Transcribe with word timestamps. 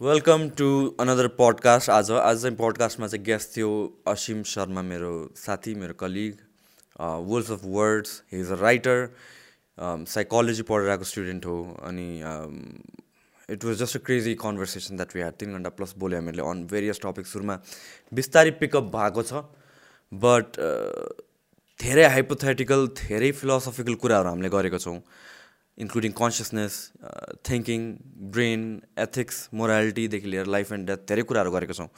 Welcome 0.00 0.48
to 0.56 0.66
another 1.00 1.26
podcast 1.36 1.90
आज 1.90 2.10
आज 2.12 2.40
चाहिँ 2.40 2.56
पडकास्टमा 2.56 3.06
चाहिँ 3.06 3.24
गेस्ट 3.24 3.56
थियो 3.56 3.68
असिम 4.06 4.42
शर्मा 4.44 4.82
मेरो 4.82 5.12
साथी 5.36 5.74
मेरो 5.74 5.94
colleague 6.00 6.34
worlds 7.00 7.50
of 7.50 7.60
words 7.76 8.10
he 8.32 8.40
is 8.40 8.50
a 8.52 8.58
writer 8.60 9.08
psychology 10.14 10.62
पढेर 10.70 10.90
आएको 10.90 11.04
स्टुडेन्ट 11.12 11.46
हो 11.46 11.56
अनि 11.82 12.08
it 13.48 13.64
was 13.64 13.78
just 13.82 13.96
a 13.96 14.00
crazy 14.06 14.34
conversation 14.42 14.96
that 14.96 15.14
we 15.16 15.20
had 15.20 15.38
तिन 15.40 15.52
घन्टा 15.52 15.70
प्लस 15.78 15.94
बोल्यो 15.98 16.18
हामीले 16.18 16.42
अन 16.50 16.66
भेरियस 16.72 17.00
टपिक 17.04 17.26
सुरुमा 17.26 17.58
बिस्तारै 18.12 18.50
पिकअप 18.60 18.92
भएको 18.96 19.22
छ 19.30 19.42
बट 20.12 20.60
धेरै 21.80 22.04
हाइपोथेटिकल 22.16 22.86
धेरै 23.00 23.32
फिलोसफिकल 23.40 23.94
कुराहरू 24.04 24.28
हामीले 24.28 24.52
गरेको 24.58 24.78
छौँ। 24.78 25.00
Including 25.78 26.12
consciousness 26.18 26.74
thinking 27.48 27.80
brain 28.34 28.62
ethics 28.98 29.48
मोरालिटीदेखि 29.54 30.26
लिएर 30.26 30.46
लाइफ 30.46 30.72
एन्ड 30.72 30.86
डेथ 30.86 31.00
धेरै 31.08 31.22
कुराहरू 31.22 31.50
गरेको 31.52 31.74
छौँ। 31.74 31.88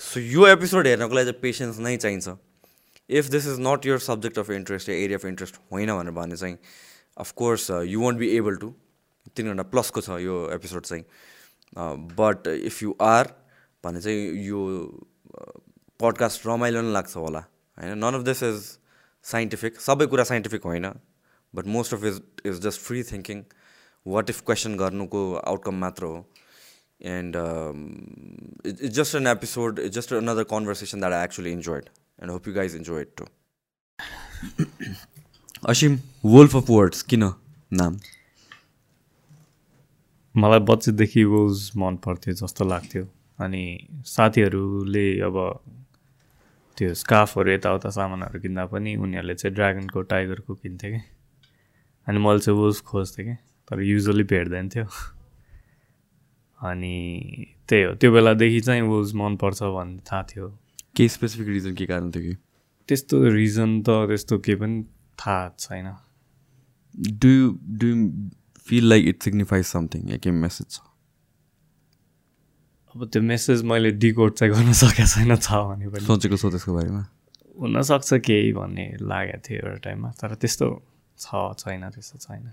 सो 0.00 0.20
यो 0.20 0.46
एपिसोड 0.48 0.86
हेर्नको 0.86 1.14
लागि 1.14 1.30
चाहिँ 1.30 1.40
पेसेन्स 1.42 1.78
नै 1.78 1.96
चाहिन्छ। 1.96 2.36
If 3.10 3.24
this 3.30 3.46
is 3.46 3.60
not 3.60 3.86
your 3.86 3.98
subject 4.02 4.38
of 4.38 4.50
interest 4.50 4.88
yeah 4.88 4.96
area 4.96 5.18
of 5.18 5.24
interest 5.26 5.54
होइन 5.72 5.94
भनेर 5.94 6.12
भने 6.18 6.36
चाहिँ 6.36 6.58
of course 7.16 7.70
you 7.70 8.00
won't 8.00 8.18
be 8.18 8.28
able 8.36 8.56
to 8.60 8.74
तिन 9.36 9.46
घन्टा 9.48 9.62
प्लसको 9.70 10.00
छ 10.00 10.18
यो 10.20 10.34
एपिसोड 10.54 10.82
चाहिँ। 10.86 11.04
बट 12.18 12.46
इफ 12.48 12.82
यु 12.82 12.96
आर 13.00 13.34
भने 13.84 14.00
चाहिँ 14.00 14.22
यो 14.44 14.60
पडकास्ट 16.00 16.46
रमाइलो 16.46 16.80
नै 16.82 16.92
लाग्छ 16.92 17.16
होला। 17.16 17.40
होइन? 17.78 17.98
None 17.98 18.14
of 18.14 18.22
this 18.26 18.42
is 18.42 18.58
scientific 19.24 19.80
सबै 19.80 20.06
कुरा 20.06 20.24
साइन्टिफिक 20.24 20.62
होइन। 20.64 20.86
But 21.56 21.66
most 21.76 21.94
of 21.94 22.04
is 22.04 22.20
is 22.46 22.60
just 22.60 22.80
free 22.80 23.02
thinking 23.02 23.42
what 24.06 24.30
if 24.30 24.40
question 24.40 24.76
गर्नुको 24.76 25.22
आउटकम 25.34 25.74
मात्र 25.74 26.04
हो 26.04 26.18
and 27.02 27.36
it's 28.66 28.94
just 28.96 29.14
an 29.14 29.26
episode 29.26 29.78
it's 29.78 29.96
just 29.96 30.12
another 30.12 30.44
conversation 30.50 31.00
that 31.00 31.12
I 31.12 31.24
actually 31.24 31.52
enjoyed 31.52 31.88
and 32.22 32.30
hope 32.30 32.48
you 32.48 32.54
guys 32.54 32.76
enjoy 32.76 33.02
it 33.02 33.14
to 33.16 33.24
Asim 35.68 35.98
wolf 36.24 36.56
of 36.56 36.70
words 36.70 37.02
किन 37.02 37.32
नाम 37.72 37.98
मलाई 40.34 40.58
बच्चेदेखि 40.58 41.24
Wolves 41.24 41.70
मन 41.76 41.96
पर्थ्यो 41.96 42.34
जस्तो 42.34 42.64
लाग्थ्यो। 42.64 43.04
अनि 43.38 43.62
साथीहरूले 44.06 45.20
अब 45.20 45.36
त्यो 46.78 46.94
स्काफहरू 46.94 47.50
यताउता 47.52 47.90
सामानहरू 47.90 48.40
किन्दा 48.40 48.66
पनि 48.66 48.94
उनीहरूले 48.96 49.34
चाहिँ 49.34 49.54
ड्रागनको 49.54 50.02
टाइगरको 50.02 50.54
किन्थ्यो 50.54 50.90
कि? 50.92 51.00
अनि 52.06 52.18
मैले 52.18 52.38
चाहिँ 52.38 52.58
वुल्फ 52.58 52.80
खोज्थेँ 52.86 53.24
कि? 53.26 53.34
तर 53.68 53.80
युजली 53.82 54.22
भेट्दैन 54.22 54.68
थियो 54.68 54.86
अनि 56.58 56.96
त्यही 57.68 57.82
हो। 57.82 57.94
त्यो 57.94 58.12
बेलादेखि 58.12 58.60
चाहिँ 58.60 58.82
वुल्स 58.82 59.14
मनपर्छ 59.14 59.62
भन्ने 59.62 60.02
थाहा 60.06 60.22
थियो। 60.22 60.48
केही 60.96 61.08
स्पेसिफिक 61.08 61.48
रिजन 61.48 61.74
के 61.74 61.86
कारण 61.86 62.10
थियो 62.10 62.22
कि? 62.22 62.34
त्यस्तो 62.88 63.22
रिजन 63.34 63.80
त 63.82 64.06
त्यस्तो 64.08 64.38
केही 64.38 64.56
पनि 64.56 64.82
थाहा 65.18 65.48
छैन। 65.58 65.86
Do 66.94 67.34
do 67.80 67.88
feel 68.66 68.88
like 68.88 69.06
it 69.08 69.22
signifies 69.22 69.64
something 69.66 70.10
या 70.10 70.16
के 70.16 70.30
मेसेज 70.30 70.66
छ? 70.70 70.80
अब 72.94 73.08
त्यो 73.12 73.22
मेसेज 73.22 73.62
मैले 73.62 73.90
डिकोड 73.90 74.32
चाहिँ 74.32 74.54
गर्न 74.54 74.72
सकेको 74.72 75.08
छैन 75.08 75.36
छ 75.36 75.52
भने 75.52 75.88
पनि। 75.88 76.06
सोचेको 76.06 76.36
छ 76.36 76.44
त्यसको 76.54 76.72
बारेमा? 76.74 77.02
हुनसक्छ 77.60 78.14
केही 78.24 78.52
भन्ने 78.52 78.86
लागेको 79.02 79.38
थियो 79.48 79.58
एउटा 79.58 79.78
टाइममा। 79.84 80.10
तर 80.20 80.34
त्यस्तो 80.34 80.66
छ 81.18 81.28
छैन 81.58 81.88
त्यस्तो 81.90 82.18
छैन। 82.18 82.44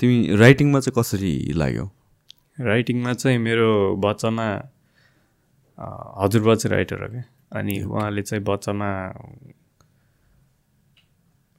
तिमी 0.00 0.36
राइटिङमा 0.36 0.80
चाहिँ 0.80 0.94
कसरी 0.98 1.32
लाग्यो? 1.52 1.84
राइटिङमा 2.60 3.12
चाहिँ 3.12 3.38
मेरो 3.38 3.96
बच्चामा 4.04 4.46
हजुरबा 6.22 6.54
चाहिँ 6.54 6.74
राइटर 6.76 7.02
हो 7.02 7.08
क्या। 7.08 7.24
अनि 7.58 7.80
उहाँले 7.82 8.22
चाहिँ 8.22 8.44
बच्चामा 8.44 8.88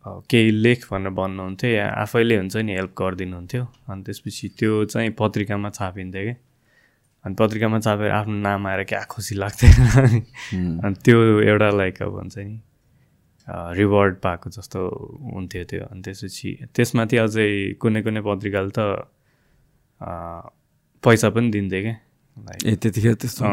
केही 0.05 0.51
लेख 0.51 0.85
भनेर 0.91 1.09
भन्नुहुन्थ्यो 1.13 1.69
या 1.71 1.87
आफैले 2.01 2.35
हुन्छ 2.37 2.55
नि 2.57 2.73
हेल्प 2.73 2.93
गरिदिनुहुन्थ्यो। 2.97 3.63
अनि 3.89 4.01
त्यसपछि 4.03 4.47
त्यो 4.59 4.85
चाहिँ 4.85 5.09
पत्रिकामा 5.19 5.69
छापिन्थ्यो 5.69 6.23
कि। 6.25 6.33
अनि 7.25 7.35
पत्रिकामा 7.39 7.79
छापेर 7.79 8.11
आफ्नो 8.11 8.35
नाम 8.41 8.67
आएर 8.67 8.83
क्या 8.89 9.01
खुसी 9.05 9.35
लाग्थ्यो 9.35 9.69
अनि 10.81 10.95
त्यो 11.05 11.17
एउटा 11.41 11.69
लाइक 11.77 12.01
अब 12.01 12.13
हुन्छ 12.17 12.37
नि। 12.37 12.59
रिवार्ड 13.77 14.15
पाएको 14.23 14.49
जस्तो 14.49 14.79
हुन्थ्यो 15.33 15.63
त्यो। 15.69 15.83
अनि 15.91 16.01
त्यसपछि 16.05 16.49
त्यसमाथि 16.75 17.17
अझै 17.25 17.49
कुनै 17.81 18.01
कुनै 18.05 18.21
पत्रिकाले 18.27 18.71
त 18.77 18.79
पैसा 21.03 21.27
पनि 21.35 21.47
दिन्थ्यो 21.51 21.81
क्या 21.81 21.95
ए 22.65 22.75
त्यतिखेर 22.81 23.15
त्यस्तो 23.21 23.45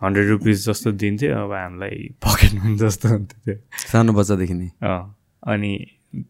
हन्ड्रेड 0.00 0.26
रुपिस 0.28 0.56
जस्तो 0.66 0.88
दिन्थ्यो। 1.04 1.30
अब 1.36 1.52
हामीलाई 1.52 1.96
पकेट 2.24 2.52
मनी 2.58 2.76
जस्तो 2.82 3.08
हुन्थ्यो 3.08 3.38
त्यो। 3.44 3.56
सानो 3.92 4.12
बच्चादेखि 4.18 4.54
नै? 4.54 4.68
अनि 5.52 5.72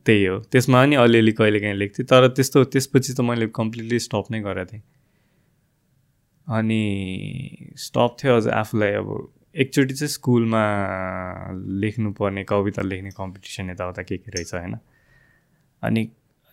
त्यही 0.05 0.25
हो। 0.25 0.37
त्यसमा 0.53 0.78
पनि 0.83 0.95
अलिअलि 1.03 1.33
कहिले 1.33 1.59
काहीँ 1.61 1.75
लेख्थेँ। 1.75 2.07
तर 2.07 2.28
त्यस्तो 2.37 2.65
त्यसपछि 2.75 3.12
त 3.15 3.21
मैले 3.25 3.47
कम्प्लिटली 3.55 3.99
स्टप 4.07 4.25
नै 4.31 4.41
गरेको 4.43 4.71
थिएँ। 4.72 4.83
अनि 6.47 6.83
स्टप 7.78 8.11
थियो 8.21 8.37
अझ 8.37 8.47
आफूलाई 8.61 8.93
अब 9.01 9.09
एकचोटि 9.56 9.94
चाहिँ 9.94 10.09
स्कुलमा 10.09 10.62
लेख्नुपर्ने 11.66 12.44
कविता 12.44 12.83
लेख्ने 12.83 13.11
कम्पिटिसन 13.11 13.71
यताउता 13.71 14.03
के 14.03 14.16
के 14.16 14.31
रहेछ 14.31 14.55
होइन? 14.55 14.77
अनि 15.83 16.09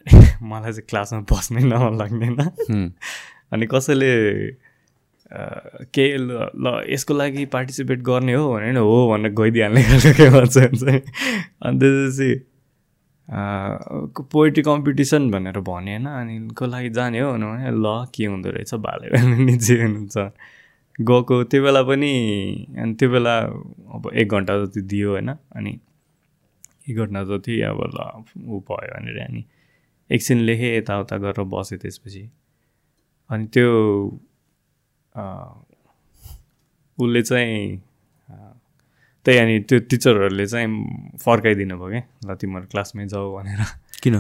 मलाई 0.42 0.72
चाहिँ 0.72 0.88
क्लासमा 0.90 1.20
बस्नै 1.20 1.62
नमन 1.62 1.98
लाग्दैन। 1.98 2.94
अनि 3.54 3.66
कसैले 3.66 4.52
के 5.94 6.18
ल 6.18 6.86
यसको 6.90 7.14
लागि 7.14 7.46
पार्टिसिपेट 7.46 8.00
गर्ने 8.00 8.34
हो 8.34 8.54
भने 8.54 8.80
हो 8.80 9.12
भनेर 9.12 9.32
गइदिइहाल्ने 9.32 9.84
खालको 9.84 10.14
के 10.14 10.30
भन्छ 10.30 10.58
अनि 10.58 11.80
त्यसपछि 11.80 12.46
पोइट्री 14.32 14.64
कम्पिटिसन 14.64 15.32
भनेर 15.32 15.60
भने 15.60 15.92
होइन 15.92 16.06
अनि 16.06 16.48
को 16.54 16.66
लागि 16.66 16.90
जाने 16.90 17.20
हो 17.20 17.34
भने 17.34 17.72
ल 17.72 18.08
के 18.16 18.26
हुँदो 18.26 18.50
रहेछ 18.50 18.74
भालेर 18.74 19.22
निजे 19.22 19.84
हुनुहुन्छ। 19.84 20.32
गएको 21.00 21.44
त्यो 21.44 21.64
बेला 21.64 21.82
पनि 21.84 22.12
अनि 22.78 22.94
त्यो 23.00 23.10
बेला 23.10 23.36
अब 23.96 24.10
एक 24.14 24.28
घन्टा 24.30 24.54
जति 24.66 24.82
दियो 24.82 25.10
होइन 25.12 25.30
अनि 25.30 25.80
एक 26.90 26.98
घन्टा 26.98 27.24
जति 27.30 27.62
अब 27.62 27.80
ल 27.96 28.00
ऊ 28.38 28.60
भयो 28.70 28.94
भनेर 28.94 29.18
अनि 29.26 29.44
एकछिन 30.10 30.40
लेखेँ 30.48 30.72
यताउता 30.78 31.18
गरेर 31.18 31.44
बसेँ 31.54 31.78
त्यसपछि। 31.78 32.24
अनि 33.30 33.46
त्यो 33.54 33.70
उसले 36.98 37.22
चाहिँ 37.22 37.78
त्यही 39.26 39.38
अनि 39.40 39.60
त्यो 39.70 39.80
टिचरहरूले 39.90 40.46
चाहिँ 40.48 40.68
फर्काइदिनु 41.20 41.78
भयो 41.78 41.90
क्या 41.90 42.04
ल 42.26 42.36
तिमीहरू 42.42 42.68
क्लासमै 42.72 43.06
जाऊ 43.06 43.36
भनेर। 43.36 43.62
किन? 44.04 44.16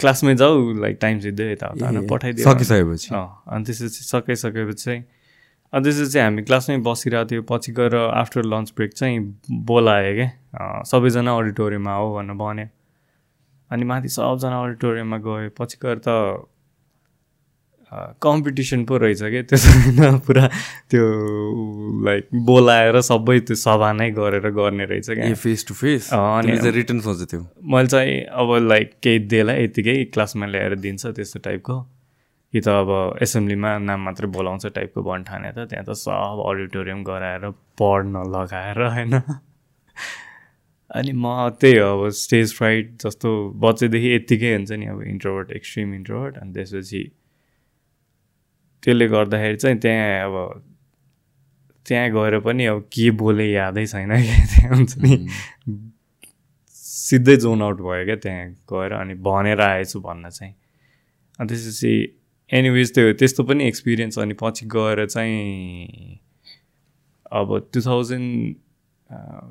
क्लासमै 0.00 0.34
जाऊ 0.36 0.54
लाइक 0.80 0.98
टाइम 1.00 1.18
सिद्धै 1.20 1.52
यताउता 1.52 1.86
पठाइदियो। 2.10 2.44
सकिसकेपछि। 2.48 3.08
अनि 3.12 3.64
त्यसपछि 3.64 4.02
सकाइसकेपछि 4.08 4.84
चाहिँ 4.84 5.02
अनि 5.72 5.84
त्यसपछि 5.84 6.10
चाहिँ 6.12 6.24
हामी 6.24 6.42
क्लासमै 6.42 6.76
बसिरहेको 6.84 7.30
थियो 7.30 7.42
पछि 7.48 7.72
गएर 7.78 7.94
आफ्टर 7.96 8.44
लन्च 8.44 8.72
ब्रेक 8.76 8.92
चाहिँ 8.92 9.18
बोलायो 9.70 10.12
क्या 10.16 10.82
सबैजना 10.90 11.36
अडिटोरियममा 11.36 11.94
हो 11.94 12.14
भनेर 12.14 12.36
भन्यो। 12.36 12.66
अनि 13.70 13.84
माथि 13.84 14.08
सबजना 14.08 14.62
अडिटोरियममा 14.64 15.18
गयो 15.26 15.50
पछि 15.58 15.76
गएर 15.82 15.98
त 16.06 16.46
कम्पिटिसन 18.22 18.84
पो 18.84 18.96
रहेछ 18.96 19.22
क्या 19.24 19.42
त्यो 19.48 20.16
पुरा 20.26 20.46
त्यो 20.92 21.04
लाइक 22.04 22.28
बोलाएर 22.48 23.00
सबै 23.00 23.38
त्यो 23.40 23.56
सभा 23.56 23.92
नै 23.92 24.10
गरेर 24.12 24.50
गर्ने 24.56 24.84
रहेछ 24.84 25.10
क्या। 25.10 25.34
फेस 25.34 25.66
टु 25.68 25.74
फेस 25.74 26.12
अनि 26.14 26.56
रिटर्न 26.70 27.00
सोचेको 27.00 27.26
थियो। 27.32 27.42
मैले 27.72 27.88
चाहिँ 27.88 28.20
अब 28.40 28.56
लाइक 28.68 28.92
केही 29.02 29.18
दिएलाई 29.28 29.64
यतिकै 29.64 29.96
क्लासमा 30.12 30.46
ल्याएर 30.46 30.74
दिन्छ 30.84 31.06
त्यस्तो 31.06 31.40
टाइपको 31.44 31.76
कि 32.52 32.60
त 32.60 32.68
अब 32.68 32.90
एसेम्ब्लीमा 33.22 33.76
नाम 33.78 34.00
मात्रै 34.04 34.28
बोलाउँछ 34.32 34.66
टाइपको 34.66 35.02
भन् 35.02 35.24
ठाने 35.24 35.52
त 35.52 35.68
त्यहाँ 35.68 35.84
त 35.84 35.92
सब 35.92 36.42
अडिटोरियम 36.48 37.02
गराएर 37.04 37.50
पढ्न 37.78 38.22
लगाएर 38.32 38.80
होइन? 38.82 39.14
अनि 40.90 41.12
म 41.12 41.48
त्यही 41.60 41.76
हो 41.76 41.88
अब 41.98 42.08
स्टेज 42.16 42.54
फ्राइट 42.54 42.96
जस्तो 43.04 43.28
बच्चैदेखि 43.60 44.14
यत्तिकै 44.14 44.54
हुन्छ 44.54 44.72
नि 44.72 44.86
अब 44.86 45.02
इन्ट्रोभर्ट 45.02 45.50
एक्सट्रिम 45.52 45.94
इन्ट्रोभर्ट 45.94 46.36
अनि 46.38 46.52
त्यसपछि 46.52 47.02
त्यसले 48.82 49.08
गर्दाखेरि 49.08 49.56
चाहिँ 49.56 49.78
त्यहाँ 49.78 50.24
अब 50.24 50.62
त्यहाँ 51.86 52.10
गएर 52.10 52.38
पनि 52.40 52.64
अब 52.66 52.80
के 52.92 53.10
बोले 53.20 53.46
यादै 53.52 53.86
छैन 53.86 54.08
क्या 54.08 54.44
त्यहाँ 54.46 54.76
हुन्छ 54.76 54.96
नि। 54.98 55.12
सिधै 56.74 57.36
जोन 57.36 57.62
आउट 57.62 57.80
भयो 57.80 58.04
क्या 58.04 58.16
त्यहाँ 58.16 58.48
गएर 58.72 58.92
अनि 58.92 59.14
भनेर 59.28 59.60
आएछु 59.60 60.00
भन्न 60.00 60.30
चाहिँ। 60.30 60.54
अनि 61.38 61.48
त्यसपछि 61.48 61.92
एनिवेज 62.52 62.94
त्यो 62.94 63.12
त्यस्तो 63.12 63.42
पनि 63.44 63.66
एक्सपिरियन्स 63.68 64.18
अनि 64.18 64.34
पछि 64.40 64.66
गएर 64.66 65.04
चाहिँ 65.06 66.20
अब 67.32 67.48
टु 67.74 67.80
थाउजन्ड 67.80 68.54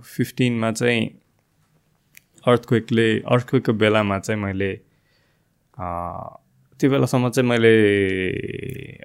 फिफ्टिनमा 0.05 0.71
चाहिँ 0.71 1.03
अर्थक्वेकले 2.47 3.07
अर्थक्वेकको 3.19 3.73
बेलामा 3.73 4.19
चाहिँ 4.19 4.41
मैले 4.41 4.71
त्यो 6.79 6.89
बेलासम्म 6.89 7.29
चाहिँ 7.29 7.49
मैले 7.49 7.73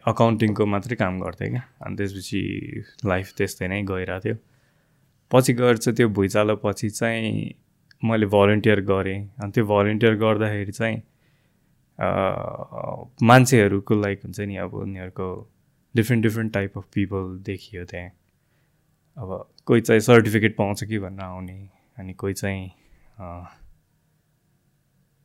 अकाउन्टिङको 0.09 0.67
मात्रै 0.67 0.97
काम 0.97 1.21
गर्थेँ 1.21 1.49
क्या। 1.51 1.63
अनि 1.85 1.97
त्यसपछि 1.97 2.41
लाइफ 3.07 3.33
त्यस्तै 3.37 3.69
नै 3.69 3.83
गइरहेको 3.93 4.21
थियो 4.25 4.37
पछि 5.31 5.53
गएर 5.61 5.77
चाहिँ 5.77 5.97
त्यो 5.97 6.09
भुइँचालो 6.09 6.57
पछि 6.65 6.91
चाहिँ 6.91 7.55
मैले 8.05 8.27
भलिन्टियर 8.27 8.81
गरेँ। 8.89 9.21
अनि 9.43 9.53
त्यो 9.53 9.65
भलिन्टियर 9.67 10.15
गर्दाखेरि 10.17 10.73
चाहिँ 10.73 11.03
मान्छेहरूको 11.99 13.95
लाइक 13.95 14.23
हुन्छ 14.25 14.41
नि 14.41 14.57
अब 14.57 14.75
उनीहरूको 14.75 15.29
different 15.95 16.23
different 16.23 16.53
type 16.55 16.79
of 16.79 16.85
people 16.95 17.39
देखियो 17.47 17.85
त्यहाँ। 17.85 18.11
अब 19.17 19.49
कोही 19.67 19.81
चाहिँ 19.81 20.01
सर्टिफिकेट 20.01 20.57
पाउँछ 20.57 20.85
कि 20.85 20.99
भनेर 20.99 21.21
आउने 21.21 21.59
अनि 21.99 22.13
कोही 22.15 22.35
चाहिँ 22.35 22.71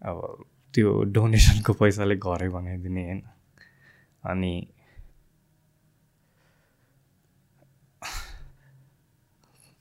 अब 0.01 0.45
त्यो 0.73 1.03
डोनेसनको 1.03 1.73
पैसाले 1.73 2.15
घरै 2.15 2.49
बनाइदिने 2.49 3.03
होइन। 3.05 3.21
अनि 4.23 4.67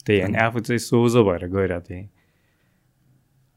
त्यही 0.06 0.20
अनि 0.20 0.38
आफू 0.38 0.60
चाहिँ 0.60 0.78
सोझो 0.78 1.24
भएर 1.24 1.46
गइरहेको 1.48 1.84
थिएँ। 1.84 2.08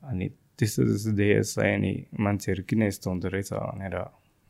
अनि 0.02 0.30
त्यस्तो 0.60 0.84
त्यस्तो 0.84 1.12
देखेर 1.16 1.44
चाहिँ 1.44 1.76
अनि 1.76 1.94
मान्छेहरू 2.20 2.64
किन 2.70 2.84
यस्तो 2.84 3.10
हुँदो 3.10 3.28
रहेछ 3.28 3.54
भनेर 3.54 3.96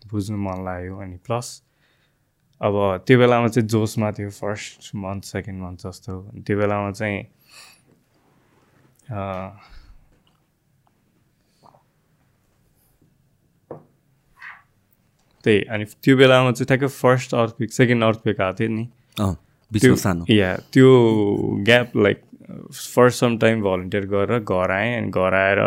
बुझ्नु 0.01 0.37
मन 0.37 0.65
लाग्यो 0.65 0.95
अनि 0.97 1.17
प्लस 1.25 1.47
अब 2.61 2.75
त्यो 3.07 3.17
बेलामा 3.19 3.47
चाहिँ 3.47 3.67
जोसमा 3.67 4.11
थियो 4.11 4.29
फर्स्ट 4.29 4.95
मन्थ 4.95 5.23
सेकेन्ड 5.23 5.61
मन्थ 5.63 5.87
जस्तो 5.87 6.13
त्यो 6.41 6.57
बेलामा 6.57 6.91
चाहिँ 6.91 7.23
त्यही 15.45 15.61
अनि 15.65 15.85
त्यो 16.03 16.17
बेलामा 16.17 16.51
चाहिँ 16.51 16.67
ठ्याक्कै 16.67 16.87
फर्स्ट 16.95 17.35
अर्थपिक 17.35 17.71
सेकेन्ड 17.71 18.03
अर्थपिक 18.03 18.41
आएको 18.41 18.57
थियो 18.59 18.69
नि 18.69 19.95
सानो 19.97 20.25
या 20.29 20.55
त्यो 20.73 20.89
gap 21.63 21.95
like 21.97 22.21
first 22.73 23.19
some 23.19 23.37
time 23.37 23.61
volunteer 23.61 24.05
गरेर 24.05 24.39
घर 24.39 24.71
आएँ 24.71 24.97
अनि 24.97 25.09
घर 25.11 25.33
आएर 25.33 25.61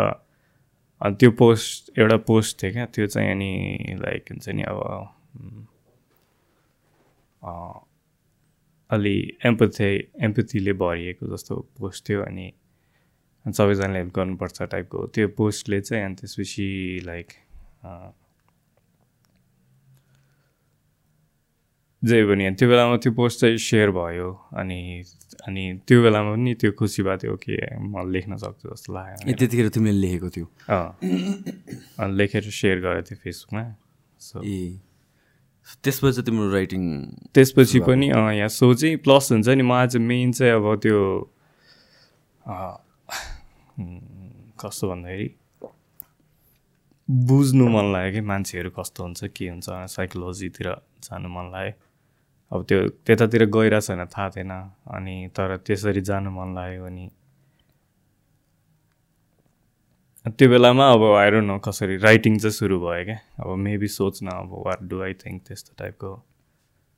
अनि 1.03 1.15
त्यो 1.15 1.31
पोस्ट 1.31 1.99
एउटा 1.99 2.17
पोस्ट 2.27 2.61
थियो 2.63 2.71
क्या 2.71 2.85
त्यो 2.85 3.07
चाहिँ 3.07 3.31
अनि 3.31 3.95
लाइक 3.99 4.31
हुन्छ 4.31 4.49
नि 4.49 4.63
अब 4.63 4.79
अलि 8.89 9.15
एम्पथे 9.45 9.89
एम्पथीले 10.23 10.73
भरिएको 10.73 11.27
जस्तो 11.27 11.55
पोस्ट 11.79 12.09
थियो 12.09 12.21
अनि 12.23 12.51
सबैजनाले 13.45 13.99
हेल्प 13.99 14.13
गर्नुपर्छ 14.15 14.61
टाइपको 14.63 15.05
त्यो 15.07 15.27
पोस्टले 15.37 15.81
चाहिँ 15.81 16.05
अनि 16.05 16.15
त्यसपछि 16.15 16.67
लाइक 17.05 17.33
जे 22.03 22.17
पनि 22.27 22.43
त्यो 22.59 22.67
बेलामा 22.69 22.95
त्यो 23.03 23.11
पोस्ट 23.15 23.39
चाहिँ 23.39 23.57
सेयर 23.57 23.89
भयो 23.95 24.29
अनि 24.59 24.79
अनि 25.47 25.63
त्यो 25.87 25.97
बेलामा 26.03 26.31
पनि 26.35 26.53
त्यो 26.59 26.71
खुसी 26.79 27.03
भएको 27.03 27.17
थियो 27.23 27.35
कि 27.43 27.53
म 27.79 28.03
लेख्न 28.11 28.35
सक्छु 28.43 28.69
जस्तो 28.69 28.93
लाग्यो 28.93 29.33
त्यतिखेर 29.39 29.67
तिमीले 29.71 29.99
लेखेको 30.03 30.29
थियो। 30.35 30.47
अनि 31.99 32.11
लेखेर 32.19 32.43
सेयर 32.43 32.77
गरेको 32.83 33.03
थियो 33.07 33.17
फेसबुकमा। 33.23 33.63
सो 34.19 34.43
ए। 34.43 34.79
त्यसपछि 35.83 36.21
तिम्रो 36.27 36.51
राइटिङ 36.51 36.83
त्यसपछि 37.33 37.79
पनि 37.87 38.07
यहाँ 38.11 38.47
सोचेँ 38.51 38.95
प्लस 38.99 39.31
हुन्छ 39.31 39.47
नि 39.47 39.63
म 39.63 39.71
आज 39.71 39.97
मेन 39.97 40.31
चाहिँ 40.35 40.53
अब 40.59 40.65
त्यो 40.83 40.99
कस्तो 44.59 44.83
भन्दाखेरि 44.91 45.27
बुझ्नु 47.09 47.65
मन 47.69 47.85
लाग्यो 47.93 48.11
कि 48.13 48.21
मान्छेहरू 48.27 48.69
कस्तो 48.75 49.03
हुन्छ 49.03 49.23
के 49.31 49.47
हुन्छ 49.49 49.67
साइकोलोजीतिर 49.95 50.67
जानु 51.07 51.27
मन 51.31 51.47
लाग्यो। 51.55 51.82
अब 52.53 52.65
त्यो 52.69 52.79
त्यतातिर 53.05 53.45
गइरहेको 53.49 53.81
छैन 53.81 54.05
थाहा 54.13 54.29
थिएन। 54.29 54.51
अनि 54.93 55.15
तर 55.35 55.57
त्यसरी 55.65 56.01
जानु 56.09 56.29
मन 56.31 56.55
लाग्यो 56.55 56.85
अनि। 56.85 57.05
त्यो 60.37 60.49
बेलामा 60.49 60.85
अब 60.93 61.03
आएर 61.03 61.35
न 61.41 61.57
कसरी 61.65 61.97
राइटिङ 61.97 62.37
चाहिँ 62.39 62.53
सुरु 62.53 62.79
भयो 62.79 63.03
क्या? 63.05 63.17
अब 63.41 63.55
मेबी 63.57 63.87
सोच्न 63.87 64.27
अब 64.27 64.51
वाट 64.65 64.79
डु 64.89 65.01
आई 65.01 65.13
थिङ्क 65.23 65.41
त्यस्तो 65.47 65.73
टाइपको 65.79 66.09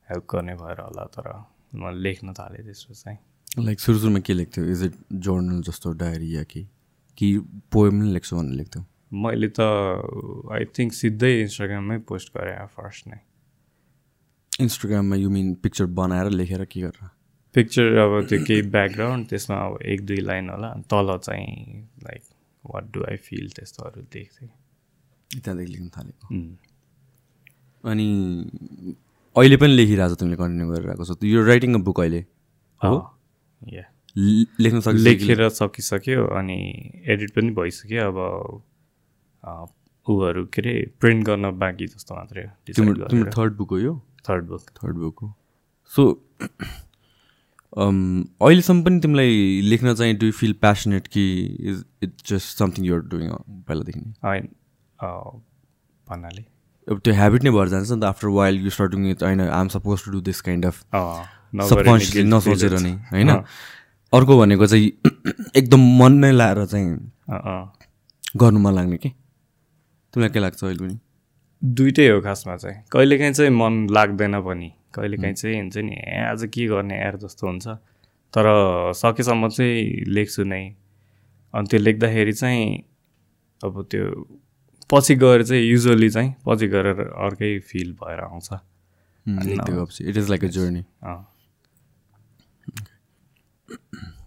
हेल्प 0.10 0.26
गर्ने 0.34 0.56
भएर 0.56 0.80
होला 0.82 1.06
तर 1.16 1.28
म 1.76 1.92
लेख्न 2.06 2.34
थालेँ 2.34 2.64
त्यसको 2.66 2.94
चाहिँ। 2.94 3.18
लाइक 3.66 3.80
सुरु 3.80 3.98
सुरुमा 4.00 4.20
के 4.20 4.34
लेख्थ्यो? 4.34 4.66
इज 4.66 4.84
इट 4.84 4.96
जर्नल 5.26 5.62
जस्तो 5.62 5.92
डायरी 6.04 6.36
या 6.36 6.44
कि 6.44 6.68
कि 7.18 7.28
पोएम 7.72 7.96
नै 8.04 8.12
लेख्छु 8.14 8.36
भनेर 8.38 8.56
लेख्थ्यो? 8.62 8.84
मैले 9.24 9.48
त 9.48 9.60
आई 10.52 10.66
थिङ्क 10.78 10.94
सिधै 10.94 11.32
इन्स्टाग्राममै 11.42 11.98
पोस्ट 12.10 12.38
गरेँ 12.38 12.68
फर्स्ट 12.76 13.08
नै। 13.08 13.20
इन्स्टाग्राममा 14.62 15.16
यु 15.16 15.30
मिन 15.30 15.54
पिक्चर 15.64 15.86
बनाएर 16.00 16.30
लेखेर 16.32 16.64
के 16.66 16.82
गरेर? 16.82 17.10
पिक्चर 17.56 17.86
अब 18.04 18.12
त्यो 18.30 18.40
केही 18.46 18.62
ब्याकग्राउन्ड 18.72 19.28
त्यसमा 19.30 19.58
अब 19.66 19.74
एक 19.94 20.06
दुई 20.06 20.22
लाइन 20.22 20.50
होला 20.50 20.70
तल 20.92 21.08
चाहिँ 21.24 21.50
like 22.04 22.22
what 22.64 22.84
do 22.94 23.04
I 23.10 23.18
feel 23.26 23.50
त्यस्तोहरू 23.56 24.02
देख्थेँ। 24.14 24.50
त्यहाँदेखि 25.32 25.72
लेख्न 25.72 25.88
थालेको। 25.98 26.26
अनि 27.84 28.08
अहिले 29.36 29.58
पनि 29.58 29.74
लेखिरहेको 29.76 30.16
छ 30.16 30.20
तिमीले 30.20 30.38
कन्टिन्यू 30.38 30.68
गरिरहेको 30.72 31.04
छ 31.06 31.24
यो 31.24 31.44
राइटिङ 31.46 31.72
अ 31.76 31.78
बुक 31.88 32.00
अहिले 32.00 32.22
हो? 32.82 32.98
लेख्न 34.64 34.80
सक् 34.80 34.96
लेखेर 34.96 35.48
सकिसक्यो 35.52 36.26
अनि 36.40 36.60
एडिट 37.14 37.32
पनि 37.36 37.50
भइसक्यो 37.60 38.02
अब 38.12 38.18
ऊहरू 40.08 40.46
के 40.54 40.62
अरे 40.62 40.74
प्रिन्ट 41.00 41.26
गर्न 41.28 41.52
बाँकी 41.60 41.86
जस्तो 41.88 42.16
मात्रै 42.16 42.44
तिम्रो 42.74 43.26
थर्ड 43.38 43.54
बुक 43.58 43.72
हो 43.72 43.80
यो? 43.80 43.94
थर्ड 44.30 44.46
बुक 44.48 44.70
थर्ड 44.78 44.96
बुक 44.98 45.20
हो। 45.22 45.34
सो 45.92 46.02
अहिलेसम्म 47.78 48.84
पनि 48.84 49.00
तिमीलाई 49.00 49.62
लेख्न 49.70 49.94
चाहिँ 49.94 50.14
डु 50.18 50.32
फिल 50.32 50.54
प्यासनेट 50.62 51.08
कि 51.16 51.24
is 51.70 51.84
it's 52.04 52.32
just 52.32 52.58
something 52.58 52.86
you're 52.86 53.02
doing 53.14 53.30
पहिलादेखि 53.68 54.00
होइन 54.26 54.48
भन्नाले। 56.08 56.44
अब 56.88 57.00
त्यो 57.04 57.14
हेबिट 57.14 57.44
नै 57.44 57.52
भएर 57.52 57.68
जान्छ 57.70 57.92
नि 57.92 58.00
त 58.02 58.04
after 58.04 58.28
while 58.38 58.64
you 58.64 58.70
start 58.70 58.92
doing 58.92 59.10
it 59.12 59.24
होइन 59.24 59.42
I 59.42 59.62
am 59.62 59.68
suppose 59.76 60.04
to 60.06 60.12
do 60.12 60.22
this 60.28 60.42
kind 60.42 60.66
of 60.66 60.76
subconsciously 61.70 62.24
नसोचेर 62.24 62.80
नै 62.80 62.94
होइन? 63.12 63.30
अर्को 64.14 64.38
भनेको 64.40 64.68
चाहिँ 64.68 64.92
एकदम 65.60 65.82
मन 66.02 66.14
नै 66.26 66.32
लाएर 66.32 66.66
चाहिँ 66.66 66.90
गर्नु 68.38 68.60
मन 68.60 68.74
लाग्ने 68.76 68.98
कि? 68.98 69.10
तिमीलाई 70.14 70.30
के 70.34 70.40
लाग्छ 70.40 70.64
अहिले 70.64 70.80
पनि? 70.80 70.98
दुइटै 71.62 72.08
हो 72.10 72.22
खासमा 72.22 72.56
चाहिँ। 72.58 72.78
कहिलेकाहीँ 72.92 73.34
चाहिँ 73.34 73.52
मन 73.52 73.88
लाग्दैन 73.92 74.42
पनि। 74.42 74.72
कहिलेकाहीँ 74.94 75.36
चाहिँ 75.36 75.60
हुन्छ 75.60 75.78
नि 75.78 75.96
ए 75.96 76.20
आज 76.32 76.46
के 76.54 76.68
गर्ने 76.68 76.96
एयर 76.96 77.16
जस्तो 77.18 77.48
हुन्छ। 77.48 77.68
तर 78.34 78.46
सकेसम्म 78.96 79.48
चाहिँ 79.50 80.06
लेख्छु 80.08 80.44
नै। 80.44 80.64
अनि 81.54 81.68
त्यो 81.68 81.80
लेख्दाखेरि 81.80 82.34
चाहिँ 82.34 82.66
अब 83.64 83.82
त्यो 83.92 84.06
पछि 84.92 85.16
गएर 85.16 85.44
चाहिँ 85.44 85.64
युजली 85.64 86.10
चाहिँ 86.10 86.36
पछि 86.46 86.68
गएर 86.68 86.88
अर्कै 87.02 87.60
फिल 87.60 87.92
भएर 88.04 88.20
आउँछ। 88.20 88.50
It 90.02 90.18
is 90.18 90.30
like 90.30 90.44
a. 90.44 90.48
Journey 90.48 90.84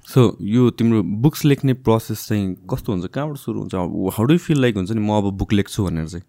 so 0.08 0.36
यो 0.40 0.70
तिम्रो 0.70 1.02
बुक्स 1.22 1.44
लेख्ने 1.44 1.72
प्रोसेस 1.84 2.26
चाहिँ 2.28 2.54
कस्तो 2.70 2.92
हुन्छ? 2.92 3.06
कहाँबाट 3.06 3.36
सुरु 3.36 3.60
हुन्छ? 3.60 3.74
हाउ 4.16 4.24
डु 4.26 4.38
फिल 4.38 4.60
लाइक 4.60 4.76
हुन्छ 4.76 4.90
नि 4.90 5.00
म 5.00 5.10
अब 5.16 5.30
बुक 5.38 5.52
लेख्छु 5.52 5.84
भनेर 5.84 6.06
चाहिँ? 6.06 6.24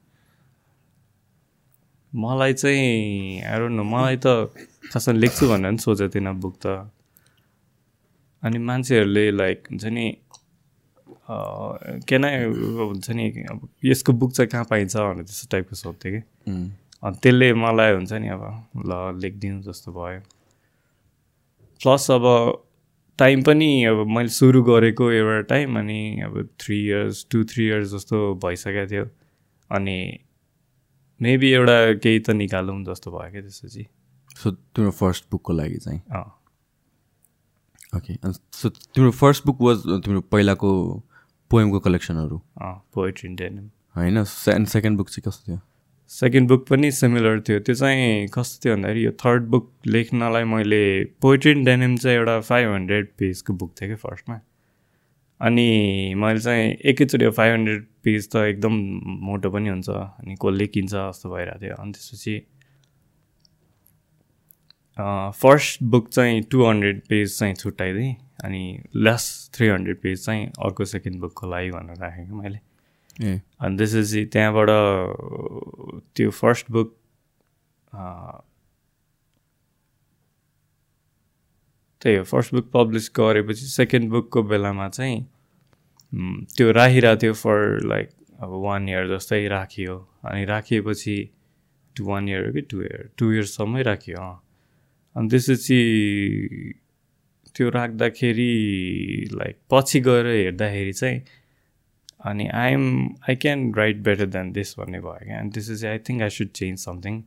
मलाई 2.14 2.54
चाहिँ 2.54 3.42
आएर 3.46 3.70
न 3.70 3.80
मलाई 3.86 4.18
त 4.18 4.50
खासमा 4.92 5.14
लेख्छु 5.20 5.48
भनेर 5.50 5.72
पनि 5.72 5.78
सोचेको 5.78 6.10
थिएन 6.16 6.32
बुक 6.42 6.56
त। 6.66 6.90
अनि 8.44 8.58
मान्छेहरूले 8.58 9.26
लाइक 9.32 9.68
हुन्छ 9.70 9.86
नि 9.86 10.06
के 12.10 12.18
नै 12.18 12.32
हुन्छ 12.50 13.10
नि 13.12 13.26
अब 13.52 13.68
यसको 13.86 14.14
बुक 14.14 14.32
चाहिँ 14.34 14.50
कहाँ 14.50 14.66
पाइन्छ 14.70 14.96
भनेर 14.98 15.24
त्यस्तो 15.24 15.48
टाइपको 15.52 15.76
सोध्थेँ 15.76 16.12
कि। 16.12 16.22
अनि 17.04 17.16
त्यसले 17.22 17.54
मलाई 17.54 17.94
हुन्छ 17.94 18.14
नि 18.14 18.28
अब 18.28 18.44
ल 18.90 18.92
लेखिदिनु 19.22 19.62
जस्तो 19.62 19.92
भयो। 19.92 20.20
प्लस 21.82 22.10
अब 22.12 22.26
टाइम 23.20 23.42
पनि 23.44 23.70
अब 23.86 24.08
मैले 24.08 24.30
सुरु 24.34 24.64
गरेको 24.64 25.12
एउटा 25.12 25.42
टाइम 25.52 25.80
अनि 25.80 26.00
अब 26.26 26.34
three 26.60 26.78
years 26.88 27.26
two 27.32 27.44
three 27.44 27.66
years 27.68 27.88
जस्तो 27.94 28.18
भइसकेको 28.44 28.90
थियो। 28.92 29.06
अनि 29.72 29.98
मेबी 31.22 31.52
एउटा 31.52 31.78
केही 32.04 32.20
त 32.20 32.30
निकालौँ 32.42 32.84
जस्तो 32.86 33.12
भयो 33.12 33.32
क्या 33.32 33.42
त्यसपछि 33.42 33.86
सो 34.36 34.52
तिम्रो 34.52 34.92
फर्स्ट 34.92 35.26
बुकको 35.32 35.54
लागि 35.54 35.78
चाहिँ? 35.78 36.00
ओके 37.98 38.14
सो 38.32 38.70
तिम्रो 38.70 39.12
फर्स्ट 39.12 39.46
बुक 39.46 39.62
वाज 39.62 39.78
तिम्रो 40.06 40.22
पहिलाको 40.32 40.70
पोएमको 41.52 41.80
कलेक्सनहरू 41.80 42.42
पोएट्री 42.94 43.30
डेनिम 43.36 43.70
होइन 43.96 44.18
एन्ड 44.18 44.68
सेकेन्ड 44.68 44.98
बुक 44.98 45.10
चाहिँ 45.10 45.24
कस्तो 45.28 45.52
थियो? 45.52 45.60
सेकेन्ड 46.12 46.50
बुक 46.50 46.68
पनि 46.68 46.92
सिमिलर 46.92 47.40
थियो। 47.48 47.60
त्यो 47.60 47.76
चाहिँ 47.76 48.28
कस्तो 48.34 48.66
थियो 48.66 48.76
भन्दाखेरि 48.76 49.06
यो 49.06 49.12
थर्ड 49.24 49.44
बुक 49.50 49.72
लेख्नलाई 49.88 50.44
मैले 50.44 50.84
पोइट्री 51.22 51.54
डेनिम 51.64 51.98
चाहिँ 51.98 52.18
एउटा 52.18 52.40
फाइभ 52.42 52.74
हन्ड्रेड 52.74 53.08
पेजको 53.20 53.54
बुक 53.54 53.74
थियो 53.82 53.90
कि 53.90 53.96
फर्स्टमा 53.96 54.40
अनि 55.42 56.14
मैले 56.18 56.40
चाहिँ 56.40 56.72
एकैचोटि 56.92 57.30
फाइभ 57.32 57.54
हन्ड्रेड 57.54 57.86
पेज 58.04 58.30
त 58.32 58.36
एकदम 58.36 58.74
मोटो 59.26 59.50
पनि 59.52 59.70
हुन्छ 59.70 59.90
अनि 59.90 60.36
कसले 60.42 60.68
किन्छ 60.68 60.92
जस्तो 60.94 61.30
भइरहेको 61.30 61.60
थियो। 61.62 61.76
अनि 61.76 61.92
त्यसपछि 61.92 62.36
फर्स्ट 65.42 65.84
बुक 65.84 66.10
चाहिँ 66.10 66.42
टु 66.52 66.66
हन्ड्रेड 66.66 67.02
पेज 67.10 67.38
चाहिँ 67.40 67.56
छुट्याइदिएँ 67.56 68.16
अनि 68.46 68.64
लास्ट 68.96 69.56
थ्री 69.56 69.68
हन्ड्रेड 69.68 70.02
पेज 70.02 70.26
चाहिँ 70.26 70.46
अर्को 70.66 70.86
सेकेन्ड 70.86 71.20
बुकको 71.22 71.50
लागि 71.52 71.72
भनेर 71.72 71.98
राखेँ 72.02 72.26
कि 72.26 72.34
मैले। 72.34 72.60
अनि 73.28 73.78
त्यसपछि 73.78 74.26
त्यहाँबाट 74.34 74.70
त्यो 76.16 76.30
फर्स्ट 76.32 76.72
बुक 76.72 76.96
त्यही 82.02 82.16
हो 82.18 82.24
फर्स्ट 82.24 82.54
बुक 82.54 82.70
पब्लिस 82.74 83.12
गरेपछि 83.16 83.66
सेकेन्ड 83.68 84.10
बुकको 84.12 84.44
बेलामा 84.44 84.88
चाहिँ 84.90 85.18
त्यो 86.58 86.72
राखिरहेको 86.72 87.22
थियो 87.22 87.34
फर 87.34 87.80
लाइक 87.86 88.10
अब 88.42 88.52
वान 88.64 88.90
इयर 88.90 89.08
जस्तै 89.08 89.48
राखियो। 89.48 89.96
अनि 90.26 90.46
राखिएपछि 90.46 91.18
टु 91.96 92.06
वान 92.06 92.30
इयर 92.30 92.52
कि 92.52 92.62
टु 92.72 92.82
इयर 92.82 93.10
टु 93.18 93.32
इयर्ससम्मै 93.32 93.82
राखियो 93.84 94.18
अँ। 94.18 94.36
अनि 95.16 95.30
त्यसपछि 95.30 95.80
त्यो 97.56 97.70
राख्दाखेरि 97.70 98.52
लाइक 99.34 99.58
पछि 99.72 100.00
गएर 100.00 100.28
हेर्दाखेरि 100.28 100.94
चाहिँ 100.94 101.22
अनि 102.26 102.48
I'm 102.48 102.86
I 103.30 103.36
can 103.36 103.74
write 103.74 103.98
better 104.04 104.26
than 104.26 104.52
this 104.52 104.74
भन्ने 104.80 105.00
भयो 105.00 105.26
क्या। 105.26 105.40
अनि 105.40 105.50
त्यसपछि 105.50 105.88
I 105.88 105.98
think 106.10 106.22
I 106.22 106.30
should 106.30 106.50
change 106.56 106.80
something 106.80 107.22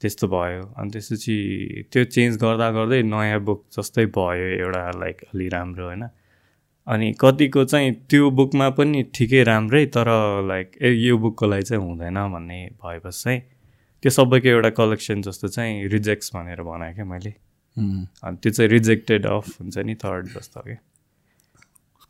त्यस्तो 0.00 0.26
भयो। 0.28 0.62
अनि 0.76 0.90
त्यसपछि 0.90 1.36
त्यो 1.92 2.04
चेन्ज 2.04 2.36
गर्दा 2.42 2.70
गर्दै 2.70 3.02
नयाँ 3.02 3.40
बुक 3.40 3.60
जस्तै 3.72 4.06
भयो 4.12 4.46
एउटा 4.60 4.84
लाइक 5.00 5.16
अलि 5.34 5.48
राम्रो 5.48 5.84
होइन। 5.86 6.04
अनि 6.86 7.06
कतिको 7.20 7.64
चाहिँ 7.64 7.92
त्यो 8.10 8.30
बुकमा 8.30 8.68
पनि 8.78 9.02
ठिकै 9.14 9.42
राम्रै 9.42 9.84
तर 9.96 10.08
लाइक 10.48 10.76
ए 10.82 10.90
यो 10.92 11.16
बुकको 11.18 11.46
लागि 11.46 11.62
चाहिँ 11.62 11.82
हुँदैन 11.82 12.18
भन्ने 12.32 12.58
भएपछि 12.78 13.22
चाहिँ 13.22 13.40
त्यो 14.02 14.10
सबैको 14.10 14.48
एउटा 14.48 14.70
कलेक्सन 14.70 15.22
जस्तो 15.22 15.48
चाहिँ 15.48 15.88
रिजेक्ट्स 15.88 16.30
भनेर 16.34 16.62
बनाएँ 16.62 16.94
क्या 16.94 17.04
मैले। 17.04 17.32
अनि 17.76 18.36
त्यो 18.42 18.52
चाहिँ 18.52 18.70
रिजेक्टेड 18.70 19.26
अफ 19.26 19.48
हुन्छ 19.60 19.78
नि 19.78 19.94
थर्ड 19.94 20.26
जस्तो 20.36 20.60
क्या। 20.60 20.78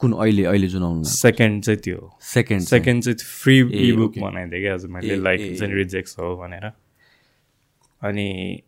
कुन 0.00 0.12
अहिले 0.12 0.44
अहिले 0.44 0.68
जुन 0.68 0.82
आउनु 0.82 1.04
सेकेन्ड 1.08 1.62
चाहिँ 1.64 1.80
त्यो 1.80 2.10
सेकेन्ड 2.22 2.62
सेकेन्ड 2.64 3.02
चाहिँ। 3.04 3.16
Free 3.16 3.62
okay. 3.62 4.22
बनाइदिएँ 4.22 4.60
क्या 4.62 4.74
आज 4.74 4.84
मैले 4.92 5.16
लाइक 5.16 5.40
हुन्छ 5.40 5.62
नि। 5.62 5.74
रिजेक्ट्स 5.74 6.18
हो 6.18 6.36
भनेर। 6.36 6.66
अनि 8.02 8.62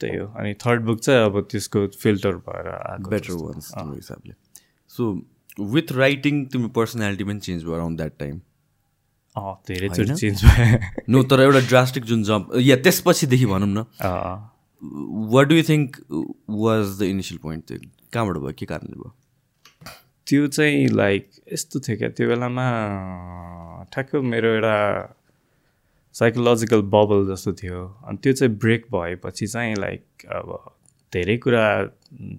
त्यही 0.00 0.16
हो। 0.16 0.26
अनि 0.26 0.54
थर्ड 0.54 0.82
बुक 0.82 1.00
चाहिँ 1.00 1.24
अब 1.24 1.40
त्यसको 1.50 1.86
फिल्टर 1.86 2.32
भएर 2.32 2.68
आएको 2.68 3.10
बेटर। 3.10 3.32
वान्स 3.32 3.72
हिसाबले। 3.76 4.34
सो 4.88 5.26
विथ 5.60 5.92
राइटिङ 5.92 6.44
तिम्रो 6.46 6.68
पर्सनालिटी 6.68 7.24
पनि 7.24 7.40
चेन्ज 7.40 7.64
भयो 7.64 7.72
अराउन्ड 7.72 7.96
द्याट 7.96 8.12
टाइम 8.18 8.40
धेरैचोटि? 9.68 10.14
चेन्ज 10.14 10.44
भयो। 10.44 10.78
नो 11.08 11.22
तर 11.22 11.40
एउटा 11.40 11.60
ड्रास्टिक 11.60 12.04
जुन 12.04 12.22
जम्प 12.22 12.56
या 12.56 12.76
त्यसपछिदेखि 12.76 13.46
भनौँ 13.46 13.68
न। 13.68 13.84
What 15.32 15.46
do 15.46 15.54
you 15.54 15.62
think 15.62 15.96
was 16.50 16.98
the 16.98 17.02
initial 17.02 17.38
point 17.42 17.64
त्यो 17.64 17.78
कहाँबाट 18.12 18.36
भयो? 18.36 18.52
के 18.58 18.66
कारणले 18.66 18.92
भयो? 18.92 19.14
त्यो 20.26 20.46
चाहिँ 20.46 20.88
लाइक 20.88 21.30
यस्तो 21.52 21.80
थियो 21.80 21.96
क्या। 21.98 22.08
त्यो 22.08 22.28
बेलामा 22.28 22.64
ठ्याक्क 23.92 24.14
मेरो 24.14 24.48
एउटा 24.48 25.14
साइकोलोजिकल 26.18 26.80
बबल 26.94 27.26
जस्तो 27.30 27.52
थियो। 27.60 27.84
अनि 28.08 28.18
त्यो 28.22 28.32
चाहिँ 28.32 28.54
ब्रेक 28.58 28.86
भएपछि 28.92 29.46
चाहिँ 29.46 29.74
लाइक 29.76 30.02
अब 30.38 30.48
धेरै 31.12 31.36
कुरा 31.44 31.64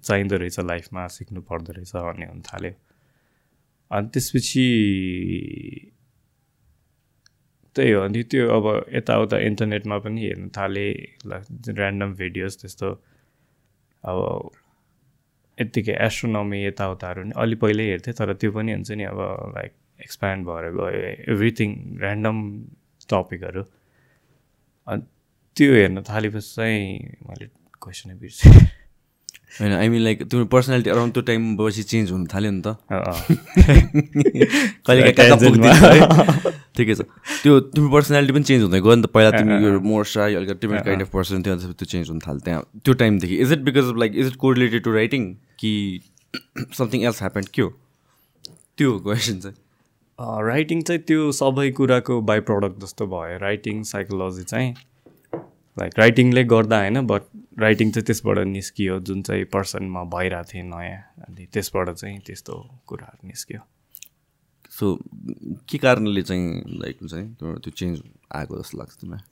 चाहिँदो 0.03 0.35
रहेछ 0.37 0.59
लाइफमा 0.59 1.07
सिक्नु 1.17 1.41
पर्दो 1.49 1.73
रहेछ 1.73 1.95
भन्ने 1.95 2.25
हुन 2.25 2.41
थाल्यो। 2.49 2.73
अनि 3.91 4.07
त्यसपछि 4.13 4.65
त्यही 7.75 7.91
हो 7.91 8.01
अनि 8.01 8.23
त्यो 8.31 8.43
अब 8.55 8.65
यताउता 8.95 9.37
इन्टरनेटमा 9.47 9.97
पनि 10.05 10.21
हेर्नु 10.21 10.49
थालेँ 10.57 10.91
ऱ्यान्डम 11.77 12.13
भिडियोज 12.21 12.57
त्यस्तो। 12.61 12.89
अब 14.03 14.19
यत्तिकै 15.57 15.95
एस्ट्रोनमी 16.05 16.59
यताउताहरू 16.65 17.23
नि 17.23 17.33
अलि 17.43 17.55
पहिल्यै 17.63 17.87
हेर्थेँ 17.89 18.13
तर 18.19 18.33
त्यो 18.41 18.51
पनि 18.51 18.71
हुन्छ 18.73 18.91
नि 18.91 19.03
अब 19.03 19.19
लाइक 19.55 19.71
एक्सप्यान्ड 20.03 20.45
भएर 20.47 20.65
गयो 20.77 20.99
एभ्रिथिङ 21.33 21.69
ऱ्यान्डम 22.01 22.37
टपिकहरू 23.09 23.63
अनि 24.87 25.01
त्यो 25.57 25.73
हेर्न 25.73 26.01
थालेपछि 26.09 26.55
चाहिँ 26.55 26.83
मैले 27.29 27.45
क्वेसनै 27.81 28.15
बिर्सेँ। 28.15 28.53
होइन 29.59 29.71
आई 29.73 29.89
मिन 29.89 30.01
लाइक 30.01 30.23
तिम्रो 30.29 30.45
पर्सनालिटी 30.45 30.89
अराउन्ड 30.89 31.13
त्यो 31.13 31.21
टाइम 31.29 31.55
पछि 31.57 31.83
चेन्ज 31.83 32.11
हुनु 32.11 32.25
थाल्यो 32.33 32.51
नि 32.51 32.61
त। 32.61 32.67
अँ, 32.67 33.01
अँ। 33.01 33.17
कहिले 34.85 35.11
ठिकै 36.77 36.95
छ। 36.95 37.01
त्यो 37.43 37.59
तिम्रो 37.73 37.89
पर्सनालिटी 37.91 38.33
पनि 38.33 38.43
चेन्ज 38.43 38.61
हुँदै 38.63 38.79
गयो 38.81 38.95
नि 38.95 39.01
त। 39.01 39.05
पहिला 39.09 39.31
तिमी 39.31 39.53
यो 39.65 39.79
मोर 39.79 40.05
साई 40.05 40.35
अलिकति 40.35 40.67
डिफ्रेन्ट 40.67 40.85
काइन्ड 40.85 41.01
अफ 41.01 41.09
पर्सन 41.11 41.43
थियो 41.43 41.53
अन्त 41.55 41.65
त्यो 41.81 41.85
चेन्ज 41.85 42.09
हुन 42.09 42.19
थाल्यो 42.19 42.41
त्यहाँ 42.45 42.61
त्यो 42.85 42.93
टाइमदेखि 42.93 43.35
is 43.35 43.51
it 43.51 43.59
because 43.59 43.85
of 43.89 43.97
like 43.97 44.11
is 44.15 44.27
it 44.27 44.35
correlated 44.35 44.83
to 44.83 44.91
writing 44.93 45.33
कि 45.59 45.73
समथिङ 46.77 47.03
एल्स 47.03 47.19
ह्यापन 47.21 47.43
के 47.53 47.61
हो? 47.61 47.69
त्यो 48.77 48.99
क्वेसन 48.99 49.39
चाहिँ। 49.39 49.57
राइटिङ 50.19 50.81
चाहिँ 50.81 51.01
त्यो 51.01 51.31
सबै 51.31 51.69
कुराको 51.71 52.19
बाई 52.21 52.39
प्रडक्ट 52.47 52.79
जस्तो 52.81 53.05
भयो। 53.07 53.37
राइटिङ 53.39 53.83
साइकोलोजी 53.83 54.43
चाहिँ 54.43 54.73
लाइक 55.77 55.99
राइटिङले 55.99 56.43
गर्दा 56.43 56.79
होइन 56.79 57.01
बट 57.07 57.23
राइटिङ 57.59 57.91
चाहिँ 57.91 58.05
त्यसबाट 58.05 58.37
निस्कियो 58.47 58.99
जुन 58.99 59.21
चाहिँ 59.21 59.45
पर्सनमा 59.53 60.03
भइरहेको 60.15 60.49
थिएँ 60.53 60.63
नयाँ। 60.63 60.99
अनि 61.27 61.45
त्यसबाट 61.53 61.89
चाहिँ 61.89 62.19
त्यस्तो 62.19 62.53
कुराहरू 62.87 63.27
निस्कियो। 63.27 63.61
सो 64.69 64.95
के 65.69 65.77
कारणले 65.77 66.21
चाहिँ 66.21 66.47
लाइक 66.83 66.97
हुन्छ 67.01 67.13
नि 67.13 67.25
त्यो 67.39 67.71
चेन्ज 67.71 68.01
आएको 68.35 68.61
जस्तो 68.61 68.77
लाग्छ 68.77 68.93
तिमीलाई? 69.01 69.23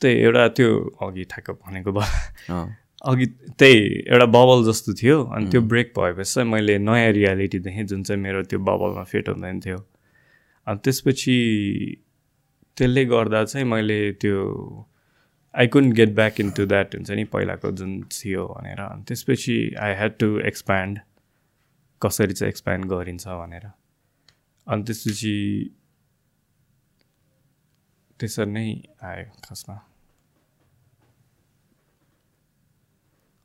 त्यही 0.00 0.16
एउटा 0.22 0.48
त्यो 0.56 0.68
अघि 1.02 1.24
ठ्याक्क 1.24 1.50
भनेको 1.66 1.92
भयो। 1.92 2.64
अघि 3.06 3.26
त्यही 3.58 3.82
एउटा 4.08 4.26
बबल 4.26 4.64
जस्तो 4.66 4.92
थियो 5.00 5.22
अनि 5.36 5.50
त्यो 5.50 5.60
ब्रेक 5.72 5.92
भएपछि 5.98 6.32
चाहिँ 6.32 6.50
मैले 6.50 6.78
नयाँ 6.78 7.12
रियालिटी 7.12 7.58
देखेँ 7.66 7.84
जुन 7.84 8.02
चाहिँ 8.02 8.22
मेरो 8.22 8.42
त्यो 8.42 8.58
बबलमा 8.58 9.04
फिट 9.04 9.28
हुँदैन 9.28 9.60
थियो। 9.60 9.78
अनि 10.66 10.78
त्यसपछि 10.84 11.36
त्यसले 12.76 13.04
गर्दा 13.04 13.44
चाहिँ 13.44 13.66
मैले 13.66 14.00
त्यो 14.12 14.36
I 15.54 15.66
can 15.66 15.92
get 15.92 16.14
back 16.14 16.40
in 16.40 16.50
to 16.50 16.66
that 16.66 16.94
हुन्छ 16.94 17.10
नि 17.10 17.24
पहिलाको 17.24 17.70
जुन 17.72 18.02
थियो 18.12 18.46
भनेर। 18.46 18.80
अनि 18.80 19.02
त्यसपछि 19.08 19.56
आई 19.80 19.92
ह्याड 19.94 20.18
टु 20.20 20.28
एक्सप्यान्ड 20.50 20.98
कसरी 22.02 22.32
चाहिँ 22.32 22.50
एक्सप्यान्ड 22.50 22.84
गरिन्छ 22.84 23.26
भनेर। 23.28 23.66
अनि 24.66 24.82
त्यसपछि 24.82 25.34
त्यसरी 28.20 28.50
नै 28.50 28.68
आयो 29.02 29.24
खासमा। 29.44 29.76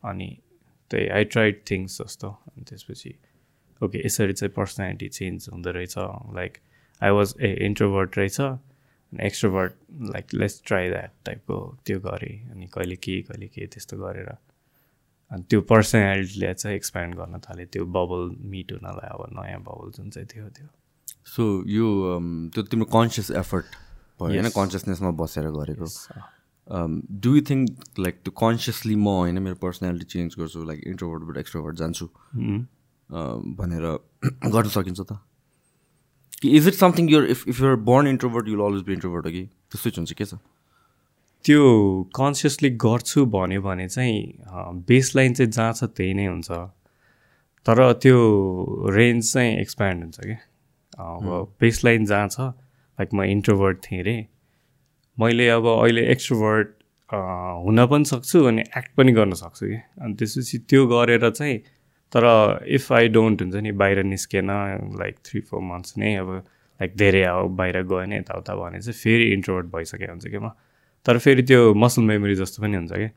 अनि 0.04 0.30
त्यही 0.92 1.08
आई 1.08 1.24
ट्राइड 1.24 1.62
थिङ्स 1.72 2.02
जस्तो। 2.02 2.28
अनि 2.28 2.64
त्यसपछि 2.70 3.16
ओके 3.82 4.06
यसरी 4.06 4.34
चाहिँ 4.34 4.54
पर्सनालिटी 4.56 5.08
चेन्ज 5.10 5.50
हुँदो 5.52 5.72
रहेछ। 5.72 5.98
Like 6.36 6.58
I 7.02 7.10
was 7.10 7.34
a 7.42 7.54
introvert 7.66 8.18
रहेछ। 8.18 8.40
अनि 8.42 9.26
extrovert 9.26 9.74
like 10.14 10.34
let's 10.34 10.62
try 10.66 10.90
that 10.90 11.12
टाइपको 11.26 11.58
त्यो 11.86 12.00
गरेँ। 12.00 12.50
अनि 12.52 12.68
कहिले 12.68 12.96
के 12.96 13.22
कहिले 13.22 13.48
के 13.48 13.68
त्यस्तो 13.68 13.98
गरेर। 13.98 14.30
अनि 15.32 15.44
त्यो 15.50 15.62
पर्सनालिटीले 15.62 16.54
चाहिँ 16.54 16.76
एक्सप्यान्ड 16.76 17.16
गर्न 17.16 17.40
थालेँ। 17.40 17.66
त्यो 17.66 17.86
बबल 17.86 18.36
मिट 18.52 18.72
हुनलाई 18.72 19.10
अब 19.10 19.28
नयाँ 19.40 19.62
बबल 19.62 19.92
जुन 19.98 20.10
चाहिँ 20.10 20.28
थियो 20.28 20.50
त्यो। 20.50 20.68
सो 21.26 21.44
यो 21.68 21.88
um, 22.18 22.54
त्यो 22.54 22.64
तिम्रो 22.64 22.86
कन्सियस 22.86 23.32
एफर्ट 23.32 23.66
भयो 24.22 24.28
होइन. 24.28 24.50
कन्सियसनेसमा 24.50 25.12
बसेर 25.12 25.50
गरेको। 25.52 25.86
डु 27.12 27.36
यु 27.36 27.42
थिङ्क 27.42 28.00
लाइक 28.00 28.16
त्यो 28.16 28.32
कन्सियसली 28.32 28.96
म 28.96 29.08
होइन 29.08 29.40
मेरो 29.40 29.56
पर्सनालिटी 29.56 30.06
चेन्ज 30.06 30.36
गर्छु 30.40 30.64
लाइक 30.64 30.82
इन्ट्रोभर्टबाट 30.88 31.38
एक्सट्रोभर्ट 31.38 31.76
जान्छु। 31.76 32.10
उम्. 32.36 32.66
um, 33.10 33.56
भनेर 33.56 34.00
गर्न 34.52 34.70
सकिन्छ 34.70 35.02
त। 35.02 35.20
कि 36.42 36.50
is 36.50 36.68
it 36.68 36.74
something 36.74 37.10
you're 37.10 37.26
if 37.26 37.48
if 37.48 37.62
you're 37.62 37.76
born 37.76 38.08
introvert 38.08 38.48
you'll 38.48 38.62
always 38.62 38.84
be 38.84 38.94
introvert 38.94 39.26
हो 39.26 39.32
कि 39.32 39.46
त्यस्तै 39.46 39.90
चाहिँ 39.90 40.02
हुन्छ 40.02 40.14
के 40.14 40.26
छ? 40.26 40.34
त्यो 41.44 41.64
कन्सियसली 42.16 42.70
गर्छु 42.70 43.26
भन्यो 43.26 43.62
भने 43.62 43.88
चाहिँ 43.88 44.36
बेस 44.88 45.16
लाइन 45.16 45.34
चाहिँ 45.34 45.52
जहाँ 45.52 45.74
छ 45.74 45.84
त्यही 45.84 46.14
नै 46.14 46.26
हुन्छ। 46.26 46.52
तर 47.66 47.94
त्यो 47.94 48.18
रेन्ज 48.90 49.34
चाहिँ 49.34 49.58
एक्सप्यान्ड 49.58 50.04
हुन्छ 50.04 50.20
कि 50.20 50.34
अब 51.00 51.56
बेस 51.62 51.86
लाइन 51.86 52.06
जहाँ 52.06 52.28
छ 52.28 52.40
लाइक 52.40 53.10
म 53.14 53.24
इन्ट्रोभर्ट 53.24 53.78
थिएँ 53.78 54.02
अरे 54.02 54.28
मैले 55.18 55.48
अब 55.50 55.66
अहिले 55.68 56.06
एक्स्ट्रोभर्ट 56.12 56.68
हुन 57.10 57.86
पनि 57.88 58.06
सक्छु 58.06 58.44
अनि 58.48 58.62
एक्ट 58.78 58.92
पनि 58.98 59.12
गर्न 59.12 59.34
सक्छु 59.34 59.66
कि। 59.68 59.76
अनि 60.02 60.14
त्यसपछि 60.20 60.58
त्यो 60.70 60.86
गरेर 60.88 61.30
चाहिँ 61.30 61.58
तर 62.14 62.26
इफ 62.76 62.92
आई 62.92 63.08
डोन्ट 63.08 63.42
हुन्छ 63.42 63.56
नि 63.56 63.72
बाहिर 63.82 64.04
निस्केन 64.04 64.50
लाइक 65.00 65.16
थ्री 65.26 65.42
फोर 65.50 65.62
मन्थ्स 65.64 65.98
नै 65.98 66.16
अब 66.16 66.30
लाइक 66.80 66.96
धेरै 66.98 67.24
अब 67.24 67.56
बाहिर 67.58 67.82
गएन 67.92 68.14
यताउता 68.14 68.56
भने 68.56 68.82
चाहिँ 68.82 68.98
फेरि 69.04 69.32
इन्ट्रोभर्ट 69.34 69.68
भइसकेको 69.76 70.12
हुन्छ 70.12 70.28
कि 70.28 70.38
म। 70.38 70.50
तर 71.06 71.18
फेरि 71.18 71.44
त्यो 71.44 71.74
मसल 71.74 72.02
मेमोरी 72.02 72.36
जस्तो 72.36 72.64
पनि 72.64 72.76
हुन्छ 72.78 72.92
क्या 72.94 73.10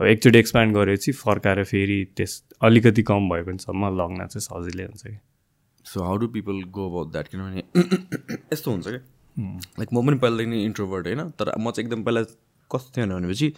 अब 0.00 0.06
एकचोटि 0.06 0.38
एक्सप्यान्ड 0.38 0.74
गरेपछि 0.76 1.12
फर्काएर 1.12 1.64
फेरि 1.64 1.98
त्यस 2.16 2.42
अलिकति 2.62 3.02
कम 3.10 3.28
भयो 3.28 3.44
भनेसम्म 3.44 3.96
लग्न 4.00 4.26
चाहिँ 4.26 4.44
सजिलै 4.48 4.84
हुन्छ 4.84 5.02
कि। 5.06 5.18
So 5.86 6.02
how 6.04 6.16
do 6.16 6.28
people 6.34 6.62
go 6.76 6.88
about 6.90 7.12
that 7.12 7.28
किनभने 7.28 7.62
यस्तो 8.52 8.70
हुन्छ 8.70 8.86
क्या 8.88 9.00
लाइक 9.38 9.88
म 9.92 10.06
पनि 10.06 10.18
पहिलादेखि 10.18 10.50
नै 10.50 10.62
इन्ट्रोभर्ट 10.64 11.06
होइन? 11.06 11.30
तर 11.30 11.52
म 11.58 11.70
चाहिँ 11.70 11.86
एकदम 11.86 12.02
पहिला 12.02 12.22
कस्तो 12.70 12.96
थियो 12.96 13.06
भनेपछि 13.06 13.52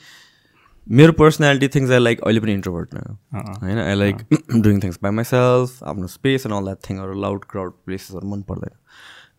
मेरो 0.86 1.12
पर्सनालिटी 1.12 1.68
थिङ्स 1.68 1.90
आई 1.90 1.98
लाइक 1.98 2.20
अहिले 2.20 2.40
पनि 2.40 2.52
इन्ट्रोभर्ट 2.52 2.94
नै 2.94 3.00
होइन? 3.38 3.78
I 3.78 3.94
like 3.94 4.16
doing 4.62 4.82
things 4.82 4.98
by 5.02 5.12
myself 5.12 5.82
आफ्नो 5.84 6.06
स्पेस 6.06 6.46
एन्ड 6.46 6.56
अल 6.56 6.64
द्याट 6.64 6.78
थिङहरू 6.90 7.20
लाउड 7.20 7.44
क्राउड 7.50 7.72
प्लेसेसहरू 7.86 8.28
मन 8.28 8.42
पर्दैन। 8.42 8.74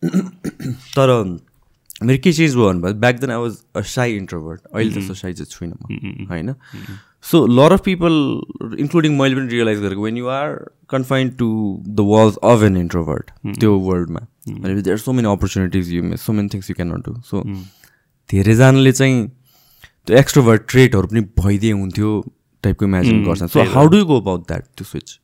तर 0.96 1.10
मेरो 2.02 2.18
के 2.24 2.32
चिज 2.32 2.54
भयो 2.56 2.68
भने 2.68 2.92
back 2.92 3.20
then 3.20 3.30
I 3.30 3.36
was 3.36 3.56
a 3.76 3.80
shy 3.94 4.16
introvert 4.16 4.60
अहिले 4.74 4.92
त्यस्तो 4.94 5.14
साई 5.14 5.32
चाहिँ 5.32 5.50
छुइनँ 5.50 5.76
म 5.82 6.26
होइन? 6.30 6.54
So 7.30 7.46
lot 7.46 7.72
of 7.72 7.80
people 7.84 8.12
including 8.78 9.18
मैले 9.18 9.36
पनि 9.36 9.48
रियलाइज 9.48 9.80
गरेको 9.80 10.02
when 10.02 10.16
you 10.16 10.26
are 10.26 10.56
confined 10.90 11.36
to 11.38 11.48
the 11.86 12.00
walls 12.00 12.36
of 12.42 12.62
an 12.62 12.76
introvert 12.76 13.30
त्यो 13.60 13.78
वर्ल्डमा 13.78 14.26
भनेपछि 14.48 14.82
there 14.82 14.98
so 14.98 15.12
many 15.12 15.28
opportunities 15.28 15.92
you 15.92 16.16
so 16.16 16.32
many 16.32 16.48
things 16.54 16.70
you 16.70 16.74
can 16.76 16.92
not 16.92 17.08
do 17.08 17.20
so 17.30 17.42
धेरैजनाले 18.30 18.92
चाहिँ 18.92 19.28
त्यो 20.06 20.16
एक्स्ट्रोभर्ट 20.18 20.62
ट्रेटहरू 20.68 21.06
पनि 21.08 21.20
भइदिए 21.40 21.72
हुन्थ्यो 21.72 22.10
टाइपको 22.64 22.84
इमेजिन 22.84 23.24
गर्छ 23.24 23.50
so 23.52 23.64
how 23.74 23.86
do 23.94 24.04
go 24.04 24.20
about 24.20 24.46
that 24.48 24.64
त्यो 24.76 24.84
स्विच 24.84 25.18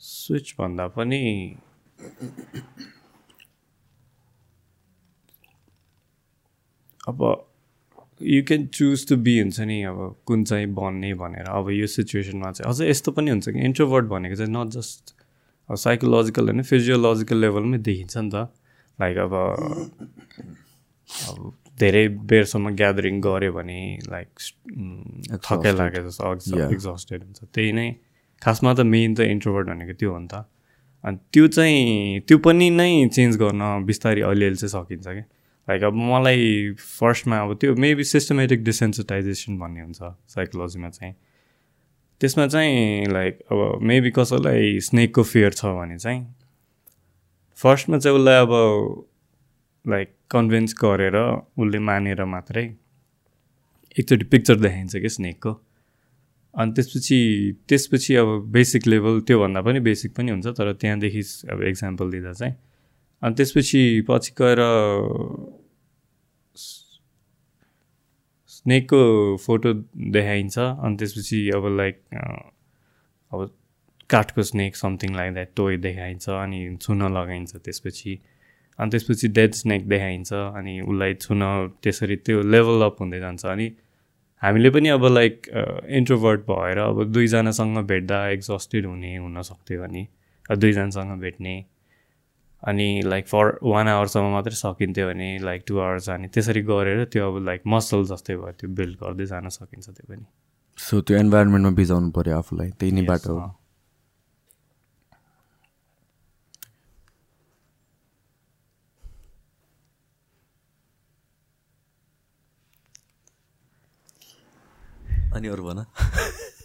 स्विच 0.00 0.54
भन्दा 0.58 0.86
पनि 0.98 1.22
अब 7.08 7.20
you 8.22 8.42
can 8.44 8.66
choose 8.66 9.08
to 9.08 9.16
be 9.16 9.38
हुन्छ 9.40 9.60
नि 9.60 9.82
अब 9.82 9.98
कुन 10.26 10.44
चाहिँ 10.44 10.66
बन्ने 10.74 11.12
भनेर। 11.14 11.50
अब 11.50 11.70
यो 11.70 11.86
सिचुएसनमा 11.86 12.52
चाहिँ 12.52 12.72
अझै 12.72 12.90
यस्तो 12.90 13.12
पनि 13.12 13.30
हुन्छ 13.30 13.48
कि। 13.48 13.60
इन्ट्रोभर्ट 13.64 14.06
भनेको 14.14 14.36
चाहिँ 14.36 14.52
नट 14.52 14.70
जस्ट 14.72 15.15
साइकोलोजिकल 15.68 16.44
होइन 16.48 16.62
फिजियोलोजिकल 16.62 17.36
लेभलमै 17.36 17.78
देखिन्छ 17.78 18.16
नि 18.16 18.30
त। 18.30 18.48
लाइक 18.98 19.16
अब 19.18 19.32
अब 21.28 21.52
धेरै 21.80 22.04
बेरसम्म 22.30 22.74
ग्यादरिङ 22.76 23.20
गऱ्यो 23.20 23.52
भने 23.52 23.80
लाइक 24.08 24.28
थकै 25.44 25.72
लाग्यो 25.76 26.02
जस्तो 26.08 26.60
एक्जस्टेड 26.72 27.20
हुन्छ। 27.22 27.40
त्यही 27.54 27.72
नै 27.72 27.88
खासमा 28.42 28.70
त 28.74 28.80
मेन 28.80 29.14
त 29.14 29.20
इन्ट्रोभर्ट 29.20 29.66
भनेको 29.68 29.94
त्यो 30.00 30.10
हो 30.12 30.18
नि 30.18 30.28
त। 30.32 30.34
अनि 31.04 31.16
त्यो 31.32 31.46
चाहिँ 31.56 32.20
त्यो 32.28 32.38
पनि 32.38 32.70
नै 32.70 33.08
चेन्ज 33.12 33.36
गर्न 33.36 33.62
बिस्तारै 33.86 34.22
अलिअलि 34.22 34.56
चाहिँ 34.56 34.72
सकिन्छ 34.72 35.06
क्या। 35.06 35.26
लाइक 35.68 35.82
अब 35.82 35.94
मलाई 35.94 36.72
फर्स्टमा 36.78 37.36
अब 37.42 37.50
त्यो 37.60 37.74
मेबी 37.74 38.04
सिस्टमेटिक 38.04 38.64
डिसेन्सिटाइजेसन 38.64 39.58
भन्ने 39.58 39.80
हुन्छ 39.82 40.00
साइकोलोजीमा 40.34 40.88
चाहिँ। 40.90 41.14
त्यसमा 42.20 42.46
चाहिँ 42.46 43.06
लाइक 43.06 43.38
अब 43.52 43.78
मेबी 43.82 44.10
कसैलाई 44.10 44.80
स्नेकको 44.80 45.22
फियर 45.22 45.52
छ 45.52 45.64
भने 45.64 45.98
चाहिँ 45.98 46.26
फर्स्टमा 47.56 47.98
चाहिँ 47.98 48.18
उसलाई 48.18 48.34
अब 48.34 48.52
लाइक 49.88 50.14
कन्भिन्स 50.30 50.74
गरेर 50.84 51.16
उसले 51.16 51.78
मानेर 51.78 52.24
मात्रै 52.24 52.64
एकचोटि 53.98 54.24
पिक्चर 54.24 54.56
देखाइन्छ 54.56 54.96
कि 54.96 55.08
स्नेकको 55.08 55.52
अनि 56.54 56.72
त्यसपछि 56.72 57.18
त्यसपछि 57.68 58.14
अब 58.14 58.28
बेसिक 58.48 58.86
लेभल 58.86 59.20
त्योभन्दा 59.20 59.60
पनि 59.60 59.80
बेसिक 59.80 60.14
पनि 60.16 60.30
हुन्छ 60.30 60.46
तर 60.46 60.72
त्यहाँदेखि 60.72 61.20
अब 61.52 61.62
इक्जाम्पल 61.62 62.10
दिँदा 62.10 62.32
चाहिँ। 62.32 62.54
अनि 63.22 63.34
त्यसपछि 63.34 64.04
पछि 64.08 64.32
गएर 64.38 64.58
स्नेकको 68.66 69.00
फोटो 69.46 69.72
देखाइन्छ 70.12 70.58
अनि 70.58 70.96
त्यसपछि 70.98 71.38
अब 71.54 71.66
लाइक 71.76 71.98
अब 73.32 73.50
काठको 74.10 74.42
snake 74.42 74.76
something 74.76 75.14
like 75.16 75.32
that 75.34 75.50
toy 75.56 75.76
देखाइन्छ 75.84 76.28
अनि 76.30 76.58
छुन 76.82 77.02
लगाइन्छ 77.16 77.56
त्यसपछि। 77.56 78.18
अनि 78.78 78.90
त्यसपछि 78.90 79.28
डेड 79.36 79.52
स्नेक 79.54 79.86
देखाइन्छ 79.88 80.32
अनि 80.32 80.80
उसलाई 80.80 81.14
छुन 81.14 81.42
त्यसरी 81.82 82.16
त्यो 82.26 82.42
लेभल 82.42 82.82
अप 82.84 82.96
हुँदै 83.00 83.20
जान्छ। 83.20 83.44
अनि 83.46 83.70
हामीले 84.42 84.70
पनि 84.70 84.88
अब 84.88 85.04
लाइक 85.12 85.46
इन्ट्रोभर्ट 85.98 86.40
भएर 86.50 86.78
अब 86.78 87.04
दुईजनासँग 87.12 87.78
भेट्दा 87.86 88.18
एक्जस्टेड 88.28 88.86
हुने 88.86 89.16
हुनसक्थ्यो 89.16 89.82
अनि 89.82 90.06
दुईजनासँग 90.50 91.20
भेट्ने। 91.20 91.54
अनि 92.62 93.02
लाइक 93.04 93.28
फर 93.28 93.58
वान 93.62 93.88
आवरसम्म 93.88 94.30
मात्रै 94.32 94.54
सकिन्थ्यो 94.54 95.06
भने 95.08 95.38
लाइक 95.38 95.64
टु 95.66 95.78
आवर्स 95.78 96.08
अनि 96.10 96.28
त्यसरी 96.28 96.62
गरेर 96.62 97.04
त्यो 97.04 97.28
अब 97.32 97.44
लाइक 97.44 97.62
मसल 97.66 98.04
जस्तै 98.04 98.36
भयो 98.36 98.52
त्यो 98.52 98.70
बिल्ड 98.70 98.96
गर्दै 98.96 99.26
जान 99.26 99.48
सकिन्छ 99.48 99.88
त्यो 99.88 100.06
पनि। 100.08 100.24
सो 100.78 101.00
त्यो 101.00 101.18
इन्भाइरोमेन्टमा 101.18 101.70
बिजाउनु 101.70 102.10
पऱ्यो 102.10 102.38
आफूलाई 102.38 102.70
त्यही 102.70 102.92
नै 102.92 103.02
बाटो 103.02 103.38
हो। 103.38 103.54
अनि 115.34 115.48
अरू 115.48 115.62
भन। 115.64 115.84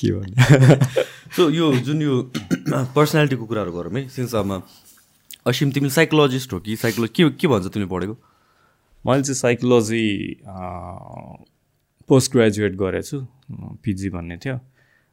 के 0.00 0.12
भन्ने 0.12 1.04
सो 1.36 1.50
यो 1.58 1.72
जुन 1.86 2.02
यो 2.02 2.22
पर्सनालिटीको 2.96 3.46
कुराहरू 3.46 3.72
गरौँ 3.72 3.92
है 3.92 4.08
सिन्स 4.08 4.34
अब 4.34 4.62
असिम 5.46 5.70
तिमी 5.72 5.90
साइकोलोजिस्ट 5.90 6.52
हो 6.52 6.58
कि 6.60 6.76
साइकोलोजी 6.76 7.12
के 7.16 7.30
के 7.40 7.48
भन्छ 7.48 7.66
तिमीले 7.66 7.90
पढेको? 7.90 8.16
मैले 9.04 9.22
चाहिँ 9.22 9.34
साइकोलोजी 9.34 10.04
पोस्ट 12.08 12.32
ग्रेजुएट 12.32 12.74
गरेको 12.76 13.02
छु 13.02 13.20
पिजी 13.84 14.10
भन्ने 14.10 14.36
थियो। 14.36 14.58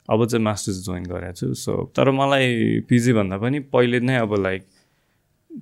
अब 0.09 0.25
चाहिँ 0.25 0.43
मास्टर्स 0.43 0.77
जोइन 0.85 1.03
गरेको 1.03 1.33
छु। 1.33 1.53
सो 1.53 1.91
तर 1.95 2.11
मलाई 2.11 2.79
पिजी 2.89 3.13
भन्दा 3.13 3.37
पनि 3.37 3.59
पहिले 3.71 3.99
नै 3.99 4.15
अब 4.17 4.35
लाइक 4.43 4.65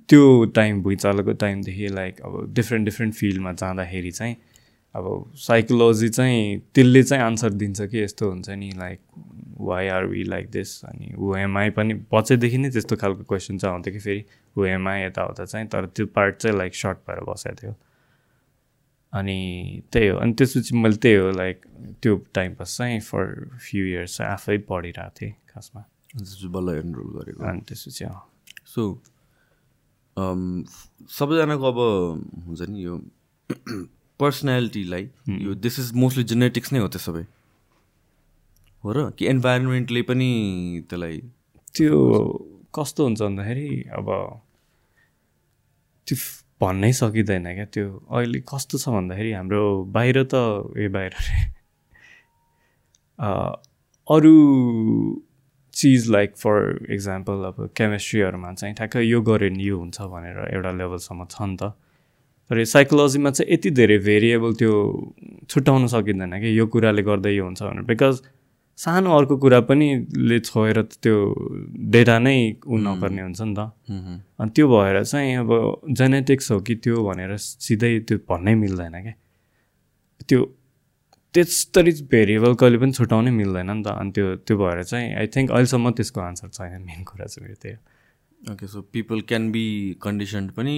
त्यो 0.08 0.44
टाइम 0.54 0.82
भुइँचालोको 0.82 1.32
टाइमदेखि 1.32 1.88
लाइक 1.88 2.20
अब 2.20 2.52
डिफ्रेन्ट 2.54 2.84
डिफ्रेन्ट 2.84 3.14
फिल्डमा 3.14 3.52
जाँदाखेरि 3.52 4.10
चाहिँ 4.10 4.36
अब 4.94 5.32
साइकोलोजी 5.36 6.08
चाहिँ 6.08 6.58
त्यसले 6.74 7.02
चाहिँ 7.02 7.24
आन्सर 7.24 7.50
दिन्छ 7.62 7.82
कि 7.82 8.02
यस्तो 8.02 8.30
हुन्छ 8.30 8.48
नि 8.50 8.70
like 8.76 9.00
why 9.60 9.88
are 9.88 10.04
we 10.06 10.22
like 10.24 10.50
this 10.50 10.84
अनि 10.84 11.12
हुएमआई 11.18 11.70
पनि 11.70 11.94
पछिदेखि 12.12 12.58
नै 12.58 12.70
त्यस्तो 12.70 12.96
खालको 12.96 13.24
क्वेसन 13.24 13.58
चाहिँ 13.58 13.74
आउँथ्यो 13.74 13.92
कि 13.92 14.00
फेरि। 14.00 14.24
हुएमआई 14.56 15.02
यताउता 15.02 15.44
चाहिँ 15.44 15.66
तर 15.68 15.86
त्यो 15.86 16.06
पार्ट 16.06 16.36
चाहिँ 16.36 16.56
लाइक 16.58 16.74
सर्ट 16.74 16.98
भएर 17.08 17.20
बसेको 17.24 17.56
थियो। 17.62 17.74
अनि 19.12 19.82
त्यही 19.92 20.08
हो। 20.08 20.18
अनि 20.18 20.32
त्यसपछि 20.32 20.76
मैले 20.76 20.96
त्यही 20.96 21.16
हो 21.16 21.30
लाइक 21.30 21.66
त्यो 22.02 22.16
टाइम 22.34 22.54
पास 22.54 22.76
चाहिँ 22.78 23.00
फर 23.00 23.24
फ्यु 23.62 23.84
इयर्स 23.86 24.16
चाहिँ 24.16 24.32
आफै 24.32 24.58
पढिरहेको 24.58 25.14
थिएँ 25.20 25.32
खासमा। 25.50 25.84
बल्ल 26.50 26.78
एनरोल 26.78 27.08
गरेको। 27.18 27.44
अनि 27.44 27.60
त्यसपछि 27.60 28.04
सो 28.66 28.82
सबैजनाको 31.10 31.64
अब 31.72 31.78
हुन्छ 32.46 32.62
नि 32.62 32.84
यो 32.84 32.94
पर्सनालिटीलाई 34.20 35.10
यो 35.28 35.54
दिस 35.54 35.78
इज 35.78 35.92
मोस्टली 35.94 36.24
जेनेटिक्स 36.24 36.72
नै 36.72 36.78
हो 36.78 36.88
त्यो 36.88 36.98
सबै। 36.98 37.24
हो 38.84 38.92
र? 38.92 39.10
कि 39.10 39.26
इन्भाइरोमेन्टले 39.26 40.02
पनि 40.02 40.30
त्यसलाई 40.88 41.16
त्यो 41.74 41.96
कस्तो 42.74 43.04
हुन्छ 43.04 43.22
भन्दाखेरि 43.22 43.68
अब 43.92 44.08
त्यो 46.08 46.16
भन्नै 46.60 46.92
सकिँदैन 46.92 47.46
क्या 47.54 47.64
त्यो 47.74 47.86
अहिले 48.10 48.40
कस्तो 48.48 48.78
छ 48.78 48.88
भन्दाखेरि 48.96 49.32
हाम्रो 49.32 49.62
बाहिर 49.92 50.22
त 50.24 50.34
ए 50.78 50.88
बाहिर 50.96 51.12
अरू 54.08 54.34
चिज 55.74 56.08
लाइक 56.10 56.36
फर 56.36 56.86
इक्जाम्पल 56.90 57.44
अब 57.46 57.56
केमिस्ट्रीहरूमा 57.76 58.52
चाहिँ 58.52 58.74
ठ्याक्क 58.74 58.96
यो 58.96 59.20
गऱ्यो 59.20 59.50
भने 59.50 59.64
यो 59.64 59.78
हुन्छ 59.78 60.00
भनेर 60.12 60.38
एउटा 60.54 60.70
लेभलसम्म 60.72 61.24
छ 61.30 61.42
नि 61.42 61.56
त। 61.60 61.62
तर 62.50 62.64
साइकोलोजीमा 62.64 63.30
चाहिँ 63.30 63.52
यति 63.52 63.70
धेरै 63.76 63.98
भेरिएबल 64.06 64.52
त्यो 64.54 64.72
छुट्याउन 65.50 65.86
सकिँदैन 65.92 66.32
कि 66.40 66.58
यो 66.58 66.66
कुराले 66.72 67.02
गर्दा 67.02 67.30
यो 67.30 67.44
हुन्छ 67.44 67.62
भनेर। 67.62 67.84
बिकज 67.92 68.14
सानो 68.78 69.16
अर्को 69.18 69.36
कुरा 69.42 69.60
पनि 69.68 69.86
ले 70.28 70.38
छोएर 70.40 70.82
त्यो 71.02 71.16
डेटा 71.94 72.18
नै 72.18 72.36
उ 72.66 72.76
नगर्ने 72.76 73.22
हुन्छ 73.22 73.40
नि 73.40 73.54
त। 73.56 73.60
अनि 74.40 74.50
त्यो 74.56 74.66
भएर 74.68 75.02
चाहिँ 75.04 75.36
अब 75.36 75.50
जेनेटिक्स 75.96 76.50
हो 76.52 76.60
कि 76.60 76.74
त्यो 76.84 76.96
भनेर 77.04 77.36
सिधै 77.36 77.98
त्यो 78.08 78.18
भन्नै 78.28 78.54
मिल्दैन 78.54 78.94
क्या 79.02 79.14
त्यो 80.28 80.40
त्यस्तरी 81.34 81.92
भेरिएबल 82.12 82.54
कहिले 82.60 82.78
पनि 82.78 82.92
छुट्याउनै 82.92 83.30
मिल्दैन 83.40 83.70
नि 83.70 83.82
त। 83.82 83.88
अनि 83.96 84.10
त्यो 84.12 84.26
त्यो 84.44 84.56
भएर 84.58 84.82
चाहिँ 84.82 85.08
आई 85.14 85.26
थिङ्क 85.34 85.50
अहिलेसम्म 85.56 85.90
त्यसको 85.96 86.20
आन्सर 86.20 86.48
छैन। 86.48 86.82
मेन 86.84 87.00
कुरा 87.08 87.26
चाहिँ 87.32 87.48
मेरो 87.48 87.56
त्यही 87.62 87.76
okay 88.52 88.66
so 88.68 88.80
people 88.92 89.20
can 89.28 89.50
be 89.52 89.64
condition 90.02 90.48
पनि 90.56 90.74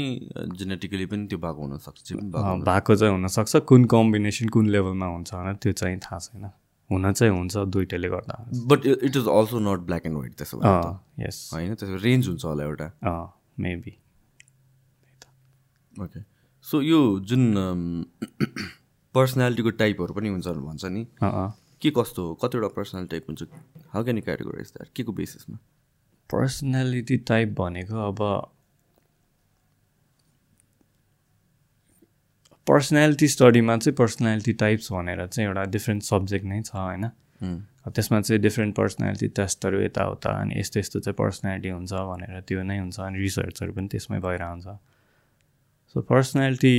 जेनेटिकली 0.55 1.07
पनि 1.11 1.27
त्यो 1.27 1.39
भएको 1.39 1.61
हुनसक्छ 1.67 2.07
भएको 2.71 2.95
चाहिँ 2.95 3.13
हुनसक्छ। 3.15 3.57
कुन 3.67 3.85
कम्बिनेसन 3.91 4.49
कुन 4.55 4.67
लेभलमा 4.71 5.07
हुन्छ 5.07 5.35
होइन 5.35 5.55
त्यो 5.63 5.73
चाहिँ 5.83 5.99
थाहा 6.07 6.19
छैन। 6.19 6.47
हुन 6.91 7.13
चाहिँ 7.13 7.33
हुन्छ 7.33 7.57
दुइटैले 7.69 8.09
गर्दा। 8.09 8.35
But 8.67 8.87
it 8.87 9.17
is 9.17 9.29
also 9.29 9.59
not 9.61 9.81
black 9.87 10.07
and 10.07 10.17
white 10.17 10.35
त्यसो 10.39 10.61
यस 11.21 11.51
होइन 11.55 11.75
त्यसको 11.75 11.97
रेन्ज 12.05 12.29
हुन्छ 12.29 12.45
होला 12.45 12.65
एउटा। 12.65 12.91
मेबी 13.61 13.97
ओके 15.95 16.21
सो 16.65 16.81
यो 16.83 16.99
जुन 17.21 17.43
पर्सनालिटीको 19.15 19.71
टाइपहरू 19.79 20.15
पनि 20.15 20.29
हुन्छ 20.29 20.47
भन्छ 20.49 20.85
नि। 20.87 21.07
के 21.83 21.91
कस्तो 21.97 22.27
हो? 22.27 22.35
कतिवटा 22.35 22.69
पर्सनल 22.77 23.07
टाइप 23.07 23.25
हुन्छ? 23.29 23.43
How 23.93 24.03
can 24.05 24.17
you 24.17 24.23
categorise 24.23 24.69
that 24.69 24.89
के 24.97 25.03
को 25.03 25.13
बेसिसमा 25.13 25.59
पर्सनालिटी 26.31 27.17
टाइप 27.29 27.55
भनेको 27.59 27.97
अब 28.07 28.19
पर्सनालिटी 32.69 33.29
स्टडीमा 33.29 33.77
चाहिँ 33.77 33.97
पर्सनालिटी 33.97 34.53
टाइप्स 34.53 34.93
भनेर 34.93 35.27
चाहिँ 35.27 35.49
एउटा 35.49 35.65
डिफ्रेन्ट 35.71 36.03
सब्जेक्ट 36.03 36.45
नै 36.47 36.61
छ 36.63 36.75
होइन? 36.77 37.05
त्यसमा 37.91 38.21
चाहिँ 38.21 38.41
डिफ्रेन्ट 38.43 38.75
पर्सनालिटी 38.77 39.29
टेस्टहरू 39.37 39.81
यताउता 39.81 40.31
अनि 40.41 40.59
यस्तो 40.61 40.81
यस्तो 40.81 41.01
चाहिँ 41.01 41.15
पर्सनालिटी 41.15 41.69
हुन्छ 41.69 41.93
भनेर 41.93 42.41
त्यो 42.41 42.63
नै 42.63 42.79
हुन्छ 42.79 43.01
अनि 43.01 43.19
रिसर्चहरू 43.19 43.73
पनि 43.73 43.89
त्यसमै 43.89 44.19
भइरहेको 44.19 44.53
हुन्छ 44.53 44.77
सो 45.95 46.01
पर्सनालिटी 46.03 46.75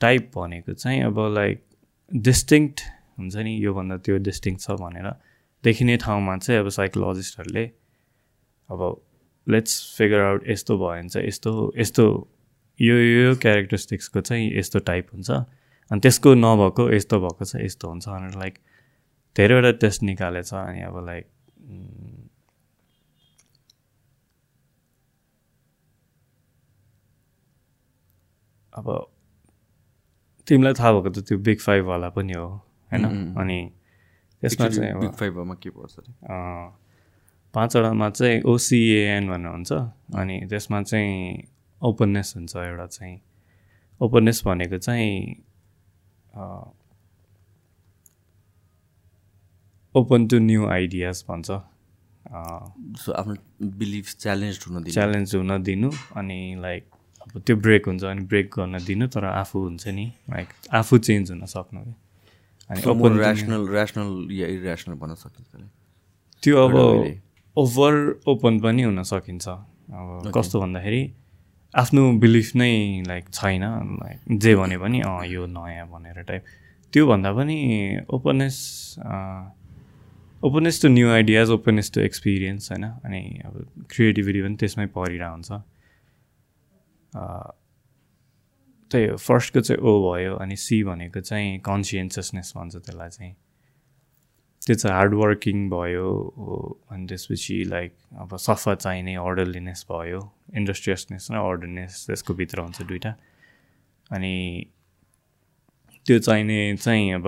टाइप 0.00 0.30
भनेको 0.34 0.72
चाहिँ 0.74 1.02
अब 1.02 1.18
लाइक 1.34 1.64
डिस्टिङ्क्ट 2.10 2.80
हुन्छ 3.18 3.36
नि 3.36 3.52
योभन्दा 3.64 3.96
त्यो 3.98 4.16
डिस्टिङ्क्ट 4.28 4.62
छ 4.62 4.78
भनेर 4.80 5.10
देखिने 5.64 5.96
ठाउँमा 5.96 6.36
चाहिँ 6.38 6.60
अब 6.60 6.68
साइकोलोजिस्टहरूले 6.68 7.64
अब 8.70 8.80
लेट्स 9.46 9.74
फिगर 9.98 10.20
आउट 10.20 10.48
यस्तो 10.50 10.78
भयो 10.78 10.88
भने 10.88 11.08
चाहिँ 11.08 11.28
यस्तो 11.28 11.52
यस्तो 11.78 12.06
यो 12.80 12.94
यो 12.94 13.34
क्यारेक्टरिस्टिक्सको 13.36 14.20
चाहिँ 14.20 14.50
यस्तो 14.58 14.78
टाइप 14.78 15.08
हुन्छ। 15.14 15.30
अनि 15.90 16.00
त्यसको 16.00 16.34
नभएको 16.34 16.90
यस्तो 16.92 17.20
भएको 17.20 17.44
चाहिँ 17.44 17.66
यस्तो 17.66 17.88
हुन्छ 17.88 18.08
भनेर 18.08 18.38
लाइक 18.38 18.58
धेरैवटा 19.36 19.70
टेस्ट 19.80 20.02
निकालेछ 20.02 20.52
अनि 20.54 20.82
अब 20.82 21.04
लाइक 21.06 21.26
अब 28.72 28.86
तिमीलाई 30.46 30.74
थाहा 30.74 30.92
भएको 30.92 31.10
त 31.10 31.24
त्यो 31.28 31.38
बिग 31.38 31.60
फाइभवाला 31.60 32.08
पनि 32.12 32.32
हो 32.32 32.46
होइन? 32.92 33.04
अनि 33.40 33.58
त्यसमा 34.42 34.68
चाहिँ 34.68 34.94
बिग 35.00 35.12
फाइभमा 35.16 35.54
के 35.54 35.70
पर्छ 35.70 35.94
पाँचवटामा 37.54 38.10
चाहिँ 38.10 38.42
ओसिएएन 38.44 39.28
भन्ने 39.28 39.48
हुन्छ। 39.48 39.72
अनि 40.16 40.40
त्यसमा 40.50 40.82
चाहिँ 40.82 41.55
ओपननेस 41.82 42.32
हुन्छ 42.36 42.56
एउटा 42.56 42.86
चाहिँ। 42.86 43.20
ओपननेस 44.00 44.42
भनेको 44.46 44.78
चाहिँ 44.78 45.36
ओपन 49.94 50.26
टु 50.26 50.38
न्यू 50.38 50.66
आइडियाज 50.66 51.24
भन्छ। 51.28 51.46
सो 53.00 53.12
आफ्नो 53.12 53.34
बिलिभ 53.68 54.04
च्यालेन्ज 54.04 54.64
हुन 54.68 54.82
दिनु। 54.82 54.92
च्यालेन्ज 54.92 55.36
हुन 55.36 55.62
दिनु 55.62 55.90
अनि 56.16 56.56
लाइक 56.58 56.88
अब 57.22 57.40
त्यो 57.40 57.56
ब्रेक 57.56 57.86
हुन्छ 57.86 58.04
अनि 58.04 58.20
ब्रेक 58.20 58.50
गर्न 58.58 58.84
दिनु 58.84 59.06
तर 59.08 59.24
आफू 59.24 59.60
हुन्छ 59.60 59.88
नि 59.88 60.12
लाइक 60.30 60.48
आफू 60.74 60.98
चेन्ज 60.98 61.30
हुन 61.30 61.44
सक्नु 61.44 61.80
अनि 62.70 62.82
new- 62.82 63.20
ऱ्यासनल 63.20 63.74
ऱ्यासनल 63.74 64.32
या 64.32 64.46
इरेसनल 64.46 64.94
भन्न 64.94 65.14
सकिन्छ। 65.14 65.70
त्यो 66.42 66.68
अब। 66.68 66.74
ओभर 67.56 68.20
ओपन 68.26 68.60
पनि 68.60 68.82
हुन 68.82 69.02
सकिन्छ। 69.02 69.48
अब 69.48 70.32
कस्तो 70.36 70.60
भन्दाखेरि 70.60 71.14
आफ्नो 71.74 72.12
बिलिफ 72.18 72.54
नै 72.56 73.02
लाइक 73.06 73.24
छैन 73.32 73.62
लाइक 74.02 74.38
जे 74.38 74.54
भने 74.56 74.78
पनि 74.78 75.00
अँ 75.00 75.26
यो 75.26 75.46
नयाँ 75.46 75.86
भनेर 75.88 76.22
टाइप 76.22 76.44
त्योभन्दा 76.92 77.32
पनि 77.32 77.56
openness 78.10 78.56
openness 80.44 80.82
to 80.82 80.88
new 80.88 81.08
ideas 81.10 81.50
openness 81.50 81.92
to 81.92 82.00
experience 82.00 82.70
होइन? 82.72 82.84
अनि 82.84 83.42
अब 83.44 83.54
क्रिएटिभिटी 83.90 84.42
पनि 84.42 84.56
त्यसमै 84.56 84.86
परिरहेको 84.86 85.32
हुन्छ 85.32 85.50
त्यही 88.90 89.06
हो। 89.06 89.16
फर्स्टको 89.16 89.60
चाहिँ 89.60 89.80
ओ 89.82 89.92
भयो 90.12 90.34
अनि 90.36 90.56
सी 90.56 90.82
भनेको 90.84 91.20
चाहिँ 91.20 91.58
कन्सियन्सियसनेस 91.60 92.52
भन्छ 92.56 92.76
त्यसलाई 92.76 93.08
चाहिँ। 93.08 93.34
त्यो 94.66 94.74
चाहिँ 94.74 94.96
हार्डवर्किङ 94.96 95.68
भयो 95.70 96.06
अनि 96.90 97.06
त्यसपछि 97.06 97.56
लाइक 97.64 97.92
अब 98.20 98.36
सफा 98.36 98.74
चाहिने 98.76 99.14
अर्डरलिनेस 99.24 99.86
भयो 99.90 100.20
इन्डस्ट्रियसनेस 100.54 101.28
र 101.30 101.36
अर्डरनेस 101.40 102.06
त्यसको 102.06 102.34
भित्र 102.34 102.60
हुन्छ 102.60 102.82
दुइटा 102.82 103.12
अनि 104.10 104.34
त्यो 106.06 106.18
चाहिने 106.18 106.58
चाहिँ 106.76 107.12
अब 107.14 107.26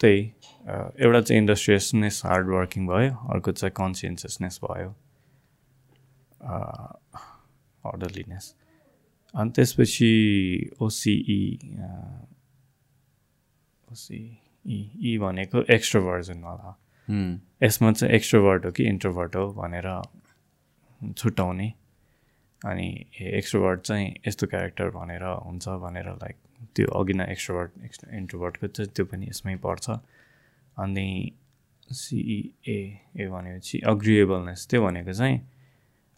त्यही 0.00 0.20
एउटा 0.98 1.20
चाहिँ 1.20 1.40
इन्डस्ट्रियसनेस 1.40 2.20
हार्डवर्किङ 2.24 2.86
भयो 2.86 3.14
अर्को 3.34 3.52
चाहिँ 3.52 3.72
कन्सियन्सियसनेस 3.76 4.60
भयो 4.64 4.90
अर्डरलिनेस 7.84 8.54
अनि 9.34 9.50
त्यसपछि 9.50 10.12
ओसिई 10.80 11.40
ओसिई 13.92 14.38
ई 15.02 15.18
भनेको 15.18 15.62
एक्स्ट्रोभर्जनवाला 15.74 16.76
हुँ। 17.08 17.40
यसमा 17.62 17.92
चाहिँ 17.92 18.14
एक्स्ट्रोभर्ट 18.14 18.64
हो 18.66 18.70
कि 18.70 18.84
इन्ट्रोभर्ट 18.88 19.36
हो 19.36 19.46
भनेर 19.52 19.86
छुट्याउने। 21.16 21.72
अनि 22.62 22.88
एक्स्ट्रोभर्ट 23.20 23.80
चाहिँ 23.80 24.14
यस्तो 24.28 24.46
क्यारेक्टर 24.46 24.90
भनेर 24.90 25.22
हुन्छ 25.46 25.68
भनेर 25.84 26.08
लाइक 26.22 26.36
त्यो 26.76 26.86
अघि 27.00 27.12
नै 27.12 27.26
एक्स्ट्रोभर्ट 27.32 27.84
एक्स 27.84 28.00
इन्ट्रोभर्टको 28.12 28.66
चाहिँ 28.66 28.90
त्यो 28.96 29.04
पनि 29.06 29.26
यसमै 29.28 29.56
पर्छ। 29.64 29.90
अनि 30.76 31.32
सिइए 31.90 32.82
ए 33.16 33.26
भनेपछि 33.26 33.78
अग्रिएबलनेस 33.86 34.66
त्यो 34.70 34.82
भनेको 34.84 35.12
चाहिँ 35.12 35.40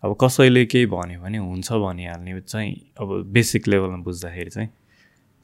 अब 0.03 0.17
कसैले 0.21 0.65
केही 0.67 0.87
भन्यो 0.87 1.21
भने 1.21 1.39
हुन्छ 1.39 1.73
भनिहाल्ने 1.73 2.41
चाहिँ 2.41 2.75
अब 3.01 3.09
बेसिक 3.33 3.69
लेभलमा 3.69 3.97
बुझ्दाखेरि 4.03 4.51
चाहिँ 4.51 4.69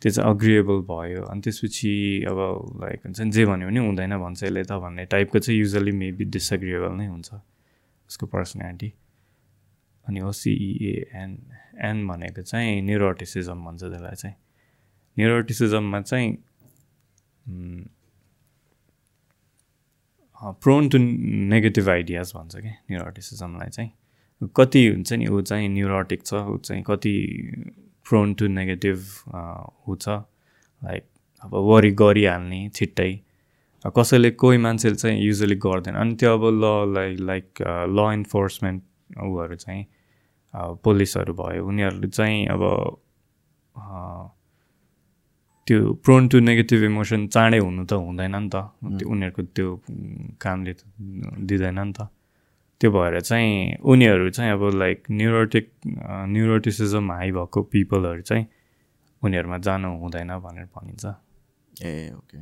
त्यो 0.03 0.11
चाहिँ 0.13 0.31
अग्रिएबल 0.31 0.79
भयो। 0.91 1.23
अनि 1.27 1.41
त्यसपछि 1.41 1.93
अब 2.31 2.39
लाइक 2.83 3.01
हुन्छ 3.05 3.21
नि 3.21 3.31
जे 3.31 3.45
भन्यो 3.47 3.69
भने 3.69 3.81
हुँदैन 3.87 4.17
भन्छ 4.19 4.43
यसले 4.43 4.63
त 4.65 4.73
भन्ने 4.79 5.05
टाइपको 5.11 5.39
चाहिँ 5.39 5.59
युजली 5.61 5.93
मेबी 5.93 6.25
डिसएग्रिएबल 6.39 6.93
नै 6.99 7.07
हुन्छ 7.07 7.35
उसको 7.35 8.27
पर्सनालिटी 8.27 8.93
अनि 10.07 10.21
ओसिइएएन 10.21 11.31
एन 11.85 12.07
भनेको 12.09 12.43
चाहिँ 12.43 12.81
न्युरोटिसिजम 12.83 13.59
भन्छ 13.65 13.83
त्यसलाई 13.83 14.17
चाहिँ। 14.17 14.37
न्युरोटिसिजममा 15.17 16.01
चाहिँ 16.01 16.31
प्रोन 20.63 20.89
टु 20.89 20.99
नेगेटिभ 20.99 21.89
आइडियाज 21.91 22.33
भन्छ 22.37 22.57
कि 22.57 22.71
न्युरोटिसिजमलाई 22.91 23.71
चाहिँ। 23.71 23.91
कति 24.57 24.87
हुन्छ 24.87 25.13
नि 25.13 25.27
ऊ 25.27 25.41
चाहिँ 25.43 25.69
न्युरोटिक 25.69 26.23
छ 26.27 26.35
ऊ 26.35 26.57
चाहिँ 26.59 26.83
कति 26.87 27.15
प्रोन 28.09 28.35
टु 28.35 28.47
नेगेटिभ 28.59 28.99
ऊ 29.88 29.97
छ 30.03 30.09
लाइक 30.83 31.05
अब 31.44 31.55
वरि 31.71 31.90
गरिहाल्ने 32.03 32.61
छिट्टै। 32.75 33.11
कसैले 33.97 34.31
कोही 34.42 34.59
मान्छेले 34.59 34.97
चाहिँ 34.97 35.21
युजली 35.23 35.57
गर्दैन। 35.64 35.94
अनि 36.03 36.14
त्यो 36.21 36.33
अब 36.38 36.44
law 36.62 36.64
like 36.94 37.21
like 37.31 37.62
law 37.97 37.99
enforcement 38.14 38.83
ऊहरू 39.29 39.57
चाहिँ 39.64 39.85
पुलिसहरू 40.85 41.33
भयो 41.40 41.66
उनीहरू 41.68 42.09
चाहिँ 42.09 42.47
अब 42.55 42.62
अ, 43.77 43.85
त्यो 45.66 45.92
प्रोन 46.05 46.29
टु 46.33 46.38
नेगेटिभ 46.40 46.83
इमोसन 46.90 47.27
चाँडै 47.35 47.59
हुनु 47.59 47.85
त 47.85 47.92
हुँदैन 47.92 48.35
नि 48.37 48.49
त। 48.49 48.57
उनीहरूको 49.05 49.42
त्यो 49.57 49.68
कामले 50.42 50.73
दिँदैन 51.49 51.79
नि 51.79 51.92
त। 51.92 52.09
त्यो 52.81 52.91
भएर 52.91 53.21
चाहिँ 53.21 53.77
उनीहरू 53.83 54.31
चाहिँ 54.31 54.53
अब 54.53 54.71
लाइक 54.75 55.03
न्युरोटिक 55.11 55.73
न्युरोटिसिजम 56.29 57.12
हाई 57.12 57.31
भएको 57.31 57.62
पिपलहरू 57.62 58.23
चाहिँ 58.23 58.47
उनीहरूमा 59.25 59.59
जानु 59.59 59.99
हुँदैन 59.99 60.38
भनेर 60.38 60.64
भनिन्छ। 60.64 61.07
ए 61.85 62.12
ओके 62.17 62.38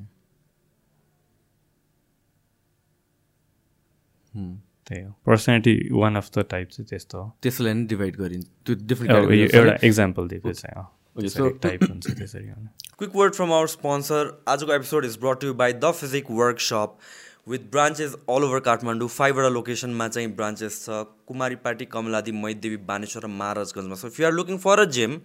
त्यही 4.86 5.02
हो। 5.02 5.12
Personality 5.26 5.88
one 5.92 6.16
of 6.16 6.30
the 6.38 6.46
type 6.50 6.68
चाहिँ 6.68 6.86
त्यस्तो 6.86 7.22
हो। 7.22 7.36
त्यसलाई 7.42 7.74
नै 7.74 7.86
डिभाइड 7.86 8.16
गरिन्छ 8.16 8.46
त्यो 8.66 8.76
यो 8.76 8.86
डिफ्रेन्ट 8.86 9.54
एउटा 9.54 9.76
इक्जाम्पल 9.84 10.28
दिएको 10.28 10.52
चाहिँ 10.52 11.50
टाइप 11.50 11.82
हुन्छ 11.82 12.10
त्यसरी 12.10 12.48
Quick 12.98 13.14
word 13.14 13.34
from 13.36 13.50
our 13.50 13.66
sponsor. 13.66 14.32
आजको 14.48 14.74
episode 14.74 15.04
is 15.04 15.18
to 15.18 15.44
you 15.44 15.54
by 15.54 15.72
the 15.72 15.92
physique 15.92 16.30
workshop 16.30 16.98
with 17.46 17.66
branches 17.72 18.14
all 18.28 18.44
over 18.44 18.60
Kathmandu 18.66 19.08
फाइभवटा 19.08 19.48
लोकेसनमा 19.48 20.08
चाहिँ 20.08 20.28
ब्रान्चेस 20.36 20.78
छ. 20.84 21.04
कुमारीपाटी 21.26 21.84
कमलादी 21.92 22.32
मैदेवी 22.44 22.76
बानेश्वर 22.86 23.22
र 23.24 23.28
महाराजगञ्जमा 23.34 23.94
so 23.96 24.08
if 24.08 24.20
you 24.20 24.26
are 24.26 24.32
looking 24.32 24.58
for 24.64 24.80
a 24.80 24.84
gym 24.96 25.20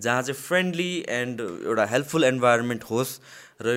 जहाँ 0.00 0.22
चाहिँ 0.22 0.40
फ्रेन्डली 0.40 0.92
एन्ड 1.16 1.40
एउटा 1.40 1.84
हेल्पफुल 1.94 2.24
इन्भाइरोमेन्ट 2.24 2.84
होस् 2.90 3.14
र 3.62 3.76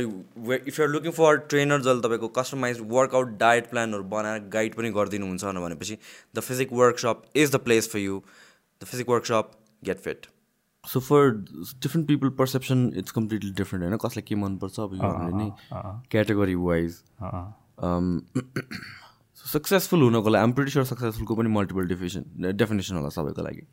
if 0.68 0.80
you're 0.80 0.90
looking 0.90 1.12
for 1.22 1.38
trainer 1.54 1.82
जसले 1.88 2.08
तपाईँको 2.08 2.28
कस्टमाइज 2.42 2.80
वर्कआउट 2.94 3.38
डायट 3.40 3.70
प्लानहरू 3.72 4.04
बनाएर 4.14 4.40
गाइड 4.54 4.76
पनि 4.76 4.92
गरिदिनुहुन्छ 5.00 5.58
भनेपछि 5.64 5.98
the 6.36 6.48
physique 6.52 6.74
workshop 6.84 7.24
is 7.36 7.52
the 7.56 7.66
place 7.66 7.92
for 7.92 8.00
you 8.00 8.22
the 8.82 8.86
physique 8.86 9.10
workshop 9.10 9.52
get 9.84 10.08
fit 10.08 10.32
so 10.84 11.00
for 11.10 11.30
different 11.84 12.08
people 12.08 12.30
perception 12.40 12.90
it's 12.98 13.12
completely 13.12 13.52
different 13.60 13.86
होइन? 13.86 13.98
कसलाई 14.06 14.24
के 14.28 14.36
मनपर्छ 14.48 14.80
अब 14.80 15.04
यो 15.04 15.38
नि 15.38 15.52
क्याटेगोरी 16.12 16.56
वाइज 16.70 17.04
सक्सेसफुल 19.46 20.02
हुनको 20.02 20.30
लागि 20.30 20.44
आम 20.44 20.52
प्रिटी 20.54 20.72
स्योर 20.72 20.86
सक्सेसफुलको 20.86 21.36
पनि 21.36 21.50
मल्टिपल 21.50 21.88
डेफिनेसन 21.88 22.52
डेफिनेसन 22.58 22.96
होला 22.96 23.10
सबैको 23.10 23.42
लागि। 23.42 23.64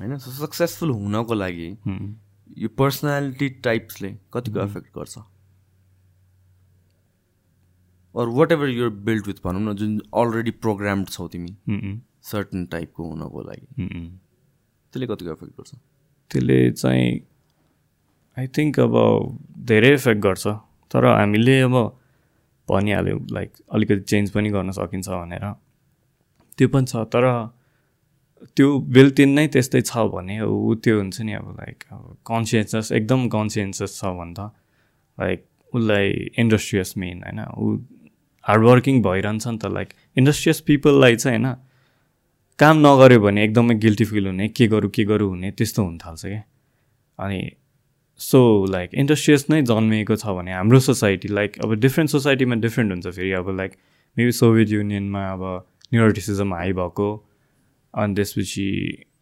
होइन? 0.00 0.16
सक्सेसफुल 0.18 0.90
हुनको 0.90 1.34
लागि 1.34 1.68
हुँ। 1.86 1.98
यो 2.58 2.68
पर्सनालिटी 2.78 3.48
टाइप्सले 3.64 4.10
कतिको 4.34 4.60
एफेक्ट 4.60 4.88
गर्छ? 4.96 5.18
Or 8.14 8.26
whatever 8.52 8.68
your 8.68 8.90
build 9.04 9.26
with 9.26 9.38
भनौँ 9.44 9.62
न 9.62 9.74
जुन 9.76 9.98
अलरेडी 10.16 10.50
प्रोग्राम्ड 10.62 11.08
छौ 11.08 11.28
तिमी 11.28 12.00
सर्टन 12.30 12.64
टाइपको 12.72 13.08
हुनको 13.10 13.42
लागि। 13.42 13.66
त्यसले 14.92 15.06
कतिको 15.06 15.30
एफेक्ट 15.32 15.52
गर्छ? 15.58 15.74
त्यसले 16.30 16.58
चाहिँ 16.72 17.20
आई 18.36 18.46
थिङ्क 18.56 18.80
अब 18.80 18.94
धेरै 19.68 19.92
इफेक्ट 19.94 20.20
गर्छ 20.22 20.46
तर 20.90 21.04
हामीले 21.06 21.60
अब 21.60 21.74
भनिहाल्यो 22.70 23.16
लाइक 23.32 23.50
अलिकति 23.74 24.00
चेन्ज 24.02 24.30
पनि 24.30 24.50
गर्न 24.50 24.70
सकिन्छ 24.78 25.08
भनेर। 25.08 25.44
त्यो 26.58 26.68
पनि 26.68 26.86
छ 26.86 27.04
तर 27.12 27.24
त्यो 28.56 28.66
बिल्टिन 28.96 29.30
नै 29.30 29.46
त्यस्तै 29.54 29.80
छ 29.82 30.06
भने 30.14 30.40
ऊ 30.40 30.74
त्यो 30.84 30.98
हुन्छ 30.98 31.20
नि 31.20 31.32
अब 31.32 31.48
लाइक 31.60 31.84
अब 31.90 32.16
कन्सियसनेस 32.26 32.92
एकदम 32.92 33.28
कन्सियन्सियस 33.28 34.00
छ 34.00 34.12
भने 34.18 34.34
त 34.34 34.50
लाइक 35.18 35.46
उसलाई 35.72 36.10
इन्डस्ट्रियस 36.38 36.96
मेन 36.96 37.22
होइन? 37.22 37.40
ऊ 37.58 37.66
हार्डवर्किङ 38.44 39.02
भइरहन्छ 39.02 39.46
नि 39.46 39.58
त 39.58 39.72
लाइक 39.72 39.88
इन्डस्ट्रियस 40.16 40.60
पिपललाई 40.68 41.16
चाहिँ 41.16 41.38
होइन? 41.38 41.54
काम 42.58 42.76
नगऱ्यो 42.86 43.20
भने 43.20 43.44
एकदमै 43.44 43.74
गिल्टी 43.84 44.04
फिल 44.04 44.26
हुने 44.26 44.48
के 44.48 44.66
गरौँ 44.66 44.90
के 44.90 45.04
गरौँ 45.04 45.28
हुने 45.28 45.50
त्यस्तो 45.58 45.82
हुन 45.84 45.98
थाल्छ 45.98 46.22
क्या 46.26 46.42
अनि 47.18 47.40
सो 48.20 48.40
लाइक 48.70 48.94
इन्डस्ट्रियस 48.94 49.44
नै 49.50 49.62
जन्मिएको 49.62 50.16
छ 50.16 50.34
भने 50.38 50.52
हाम्रो 50.52 50.80
सोसाइटी 50.86 51.28
लाइक 51.28 51.58
अब 51.64 51.74
डिफ्रेन्ट 51.80 52.10
सोसाइटीमा 52.10 52.54
डिफ्रेन्ट 52.64 52.92
हुन्छ 52.92 53.06
फेरि। 53.16 53.30
अब 53.32 53.50
लाइक 53.56 53.72
मेबी 54.16 54.32
सोभियत 54.32 54.68
युनियनमा 54.70 55.22
अब 55.32 55.42
न्युरोटिसिजम 55.94 56.54
हाई 56.54 56.72
भएको 56.72 57.08
अनि 57.94 58.14
त्यसपछि 58.14 58.68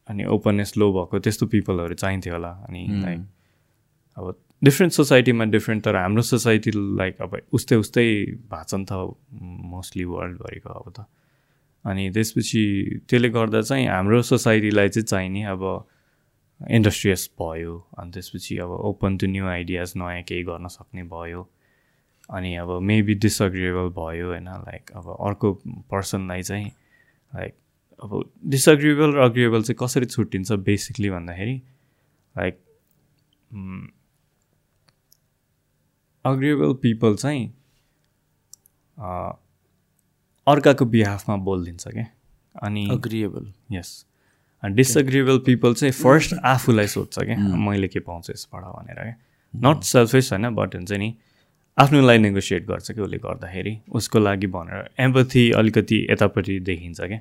अनि 0.09 0.25
ओपननेस 0.37 0.77
लो 0.79 0.93
भएको 0.93 1.19
त्यस्तो 1.19 1.47
पिपलहरू 1.55 1.95
चाहिन्थ्यो 1.95 2.35
होला। 2.35 2.51
अनि 2.69 2.87
लाइक 3.03 3.21
अब 4.19 4.35
डिफ्रेन्ट 4.65 4.93
सोसाइटीमा 4.93 5.45
डिफ्रेन्ट 5.45 5.85
तर 5.85 5.97
हाम्रो 5.97 6.23
सोसाइटी 6.23 6.71
लाइक 6.75 7.21
अब 7.23 7.37
उस्तै 7.53 7.77
उस्तै 7.77 8.07
भएको 8.49 8.65
छ 8.65 8.75
नि 8.75 8.85
त 8.91 8.93
मोस्टली 9.75 10.05
वर्ल्डभरिको 10.05 10.71
अब 10.71 10.93
त। 10.97 11.05
अनि 11.85 12.11
त्यसपछि 12.11 12.63
त्यसले 13.09 13.29
गर्दा 13.37 13.61
चाहिँ 13.63 13.87
हाम्रो 13.87 14.23
सोसाइटीलाई 14.31 14.89
चाहिँ 14.89 15.07
चाहिने 15.07 15.43
अब 15.53 15.63
इन्डस्ट्रियस 16.61 17.31
भयो 17.41 17.77
अनि 17.99 18.11
त्यसपछि 18.11 18.57
अब 18.59 18.71
ओपन 18.71 19.17
टु 19.17 19.27
न्यू 19.27 19.47
आइडियाज 19.47 19.93
नयाँ 19.97 20.23
केही 20.23 20.43
गर्न 20.43 20.69
सक्ने 20.69 21.03
भयो 21.03 21.49
अनि 22.29 22.55
अब 22.57 22.71
मेबी 22.83 23.15
डिसअग्रिएबल 23.15 23.89
भयो 23.99 24.27
होइन 24.27 24.49
लाइक 24.49 24.91
अब 24.97 25.17
अर्को 25.21 25.53
पर्सनलाई 25.91 26.43
चाहिँ 26.43 26.67
लाइक 27.33 27.55
अब 28.03 28.23
डिसअग्रिएबल 28.47 29.15
र 29.15 29.21
अग्रिएबल 29.21 29.63
चाहिँ 29.63 29.77
कसरी 29.81 30.07
छुट्टिन्छ 30.07 30.53
बेसिकली 30.65 31.11
भन्दाखेरि 31.11 31.61
लाइक 32.35 32.59
अग्रिएबल 36.25 36.73
पिपल 36.83 37.17
चाहिँ 37.17 37.47
अर्काको 40.47 40.85
बिहाफमा 40.87 41.37
बोलिदिन्छ 41.45 41.89
क्या 41.89 42.07
अनि 42.63 42.89
अग्रिएबल 42.91 43.53
यस 43.73 44.07
डिसएग्रिएबल 44.75 45.39
पिपल 45.47 45.75
चाहिँ 45.75 45.93
फर्स्ट 45.93 46.35
आफूलाई 46.45 46.87
सोध्छ 46.87 47.19
क्या 47.19 47.37
मैले 47.37 47.89
के 47.89 48.01
पाउँछु 48.01 48.33
यसबाट 48.33 48.65
भनेर 48.65 49.03
क्या। 49.03 49.15
नट 49.55 49.83
सेल्फिस 49.85 50.33
होइन 50.33 50.55
बट 50.55 50.75
हुन्छ 50.75 50.93
नि 50.93 51.15
आफ्नोलाई 51.79 52.19
नेगोसिएट 52.19 52.67
गर्छ 52.67 52.91
कि 52.93 53.01
उसले 53.01 53.19
गर्दाखेरि 53.19 53.79
उसको 53.93 54.19
लागि 54.19 54.47
भनेर। 54.47 54.89
एम्पथी 54.99 55.51
अलिकति 55.53 56.07
यतापट्टि 56.11 56.59
देखिन्छ 56.61 57.01
क्या 57.01 57.21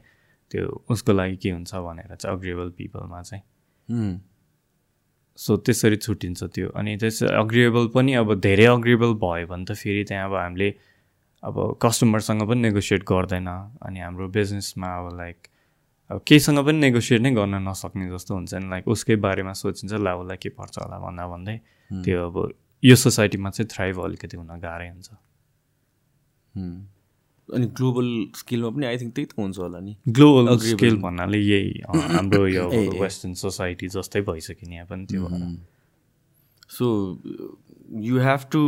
त्यो 0.52 0.84
उसको 0.90 1.14
लागि 1.14 1.36
के 1.36 1.50
हुन्छ 1.50 1.76
भनेर 1.76 2.16
चाहिँ 2.16 2.38
अग्रिएबल 2.38 2.70
पिपलमा 2.78 3.22
चाहिँ। 3.22 4.20
सो 5.40 5.58
त्यसरी 5.58 5.96
छुट्टिन्छ 5.98 6.44
त्यो। 6.44 6.70
अनि 6.70 6.96
त्यस 6.98 7.24
अग्रिएबल 7.24 7.88
पनि 7.96 8.14
अब 8.16 8.40
धेरै 8.40 8.66
अग्रिएबल 8.66 9.14
भयो 9.24 9.48
भने 9.48 9.66
त 9.66 9.76
फेरि 9.76 10.04
त्यहाँ 10.04 10.30
अब 10.30 10.36
हामीले 10.36 10.70
अब 11.44 11.78
कस्टमरसँग 11.82 12.48
पनि 12.50 12.62
नेगोसिएट 12.62 13.04
गर्दैन। 13.04 13.48
अनि 13.84 14.00
हाम्रो 14.00 14.28
बिजनेसमा 14.32 14.88
अब 14.98 15.18
लाइक 15.18 15.38
अब 16.10 16.22
केहीसँग 16.28 16.60
पनि 16.66 16.78
नेगोसिएट 16.86 17.22
नै 17.22 17.32
गर्न 17.34 17.56
नसक्ने 17.68 18.06
जस्तो 18.14 18.32
हुन्छ 18.36 18.54
नि। 18.54 18.68
लाइक 18.70 18.88
उसकै 18.88 19.16
बारेमा 19.26 19.54
सोचिन्छ 19.54 19.94
ला 20.06 20.12
उसलाई 20.22 20.38
के 20.38 20.50
पर्छ 20.54 20.76
होला 20.80 20.98
भन्दा 21.02 21.24
भन्दै। 21.34 21.58
त्यो 21.92 22.18
अब 22.30 22.36
यो 22.84 22.96
सोसाइटीमा 22.96 23.50
चाहिँ 23.50 23.70
थ्राइभ 23.74 23.96
अलिकति 24.06 24.38
हुन 24.38 24.52
गाह्रै 24.62 24.90
हुन्छ। 24.90 25.10
अनि 27.50 27.66
ग्लोबल 27.78 28.08
स्केलमा 28.36 28.70
पनि 28.76 28.86
आई 28.86 28.98
थिङ्क 28.98 29.14
त्यही 29.16 29.26
त 29.26 29.34
हुन्छ 29.38 29.58
होला 29.58 29.80
नि। 29.82 29.94
ग्लोबल. 30.10 30.58
स्केल 30.58 30.96
भन्नाले 31.02 31.40
यही 31.42 31.74
हाम्रो 32.18 32.48
यो। 32.48 32.66
वेस्टर्न 33.02 33.34
सोसाइटी 33.42 33.88
जस्तै 33.98 34.22
भइसक्यो 34.30 34.70
नि 34.70 34.76
यहाँ 34.76 34.88
पनि 34.90 35.06
त्यो 35.10 35.30
सो 36.70 36.86
यु 38.02 38.16
हेभ 38.20 38.42
टु 38.52 38.62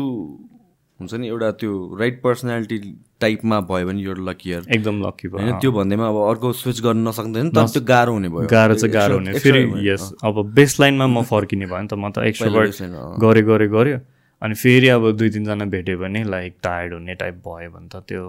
हुन्छ 1.00 1.14
नि 1.14 1.28
एउटा 1.28 1.52
त्यो 1.62 1.72
राइट 2.00 2.22
पर्सनालिटी 2.22 2.78
टाइपमा 3.22 3.60
भयो 3.70 3.88
भने 3.88 4.02
यो 4.02 4.14
लकियर 4.14 4.66
एकदम 4.76 5.02
लकी 5.02 5.28
भयो। 5.28 5.42
होइन 5.42 5.60
त्यो 5.62 5.72
भन्दैमा 5.72 6.08
अब 6.10 6.18
अर्को 6.30 6.54
स्विच 6.54 6.82
गर्न 6.82 7.08
नसक्दैन 7.08 7.50
तर 7.50 7.68
त्यो 7.68 7.82
गाह्रो 7.86 8.14
हुने 8.14 8.30
भयो। 8.30 8.48
गाह्रो 8.52 8.76
चाहिँ 8.76 8.94
गाह्रो 8.94 9.16
हुने। 9.16 9.40
फेरि। 9.40 9.90
यस 9.90 10.12
अब 10.24 10.44
बेस 10.54 10.80
लाइनमा 10.80 11.08
म 11.08 11.24
फर्किने 11.24 11.66
भयो 11.66 11.82
नि 11.82 11.88
त 11.88 11.94
म 11.94 12.12
त 12.12 12.18
एक्स्ट्रोभर्ट 12.30 12.72
baseline, 12.72 12.94
अँ। 12.94 13.70
गऱ्यो 13.70 14.00
अनि 14.42 14.54
फेरि 14.54 14.88
अब 14.88 15.12
दुई 15.18 15.30
तिनजना 15.30 15.66
भेट्यो 15.66 15.98
भने 15.98 16.24
लाइक 16.24 16.58
टायर्ड 16.64 16.94
हुने 16.94 17.14
टाइप 17.16 17.36
भयो 17.46 17.70
भने 17.72 17.90
त 17.90 17.96
त्यो 18.06 18.24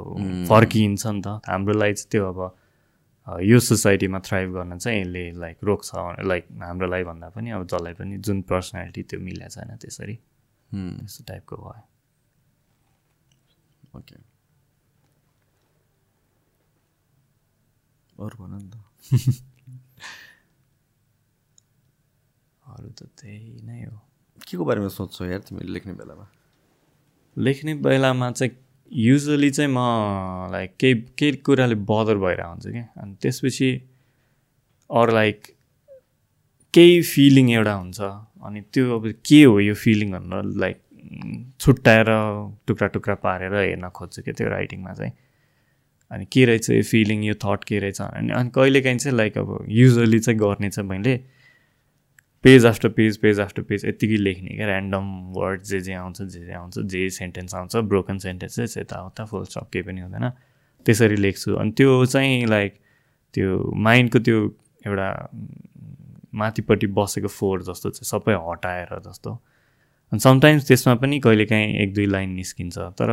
फर्किन्छ 0.49 1.07
नि 1.07 1.21
त। 1.21 1.41
हाम्रो 1.49 1.73
लागि 1.73 1.95
चाहिँ 1.95 2.11
त्यो 2.11 2.25
अब 2.33 2.41
यो 3.45 3.59
सोसाइटीमा 3.61 4.19
थ्राइभ 4.25 4.49
गर्न 4.53 4.79
चाहिँ 4.79 5.01
यसले 5.01 5.25
लाइक 5.37 5.57
रोक्छ। 5.65 5.91
लाइक 6.25 6.45
हाम्रो 6.63 6.87
लागि 6.89 7.05
भन्दा 7.05 7.29
पनि 7.29 7.51
अब 7.51 7.67
जसलाई 7.67 7.93
पनि 7.93 8.17
जुन 8.25 8.41
पर्सनालिटी 8.49 9.03
त्यो 9.03 9.21
मिलेको 9.21 9.49
छैन 9.53 9.77
त्यसरी। 9.77 10.17
त्यस्तो 10.73 11.25
टाइपको 11.29 11.57
भयो। 11.57 11.83
ओके 13.97 14.17
अरू 18.19 18.37
भन 18.45 18.55
नि 18.55 18.69
त 18.71 18.75
अरू 22.63 22.89
त 22.99 23.01
त्यही 23.19 23.61
नै 23.67 23.83
हो 23.85 23.97
के 24.47 24.57
को 24.57 24.65
बारेमा 24.65 24.89
सोध्छौ 24.97 25.25
यार 25.25 25.41
तिमीले 25.49 25.73
लेख्ने 25.73 25.93
बेलामा 26.01 26.27
लेख्ने 27.37 27.75
बेलामा 27.87 28.31
चाहिँ 28.31 28.53
युजली 28.91 29.51
चाहिँ 29.51 29.71
म 29.73 29.79
लाइक 30.53 30.77
केही 30.81 30.95
केही 31.19 31.37
कुराले 31.47 31.75
बदर 31.91 32.17
भइरहेको 32.25 32.51
हुन्छ 32.51 32.67
क्या 32.75 32.85
अनि 33.03 33.15
त्यसपछि 33.23 33.71
अरू 34.91 35.13
लाइक 35.15 35.47
केही 36.75 37.01
फिलिङ 37.13 37.51
एउटा 37.53 37.75
हुन्छ 37.75 38.01
अनि 38.49 38.61
त्यो 38.73 38.99
अब 38.99 39.05
के 39.29 39.43
हो 39.45 39.59
यो 39.61 39.75
फिलिङ 39.85 40.13
भनेर 40.13 40.45
लाइक 40.65 40.81
छुट्याएर 41.61 42.07
टुक्रा 42.67 42.89
टुक्रा 42.89 43.15
पारेर 43.25 43.55
हेर्न 43.55 43.89
खोज्छु 43.89 44.23
क्या 44.23 44.35
त्यो 44.35 44.49
राइटिङमा 44.49 44.93
चाहिँ। 44.93 45.13
अनि 46.11 46.25
के 46.33 46.45
रहेछ 46.45 46.71
यो 46.71 46.83
फिलिङ 46.83 47.25
यो 47.25 47.35
थट 47.45 47.65
के 47.65 47.79
रहेछ? 47.79 48.01
अनि 48.01 48.33
अनि 48.33 48.51
कहिलेकाहीँ 48.51 48.99
चाहिँ 48.99 49.17
लाइक 49.17 49.39
अब 49.39 49.65
युजली 49.69 50.19
चाहिँ 50.19 50.39
गर्ने 50.41 50.71
चाहिँ 50.71 50.89
मैले 50.91 51.17
page 52.45 52.67
after 52.67 52.89
page 52.89 53.17
page 53.19 53.41
after 53.41 53.63
page 53.63 53.85
यत्तिकै 53.87 54.17
लेख्ने 54.17 54.57
क्या। 54.57 54.67
ऱ्यान्डम 54.67 55.07
वर्ड 55.37 55.63
जे 55.63 55.81
जे 55.81 55.93
आउँछ 55.93 56.23
जे 56.23 56.45
जे 56.45 56.53
आउँछ 56.53 56.79
जे 56.79 57.09
सेन्टेन्स 57.11 57.55
आउँछ 57.55 57.77
ब्रोकन 57.77 58.19
सेन्टेन्सेस 58.19 58.77
यताउता 58.79 59.25
फुल 59.25 59.45
स्टप 59.45 59.69
केही 59.73 59.83
पनि 59.83 60.01
हुँदैन। 60.01 60.31
त्यसरी 60.87 61.17
लेख्छु। 61.17 61.55
अनि 61.55 61.71
त्यो 61.71 62.05
चाहिँ 62.07 62.47
लाइक 62.47 62.79
त्यो 63.35 63.73
माइन्डको 63.77 64.19
त्यो 64.19 64.39
एउटा 64.87 65.09
माथिपट्टि 66.35 66.87
बसेको 66.87 67.29
फोहोर 67.29 67.63
जस्तो 67.63 67.91
चाहिँ 67.91 68.09
सबै 68.09 68.35
हटाएर 68.49 68.99
जस्तो। 69.07 69.31
अनि 70.13 70.21
समटाइम्स 70.21 70.67
त्यसमा 70.69 70.95
पनि 70.95 71.19
कहिलेकाहीँ 71.21 71.75
एक 71.83 71.95
दुई 71.95 72.07
लाइन 72.07 72.31
निस्किन्छ 72.33 72.79
तर 73.01 73.11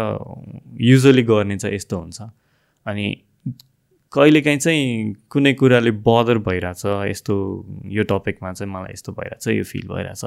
युजली 0.82 1.24
गर्ने 1.24 1.58
चाहिँ 1.58 1.76
यस्तो 1.76 1.98
हुन्छ। 2.00 2.22
अनि 2.86 3.06
कहिलेकाहीँ 4.14 4.60
चाहिँ 4.60 5.14
कुनै 5.30 5.54
कुराले 5.54 5.92
बदर 6.08 6.38
भइरहेछ 6.48 6.86
यस्तो 7.12 7.36
यो 7.92 8.04
टपिकमा 8.04 8.54
चाहिँ 8.54 8.72
मलाई 8.74 8.94
यस्तो 8.94 9.12
भइरहेछ 9.12 9.48
यो 9.48 9.64
फिल 9.64 9.88
भइरहेछ। 9.88 10.24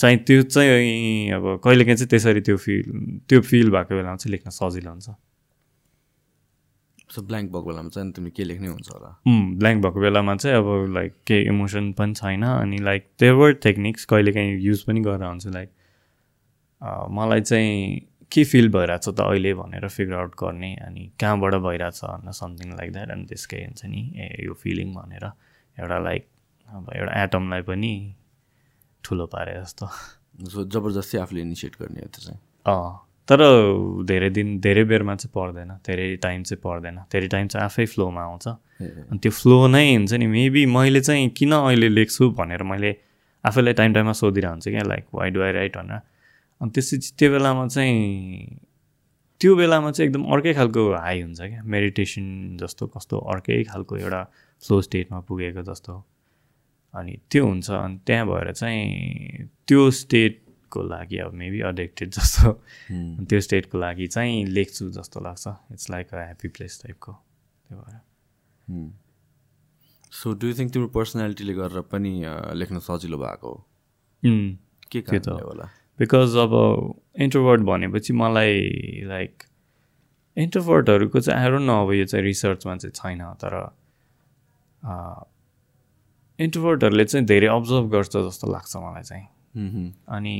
चाहिँ 0.00 0.18
त्यो 0.26 0.42
चाहिँ 0.42 1.30
अब 1.32 1.60
कहिलेकाहीँ 1.64 1.96
चाहिँ 1.96 2.08
त्यसरी 2.08 2.40
त्यो 2.40 2.56
फिल 2.56 2.82
त्यो 3.28 3.40
फिल 3.40 3.70
भएको 3.70 3.94
बेलामा 3.94 4.16
चाहिँ 4.16 4.32
लेख्न 4.32 4.50
सजिलो 4.50 4.90
हुन्छ। 4.90 5.08
सो 7.14 7.22
ब्ल्याङ्क 7.22 7.50
भएको 7.52 7.62
बेलामा 7.70 7.88
चाहिँ 7.88 8.12
तिमीले 8.12 8.34
के 8.36 8.44
लेख्ने 8.44 8.68
हुन्छ 8.68 8.88
होला। 8.90 9.10
ब्ल्याङ्क 9.58 9.82
भएको 9.84 10.00
बेलामा 10.00 10.34
चाहिँ 10.36 10.56
अब 10.56 10.94
लाइक 10.94 11.12
केही 11.26 11.44
इमोसन 11.48 11.92
पनि 11.98 12.14
छैन 12.14 12.42
अनि 12.42 12.78
लाइक 12.78 13.06
देवर 13.20 13.52
टेक्निक्स 13.66 14.04
कहिलेकाहीँ 14.12 14.58
युज 14.60 14.82
पनि 14.82 15.00
गरेर 15.00 15.28
हुन्छ 15.28 15.46
लाइक 15.46 15.70
मलाई 17.10 17.40
चाहिँ 17.40 18.00
के 18.32 18.44
फिल 18.44 18.68
भइरहेछ 18.72 19.08
त 19.08 19.20
अहिले 19.20 19.54
भनेर 19.54 19.88
फिगर 19.88 20.14
आउट 20.14 20.34
गर्ने 20.40 20.74
अनि 20.86 21.10
कहाँबाट 21.20 21.54
भइरहेछ 21.54 22.00
भनेर 22.04 22.32
समथिङ 22.32 22.76
लाइक 22.76 22.92
द्याट 22.92 23.10
अनि 23.10 23.24
त्यसकै 23.24 23.62
हुन्छ 23.64 23.84
नि 23.84 24.02
ए 24.16 24.44
यो 24.46 24.54
फिलिङ 24.54 24.94
भनेर 24.94 25.24
एउटा 25.24 25.98
लाइक 25.98 26.26
अब 26.68 26.90
एउटा 26.96 27.22
एटमलाई 27.22 27.62
पनि 27.62 27.92
ठुलो 29.04 29.26
पारे 29.26 29.60
जस्तो। 29.62 29.86
जबरजस्ती 30.66 31.18
आफूले 31.18 31.40
इनिसिएट 31.40 31.74
गर्ने 31.80 32.00
हो 32.00 32.08
त्यो 32.08 32.22
चाहिँ। 32.26 32.40
अँ। 32.66 33.03
तर 33.28 33.40
धेरै 34.04 34.28
दिन 34.30 34.48
धेरै 34.60 34.84
बेरमा 34.84 35.14
चाहिँ 35.16 35.32
पर्दैन 35.34 35.70
धेरै 35.86 36.16
टाइम 36.24 36.42
चाहिँ 36.42 36.60
पर्दैन। 36.60 36.96
धेरै 37.12 37.28
टाइम 37.28 37.46
चाहिँ 37.48 37.64
आफै 37.64 37.84
फ्लोमा 37.86 38.22
आउँछ। 38.22 38.46
अनि 39.10 39.18
त्यो 39.18 39.32
फ्लो 39.32 39.66
नै 39.66 39.84
हुन्छ 39.94 40.12
नि। 40.20 40.26
मेबी 40.26 40.66
मैले 40.66 41.00
चाहिँ 41.00 41.28
किन 41.32 41.52
अहिले 41.52 41.88
लेख्छु 41.88 42.30
भनेर 42.36 42.62
मैले 42.62 42.96
आफैलाई 43.44 43.72
टाइम 43.80 43.92
टाइममा 43.94 44.12
सोधिरहन्छु 44.12 44.70
क्या 44.70 44.82
like 44.82 45.04
why 45.14 45.30
do 45.30 45.40
I 45.40 45.52
write 45.52 45.76
भनेर। 45.76 46.00
अनि 46.60 46.70
त्यसपछि 46.70 47.08
त्यो 47.18 47.30
बेलामा 47.32 47.66
चाहिँ 47.68 48.60
त्यो 49.40 49.56
बेलामा 49.56 49.90
चाहिँ 49.90 50.08
एकदम 50.08 50.24
अर्कै 50.32 50.52
खालको 50.54 50.82
हाई 50.94 51.20
हुन्छ 51.20 51.40
क्या। 51.40 51.62
मेडिटेसन 51.64 52.24
जस्तो 52.60 52.86
कस्तो 52.92 53.18
अर्कै 53.32 53.62
खालको 53.72 53.96
एउटा 53.96 54.22
फ्लो 54.62 54.80
स्टेटमा 54.82 55.20
पुगेको 55.28 55.62
जस्तो। 55.64 55.92
अनि 56.94 57.12
त्यो 57.30 57.44
हुन्छ। 57.46 57.70
अनि 57.70 57.98
त्यहाँ 58.06 58.26
भएर 58.26 58.52
चाहिँ 58.52 59.48
त्यो 59.68 59.90
स्टेटको 60.74 60.82
लागि 60.88 61.18
अब 61.18 61.32
मेबी 61.32 61.60
अडिक्टेड 61.70 62.10
जस्तो। 62.10 62.52
त्यो 63.28 63.40
स्टेटको 63.40 63.78
लागि 63.78 64.06
चाहिँ 64.06 64.44
लेख्छु 64.46 64.90
जस्तो 64.90 65.20
लाग्छ। 65.20 65.46
It's 65.72 65.90
like 65.90 66.14
a 66.14 66.16
happy 66.16 66.48
place 66.48 66.80
टाइपको 66.82 67.12
त्यो 67.12 67.78
भएर। 67.78 68.00
सो 70.12 70.32
डु 70.34 70.52
थिङ्क 70.58 70.72
तिम्रो 70.72 70.88
पर्सनालिटीले 70.88 71.54
गरेर 71.54 71.80
पनि 71.86 72.12
लेख्न 72.58 72.78
सजिलो 72.80 73.18
भएको 73.18 73.48
हो? 73.48 73.58
के 74.90 75.00
त 75.18 75.28
होला? 75.28 75.70
बिकज 75.98 76.36
अब 76.36 76.52
इन्ट्रोभर्ट 77.22 77.60
भनेपछि 77.62 78.12
मलाई 78.12 78.58
लाइक 79.06 79.42
इन्ट्रोभर्टहरूको 80.36 81.20
चाहिँ 81.20 81.40
आएर 81.40 81.58
न 81.58 81.70
अब 81.70 81.92
यो 81.94 82.04
चाहिँ 82.04 82.24
रिसर्चमा 82.24 82.76
चाहिँ 82.76 82.92
छैन 82.92 83.22
तर 83.38 83.54
इन्ट्रोभर्टहरूले 86.38 87.04
चाहिँ 87.04 87.26
धेरै 87.26 87.46
अब्जर्भ 87.46 87.90
गर्छ 87.90 88.16
जस्तो 88.16 88.50
लाग्छ 88.52 88.76
मलाई 88.76 89.02
चाहिँ। 89.02 89.26
अनि 90.08 90.36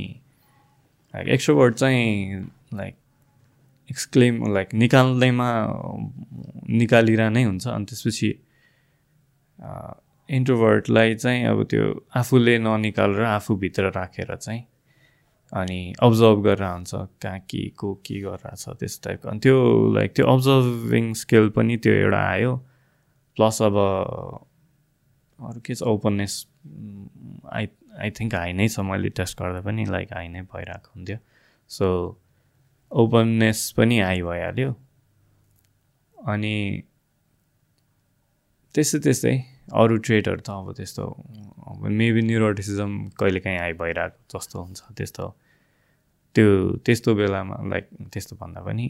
लाइक 1.15 1.29
एक्सट्रोभर्ट 1.29 1.75
चाहिँ 1.75 2.41
लाइक 2.75 2.95
एक्सक्लेम 3.89 4.35
लाइक 4.55 4.75
निकाल्दैमा 4.75 5.49
निकालिरह 6.71 7.29
नै 7.31 7.43
हुन्छ। 7.45 7.67
अनि 7.69 7.85
त्यसपछि 7.85 8.31
इन्ट्रोभर्टलाई 10.29 11.15
चाहिँ 11.15 11.45
अब 11.47 11.63
त्यो 11.71 11.85
आफूले 12.17 12.59
ननिकालेर 12.59 13.23
आफूभित्र 13.23 13.91
राखेर 13.97 14.35
चाहिँ 14.37 14.65
अनि 15.53 15.95
अब्जर्भ 16.03 16.43
गरेर 16.45 16.65
हुन्छ 16.65 16.95
कहाँ 17.23 17.39
के 17.51 17.63
को 17.79 17.95
के 18.07 18.21
गरिरहेछ 18.21 18.65
त्यस्तो 18.81 19.09
टाइपको 19.09 19.29
अनि 19.29 19.39
त्यो 19.39 19.57
लाइक 19.95 20.15
त्यो 20.17 20.27
अब्जर्भिङ 20.27 21.13
स्किल 21.15 21.49
पनि 21.57 21.77
त्यो 21.77 21.93
एउटा 21.93 22.23
आयो। 22.31 22.57
प्लस 23.37 23.63
अब 23.63 23.77
अरू 25.39 25.61
के 25.61 25.75
छ? 25.75 25.83
Openness 25.83 26.47
I 27.53 27.67
I 28.03 28.11
think 28.19 28.35
high 28.35 28.53
नै 28.53 28.67
छ 28.69 28.81
मैले 28.91 29.09
टेस्ट 29.19 29.39
गर्दा 29.41 29.61
पनि 29.69 29.85
लाइक 29.95 30.13
हाई 30.13 30.29
नै 30.29 30.43
भइरहेको 30.53 30.91
हुन्थ्यो. 30.95 31.19
सो 31.71 31.87
ओपननेस 32.93 33.61
पनि 33.77 33.99
हाई 34.01 34.23
भइहाल्यो 34.23 34.71
अनि 36.19 36.55
त्यस्तै 38.75 38.99
त्यस्तै 39.07 39.35
अरू 39.81 39.97
ट्रेडहरू 40.07 40.41
त 40.41 40.51
अब 40.51 40.73
त्यस्तो 40.79 41.05
मेबी 42.01 42.23
न्युरोटिसिजम 42.29 42.93
कहिलेकाहीँ 43.21 43.59
हाई 43.59 43.73
भइरहेको 43.83 44.39
जस्तो 44.39 44.63
हुन्छ 44.63 44.81
त्यस्तो 44.99 45.25
त्यो 46.35 46.47
त्यस्तो 46.87 47.15
बेलामा 47.15 47.57
लाइक 47.73 47.85
त्यस्तो 48.13 48.37
भन्दा 48.41 48.61
पनि 48.69 48.87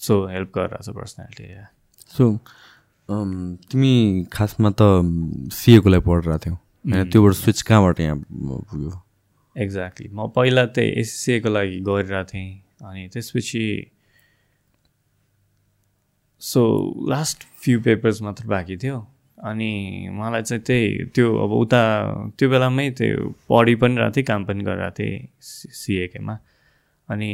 सो 0.00 0.14
हेल्प 0.34 0.50
गरिरहेको 0.56 0.92
छ 0.92 0.96
पर्सनालिटी 0.98 1.44
सो 2.16 2.24
तिमी 3.70 3.94
खासमा 4.32 4.70
त 4.80 4.82
सिएको 5.58 5.88
लागि 5.88 6.04
पढिरहेको 6.06 6.44
थियौ? 6.44 6.56
होइन 6.92 7.10
त्योबाट 7.10 7.32
स्विच 7.32 7.62
कहाँबाट 7.62 8.00
यहाँ 8.00 8.16
पुग्यो? 8.16 9.02
एक्ज्याक्टली 9.56 10.08
म 10.12 10.26
पहिला 10.26 10.66
चाहिँ 10.66 10.90
एससिएको 10.90 11.48
लागि 11.48 11.80
गरिरहेको 11.80 12.24
थिएँ 12.24 12.62
अनि 12.84 13.08
त्यसपछि 13.08 13.90
सो 16.40 16.62
लास्ट 17.08 17.44
फ्यु 17.64 17.80
पेपर्स 17.80 18.22
मात्र 18.22 18.46
बाँकी 18.46 18.76
थियो 18.76 19.06
अनि 19.44 19.70
मलाई 20.12 20.42
चाहिँ 20.42 20.62
त्यही 20.62 21.04
त्यो 21.04 21.36
अब 21.36 21.52
उता 21.52 21.82
त्यो 22.38 22.50
बेलामै 22.50 22.90
त्यो 22.90 23.34
पढि 23.48 23.74
पनि 23.74 23.96
रहेको 23.96 24.12
थिएँ 24.16 24.24
काम 24.24 24.44
पनि 24.44 24.64
गरिरहेको 24.64 24.94
थिएँ 24.98 25.28
सिएकेमा 25.40 26.38
अनि 27.08 27.30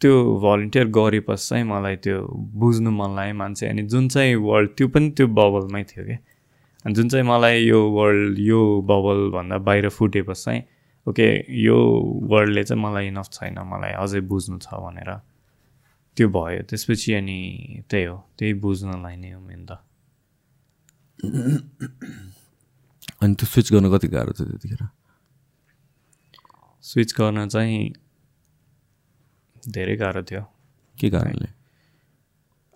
त्यो 0.00 0.40
भलिन्टियर 0.40 0.86
गरेपछि 0.88 1.48
चाहिँ 1.48 1.64
मलाई 1.64 1.96
त्यो 1.96 2.26
बुझ्नु 2.54 2.90
मन 2.90 3.16
लाग्यो 3.16 3.34
मान्छे 3.34 3.66
अनि 3.66 3.82
जुन 3.82 4.08
चाहिँ 4.08 4.34
वर्ल्ड 4.34 4.70
त्यो 4.70 4.88
पनि 4.88 5.10
त्यो 5.10 5.26
बबलमै 5.26 5.84
थियो 5.84 6.04
क्या 6.04 6.18
अनि 6.86 6.94
जुन 6.94 7.08
चाहिँ 7.08 7.26
मलाई 7.26 7.64
यो 7.66 7.82
वर्ल्ड 7.90 8.38
यो 8.38 8.80
बबलभन्दा 8.80 9.58
बाहिर 9.58 9.88
फुटेपछि 9.88 10.42
चाहिँ 10.42 10.62
ओके 11.08 11.52
यो 11.62 11.78
वर्ल्डले 12.22 12.64
चाहिँ 12.64 12.82
मलाई 12.82 13.06
इनफ 13.06 13.28
छैन 13.32 13.58
मलाई 13.58 13.90
अझै 13.90 14.20
बुझ्नु 14.20 14.58
छ 14.58 14.74
भनेर। 14.74 15.10
त्यो 16.16 16.28
भयो। 16.28 16.62
त्यसपछि 16.62 17.12
अनि 17.14 17.38
त्यही 17.90 18.04
हो। 18.04 18.16
त्यही 18.38 18.54
बुझ्नलाई 18.54 19.16
नै 19.16 19.30
हो 19.32 19.40
मेन 19.40 19.66
त। 19.66 19.70
अनि 23.22 23.34
त्यो 23.34 23.46
स्विच 23.46 23.72
गर्न 23.72 23.90
कति 23.90 24.08
गाह्रो 24.08 24.32
थियो 24.32 24.46
त्यतिखेर? 24.46 24.82
स्विच 26.82 27.14
गर्न 27.18 27.48
चाहिँ 27.48 27.92
धेरै 29.68 29.96
गाह्रो 29.96 30.22
थियो। 30.22 30.42
के 30.98 31.10
कारणले? 31.10 31.48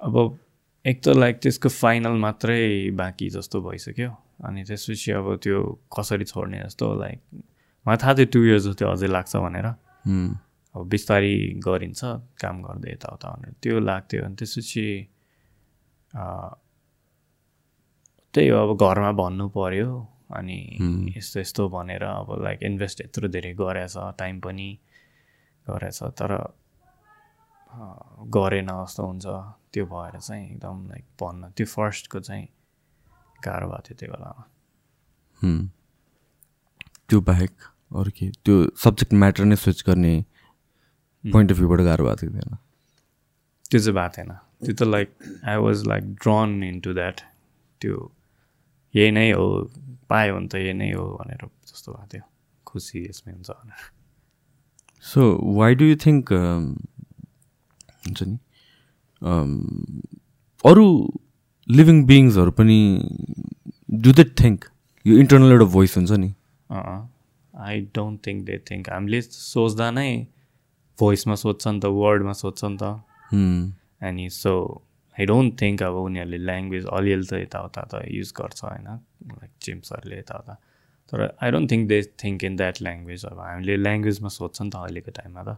अब 0.03 0.39
एक 0.85 1.03
त 1.05 1.09
लाइक 1.09 1.37
त्यसको 1.43 1.69
फाइनल 1.69 2.15
मात्रै 2.21 2.91
बाँकी 2.97 3.29
जस्तो 3.31 3.61
भइसक्यो। 3.63 4.11
अनि 4.49 4.63
त्यसपछि 4.65 5.11
अब 5.13 5.27
त्यो 5.45 5.59
कसरी 5.93 6.25
छोड्ने 6.25 6.59
जस्तो 6.65 6.87
लाइक 7.01 7.19
मलाई 7.87 7.97
थाहा 8.03 8.15
थियो 8.17 8.27
टु 8.33 8.41
इयर्स 8.45 8.65
जस्तो 8.67 8.89
अझै 8.89 9.09
लाग्छ 9.13 9.37
भनेर। 9.37 9.67
अब 10.75 10.81
बिस्तारै 10.89 11.35
गरिन्छ 11.67 12.01
काम 12.41 12.57
गर्दै 12.63 12.91
यताउता 12.93 13.29
भनेर। 13.37 13.53
त्यो 13.63 13.81
लाग्थ्यो। 13.81 14.25
अनि 14.25 14.35
त्यसपछि 14.41 14.87
त्यही 18.35 18.49
हो 18.49 18.57
अब 18.65 18.71
घरमा 18.81 19.11
भन्नु 19.21 19.49
पऱ्यो 19.53 19.91
अनि 20.39 20.59
यस्तो 21.17 21.41
यस्तो 21.41 21.69
भनेर 21.69 22.03
अब 22.09 22.29
लाइक 22.45 22.59
इन्भेस्ट 22.63 23.01
यत्रो 23.01 23.29
धेरै 23.29 23.53
गरेछ 23.61 23.95
टाइम 24.19 24.41
पनि 24.41 24.69
गरेछ। 25.67 25.99
तर 26.19 26.31
गरेन 28.37 28.69
जस्तो 28.69 29.03
हुन्छ। 29.07 29.27
त्यो 29.73 29.85
भएर 29.87 30.15
चाहिँ 30.19 30.45
एकदम 30.51 30.77
लाइक 30.89 31.05
भन्न 31.21 31.51
त्यो 31.57 31.67
फर्स्टको 31.67 32.21
चाहिँ 32.21 32.47
गाह्रो 33.45 33.67
भएको 33.69 33.83
थियो 33.87 33.97
त्यो 33.99 34.09
बेलामा। 34.13 34.43
त्यो 37.09 37.21
बाहेक 37.29 37.53
अरू 37.91 38.11
के 38.17 38.27
त्यो 38.45 38.55
सब्जेक्ट 38.85 39.13
म्याटर 39.23 39.45
नै 39.45 39.57
स्विच 39.57 39.83
गर्ने 39.87 40.15
पोइन्ट 41.25 41.49
अफ 41.53 41.59
भ्यूबाट 41.59 41.81
गाह्रो 41.89 42.05
भएको 42.05 42.17
थियो 42.21 42.33
थिएन? 42.35 42.51
त्यो 43.71 43.81
चाहिँ 43.81 43.95
भएको 43.95 44.13
थिएन। 44.17 44.31
त्यो 44.65 44.75
त 44.75 44.83
like 44.83 45.09
I 45.49 45.57
was 45.67 45.87
like 45.87 46.05
drawn 46.23 46.63
into 46.65 46.91
that 46.95 47.21
त्यो 47.81 47.97
यही 48.95 49.11
नै 49.11 49.31
हो 49.33 49.47
पायो 50.11 50.35
भने 50.35 50.49
त 50.49 50.55
यही 50.55 50.75
नै 50.75 50.91
हो 50.93 51.07
भनेर 51.17 51.43
जस्तो 51.71 51.93
भएको 51.93 52.07
थियो। 52.13 52.25
खुसी 52.67 52.99
यसमै 53.09 53.33
हुन्छ 53.33 53.51
भनेर। 53.51 53.81
So 55.05 55.21
why 55.59 55.75
do 55.75 55.85
you 55.85 55.97
think 55.97 56.25
हुन्छ 58.11 58.21
नि। 58.31 58.37
अरू 60.65 60.87
लिभिङ 61.69 61.97
बिङ्सहरू 62.11 62.51
पनि 62.59 62.79
डु 64.05 64.13
दे 64.19 64.25
थिङ्क 64.43 64.59
यो 65.07 65.17
इन्टरनल 65.23 65.51
एउटा 65.57 65.69
भोइस 65.77 65.97
हुन्छ 65.97 66.13
नि। 66.25 66.31
I 67.55 67.81
don't 67.97 68.17
think 68.27 68.39
they 68.51 68.57
think 68.71 68.85
हामीले 68.91 69.21
सोच्दा 69.31 69.91
नै 69.97 70.11
भोइसमा 70.99 71.35
सोध्छ 71.43 71.63
नि 71.67 71.81
त 71.81 71.87
वर्डमा 71.99 72.33
सोध्छ 72.43 72.61
नि 72.65 72.77
त। 72.83 72.85
अनि 74.09 74.27
सो 74.37 74.53
आई 75.17 75.27
डोन्ट 75.31 75.51
थिङ्क 75.61 75.83
अब 75.83 75.95
उनीहरूले 76.01 76.39
ल्याङ्ग्वेज 76.49 76.85
अलिअलि 76.99 77.27
त 77.31 77.33
यताउता 77.45 77.83
त 77.93 77.95
युज 78.17 78.31
गर्छ 78.39 78.59
होइन 78.65 78.89
लाइक 79.41 79.53
चिम्सहरूले 79.67 80.17
यताउता। 80.19 80.55
तर 81.13 81.19
I 81.43 81.49
don't 81.51 81.67
think 81.71 81.85
they 81.89 81.99
think 82.23 82.39
in 82.49 82.55
that 82.57 82.77
language 82.87 83.21
अब 83.31 83.39
हामीले 83.47 83.75
ल्याङ्ग्वेजमा 83.87 84.31
सोध्छ 84.39 84.57
नि 84.63 84.71
त 84.71 84.77
अहिलेको 84.83 85.11
टाइममा 85.19 85.43
त। 85.49 85.51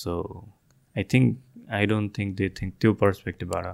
So 0.00 0.12
I 0.96 1.04
think 1.12 1.26
I 1.76 1.86
don't 1.86 2.08
think 2.18 2.36
they 2.38 2.48
think 2.58 2.74
त्यो 2.80 2.92
पर्सपेक्टिभबाट 3.02 3.66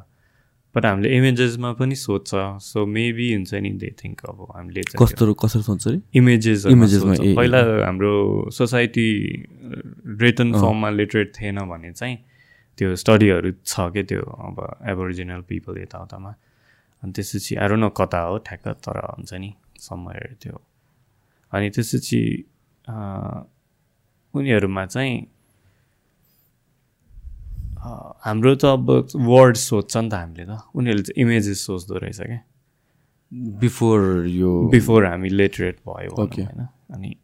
बट 0.74 0.86
हामीले 0.86 1.08
इमेजेसमा 1.16 1.72
पनि 1.72 1.96
सोध्छ। 1.96 2.30
सो 2.62 2.84
मेबी 2.86 3.26
हुन्छ 3.32 3.54
नि 3.64 3.70
दे 3.82 3.90
थिङ्क 4.00 4.24
अब 4.28 4.38
हामीले 4.56 4.82
कस्तो 4.98 5.32
कसरी 5.42 5.62
सोध्छ 5.62 5.84
इमेजेस 6.20 6.66
इमेजेसमा 6.68 7.14
पहिला 7.38 7.60
हाम्रो 7.86 8.12
सोसाइटी 8.52 9.08
रिटर्न 10.22 10.52
फर्ममा 10.52 10.90
लिटरेट 10.90 11.32
थिएन 11.40 11.58
भने 11.70 11.92
चाहिँ 11.92 12.16
त्यो 12.78 12.88
स्टडीहरू 13.02 13.50
छ 13.64 13.88
क्या 13.92 14.02
त्यो 14.10 14.20
अब 14.20 14.56
एबोरिजिनल 14.92 15.40
पिपल 15.48 15.78
यताउतामा। 15.82 16.32
अनि 17.02 17.12
त्यसपछि 17.16 17.52
आएर 17.56 17.72
न 17.76 17.88
कता 17.96 18.20
हो 18.28 18.36
ठ्याक्क 18.44 18.66
तर 18.84 18.96
हुन्छ 19.16 19.32
नि 19.40 19.50
समय 19.80 20.36
त्यो। 20.42 20.60
अनि 21.52 21.70
त्यसपछि 21.72 22.20
उनीहरूमा 24.34 24.84
चाहिँ 24.86 25.14
हाम्रो 28.24 28.54
त 28.54 28.64
अब 28.64 29.08
वर्ड 29.16 29.56
सोध्छ 29.56 29.96
नि 29.96 30.08
त 30.10 30.14
हामीले 30.14 30.44
त। 30.46 30.60
उनीहरूले 30.74 31.02
चाहिँ 31.02 31.22
इमेजेस 31.22 31.66
सोच्दो 31.66 31.94
रहेछ 31.98 32.20
क्या। 32.20 32.40
बिफोर 33.60 34.26
यो 34.26 34.50
बिफोर 34.70 35.04
हामी 35.06 35.28
लिटरेट 35.28 35.76
भयो 35.86 36.10
होइन। 36.16 36.66
अनि 36.94 37.16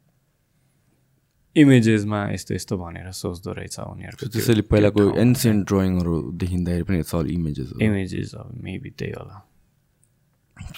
इमेजेसमा 1.56 2.30
यस्तो 2.32 2.54
यस्तो 2.54 2.76
भनेर 2.78 3.10
सोच्दो 3.12 3.52
रहेछ 3.52 3.78
उनीहरूको 3.80 4.26
त्यो- 4.26 4.32
त्यसैले 4.32 4.62
पहिलाको 4.62 5.02
एन्सियन्ट 5.20 5.66
ड्रइङहरू 5.68 6.14
देखिँदाखेरि 6.32 6.82
पनि 6.82 6.98
इट्स 6.98 7.14
अल 7.14 7.26
इमेजेस 7.30 7.72
इमेजेस 7.82 8.34
अब 8.34 8.54
मेबी 8.64 8.90
त्यही 8.90 9.12
होला। 9.12 9.36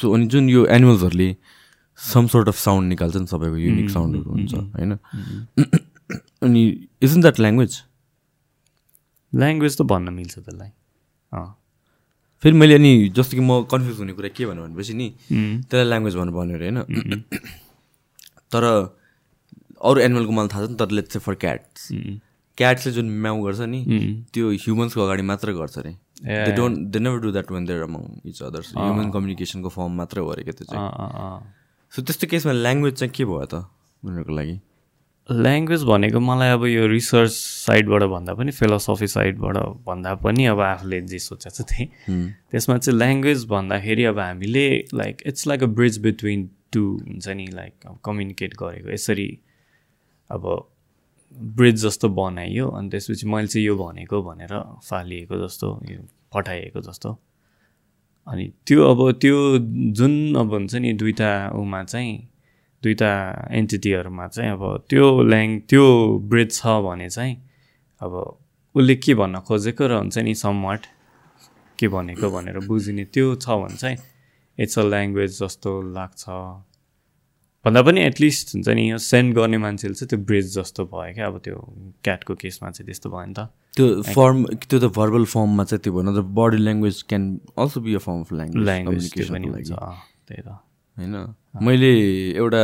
सो 0.00 0.12
अनि 0.14 0.26
जुन 0.26 0.48
यो 0.48 0.66
एनिमल्सहरूले 0.66 1.36
सम 1.98 2.26
सोर्ट 2.26 2.48
अफ 2.48 2.56
साउन्ड 2.56 2.88
निकाल्छ 2.88 3.16
नि 3.16 3.26
सबैको 3.26 3.56
युनिक 3.56 3.90
साउन्डहरू 3.90 4.30
हुन्छ 4.30 4.54
होइन? 4.54 4.92
अनि 6.42 6.62
इजन 7.02 7.20
द्याट 7.20 7.40
ल्याङ्ग्वेज 7.40 7.82
ल्याङ्ग्वेज 9.34 9.76
त 9.78 9.82
भन्न 9.92 10.08
मिल्छ 10.14 10.34
त्यसलाई। 10.38 10.70
अँ। 11.32 11.48
फेरि 12.42 12.56
मैले 12.56 12.74
अनि 12.74 12.92
जस्तो 13.16 13.36
कि 13.36 13.42
म 13.42 13.62
कन्फ्युज 13.72 13.98
हुने 13.98 14.12
कुरा 14.12 14.28
के 14.36 14.46
भन्नु 14.46 14.62
भनेपछि 14.64 14.94
नि 14.94 15.08
त्यसलाई 15.68 15.86
ल्याङ्ग्वेज 15.90 16.14
भन्नु 16.16 16.32
भन्यो 16.32 16.56
अरे 16.56 16.68
होइन? 16.70 17.24
तर 18.52 18.64
अरू 18.64 19.98
एनिमलको 20.00 20.32
मलाई 20.32 20.48
थाहा 20.52 20.66
छ 20.66 20.70
नि 20.70 20.76
तर 20.80 20.90
लेट्स 20.96 21.12
से 21.12 21.18
फर 21.18 21.34
क्याट्स 21.44 21.88
क्याट्सले 22.58 22.92
जुन 22.92 23.06
म्याउ 23.24 23.42
गर्छ 23.44 23.60
नि 23.66 23.80
त्यो 24.32 24.50
ह्युमन्सको 24.64 25.00
अगाडि 25.02 25.22
मात्र 25.30 25.52
गर्छ 25.58 25.78
अरे। 25.78 25.92
They 26.22 26.52
don't 26.56 26.78
they 26.94 26.98
never 26.98 27.18
do 27.24 27.30
that 27.32 27.50
when 27.52 27.64
they're 27.66 27.82
among 27.82 28.02
each 28.30 28.42
others 28.42 28.68
human 28.76 29.10
कम्युनिकेसनको 29.10 29.68
form 29.74 29.92
मात्रै 29.98 30.22
हो 30.22 30.28
अरे 30.30 30.42
क्या 30.44 30.54
त्यो 30.58 30.66
चाहिँ। 30.70 30.86
सो 31.92 32.02
त्यस्तो 32.02 32.26
केसमा 32.30 32.52
ल्याङ्ग्वेज 32.52 32.94
चाहिँ 32.94 33.12
के 33.16 33.24
भयो 33.24 33.44
त 33.50 33.54
उनीहरूको 34.04 34.34
लागि? 34.38 34.56
ल्याङ्ग्वेज 35.30 35.82
भनेको 35.84 36.20
मलाई 36.20 36.50
अब 36.50 36.64
यो 36.66 36.86
रिसर्च 36.86 37.30
साइडबाट 37.32 38.02
भन्दा 38.12 38.34
पनि 38.34 38.50
फिलोसफी 38.52 39.06
साइडबाट 39.06 39.56
भन्दा 39.86 40.14
पनि 40.20 40.44
अब 40.46 40.60
आफूले 40.60 41.00
जे 41.00 41.18
सोचेको 41.18 41.54
छ 41.56 41.66
त्यही। 41.68 41.84
त्यसमा 42.50 42.76
चाहिँ 42.78 42.98
ल्याङ्ग्वेज 42.98 43.46
भन्दाखेरि 43.48 44.04
अब 44.04 44.18
हामीले 44.18 44.66
like 44.94 45.22
it's 45.26 45.46
like 45.46 45.62
a 45.62 45.66
bridge 45.66 45.98
between 45.98 46.48
two 46.72 46.82
हुन्छ 47.08 47.28
नि 47.28 47.46
लाइक 47.52 47.96
कम्युनिकेट 48.04 48.54
गरेको। 48.60 48.90
यसरी 48.92 49.28
अब 50.30 50.44
ब्रिज 51.56 51.82
जस्तो 51.84 52.08
बनाइयो 52.08 52.68
अनि 52.68 52.88
त्यसपछि 52.90 53.26
मैले 53.26 53.46
चाहिँ 53.48 53.66
यो 53.66 53.76
भनेको 53.76 54.22
भनेर 54.22 54.52
फालिएको 54.84 55.36
जस्तो 55.46 55.68
यो 55.90 56.00
पठाइएको 56.34 56.80
जस्तो। 56.80 57.18
अनि 58.26 58.52
त्यो 58.66 58.90
अब 58.90 59.00
त्यो 59.20 59.58
जुन 59.96 60.34
अब 60.36 60.52
हुन्छ 60.52 60.74
नि 60.74 60.92
दुइटा 60.92 61.32
उमा 61.56 61.82
चाहिँ 61.84 62.12
दुइटा 62.84 63.12
एन्टिटीहरूमा 63.60 64.26
चाहिँ 64.28 64.50
अब 64.50 64.62
त्यो 64.90 65.06
ल्याङ 65.32 65.58
त्यो 65.70 65.84
ब्रिज 66.30 66.50
छ 66.58 66.80
भने 66.86 67.08
चाहिँ 67.16 67.34
अब 68.02 68.12
उसले 68.74 68.94
के 69.04 69.14
भन्न 69.14 69.40
खोजेको 69.48 69.86
र 69.86 69.92
हुन्छ 70.02 70.18
नि 70.26 70.34
समवाट 70.34 70.86
के 71.78 71.88
भनेको 71.88 72.30
भनेर 72.30 72.58
बुझिने 72.66 73.04
त्यो 73.14 73.34
छ 73.44 73.46
भने 73.62 73.76
चाहिँ 73.76 73.98
इट्स 74.58 74.78
अ 74.78 74.82
ल्याङ्ग्वेज 74.82 75.30
जस्तो 75.42 75.70
लाग्छ। 75.94 76.24
भन्दा 77.64 77.80
पनि 77.82 78.00
एटलिस्ट 78.00 78.54
हुन्छ 78.54 78.68
नि 78.78 78.82
यो 78.90 78.98
सेन्ड 78.98 79.34
गर्ने 79.36 79.58
मान्छेले 79.58 79.94
चाहिँ 79.94 80.08
त्यो 80.08 80.18
ब्रिज 80.28 80.46
जस्तो 80.56 80.84
भयो 80.92 81.14
क्या 81.14 81.26
अब 81.26 81.38
त्यो 81.44 81.56
क्याटको 82.04 82.34
केसमा 82.42 82.70
चाहिँ 82.70 82.86
त्यस्तो 82.86 83.10
भयो 83.10 83.26
नि 83.26 83.34
त। 83.38 83.48
त्यो 83.76 83.86
फर्म 84.14 84.44
त्यो 84.68 84.78
त 84.78 84.92
भर्बल 84.98 85.24
फर्ममा 85.34 85.64
चाहिँ 85.64 85.82
त्यो 85.84 85.92
भन्नु 85.96 86.12
त 86.18 86.24
body 86.38 86.58
language 86.66 87.02
can 87.08 87.24
also 87.58 87.80
be 87.86 87.94
a 87.94 88.02
form 88.06 88.20
of 88.20 88.32
language 88.32 88.68
language 88.68 89.72
त्यही 89.72 90.42
त। 90.42 90.48
होइन? 90.98 91.14
मैले 91.62 91.90
एउटा 92.36 92.62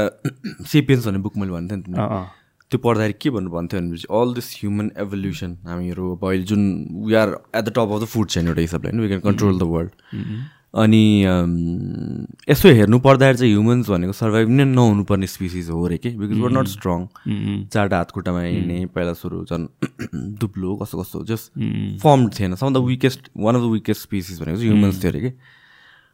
सेपियन्स 0.72 1.06
भन्ने 1.06 1.18
बुक 1.26 1.36
मैले 1.36 1.52
भन्थेँ 1.52 1.78
नि। 1.78 1.96
त्यो 2.70 2.78
पढ्दाखेरि 2.78 3.14
के 3.22 3.30
भन्नु 3.30 3.50
भन्थ्यो 3.50 3.80
भनेपछि 3.80 4.06
अल 4.20 4.34
दिस 4.34 4.48
ह्युमन 4.60 4.90
एभोल्युसन 5.04 5.56
हामीहरू 5.66 6.14
अब 6.16 6.24
अहिले 6.28 6.44
जुन 6.52 6.62
we 7.06 7.14
are 7.22 7.28
at 7.56 7.64
the 7.64 7.68
top 7.76 7.90
of 7.94 8.02
the 8.02 8.06
food 8.14 8.26
chain 8.34 8.48
एउटा 8.48 8.60
हिसाबले 8.60 8.90
होइन? 8.90 9.00
We 9.00 9.08
can 9.08 9.20
control 9.20 9.58
the 9.58 9.62
world 9.74 9.90
अनि 10.80 11.02
यसो 12.50 12.68
हेर्नु 12.78 12.98
पर्दाखेरि 13.06 13.38
चाहिँ 13.38 13.52
ह्युमन्स 13.52 13.88
भनेको 13.90 14.12
सर्भाइभ 14.12 14.48
नै 14.48 14.64
नहुनुपर्ने 14.64 15.26
स्पिसिज 15.26 15.70
हो 15.70 15.82
अरे 15.86 15.96
कि? 15.98 16.10
बिकज 16.16 16.38
वर 16.40 16.50
नट 16.58 16.66
स्ट्रङ 16.74 17.06
चारवटा 17.66 17.96
हात 17.96 18.10
खुट्टामा 18.10 18.42
हिँड्ने 18.42 18.84
पहिला 18.94 19.12
सुरु 19.22 19.44
झन् 19.50 19.66
दुब्लो 20.40 20.76
कस्तो 20.82 21.02
कस्तो 21.02 21.24
जस्ट 21.30 21.50
फर्म 22.02 22.28
थिएन। 22.38 22.54
Some 22.54 22.74
the 22.74 22.84
weakest 22.86 23.30
one 23.36 23.56
of 23.56 23.62
the 23.62 23.72
weakest 23.72 24.02
species 24.02 24.40
भनेको 24.40 24.58
चाहिँ 24.58 24.70
ह्युमन्स 24.70 25.02
थियो 25.02 25.10
अरे 25.12 25.20
कि? 25.20 25.32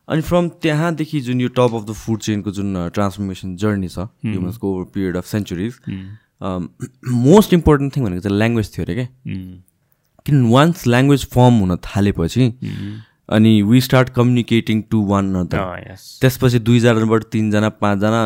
अनि 0.08 0.22
फ्रम 0.22 0.48
त्यहाँदेखि 0.62 1.20
जुन 1.20 1.40
यो 1.40 1.48
टप 1.48 1.74
अफ 1.74 1.84
द 1.84 1.92
फुड 1.92 2.20
चेनको 2.20 2.50
जुन 2.50 2.88
ट्रान्सफर्मेसन 2.88 3.56
जर्नी 3.56 3.88
छ 3.88 3.98
ह्युमन्सको 3.98 4.74
over 4.74 4.84
period 4.94 5.16
of 5.16 5.26
centuries 5.26 5.78
most 7.26 7.54
important 7.54 7.96
thing 7.96 8.04
भनेको 8.04 8.20
चाहिँ 8.20 8.38
ल्याङ्ग्वेज 8.38 8.70
थियो 8.76 8.84
अरे 8.84 8.94
क्या 8.94 9.08
किन 10.26 10.46
वान्स 10.50 10.86
ल्याङ्ग्वेज 10.86 11.26
फर्म 11.26 11.58
हुन 11.58 11.76
थालेपछि 11.76 12.52
अनि 13.28 13.62
we 13.62 13.80
start 13.80 14.08
communicating 14.08 14.82
to 14.90 15.02
one 15.06 15.34
yes. 15.44 16.02
त्यसपछि 16.20 16.58
दुईजनाबाट 16.58 17.24
तिनजना 17.24 17.68
पाँचजना 17.68 18.22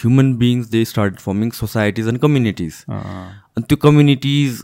human 0.00 0.34
beings 0.34 0.66
they 0.70 0.84
start 0.84 1.16
forming 1.20 1.50
societies 1.50 2.08
and 2.08 2.18
communities. 2.18 2.84
अनि 2.88 3.62
त्यो 3.62 3.76
कम्युनिटिज 3.76 4.60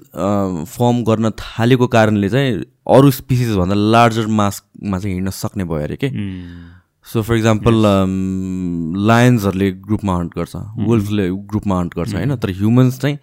फर्म 0.74 1.02
गर्न 1.04 1.30
थालेको 1.30 1.86
कारणले 1.86 2.28
चाहिँ 2.28 2.62
अरू 2.96 3.10
स्पिसिसभन्दा 3.10 3.74
लार्जर 3.74 4.26
मासमा 4.38 4.98
चाहिँ 4.98 5.14
हिँड्न 5.14 5.30
सक्ने 5.30 5.64
भयो 5.64 5.84
अरे 5.84 5.96
के? 5.96 6.10
सो 7.12 7.22
फर 7.22 7.34
इक्जाम्पल 7.36 7.74
लायन्सहरूले 9.08 9.70
ग्रुपमा 9.86 10.16
हन्ट 10.16 10.34
गर्छ 10.38 10.56
वुल्फले 10.88 11.28
ग्रुपमा 11.52 11.78
हन्ट 11.80 11.94
गर्छ 11.96 12.14
होइन? 12.14 12.36
तर 12.36 12.50
ह्युमन्स 12.50 13.00
चाहिँ 13.00 13.18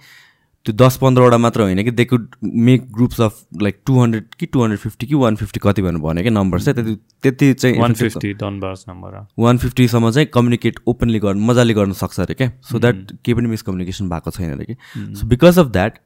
त्यो 0.65 0.73
दस 0.75 0.97
पन्ध्रवटा 1.01 1.37
मात्र 1.37 1.61
होइन 1.61 1.83
कि? 1.83 1.91
They 1.91 2.05
could 2.05 2.27
make 2.43 2.91
groups 2.93 3.21
of 3.21 3.33
like 3.61 3.79
two 3.85 3.99
hundred 3.99 4.33
कि 4.39 4.45
टु 4.45 4.61
हन्ड्रेड 4.61 4.79
फिफ्टी 4.79 5.07
कि 5.07 5.15
वान 5.15 5.35
फिफ्टी 5.35 5.59
कति 5.63 5.81
भन्नु 5.81 5.99
भन्यो 5.99 6.23
कि? 6.23 6.29
नम्बर 6.29 6.61
चाहिँ 6.61 6.75
त्यति 6.75 6.95
त्यति 7.23 7.53
चाहिँ 7.53 7.79
वान 7.79 7.93
फिफ्टी 7.93 8.33
नम्बर। 8.33 9.27
वान 9.39 9.57
फिफ्टीसम्म 9.57 10.11
चाहिँ 10.11 10.27
कम्युनिकेट 10.33 10.79
ओपनली 10.87 11.19
गर्नु 11.19 11.45
मजाले 11.45 11.73
गर्न 11.73 11.93
सक्छ 12.01 12.19
अरे 12.19 12.33
क्या 12.33 12.51
सो 12.71 12.79
द्याट 12.79 13.11
केही 13.23 13.33
पनि 13.33 13.47
मिसकम्युनिकेसन 13.47 14.09
भएको 14.09 14.31
छैन 14.31 14.51
अरे 14.53 14.65
कि? 14.65 14.75
सो 15.15 15.27
बिकज 15.27 15.59
अफ 15.59 15.67
द्याट 15.77 15.99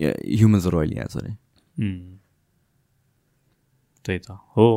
ह्युमन्सहरू 0.00 0.78
अहिले 0.78 0.96
यहाँ 0.96 1.08
छ 1.08 1.16
अरे. 1.16 1.32
त्यही 4.04 4.18
त 4.28 4.36
हो 4.56 4.68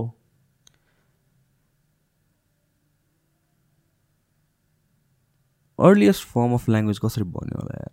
अर्लिएस्ट 5.80 6.26
फर्म 6.28 6.54
अफ 6.54 6.70
ल्याङ्ग्वेज 6.70 7.00
कसरी 7.06 7.24
बन्यो 7.38 7.60
होला 7.62 7.78
यार 7.82 7.92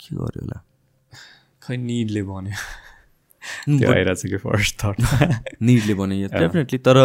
के 0.00 0.16
गर्यो 0.16 0.42
होला 0.44 0.60
खै 1.66 1.76
निडले 1.88 2.22
भन्यो 2.30 2.56
आइरहेको 3.92 4.14
छ 4.20 4.30
कि 4.32 4.38
फर्स्ट 4.44 4.76
थट 4.82 4.96
निडले 5.70 5.94
बन्यो 6.02 6.28
डेफिनेटली 6.36 6.78
तर 6.88 7.00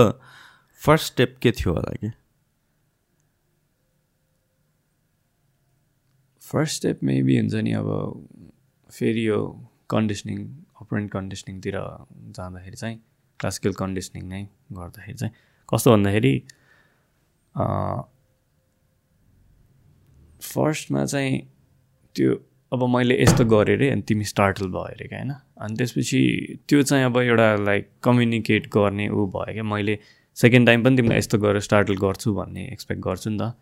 फर्स्ट 0.81 1.11
स्टेप 1.13 1.37
के 1.45 1.51
थियो 1.59 1.73
होला 1.77 1.95
कि 2.03 2.11
फर्स्ट 6.45 6.75
स्टेप 6.75 7.03
मेबी 7.03 7.37
हुन्छ 7.37 7.63
नि 7.63 7.71
अब 7.71 7.89
फेरि 8.89 9.27
यो 9.27 9.39
कन्डिसनिङ 9.89 10.39
अपरेन्ट 10.81 11.11
कन्डिसनिङतिर 11.11 11.77
जाँदाखेरि 12.31 12.77
चाहिँ 12.77 12.97
क्लासिकल 13.39 13.73
कन्डिसनिङ 13.73 14.27
नै 14.29 14.43
गर्दाखेरि 14.71 15.17
चाहिँ 15.17 15.33
कस्तो 15.69 15.91
भन्दाखेरि 15.91 16.33
फर्स्टमा 20.45 21.05
चाहिँ 21.05 21.39
त्यो 22.15 22.35
अब 22.71 22.83
मैले 22.89 23.21
यस्तो 23.21 23.45
गरेँ 23.45 23.75
अरे 23.75 23.89
अनि 23.89 24.01
तिमी 24.01 24.23
स्टार्टल 24.25 24.67
भयो 24.67 24.93
अरे 24.93 25.07
क्या 25.07 25.19
होइन 25.19 25.31
अनि 25.31 25.75
त्यसपछि 25.75 26.21
त्यो 26.69 26.81
चाहिँ 26.83 27.05
अब 27.05 27.17
एउटा 27.17 27.53
लाइक 27.63 27.89
कम्युनिकेट 28.03 28.67
गर्ने 28.67 29.07
ऊ 29.09 29.25
भयो 29.27 29.53
क्या 29.53 29.63
मैले 29.65 29.97
सेकेन्ड 30.37 30.67
टाइम 30.67 30.83
पनि 30.83 30.95
तिमीलाई 30.95 31.17
यस्तो 31.17 31.37
गरेर 31.37 31.61
स्टार्टल 31.61 31.97
गर्छु 31.97 32.33
भन्ने 32.33 32.65
एक्सपेक्ट 32.67 33.01
गर्छु 33.01 33.29
नि 33.29 33.37
त 33.37 33.53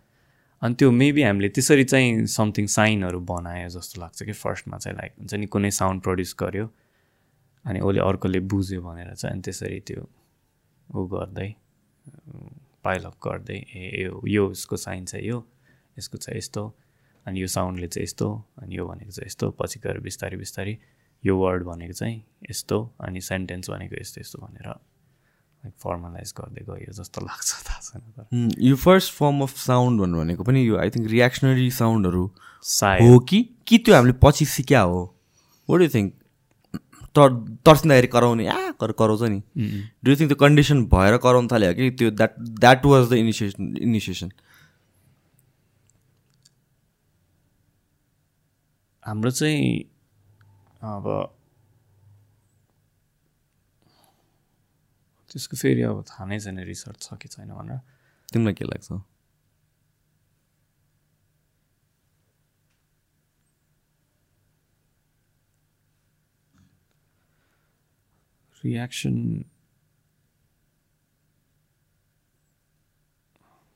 अनि 0.63 0.75
त्यो 0.75 0.91
मेबी 0.91 1.21
हामीले 1.21 1.49
त्यसरी 1.49 1.83
चाहिँ 1.83 2.25
समथिङ 2.31 2.65
साइनहरू 2.67 3.19
बनायो 3.27 3.69
जस्तो 3.69 4.01
लाग्छ 4.01 4.23
कि 4.23 4.31
फर्स्टमा 4.33 4.77
चाहिँ 4.77 4.97
लाइक 4.97 5.13
हुन्छ 5.19 5.33
नि 5.33 5.45
कुनै 5.45 5.71
साउन्ड 5.71 6.01
प्रड्युस 6.01 6.35
गर्यो 6.39 6.67
अनि 7.65 7.79
उसले 7.79 8.01
अर्कोले 8.01 8.39
बुझ्यो 8.47 8.81
भनेर 8.81 9.13
चाहिँ 9.13 9.33
अनि 9.33 9.41
त्यसरी 9.41 9.79
त्यो 9.79 10.03
ऊ 10.89 11.05
गर्दै 11.07 11.49
पाइलअप 12.83 13.15
गर्दै 13.23 13.59
ए 13.75 14.07
यो 14.27 14.43
यसको 14.51 14.77
साइन 14.77 15.05
चाहिँ 15.05 15.27
यो 15.27 15.43
यसको 15.97 16.17
चाहिँ 16.17 16.37
यस्तो 16.37 16.63
अनि 17.25 17.41
यो 17.41 17.47
साउन्डले 17.47 17.87
चाहिँ 17.87 18.03
यस्तो 18.03 18.29
अनि 18.61 18.77
यो 18.77 18.87
भनेको 18.87 19.11
चाहिँ 19.11 19.27
यस्तो 19.27 19.51
पछि 19.59 19.79
गएर 19.83 19.99
बिस्तारै 19.99 20.37
बिस्तारै 20.37 20.77
यो 21.23 21.37
वर्ड 21.37 21.63
भनेको 21.63 21.93
चाहिँ 21.93 22.17
यस्तो 22.49 22.79
अनि 23.01 23.21
सेन्टेन्स 23.21 23.69
भनेको 23.69 24.01
यस्तो 24.01 24.21
यस्तो 24.21 24.41
भनेर 24.41 24.73
लाइक 25.63 25.73
फर्मलाइज 25.83 26.33
गर्दै 26.37 26.63
गयो 26.69 26.93
जस्तो 26.99 27.21
लाग्छ 27.25 27.49
थाहा 27.67 27.79
छैन 27.81 28.01
तर। 28.17 28.63
यो 28.63 28.75
फर्स्ट 28.85 29.13
फर्म 29.19 29.41
अफ 29.43 29.55
साउन्ड 29.65 30.01
भन्नु 30.01 30.19
भनेको 30.19 30.43
पनि 30.43 30.67
यो 30.67 30.77
आई 30.79 30.89
थिङ्क 30.95 31.07
रियाक्सनरी 31.11 31.69
साउन्डहरू 31.81 32.25
हो 33.01 33.19
कि? 33.29 33.41
कि 33.67 33.77
त्यो 33.85 33.95
हामीले 33.95 34.13
पछि 34.23 34.45
सिक्या 34.55 34.81
हो? 34.81 35.01
वाट 35.69 35.81
यु 35.81 35.89
थिङ्क 35.95 36.13
तर 37.15 37.29
तर्सिँदाखेरि 37.65 38.07
कराउने 38.13 38.47
आ 38.47 38.71
कर 38.81 38.91
कराउँछ 38.99 39.21
नि। 39.31 39.39
डु 40.03 40.11
यु 40.11 40.15
थिङ्क 40.19 40.29
त्यो 40.31 40.37
कन्डिसन 40.43 40.83
भएर 40.93 41.17
कराउनु 41.25 41.47
थाल्यो 41.51 41.73
कि 41.79 41.89
त्यो 41.99 42.09
that 42.11 42.35
that 42.59 42.85
was 42.85 43.09
the 43.09 43.13
initiation 43.23 43.75
initiation 43.89 44.31
हाम्रो 49.03 49.31
चाहिँ 49.31 49.79
अब 50.81 51.05
त्यसको 55.33 55.57
फेरि 55.57 55.81
अब 55.89 56.05
थाहा 56.05 56.23
नै 56.29 56.37
छैन 56.39 56.61
रिसर्च 56.61 57.01
छ 57.01 57.17
कि 57.17 57.27
छैन 57.33 57.49
भनेर। 57.57 57.81
तिमीलाई 58.29 58.53
के 58.53 58.65
लाग्छ? 58.69 59.01
रियाक्सन 68.61 69.15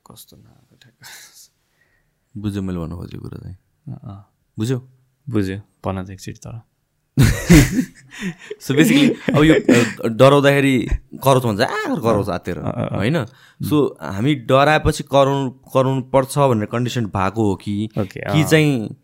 कस्तो 0.06 0.34
नआएको 0.38 0.74
ठ्याक्क। 0.80 1.00
बुझ्यो 2.34 2.62
मैले 2.62 2.78
भन्नु 2.78 2.96
खोजेको 2.96 3.22
कुरा 3.28 3.38
चाहिँ। 3.42 3.58
बुझ्यो? 4.56 4.78
बुझ्यो। 5.26 5.58
भन 5.84 5.96
त 6.06 6.10
एकचोटि 6.14 6.40
तर। 6.40 6.56
सो 8.60 8.74
बेसिकली 8.74 9.08
अब 9.34 9.42
यो 9.44 9.54
डराउँदाखेरि 10.08 10.74
कराउँछ 11.24 11.44
भन्छ 11.44 11.60
आ 11.60 11.94
कराउँछ 11.94 12.28
आत्तिर 12.28 12.58
होइन? 12.58 13.24
सो 13.68 13.76
हामी 14.02 14.34
डराएपछि 14.50 15.02
कराउनु 15.12 15.50
कराउनु 15.74 16.02
पर्छ 16.14 16.38
भनेर 16.38 16.66
कन्डिसन 16.72 17.06
भएको 17.14 17.48
हो 17.48 17.54
कि 17.62 17.74
कि 18.32 18.44
चाहिँ 18.44 18.96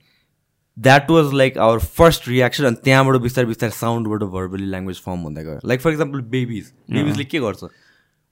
that 0.77 1.11
was 1.11 1.33
like 1.35 1.59
our 1.59 1.79
first 1.99 2.29
reaction 2.29 2.65
अनि 2.65 2.77
त्यहाँबाट 2.85 3.21
बिस्तारै 3.23 3.47
बिस्तारै 3.49 3.73
साउन्डबाट 3.79 4.23
भर्बली 4.35 4.67
ल्याङ्ग्वेज 4.71 5.01
फर्म 5.01 5.21
हुँदै 5.21 5.45
गयो। 5.45 5.59
लाइक 5.65 5.81
फर 5.81 5.91
इक्जाम्पल 5.91 6.21
बेबिज 6.35 6.73
बेबिजले 6.91 7.25
के 7.25 7.39
गर्छ? 7.39 7.63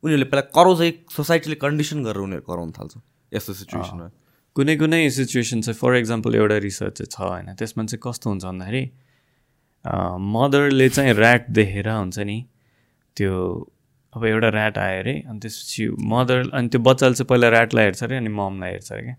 उनीहरूले 0.03 0.25
पहिला 0.25 0.43
कराउँछ 0.57 0.81
एक 0.81 1.05
सोसाइटीले 1.17 1.57
कन्डिसन 1.63 2.03
गरेर 2.05 2.23
उनीहरू 2.23 2.43
कराउन 2.43 2.71
थाल्छ 2.79 2.95
यस्तो 3.33 3.53
सिचुएसनमा 3.55 4.11
कुनै 4.57 4.77
कुनै 4.77 5.01
सिचुएसन 5.11 5.61
चाहिँ 5.63 5.79
फर 5.79 5.97
इक्जाम्पल 5.97 6.35
एउटा 6.35 6.57
रिसर्च 6.67 6.99
चाहिँ 6.99 7.11
छ 7.15 7.31
होइन 7.31 7.55
त्यसमा 7.55 7.85
चाहिँ 7.85 8.01
कस्तो 8.03 8.31
हुन्छ 8.31 8.45
भन्दाखेरि 8.45 8.83
मदरले 9.85 10.89
चाहिँ 10.89 11.15
ऱ्याट 11.15 11.51
देखेर 11.51 11.89
हुन्छ 11.89 12.19
नि 12.19 12.45
त्यो 13.17 13.35
अब 14.13 14.25
एउटा 14.25 14.49
ऱ्याट 14.49 14.79
आयो 14.79 14.99
अरे 15.01 15.13
अनि 15.29 15.39
त्यसपछि 15.41 15.89
मदर 16.13 16.51
अनि 16.55 16.69
त्यो 16.69 16.81
बच्चाले 16.81 17.15
चाहिँ 17.15 17.27
पहिला 17.27 17.49
ऱ्याटलाई 17.49 17.85
हेर्छ 17.85 18.03
अरे 18.05 18.17
अनि 18.17 18.29
ममलाई 18.29 18.71
हेर्छ 18.71 18.93
अरे 18.93 19.03
क्या। 19.03 19.17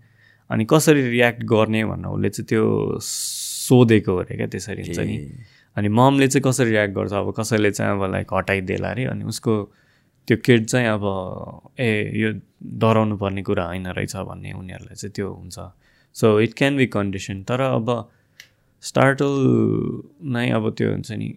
अनि 0.50 0.64
कसरी 0.70 1.02
रियाक्ट 1.10 1.42
गर्ने 1.44 1.84
भनेर 1.84 2.06
उसले 2.06 2.30
चाहिँ 2.30 2.46
त्यो 2.46 2.98
सोधेको 3.02 4.16
अरे 4.16 4.36
क्या 4.36 4.46
त्यसरी 4.46 4.82
हुन्छ 4.82 4.98
नि। 4.98 5.16
अनि 5.76 5.88
ममले 5.88 6.28
चाहिँ 6.28 6.42
कसरी 6.42 6.70
रियाक्ट 6.70 6.94
गर्छ 6.94 7.12
अब 7.12 7.32
कसैले 7.38 7.70
चाहिँ 7.70 7.92
अब 7.92 8.10
लाइक 8.12 8.34
हटाइदिएला 8.34 8.90
अरे 8.90 9.04
अनि 9.04 9.24
उसको 9.24 9.62
त्यो 10.28 10.36
किड 10.44 10.66
चाहिँ 10.66 10.88
अब 10.88 11.04
ए 11.80 11.90
यो 12.14 12.32
डराउनु 12.80 13.16
पर्ने 13.16 13.42
कुरा 13.42 13.64
होइन 13.66 13.86
रहेछ 13.86 14.16
भन्ने 14.16 14.52
उनीहरूलाई 14.52 14.94
चाहिँ 14.94 15.12
त्यो 15.12 15.32
हुन्छ। 15.32 15.58
So 16.14 16.40
it 16.40 16.54
can 16.54 16.76
be 16.76 16.86
condition 16.86 17.42
तर 17.42 17.60
अब 17.60 17.90
स्टार्टल 18.84 19.34
नै 20.34 20.48
अब 20.50 20.70
त्यो 20.78 20.90
हुन्छ 20.92 21.12
नि 21.12 21.28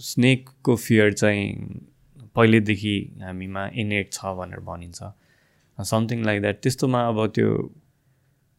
स्नेकको 0.00 0.76
फियर 0.76 1.12
चाहिँ 1.12 1.44
पहिल्यैदेखि 2.36 2.96
हामीमा 3.22 3.66
इनेट 3.82 4.12
छ 4.12 4.32
भनेर 4.38 4.60
भनिन्छ। 4.68 5.00
समथिङ 5.78 6.24
लाइक 6.24 6.40
द्याट 6.40 6.62
त्यस्तोमा 6.62 7.00
अब 7.08 7.26
त्यो 7.34 7.50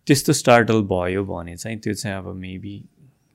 त्यस्तो 0.07 0.33
स्टार्टल 0.33 0.81
भयो 0.91 1.23
भने 1.25 1.55
चाहिँ 1.57 1.77
त्यो 1.79 1.93
चाहिँ 1.93 2.17
अब 2.17 2.27
मेबी 2.35 2.75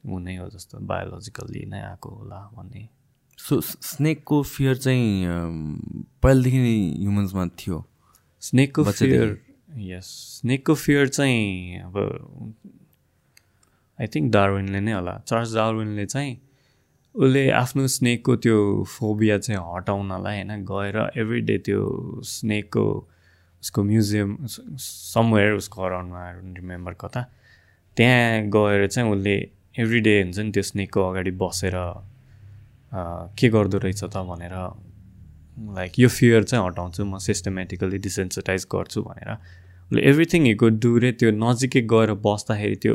हुनै 0.05 0.37
हो 0.37 0.49
जस्तो 0.51 0.79
बायोलोजिकल्ली 0.91 1.65
नै 1.67 1.81
आएको 1.81 2.11
होला 2.11 2.41
भन्ने। 2.57 2.89
सो 3.39 3.61
स्नेकको 3.61 4.43
फियर 4.43 4.77
चाहिँ 4.77 5.27
पहिलादेखि 6.23 6.59
नै 6.59 6.77
ह्युमन्समा 7.01 7.47
थियो। 7.61 7.85
स्नेकको? 8.43 8.85
फियर 8.85 9.37
यस 9.91 10.07
स्नेकको 10.41 10.75
फियर 10.75 11.09
चाहिँ 11.09 11.81
अब 11.81 11.95
आई 13.99 14.07
थिङ्क 14.15 14.33
डार्विनले 14.33 14.81
नै 14.81 14.93
होला। 14.93 15.15
चार्ल्स 15.29 15.55
डार्विनले 15.55 16.07
चाहिँ 16.07 16.37
उसले 17.15 17.43
आफ्नो 17.63 17.87
स्नेकको 17.87 18.37
त्यो 18.45 18.59
फोबिया 18.91 19.39
चाहिँ 19.39 19.61
हटाउनलाई 19.75 20.37
होइन 20.37 20.65
गएर 20.71 20.97
एभ्री 21.23 21.41
डे 21.49 21.59
त्यो 21.67 21.83
स्नेकको 22.27 22.85
उसको 23.63 23.83
म्युजियम 23.83 24.37
समवेयर 24.47 25.53
उसको 25.53 25.83
अराउन्डमा 25.83 26.23
रिमेम्बर 26.57 26.93
कता 27.01 27.23
त्यहाँ 27.97 28.43
गएर 28.57 28.87
चाहिँ 28.87 29.11
उसले 29.13 29.37
एभ्री 29.79 30.01
डे 30.01 30.21
हुन्छ 30.23 30.39
नि 30.39 30.51
त्यो 30.53 30.63
स्नेकको 30.63 31.09
अगाडि 31.11 31.31
बसेर 31.43 31.77
के 33.39 33.49
गर्दो 33.49 33.79
रहेछ 33.79 34.03
त 34.05 34.17
भनेर 34.31 34.55
लाइक 35.75 35.99
यो 35.99 36.09
फियर 36.09 36.43
चाहिँ 36.45 36.67
हटाउँछु 36.67 37.05
म 37.05 37.19
सिस्टमेटिकली 37.23 37.99
डिसेन्सिटाइज 38.07 38.67
गर्छु 38.75 39.03
भनेर। 39.03 39.31
उसले 39.87 40.03
एभ्रिथिङ 40.11 40.47
हिको 40.47 40.69
डुरे 40.83 41.13
त्यो 41.13 41.31
नजिकै 41.31 41.81
गएर 41.95 42.13
बस्दाखेरि 42.27 42.77
त्यो 42.83 42.95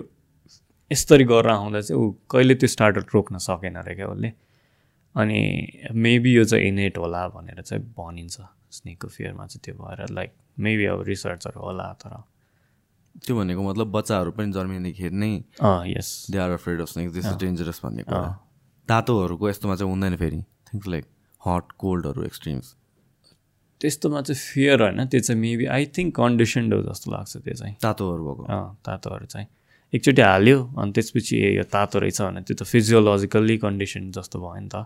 यसरी 0.91 1.23
गरेर 1.31 1.51
आउँदा 1.51 1.81
चाहिँ 1.81 2.01
ऊ 2.01 2.11
कहिले 2.31 2.55
त्यो 2.55 2.67
स्टार्टर 2.75 3.03
रोक्न 3.13 3.37
सकेन 3.37 3.75
अरे 3.81 3.95
क्या 3.95 4.07
उसले। 4.07 4.31
अनि 5.15 5.39
मेबी 5.93 6.31
यो 6.35 6.43
चाहिँ 6.45 6.67
इनेट 6.67 6.97
होला 6.97 7.27
भनेर 7.35 7.61
चाहिँ 7.61 7.83
भनिन्छ 7.97 8.37
स्नेकको 8.77 9.07
फियरमा 9.07 9.45
चाहिँ 9.45 9.61
त्यो 9.65 9.75
भएर 9.83 10.09
लाइक 10.13 10.31
मेबी 10.59 10.85
अब 10.85 11.01
रिसर्चहरू 11.07 11.59
होला 11.61 11.91
तर। 12.01 12.13
त्यो 13.25 13.35
भनेको 13.37 13.61
मतलब 13.69 13.87
बच्चाहरू 13.91 14.31
पनि 14.31 14.51
जन्मिँदाखेरि 14.51 15.15
नै 15.15 15.31
yes 15.93 16.09
they 16.31 16.37
are 16.37 16.51
afraid 16.51 16.81
of 16.81 16.87
snake 16.87 17.11
this 17.13 17.25
is 17.25 17.37
dangerous 17.43 17.81
भन्ने 17.83 18.03
कुरा। 18.03 18.29
तातोहरूको 18.89 19.49
यस्तोमा 19.49 19.75
चाहिँ 19.75 19.91
हुँदैन 19.93 20.15
फेरि। 20.17 20.41
थिङ्स 20.67 20.87
लाइक 20.87 21.05
हट 21.41 21.71
कोल्डहरू 21.77 22.23
एक्सट्रिम्स 22.23 22.75
त्यस्तोमा 23.81 24.21
चाहिँ 24.21 24.39
फियर 24.39 24.81
होइन 24.81 25.05
त्यो 25.05 25.19
चाहिँ 25.19 25.41
मेबी 25.41 25.65
आई 25.75 25.85
थिङ्क 25.97 26.15
कन्डिसन्ड 26.15 26.73
हो 26.73 26.81
जस्तो 26.83 27.11
लाग्छ 27.11 27.37
त्यो 27.37 27.53
चाहिँ। 27.53 27.75
तातोहरू 27.81 28.23
भएको 28.25 28.43
तातोहरू 28.85 29.25
चाहिँ। 29.25 29.47
एकचोटि 29.93 30.21
हाल्यो 30.21 30.57
अनि 30.77 30.91
त्यसपछि 30.95 31.35
ए 31.37 31.49
यो 31.57 31.63
तातो 31.73 31.99
रहेछ 31.99 32.21
भने 32.21 32.41
त्यो 32.45 32.55
त 32.61 32.63
फिजियोलोजिकल्ली 32.69 33.57
कन्डिसन 33.65 34.11
जस्तो 34.13 34.37
भयो 34.39 34.61
नि 34.61 34.69
त। 34.69 34.85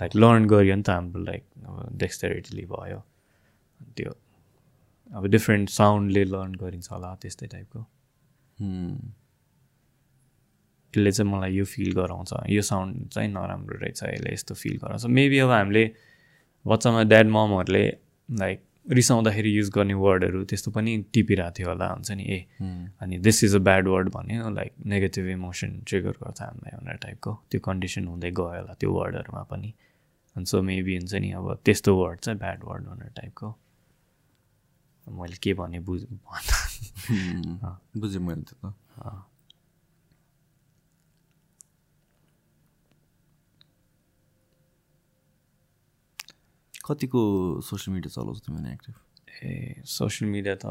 लाइक 0.00 0.12
लर्न 0.16 0.42
गरियो 0.52 0.74
नि 0.76 0.84
त 0.84 0.90
हाम्रो 0.92 1.20
लाइक 1.24 1.42
अब 1.64 1.96
डेक्सटेरिटीले 2.02 2.64
भयो। 2.68 3.00
त्यो 3.96 4.10
अब 5.16 5.22
डिफ्रेन्ट 5.32 5.68
साउन्डले 5.70 6.22
लर्न 6.28 6.52
गरिन्छ 6.60 6.86
होला 6.92 7.10
त्यस्तै 7.22 7.46
टाइपको. 7.54 7.80
यसले 10.94 11.10
चाहिँ 11.12 11.30
मलाई 11.32 11.52
यो 11.54 11.64
फिल 11.64 11.90
गराउँछ। 11.96 12.32
यो 12.52 12.62
साउन्ड 12.62 13.08
चाहिँ 13.14 13.28
नराम्रो 13.32 13.76
रहेछ 13.80 14.02
यसले 14.02 14.30
यस्तो 14.32 14.54
फिल 14.54 14.76
गराउँछ। 14.82 15.04
मेबी 15.08 15.38
अब 15.38 15.50
हामीले 15.50 15.84
बच्चामा 16.64 17.02
ड्याड 17.08 17.26
ममहरूले 17.32 17.84
लाइक 18.28 18.58
रिसाउँदाखेरि 18.90 19.58
युज 19.58 19.70
गर्ने 19.70 19.94
वर्डहरू 19.94 20.44
त्यस्तो 20.44 20.70
पनि 20.70 21.04
टिपिरहेको 21.12 21.54
थियो 21.58 21.68
होला। 21.68 21.86
हुन्छ 21.88 22.10
नि 22.10 22.24
ए 22.24 22.46
अनि 23.00 23.18
this 23.18 23.44
is 23.44 23.56
a 23.56 23.58
bad 23.58 23.88
word 23.88 24.08
भन्यो 24.08 24.50
लाइक 24.50 24.72
नेगेटिभ 24.86 25.26
इमोसन 25.26 25.80
ट्रिगर 25.86 26.10
गर्छ 26.10 26.42
हामीलाई 26.42 26.76
भनेर 26.76 26.96
टाइपको 26.96 27.32
त्यो 27.50 27.60
कन्डिसन 27.60 28.06
हुँदै 28.06 28.30
गयो 28.30 28.44
होला 28.44 28.74
त्यो 28.74 28.92
वर्डहरूमा 28.92 29.42
पनि। 29.42 29.74
अनि 30.36 30.46
सो 30.46 30.62
मेबी 30.62 30.96
हुन्छ 30.96 31.14
नि 31.14 31.30
अब 31.32 31.60
त्यस्तो 31.64 31.96
वर्ड 31.96 32.20
चाहिँ 32.20 32.38
ब्याड 32.38 32.64
वर्ड 32.64 32.84
भनेर 32.84 33.10
टाइपको 33.16 33.56
मैले 35.06 35.36
के 35.36 35.54
भने 35.54 35.80
बुझ 35.80 36.02
भन्दा. 36.02 37.78
बुझेँ 37.96 38.20
मैले 38.20 38.42
त्यो 38.42 38.70
त। 38.70 38.74
कतिको 46.84 47.20
सोसियल 47.64 47.94
मिडिया 47.94 48.10
चलाउँछ 48.14 48.38
तिमीले 48.46 48.72
एक्टिभ? 48.72 48.94
ए 49.44 49.82
सोसियल 49.88 50.30
मिडिया 50.30 50.54
त 50.62 50.64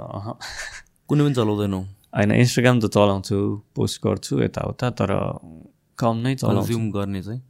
कुनै 1.10 1.24
पनि 1.26 1.34
चलाउँदैनौ 1.40 1.82
होइन 2.18 2.32
इन्स्टाग्राम 2.34 2.78
त 2.80 2.86
चलाउँछु 2.96 3.38
पोस्ट 3.76 3.96
गर्छु 4.06 4.34
यताउता 4.44 4.90
तर 5.00 5.12
कम 5.98 6.16
नै 6.26 6.36
कन्ज्युम 6.44 6.86
गर्ने 6.92 7.22
चाहिँ? 7.24 7.42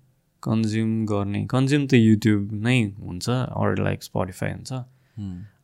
कन्ज्युम 0.43 0.91
गर्ने 1.11 1.39
कन्ज्युम 1.51 1.84
त 1.88 1.93
युट्युब 1.93 2.41
नै 2.66 2.80
हुन्छ 3.03 3.30
अरू 3.30 3.84
लाइक 3.84 4.03
स्पोटिफाई 4.03 4.51
हुन्छ. 4.51 4.72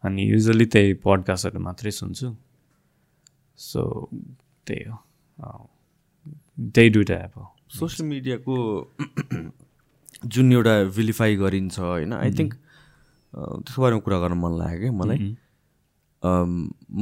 अनि 0.06 0.22
युजली 0.32 0.66
त्यही 0.74 0.94
पडकास्टहरू 1.04 1.60
मात्रै 1.60 1.92
सुन्छु। 1.92 2.28
सो 3.60 3.82
त्यही 4.68 4.84
हो। 4.90 4.98
त्यही 6.76 6.90
दुइटा 6.96 7.16
एप 7.26 7.34
हो। 7.38 7.46
सोसियल 7.80 8.08
मिडियाको 8.10 8.56
जुन 10.26 10.52
एउटा 10.54 10.76
विलिफाई 10.98 11.36
गरिन्छ 11.36 11.80
होइन 11.80 12.14
आई 12.14 12.32
थिङ्क 12.40 12.54
त्यसको 13.36 13.82
बारेमा 13.82 14.02
कुरा 14.06 14.20
गर्न 14.20 14.38
मन 14.40 14.58
लाग्यो 14.60 14.80
क्या 14.80 14.92
मलाई। 15.00 15.36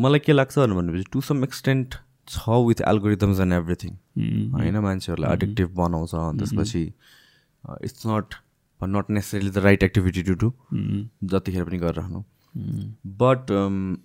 मलाई 0.03 0.19
के 0.19 0.33
लाग्छ 0.33 0.57
भनेपछि 0.59 1.03
टु 1.11 1.21
सम 1.21 1.43
एक्सटेन्ट 1.43 1.95
छ 2.27 2.57
विथ 2.67 2.81
एल्गोरिदम्स 2.87 3.39
एन्ड 3.39 3.53
एभ्रिथिङ. 3.53 3.91
होइन 4.53 4.77
मान्छेहरूलाई 4.87 5.33
एडिक्टिभ 5.33 5.69
बनाउँछ 5.77 6.15
अनि 6.15 6.39
त्यसपछि 6.39 6.83
it's 7.83 8.07
not 8.07 8.35
not 8.81 9.09
necessary 9.09 9.49
the 9.49 9.57
right 9.57 9.83
activity 9.83 10.23
to 10.23 10.33
do. 10.41 10.51
जतिखेर 11.23 11.63
पनि 11.63 11.77
गरिराख्नु 11.77 12.23
बट 13.21 13.51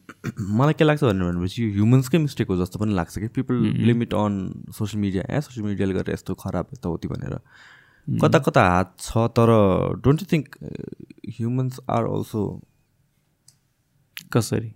मलाई 0.61 0.75
के 0.79 0.85
लाग्छ 0.85 1.03
भनेर 1.05 1.31
भनेपछि 1.33 1.71
ह्युमन्सकै 1.73 2.19
मिस्टेक 2.19 2.49
हो 2.49 2.57
जस्तो 2.57 2.79
पनि 2.79 2.95
लाग्छ 2.95 3.19
कि 3.19 3.29
people 3.37 3.55
limit 3.89 4.15
on 4.15 4.41
social 4.79 5.03
media 5.03 5.23
uh 5.31 5.41
social 5.41 5.67
मिडियाले 5.67 5.95
गर्दा 5.95 6.13
यस्तो 6.13 6.35
खराब 6.43 6.67
यताउति 6.75 7.09
भनेर। 7.09 7.39
कता 8.09 8.39
कता 8.39 8.63
हात 8.71 8.95
छ 8.99 9.17
तर 9.17 9.51
don't 10.03 10.23
you 10.23 10.27
think 10.33 10.57
humans 11.29 11.81
are 11.89 12.05
also 12.05 12.61
कसरी 14.33 14.71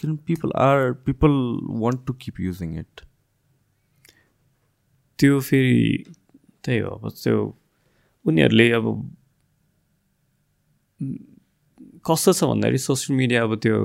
किन 0.00 0.16
people 0.16 0.52
are 0.56 0.92
people 0.92 1.30
want 1.80 2.06
to 2.06 2.12
keep 2.12 2.40
using 2.40 2.78
it 2.78 3.00
त्यो 5.18 5.40
फेरि 5.40 6.04
त्यही 6.64 6.78
हो 6.78 6.90
अब 6.90 7.08
त्यो 7.08 7.56
उनीहरूले 8.24 8.70
अब 8.70 8.86
कस्तो 12.06 12.32
छ 12.32 12.44
भन्दाखेरि 12.44 12.78
सोसियल 12.78 13.18
मिडिया 13.18 13.42
अब 13.42 13.56
त्यो 13.58 13.78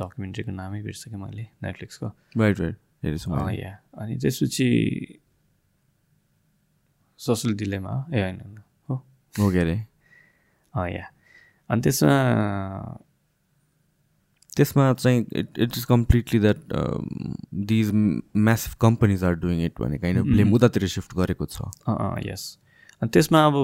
डकुमेन्ट्रीको 0.00 0.52
नामै 0.52 0.82
बिर्सेँ 0.82 1.18
मैले 1.18 1.46
नेटफ्लिक्सको 1.62 2.06
राइट 2.36 2.60
राइट। 2.60 2.76
या 3.58 3.78
अनि 3.98 4.16
त्यसपछि 4.16 4.68
सोसियल 7.18 7.54
डिलेमा 7.56 7.94
ए 8.14 8.20
होइन 8.20 8.40
हो 8.90 8.94
हो 9.34 9.50
के 9.52 9.58
अरे 9.60 9.74
अँ 10.74 10.88
या 10.90 11.04
अनि 11.70 11.80
त्यसमा 11.82 12.14
त्यसमा 14.56 14.92
चाहिँ 14.92 15.24
it 15.32 15.58
it 15.58 15.76
is 15.78 15.84
completely 15.84 16.38
that 16.40 16.58
these 17.70 17.90
massive 17.92 18.74
companies 18.80 19.24
are 19.24 19.34
doing 19.34 19.64
it 19.64 19.80
भने 19.80 19.98
काइन्ड 19.98 20.20
अफ 20.20 20.26
ब्लेम 20.26 20.52
उतातिर 20.54 20.86
सिफ्ट 20.88 21.16
गरेको 21.16 21.46
छ। 21.46 21.62
यस 22.26 22.58
अनि 23.02 23.10
त्यसमा 23.10 23.44
अब 23.46 23.56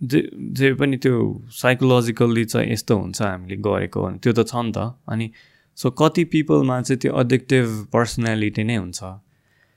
जे 0.00 0.20
जे 0.52 0.72
पनि 0.74 0.96
त्यो 0.96 1.18
साइकोलोजिकल्ली 1.52 2.44
चाहिँ 2.44 2.72
यस्तो 2.72 2.98
हुन्छ 2.98 3.22
हामीले 3.22 3.56
गरेको 3.66 4.10
त्यो 4.22 4.32
त 4.32 4.46
छ 4.46 4.54
नि 4.54 4.72
त। 4.76 4.94
अनि 5.08 5.30
सो 5.78 5.90
कति 5.90 6.24
पिपलमा 6.32 6.80
चाहिँ 6.82 6.98
त्यो 7.00 7.12
अडिक्टिभ 7.14 7.66
पर्सनालिटी 7.92 8.64
नै 8.64 8.76
हुन्छ। 8.76 9.02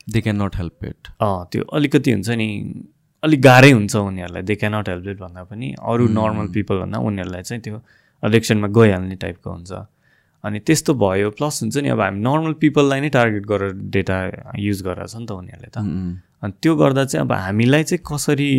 They 0.07 0.21
can 0.21 0.41
not 0.41 0.55
help 0.55 0.85
it 0.85 1.07
त्यो 1.51 1.63
अलिकति 1.77 2.11
हुन्छ 2.11 2.29
नि 2.29 2.47
अलिक 3.23 3.41
गाह्रै 3.41 3.71
हुन्छ 3.71 3.95
उनीहरूलाई। 3.95 4.43
They 4.43 4.55
can 4.55 4.75
not 4.75 4.89
help 4.89 5.07
it 5.07 5.19
भन्दा 5.19 5.43
पनि 5.43 5.73
अरू 5.81 6.07
नर्मल 6.17 6.47
पिपलभन्दा 6.55 6.97
उनीहरूलाई 7.07 7.41
चाहिँ 7.49 7.61
त्यो 7.61 7.81
एडिक्सनमा 8.23 8.67
गइहाल्ने 8.77 9.15
टाइपको 9.23 9.49
हुन्छ। 9.51 9.71
अनि 10.43 10.59
त्यस्तो 10.67 10.93
भयो 10.93 11.29
प्लस 11.37 11.61
हुन्छ 11.61 11.77
नि 11.77 11.89
अब 11.89 12.01
हामी 12.01 12.19
नर्मल 12.21 12.53
पिपललाई 12.61 12.99
नै 13.01 13.09
टार्गेट 13.09 13.45
गरेर 13.51 13.71
डेटा 13.95 14.17
युज 14.59 14.81
गरेर 14.87 15.07
छ 15.07 15.15
नि 15.17 15.25
त 15.25 15.31
उनीहरूले 15.31 15.69
त। 15.73 15.77
अनि 16.43 16.53
त्यो 16.61 16.75
गर्दा 16.77 17.03
चाहिँ 17.05 17.25
अब 17.25 17.31
हामीलाई 17.33 17.83
चाहिँ 17.83 18.03
कसरी 18.05 18.49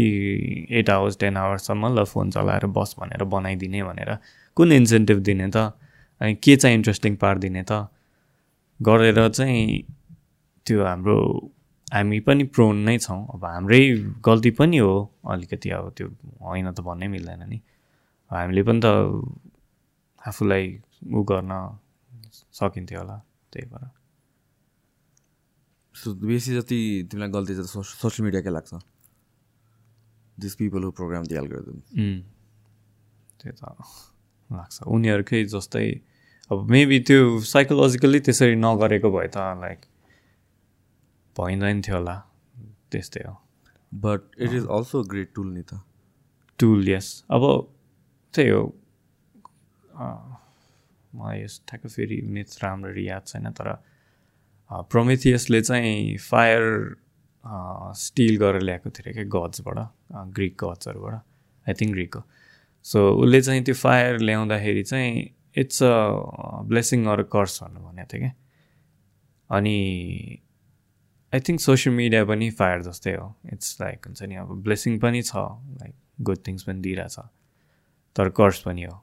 एट 0.78 0.90
आवर्स 0.90 1.18
टेन 1.20 1.36
आवर्ससम्म 1.36 1.94
ल 1.94 2.04
फोन 2.04 2.30
चलाएर 2.34 2.66
बस 2.74 2.94
भनेर 2.98 3.24
बनाइदिने 3.34 3.82
भनेर 3.88 4.10
कुन 4.56 4.72
इन्सेन्टिभ 4.72 5.18
दिने 5.22 5.48
त? 5.54 5.56
अनि 6.20 6.34
के 6.42 6.56
चाहिँ 6.56 6.76
इन्ट्रेस्टिङ 6.76 7.16
पारिदिने 7.22 7.62
त? 7.62 7.86
गरेर 8.80 9.28
चाहिँ 9.28 9.62
त्यो 10.68 10.78
हाम्रो 10.84 11.16
हामी 11.92 12.18
पनि 12.26 12.44
प्रोन 12.54 12.76
नै 12.86 12.96
छौँ। 13.00 13.20
अब 13.34 13.44
हाम्रै 13.44 13.82
गल्ती 14.26 14.50
पनि 14.60 14.78
हो 14.84 14.92
अलिकति 15.32 15.68
अब 15.76 15.84
त्यो 15.96 16.06
होइन 16.44 16.66
त 16.76 16.78
भन्नै 16.84 17.06
मिल्दैन 17.14 17.42
नि। 17.48 17.58
हामीले 18.30 18.62
पनि 18.68 18.80
त 18.84 18.86
आफूलाई 20.22 20.64
उ 21.08 21.20
गर्न 21.30 21.52
सकिन्थ्यो 22.58 22.98
होला 23.00 23.16
त्यही 23.52 23.66
भएर। 23.72 23.86
बेसी 26.28 26.50
जति 26.56 26.78
तिमीलाई 27.10 27.30
गल्ती 27.36 27.52
चाहिँ 27.56 27.70
सोसियल 27.82 28.24
मिडियाकै 28.26 28.50
लाग्छ? 28.52 28.72
दिस 30.38 30.52
पिपल 30.54 30.80
हु 30.84 30.90
प्रोग्राम 30.98 31.24
त्यो 31.24 31.40
त 33.40 33.62
लाग्छ। 34.50 34.76
उनीहरूकै 34.86 35.40
जस्तै 35.54 35.88
अब 36.50 36.58
मेबी 36.70 36.98
त्यो 37.08 37.20
साइकोलोजिकल्ली 37.44 38.20
त्यसरी 38.26 38.54
नगरेको 38.56 39.08
भए 39.16 39.28
त 39.28 39.36
लाइक 39.64 39.80
भइँदैन 41.40 41.82
थियो 41.82 41.96
होला। 41.96 42.16
त्यस्तै 42.92 43.22
हो। 43.26 43.34
But 43.92 44.20
it 44.38 44.52
is 44.52 44.66
also 44.76 45.02
great 45.10 45.30
tool 45.34 45.48
नि 45.52 45.62
त 45.62 45.80
टुल 46.58 46.88
यस 46.88 47.08
अब 47.30 47.42
त्यही 48.34 48.50
हो। 48.50 48.62
मलाई 51.12 51.42
यस 51.42 51.60
ठ्याक्क 51.68 51.86
फेरि 51.88 52.20
मिथ 52.34 52.58
राम्ररी 52.62 53.08
याद 53.08 53.26
छैन 53.26 53.50
तर 53.60 53.68
प्रोमेथियसले 54.70 55.60
चाहिँ 55.62 56.16
फायर 56.20 56.64
स्टिल 57.96 58.36
गरेर 58.36 58.62
ल्याएको 58.62 58.90
थियो 58.90 59.12
क्या 59.12 59.24
गड्सबाट 59.34 59.78
ग्रिक 60.36 60.54
गड्सहरूबाट 60.64 61.14
आई 61.66 61.74
थिङ्क 61.80 61.92
ग्रिकको 61.92 62.22
सो 62.84 62.98
उसले 63.22 63.40
चाहिँ 63.42 63.62
त्यो 63.64 63.74
फायर 63.74 64.18
ल्याउँदाखेरि 64.20 64.82
चाहिँ 64.82 65.12
it's 65.62 65.82
a 65.82 65.94
blessing 66.68 67.06
or 67.12 67.22
curse 67.32 67.62
भन्नु 67.62 67.80
भनेको 67.80 68.08
थियो 68.12 68.20
क्या। 68.20 68.34
अनि 69.50 69.78
आई 71.32 71.40
थिङ्क 71.48 71.60
सोसियल 71.60 71.94
मिडिया 71.96 72.24
पनि 72.24 72.50
फायर 72.50 72.82
जस्तै 72.82 73.14
हो. 73.14 73.34
इट्स 73.52 73.76
लाइक 73.80 74.06
हुन्छ 74.06 74.22
नि 74.22 74.34
अब 74.34 74.62
ब्लेसिङ 74.62 74.98
पनि 74.98 75.22
छ 75.22 75.36
लाइक 75.82 75.94
गुड 76.20 76.38
थिङ्स 76.46 76.62
पनि 76.62 76.80
दिइरहेछ। 76.80 77.18
तर 78.16 78.28
कर्स 78.38 78.60
पनि 78.62 78.82
हो। 78.82 78.94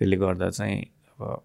त्यसले 0.00 0.16
गर्दा 0.16 0.50
चाहिँ 0.50 0.78
अब 0.82 1.42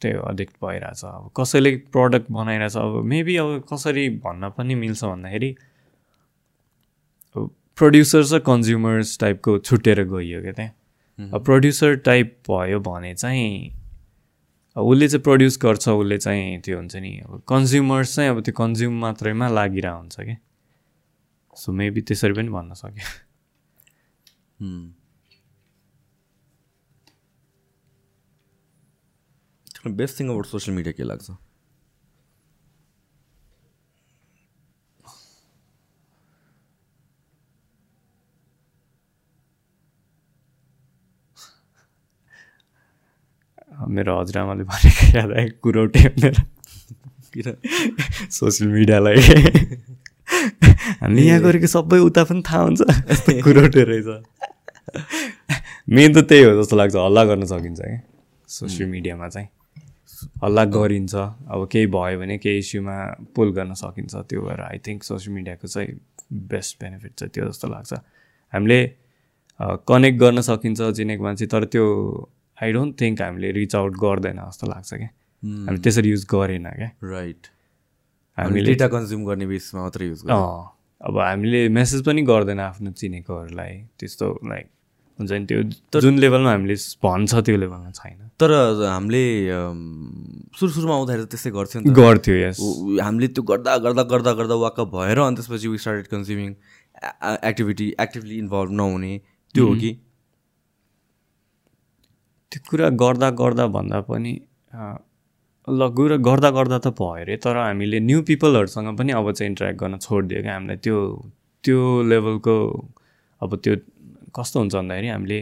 त्यही 0.00 0.14
हो 0.16 0.22
अडिक्ट 0.22 0.54
भइरहेछ। 0.64 1.04
अब 1.04 1.30
कसैले 1.36 1.76
प्रडक्ट 1.92 2.30
बनाइरहेछ 2.32 2.76
अब 2.76 3.02
मेबी 3.04 3.36
अब 3.36 3.64
कसरी 3.72 4.08
भन्न 4.24 4.50
पनि 4.58 4.74
मिल्छ 4.74 5.04
भन्दाखेरि 5.04 5.50
अब 7.36 7.50
प्रड्युसर्स 7.78 8.32
र 8.32 8.38
कन्ज्युमर्स 8.46 9.18
टाइपको 9.18 9.58
छुट्टिएर 9.58 10.04
गइयो 10.04 10.42
क्या 10.42 10.52
त्यहाँ। 10.52 11.40
प्रड्युसर 11.40 11.96
टाइप 12.06 12.36
भयो 12.50 12.80
भने 12.80 13.14
चाहिँ 13.14 13.79
उसले 14.76 15.08
चाहिँ 15.08 15.22
प्रड्युस 15.22 15.58
गर्छ 15.62 15.88
उसले 15.88 16.18
चाहिँ 16.18 16.60
त्यो 16.64 16.76
हुन्छ 16.76 16.96
नि 16.96 17.18
अब 17.26 17.42
कन्ज्युमर्स 17.48 18.14
चाहिँ 18.16 18.30
अब 18.30 18.40
त्यो 18.44 18.54
कन्ज्युम 18.54 19.00
मात्रैमा 19.00 19.48
लागिरहेको 19.48 19.98
हुन्छ 19.98 20.16
कि? 20.20 20.36
सो 21.56 21.72
मेबी 21.72 22.00
त्यसरी 22.02 22.32
पनि 22.32 22.48
भन्न 22.48 22.74
सक्यो। 22.74 23.06
Best 29.96 30.20
thing 30.20 30.26
about 30.28 30.46
social 30.46 30.76
media 30.76 30.92
के 30.92 31.02
लाग्छ? 31.02 31.30
मेरो 43.88 44.12
हजुरआमाले 44.20 44.64
भनेको 44.64 45.04
याद 45.16 45.30
आयो 45.32 45.48
कुरोटे 45.62 46.02
मेरो। 46.20 46.42
सोसियल 48.30 48.70
मिडियालाई। 48.70 49.16
हामीले 51.00 51.22
यहाँ 51.22 51.40
गरेको 51.40 51.66
सबै 51.66 51.98
उता 52.08 52.24
पनि 52.24 52.42
थाहा 52.42 52.62
हुन्छ। 52.62 52.80
कुरोटे 53.44 53.82
रहेछ। 53.90 54.08
मेन 55.88 56.10
त 56.14 56.18
त्यही 56.28 56.42
हो 56.44 56.52
जस्तो 56.60 56.76
लाग्छ 56.76 56.96
हल्ला 56.96 57.22
गर्न 57.24 57.44
सकिन्छ 57.46 57.80
क्या 57.80 58.00
सोसियल 58.48 58.88
मिडियामा 58.90 59.28
चाहिँ। 59.28 59.48
हल्ला 60.44 60.64
गरिन्छ। 60.76 61.14
अब 61.14 61.60
केही 61.72 61.86
भयो 61.86 62.18
भने 62.20 62.36
केही 62.38 62.58
इस्युमा 62.58 62.96
पुल 63.34 63.48
गर्न 63.56 63.72
सकिन्छ। 63.74 64.14
त्यो 64.28 64.40
भएर 64.42 64.60
आई 64.60 64.78
थिङ्क 64.86 65.02
सोसियल 65.02 65.34
मिडियाको 65.34 65.66
चाहिँ 65.68 65.88
बेस्ट 66.50 66.76
बेनिफिट 66.82 67.12
चाहिँ 67.18 67.30
त्यो 67.34 67.44
जस्तो 67.48 67.68
लाग्छ। 67.68 67.92
हामीले 68.52 68.80
कनेक्ट 69.88 70.18
गर्न 70.20 70.40
सकिन्छ 70.40 70.80
चिनेको 70.96 71.22
मान्छे 71.24 71.46
तर 71.46 71.64
त्यो 71.72 71.84
आई 72.62 72.72
डोन्ट 72.72 73.00
थिङ्क 73.00 73.22
हामीले 73.22 73.50
रिच 73.52 73.74
आउट 73.76 73.92
गर्दैन 74.04 74.38
जस्तो 74.40 74.66
लाग्छ 74.66 74.90
क्या। 74.94 75.08
हामीले 75.42 75.82
त्यसरी 75.82 76.08
युज 76.10 76.26
गरेन 76.32 76.66
क्या। 76.76 76.90
राइट 77.12 77.46
हामीले 78.38 78.66
डेटा 78.66 78.88
कन्ज्युम 78.88 79.24
गर्ने 79.24 79.46
बेसमा 79.46 79.82
मात्रै 79.82 80.06
युज 80.08 80.20
अँ 80.28 80.42
अब 81.00 81.18
हामीले 81.18 81.68
मेसेज 81.72 82.04
पनि 82.06 82.22
गर्दैन 82.28 82.60
आफ्नो 82.60 82.90
चिनेकोहरूलाई। 83.00 83.72
त्यस्तो 84.00 84.26
लाइक 84.48 84.66
हुन्छ 85.18 85.32
नि 85.32 85.46
त्यो 85.46 86.00
जुन 86.00 86.18
लेभलमा 86.18 86.50
हामीले 86.50 86.74
भन्छ 87.04 87.32
त्यो 87.46 87.56
लेभलमा 87.56 87.90
छैन। 87.96 88.28
तर 88.40 88.52
हामीले 88.88 89.22
सुरु 90.58 90.70
सुरुमा 90.72 90.94
आउँदाखेरि 90.94 91.24
त्यस्तै 91.32 91.50
गर्थ्यो 91.56 91.80
नि 91.80 91.92
गर्थ्यो 91.96 92.34
यस 92.36 92.60
हामीले 93.04 93.28
त्यो 93.28 93.42
गर्दा 93.50 93.76
गर्दा 93.86 94.02
गर्दा 94.12 94.32
गर्दा 94.40 94.56
वाक 94.64 94.80
भएर 94.92 95.18
अनि 95.24 95.36
त्यसपछि 95.36 95.68
we 95.68 95.78
started 95.78 96.06
consuming 96.12 96.54
activity 97.50 97.86
actively 98.00 98.38
involve 98.38 98.70
नहुने। 98.80 99.12
त्यो 99.54 99.66
हो 99.66 99.74
कि? 99.82 99.90
त्यो 102.52 102.60
कुरा 102.70 102.88
गर्दा 103.02 103.28
गर्दा 103.40 103.66
भन्दा 103.76 104.00
पनि 104.10 104.32
ल 105.68 105.88
कुरा 105.96 106.16
गर्दा 106.28 106.50
गर्दा 106.58 106.78
त 106.78 106.88
भयो 106.98 107.22
अरे 107.22 107.36
तर 107.44 107.56
हामीले 107.56 107.98
न्यू 108.00 108.22
पिपलहरूसँग 108.28 108.88
पनि 108.98 109.12
अब 109.12 109.30
चाहिँ 109.32 109.48
इन्टरेक्ट 109.50 109.78
गर्न 109.80 109.96
छोडिदियो 110.06 110.42
क्या 110.42 110.54
हामीलाई। 110.54 110.76
त्यो 110.84 110.96
त्यो 111.64 111.80
लेभलको 112.10 112.56
अब 113.42 113.50
त्यो 113.64 113.74
कस्तो 114.36 114.56
हुन्छ 114.60 114.74
भन्दाखेरि 114.74 115.08
हामीले 115.08 115.38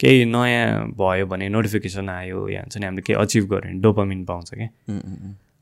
केही 0.00 0.24
नयाँ 0.34 0.94
भयो 0.98 1.26
भने 1.30 1.48
नोटिफिकेसन 1.48 2.08
आयो 2.08 2.48
या 2.48 2.60
हुन्छ 2.64 2.76
नि 2.78 2.84
हामीले 2.86 3.02
केही 3.06 3.18
अचिभ 3.22 3.44
गऱ्यो 3.52 3.60
भने 3.62 3.80
डोपामिन 3.82 4.24
पाउँछ 4.24 4.50
क्या। 4.54 4.68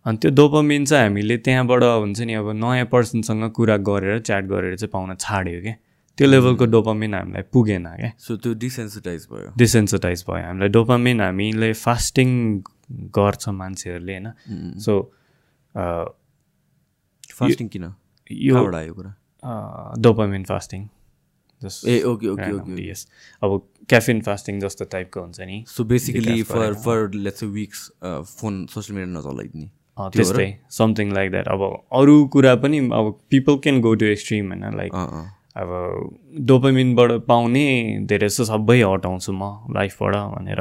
अनि 0.07 0.17
त्यो 0.23 0.31
डोपामिन 0.41 0.85
चाहिँ 0.85 1.09
हामीले 1.09 1.37
त्यहाँबाट 1.47 1.83
हुन्छ 1.83 2.21
नि 2.21 2.35
अब 2.41 2.49
नयाँ 2.65 2.87
पर्सनसँग 2.93 3.45
कुरा 3.57 3.77
गरेर 3.89 4.19
च्याट 4.29 4.45
गरेर 4.53 4.77
चाहिँ 4.77 4.91
पाउन 4.93 5.15
छाड्यो 5.21 5.61
क्या। 5.63 5.75
त्यो 6.19 6.27
लेभलको 6.29 6.67
डोपामिन 6.73 7.15
हामीलाई 7.15 7.43
पुगेन 7.53 7.87
क्या। 7.97 8.11
सो 8.19 8.37
त्यो 8.37 8.55
डिसेन्सिटाइज 8.65 9.27
भयो। 9.33 9.53
डिसेन्सिटाइज 9.59 10.25
भयो। 10.29 10.47
हामीलाई 10.47 10.69
डोपामिन 10.77 11.21
हामीले 11.21 11.73
फास्टिङ 11.77 12.29
गर्छ 13.19 13.49
मान्छेहरूले 13.61 14.13
होइन? 14.13 14.29
सो 14.81 14.93
फास्टिङ 17.39 17.69
किन? 17.69 17.85
यो 18.31 18.55
आयो 18.75 18.95
कुरा? 18.95 19.13
Dopamine 20.01 20.45
fasting 20.45 20.89
ah 21.63 22.03
okay 22.05 22.29
okay 22.29 22.51
okay 22.53 22.89
yes 22.89 23.07
अब 23.43 23.51
क्याफिन 23.89 24.21
फास्टिङ 24.23 24.61
जस्तो 24.61 24.85
टाइपको 24.93 25.21
हुन्छ 25.21 25.41
नि। 25.41 25.65
So 25.69 25.85
basically 25.85 26.43
for 26.43 26.75
for 26.85 27.11
let's 27.15 27.43
weeks 27.55 27.81
phone 28.33 28.67
social 28.75 28.99
media 28.99 29.19
नचलाइदिने। 29.19 29.69
त्यस्तै 30.13 30.49
समथिङ 30.73 31.13
लाइक 31.15 31.31
द्याट 31.31 31.49
अब 31.49 31.63
अरू 32.01 32.17
कुरा 32.35 32.55
पनि 32.65 32.79
अब 32.95 33.07
people 33.31 33.57
can 33.65 33.81
go 33.81 33.95
to 33.95 34.07
extreme 34.07 34.53
होइन? 34.53 34.65
लाइक 34.77 34.93
अब 35.57 35.71
डोपामिनबाट 36.47 37.11
पाउने 37.27 37.65
धेरै 38.09 38.29
जस्तो 38.29 38.45
सबै 38.45 38.81
हटाउँछु 38.83 39.33
म 39.33 39.73
लाइफबाट 39.73 40.15
भनेर 40.37 40.61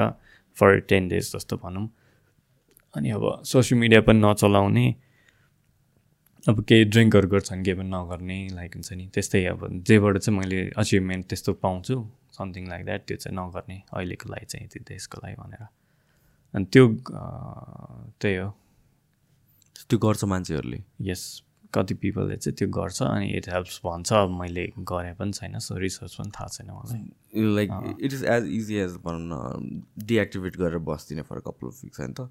फर 0.58 0.80
टेन 0.90 1.08
डेज 1.08 1.32
जस्तो 1.36 1.58
भनौँ। 1.64 1.88
अनि 2.96 3.10
अब 3.12 3.24
सोसियल 3.44 3.80
मिडिया 3.80 4.02
पनि 4.08 4.20
नचलाउने। 4.24 4.86
अब 6.50 6.64
केही 6.64 6.84
ड्रिङ्कहरू 6.94 7.28
गर्छन् 7.28 7.64
केही 7.66 7.78
पनि 7.78 7.90
नगर्ने 7.90 8.38
लाइक 8.56 8.72
हुन्छ 8.76 8.94
नि। 8.94 9.06
त्यस्तै 9.14 9.44
अब 9.52 9.60
जेबाट 9.84 10.18
चाहिँ 10.18 10.40
मैले 10.40 10.60
अचिभमेन्ट 10.78 11.26
त्यस्तो 11.30 11.54
पाउँछु 11.60 11.96
समथिङ 12.38 12.68
लाइक 12.70 12.86
द्याट 12.86 13.02
त्यो 13.08 13.18
चाहिँ 13.18 13.36
नगर्ने 13.38 13.82
अहिलेको 13.94 14.26
लागि 14.32 14.46
चाहिँ 14.46 14.66
यति 14.66 14.80
देशको 14.80 15.18
लागि 15.24 15.36
भनेर। 15.42 15.64
अनि 16.54 16.66
त्यो 16.72 16.84
त्यही 18.22 18.36
हो। 18.36 18.50
त्यो 19.90 19.98
गर्छ 20.00 20.24
मान्छेहरूले? 20.24 20.80
यस 21.02 21.22
कति 21.76 21.94
पिपलले 22.04 22.36
चाहिँ 22.38 22.56
त्यो 22.58 22.68
गर्छ 22.78 23.02
अनि 23.04 23.28
इट 23.38 23.50
हेल्प्स 23.54 23.80
भन्छ। 23.86 24.10
मैले 24.40 24.66
गरेँ 24.92 25.14
पनि 25.20 25.32
छैन 25.34 25.60
सो 25.60 25.78
रिसर्च 25.84 26.16
पनि 26.16 26.32
थाहा 26.38 26.48
छैन 26.56 26.70
मलाई। 26.72 27.02
Like 27.56 27.70
it 28.02 28.14
is 28.14 28.24
as 28.24 28.44
easy 28.56 28.76
as 28.86 28.98
भनौँ 29.06 29.22
न 29.28 29.82
डिएक्टिभेट 30.06 30.58
गरेर 30.58 30.78
बस्दिने 30.90 31.22
फर 31.30 31.40
कपाल 31.48 31.70
अफ 31.70 31.84
विक्स 31.84 32.00
होइन 32.00 32.14
त? 32.20 32.30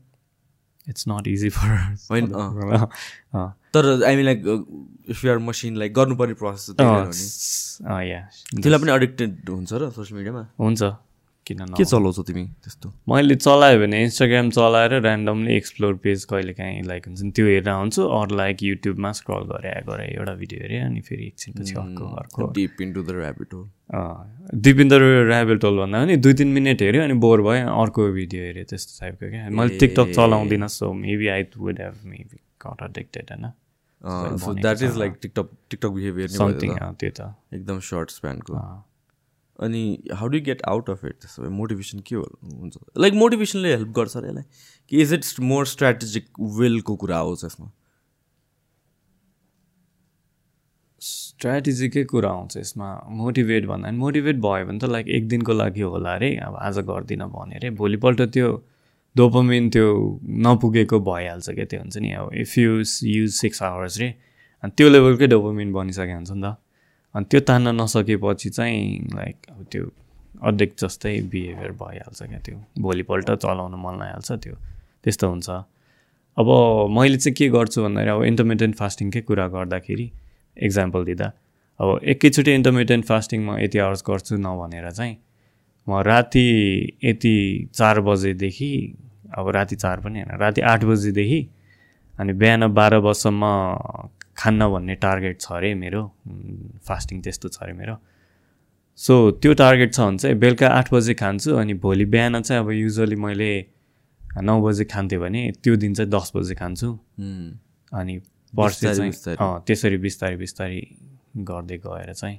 इट्स 0.89 1.05
नट 1.09 1.29
इजी 1.29 1.49
फर 1.49 1.71
होइन 2.11 2.27
तर 3.75 4.05
I 4.05 4.17
mean 4.17 4.25
like 4.25 4.41
if 5.11 5.25
you're 5.25 5.39
machine 5.49 5.77
like 5.77 5.95
गर्नुपर्ने 5.95 6.35
प्रोसेस 6.41 6.77
त्यसलाई 7.81 8.79
पनि 8.79 8.93
एडिक्टेड 8.93 9.51
हुन्छ 9.51 9.73
र 9.73 9.91
सोसियल 9.91 10.17
मिडियामा 10.19 10.47
हुन्छ। 10.61 10.83
किन 11.47 11.59
के 11.77 11.85
चलाउँछौ 11.85 12.23
तिमी 12.25 12.45
त्यस्तो? 12.65 12.93
मैले 13.09 13.35
चलायो 13.37 13.79
भने 13.81 14.03
इन्स्टाग्राम 14.03 14.51
चलाएर 14.51 14.93
ऱ्यान्डमली 14.97 15.57
एक्सप्लोर 15.57 15.95
पेज 16.05 16.25
कहिले 16.31 16.53
काहीँ 16.55 16.83
लाइक 16.85 17.07
हुन्छ 17.07 17.23
नि 17.23 17.31
त्यो 17.31 17.47
हेरेर 17.47 17.69
हुन्छु 17.71 18.03
अरू 18.19 18.37
लाइक 18.37 18.63
युट्युबमा 18.63 19.13
स्क्रल 19.19 19.43
गरे 19.51 19.73
गरे 19.89 20.07
एउटा 20.15 20.35
भिडियो 20.35 20.61
हेरेँ 20.63 20.81
अनि 20.85 21.01
फेरि 21.09 21.27
एकछिनपछि 21.27 21.75
अर्को 21.75 22.05
अर्को। 22.23 22.51
Deep 22.53 22.81
into 22.83 23.03
the 23.03 23.19
rabbit 23.21 23.55
hole 23.55 23.67
deep 24.61 24.81
in 24.81 24.89
the 24.89 25.01
rabbit 25.33 25.65
hole 25.65 25.79
भन्दा 25.79 26.05
पनि 26.05 26.17
दुई 26.17 26.35
तिन 26.35 26.49
मिनट 26.53 26.83
हेऱ्यो 26.83 27.03
अनि 27.03 27.15
बोर 27.25 27.43
भयो 27.43 27.75
अर्को 27.83 28.09
भिडियो 28.13 28.45
हेऱ्यो 28.45 28.65
त्यस्तो 28.71 29.01
टाइपको 29.01 29.31
क्या। 29.31 29.49
मैले 29.51 29.79
टिकटक 29.79 30.15
चलाउँदिनँ 30.15 30.69
so 30.71 30.93
maybe 31.03 31.29
I 31.35 31.43
would 31.59 31.81
have 31.81 32.01
maybe 32.07 32.41
got 32.67 32.83
addicted 32.89 33.31
होइन? 33.31 33.53
That 34.63 34.83
is 34.83 34.97
like 34.99 35.13
TikTok 35.23 35.49
TikTok 35.71 35.91
behaviour 35.91 36.29
something 36.31 36.73
त्यो 37.01 37.11
त। 37.11 37.35
एकदम 37.55 37.79
सर्ट 37.91 38.11
स्प्यानको 38.11 38.53
अनि 39.59 39.83
how 40.15 40.29
do 40.29 40.41
get 40.47 40.63
out 40.69 40.91
of 40.91 41.05
it 41.05 41.15
त्यसो 41.21 41.43
भए 41.43 41.49
मोटिभेसन 41.57 41.99
के 42.07 42.17
हुन्छ। 42.17 42.77
लाइक 42.99 43.15
मोटिभेसनले 43.15 43.71
हेल्प 43.75 43.89
गर्छ 43.97 44.17
अरे 44.17 44.29
यसलाई 44.29 44.45
कि 44.91 45.03
इज 45.03 45.13
इट्स 45.15 45.41
मोर 45.41 45.67
स्ट्राटेजिक 45.67 46.29
विलको 46.59 46.97
कुरा 46.97 47.19
आउँछ 47.19 47.45
यसमा? 47.45 47.71
स्ट्राटेजीकै 51.03 52.05
कुरा 52.11 52.29
आउँछ 52.31 52.57
यसमा। 52.57 52.89
मोटिभेट 53.23 53.67
भन्दा 53.67 53.89
पनि 53.89 53.99
मोटिभेट 53.99 54.37
भयो 54.41 54.67
भने 54.67 54.79
त 54.79 54.91
लाइक 54.91 55.09
एक 55.09 55.29
दिनको 55.29 55.53
लागि 55.53 55.81
होला 55.81 56.15
अरे 56.15 56.35
अब 56.47 56.57
आज 56.57 56.79
गर्दिनँ 56.91 57.29
भने 57.31 57.57
अरे 57.57 57.71
भोलिपल्ट 57.81 58.23
त्यो 58.35 58.51
डोपोमिन 59.17 59.69
त्यो 59.71 59.89
नपुगेको 60.47 61.01
भइहाल्छ 61.01 61.51
क्या 61.51 61.65
त्यो 61.65 61.81
हुन्छ 61.81 61.97
नि। 61.97 62.13
अब 62.13 62.31
if 62.35 62.59
you 62.59 62.83
use 63.03 63.33
six 63.35 63.63
hours 63.63 63.99
रे 63.99 64.09
अनि 64.63 64.73
त्यो 64.77 64.89
लेभलकै 64.89 65.27
डोपोमिन 65.27 65.73
बनिसकेको 65.73 66.15
हुन्छ 66.15 66.31
नि 66.31 66.43
त। 66.43 66.57
अनि 67.15 67.25
त्यो 67.31 67.41
तान्न 67.49 67.69
नसकेपछि 67.81 68.51
चाहिँ 68.51 68.83
लाइक 69.15 69.37
अब 69.51 69.67
त्यो 69.73 69.85
अध्यक्ष 70.43 70.85
जस्तै 70.85 71.21
बिहेभियर 71.33 71.73
भइहाल्छ 71.83 72.23
क्या 72.23 72.39
त्यो। 72.47 72.57
भोलिपल्ट 72.83 73.31
चलाउनु 73.43 73.77
मन 73.77 73.95
लागिहाल्छ 74.01 74.33
त्यो। 74.45 74.55
त्यस्तो 75.05 75.29
हुन्छ। 75.29 75.49
अब 76.37 76.49
मैले 76.91 77.17
चाहिँ 77.17 77.35
के 77.39 77.49
गर्छु 77.49 77.83
भन्दाखेरि 77.83 78.11
अब 78.11 78.23
इन्टरमिडियन्ट 78.25 78.77
फास्टिङकै 78.77 79.21
कुरा 79.21 79.47
गर्दाखेरि 79.49 80.11
इक्जाम्पल 80.57 81.05
दिँदा 81.05 81.29
अब 81.81 81.89
एकैचोटि 82.03 82.53
इन्टरमिडियन्ट 82.55 83.05
फास्टिङ 83.07 83.41
म 83.47 83.59
यति 83.59 83.79
आवर्स 83.79 84.03
गर्छु 84.09 84.37
नभनेर 84.37 84.91
चाहिँ 84.91 85.17
म 85.87 86.01
राति 86.03 86.47
यति 87.05 87.35
चार 87.75 88.01
बजेदेखि 88.01 88.71
अब 89.39 89.49
राति 89.57 89.77
चार 89.77 90.01
पनि 90.01 90.21
होइन 90.21 90.39
राति 90.41 90.61
आठ 90.73 90.85
बजीदेखि 90.85 91.41
अनि 92.19 92.33
बिहान 92.33 92.67
बाह्र 92.75 93.01
बजीसम्म 93.01 93.43
खान्न 94.37 94.69
भन्ने 94.73 94.95
टार्गेट 95.05 95.41
छ 95.41 95.53
अरे 95.53 95.75
मेरो। 95.75 96.03
फास्टिङ 96.89 97.21
त्यस्तो 97.23 97.49
छ 97.49 97.63
अरे 97.63 97.73
मेरो। 97.73 97.97
सो 98.99 99.15
त्यो 99.43 99.53
टार्गेट 99.61 99.93
छ 99.95 100.01
भने 100.01 100.17
चाहिँ 100.19 100.37
बेलुका 100.39 100.69
आठ 100.71 100.93
बजे 100.95 101.15
खान्छु 101.15 101.55
अनि 101.57 101.75
भोलि 101.83 102.05
बिहान 102.15 102.43
चाहिँ 102.43 102.63
अब 102.63 102.71
युजली 102.73 103.17
मैले 103.17 103.51
नौ 104.43 104.61
बजे 104.63 104.85
खान्थेँ 104.85 105.19
भने 105.19 105.43
त्यो 105.63 105.77
दिन 105.77 105.95
चाहिँ 105.95 106.11
दस 106.11 106.33
बजे 106.37 106.55
खान्छु। 106.55 106.89
अनि 107.93 108.19
पर्सि 108.53 108.87
चाहिँ 108.87 109.13
त्यसरी 109.67 109.97
बिस्तारै 109.99 110.37
बिस्तारै 110.37 110.81
गर्दै 111.51 111.77
गएर 111.87 112.13
चाहिँ 112.13 112.39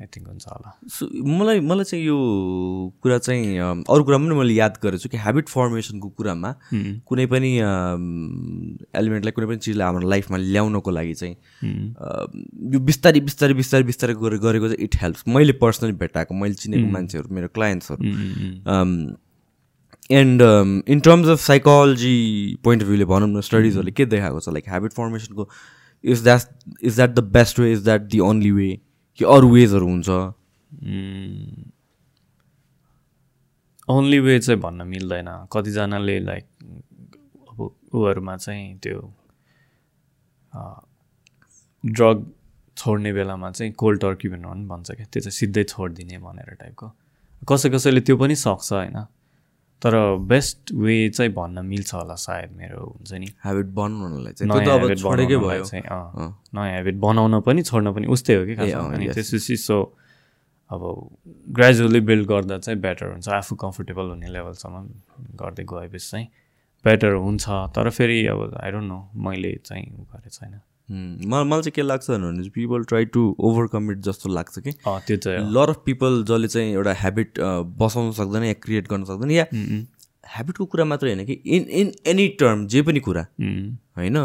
आई 0.00 0.06
थिङ्क 0.14 0.28
हुन्छ 0.28 0.44
होला। 0.48 0.70
सो 0.90 1.06
मलाई 1.24 1.60
मलाई 1.60 1.84
चाहिँ 1.84 2.04
यो 2.04 2.16
कुरा 3.02 3.18
चाहिँ 3.18 3.58
अरू 3.62 4.04
कुरा 4.04 4.18
पनि 4.18 4.34
मैले 4.34 4.54
याद 4.54 4.78
गरेको 4.82 5.02
छु 5.02 5.08
कि 5.08 5.18
हेबिट 5.24 5.48
फर्मेसनको 5.48 6.08
कुरामा 6.18 6.50
कुनै 7.08 7.26
पनि 7.32 7.50
एलिमेन्टलाई 9.00 9.32
कुनै 9.32 9.46
पनि 9.46 9.58
चिजलाई 9.66 9.86
हाम्रो 9.86 10.08
लाइफमा 10.10 10.36
ल्याउनको 10.36 10.90
लागि 10.90 11.14
चाहिँ 11.20 11.36
यो 12.74 12.80
बिस्तारै 12.90 13.20
बिस्तारै 13.28 13.54
बिस्तारै 13.60 13.84
बिस्तारै 13.90 14.14
गरेर 14.22 14.40
गरेको 14.46 14.66
चाहिँ 14.72 14.84
इट 14.84 14.96
हेल्प्स 15.02 15.22
मैले 15.28 15.52
पर्सनली 15.62 15.96
भेटाएको 16.02 16.34
मैले 16.42 16.54
चिनेको 16.64 16.90
मान्छेहरू 16.96 17.34
मेरो 17.34 17.48
क्लाइन्ट्सहरू 17.54 18.02
and 20.10 20.42
in 20.88 21.00
terms 21.00 21.28
of 21.28 21.40
psychology 21.40 22.16
point 22.64 22.82
of 22.82 22.88
भ्यूले 22.88 23.04
भनौँ 23.14 23.28
न 23.28 23.40
स्टडिजहरूले 23.40 23.92
के 23.92 24.06
देखाएको 24.06 24.40
छ? 24.40 24.48
Like 24.48 24.68
habit 24.68 24.92
फर्मेसनको 24.92 25.48
is 26.04 26.22
that 26.22 26.82
is 26.82 26.94
that 26.96 27.10
the 27.10 27.24
best 27.38 27.58
way 27.58 27.72
is 27.72 27.84
that 27.84 28.00
the 28.10 28.18
only 28.20 28.50
way 28.50 28.68
कि 29.18 29.24
अरू 29.24 29.48
वेजहरू 29.50 29.86
हुन्छ। 29.86 30.08
ओन्ली 33.88 34.18
वे 34.18 34.38
चाहिँ 34.40 34.60
भन्न 34.60 34.86
मिल्दैन। 34.88 35.28
कतिजनाले 35.52 36.18
लाइक 36.20 36.44
अब 37.50 37.58
उहरूमा 37.94 38.36
चाहिँ 38.36 38.78
त्यो 38.78 39.00
ड्रग 41.84 42.18
छोड्ने 42.76 43.12
बेलामा 43.12 43.50
चाहिँ 43.50 43.72
कोल्ड 43.72 44.00
टर्की 44.00 44.28
भनेर 44.28 44.44
पनि 44.44 44.66
भन्छ 44.66 44.90
क्या। 44.90 45.06
त्यो 45.06 45.20
चाहिँ 45.22 45.32
सिधै 45.32 45.64
छोडिदिने 45.64 46.18
भनेर 46.18 46.54
टाइपको 46.60 46.86
कसै 47.48 47.68
कसैले 47.70 48.00
त्यो 48.00 48.16
पनि 48.16 48.34
सक्छ 48.34 48.72
होइन? 48.72 48.98
तर 49.82 49.94
बेस्ट 50.28 50.72
वे 50.72 50.94
चाहिँ 51.08 51.32
भन्न 51.32 51.64
मिल्छ 51.66 51.94
होला 51.94 52.14
सायद 52.16 52.50
मेरो 52.56 52.84
हुन्छ 52.84 53.12
नि। 53.12 53.26
हेबिट 53.44 53.66
बनाउनलाई 53.78 54.32
नयाँ 54.46 54.78
हेबिट 54.78 55.02
बनाउनलाई 55.02 55.62
चाहिँ 55.62 55.84
नयाँ 56.54 56.76
हेबिट 56.76 56.96
बनाउन 57.00 57.40
पनि 57.46 57.62
छोड्न 57.62 57.92
पनि 57.92 58.06
उस्तै 58.16 58.34
हो 58.34 58.44
कि 58.46 58.54
अनि 58.54 59.08
त्यसपछि 59.14 59.56
सो 59.56 59.78
अब 60.72 60.82
ग्रेजुअली 61.56 62.00
बिल्ड 62.00 62.26
गर्दा 62.28 62.58
चाहिँ 62.58 62.80
बेटर 62.80 63.06
हुन्छ। 63.12 63.28
आफू 63.28 63.54
कम्फोर्टेबल 63.56 64.08
हुने 64.08 64.28
लेभलसम्म 64.32 64.76
गर्दै 65.40 65.64
गएपछि 65.68 66.08
चाहिँ 66.10 66.26
बेटर 66.84 67.12
हुन्छ। 67.20 67.44
तर 67.76 67.90
फेरि 67.90 68.26
अब 68.26 68.40
आई 68.62 68.70
डोन्ट 68.72 68.88
नो 68.88 68.98
मैले 69.26 69.52
चाहिँ 69.64 69.84
गरेको 69.84 70.30
छैन। 70.30 70.60
मलाई 70.88 71.44
मलाई 71.44 71.62
चाहिँ 71.62 71.72
के 71.74 71.82
लाग्छ 71.82 72.10
भने 72.10 72.48
people 72.50 72.84
try 72.84 73.04
to 73.04 73.24
overcome 73.40 73.90
it 73.92 73.98
जस्तो 74.06 74.30
लाग्छ 74.30 74.58
कि। 74.58 74.72
त्यो 74.86 75.16
चाहिँ 75.16 75.52
लर 75.52 75.68
अफ 75.68 75.82
पिपल 75.84 76.22
जसले 76.28 76.48
चाहिँ 76.48 76.72
एउटा 76.72 76.92
हेबिट 76.98 77.40
बसाउन 77.78 78.10
सक्दैन 78.12 78.44
या 78.44 78.52
क्रिएट 78.62 78.88
गर्न 78.88 79.04
सक्दैन 79.04 79.30
या 79.30 79.46
हेबिटको 80.36 80.64
कुरा 80.66 80.84
मात्रै 80.84 81.12
होइन 81.12 81.24
कि 81.26 81.32
इन 81.56 81.62
इन 81.80 81.92
एनी 82.06 82.26
टर्म 82.40 82.66
जे 82.66 82.82
पनि 82.82 83.00
कुरा। 83.00 83.22
होइन 83.96 84.16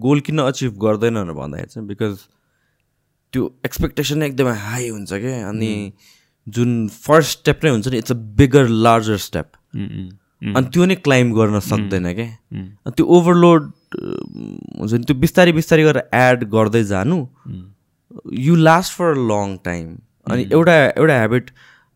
गोल 0.00 0.20
किन 0.20 0.38
अचिभ 0.38 0.78
गर्दैन 0.78 1.22
भन्दाखेरि 1.32 1.66
चाहिँ 1.66 1.86
बिकज 1.88 2.16
त्यो 3.34 3.50
एक्सपेक्टेसन 3.64 4.22
एकदमै 4.22 4.54
हाई 4.58 4.88
हुन्छ 4.88 5.12
क्या 5.12 5.48
अनि 5.48 5.72
जुन 6.46 6.70
फर्स्ट 6.88 7.38
स्टेप 7.38 7.64
नै 7.64 7.70
हुन्छ 7.70 7.88
नि 7.88 7.98
it's 7.98 8.12
a 8.12 8.14
bigger 8.38 8.68
larger 8.86 9.16
step 9.26 9.52
अनि 9.74 10.66
त्यो 10.66 10.84
नै 10.84 10.94
क्लाइम्ब 11.02 11.36
गर्न 11.36 11.60
सक्दैन 11.66 12.12
क्या 12.14 12.26
अनि 12.56 12.92
त्यो 12.96 13.06
ओभरलोड 13.18 13.70
हुन्छ 13.96 14.92
नि 14.92 15.04
त्यो 15.04 15.16
बिस्तारै 15.24 15.52
बिस्तारै 15.52 15.84
गरेर 15.84 16.08
एड 16.20 16.44
गर्दै 16.54 16.84
जानु 16.92 17.18
you 18.46 18.54
last 18.68 18.96
for 18.98 19.12
a 19.12 19.26
long 19.32 19.56
time 19.64 19.98
अनि 20.30 20.48
एउटा 20.52 20.78
एउटा 20.86 21.20
हेबिट 21.20 21.50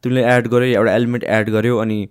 तिमीले 0.04 0.22
एड 0.34 0.48
गर्यो 0.48 0.76
एउटा 0.78 0.94
एलिमेन्ट 0.94 1.24
एड 1.38 1.50
गर्यो 1.50 1.78
अनि 1.78 2.06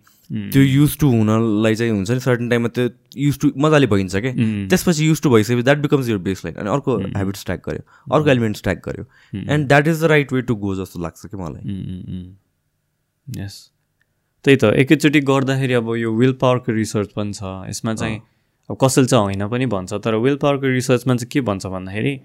त्यो 0.54 0.62
युज 0.62 0.98
टु 0.98 1.08
हुनलाई 1.10 1.76
चाहिँ 1.76 1.92
हुन्छ 1.92 2.12
नि 2.12 2.20
सर्टन 2.20 2.50
टाइममा 2.50 2.70
त्यो 2.76 2.90
युज 3.18 3.40
टु 3.40 3.52
मजाले 3.66 3.88
भइन्छ 3.88 4.16
क्या 4.16 4.32
त्यसपछि 4.70 5.08
युज 5.08 5.22
टु 5.22 5.30
भइसकेपछि 5.30 5.64
that 5.64 5.78
becomes 5.78 6.10
your 6.10 6.18
base 6.28 6.44
line 6.46 6.56
अनि 6.60 6.70
अर्को 6.70 6.98
हेबिट 7.18 7.36
स्ट्याक 7.36 7.62
गर्यो। 7.68 7.84
अर्को 8.16 8.30
एलिमेन्ट 8.30 8.58
स्ट्याक 8.58 8.82
गर्यो। 8.88 9.06
And 9.54 9.68
that 9.68 9.88
is 9.88 10.04
the 10.04 10.06
right 10.14 10.34
way 10.34 10.42
to 10.42 10.56
go 10.64 10.76
जस्तो 10.76 11.00
लाग्छ 11.02 11.26
कि 11.26 11.38
मलाई। 11.38 11.64
यस 13.42 13.56
त्यही 14.46 14.58
त 14.58 14.74
एकैचोटि 14.84 15.20
गर्दाखेरि 15.32 15.74
अब 15.74 15.96
यो 15.96 16.12
विल 16.16 16.34
पावरको 16.42 16.72
रिसर्च 16.72 17.10
पनि 17.16 17.34
छ। 17.34 17.44
यसमा 17.70 17.94
चाहिँ 17.94 18.20
अब 18.70 18.78
कसैले 18.82 19.08
चाहिँ 19.08 19.24
होइन 19.24 19.48
पनि 19.50 19.66
भन्छ 19.74 19.94
तर 19.94 20.16
विल 20.24 20.36
पावरको 20.42 20.68
रिसर्चमा 20.74 21.16
चाहिँ 21.16 21.30
के 21.32 21.42
भन्छ 21.42 21.66
भन्दाखेरि 21.66 22.20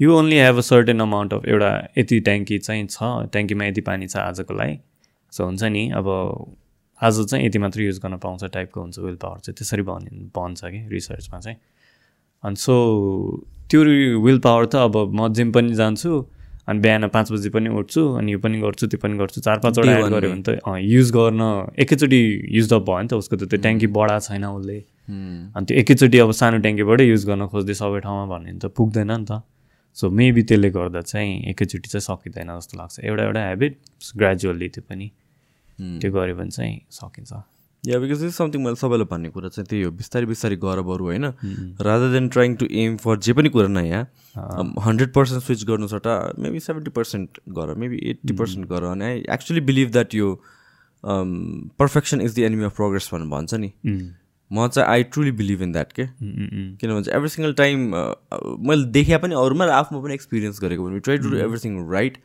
you 0.00 0.12
only 0.14 0.36
have 0.38 0.56
a 0.56 0.60
certain 0.60 1.00
amount 1.00 1.34
of 1.34 1.46
एउटा 1.48 1.70
यति 1.98 2.20
ट्याङ्की 2.20 2.58
चाहिँ 2.58 2.86
छ 2.86 2.98
ट्याङ्कीमा 3.32 3.64
यति 3.64 3.80
पानी 3.80 4.06
छ 4.06 4.16
आजको 4.16 4.54
लागि। 4.54 4.78
सो 5.32 5.44
हुन्छ 5.44 5.62
नि 5.64 5.88
अब 5.96 6.08
आज 7.00 7.24
चाहिँ 7.24 7.46
यति 7.46 7.58
मात्र 7.58 7.82
युज 7.82 7.98
गर्न 7.98 8.16
पाउँछ 8.18 8.44
टाइपको 8.44 8.80
हुन्छ 8.80 8.98
विल 8.98 9.16
पावर 9.16 9.38
चाहिँ। 9.38 9.54
त्यसरी 9.56 9.82
भन् 9.82 10.06
भन्छ 10.36 10.60
कि 10.64 10.86
रिसर्चमा 10.90 11.40
चाहिँ। 11.40 11.58
अनि 12.44 12.56
सो 12.56 12.74
त्यो 13.70 13.82
विल 14.24 14.38
पावर 14.38 14.66
त 14.66 14.76
अब 14.76 14.96
म 15.14 15.32
जिम 15.32 15.52
पनि 15.52 15.74
जान्छु 15.74 16.12
अनि 16.68 16.78
बिहान 16.80 17.08
पाँच 17.08 17.32
बजी 17.32 17.50
पनि 17.50 17.68
उठ्छु 17.78 18.02
अनि 18.14 18.32
यो 18.32 18.38
पनि 18.38 18.60
गर्छु 18.60 18.86
त्यो 18.86 19.00
पनि 19.02 19.18
गर्छु 19.18 19.40
चार 19.40 19.58
पाँचवटा 19.58 19.96
एड 19.98 20.04
गऱ्यो 20.04 20.30
भने 20.30 20.42
त 20.42 20.60
युज 20.84 21.10
गर्न 21.16 21.42
एकैचोटि 21.80 22.20
युज 22.56 22.72
अप 22.72 22.82
भयो 22.90 23.00
नि 23.02 23.08
त 23.08 23.14
उसको 23.14 23.36
त 23.36 23.48
त्यो 23.50 23.60
ट्याङ्की 23.62 23.86
बढा 23.98 24.18
छैन 24.20 24.44
उसले। 24.44 24.78
अनि 25.08 25.64
त्यो 25.66 25.74
एकैचोटि 25.80 26.18
अब 26.18 26.30
सानो 26.40 26.58
ट्याङ्कीबाटै 26.64 27.04
युज 27.08 27.22
गर्न 27.26 27.46
खोज्दै 27.48 27.74
सबै 27.80 28.00
ठाउँमा 28.04 28.24
भन्यो 28.32 28.52
भने 28.52 28.58
त 28.60 28.72
पुग्दैन 28.76 29.10
नि 29.10 29.24
त। 29.24 29.42
सो 29.96 30.10
मेबी 30.10 30.42
त्यसले 30.46 30.70
गर्दा 30.70 31.00
चाहिँ 31.00 31.32
एकैचोटि 31.50 31.88
चाहिँ 31.88 32.04
सकिँदैन 32.06 32.50
जस्तो 32.56 32.74
लाग्छ। 32.78 32.94
एउटा 33.08 33.22
एउटा 33.24 33.40
हेबिट 33.48 33.72
ग्रेजुअल्ली 34.16 34.68
त्यो 34.68 34.82
पनि 34.88 35.06
त्यो 36.00 36.10
गऱ्यो 36.12 36.34
भने 36.36 36.50
चाहिँ 36.50 36.74
सकिन्छ। 36.90 37.32
या 37.84 37.98
बिकज 37.98 38.22
इज 38.24 38.32
समथिङ 38.34 38.60
मैले 38.62 38.76
सबैलाई 38.76 39.06
भन्ने 39.10 39.28
कुरा 39.30 39.48
चाहिँ 39.48 39.66
त्यही 39.70 39.82
हो। 39.82 39.90
बिस्तारै 39.96 40.26
बिस्तारै 40.26 40.56
गर 40.58 40.82
बरु 40.82 41.04
होइन? 41.08 41.24
Rather 41.78 42.08
than 42.12 42.28
trying 42.34 42.54
to 42.60 42.66
aim 42.66 42.96
for 42.98 43.18
जे 43.22 43.32
पनि 43.38 43.48
कुरा 43.54 43.68
नयाँ 43.70 44.02
हन्ड्रेड 44.82 45.12
पर्सेन्ट 45.14 45.42
स्विच 45.42 45.64
गर्नु 45.64 45.86
सट्टा 45.88 46.14
मेबी 46.38 46.60
सेभेन्टी 46.60 46.90
पर्सेन्ट 46.90 47.38
गर 47.58 47.74
मेबी 47.78 47.98
एट्टी 48.10 48.34
पर्सेन्ट 48.34 48.68
गर। 48.68 48.82
अनि 48.92 49.04
आई 49.04 49.22
एक्चुली 49.30 49.60
बिलिभ 49.70 49.90
द्याट 49.92 50.14
यो 50.14 50.28
perfection 51.78 52.20
is 52.20 52.34
the 52.34 52.38
enemy 52.50 52.64
of 52.64 52.74
progress 52.76 53.10
भनेर 53.14 53.28
भन्छ 53.30 53.54
नि। 53.54 53.70
म 54.50 54.66
चाहिँ 54.68 54.88
I 54.88 55.02
truly 55.04 55.30
believe 55.32 55.62
in 55.62 55.72
that 55.72 55.92
के 55.92 56.06
किनभने 56.06 57.02
चाहिँ 57.02 57.16
एभ्री 57.16 57.28
सिङ्गल 57.28 57.52
टाइम 57.52 57.86
मैले 58.68 58.84
देखे 58.92 59.18
पनि 59.18 59.34
अरूमा 59.34 59.64
र 59.64 59.70
आफ्नो 59.70 60.02
पनि 60.02 60.14
एक्सपिरियन्स 60.14 60.60
गरेको 60.62 60.84
भने 60.84 61.00
try 61.00 61.18
to 61.18 61.30
do 61.30 61.36
everything 61.38 61.78
right 61.90 62.18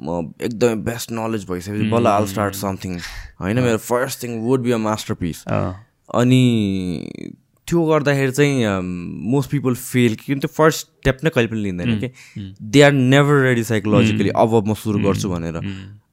म 0.00 0.20
एकदमै 0.40 0.74
बेस्ट 0.84 1.12
नलेज 1.12 1.46
भइसकेपछि 1.50 1.90
बल्ल 1.90 2.06
आल 2.06 2.26
स्टार्ट 2.26 2.54
समथिङ 2.54 2.98
होइन 3.40 3.60
मेरो 3.60 3.78
first 3.84 4.22
thing 4.22 4.38
would 4.40 4.60
be 4.60 4.72
a 4.72 4.76
masterpiece 5.14 5.44
अनि 5.48 6.42
त्यो 7.68 7.84
गर्दाखेरि 7.86 8.32
चाहिँ 8.32 8.80
मोस्ट 9.32 9.50
पिपल 9.50 9.74
फेल 9.74 10.14
कि 10.16 10.34
त्यो 10.34 10.48
फर्स्ट 10.56 10.86
स्टेप 10.86 11.24
नै 11.24 11.30
कहिले 11.30 11.48
पनि 11.48 11.62
लिँदैन 11.62 11.98
कि 12.00 12.08
they 12.62 12.82
are 12.82 12.92
never 12.92 13.42
ready 13.42 13.64
psychologically 13.64 14.30
अब 14.36 14.54
म 14.66 14.74
सुरु 14.74 14.98
गर्छु 15.04 15.28
भनेर। 15.30 15.56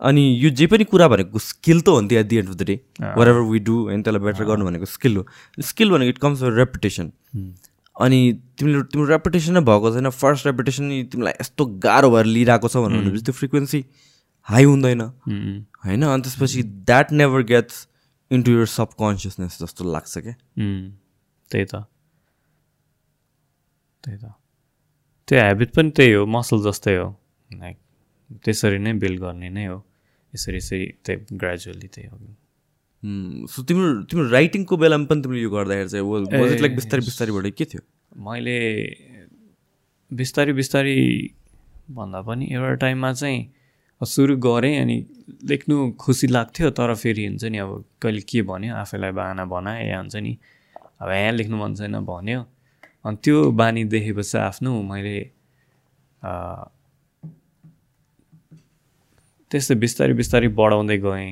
अनि 0.02 0.24
यो 0.44 0.50
जे 0.50 0.68
पनि 0.68 0.84
कुरा 0.84 1.08
भनेको 1.08 1.40
स्किल 1.40 1.82
त 1.82 1.88
हो 1.90 2.02
नि 2.02 2.16
at 2.16 2.28
the 2.28 2.38
end 2.38 2.50
of 2.50 2.56
the 2.56 2.64
day 2.64 2.76
whatever 3.30 3.46
we 3.52 3.60
do 3.68 3.76
होइन 3.84 4.02
त्यसलाई 4.04 4.24
बेटर 4.24 4.44
गर्नु 4.46 4.66
भनेको 4.66 4.86
स्किल 4.86 5.18
हो। 5.18 5.26
स्किल 5.70 5.92
भनेको 5.92 6.10
इट 6.10 6.18
कम्स 6.18 6.44
रेपुटेसन 6.58 7.12
अनि 7.96 8.20
तिमीले 8.58 8.82
तिम्रो 8.90 9.06
रेपुटेसन 9.12 9.54
नै 9.54 9.62
भएको 9.70 9.94
छैन 9.94 10.10
फर्स्ट 10.10 10.48
रेपुटेसन 10.48 10.90
तिमीलाई 11.12 11.34
यस्तो 11.42 11.66
गाह्रो 11.86 12.10
भएर 12.12 12.26
लिइरहेको 12.26 12.68
छ 12.68 12.84
भनेपछि 12.88 13.24
त्यो 13.24 13.34
फ्रिक्वेन्सी 13.34 13.86
हाई 14.48 14.64
हुँदैन। 14.64 15.02
होइन? 15.86 16.02
अनि 16.04 16.22
त्यसपछि 16.22 16.64
that 16.90 17.12
never 17.22 17.42
gets 17.54 17.88
into 18.32 18.52
your 18.52 18.66
subconsciousness 18.74 19.58
जस्तो 19.62 19.92
लाग्छ 19.94 20.18
क्या। 20.18 20.36
त्यही 21.54 21.66
त 21.66 21.76
त्यही 24.04 24.18
त 24.18 24.32
त्यो 25.28 25.40
हेबिट 25.40 25.74
पनि 25.76 25.90
त्यही 25.98 26.14
हो 26.14 26.26
मसल 26.36 26.64
जस्तै 26.64 26.96
हो 26.98 27.10
लाइक 27.52 27.78
त्यसरी 28.46 28.78
नै 28.78 28.94
बिल्ड 29.00 29.20
गर्ने 29.22 29.50
नै 29.58 29.66
हो 29.66 29.78
यसरी 30.34 30.58
यसरी 30.58 30.86
त्यही 31.06 31.38
ग्रेजुअली 31.38 31.88
त्यही 31.88 32.08
हो 32.08 32.18
सो 33.48 33.64
तिम्रो 33.64 33.88
तिम्रो 34.04 34.28
राइटिङको 34.30 34.78
बेलामा 34.78 35.06
पनि 35.06 35.22
तिमीले 35.22 35.42
यो 35.42 35.50
गर्दाखेरि 35.50 35.90
चाहिँ 35.90 36.60
लाइक 36.62 36.76
बिस्तारै 36.76 37.04
बिस्तारैबाट 37.06 37.48
के 37.54 37.66
थियो 37.66 37.82
मैले 38.24 38.58
बिस्तारै 40.12 40.54
बिस्तारै 40.54 40.96
भन्दा 41.92 42.22
पनि 42.22 42.48
एउटा 42.52 42.74
टाइममा 42.76 43.12
चाहिँ 43.14 43.42
सुरु 44.02 44.36
गरेँ 44.38 44.78
अनि 44.80 44.98
लेख्नु 45.50 45.76
खुसी 46.00 46.28
लाग्थ्यो 46.28 46.70
तर 46.70 46.94
फेरि 46.96 47.26
हुन्छ 47.26 47.44
नि 47.46 47.58
अब 47.58 47.72
कहिले 48.02 48.22
के 48.22 48.42
भन्यो 48.42 48.76
आफैलाई 48.76 49.12
बाना 49.12 49.46
बनाए 49.46 49.88
या 49.90 50.00
हुन्छ 50.00 50.16
नि 50.18 50.38
अब 51.04 51.12
यहाँ 51.12 51.32
लेख्नु 51.38 51.58
मन 51.58 51.76
छैन 51.76 52.00
भन्यो। 52.08 52.42
अनि 53.06 53.18
त्यो 53.24 53.38
बानी 53.52 53.84
देखेपछि 53.92 54.38
आफ्नो 54.38 54.72
मैले 54.90 55.18
त्यस्तै 59.52 59.76
बिस्तारै 59.84 60.14
बिस्तारै 60.20 60.48
बढाउँदै 60.60 60.98
गएँ। 61.04 61.32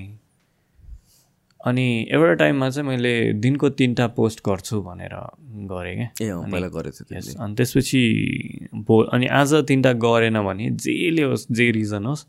अनि 1.61 1.86
एउटा 2.11 2.34
टाइममा 2.41 2.69
चाहिँ 2.69 2.88
मैले 2.89 3.13
दिनको 3.39 3.69
तिनवटा 3.80 4.05
पोस्ट 4.17 4.39
गर्छु 4.45 4.82
भनेर 4.82 5.15
गरेँ 5.72 5.95
क्या। 5.95 6.34
अनि 7.39 7.53
त्यसपछि 7.55 8.01
भो 8.88 8.95
अनि 9.13 9.26
आज 9.39 9.53
तिनवटा 9.69 9.91
गरेन 10.05 10.38
भने 10.43 10.69
जेले 10.84 11.24
होस् 11.24 11.45
जे 11.53 11.65
रिजन 11.72 12.05
होस् 12.05 12.26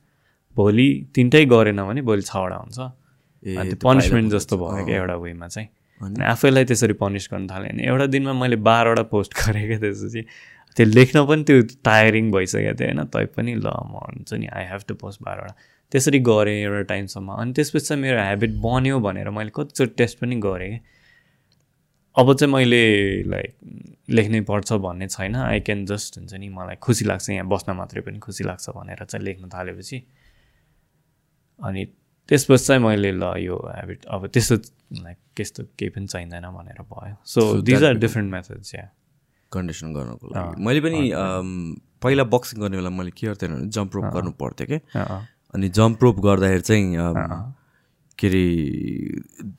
भोलि 0.57 0.89
तिनटै 1.15 1.45
गरेन 1.49 1.81
भने 1.83 2.01
भोलि 2.05 2.23
छवटा 2.23 2.57
हुन्छ। 2.57 2.79
अनि 3.43 3.75
पनिसमेन्ट 3.85 4.33
जस्तो 4.33 4.55
भयो 4.59 4.85
क्या 4.87 4.97
एउटा 4.97 5.17
वेमा 5.17 5.49
चाहिँ। 5.49 5.69
अनि 6.05 6.25
आफैलाई 6.25 6.65
त्यसरी 6.65 6.93
पनिस 7.03 7.29
गर्न 7.33 7.47
थालेँ 7.51 7.71
अनि 7.71 7.83
एउटा 7.87 8.07
दिनमा 8.15 8.33
मैले 8.33 8.57
बाह्रवटा 8.69 9.03
पोस्ट 9.13 9.33
गरेँ 9.39 9.67
क्या 9.67 9.79
त्यसपछि 9.79 10.23
त्यो 10.77 10.87
लेख्न 10.87 11.25
पनि 11.27 11.45
त्यो 11.45 11.63
टायरिङ 11.85 12.31
भइसकेको 12.33 12.75
थियो 12.79 12.89
होइन? 12.89 13.05
तै 13.13 13.25
पनि 13.37 13.55
ल 13.55 13.67
म 13.67 13.95
हुन्छ 14.09 14.33
नि 14.35 14.47
आई 14.47 14.65
हेभ 14.73 14.83
टु 14.89 14.95
पोस्ट 14.95 15.23
बाह्रवटा। 15.23 15.55
त्यसरी 15.93 16.19
गरेँ 16.19 16.59
एउटा 16.63 16.83
टाइमसम्म 16.93 17.33
अनि 17.33 17.53
त्यसपछि 17.53 17.87
चाहिँ 17.87 18.03
मेरो 18.03 18.21
हेबिट 18.25 18.53
बन्यो 18.65 19.01
भनेर 19.01 19.31
मैले 19.31 19.51
कतिचोटि 19.55 19.95
टेस्ट 19.99 20.19
पनि 20.21 20.37
गरेँ। 20.41 20.79
अब 22.17 22.33
चाहिँ 22.35 22.53
मैले 22.53 22.83
लाइक 23.29 23.51
लेख्नै 24.11 24.41
पर्छ 24.49 24.73
भन्ने 24.73 25.09
छैन। 25.09 25.37
आई 25.37 25.61
क्यान 25.61 25.85
जस्ट 25.87 26.19
हुन्छ 26.19 26.33
नि 26.35 26.49
मलाई 26.49 26.77
खुसी 26.77 27.05
लाग्छ 27.05 27.31
यहाँ 27.31 27.49
बस्न 27.49 27.73
मात्रै 27.77 28.01
पनि 28.09 28.19
खुसी 28.19 28.45
लाग्छ 28.45 28.71
भनेर 28.71 29.05
चाहिँ 29.05 29.25
लेख्न 29.25 29.49
थालेपछि। 29.49 29.99
अनि 31.61 31.85
त्यसपछि 32.29 32.65
चाहिँ 32.65 32.83
मैले 32.83 33.13
ल 33.13 33.25
यो 33.45 33.57
हेबिट 33.77 34.05
अब 34.09 34.27
त्यस्तो 34.27 34.57
लाइक 35.05 35.19
त्यस्तो 35.37 35.63
केही 35.79 35.91
पनि 35.91 36.07
चाहिँदैन 36.07 36.47
भनेर 36.57 36.83
भयो। 36.91 37.15
So 37.25 37.41
these 37.63 37.85
are 37.85 37.95
different 37.99 38.33
methods 38.33 38.75
yeah 38.75 38.85
condition 39.53 39.93
गर्नुको 39.95 40.27
लागि। 40.29 40.63
मैले 40.65 40.81
पनि 40.81 41.01
पहिला 42.03 42.25
बक्सिङ 42.35 42.61
गर्ने 42.61 42.77
बेला 42.77 42.91
मैले 42.91 43.11
के 43.11 43.27
गर्थेँ 43.27 43.49
भने 43.49 43.69
जम्प 43.69 43.97
रोप 43.97 44.05
गर्नु 44.15 44.31
पर्थ्यो 44.41 44.67
क्या 44.67 45.05
अनि 45.55 45.69
जम्प 45.79 46.03
रोप 46.03 46.17
गर्दाखेरि 46.27 46.61
चाहिँ 46.61 46.85
के 48.19 48.27
अरे 48.29 48.45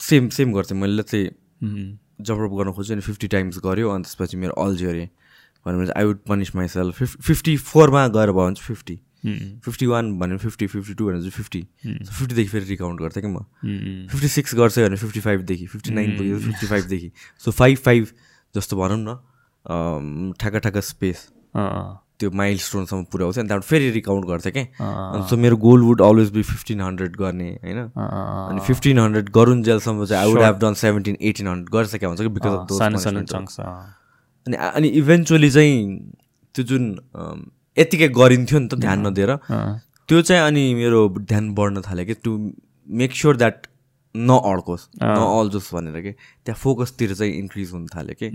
सेम 0.02 0.30
सेम 0.30 0.54
गर्थेँ। 0.54 0.78
मैले 0.78 1.04
चाहिँ 1.04 1.28
जम्प 2.22 2.40
रोप 2.40 2.54
गर्न 2.60 2.72
खोज्छु 2.74 2.94
अनि 2.94 3.02
फिफ्टी 3.02 3.28
टाइम्स 3.28 3.60
गऱ्यो 3.66 3.90
अनि 3.90 4.04
त्यसपछि 4.04 4.38
मेरो 4.38 4.54
अल्झ्यो 4.64 4.90
अरे 4.90 5.10
भनेपछि 5.66 5.92
आई 5.98 6.06
वुड 6.06 6.20
पनिस 6.28 6.56
माइसेल्फ 6.56 6.98
फिफ 6.98 7.16
फिफ्टी 7.22 7.56
फोरमा 7.70 8.08
गएर 8.08 8.32
भयो 8.32 8.46
भने 8.46 8.56
चाहिँ 8.56 8.68
फिफ्टी 8.68 9.00
फिफ्टी 9.26 9.86
वान 9.86 10.18
भन्यो 10.20 10.38
फिफ्टी 10.38 10.68
फिफ्टी 10.68 10.94
टू 10.94 11.06
भने 11.08 11.20
चाहिँ 11.20 11.32
फिफ्टी 11.32 11.62
फिफ्टीदेखि 11.86 12.50
फेरि 12.50 12.66
रिकाउन्ट 12.66 13.02
गर्थेँ 13.02 13.24
कि 13.24 13.30
म? 13.30 13.40
फिफ्टी 14.12 14.28
सिक्स 14.28 14.56
गर्छ 14.56 14.80
भने 14.80 14.96
फिफ्टी 14.96 15.20
फाइभदेखि 15.20 15.66
फिफ्टी 15.68 15.94
नाइन 15.94 16.18
पुग्यो 16.18 16.40
फिफ्टी 16.40 16.68
फाइभदेखि 16.68 17.12
सो 17.46 17.52
फाइभ 17.52 17.78
फाइभ 17.86 18.08
जस्तो 18.56 18.78
भनौँ 18.78 19.00
न 19.00 20.34
ठ्याक्क 20.40 20.58
ठ्याक्क 20.58 20.78
स्पेस 20.84 21.28
त्यो 22.20 22.30
माइल 22.32 22.58
स्टोनसम्म 22.58 23.04
पुऱ्याउँछ 23.12 23.40
अनि 23.40 23.48
त्यहाँबाट 23.48 23.68
फेरि 23.70 23.90
रिकाउन्ट 23.92 24.26
गर्थेँ 24.28 24.52
क्या 24.54 24.64
अनि 25.14 25.28
सो 25.30 25.38
मेरो 25.38 25.58
goal 25.58 25.82
would 25.84 26.02
always 26.02 26.30
be 26.32 26.42
fifteen 26.44 26.82
hundred 26.82 27.16
गर्ने 27.16 27.50
होइन? 27.64 27.80
अनि 27.96 28.60
फिफ्टिन 28.68 29.00
हन्ड्रेड 29.00 29.30
गरुन् 29.30 29.64
जेलसम्म 29.64 30.06
चाहिँ 30.06 30.24
I 30.24 30.32
would 30.32 30.44
have 30.44 30.60
done 30.60 30.74
seventeen 30.84 31.18
eighteen 31.22 31.48
hundred 31.48 31.70
गरिसकेको 31.74 32.08
हुन्छ 32.08 32.22
कि 32.22 32.28
बिकज 32.38 32.54
अनि 34.48 34.58
अनि 34.58 34.88
इभेन्चुली 35.02 35.50
चाहिँ 35.52 35.76
त्यो 36.56 36.66
जुन 36.66 36.96
यत्तिकै 37.78 38.08
गरिन्थ्यो 38.20 38.60
नि 38.60 38.68
त 38.68 38.76
ध्यान 38.80 39.08
नदिएर। 39.08 39.32
त्यो 40.10 40.22
चाहिँ 40.22 40.42
अनि 40.48 40.64
मेरो 40.76 41.00
ध्यान 41.20 41.54
बढ्न 41.56 41.82
थाल्यो 41.82 42.06
कि 42.06 42.14
टु 42.24 42.32
मेक 43.02 43.12
स्योर 43.16 43.38
द्याट 43.38 43.68
नअड्कोस् 44.16 44.84
नअल्झोस् 45.02 45.74
भनेर 45.74 46.02
कि 46.02 46.12
त्यहाँ 46.46 46.60
फोकसतिर 46.60 47.14
चाहिँ 47.14 47.34
इन्क्रिज 47.34 47.72
हुन 47.74 47.88
थाल्यो 47.96 48.16
कि। 48.22 48.28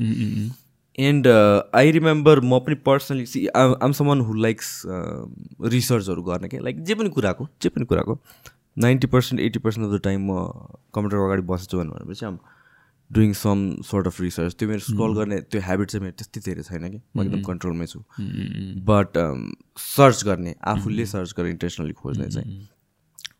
एन्ड 0.99 1.27
आई 1.75 1.91
रिमेम्बर 1.93 2.41
म 2.41 2.59
पनि 2.59 2.75
personally 2.83 3.27
see 3.27 3.47
I'm 3.55 3.93
someone 3.95 4.21
who 4.27 4.35
likes 4.35 4.71
रिसर्चहरू 4.87 6.23
गर्ने 6.23 6.49
क्या 6.49 6.61
लाइक 6.63 6.83
जे 6.85 6.95
पनि 6.95 7.09
कुराको 7.15 7.49
जे 7.63 7.69
पनि 7.69 7.85
कुराको। 7.85 8.19
Ninety 8.79 9.07
percent 9.07 9.41
eighty 9.43 9.59
percent 9.59 9.87
of 9.87 9.93
the 9.95 10.03
time 10.05 10.21
म 10.31 10.33
कम्प्युटर 10.95 11.17
अगाडि 11.17 11.43
बस्छु 11.47 11.79
भनेपछि 11.79 12.27
doing 13.11 13.33
some 13.33 13.61
sort 13.91 14.07
of 14.07 14.21
research 14.21 14.55
त्यो 14.59 14.69
मेरो 14.69 14.79
स्क्रल 14.81 15.15
गर्ने 15.15 15.41
त्यो 15.41 15.61
हेबिट 15.65 15.91
चाहिँ 15.91 16.05
मेरो 16.05 16.15
त्यति 16.19 16.41
धेरै 16.41 16.63
छैन 16.63 16.89
कि। 16.91 17.01
म 17.17 17.23
एकदम 17.23 17.43
कन्ट्रोलमै 17.43 17.87
छु। 17.87 18.01
बट 18.91 19.19
सर्च 19.87 20.25
गर्ने 20.25 20.55
आफूले 20.75 21.07
सर्च 21.07 21.35
गर्ने 21.37 21.51
इन्टेन्सनली 21.51 21.93
खोज्ने 21.93 22.29
चाहिँ। 22.29 22.69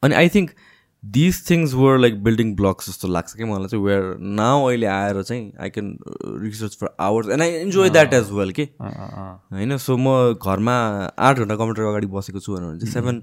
अनि 0.03 0.15
I 0.15 0.29
think 0.35 0.51
these 1.03 1.43
things 1.51 1.75
were 1.75 1.99
like 1.99 2.23
building 2.25 2.55
blocks 2.57 2.89
जस्तो 2.89 3.09
लाग्छ 3.09 3.35
कि 3.37 3.45
मलाई 3.45 3.69
चाहिँ 3.69 3.85
वेयर 3.85 4.17
नाउ 4.41 4.65
अहिले 4.69 4.87
आएर 4.87 5.23
चाहिँ 5.23 5.53
I 5.61 5.71
can 5.71 5.97
research 6.43 6.77
for 6.81 6.89
hours 7.01 7.29
and 7.29 7.43
I 7.43 7.61
enjoy 7.61 7.91
that 7.91 8.15
as 8.15 8.31
well 8.33 8.51
के? 8.53 8.63
होइन 9.53 9.77
सो 9.77 9.97
म 9.97 10.35
घरमा 10.35 10.75
आठ 11.19 11.39
घन्टा 11.39 11.57
कम्प्युटर 11.57 11.83
अगाडि 11.83 12.07
बसेको 12.17 12.41
छु 12.41 12.53
भने 12.53 12.79
चाहिँ 12.81 12.93
सेभेन 12.93 13.23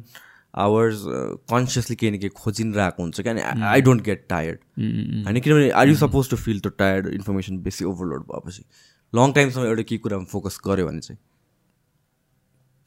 आवर्स 0.56 1.04
कन्सियसली 1.52 1.96
केही 1.96 2.12
न 2.12 2.20
केही 2.20 2.34
खोजिरहेको 2.36 3.04
हुन्छ 3.04 3.22
क्या 3.22 3.34
आई 3.70 3.82
डोन्ट 3.82 4.02
गेट 4.04 4.26
टायर्ड 4.30 4.60
होइन 4.78 5.40
किनभने 5.40 5.70
are 5.82 5.88
you 5.88 5.96
suppose 5.98 6.30
to 6.30 6.38
feel 6.38 6.60
to 6.60 6.70
tired 6.82 7.08
information 7.14 7.58
बेसी 7.64 7.86
ओभरलोड 7.86 8.24
भएपछि? 8.32 8.64
लङ 9.14 9.34
टाइमसम्म 9.34 9.66
एउटा 9.66 9.84
केही 9.84 10.00
कुरामा 10.00 10.26
फोकस 10.32 10.60
गऱ्यो 10.68 10.86
भने 10.88 11.00
चाहिँ। 11.00 11.20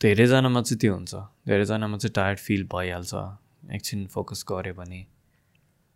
धेरैजनामा 0.01 0.63
चाहिँ 0.63 0.79
त्यो 0.81 0.95
हुन्छ। 0.95 1.15
धेरैजनामा 1.49 1.97
चाहिँ 1.99 2.13
टायर्ड 2.15 2.39
फिल 2.39 2.63
भइहाल्छ। 2.75 3.15
एकछिन 3.75 4.07
फोकस 4.07 4.45
गऱ्यो 4.51 4.75
भने। 4.75 5.07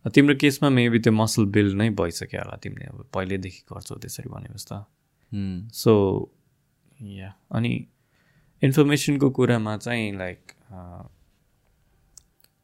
तिम्रो 0.05 0.35
केसमा 0.35 0.69
मेबी 0.69 0.99
त्यो 0.99 1.13
मसल 1.13 1.45
बिल्ड 1.55 1.75
नै 1.77 1.89
भइसक्यो 1.99 2.41
होला 2.41 2.55
तिमीले। 2.63 2.85
अब 2.85 3.05
पहिल्यैदेखि 3.13 3.61
गर्छौ 3.71 3.95
त्यसरी 3.95 4.29
भनेपछि 4.29 4.65
त। 4.71 4.85
सो 5.73 5.93
या 6.99 7.33
अनि 7.51 7.71
इन्फर्मेसनको 8.61 9.29
कुरामा 9.37 9.77
चाहिँ 9.77 10.11
लाइक 10.17 10.39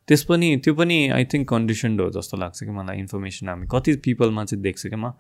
त्यस 0.10 0.24
पनि 0.30 0.48
त्यो 0.66 0.74
पनि 0.74 0.98
आई 1.16 1.26
थिङ्क 1.34 1.48
कन्डिसन्ड 1.50 2.02
हो 2.02 2.10
जस्तो 2.18 2.38
लाग्छ 2.38 2.64
कि 2.64 2.72
मलाई 2.78 2.98
इन्फर्मेसन 3.00 3.50
हामी 3.50 3.68
कति 3.72 3.96
पिपलमा 4.06 4.46
चाहिँ 4.46 4.62
देख्छु 4.64 4.90
क्या 4.90 5.00
म 5.00 5.14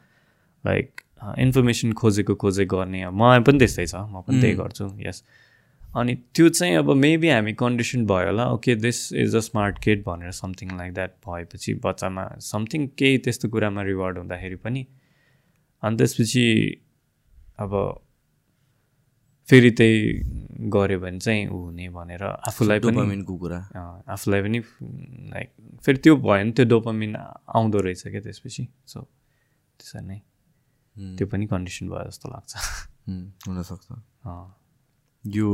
लाइक 0.63 1.01
इन्फर्मेसन 1.39 1.93
खोजेको 1.99 2.35
खोजे 2.41 2.65
गर्ने। 2.73 3.01
अब 3.03 3.13
मलाई 3.21 3.39
पनि 3.47 3.59
त्यस्तै 3.59 3.85
छ 3.85 3.95
म 3.95 4.21
पनि 4.27 4.41
त्यही 4.41 4.55
गर्छु 4.55 4.85
यस 5.07 5.23
अनि 5.81 6.13
त्यो 6.35 6.49
चाहिँ 6.49 6.75
अब 6.75 6.91
मेबी 6.95 7.29
हामी 7.29 7.53
कन्डिसन 7.61 8.05
भयो 8.05 8.25
होला 8.25 8.45
okay 8.53 8.75
this 8.75 8.97
is 9.13 9.35
a 9.35 9.39
smart 9.45 9.79
kid 9.83 10.03
भनेर 10.05 10.31
समथिङ 10.41 10.77
लाइक 10.77 10.93
द्याट 10.93 11.13
भएपछि 11.27 11.73
बच्चामा 11.85 12.25
समथिङ 12.49 12.87
केही 12.97 13.17
त्यस्तो 13.25 13.49
कुरामा 13.49 13.81
रिवार्ड 13.83 14.17
हुँदाखेरि 14.17 14.55
पनि। 14.65 14.85
अनि 15.83 15.97
त्यसपछि 15.97 16.45
अब 17.59 17.71
फेरि 19.49 19.71
त्यही 19.71 19.97
गऱ्यो 20.73 20.99
भने 20.99 21.19
चाहिँ 21.19 21.47
ऊ 21.49 21.57
हुने 21.57 21.89
भनेर 21.89 22.23
आफूलाई 22.23 22.79
पनि 22.79 23.23
कुरा। 23.25 23.59
आफूलाई 24.13 24.41
पनि 24.45 24.59
लाइक 25.33 25.49
फेरि 25.85 25.97
त्यो 26.03 26.15
भयो 26.15 26.27
भने 26.27 26.51
त्यो 26.51 26.65
डोपामिन 26.65 27.15
आउँदो 27.15 27.79
रहेछ 27.81 28.03
क्या 28.07 28.21
त्यसपछि। 28.21 28.63
सो 28.85 28.99
त्यसरी 29.79 30.05
नै 30.05 30.19
त्यो 31.17 31.25
पनि 31.31 31.45
कन्डिसन 31.49 31.89
भयो 31.89 32.05
जस्तो 32.09 32.29
लाग्छ। 32.29 32.51
हुनसक्छ। 33.47 33.87
यो 35.23 35.47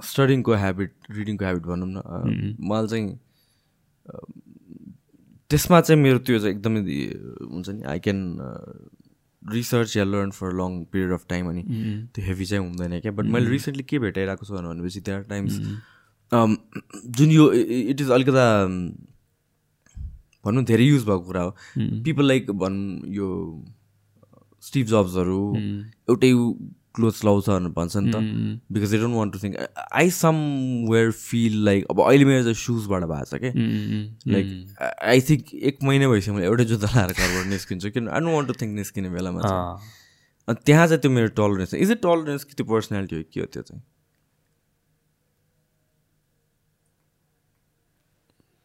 स्टडिङको 0.00 0.52
ह्याबिट 0.54 0.92
रिडिङको 1.10 1.44
ह्याबिट 1.44 1.64
भनौँ 1.66 1.88
न 1.88 1.98
मलाई 2.62 2.86
चाहिँ 2.86 3.06
त्यसमा 5.50 5.80
चाहिँ 5.80 6.00
मेरो 6.02 6.18
त्यो 6.26 6.38
चाहिँ 6.38 6.54
एकदमै 6.54 6.80
हुन्छ 7.52 7.68
नि 7.70 7.82
I 7.90 7.98
can 8.06 8.20
research 9.52 9.96
yeah 9.96 10.04
learn 10.04 10.30
for 10.30 10.52
long 10.60 10.82
period 10.92 11.12
of 11.12 11.24
time 11.28 11.48
अनि 11.48 11.62
त्यो 12.14 12.24
हेभी 12.24 12.44
चाहिँ 12.46 12.66
हुँदैन 12.66 13.00
क्या। 13.00 13.12
बट 13.12 13.24
मैले 13.34 13.50
रिसेन्टली 13.50 13.82
के 13.88 13.98
भेटाइरहेको 13.98 14.46
छु 14.46 14.54
भनेपछि 14.54 15.00
त्यहाँ 15.00 15.22
टाइम्स 15.30 15.58
जुन 17.16 17.30
यो 17.30 17.52
इट 17.52 18.00
इज 18.00 18.10
अलिकता 18.10 18.44
अम, 18.62 18.76
भनौँ 20.44 20.64
धेरै 20.64 20.84
युज 20.84 21.04
भएको 21.04 21.20
कुरा 21.20 21.42
हो। 21.42 21.50
पिपल 22.04 22.26
लाइक 22.28 22.50
भनौँ 22.50 23.12
यो 23.14 23.28
स्टिभ 24.62 24.86
जब्सहरू 24.86 25.40
एउटै 26.10 26.32
क्लोथ्स 26.94 27.24
लाउँछ 27.24 27.48
भनेर 27.50 27.72
भन्छ 27.76 27.96
नि 27.96 28.12
त 28.12 28.16
because 28.72 28.90
they 28.90 28.98
don't 28.98 29.16
want 29.16 29.32
to 29.32 29.38
think 29.44 29.54
I 30.00 30.10
somewhere 30.90 31.10
feel 31.20 31.54
like 31.64 31.86
अब 31.90 32.00
अहिले 32.06 32.24
मेरो 32.24 32.42
चाहिँ 32.42 32.60
सुजबाट 32.62 33.02
भएको 33.12 33.24
छ 33.30 33.40
क्या 33.44 33.52
लाइक 34.34 34.46
आई 35.14 35.20
थिङ्क 35.30 35.54
एक 35.70 35.76
महिना 35.84 36.08
भइसक्यो 36.12 36.34
मैले 36.34 36.46
एउटै 36.46 36.64
जुत्ता 36.72 36.88
लाएर 36.94 37.12
घरबाट 37.12 37.46
निस्किन्छु 37.54 37.90
किन? 37.96 38.08
I 38.08 38.20
don't 38.20 38.34
want 38.34 38.48
to 38.48 38.54
think 38.62 38.72
निस्किने 38.78 39.08
बेलामा 39.16 39.40
अनि 40.48 40.58
त्यहाँ 40.66 40.86
चाहिँ 40.86 41.00
त्यो 41.02 41.10
मेरो 41.10 41.28
टलरेन्स 41.40 41.74
इज 41.74 41.90
इट 41.90 42.00
टलरेन्स 42.02 42.44
कि 42.44 42.54
त्यो 42.54 42.66
पर्सनालिटी 42.72 43.16
हो 43.16 43.22
कि 43.22 43.30
के 43.34 43.40
हो 43.40 43.46
त्यो 43.52 43.62
चाहिँ? 43.62 43.82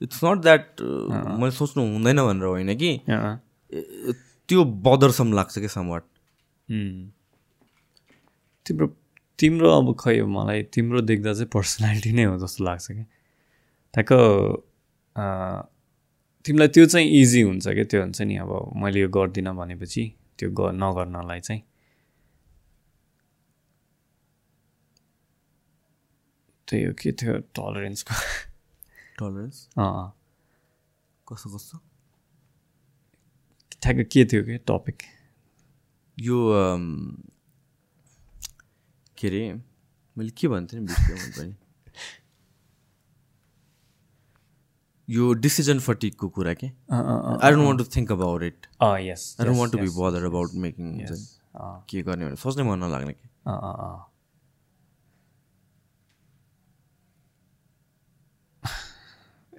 इट्स 0.01 0.23
नट 0.23 0.37
द्याट 0.41 0.81
मैले 0.81 1.51
सोच्नु 1.51 1.83
हुँदैन 1.93 2.19
भनेर 2.25 2.45
होइन 2.47 2.75
कि? 2.81 2.91
त्यो 4.49 4.63
बदरसम 4.87 5.33
लाग्छ 5.33 5.57
क्या 5.59 5.67
समवाट. 5.75 6.03
तिम्रो 8.69 8.87
तिम्रो 9.39 9.69
अब 9.77 9.87
खै 9.99 10.21
मलाई 10.29 10.63
तिम्रो 10.69 11.01
देख्दा 11.01 11.33
चाहिँ 11.33 11.49
पर्सनालिटी 11.53 12.11
नै 12.13 12.23
हो 12.23 12.37
जस्तो 12.37 12.63
लाग्छ 12.63 12.85
कि 12.91 13.03
ठ्याक्क 13.93 14.11
तिमीलाई 16.45 16.67
त्यो 16.67 16.85
चाहिँ 16.85 17.07
इजी 17.21 17.41
हुन्छ 17.41 17.67
क्या 17.67 17.83
त्यो 17.83 18.01
हुन्छ 18.01 18.21
नि 18.21 18.35
अब 18.37 18.51
मैले 18.81 18.99
यो 18.99 19.09
गर्दिनँ 19.09 19.55
भनेपछि 19.55 20.03
त्यो 20.39 20.49
ग 20.51 20.69
नगर्नलाई 20.75 21.39
चाहिँ। 21.39 21.61
त्यही 26.67 26.83
हो 26.85 26.93
के 26.93 27.11
थियो 27.11 27.33
टलरेन्सको 27.57 28.13
टलरेन्स 29.19 29.57
अँ 29.77 30.07
कस्तो 31.27 31.47
कस्तो? 31.55 31.77
ठ्याक्क 33.81 34.07
के 34.13 34.25
थियो 34.25 34.43
कि 34.43 34.57
टपिक 34.69 34.97
यो 36.17 36.37
के 39.19 39.27
अरे 39.27 39.41
मैले 40.17 40.31
के 40.37 40.47
भन्थेँ 40.47 40.79
नि 40.79 40.85
बिर्सेँ 40.85 41.15
मैले 41.15 41.31
पनि 41.37 41.55
यो 45.07 45.31
डिसिजन 45.35 45.79
फटिकको 45.79 46.27
कुरा 46.29 46.53
के 46.53 46.67
I 46.67 47.51
don't 47.51 47.65
want 47.65 47.79
to 47.79 47.85
think 47.95 48.11
about 48.11 48.43
it 48.43 48.67
yes 49.01 49.35
I 49.39 49.45
don't 49.45 49.59
want 49.59 49.73
to 49.73 49.79
be 49.79 49.89
bother 49.95 50.25
about 50.25 50.53
making 50.65 50.93
के 51.89 52.01
गर्ने 52.03 52.25
भने 52.25 52.35
सोच्नै 52.37 52.63
मन 52.63 52.83
नलाग्ने 52.83 53.13
कि 53.13 53.27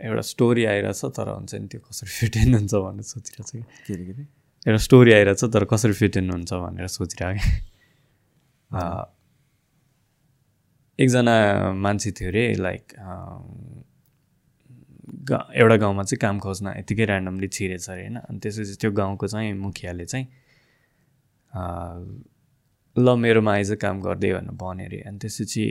एउटा 0.00 0.22
स्टोरी 0.26 0.64
आइरहेछ 0.64 1.04
तर 1.16 1.28
हुन्छ 1.28 1.54
नि 1.54 1.66
त्यो 1.68 1.80
कसरी 1.80 2.10
फिट 2.10 2.36
इन 2.36 2.54
हुन्छ 2.54 2.74
भनेर 2.74 3.04
सोचिरहेको 3.04 3.48
छु 3.48 3.58
कि 3.58 3.64
के 3.86 3.94
अरे 3.94 4.04
के 4.04 4.12
अरे 4.12 4.26
एउटा 4.66 4.82
स्टोरी 4.84 5.12
आइरहेछ 5.12 5.44
तर 5.56 5.64
कसरी 5.72 5.92
फिट 6.00 6.16
इन 6.16 6.30
हुन्छ 6.30 6.52
भनेर 6.62 6.86
सोचिरहेको 6.94 7.58
एकजना 11.02 11.34
मान्छे 11.74 12.10
थियो 12.12 12.28
अरे 12.28 12.42
लाइक 12.60 12.92
गा 15.30 15.38
एउटा 15.54 15.76
गाउँमा 15.76 16.02
चाहिँ 16.02 16.18
काम 16.20 16.38
खोज्न 16.38 16.66
यत्तिकै 16.78 17.04
ऱ्यान्डमली 17.04 17.48
छिरेछ 17.48 17.88
अरे 17.90 18.02
होइन? 18.02 18.16
अनि 18.16 18.38
त्यसपछि 18.38 18.74
त्यो 18.80 18.90
गाउँको 18.92 19.26
चाहिँ 19.26 19.52
मुखियाले 19.54 20.04
चाहिँ 20.04 20.26
अँ, 21.52 22.24
ल 22.96 23.14
मेरोमा 23.16 23.52
आइज 23.52 23.72
काम 23.82 24.00
गरिदियो 24.02 24.36
भनेर 24.38 24.54
भन्यो 24.62 24.86
अरे। 24.86 25.00
अनि 25.08 25.18
त्यसपछि 25.18 25.64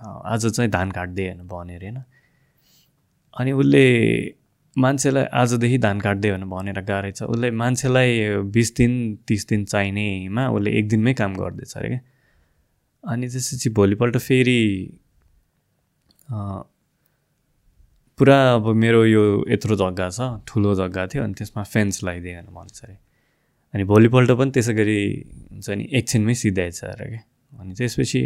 अँ, 0.00 0.20
आज 0.24 0.46
चाहिँ 0.46 0.70
धान 0.70 0.90
काट्दे 0.90 1.24
भनेर 1.30 1.46
भन्यो 1.46 1.76
अरे 1.76 1.86
होइन? 1.86 2.02
अनि 3.36 3.52
उसले 3.52 3.84
मान्छेलाई 4.76 5.24
आजदेखि 5.32 5.78
धान 5.78 6.00
काट्दे 6.00 6.30
भनेर 6.32 6.48
भनेर 6.48 6.80
गाह्रै 6.84 7.12
छ। 7.12 7.22
उसले 7.22 7.50
मान्छेलाई 7.62 8.10
बिस 8.54 8.74
दिन 8.76 8.92
तिस 9.28 9.46
दिन 9.48 9.64
चाहिनेमा 9.64 10.48
उसले 10.50 10.70
एक 10.78 10.88
दिनमै 10.88 11.14
काम 11.14 11.34
गर्दैछ 11.34 11.76
अरे 11.76 11.88
क्या। 11.88 12.00
अनि 13.04 13.28
त्यसपछि 13.28 13.70
भोलिपल्ट 13.70 14.16
फेरि 14.18 14.60
पुरा 18.18 18.38
अब 18.54 18.66
मेरो 18.76 19.04
यो 19.06 19.22
यत्रो 19.48 19.76
जग्गा 19.76 20.08
छ 20.10 20.20
ठुलो 20.48 20.74
जग्गा 20.74 21.06
थियो 21.12 21.22
अनि 21.24 21.34
त्यसमा 21.34 21.62
फेन्स 21.64 22.02
लगाइदियो 22.04 22.34
भनेर 22.36 22.52
भन्छ 22.54 22.84
अरे। 22.84 22.96
अनि 23.74 23.84
भोलिपल्ट 23.84 24.30
पनि 24.38 24.50
त्यसै 24.50 24.74
गरी 24.74 25.00
हुन्छ 25.52 25.68
नि 25.70 25.84
एकछिनमै 25.98 26.34
सिधाएछ 26.34 26.84
अरे। 26.84 27.06
क्या 27.08 27.22
अनि 27.60 27.72
त्यसपछि 27.74 28.22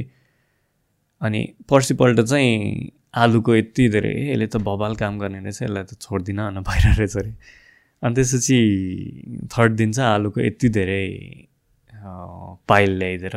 अनि 1.23 1.41
पर्सिपल्ट 1.71 2.21
चाहिँ 2.21 2.91
आलुको 3.15 3.55
यति 3.55 3.89
धेरै 3.89 4.13
यसले 4.31 4.47
त 4.47 4.57
बबाल 4.67 4.97
काम 4.97 5.19
गर्ने 5.19 5.39
रहेछ 5.41 5.63
यसलाई 5.63 5.85
त 5.85 6.01
छोड्दिनँ 6.01 6.43
भनेर 6.51 6.63
भइरहेको 6.69 6.99
रहेछ 6.99 7.17
अरे। 7.17 7.33
अनि 8.03 8.15
त्यसपछि 8.15 8.59
थर्ड 9.55 9.73
दिन 9.77 9.93
चाहिँ 9.93 10.11
आलुको 10.11 10.41
यति 10.41 10.69
धेरै 10.69 11.05
पाइल 12.69 12.91
ल्याइदिएर 12.99 13.37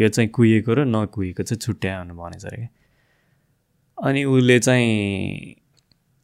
यो 0.00 0.08
चाहिँ 0.08 0.28
कुहिएको 0.30 0.74
र 0.74 0.84
नकुहिएको 0.86 1.42
चाहिँ 1.42 1.60
छुट्यायो 1.60 2.14
भनेछ 2.14 2.44
अरे 2.46 2.68
अनि 3.98 4.24
उसले 4.24 4.58
चाहिँ 4.58 5.56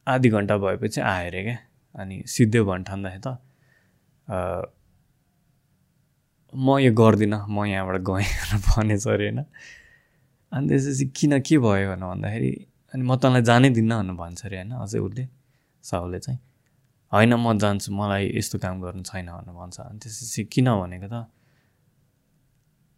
आधी 0.07 0.29
घन्टा 0.29 0.57
भएपछि 0.57 1.01
आयो 1.01 1.27
अरे 1.27 1.43
क्या। 1.43 1.57
अनि 1.95 2.15
सिधै 2.27 2.61
भन् 2.69 2.83
ठान्दाखेरि 2.83 3.21
त 3.25 3.37
म 6.53 6.77
यो 6.79 6.91
गर्दिनँ 6.93 7.45
म 7.49 7.65
यहाँबाट 7.65 7.97
गएँ 8.09 8.25
भनेछ 8.67 9.07
अरे 9.07 9.25
होइन। 9.29 9.39
अनि 10.51 10.67
त्यसपछि 10.69 11.05
किन 11.17 11.39
के 11.41 11.57
भयो 11.57 11.87
भनेर 11.89 12.05
भन्दाखेरि 12.09 12.51
अनि 12.93 13.03
म 13.03 13.15
तँलाई 13.21 13.41
जानै 13.49 13.69
दिन्न 13.69 13.91
भनेर 14.01 14.15
भन्छ 14.17 14.45
अरे 14.45 14.57
होइन 14.57 14.71
अझै 14.81 14.99
उसले 14.99 15.27
साहुले 15.83 16.19
चाहिँ। 16.19 16.39
होइन 17.11 17.33
म 17.33 17.57
जान्छु 17.57 17.93
मलाई 17.93 18.23
यस्तो 18.37 18.57
काम 18.59 18.81
गर्नु 18.81 19.03
छैन 19.03 19.27
भनेर 19.29 19.53
भन्छ। 19.53 19.77
अनि 19.79 19.97
त्यसपछि 19.99 20.43
किन 20.53 20.67
भनेको 20.81 21.07
त 21.07 21.15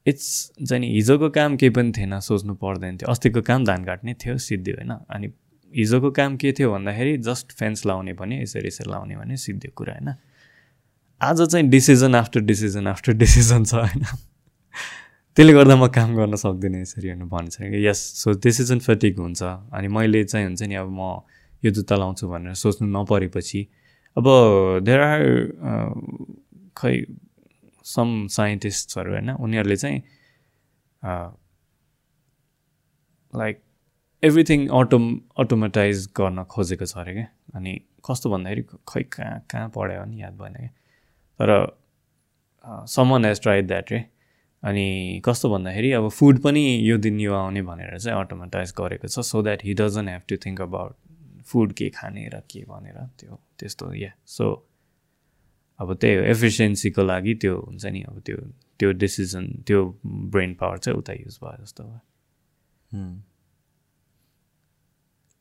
इट्स 0.05 0.51
नि 0.71 0.87
हिजोको 0.93 1.29
काम 1.29 1.55
केही 1.57 1.69
पनि 1.69 1.91
थिएन 1.97 2.19
सोच्नु 2.19 2.53
पर्दैन 2.55 2.97
थियो। 2.97 3.11
अस्तिको 3.11 3.41
काम 3.41 3.65
धान 3.65 3.83
काट्ने 3.85 4.13
थियो 4.13 4.37
सिद्धि 4.37 4.71
होइन। 4.71 4.91
अनि 5.09 5.27
हिजोको 5.73 6.11
काम 6.11 6.37
के 6.37 6.51
थियो 6.51 6.71
भन्दाखेरि 6.71 7.17
जस्ट 7.17 7.51
फेन्स 7.51 7.85
लाउने 7.85 8.13
भने 8.13 8.41
यसरी 8.41 8.67
यसरी 8.67 8.91
लाउने 8.91 9.15
भने 9.15 9.37
सिद्धि 9.37 9.67
कुरा 9.67 9.93
होइन। 9.93 10.13
आज 11.21 11.41
चाहिँ 11.41 11.67
decision 11.69 12.15
after 12.15 12.39
decision 12.41 12.87
after 12.87 13.13
decision 13.13 13.63
छ 13.63 13.73
होइन। 13.73 14.03
त्यसले 15.37 15.53
गर्दा 15.53 15.75
म 15.75 15.87
काम 15.87 16.15
गर्न 16.15 16.35
सक्दिनँ 16.35 16.81
यसरी 16.81 17.09
भनेर 17.09 17.27
भन्छ 17.29 17.55
कि 17.61 17.87
यस 17.87 17.99
सो 18.19 18.31
डिसिजन 18.41 18.79
फटिक 18.79 19.19
हुन्छ। 19.19 19.43
अनि 19.43 19.87
मैले 19.87 20.23
चाहिँ 20.23 20.45
हुन्छ 20.47 20.61
नि 20.63 20.75
अब 20.75 20.89
म 20.89 21.21
यो 21.63 21.71
जुत्ता 21.71 21.95
लाउँछु 21.95 22.27
भनेर 22.27 22.53
सोच्नु 22.57 22.87
नपरेपछि 22.89 23.61
अब 24.17 24.25
देयर 24.83 24.99
आर 24.99 25.23
खै 26.77 26.95
सम 27.93 28.27
साइन्टिस्टहरू 28.31 29.11
होइन? 29.11 29.29
उनीहरूले 29.31 29.77
चाहिँ 29.77 30.01
लाइक 33.33 33.61
एभ्रिथिङ 34.23 34.67
अटोम 34.79 35.05
अटोमेटाइज 35.39 36.07
गर्न 36.17 36.43
खोजेको 36.51 36.85
छ 36.85 36.97
अरे 36.97 37.13
क्या? 37.13 37.27
अनि 37.55 37.79
कस्तो 38.05 38.29
भन्दाखेरि 38.29 38.63
खै 38.87 39.03
कहाँ 39.13 39.39
कहाँ 39.51 39.69
पढायो 39.75 40.01
भने 40.01 40.21
याद 40.21 40.33
भएन 40.37 40.53
क्या? 40.53 40.69
तर 41.39 41.49
समन 42.89 43.25
हेज 43.25 43.41
ट्राइड 43.41 43.67
द्याट 43.67 43.91
रे। 43.91 43.99
अनि 44.63 45.21
कस्तो 45.25 45.49
भन्दाखेरि 45.49 45.91
अब 45.91 46.07
फुड 46.09 46.39
पनि 46.41 46.61
यो 46.87 46.97
दिन 46.97 47.19
यो 47.19 47.33
आउने 47.33 47.61
भनेर 47.69 47.97
चाहिँ 47.99 48.19
अटोमेटाइज 48.19 48.73
गरेको 48.79 49.07
छ 49.07 49.19
so 49.25 49.41
that 49.43 49.63
he 49.65 49.73
doesn't 49.73 50.09
have 50.09 50.21
to 50.29 50.37
think 50.45 50.61
about 50.61 50.95
food 51.45 51.73
के 51.73 51.89
खाने 51.89 52.27
र 52.33 52.39
के 52.51 52.63
भनेर 52.65 52.97
त्यो 53.19 53.39
त्यस्तो 53.59 53.93
या 53.93 54.11
सो 54.27 54.45
अब 55.81 55.93
त्यही 56.01 56.15
हो 56.15 56.23
एफिसियन्सीको 56.31 57.03
लागि 57.03 57.33
त्यो 57.41 57.57
हुन्छ 57.59 57.85
नि 57.85 58.01
अब 58.09 58.19
त्यो 58.25 58.37
त्यो 58.79 58.91
डिसिजन 59.03 59.45
त्यो 59.67 59.79
ब्रेन 60.05 60.53
पावर 60.59 60.77
चाहिँ 60.77 60.97
उता 60.99 61.13
युज 61.13 61.37
भयो 61.43 61.63
जस्तो 61.63 61.83
भयो। 61.83 61.99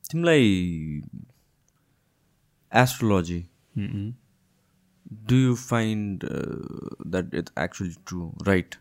तिमीलाई 0.03 0.45
astrology 2.71 3.41
do 5.29 5.35
you 5.35 5.55
find 5.55 6.25
that 6.25 7.35
it's 7.35 7.53
actually 7.59 7.95
true 8.07 8.31
right 8.47 8.75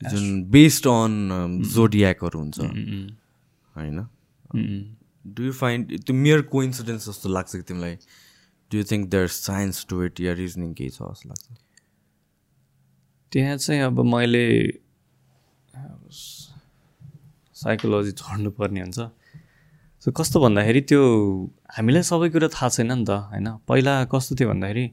जुन 0.00 0.42
बेस्ड 0.50 0.88
अन 0.88 1.62
जोडियाकहरू 1.74 2.38
हुन्छ। 2.40 2.58
होइन? 3.76 3.98
डु 5.24 5.42
यु 5.42 5.52
फाइन्ड 5.52 5.82
त्यो 6.00 6.14
मियर 6.16 6.42
कोइन्सिडेन्स 6.52 7.08
जस्तो 7.08 7.28
लाग्छ 7.28 7.50
कि 7.56 7.62
तिमीलाई? 7.62 7.96
Do 8.70 8.74
you 8.78 8.84
think 8.90 9.02
there 9.10 9.26
science 9.34 9.86
to 9.90 10.02
it 10.04 10.20
yeah 10.20 10.32
reasoning 10.40 10.70
केही 10.78 10.90
छ 10.90 10.98
जस्तो 11.02 11.28
लाग्छ 11.28 11.44
त्यहाँ 13.32 13.56
चाहिँ 13.56 13.80
अब 13.82 14.00
मैले 14.14 14.44
साइकोलोजी 17.54 18.12
छोड्नुपर्ने 18.12 18.80
हुन्छ। 18.80 18.98
सो 20.02 20.10
कस्तो 20.12 20.40
भन्दाखेरि 20.40 20.80
त्यो 20.90 21.02
हामीलाई 21.76 22.02
सबै 22.10 22.28
कुरा 22.34 22.48
थाहा 22.54 22.68
छैन 22.76 22.92
नि 22.92 23.04
त 23.08 23.10
होइन? 23.30 23.48
पहिला 23.68 23.92
कस्तो 24.12 24.32
थियो 24.38 24.48
भन्दाखेरि 24.52 24.84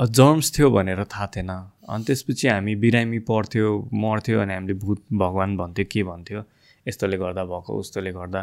जर्म्स 0.00 0.46
थियो 0.56 0.68
भनेर 0.76 1.00
थाहा 1.04 1.26
थिएन। 1.34 1.50
अनि 1.88 2.04
त्यसपछि 2.04 2.48
हामी 2.48 2.74
बिरामी 2.82 3.18
पर्थ्यो 3.30 3.66
मर्थ्यो 4.04 4.36
अनि 4.40 4.52
हामीले 4.54 4.74
भूत 4.84 5.00
भगवान् 5.22 5.56
भन्थ्यो 5.56 5.84
के 5.92 6.02
भन्थ्यो? 6.10 6.40
यस्तोले 6.86 7.16
गर्दा 7.22 7.42
भएको 7.44 7.72
उस्तोले 7.80 8.12
गर्दा। 8.12 8.40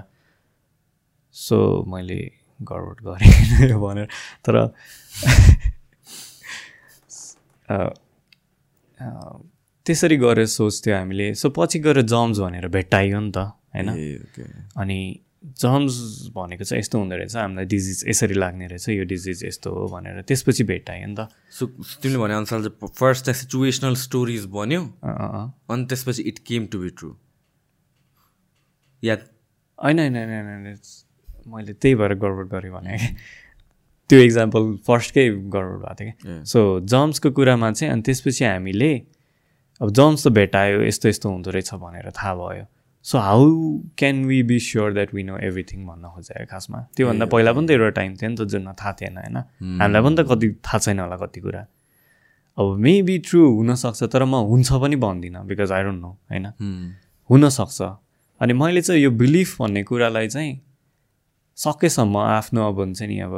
सो 1.35 1.57
मैले 1.91 2.19
गडबड 2.61 3.01
गरेँ 3.01 3.79
भनेर। 3.81 4.07
तर 4.45 4.67
त्यसरी 9.85 10.17
गरेर 10.17 10.45
सोच्थ्यो 10.45 10.97
हामीले। 10.97 11.33
सो 11.33 11.49
पछि 11.49 11.79
गएर 11.79 12.01
जम्स 12.01 12.39
भनेर 12.39 12.67
भेट्टाइयो 12.67 13.19
नि 13.19 13.31
त 13.31 13.37
होइन? 13.37 13.89
अनि 14.77 15.19
जम्स 15.45 16.29
भनेको 16.35 16.63
चाहिँ 16.63 16.79
यस्तो 16.79 16.99
हुँदो 16.99 17.15
रहेछ 17.15 17.35
हामीलाई 17.35 17.65
डिजिज 17.65 18.03
यसरी 18.07 18.33
लाग्ने 18.33 18.67
रहेछ 18.67 18.89
यो 18.89 19.03
डिजिज 19.03 19.45
यस्तो 19.45 19.73
हो 19.73 19.87
भनेर। 19.87 20.21
त्यसपछि 20.21 20.63
भेट्टायो 20.63 21.07
नि 21.07 21.15
त। 21.19 21.27
सो 21.51 21.67
तिमीले 22.01 22.19
भने 22.19 22.33
अनुसार 22.33 22.59
चाहिँ 22.59 22.91
फर्स्ट 22.95 23.25
चाहिँ 23.25 23.39
सिचुएसनल 23.39 23.95
स्टोरिज 23.95 24.45
बन्यो 24.45 24.93
अनि 25.69 25.85
त्यसपछि 25.85 26.23
it 26.23 26.39
came 26.39 26.65
to 26.65 26.79
be 26.79 26.89
true 26.89 27.13
या 29.03 29.17
होइन 29.83 29.99
होइन 29.99 30.15
होइन 30.15 30.73
मैले 31.47 31.73
त्यही 31.73 31.95
भएर 31.95 32.13
गडबड 32.13 32.47
गरेँ 32.47 32.71
भने 32.71 32.97
त्यो 34.09 34.19
इक्जाम्पल 34.19 34.75
फर्स्टकै 34.87 35.29
गडबड 35.29 35.79
भएको 35.83 35.95
थियो 35.99 36.11
कि 36.11 36.45
सो 36.45 36.79
जम्सको 36.79 37.31
कुरामा 37.31 37.71
चाहिँ 37.71 37.93
अनि 37.93 38.01
त्यसपछि 38.01 38.45
हामीले 38.45 38.91
अब 39.81 39.89
जम्स 39.91 40.27
त 40.27 40.31
भेटायो 40.31 40.81
यस्तो 40.81 41.09
यस्तो 41.09 41.29
हुँदो 41.29 41.49
रहेछ 41.51 41.73
भनेर 41.73 42.11
थाहा 42.11 42.35
भयो। 42.35 42.65
So 43.05 43.17
how 43.17 43.43
can 43.97 44.25
we 44.25 44.41
be 44.43 44.59
sure 44.59 44.93
that 44.93 45.13
we 45.13 45.23
know 45.23 45.37
everything 45.37 45.85
भन्न 45.85 46.09
खोजेँ 46.15 46.45
खासमा? 46.45 46.79
त्योभन्दा 46.95 47.25
पहिला 47.25 47.53
पनि 47.53 47.67
त 47.67 47.71
एउटा 47.71 47.89
टाइम 47.89 48.15
थियो 48.15 48.29
नि 48.29 48.35
त 48.35 48.41
जुनमा 48.41 48.73
थाहा 48.73 48.93
थिएन 48.93 49.17
होइन? 49.17 49.37
हामीलाई 49.81 50.01
पनि 50.01 50.15
त 50.15 50.27
कति 50.29 50.47
थाहा 50.65 50.77
छैन 50.77 50.99
होला 50.99 51.17
कति 51.17 51.39
कुरा। 51.39 51.61
अब 52.57 52.75
मेबी 52.77 53.17
ट्रु 53.17 53.41
हुनसक्छ 53.55 54.03
तर 54.03 54.23
म 54.23 54.35
हुन्छ 54.49 54.73
पनि 54.73 54.95
भन्दिनँ 54.95 55.45
बिकज 55.45 55.71
आई 55.71 55.83
डोन्ट 55.83 56.01
नो 56.01 56.09
होइन? 56.31 56.45
हुनसक्छ। 57.29 57.81
अनि 58.41 58.53
मैले 58.53 58.81
चाहिँ 58.81 59.01
यो 59.01 59.11
बिलिफ 59.11 59.61
भन्ने 59.61 59.83
कुरालाई 59.83 60.27
चाहिँ 60.27 60.61
सकेसम्म 61.57 62.17
आफ्नो 62.17 62.67
अब 62.67 62.79
हुन्छ 62.79 63.01
नि 63.01 63.19
अब 63.19 63.33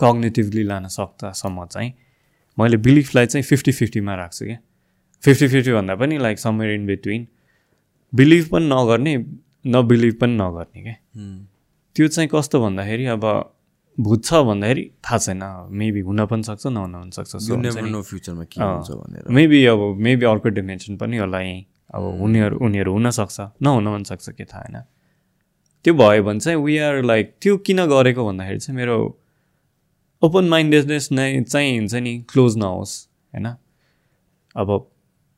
कग्नेटिभली 0.00 0.62
लान 0.62 0.88
सक्दासम्म 0.88 1.66
चाहिँ 1.66 1.92
मैले 2.58 2.76
बिलिफलाई 2.76 3.26
चाहिँ 3.26 3.44
फिफ्टी 3.44 3.72
फिफ्टीमा 3.72 4.14
राख्छु 4.14 4.44
क्या। 4.44 4.58
फिफ्टी 5.22 5.46
फिफ्टी 5.48 5.72
भन्दा 5.72 5.94
पनि 5.94 6.18
like 6.18 6.38
somewhere 6.38 6.74
in 6.74 6.86
between 6.86 7.26
believe 8.12 8.48
पनि 8.52 8.66
नगर्ने 8.72 9.16
नबिलिभ 9.66 10.14
पनि 10.20 10.34
नगर्ने 10.36 10.82
क्या। 10.82 10.96
त्यो 11.96 12.08
चाहिँ 12.08 12.28
कस्तो 12.34 12.60
भन्दाखेरि 12.62 13.04
अब 13.14 13.24
भूत 13.98 14.24
छ 14.24 14.34
भन्दाखेरि 14.48 14.84
थाहा 15.04 15.18
छैन। 15.18 15.42
मेबी 15.70 16.00
हुन 16.00 16.24
पनि 16.26 16.42
सक्छ 16.42 16.66
नहुन 16.66 16.94
पनि 16.94 17.12
सक्छ। 17.12 17.32
मेबी 19.30 19.64
अब 19.66 19.80
मेबी 19.98 20.24
अर्को 20.26 20.48
डिमेन्सन 20.48 20.96
पनि 20.96 21.16
होला 21.16 21.40
यहीँ। 21.40 21.64
अब 21.94 22.02
उनीहरू 22.24 22.58
उनीहरू 22.58 22.92
हुनसक्छ 22.92 23.40
नहुन 23.62 23.86
पनि 23.94 24.04
सक्छ 24.04 24.28
के 24.30 24.44
थाहा 24.44 24.62
होइन। 24.62 24.76
त्यो 25.84 25.94
भयो 25.94 26.22
भने 26.22 26.40
चाहिँ 26.40 26.58
वी 26.58 26.78
आर 26.78 27.02
लाइक 27.02 27.34
त्यो 27.42 27.56
किन 27.58 27.86
गरेको 27.86 28.26
भन्दाखेरि 28.26 28.58
चाहिँ 28.58 28.76
मेरो 28.76 28.96
ओपन 30.22 30.48
माइन्डेडनेस 30.48 31.12
नै 31.12 31.42
चाहिँ 31.42 31.78
हुन्छ 31.78 31.94
नि 31.94 32.12
क्लोज 32.30 32.56
नहोस् 32.56 33.08
होइन? 33.34 33.46
अब 34.56 34.68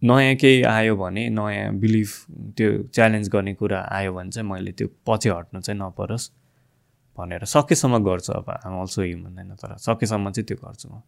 नयाँ 0.02 0.34
केही 0.36 0.62
आयो 0.62 0.96
भने 0.96 1.28
नयाँ 1.28 1.72
बिलिफ 1.74 2.26
त्यो 2.56 2.82
च्यालेन्ज 2.94 3.28
गर्ने 3.28 3.54
कुरा 3.54 3.80
आयो 3.90 4.12
भने 4.14 4.30
चाहिँ 4.30 4.48
मैले 4.50 4.72
त्यो 4.72 4.88
पछि 5.06 5.28
हट्नु 5.28 5.60
चाहिँ 5.60 5.80
नपरोस् 5.80 6.30
भनेर 7.18 7.44
सकेसम्म 7.44 7.98
गर्छु 8.04 8.32
अब. 8.32 8.50
आम 8.50 8.80
अल्सो 8.80 9.02
ह्युमन 9.02 9.38
होइन? 9.38 9.54
तर 9.54 9.76
सकेसम्म 9.76 10.30
चाहिँ 10.30 10.46
त्यो 10.46 10.56
गर्छु 10.66 10.88
म। 10.88 11.00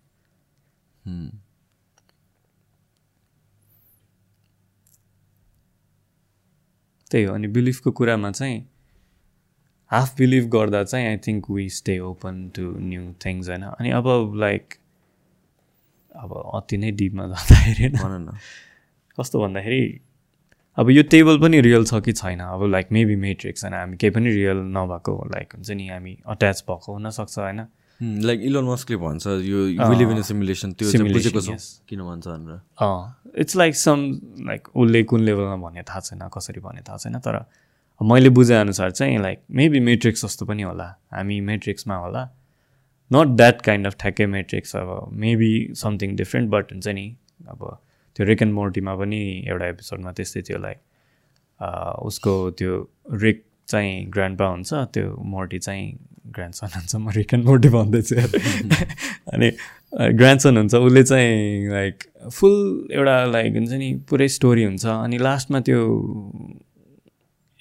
त्यही 7.11 7.24
हो। 7.24 7.34
अनि 7.34 7.49
बिलिफको 7.49 7.91
कुरामा 7.91 8.30
चाहिँ 8.30 8.57
हाफ 9.91 10.16
बिलिभ 10.18 10.49
गर्दा 10.51 10.82
चाहिँ 10.84 11.07
I 11.09 11.16
think 11.26 11.51
we 11.51 11.68
stay 11.70 11.99
open 12.07 12.49
to 12.57 12.62
new 12.62 13.03
things 13.24 13.49
होइन? 13.49 13.62
अनि 13.62 13.91
अब 13.91 14.34
लाइक 14.41 14.74
अब 16.11 16.32
अति 16.55 16.76
नै 16.76 16.91
डिपमा 17.01 17.26
जाँदाखेरि 17.26 17.89
कस्तो 19.18 19.43
भन्दाखेरि 19.43 20.01
अब 20.78 20.91
यो 20.91 21.03
टेबल 21.12 21.39
पनि 21.41 21.61
रियल 21.61 21.84
छ 21.84 22.01
कि 22.05 22.12
छैन? 22.12 22.41
अब 22.41 22.64
लाइक 22.70 22.87
मेबी 22.93 23.16
मेट्रिक्स 23.16 23.64
होइन? 23.64 23.74
हामी 23.74 23.97
केही 23.97 24.11
पनि 24.14 24.30
रियल 24.30 24.57
नभएको 24.76 25.12
लाइक 25.34 25.53
हुन्छ 25.55 25.70
नि 25.70 25.89
हामी 25.89 26.16
अट्याच 26.26 26.64
भएको 26.68 26.93
हुनसक्छ 26.93 27.39
होइन? 27.39 27.61
लाइक 28.01 28.41
इलोन 28.45 28.64
मस्कले 28.68 28.97
भन्छ 28.97 29.26
यो 29.26 30.22
सिमुलेसन 30.22 30.72
त्यो 30.72 30.91
किन 31.89 32.03
भन्छ 32.03 32.26
भनेर। 32.28 32.59
इट्स 33.41 33.57
लाइक 33.57 33.76
सम 33.76 33.99
लाइक 34.49 34.68
उसले 34.76 35.03
कुन 35.05 35.20
लेभलमा 35.24 35.57
भन्ने 35.64 35.82
थाहा 35.89 36.01
छैन 36.01 36.28
कसरी 36.34 36.61
भन्ने 36.61 36.82
थाहा 36.89 36.99
छैन 36.99 37.18
तर 37.24 37.39
मैले 38.05 38.28
बुझेअनुसार 38.28 38.90
चाहिँ 38.90 39.18
लाइक 39.18 39.40
मेबी 39.51 39.80
मेट्रिक्स 39.80 40.24
जस्तो 40.24 40.47
पनि 40.47 40.62
होला। 40.62 40.84
हामी 40.84 41.40
मेट्रिक्समा 41.40 41.97
होला। 41.97 42.30
नट 43.12 43.26
द्याट 43.26 43.62
काइन्ड 43.62 43.86
अफ 43.86 43.97
ठ्याक्कै 44.01 44.26
मेट्रिक्स 44.26 44.76
अब 44.76 45.11
मेबी 45.12 45.72
समथिङ 45.74 46.16
डिफ्रेन्ट 46.16 46.51
बट 46.51 46.72
हुन्छ 46.72 46.88
नि 46.88 47.16
अब 47.49 47.78
त्यो 48.16 48.26
रिक 48.26 48.42
एन्ड 48.42 48.55
मोर्टीमा 48.55 48.94
पनि 48.94 49.44
एउटा 49.49 49.66
एपिसोडमा 49.66 50.12
त्यस्तै 50.12 50.42
थियो 50.42 50.59
लाइक 50.59 50.78
उसको 52.03 52.51
त्यो 52.51 52.90
रिक 53.12 53.44
चाहिँ 53.68 54.07
ग्रान्डपा 54.07 54.47
हुन्छ 54.47 54.74
त्यो 54.74 55.16
मोर्टी 55.25 55.58
चाहिँ 55.58 55.99
ग्रान्डसन 56.26 56.66
हुन्छ। 56.66 56.96
म 56.96 57.11
रिक 57.11 57.34
एन्ड 57.34 57.45
मोर्टी 57.45 57.68
भन्दैछु। 57.68 58.16
अनि 59.34 59.50
ग्रान्डसन 60.12 60.57
हुन्छ 60.57 60.75
उसले 60.75 61.03
चाहिँ 61.03 61.68
लाइक 61.71 62.04
फुल 62.33 62.88
एउटा 62.92 63.25
लाइक 63.25 63.54
हुन्छ 63.54 63.72
नि 63.72 63.95
पुरै 64.08 64.29
स्टोरी 64.29 64.64
हुन्छ। 64.64 64.87
अनि 64.87 65.18
लास्टमा 65.18 65.61
त्यो 65.61 65.80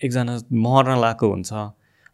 एकजना 0.01 0.33
मर्न 0.65 0.97
लगाएको 0.97 1.29
हुन्छ। 1.31 1.53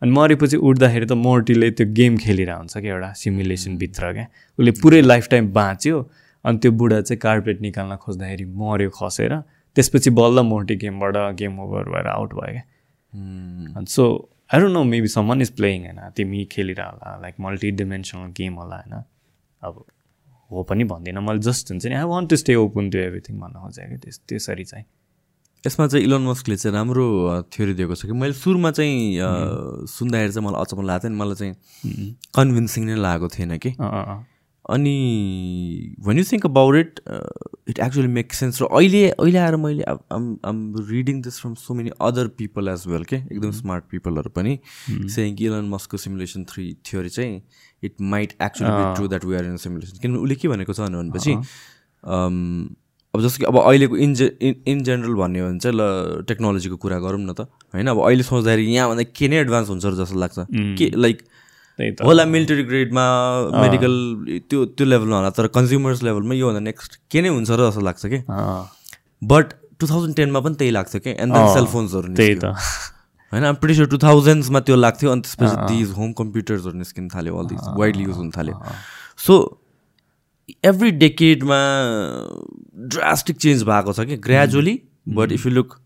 अनि 0.01 0.11
मरेपछि 0.11 0.57
उठ्दाखेरि 0.57 1.05
त 1.05 1.13
मोर्टीले 1.17 1.69
त्यो 1.77 1.85
गेम 1.93 2.17
खेलिरहेको 2.17 2.59
हुन्छ 2.59 2.77
क्या 2.77 2.93
एउटा 2.93 3.11
सिमुलेसनभित्र 3.21 4.11
क्या। 4.13 4.25
उसले 4.59 4.71
पुरै 4.81 5.01
लाइफ 5.01 5.27
टाइम 5.29 5.51
बाँच्यो 5.53 5.97
अनि 6.45 6.57
त्यो 6.57 6.71
बुढा 6.71 7.01
चाहिँ 7.01 7.19
कार्पेट 7.21 7.61
निकाल्न 7.61 7.95
खोज्दाखेरि 8.03 8.45
मऱ्यो 8.45 8.89
खसेर। 8.97 9.33
त्यसपछि 9.75 10.09
बल्ल 10.09 10.41
मोर्टी 10.43 10.75
गेमबाट 10.75 11.15
गेम 11.39 11.59
ओभर 11.59 11.89
भएर 11.89 12.07
आउट 12.07 12.33
भयो 12.33 12.51
क्या। 12.51 12.63
अनि 13.77 13.85
so 13.87 14.03
I 14.53 14.59
don't 14.59 14.73
know 14.73 14.83
maybe 14.83 15.07
someone 15.07 15.41
is 15.41 15.51
playing 15.55 15.85
होइन 15.85 15.99
तिमी 16.15 16.43
खेलिरह 16.51 16.85
होला 16.85 17.17
लाइक 17.21 17.35
मल्टी 17.39 17.71
डिमेन्सनल 17.71 18.31
गेम 18.37 18.53
होला 18.61 18.75
होइन। 18.77 19.03
अब 19.61 19.83
हो 20.51 20.63
पनि 20.69 20.83
भन्दिनँ 20.83 21.21
मैले 21.23 21.39
जस्ट 21.39 21.71
हुन्छ 21.71 21.85
नि 21.85 21.95
I 21.95 22.03
want 22.03 22.29
to 22.29 22.35
stay 22.35 22.55
open 22.55 22.89
to 22.89 22.97
everything 22.99 23.39
भन्न 23.39 23.59
खोजेँ 23.59 23.87
कि 23.89 23.97
त्यस 23.97 24.19
त्यसरी 24.27 24.63
चाहिँ। 24.63 24.85
यसमा 25.65 25.87
चाहिँ 25.87 26.05
इलोन 26.05 26.23
मस्कले 26.25 26.55
चाहिँ 26.57 26.73
राम्रो 26.75 27.05
थ्योरी 27.53 27.73
दिएको 27.77 27.95
छ 27.95 28.05
कि? 28.05 28.13
मैले 28.13 28.33
सुरुमा 28.33 28.71
चाहिँ 28.71 29.85
सुन्दाखेरि 29.93 30.33
चाहिँ 30.33 30.47
मलाई 30.47 30.61
अचम्म 30.61 30.81
लागेको 30.87 31.07
थियो 31.07 31.13
नि 31.13 31.17
मलाई 31.21 31.35
चाहिँ 31.41 31.53
कन्भिन्सिङ 32.35 32.85
नै 32.85 32.95
लागेको 32.97 33.27
थिएन 33.29 33.57
कि। 33.57 33.71
अनि 34.69 34.95
भन 36.05 36.17
you 36.17 36.23
think 36.31 36.45
about 36.45 36.75
it 36.75 36.99
it 37.69 37.79
actually 37.79 38.07
make 38.07 38.33
sense 38.33 38.61
र 38.61 38.65
अहिले 38.65 39.03
अहिले 39.09 39.37
आएर 39.37 39.55
मैले 39.61 39.83
I'm 40.17 40.25
I'm 40.45 40.57
reading 40.89 41.21
this 41.21 41.39
from 41.41 41.53
so 41.61 41.73
many 41.73 41.91
other 42.01 42.27
people 42.41 42.67
as 42.73 42.83
well 42.87 43.03
के? 43.03 43.15
एकदम 43.15 43.51
स्मार्ट 43.61 43.83
पिपलहरू 43.91 44.29
पनि 44.35 44.59
सेङ 44.89 45.35
कि 45.35 45.45
इलन 45.45 45.69
मस्कको 45.69 45.97
सिमुलेसन 45.97 46.43
थ्री 46.49 46.65
थ्योरी 46.85 47.09
चाहिँ 47.09 47.41
it 47.83 48.01
might 48.13 48.33
actually 48.41 48.93
true 48.95 49.07
that 49.07 49.25
we 49.25 49.35
are 49.35 49.45
in 49.45 49.57
simulation 49.65 50.01
किनभने 50.01 50.21
उसले 50.23 50.35
के 50.35 50.47
भनेको 50.47 50.73
छ 50.73 50.79
भनेपछि 50.89 51.33
अब 53.13 53.21
जस्तो 53.21 53.37
कि 53.39 53.45
अब 53.45 53.57
अहिलेको 53.59 53.97
इन 53.97 54.13
जे 54.15 54.25
इन 54.41 54.55
इन 54.67 54.83
जेनरल 54.83 55.13
भन्यो 55.19 55.45
भने 55.47 55.59
चाहिँ 55.59 55.75
ल 55.77 56.23
टेक्नोलोजीको 56.27 56.77
कुरा 56.79 56.99
गरौँ 56.99 57.19
न 57.19 57.33
त। 57.33 57.51
होइन 57.75 57.87
अब 57.91 57.99
अहिले 58.07 58.23
सोच्दाखेरि 58.23 58.63
यहाँभन्दा 58.71 59.03
के 59.11 59.27
नै 59.27 59.37
एडभान्स 59.43 59.69
हुन्छ 59.69 59.85
जस्तो 59.99 60.15
लाग्छ। 60.15 60.37
के 60.79 60.87
लाइक 60.95 61.17
होला 62.03 62.25
मिलिटरी 62.25 62.63
ग्रेडमा 62.63 63.03
मेडिकल 63.51 63.93
त्यो 64.47 64.59
त्यो 64.77 64.85
लेभलमा 64.87 65.15
होला 65.17 65.29
तर 65.35 65.47
कन्ज्युमर्स 65.51 66.03
लेभलमा 66.03 66.33
योभन्दा 66.35 66.59
नेक्स्ट 66.71 66.99
के 67.11 67.21
नै 67.21 67.29
हुन्छ 67.35 67.51
र 67.51 67.67
जस्तो 67.67 67.81
लाग्छ 67.81 68.05
कि? 68.05 68.19
बट 69.27 69.45
टु 69.79 69.87
थाउजन्ड 69.91 70.15
टेनमा 70.15 70.39
पनि 70.39 70.55
त्यही 70.55 70.71
लाग्छ 70.71 70.95
कि? 70.95 71.09
एन्ड 71.11 71.33
देन 71.35 71.47
सेलफोन्सहरू 71.53 72.13
त्यही 72.15 72.35
त। 72.39 72.55
होइन 73.31 73.43
प्रिटी 73.59 73.73
स्योर 73.75 73.87
टु 73.87 73.97
थाउजन्ड्समा 73.97 74.59
त्यो 74.67 74.75
लाग्थ्यो 74.75 75.11
अनि 75.11 75.21
त्यसपछि 75.27 75.55
दिज 75.67 75.91
होम 75.99 76.11
कम्प्युटर्सहरू 76.15 76.77
निस्किन 76.77 77.07
थाल्यो 77.11 77.35
अल 77.35 77.45
दिज 77.51 77.63
वाइडली 77.79 78.03
युज 78.03 78.17
हुन 78.17 78.31
थाल्यो। 78.31 78.55
सो 79.25 79.33
एभ्री 80.63 80.91
डेकेडमा 81.03 81.59
ड्रास्टिक 82.95 83.37
चेन्ज 83.37 83.63
भएको 83.63 83.93
छ 83.93 83.99
कि? 84.07 84.17
Gradually 84.17 84.81
but 85.07 85.31
if 85.31 85.45
you 85.45 85.51
look 85.51 85.77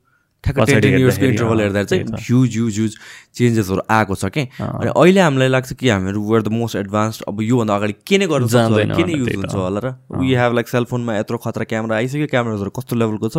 ठ्याक्क 0.43 0.59
टेन 0.59 0.65
पछाडि 0.65 0.81
टेन 0.81 0.99
इयर्सको 0.99 1.25
हेर्दाखेरि, 1.25 1.31
इन्टरभल 1.31 1.61
हेर्दा 1.61 1.83
चाहिँ 1.83 2.03
ह्युज 2.05 2.55
ह्युज 2.55 2.75
ह्युज 2.77 2.95
चेन्जेसहरू 3.33 3.81
आएको 3.89 4.15
छ 4.15 4.25
कि? 4.29 4.41
अनि 4.61 4.89
अहिले 4.93 5.21
हामीलाई 5.21 5.49
लाग्छ 5.49 5.73
कि 5.73 5.89
हामीहरू 5.89 6.21
वर 6.21 6.41
द 6.41 6.47
मोस्ट 6.53 6.75
एडभान्स 6.75 7.21
अब 7.27 7.41
योभन्दा 7.41 7.75
अगाडि 7.75 7.93
के 8.05 8.17
नै 8.17 8.27
गर्न 8.29 8.47
जान्दैन 8.53 8.93
के 8.93 9.03
नै 9.03 9.13
युज 9.13 9.35
हुन्छ। 9.35 9.53
होला 9.55 9.79
र? 9.81 9.87
वी 10.13 10.33
हेभ 10.37 10.53
लाइक 10.53 10.67
सेलफोनमा 10.69 11.17
यत्रो 11.17 11.37
खतरा 11.41 11.65
क्यामेरा 11.65 11.95
आइसक्यो 11.97 12.27
क्यामेराजहरू 12.29 12.69
कस्तो 12.77 12.93
लेभलको 12.93 13.29
छ? 13.33 13.37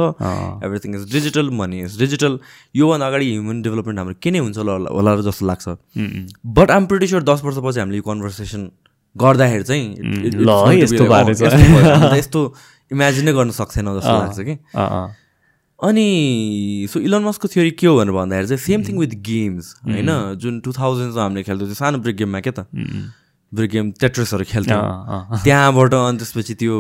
Everything 0.67 0.91
is 0.99 1.07
digital 1.13 1.51
money 1.55 1.81
is 1.87 1.99
digital 1.99 2.39
योभन्दा 2.75 3.07
अगाडि 3.07 3.31
ह्युमन 3.31 3.63
डेभलपमेन्ट 3.63 3.99
हाम्रो 3.99 4.19
के 4.19 4.31
नै 4.35 4.39
हुन्छ 4.43 4.59
होला 4.59 4.91
होला 4.91 5.15
र 5.15 5.23
जस्तो 5.31 5.47
लाग्छ। 5.47 5.65
बट 6.59 6.71
आम 6.75 6.87
प्रिटी 6.91 7.07
स्योर 7.07 7.23
दस 7.23 7.47
वर्षपछि 7.47 7.81
हामीले 7.81 8.03
यो 8.03 8.07
कन्भर्सेसन 8.11 8.71
गर्दाखेरि 9.17 9.65
चाहिँ 9.65 9.87
ल, 9.97 10.51
यस्तो। 10.83 11.05
यस्तो 12.17 12.41
इमेजिनै 12.93 13.33
गर्न 13.39 13.51
सक्थेनौँ 13.51 13.95
जस्तो 13.99 14.17
लाग्छ 14.19 14.39
कि। 14.49 14.55
अनि 15.79 16.09
सो 16.89 17.01
इलोन 17.01 17.23
मस्कको 17.25 17.49
थ्योरी 17.53 17.71
के 17.77 17.87
हो 17.87 17.97
भनेर 17.97 18.13
भन्दाखेरि 18.17 18.49
चाहिँ 18.49 18.63
सेम 18.65 18.81
थिङ 18.89 18.97
विथ 18.99 19.13
गेम्स 19.29 19.75
होइन? 19.85 20.11
जुन 20.41 20.61
टु 20.61 20.73
थाउजन्डमा 20.73 21.23
हामीले 21.23 21.43
खेल्थ्यौँ 21.43 21.69
त्यो 21.69 21.79
सानो 21.81 21.99
ब्रेक 22.01 22.17
गेममा 22.17 22.41
क्या 22.41 22.53
त। 22.57 22.67
ब्रेक 23.53 23.71
गेम 23.71 23.93
टेट्रसहरू 24.01 24.45
खेल्थ्यौँ। 24.45 24.83
त्यहाँबाट 25.45 25.95
अनि 25.95 26.19
त्यसपछि 26.19 26.55
त्यो 26.61 26.75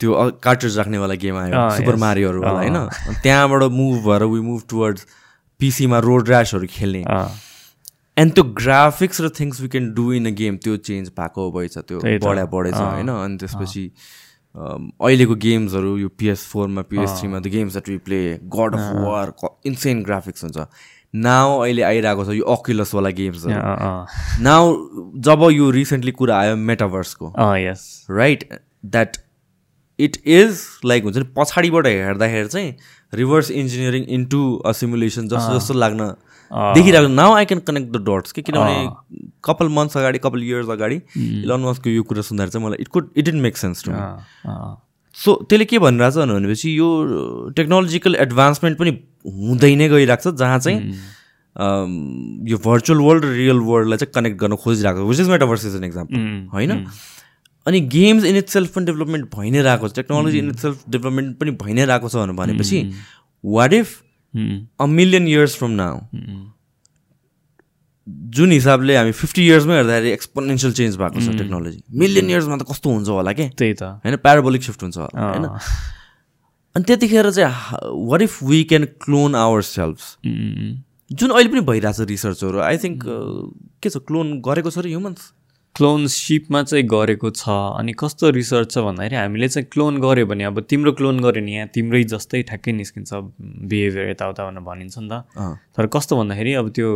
त्यो 0.00 0.10
कार्टेज 0.42 0.78
राख्नेवाला 0.78 1.14
गेम 1.14 1.36
आयो 1.36 1.52
सुपर. 1.76 1.94
मारियोहरूवाला 1.96 2.58
होइन? 2.58 2.78
त्यहाँबाट 3.22 3.62
मुभ 3.70 3.94
भएर 4.06 4.22
वी 4.24 4.40
मुभ 4.40 4.60
टुवर्ड्स 4.70 5.06
पिसीमा 5.60 5.98
रोड 5.98 6.28
ऱ्यासहरू 6.28 6.66
खेल्ने। 6.70 7.02
एन्ड 8.16 8.32
त्यो 8.34 8.44
ग्राफिक्स 8.60 9.20
र 9.20 9.28
things 9.38 9.60
we 9.60 9.68
can 9.74 9.92
do 9.94 10.12
in 10.12 10.26
a 10.26 10.34
game 10.40 10.56
त्यो 10.64 10.76
चेन्ज 10.88 11.08
भएको 11.18 11.50
भएछ 11.52 11.78
त्यो 11.78 11.98
त। 12.00 12.24
बढा 12.24 12.44
बढेछ। 12.52 12.74
होइन? 12.74 13.08
अनि 13.08 13.36
त्यसपछि 13.40 13.84
अहिलेको 14.54 15.34
गेम्सहरू 15.42 15.96
यो 15.98 16.08
पिएस 16.18 16.46
फोरमा 16.46 16.82
PS 16.88 17.20
थ्रीमा 17.20 17.38
the 17.40 17.46
games 17.56 17.72
that 17.72 17.88
we 17.88 17.96
play 18.08 18.20
God 18.56 18.74
of 18.76 18.84
War 19.06 19.32
insane 19.66 20.02
graphics 20.02 20.44
हुन्छ। 20.44 20.66
नाउ 21.14 21.58
अहिले 21.62 21.82
आइरहेको 21.82 22.24
छ 22.24 22.36
यो 22.36 22.44
अक्युलसवाला 22.52 23.10
गेम्सहरू 23.16 23.54
अँ, 23.54 24.06
नाउ 24.44 24.64
जब 25.24 25.48
यो 25.52 25.70
रिसेन्टली 25.70 26.12
कुरा 26.20 26.38
आयो 26.38 26.56
मेटाभर्सको. 26.56 27.32
Right 28.10 28.44
that 28.84 29.16
it 29.98 30.16
is 30.26 30.60
like 30.84 31.04
हुन्छ 31.04 31.16
नि 31.16 31.24
पछाडिबाट 31.36 31.86
हेर्दाखेरि 31.86 32.48
चाहिँ 32.48 32.74
reverse 33.12 33.50
engineering 33.50 34.04
into 34.18 34.42
a 34.66 34.72
simulation 34.72 35.28
जस्तो 35.28 35.58
जस्तो 35.58 35.74
लाग्न। 35.74 36.14
देखिरहेको 36.76 37.08
now 37.08 37.34
I 37.34 37.44
can 37.44 37.60
connect 37.66 37.92
the 37.92 38.04
dots 38.08 38.32
कि 38.32 38.42
किनभने 38.42 39.28
कपाल 39.44 39.68
मन्थ्स 39.76 39.96
अगाडि 39.96 40.18
कपाल 40.24 40.42
इयर्स 40.42 40.68
अगाडि 40.70 41.00
इलोन 41.16 41.62
मस्कको 41.64 41.90
यो 41.90 42.02
कुरा 42.02 42.22
सुन्दाखेरि 42.22 42.52
चाहिँ 42.52 42.66
मलाई 42.66 42.78
it 42.80 42.88
could 42.96 43.10
it 43.16 43.28
ain't 43.28 43.42
make 43.42 43.56
sense 43.56 43.84
to 43.84 43.92
so 45.14 45.34
त्यसले 45.48 45.64
के 45.70 45.78
भनिरहेछ 45.78 46.14
भनेपछि 46.16 46.78
यो 46.78 46.88
टेक्नोलोजिकल 47.56 48.14
एडभान्समेन्ट 48.26 48.78
पनि 48.78 48.98
हुँदै 49.48 49.74
नै 49.76 49.88
गइरहेको 49.88 50.30
छ 50.30 50.34
जहाँ 50.42 50.58
चाहिँ 50.58 50.94
यो 52.50 52.58
भर्चुअल 52.64 53.00
वर्ल्ड 53.06 53.24
र 53.24 53.32
रियल 53.38 53.58
वर्ल्डलाई 53.70 53.98
चाहिँ 54.04 54.12
कनेक्ट 54.14 54.38
गर्न 54.40 54.56
खोजिरहेको 54.62 55.04
छ 55.04 55.08
which 55.08 55.20
is 55.20 55.28
metaverse 55.30 55.66
is 55.66 55.76
an 55.76 55.84
example 55.84 56.16
um, 56.16 56.46
होइन? 56.54 56.70
अनि 57.66 57.80
गेम्स 57.96 58.24
इन 58.24 58.36
इट 58.36 58.48
सेल्फ 58.48 58.74
पनि 58.74 58.84
डेभलपमेन्ट 58.86 59.34
भइ 59.36 59.50
नै 59.50 59.62
रहेको 59.62 59.88
छ 59.88 59.94
technology 59.94 60.38
in 60.38 60.48
it 60.50 60.56
self 60.58 60.88
development 60.90 61.36
पनि 61.38 61.50
भइ 61.62 61.72
नै 61.72 61.84
रहेको 61.84 62.08
छ 62.08 62.26
भनेपछि 62.40 62.80
what 63.44 63.72
if 63.72 64.00
a 64.80 64.86
million 64.86 65.28
years 65.28 65.56
from 65.56 65.70
now 65.82 66.00
जुन 68.36 68.52
हिसाबले 68.52 68.96
हामी 68.96 69.12
फिफ्टी 69.12 69.46
इयर्समै 69.46 69.74
हेर्दाखेरि 69.76 70.10
एक्सपोनेन्सियल 70.10 70.72
चेन्ज 70.72 70.96
भएको 70.96 71.20
छ 71.20 71.38
टेक्नोलोजी 71.38 71.82
मिलियन 72.02 72.30
इयर्समा 72.30 72.56
त 72.56 72.66
कस्तो 72.70 72.90
हुन्छ 72.90 73.08
होला 73.08 73.32
के? 73.32 73.48
त्यही 73.48 73.74
त। 73.74 73.82
होइन 74.04 74.16
प्याराबोलिक 74.16 74.62
सिफ्ट 74.62 74.82
हुन्छ 74.82 74.96
होला 74.98 75.26
होइन? 75.26 75.46
अनि 76.74 76.84
त्यतिखेर 76.84 77.30
चाहिँ 77.30 78.06
what 78.10 78.22
if 78.22 78.42
we 78.42 78.62
can 78.72 78.84
clone 79.04 79.34
our 79.34 79.62
self 79.62 79.98
जुन 81.20 81.30
अहिले 81.30 81.48
पनि 81.48 81.60
भइरहेछ 81.68 82.00
रिसर्चहरू 82.10 82.58
आई 82.58 82.78
थिङ्क 82.84 83.04
के 83.82 83.90
छ 83.90 84.02
क्लोन 84.08 84.40
गरेको 84.40 84.70
छ 84.70 84.78
र 84.78 84.88
ह्युमन्स 84.88 85.30
क्लोनसिपमा 85.76 86.62
चाहिँ 86.62 86.84
गरेको 86.84 87.30
छ। 87.32 87.48
अनि 87.48 87.92
कस्तो 87.96 88.30
रिसर्च 88.30 88.68
छ 88.72 88.78
भन्दाखेरि 88.84 89.16
हामीले 89.16 89.48
चाहिँ 89.48 89.68
क्लोन 89.72 90.00
गऱ्यो 90.00 90.26
भने 90.26 90.44
अब 90.44 90.60
तिम्रो 90.68 90.92
क्लोन 91.00 91.20
गऱ्यो 91.24 91.42
नि 91.44 91.52
यहाँ 91.52 91.68
तिम्रै 91.74 92.02
जस्तै 92.12 92.42
ठ्याक्कै 92.48 92.72
निस्किन्छ 92.72 93.10
बिहेभियर 93.72 94.10
यताउता 94.10 94.42
भनेर 94.48 94.64
भनिन्छ 94.68 94.98
नि 94.98 95.08
त। 95.08 95.24
तर 95.72 95.86
कस्तो 95.88 96.12
भन्दाखेरि 96.20 96.52
अब 96.60 96.68
त्यो 96.76 96.90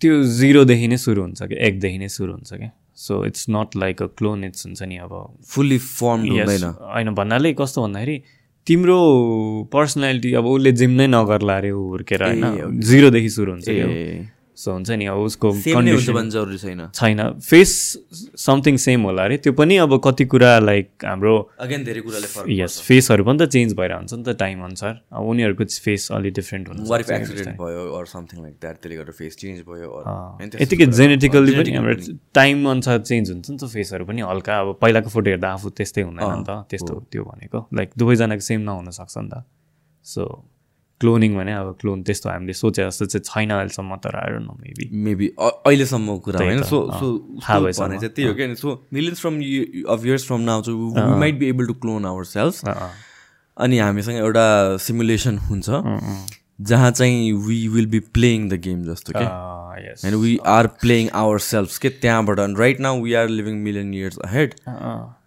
त्यो 0.00 0.22
जिरोदेखि 0.38 0.86
नै 0.88 0.96
सुरु 0.98 1.20
हुन्छ 1.22 1.42
कि 1.42 1.54
एकदेखि 1.66 1.98
नै 1.98 2.08
सुरु 2.10 2.32
हुन्छ 2.32 2.50
क्या 2.54 2.70
so 2.98 3.24
it's 3.26 3.46
not 3.50 3.76
like 3.76 4.02
a 4.02 4.06
clone 4.18 4.44
it's 4.44 4.66
हुन्छ 4.66 4.82
नि 4.82 4.96
अब 5.06 5.12
फुल्ली 5.46 5.78
फर्म 5.78 6.20
हुँदैन। 6.28 6.64
होइन 6.82 7.14
भन्नाले 7.14 7.52
कस्तो 7.54 7.82
भन्दाखेरि 7.86 8.16
तिम्रो 8.66 8.98
पर्सनालिटी 9.72 10.32
अब 10.34 10.46
उसले 10.50 10.72
जिम 10.72 10.90
नै 10.98 11.06
नगर्ला 11.06 11.56
अरे 11.56 11.70
ऊ 11.70 11.82
हुर्केर 11.88 12.22
होइन 12.24 12.80
जिरोदेखि 12.90 13.30
सुरु 13.30 13.52
हुन्छ 13.52 13.68
सो 14.56 14.72
हुन्छ 14.72 14.90
नि 14.90 15.06
अब 15.06 15.18
उसको 15.18 15.50
जरुरी 15.52 16.58
छैन। 16.58 16.88
छैन। 16.94 17.20
फेस 17.40 17.70
समथिङ 18.38 18.76
सेम 18.76 19.02
होला 19.02 19.24
अरे 19.24 19.36
त्यो 19.36 19.52
पनि 19.52 19.76
अब 19.76 20.00
कति 20.04 20.24
कुरा 20.24 20.58
लाइक 20.58 21.04
हाम्रो 21.04 21.50
अगेन 21.60 21.84
धेरै 21.84 22.00
कुराले 22.00 22.54
यस 22.62 22.80
फेसहरू 22.80 23.24
पनि 23.24 23.38
त 23.38 23.48
चेन्ज 23.50 23.74
भएर 23.74 23.92
हुन्छ 23.92 24.14
नि 24.14 24.22
त 24.22 24.36
टाइम 24.38 24.64
अनुसार। 24.64 25.00
अब 25.12 25.22
उनीहरूको 25.22 25.64
फेस 25.64 26.08
अलिक 26.12 26.34
डिफ्रेन्ट 26.34 26.68
हुन्छ 26.68 26.90
वाट 26.90 27.00
इफ 27.00 27.10
एक्सिडेन्ट 27.10 27.58
भयो 27.60 27.82
अर 27.98 28.06
समथिङ 28.06 28.42
लाइक 28.42 28.54
द्याट 28.60 28.76
त्यसले 28.76 28.96
गर्दा 28.96 29.12
फेस 29.12 29.36
चेन्ज 29.36 29.60
भयो 29.68 29.88
or- 29.90 30.06
होइन, 30.06 30.48
त्यस्तो 30.50 30.64
यतिकै 30.64 30.86
जेनेटिकल्ली 30.92 31.52
पनि 31.58 31.76
हाम्रो 31.76 31.94
टाइम 32.34 32.68
अनुसार 32.70 32.98
चेन्ज 33.00 33.30
हुन्छ 33.30 33.50
नि 33.50 33.56
त 33.56 33.64
फेसहरू 33.64 34.04
पनि। 34.04 34.20
हल्का 34.20 34.60
अब 34.60 34.78
पहिलाको 34.80 35.08
फोटो 35.10 35.30
हेर्दा 35.30 35.48
आफू 35.52 35.70
त्यस्तै 35.70 36.02
हुँदैन 36.02 36.30
नि 36.38 36.44
त। 36.48 36.50
त्यस्तो 36.70 36.94
त्यो 37.12 37.22
भनेको। 37.24 37.58
लाइक 37.74 37.90
दुवैजनाको 37.98 38.40
सेम 38.40 38.60
नहुन 38.60 38.90
सक्छ 38.90 39.18
नि 39.18 39.28
त। 39.28 39.44
सो 40.04 40.24
क्लोनिङ 41.00 41.36
भने 41.36 41.52
अब 41.52 41.76
क्लोन 41.80 42.02
त्यस्तो 42.02 42.30
हामीले 42.30 42.52
सोचे 42.54 42.84
जस्तो 42.84 43.06
चाहिँ 43.06 43.24
छैन 43.24 43.50
अहिलेसम्म 43.50 43.96
तर 44.04 44.16
आएर 44.18 44.38
न 44.38 44.56
मेबी 44.60 44.88
मेबी 45.04 45.26
अहिलेसम्मको 45.40 46.18
कुरा 46.18 46.44
होइन। 46.44 46.62
सो। 46.62 46.78
सो 46.92 47.08
थाहा 47.42 47.58
भएसम्म, 47.60 47.88
भने 47.88 47.98
चाहिँ 47.98 48.14
त्यही 48.14 48.28
हो 48.28 48.34
क्या 48.34 48.54
so 48.54 48.68
millions 48.92 49.20
from 49.20 49.34
of 49.94 50.06
years 50.06 50.26
from 50.26 50.40
now 50.40 50.62
चाहिँ 50.62 51.18
might 51.18 51.38
be 51.38 51.48
able 51.48 51.66
to 51.66 51.74
clone 51.82 52.06
our 52.06 52.24
self 52.24 52.54
अनि 53.56 53.78
हामीसँग 53.78 54.16
एउटा 54.16 54.46
सिमुलेसन 54.82 55.38
हुन्छ 55.48 55.82
जहाँ 56.60 56.90
चाहिँ 56.90 57.32
we 57.46 57.56
will 57.68 57.86
be 57.86 57.98
playing 58.14 58.48
the 58.48 58.60
game 58.64 58.82
जस्तो 58.84 59.12
क्या 59.12 59.28
होइन 59.28 60.14
we 60.14 60.38
are 60.46 60.66
playing 60.80 61.08
our 61.14 61.38
self 61.40 61.78
के 61.78 61.88
त्यहाँबाट। 62.02 62.40
Right 62.58 62.80
now 62.80 63.02
we 63.02 63.14
are 63.14 63.28
living 63.28 63.56
million 63.62 63.94
years 63.94 64.18
ahead 64.24 64.54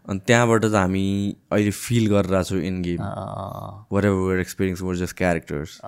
अनि 0.08 0.20
त्यहाँबाट 0.28 0.62
चाहिँ 0.62 0.78
हामी 0.78 1.06
अहिले 1.52 1.72
फिल 1.72 2.08
गरिरहेको 2.12 2.44
छौँ 2.50 2.62
in 2.68 2.82
game 2.82 3.02
whatever 4.06 4.22
we're 4.28 4.40
experience 4.40 4.82
we're 4.82 4.96
just 4.96 5.18
characters 5.18 5.80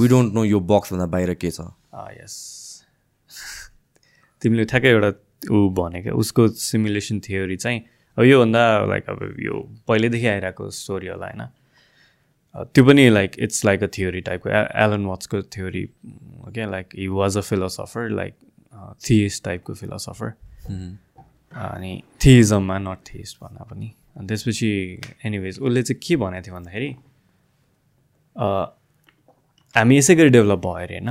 we 0.00 0.08
don't 0.08 0.34
know 0.34 0.44
यो 0.44 0.60
बक्सभन्दा 0.74 1.06
बाहिर 1.14 1.34
के 1.34 1.50
छ। 1.50 1.60
यस 2.18 2.34
तिमीले 4.42 4.64
ठ्याक्कै 4.72 4.90
एउटा 4.90 5.10
ऊ 5.54 5.68
भने 5.78 6.02
क्या 6.02 6.12
उसको 6.22 6.48
सिमुलेसन 6.66 7.20
थियोरी 7.28 7.56
चाहिँ 7.56 7.80
अब 8.16 8.24
योभन्दा 8.24 8.62
लाइक 8.90 9.10
अब 9.10 9.36
यो 9.40 9.60
पहिल्यैदेखि 9.88 10.26
आइरहेको 10.26 10.70
स्टोरी 10.78 11.06
होला 11.06 11.26
होइन 11.26 11.46
त्यो 12.74 12.84
पनि 12.84 13.08
like 13.10 13.38
it's 13.46 13.64
like 13.64 13.82
a 13.82 13.86
theory 13.98 14.20
टाइपको 14.28 14.50
एलन 14.84 15.06
वाट्सको 15.06 15.42
थियोरी 15.56 15.84
क्या 16.54 16.66
like 16.70 16.88
he 16.98 17.06
was 17.18 17.38
a 17.38 17.40
philosopher 17.50 18.08
like 18.10 18.34
theist 19.08 19.44
टाइपको 19.44 19.74
फिलोसफर 19.74 20.32
अनि 21.54 22.02
थिइजममा 22.24 22.78
नट 22.78 22.98
थिइस्ट 23.08 23.38
भन्दा 23.42 23.64
पनि। 23.64 23.92
अनि 24.16 24.26
त्यसपछि 24.26 24.68
एनिवेज 25.24 25.58
उसले 25.58 25.82
चाहिँ 25.82 26.00
के 26.02 26.16
भनेको 26.16 26.42
थियो 26.46 26.54
भन्दाखेरि 26.54 26.90
हामी 29.74 29.98
यसै 29.98 30.14
गरी 30.14 30.28
डेभलप 30.28 30.58
भयो 30.58 30.72
अरे 30.72 30.98
होइन 30.98 31.10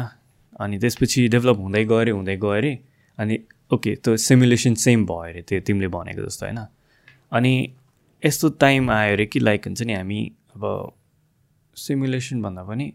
अनि 0.59 0.77
त्यसपछि 0.80 1.27
डेभलप 1.27 1.57
हुँदै 1.57 1.84
गयो 1.85 1.97
अरे 1.97 2.11
हुँदै 2.11 2.38
गयो 2.38 2.49
अरे 2.51 2.73
अनि 3.18 3.39
ओके 3.73 3.95
त्यो 3.95 4.18
सिमुलेसन 4.18 4.73
सेम 4.76 5.05
भयो 5.05 5.30
अरे 5.31 5.41
त्यो 5.41 5.59
तिमीले 5.68 5.88
भनेको 5.88 6.22
जस्तो 6.26 6.45
होइन? 6.45 6.59
अनि 7.31 7.53
यस्तो 8.23 8.49
टाइम 8.61 8.91
आयो 8.91 9.13
अरे 9.13 9.26
कि 9.26 9.39
लाइक 9.39 9.65
हुन्छ 9.65 9.81
नि 9.81 9.93
हामी 9.93 10.19
अब 10.55 10.63
सिमुलेसन 11.76 12.41
भन्दा 12.41 12.63
पनि 12.63 12.88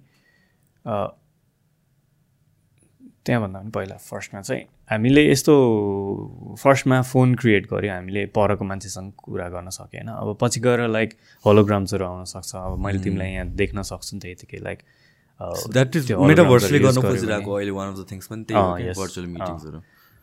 त्यहाँभन्दा 3.25 3.59
पनि 3.61 3.71
पहिला 3.71 3.97
फर्स्टमा 3.97 4.41
चाहिँ 4.43 4.65
हामीले 4.91 5.23
यस्तो 5.31 5.55
फर्स्टमा 6.63 7.01
फोन 7.03 7.35
क्रिएट 7.35 7.67
गऱ्यो 7.73 7.93
हामीले 7.93 8.27
परको 8.37 8.65
मान्छेसँग 8.65 9.13
कुरा 9.25 9.49
गर्न 9.55 9.71
सक्यो 9.77 9.99
होइन 9.99 10.09
अब 10.15 10.37
पछि 10.41 10.61
गएर 10.67 10.87
लाइक 10.89 11.11
होलोग्राम्सहरू 11.45 12.05
आउन 12.07 12.25
सक्छ। 12.33 12.55
अब 12.57 12.79
मैले 12.85 12.99
तिमीलाई 13.05 13.31
यहाँ 13.33 13.47
देख्न 13.63 13.83
सक्छु 13.83 14.17
नि 14.17 14.21
त 14.23 14.27
यतिकै 14.27 14.61
लाइक 14.63 14.79
द्याट 15.73 15.97
इज 15.97 16.07
त्यो 16.07 16.17
holograms 16.17 16.29
मेटाभर्सले 16.29 16.79
हरू 16.79 16.87
use 16.87 16.97
गर्न 16.97 17.03
गर्यो 17.03 17.11
खोजिरहेको 17.11 17.53
अहिले 17.53 17.73
वान 17.79 17.89
अफ 17.89 17.99
द 17.99 18.07
थिङ्स 18.11 18.27
पनि 18.27 18.45
त्यही 18.45 18.63
हो 18.63 18.71
अँ, 18.71 18.81
yes. 18.81 18.97
भर्चुअल 18.99 19.27
मिटिङ्सहरू 19.27 19.81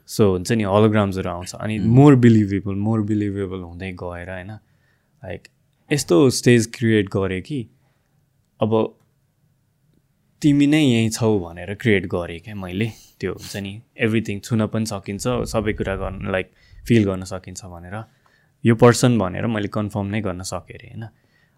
सो 0.10 0.24
हुन्छ 0.32 0.52
नि 0.52 0.64
हलोग्राम्सहरू 0.64 1.30
आउँछ। 1.30 1.56
अनि 1.56 1.80
मोर 2.00 2.16
बिलिभेबल 2.24 2.76
मोर 2.88 3.02
बिलिभेबल 3.12 3.62
हुँदै 3.62 3.92
गएर 4.02 4.30
होइन 4.30 4.52
लाइक 4.52 5.48
यस्तो 5.90 6.30
स्टेज 6.40 6.72
क्रिएट 6.76 7.10
गरेँ 7.14 7.42
कि 7.42 7.60
अब 8.60 8.72
तिमी 10.42 10.68
नै 10.68 10.82
यहीँ 10.84 11.10
छौ 11.10 11.38
भनेर 11.40 11.74
क्रिएट 11.84 12.06
गरेँ 12.16 12.40
क्या 12.40 12.56
मैले। 12.56 12.88
त्यो 13.24 13.34
हुन्छ 13.34 13.56
नि 13.64 13.74
एभ्रिथिङ 13.98 14.40
छुन 14.40 14.68
पनि 14.68 14.86
सकिन्छ 14.86 15.26
सबै 15.48 15.74
कुरा 15.74 15.96
गर्न 15.96 16.32
लाइक 16.32 16.48
फिल 16.88 17.04
गर्न 17.04 17.24
सकिन्छ 17.24 17.66
भनेर 17.66 17.96
यो 18.66 18.76
पर्सन 18.76 19.18
भनेर 19.20 19.48
मैले 19.48 19.68
कन्फर्म 19.68 20.08
नै 20.08 20.22
गर्न 20.22 20.42
सकेँ 20.44 20.76
अरे 20.78 20.88
होइन? 20.88 21.04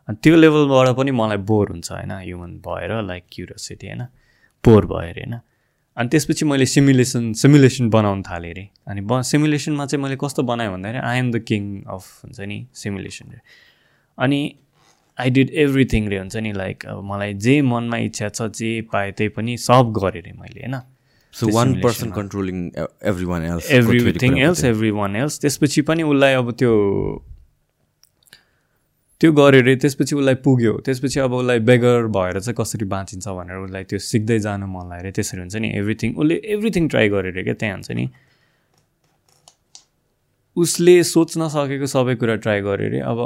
अनि 0.07 0.17
त्यो 0.23 0.35
लेभलबाट 0.35 0.89
पनि 0.95 1.11
मलाई 1.11 1.37
बोर 1.37 1.69
हुन्छ 1.69 1.91
होइन? 1.91 2.11
ह्युमन 2.11 2.51
भएर 2.61 2.91
लाइक 3.01 3.23
क्युरियोसिटी 3.31 3.87
होइन? 3.87 4.01
बोर 4.63 4.85
भयो 4.85 4.97
अरे 4.97 5.21
होइन? 5.21 5.39
अनि 5.97 6.09
त्यसपछि 6.09 6.45
मैले 6.45 6.65
सिमुलेसन 6.65 7.33
सिमुलेसन 7.33 7.89
बनाउनु 7.89 8.23
थालेँ 8.23 8.51
अरे। 8.51 8.69
अनि 8.87 9.01
ब 9.01 9.21
सिमुलेसनमा 9.21 9.85
चाहिँ 9.85 10.03
मैले 10.03 10.17
कस्तो 10.21 10.43
बनाएँ 10.43 10.69
भन्दाखेरि 10.69 11.07
I 11.07 11.17
am 11.17 11.31
the 11.31 11.43
king 11.43 11.83
of 11.89 12.03
हुन्छ 12.23 12.39
नि 12.39 12.67
सिमुलेसन 12.73 13.31
रे। 13.31 13.39
अनि 14.17 14.55
आई 15.19 15.29
डिड 15.29 15.49
एभ्रिथिङ 15.49 16.09
रे 16.09 16.17
हुन्छ 16.17 16.35
नि 16.37 16.51
लाइक 16.53 16.85
अब 16.85 17.03
मलाई 17.03 17.33
जे 17.33 17.61
मनमा 17.61 17.97
इच्छा 17.97 18.29
छ 18.29 18.41
जे 18.41 18.81
पाएँ 18.81 19.11
त्यही 19.11 19.29
पनि 19.29 19.57
सब 19.57 19.93
गरेँ 19.97 20.21
रे 20.21 20.31
मैले 20.31 20.61
होइन? 20.61 20.81
So 21.35 21.47
one 21.53 21.73
person 21.81 22.11
controlling 22.17 22.57
everyone 23.25 23.45
else 23.45 23.71
everything 23.77 24.37
else 24.39 24.63
everyone 24.97 25.15
else 25.15 25.39
त्यसपछि 25.39 25.81
पनि 25.87 26.03
उसलाई 26.11 26.33
अब 26.33 26.51
त्यो 26.59 26.73
त्यो 29.21 29.31
गरेर 29.31 29.63
रे 29.65 29.75
त्यसपछि 29.81 30.15
उसलाई 30.15 30.35
पुग्यो। 30.45 30.71
त्यसपछि 30.85 31.19
अब 31.19 31.33
उसलाई 31.33 31.59
बेगर 31.67 32.07
भएर 32.15 32.39
चाहिँ 32.39 32.55
कसरी 32.59 32.85
बाँचिन्छ 32.93 33.27
भनेर 33.27 33.57
उसलाई 33.57 33.83
त्यो 33.91 33.99
सिक्दै 34.07 34.39
जानु 34.45 34.67
मन 34.67 34.89
लाग्यो 34.89 35.01
अरे। 35.01 35.11
त्यसरी 35.11 35.39
हुन्छ 35.39 35.55
नि 35.55 35.69
एभ्रिथिङ 35.79 36.15
उसले 36.15 36.35
एभ्रिथिङ 36.55 36.87
ट्राई 36.93 37.09
गरेर 37.09 37.43
क्या 37.43 37.53
त्यहाँ 37.53 37.75
हुन्छ 37.75 37.91
नि। 37.91 38.07
उसले 40.57 40.95
सोच्न 41.03 41.47
सकेको 41.55 41.87
सबै 41.95 42.15
कुरा 42.15 42.35
ट्राई 42.43 42.61
गरेर 42.67 42.91
रे 42.91 42.99
अब 43.11 43.19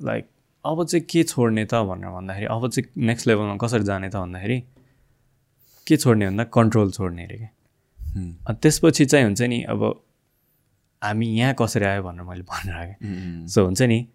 लाइक 0.00 0.24
अब 0.64 0.84
चाहिँ 0.86 1.04
के 1.10 1.22
छोड्ने 1.22 1.64
त 1.64 1.74
भनेर 1.86 2.10
भन्दाखेरि 2.18 2.46
अब 2.46 2.68
चाहिँ 2.68 3.06
नेक्स्ट 3.06 3.26
लेभलमा 3.28 3.56
कसरी 3.62 3.84
जाने 3.84 4.08
त 4.08 4.16
भन्दाखेरि 4.16 4.58
के 5.88 5.96
छोड्ने 5.96 6.26
भन्दा 6.26 6.44
कन्ट्रोल 6.56 6.90
छोड्ने 6.90 7.24
अरे 7.24 7.36
क्या। 7.36 7.50
अनि 8.48 8.56
त्यसपछि 8.62 9.04
चाहिँ 9.04 9.24
हुन्छ 9.24 9.42
नि 9.42 9.62
अब 9.74 9.82
हामी 11.02 11.26
यहाँ 11.38 11.54
कसरी 11.58 11.84
आयो 11.84 12.02
भनेर 12.02 12.24
मैले 12.28 12.42
भनेर 12.52 12.76
आएँ 12.76 13.46
सो 13.48 13.64
हुन्छ 13.64 13.82
नि 13.82 14.06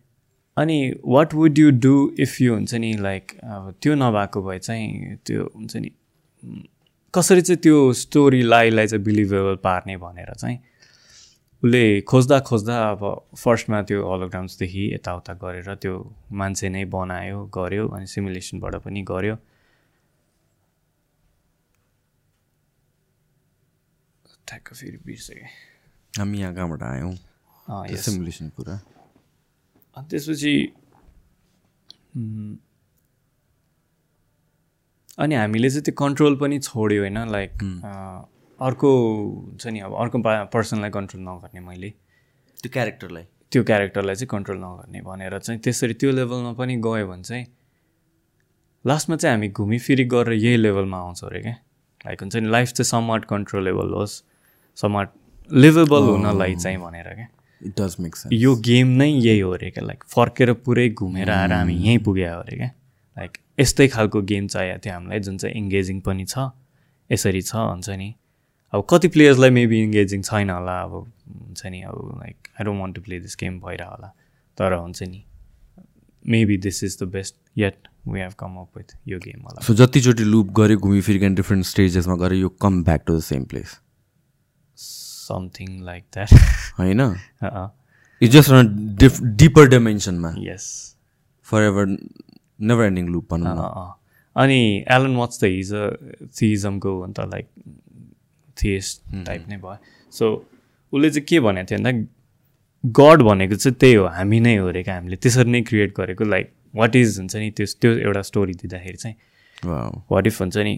अनि 0.57 0.77
what 1.05 1.33
would 1.33 1.59
you 1.59 1.71
do 1.85 1.95
if 2.19 2.41
you 2.41 2.53
हुन्छ 2.53 2.73
नि 2.75 2.93
लाइक 2.99 3.31
अब 3.43 3.73
त्यो 3.81 3.95
नभएको 3.95 4.41
भए 4.43 4.59
चाहिँ 4.59 5.15
त्यो 5.25 5.43
हुन्छ 5.55 5.75
नि 5.77 5.91
कसरी 7.13 7.41
चाहिँ 7.41 7.61
त्यो 7.63 7.77
स्टोरी 7.93 8.41
लाइलाई 8.43 8.87
चाहिँ 8.87 9.03
बिलिभेबल 9.05 9.55
पार्ने 9.63 9.97
भनेर 9.97 10.33
चाहिँ 10.33 10.57
उसले 11.63 12.01
खोज्दा 12.01 12.39
खोज्दा 12.49 12.77
अब 12.91 13.01
फर्स्टमा 13.37 13.81
त्यो 13.89 14.03
होलोग्राम्सदेखि 14.07 14.83
यताउता 14.93 15.33
गरेर 15.43 15.75
त्यो 15.75 15.93
मान्छे 16.41 16.69
नै 16.69 16.83
बनायो 16.95 17.43
गर्यो 17.57 17.87
अनि 17.87 18.07
सिमुलेसनबाट 18.07 18.75
पनि 18.83 19.01
गर्यो। 19.11 19.35
ठ्याक्क 24.48 24.74
फेरि 24.74 24.98
बिर्सेँ 25.06 25.41
हामी 26.14 26.40
यहाँ 26.40 26.53
कहाँबाट 26.56 26.84
आयौँ. 26.84 27.15
सिमुलेसन 28.03 28.49
कुरा 28.57 28.76
अनि 29.98 30.07
त्यसपछि 30.10 30.53
अनि 35.20 35.36
हामीले 35.36 35.70
चाहिँ 35.70 35.84
त्यो 35.84 35.94
कन्ट्रोल 35.98 36.36
पनि 36.41 36.60
छोड्यो 36.60 37.02
होइन? 37.02 37.18
लाइक 37.32 37.52
अँ, 37.64 38.30
अर्को 38.60 38.90
हुन्छ 38.90 39.68
नि 39.68 39.80
अब 39.80 39.94
अर्को 40.02 40.18
पर्सनलाई 40.53 40.90
कन्ट्रोल 40.91 41.22
नगर्ने 41.24 41.60
मैले। 41.61 41.90
त्यो 42.60 42.70
क्यारेक्टरलाई 42.74 43.26
त्यो 43.52 43.64
क्यारेक्टरलाई 43.64 44.15
चाहिँ 44.15 44.30
कन्ट्रोल 44.30 44.57
नगर्ने 44.57 45.02
भनेर 45.02 45.38
चाहिँ 45.40 45.60
त्यसरी 45.61 45.94
त्यो 45.94 46.11
लेभलमा 46.11 46.53
पनि 46.60 46.76
गयो 46.86 47.07
भने 47.07 47.24
चाहिँ 47.24 47.45
लास्टमा 48.86 49.15
चाहिँ 49.15 49.36
हामी 49.36 49.49
घुमिफिरी 49.49 50.06
गरेर 50.14 50.34
यही 50.34 50.57
लेभलमा 50.57 50.98
आउँछौँ 50.99 51.30
अरे 51.30 51.41
क्या। 51.41 51.56
लाइक 52.06 52.22
हुन्छ 52.22 52.36
नि 52.36 52.49
लाइफ 52.49 52.70
चाहिँ 52.70 52.86
समट 52.86 53.26
कन्ट्रोलेबल 53.26 53.94
होस्। 53.94 54.14
समट 54.77 55.09
लिभेबल 55.49 56.03
हुनलाई 56.09 56.55
चाहिँ 56.55 56.77
भनेर 56.77 57.13
क्या। 57.15 57.27
इट 57.61 57.79
डज 57.81 57.95
मेक 57.99 58.15
सेन्स 58.15 58.33
यो 58.41 58.55
गेम 58.65 58.87
नै 59.01 59.07
यही 59.09 59.39
हो 59.39 59.51
अरे 59.53 59.69
क्या 59.71 59.85
लाइक 59.85 60.03
फर्केर 60.15 60.53
पुरै 60.65 60.89
घुमेर 60.89 61.29
आएर 61.31 61.51
हामी 61.53 61.75
यहीँ 61.75 61.99
पुग्यो 62.05 62.33
अरे 62.39 62.55
क्या। 62.57 62.71
लाइक 63.17 63.37
यस्तै 63.59 63.87
खालको 63.87 64.21
गेम 64.31 64.47
चाहिएको 64.47 64.79
थियो 64.85 64.93
हामीलाई 64.93 65.19
जुन 65.27 65.37
चाहिँ 65.37 65.55
इङ्गेजिङ 65.55 65.99
पनि 66.01 66.25
छ 66.25 66.49
यसरी 67.09 67.41
छ 67.41 67.55
हुन्छ 67.55 67.89
नि। 67.89 68.13
अब 68.73 68.85
कति 68.89 69.07
प्लेयर्सलाई 69.13 69.49
मेबी 69.59 69.81
इङ्गेजिङ 69.83 70.21
छैन 70.23 70.49
होला 70.49 70.81
अब 70.81 70.93
हुन्छ 70.93 71.65
नि 71.65 71.81
अब 71.81 71.97
like 72.19 72.47
I 72.59 72.65
don't 72.65 72.81
want 72.81 72.95
to 72.95 73.01
play 73.01 73.19
this 73.19 73.37
game 73.39 73.59
भइरह 73.61 73.85
होला। 73.85 74.09
तर 74.57 74.73
हुन्छ 74.73 75.03
नि 75.03 75.23
maybe 76.25 76.57
this 76.65 76.83
is 76.83 76.97
the 77.01 77.07
best 77.13 77.35
yet 77.57 77.87
we 78.07 78.19
have 78.19 78.33
come 78.39 78.57
up 78.59 78.77
with 78.77 78.95
यो 79.07 79.19
गेम 79.19 79.41
होला 79.43 79.65
सो 79.65 79.73
जतिचोटि 79.75 80.23
लुप 80.25 80.51
गऱ्यो 80.59 80.77
घुमिफिरिकन 80.79 81.35
डिफ्रेन्ट 81.35 81.65
स्टेजेसमा 81.65 82.15
गऱ्यो 82.25 82.39
यो 82.39 82.49
come 82.61 82.83
back 82.83 83.03
to 83.07 83.17
the 83.17 83.21
same 83.23 83.43
place 83.53 83.79
something 85.23 85.81
like 85.85 86.03
that 86.13 86.29
होइन? 86.79 87.01
It 88.21 88.29
just 88.31 88.51
diff 88.99 89.21
deeper 89.41 89.67
डाइमेन्सनमा 89.69 90.33
yes 90.39 90.65
forever 91.63 91.85
never 92.61 92.83
ending 92.85 93.09
loop 93.09 93.33
भनौँ 93.33 93.55
न। 93.55 93.59
अँ। 93.59 93.91
अनि 94.35 94.59
एलन 94.91 95.15
वाट्स 95.15 95.39
त 95.39 95.43
हिज 95.43 95.71
थिइजमको 96.41 96.99
अन्त 97.01 97.19
लाइक 97.33 97.47
थिएस्ट 98.57 99.01
टाइप 99.25 99.45
नै 99.49 99.57
भयो। 99.57 99.77
सो 100.13 100.25
उसले 100.93 101.09
चाहिँ 101.09 101.25
के 101.25 101.39
भनेको 101.39 101.71
थियो 101.71 101.79
भन्दा 101.79 101.91
गड 102.83 103.21
भनेको 103.23 103.55
चाहिँ 103.55 103.75
त्यही 103.79 103.93
हो 103.95 104.05
हामी 104.15 104.39
नै 104.39 104.55
हो 104.57 104.67
अरे 104.67 104.83
क्या 104.83 104.95
हामीले। 104.95 105.15
त्यसरी 105.15 105.49
नै 105.51 105.61
क्रिएट 105.63 105.93
गरेको 105.97 106.23
लाइक 106.23 106.51
वाट 106.75 106.95
इज 106.95 107.17
हुन्छ 107.19 107.35
नि 107.35 107.49
त्यो 107.57 107.65
त्यो 107.81 107.91
एउटा 107.99 108.21
स्टोरी 108.21 108.53
दिँदाखेरि 108.53 108.97
चाहिँ. 108.97 109.15
वाट 110.11 110.27
इफ 110.27 110.41
हुन्छ 110.41 110.57
नि 110.57 110.73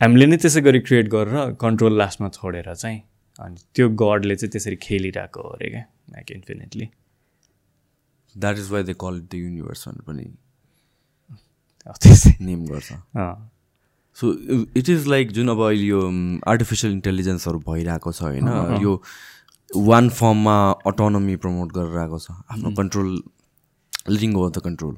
हामीले 0.00 0.26
नै 0.26 0.36
त्यसै 0.36 0.60
गरी 0.60 0.80
क्रिएट 0.80 1.08
गरेर 1.08 1.52
कन्ट्रोल 1.60 1.98
लास्टमा 1.98 2.28
छोडेर 2.28 2.74
चाहिँ 2.74 3.00
अनि 3.38 3.56
त्यो 3.74 3.88
गडले 4.02 4.36
चाहिँ 4.36 4.50
त्यसरी 4.52 4.76
खेलिरहेको 4.82 5.40
हो 5.42 5.48
अरे 5.50 5.68
क्या 5.70 5.84
like 6.10 6.30
infinitely 6.32 6.88
that 8.34 8.58
is 8.58 8.70
why 8.70 8.82
they 8.82 8.94
call 9.00 9.16
it 9.16 9.30
the 9.30 9.34
universe 9.34 9.88
भनेर 9.88 10.02
पनि 10.06 10.24
त्यसै। 12.00 12.30
नेम 12.40 12.64
गर्छ। 12.66 12.92
सो 14.16 14.32
इट 14.78 14.88
इज 14.88 15.06
लाइक 15.08 15.32
जुन 15.32 15.48
अब 15.48 15.60
अहिले 15.66 15.86
यो 15.86 16.00
आर्टिफिसियल 16.48 16.92
इन्टेलिजेन्सहरू 16.92 17.58
भइरहेको 17.68 18.12
छ 18.12 18.22
होइन 18.22 18.48
यो 18.82 18.92
वान 19.86 20.08
फर्ममा 20.10 20.56
अटोनोमी 20.86 21.36
प्रमोट 21.36 21.72
गरेर 21.72 21.98
आएको 21.98 22.18
छ। 22.18 22.30
आफ्नो 22.30 22.70
कन्ट्रोल 22.76 23.10
लिङ 24.10 24.34
ओभर 24.36 24.50
द 24.50 24.62
कन्ट्रोल। 24.64 24.94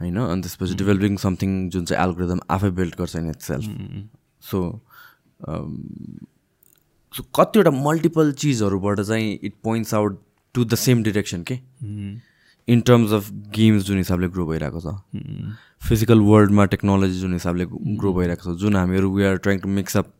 होइन 0.00 0.16
अनि 0.18 0.40
त्यसपछि 0.42 0.74
डेभलपिङ 0.74 1.16
समथिङ 1.22 1.50
जुन 1.70 1.84
चाहिँ 1.84 2.02
एल्गोरिदम 2.04 2.40
आफै 2.50 2.70
बिल्ड 2.76 2.94
गर्छ 2.98 3.16
इन 3.16 3.30
इट 3.30 3.40
सेल्फ 3.42 3.64
सो 4.50 4.58
कतिवटा 7.36 7.70
मल्टिपल 7.70 8.32
चिजहरूबाट 8.32 9.00
चाहिँ 9.00 9.38
it 9.42 9.54
points 9.64 9.94
out 9.94 10.20
to 10.54 10.64
the 10.64 10.74
same 10.74 11.02
direction 11.02 11.42
के? 11.50 11.54
इन 12.68 12.80
टर्म्स 12.86 13.12
अफ 13.12 13.30
गेम्स 13.56 13.84
जुन 13.84 13.98
हिसाबले 13.98 14.28
ग्रो 14.28 14.46
भइरहेको 14.46 14.80
छ। 14.80 14.94
फिजिकल 15.88 16.20
वर्ल्डमा 16.20 16.64
टेक्नोलोजी 16.76 17.20
जुन 17.20 17.32
हिसाबले 17.32 17.66
ग्रो 17.70 18.12
भइरहेको 18.14 18.54
छ। 18.54 18.56
जुन 18.60 18.76
हामीहरू 18.76 19.14
we 19.16 19.24
are 19.24 19.36
trying 19.36 19.58
to 19.60 19.68
mix up 19.68 20.12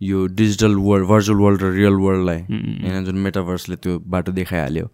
यो 0.00 0.26
डिजिटल 0.40 0.74
वर्ल्ड 0.74 1.06
भर्चुअल 1.06 1.38
वर्ल्ड 1.38 1.62
र 1.62 1.72
रियल 1.74 1.94
वर्ल्डलाई 2.02 2.40
होइन 2.48 3.04
जुन 3.04 3.16
मेटाभर्सले 3.22 3.76
त्यो 3.76 3.98
बाटो 4.06 4.32
देखाइहाल्यो। 4.32 4.90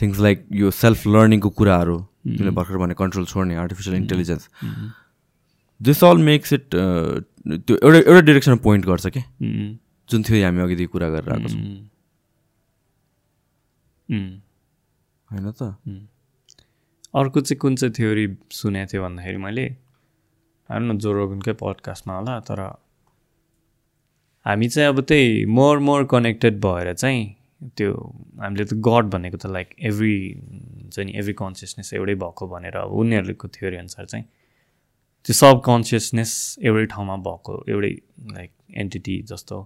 थिङ्स 0.00 0.20
लाइक 0.20 0.46
यो 0.52 0.70
सेल्फ 0.70 1.06
लर्निङको 1.06 1.50
कुराहरू 1.50 1.98
जुन 2.26 2.50
भर्खर 2.54 2.76
भने 2.78 2.94
कन्ट्रोल 2.94 3.24
छोड्ने 3.26 3.56
artificial 3.56 3.96
intelligence 3.96 4.48
this 5.80 6.04
all 6.04 6.18
makes 6.22 6.52
it 6.52 6.64
त्यो 6.74 7.76
एउटा 7.76 7.98
एउटा 7.98 8.20
डिरेक्सनमा 8.20 8.56
पोइन्ट 8.64 8.86
गर्छ 8.86 9.06
कि। 9.06 9.22
जुन 10.10 10.22
थियो 10.22 10.44
हामी 10.44 10.60
अघिदेखि 10.60 10.90
कुरा 10.92 11.08
गरेर 11.08 11.32
आएको 11.32 11.48
छौँ। 11.48 11.62
होइन 15.28 15.50
त? 15.50 15.62
अर्को 17.14 17.40
चाहिँ 17.40 17.58
कुन 17.58 17.76
चाहिँ 17.76 17.94
थ्योरी 17.94 18.26
सुनेको 18.52 18.92
थियो 18.92 19.02
भन्दाखेरि 19.02 19.36
मैले 19.36 19.66
होइन 20.70 20.98
जो 20.98 21.12
रोगनकै 21.12 21.52
पडकास्टमा 21.62 22.16
होला 22.16 22.38
तर 22.40 22.60
हामी 24.46 24.68
चाहिँ 24.68 24.88
अब 24.88 25.00
त्यही 25.00 25.44
मोर 25.44 25.78
मोर 25.78 26.04
कनेक्टेड 26.04 26.60
भएर 26.60 26.92
चाहिँ 26.94 27.24
त्यो 27.76 27.92
हामीले 28.40 28.64
त 28.64 28.74
गड 28.74 29.04
भनेको 29.04 29.36
त 29.36 29.46
लाइक 29.46 29.74
एभ्री 29.80 30.14
हुन्छ 30.34 30.98
नि 30.98 31.12
एभ्री 31.18 31.32
कन्सियसनेस 31.32 31.92
एउटै 31.94 32.14
भएको 32.14 32.46
भनेर 32.48 32.76
अब 32.76 32.92
उनीहरूको 32.92 33.48
थ्योरी 33.48 33.76
अनुसार 33.76 34.04
चाहिँ 34.06 34.24
त्यो 35.24 35.34
सब 35.34 35.60
कन्सियसनेस 35.64 36.56
एउटै 36.62 36.86
ठाउँमा 36.86 37.16
भएको 37.26 37.64
एउटै 37.68 37.92
लाइक 38.32 38.50
एन्टिटी 38.74 39.16
जस्तो 39.22 39.56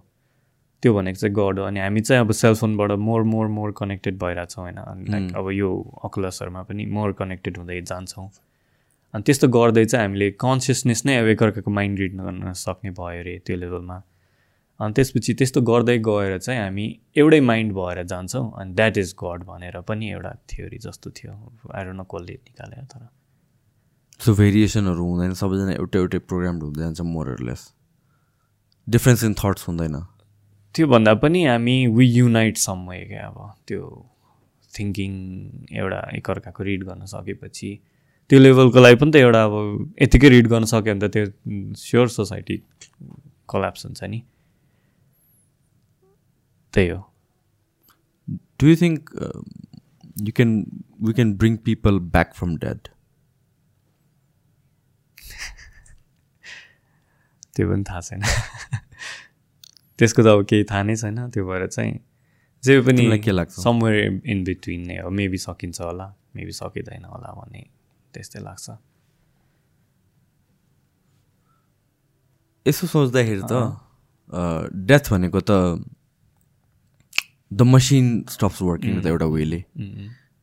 त्यो 0.83 0.93
भनेको 0.93 1.19
चाहिँ 1.19 1.33
गड 1.35 1.59
हो 1.59 1.65
अनि 1.65 1.79
हामी 1.79 2.01
चाहिँ 2.01 2.21
अब 2.21 2.31
सेलफोनबाट 2.31 2.91
मोर 3.01 3.23
मोर 3.23 3.47
मोर 3.47 3.71
कनेक्टेड 3.77 4.17
भइरहेछौँ 4.19 4.63
होइन। 4.63 4.77
अनि 4.77 5.11
लाइक 5.11 5.35
अब 5.35 5.49
यो 5.51 5.69
अकुलसहरूमा 6.03 6.61
पनि 6.63 6.85
मोर 6.85 7.11
कनेक्टेड 7.21 7.57
हुँदै 7.57 7.81
जान्छौँ। 7.81 8.29
अनि 9.13 9.23
त्यस्तो 9.23 9.47
गर्दै 9.47 9.85
चाहिँ 9.85 10.05
हामीले 10.05 10.29
कन्सियसनेस 10.41 11.05
नै 11.05 11.15
अब 11.17 11.27
एकअर्काको 11.27 11.71
माइन्ड 11.71 11.99
रिड 11.99 12.13
गर्न 12.17 12.53
सक्ने 12.53 12.91
भयो 12.91 13.19
अरे 13.19 13.37
त्यो 13.45 13.57
लेभलमा। 13.57 13.97
अनि 14.79 14.93
त्यसपछि 14.93 15.33
त्यस्तो 15.39 15.61
गर्दै 15.61 15.97
गएर 16.05 16.37
चाहिँ 16.37 16.59
हामी 16.61 16.85
एउटै 17.17 17.39
माइन्ड 17.39 17.73
भएर 17.73 18.03
जान्छौँ 18.03 18.45
अनि 18.59 18.73
द्याट 18.75 18.97
इज 18.97 19.15
गड 19.23 19.43
भनेर 19.47 19.79
पनि 19.81 20.09
एउटा 20.11 20.31
थ्योरी 20.51 20.77
जस्तो 20.85 21.09
थियो। 21.17 21.33
आएर 21.73 21.93
न 21.93 22.03
कसले 22.03 22.33
निकालेर 22.33 22.83
तर। 22.91 23.07
सो 24.19 24.33
भेरिएसनहरू 24.35 25.05
हुँदैन 25.05 25.33
सबैजना 25.33 25.71
एउटै 25.71 25.99
एउटै 25.99 26.19
प्रोग्राम 26.27 26.59
हुँदै 26.59 26.81
जान्छ 26.81 27.01
मोरलेस 27.01 27.61
डिफ्रेन्स 28.87 29.23
इन 29.23 29.33
थट्स 29.39 29.67
हुँदैन। 29.67 29.95
त्योभन्दा 30.75 31.13
पनि 31.23 31.43
हामी 31.45 31.75
वी 31.97 32.05
युनाइट 32.05 32.57
सम 32.57 32.87
वे 32.89 32.99
क्या 33.07 33.27
अब 33.27 33.37
त्यो 33.67 33.81
थिङ्किङ 34.73 35.11
एउटा 35.77 35.99
एकअर्काको 36.17 36.63
रिड 36.63 36.83
गर्न 36.83 37.05
सकेपछि 37.15 37.71
त्यो 38.29 38.39
लेभलको 38.39 38.79
लागि 38.79 38.95
पनि 39.01 39.11
त 39.11 39.15
एउटा 39.15 39.43
अब 39.43 39.55
यतिकै 40.01 40.29
रिड 40.29 40.47
गर्न 40.47 40.65
सक्यो 40.71 40.93
भने 40.93 41.07
त 41.07 41.11
त्यो 41.13 41.25
स्योर 41.81 42.07
सोसाइटी 42.09 42.57
कलाप्स 43.49 43.85
हुन्छ 43.85 44.03
नि। 44.03 44.21
त्यही 46.73 46.89
हो। 46.89 46.99
Do 48.59 48.67
you 48.67 48.75
think 48.81 49.09
you 50.27 50.31
can 50.35 50.51
we 51.01 51.13
can 51.13 51.33
bring 51.37 51.57
people 51.65 51.99
back 52.15 52.33
from 52.33 52.55
dead 52.57 52.87
त्यो 57.55 57.69
पनि 57.69 57.83
थाहा 57.89 58.01
छैन। 58.01 58.21
त्यसको 59.99 60.21
त 60.23 60.27
अब 60.27 60.41
केही 60.49 60.63
थाहा 60.71 60.83
नै 60.83 60.95
छैन 60.95 61.19
त्यो 61.33 61.43
भएर 61.47 61.67
चाहिँ 61.67 61.93
जे 62.63 62.81
पनि 62.81 63.19
के 63.19 63.31
लाग्छ? 63.31 63.53
समवेयर 63.61 64.21
इन 64.25 64.43
बिट्विन 64.43 64.81
नै 64.87 64.97
हो 65.05 65.09
मेबी 65.09 65.37
सकिन्छ 65.37 65.81
होला 65.81 66.07
मेबी 66.35 66.53
सकिँदैन 66.59 67.05
होला 67.05 67.29
भन्ने 67.39 67.61
त्यस्तै 68.13 68.39
लाग्छ। 68.47 68.65
यसो 72.65 72.87
सोच्दाखेरि 72.87 73.43
त 73.45 73.53
डेथ 74.89 75.05
भनेको 75.13 75.39
त 75.49 75.51
द 77.53 77.61
मसिन 77.61 78.05
स्टप्स 78.35 78.61
वर्किङ 78.61 79.01
त 79.01 79.05
एउटा 79.13 79.27
वेले। 79.31 79.61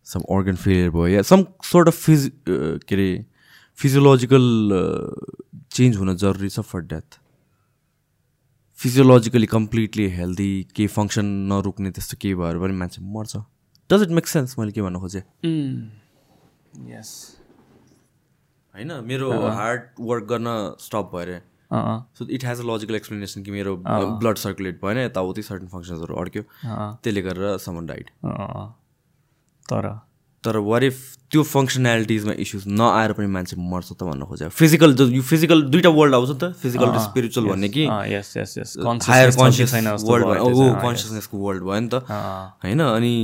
सम 0.06 0.20
अर्गन 0.34 0.56
फेलियर 0.62 0.90
भयो 0.90 1.06
या 1.08 1.22
सम 1.26 1.44
सोर्ट 1.66 1.88
अफ 1.88 1.96
फिज 2.04 2.30
के 2.46 2.94
अरे 2.94 3.10
फिजियोलोजिकल 3.78 4.46
चेन्ज 5.74 5.96
हुन 5.96 6.14
जरुरी 6.22 6.48
छ 6.48 6.60
for 6.70 6.80
death 6.92 7.21
physiologically 8.82 9.46
completely 9.46 10.04
healthy 10.10 10.50
केही 10.76 10.86
फङ्सन 10.92 11.26
नरोक्ने 11.50 11.90
त्यस्तो 11.96 12.16
केही 12.20 12.34
भएर 12.34 12.56
पनि 12.58 12.74
मान्छे 12.78 13.02
मर्छ। 13.16 13.36
डज 13.90 14.02
इट 14.02 14.10
मेक 14.18 14.26
सेन्स 14.26 14.58
मैले 14.58 14.72
के 14.72 14.82
भन्न 14.82 14.98
खोजेँ। 14.98 15.22
यस 16.90 17.10
होइन 18.74 18.92
मेरो 19.06 19.28
हार्ट 19.30 19.82
वर्क 20.00 20.24
गर्न 20.32 20.48
स्टप 20.82 21.10
भएर। 21.14 21.30
So 22.18 22.26
it 22.26 22.44
has 22.44 22.60
a 22.60 22.66
logical 22.70 22.94
explanation 22.94 23.42
कि 23.42 23.50
मेरो 23.50 23.76
ब्लड 23.86 24.36
सर्कुलेट 24.44 24.80
भएन 24.84 24.98
यताउति 24.98 25.42
सर्टन 25.42 25.68
फङ्सन्सहरू 25.74 26.14
अड्क्यो। 26.22 26.42
त्यसले 27.02 27.22
गरेर 27.22 27.56
समन 27.66 27.86
डाइड 27.86 28.10
तर 29.66 29.88
तर 30.44 30.56
वाट 30.68 30.82
इफ 30.82 30.96
त्यो 31.32 31.42
फङ्सनालिटिजमा 31.48 32.32
इस्युज 32.44 32.64
नआएर 32.80 33.12
पनि 33.18 33.26
मान्छे 33.34 33.56
मर्छ 33.56 33.88
त 33.92 34.02
भन्न 34.02 34.24
खोजेँ 34.28 34.48
फिजिकल 34.52 34.96
यो 35.16 35.22
फिजिकल 35.22 35.62
दुइटा 35.72 35.90
वर्ल्ड 35.98 36.14
आउँछ 36.14 36.30
नि 36.30 36.38
त 36.38 36.52
फिजिकल 36.62 36.88
र 36.92 36.98
स्पिरिचुअल 37.08 37.46
भन्ने 37.48 37.68
कि। 37.76 37.84
Yes 38.12 38.36
yes 38.36 38.54
yes 38.58 38.76
higher 39.08 39.30
conscious 39.38 39.74
world 40.04 40.26
भयो 40.26 40.44
ओ 40.44 40.74
कन्सियसनेसको 40.82 41.36
वर्ल्ड 41.46 41.62
भयो 41.64 41.80
नि 41.80 41.88
त। 41.88 42.04
होइन 42.64 42.80
अनि 42.80 43.14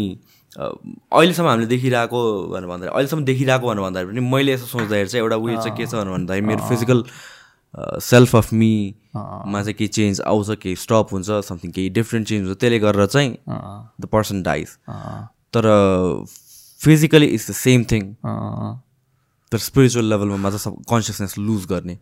अहिलेसम्म 0.59 1.49
हामीले 1.49 1.67
देखिरहेको 1.75 2.21
भनेर 2.53 2.69
भन्दाखेरि 2.69 2.95
अहिलेसम्म 2.95 3.25
देखिरहेको 3.25 3.67
भनेर 3.69 3.83
भन्दाखेरि 3.85 4.13
पनि 4.13 4.31
मैले 4.31 4.53
यसो 4.53 4.67
सोच्दाखेरि 4.67 5.09
चाहिँ 5.09 5.23
एउटा 5.23 5.37
उयो 5.37 5.57
चाहिँ 5.63 5.77
के 5.77 5.87
छ 5.87 5.95
भनेर 5.95 6.13
भन्दाखेरि 6.17 6.47
मेरो 6.47 6.69
फिजिकल 6.69 7.05
सेल्फ 8.09 8.37
अफ 8.37 8.49
मा 8.55 9.63
चाहिँ 9.63 9.75
केही 9.79 9.89
चेन्ज 10.01 10.21
आउँछ 10.25 10.49
केही 10.63 10.77
स्टप 10.89 11.07
हुन्छ 11.13 11.45
समथिङ 11.45 11.71
केही 11.77 11.89
डिफ्रेन्ट 12.01 12.29
चेन्ज 12.29 12.47
हुन्छ। 12.47 12.59
त्यसले 12.61 12.79
गरेर 12.81 13.07
चाहिँ 13.07 13.31
द 14.01 14.05
पर्सन 14.13 14.43
डाइज 14.43 14.69
तर 15.57 15.65
physically 16.81 17.27
is 17.27 17.47
the 17.51 17.55
same 17.55 17.85
thing 17.91 18.15
तर 19.53 19.59
स्पिरिचुअल 19.59 20.07
लेभलमा 20.11 20.37
मात्र 20.37 20.59
सब 20.59 20.83
कन्सियसनेस 20.91 21.39
लुज 21.39 21.67
गर्ने 21.67 21.99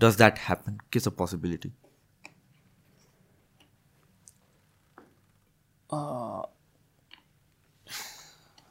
डज 0.00 0.16
द्याट 0.16 0.38
ह्यापन 0.46 0.78
के 0.92 1.00
छ 1.00 1.08
पोसिबिलिटी 1.18 1.72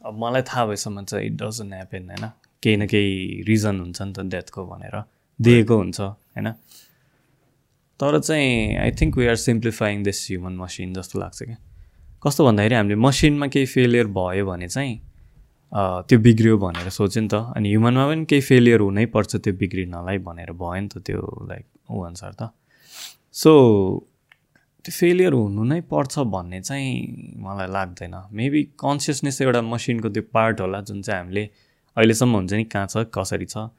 अब 0.01 0.17
मलाई 0.19 0.41
थाहा 0.41 0.65
भएसम्म 0.65 1.03
चाहिँ 1.03 1.25
इट 1.25 1.33
डजन्ट 1.41 1.73
ह्यापन 1.73 2.09
होइन 2.09 2.29
केही 2.63 2.77
न 2.77 2.87
केही 2.87 3.43
रिजन 3.47 3.79
हुन्छ 3.79 4.01
नि 4.01 4.13
त 4.13 4.19
डेथको 4.31 4.65
भनेर। 4.65 4.95
दिएको 5.39 5.77
हुन्छ 5.77 5.99
होइन 6.01 6.51
तर 7.99 8.19
चाहिँ 8.19 8.77
I 8.77 8.91
think 9.01 9.17
we 9.17 9.27
are 9.27 9.35
simplifying 9.35 10.03
this 10.03 10.25
human 10.27 10.55
machine 10.57 10.93
जस्तो 10.93 11.19
लाग्छ 11.19 11.43
क्या। 11.43 11.57
कस्तो 12.23 12.45
भन्दाखेरि 12.45 12.75
हामीले 12.75 12.95
मसिनमा 12.95 13.47
केही 13.47 13.65
फेलियर 13.65 14.07
भयो 14.17 14.45
भने 14.45 14.67
चाहिँ 14.67 14.95
त्यो 15.71 16.17
बिग्रियो 16.19 16.57
भनेर 16.57 16.89
सोच्यो 16.89 17.21
नि 17.21 17.29
त। 17.29 17.35
अनि 17.55 17.67
ह्युमनमा 17.69 18.05
पनि 18.09 18.25
केही 18.25 18.41
फेलियर 18.41 18.79
हुनैपर्छ 18.81 19.31
त्यो 19.45 19.53
बिग्रिनलाई 19.61 20.17
भनेर 20.27 20.51
भयो 20.57 20.79
नि 20.81 20.87
त 20.89 20.97
त्यो 21.05 21.21
लाइक 21.49 21.65
ऊ 21.91 21.97
अनुसार 22.09 22.31
त। 22.33 22.49
सो 23.33 23.51
त्यो 24.85 24.91
फेलियर 24.99 25.33
हुनु 25.33 25.63
नै 25.69 25.79
पर्छ 25.85 26.25
भन्ने 26.33 26.59
चाहिँ 26.65 27.37
मलाई 27.45 27.67
लाग्दैन। 27.69 28.15
मेबी 28.33 28.61
कन्सियसनेस 28.81 29.41
एउटा 29.41 29.61
मसिनको 29.61 30.09
त्यो 30.09 30.23
पार्ट 30.33 30.61
होला 30.61 30.79
जुन 30.89 31.01
चाहिँ 31.05 31.21
हामीले 31.21 31.43
अहिलेसम्म 31.97 32.33
हुन्छ 32.35 32.53
नि 32.53 32.63
कहाँ 32.73 32.87
छ 32.87 33.05
कसरी 33.13 33.45
छ 33.53 33.69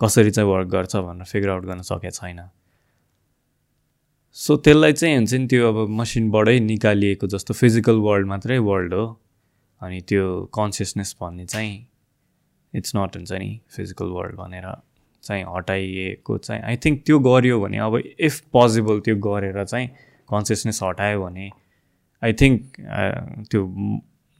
कसरी 0.00 0.30
चाहिँ 0.30 0.48
वर्क 0.50 0.68
गर्छ 0.68 0.96
भनेर 1.06 1.26
फिगर 1.32 1.48
आउट 1.54 1.64
गर्न 1.70 1.82
सकेको 1.86 2.10
छैन। 2.18 2.40
सो 4.36 4.56
त्यसलाई 4.64 4.92
चाहिँ 4.92 5.16
हुन्छ 5.16 5.32
नि 5.34 5.46
त्यो 5.46 5.68
अब 5.68 5.78
मसिनबाटै 6.00 6.58
निकालिएको 6.60 7.26
जस्तो 7.34 7.54
फिजिकल 7.54 7.96
वर्ल्ड 8.06 8.26
मात्रै 8.26 8.58
वर्ल्ड 8.58 8.94
हो। 8.94 9.04
अनि 9.80 10.00
त्यो 10.00 10.44
कन्सियसनेस 10.54 11.16
भन्ने 11.20 11.46
चाहिँ 11.46 11.86
इट्स 12.74 12.96
नट 12.96 13.16
हुन्छ 13.16 13.32
नि 13.32 13.60
फिजिकल 13.68 14.06
वर्ल्ड 14.06 14.36
भनेर 14.36 14.72
चाहिँ 15.22 15.44
हटाइएको 15.56 16.38
चाहिँ 16.38 16.62
आई 16.62 16.76
थिङ्क 16.76 17.02
त्यो 17.06 17.18
गरियो 17.18 17.60
भने 17.60 17.78
अब 17.78 17.96
इफ 18.20 18.40
पोसिबल 18.52 19.00
त्यो 19.00 19.16
गरेर 19.16 19.64
चाहिँ 19.64 19.88
कन्सियसनेस 20.28 20.82
हटायो 20.82 21.24
भने 21.24 21.50
आई 22.22 22.32
थिङ्क 22.32 22.76
त्यो 23.50 23.62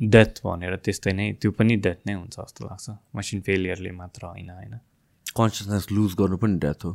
डेथ 0.01 0.41
भनेर 0.45 0.77
त्यस्तै 0.77 1.13
नै 1.13 1.33
त्यो 1.33 1.51
पनि 1.51 1.77
डेथ 1.77 1.99
नै 2.07 2.13
हुन्छ 2.13 2.37
जस्तो 2.41 2.67
लाग्छ। 2.67 2.91
मसिन 3.17 3.41
फेलियरले 3.41 3.91
मात्र 3.91 4.27
होइन 4.27 4.51
होइन। 4.51 4.75
कन्सियसनेस 5.37 5.87
लुज 5.93 6.15
गर्नु 6.15 6.37
पनि 6.37 6.59
डेथ 6.59 6.85
हो। 6.85 6.93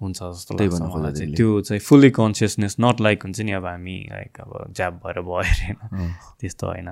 हुन्छ 0.00 0.18
जस्तो 0.22 0.54
लाग्छ 0.54 0.80
मलाई 0.82 1.12
चाहिँ। 1.12 1.34
त्यो 1.34 1.60
चाहिँ 1.60 1.80
फुल्ली 1.80 2.10
कन्सियसनेस 2.10 2.76
नट 2.80 3.00
लाइक 3.00 3.22
हुन्छ 3.22 3.40
नि 3.40 3.52
अब 3.52 3.66
हामी 3.66 3.96
लाइक 4.10 4.40
अब 4.40 4.72
ज्याब 4.72 5.00
भएर 5.06 5.20
भयो 5.20 5.34
अरे 5.34 5.72
होइन। 5.72 6.14
त्यस्तो 6.40 6.66
होइन। 6.66 6.90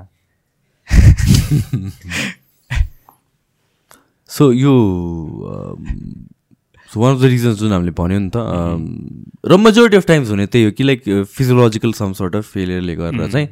सो 4.30 4.52
यो 4.52 4.72
वान 6.90 7.14
अफ 7.14 7.20
द 7.20 7.24
रिजन्स 7.24 7.58
जुन 7.58 7.72
हामीले 7.72 7.90
भन्यो 7.98 8.18
नि 8.18 8.30
त 8.30 8.36
um, 8.36 8.80
र 9.44 9.56
मेजोरिटी 9.58 9.96
अफ 9.96 10.06
टाइम्स 10.06 10.30
हुने 10.30 10.46
त्यही 10.46 10.64
हो 10.64 10.70
कि 10.72 10.84
like 10.84 11.02
physiological 11.28 11.92
some 11.92 12.12
sort 12.12 12.36
of 12.36 12.50
फेलियरले 12.52 12.96
गरेर 12.96 13.30
चाहिँ 13.30 13.48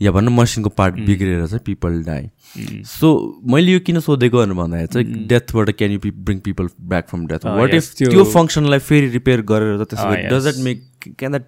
या 0.00 0.10
भन्न 0.12 0.28
मसिनको 0.28 0.70
पार्ट 0.70 0.94
बिग्रेर 1.06 1.46
चाहिँ 1.46 1.60
पिपल 1.66 2.02
डाई 2.04 2.82
सो 2.84 3.10
मैले 3.46 3.72
यो 3.72 3.80
किन 3.80 4.00
सोधेको 4.00 4.38
भनेर 4.38 4.54
भन्दाखेरि 4.54 4.88
चाहिँ 4.94 5.26
डेथबाट 5.28 5.70
can 5.78 5.90
you 5.92 5.98
bring 6.06 6.38
people 6.40 6.68
back 6.94 7.08
from 7.08 7.26
death 7.26 7.46
what 7.46 7.74
if 7.74 7.92
त्यो- 7.98 8.26
फङ्सनलाई 8.32 8.78
फेरि 8.90 9.08
रिपेयर 9.10 9.42
गरेर 9.52 9.78
त 9.84 9.88
त्यसो 9.90 10.08
does. 10.30 10.42
That 10.42 10.56
make 10.64 10.82
can 11.18 11.32
that 11.32 11.46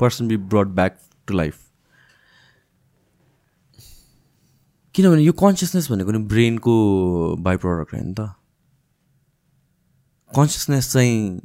person 0.00 0.28
be 0.28 0.36
brought 0.52 0.74
back 0.74 0.98
to 1.28 1.34
life 1.34 1.54
किनभने 4.98 5.22
यो 5.22 5.32
कन्सियसनेस 5.32 5.90
भनेको 5.90 6.10
नि 6.10 6.18
ब्रेनको 6.18 6.74
बाई 7.38 7.56
प्रडक्ट 7.56 7.94
होइन 7.94 8.14
त। 8.14 8.34
कन्सियसनेस 10.34 10.92
चाहिँ 10.92 11.40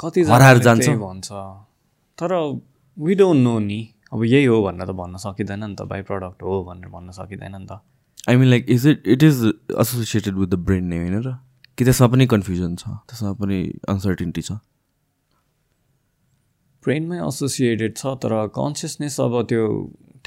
कति 0.00 0.22
हराएर 0.24 0.58
जान्छ। 0.58 0.88
भन्छ। 0.88 1.28
तर 2.18 2.32
वी 2.98 3.14
डोन्ट 3.14 3.44
नो 3.44 3.58
नि। 3.58 3.92
अब 4.12 4.24
यही 4.24 4.44
हो 4.44 4.62
भनेर 4.64 4.88
त 4.88 4.90
भन्न 4.90 5.16
सकिँदैन 5.16 5.64
नि 5.64 5.74
त। 5.74 5.82
बाई 5.84 6.02
प्रडक्ट 6.02 6.42
हो 6.42 6.64
भनेर 6.64 6.88
भन्न 6.88 7.10
सकिँदैन 7.10 7.56
नि 7.56 7.66
त। 7.66 7.80
I 8.28 8.36
mean 8.36 8.48
like 8.48 8.66
is 8.68 8.86
it 8.86 9.06
it 9.06 9.22
is 9.22 9.44
associated 9.80 10.34
with 10.34 10.48
the 10.48 10.54
brain 10.54 10.84
नै 10.84 10.98
होइन 10.98 11.22
र? 11.22 11.36
कि 11.78 11.84
त्यसमा 11.84 12.08
पनि 12.08 12.26
कन्फ्युजन 12.26 12.76
छ? 12.76 12.88
त्यसमा 12.88 13.32
पनि 13.32 13.58
अनसर्टिनिटी 13.88 14.42
छ? 14.42 14.52
ब्रेनमै 16.84 17.18
एसोसिएटेड 17.28 17.96
छ 17.96 18.06
तर 18.06 18.46
कन्सियसनेस 18.56 19.20
अब 19.20 19.42
त्यो 19.42 19.64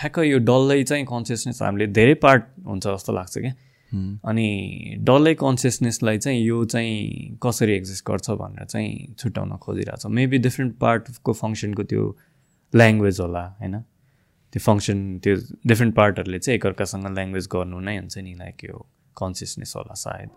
ठ्याक्क 0.02 0.18
यो 0.26 0.38
डल्लै 0.50 0.84
चाहिँ 0.84 1.06
कन्सियसनेस 1.06 1.62
हामीले 1.62 1.88
धेरै 1.98 2.14
पार्ट 2.26 2.44
हुन्छ 2.66 2.86
जस्तो 2.88 3.14
लाग्छ 3.14 3.38
क्या। 3.38 3.54
अनि 4.32 4.48
डल्लै 5.08 5.34
कन्सियसनेसलाई 5.46 6.18
चाहिँ 6.26 6.42
यो 6.42 6.64
चाहिँ 6.74 7.38
कसरी 7.44 7.74
एक्जिस्ट 7.76 8.06
गर्छ 8.10 8.28
भनेर 8.42 8.66
चाहिँ 8.74 8.92
छुट्याउन 9.20 9.58
खोजिरहेको 9.66 10.02
छ 10.02 10.12
मेबी 10.20 10.38
डिफ्रेन्ट 10.48 10.78
पार्टको 10.84 11.34
फङ्सनको 11.42 11.84
त्यो 11.94 12.04
ल्याङ्ग्वेज 12.74 13.20
होला 13.22 13.44
होइन? 13.62 13.76
त्यो 14.54 14.62
फङ्सन 14.68 14.98
त्यो 15.24 15.36
डिफ्रेन्ट 15.68 15.94
पार्टहरूले 15.96 16.40
चाहिँ 16.40 16.56
एकअर्कासँग 16.60 17.06
ल्याङ्ग्वेज 17.18 17.48
गर्नु 17.56 17.80
नै 17.88 17.98
हुन्छ 17.98 18.18
नि 18.18 18.34
लाइक 18.40 18.64
यो 18.70 18.86
कन्सियसनेस 19.18 19.74
होला 19.78 19.94
सायद। 20.04 20.30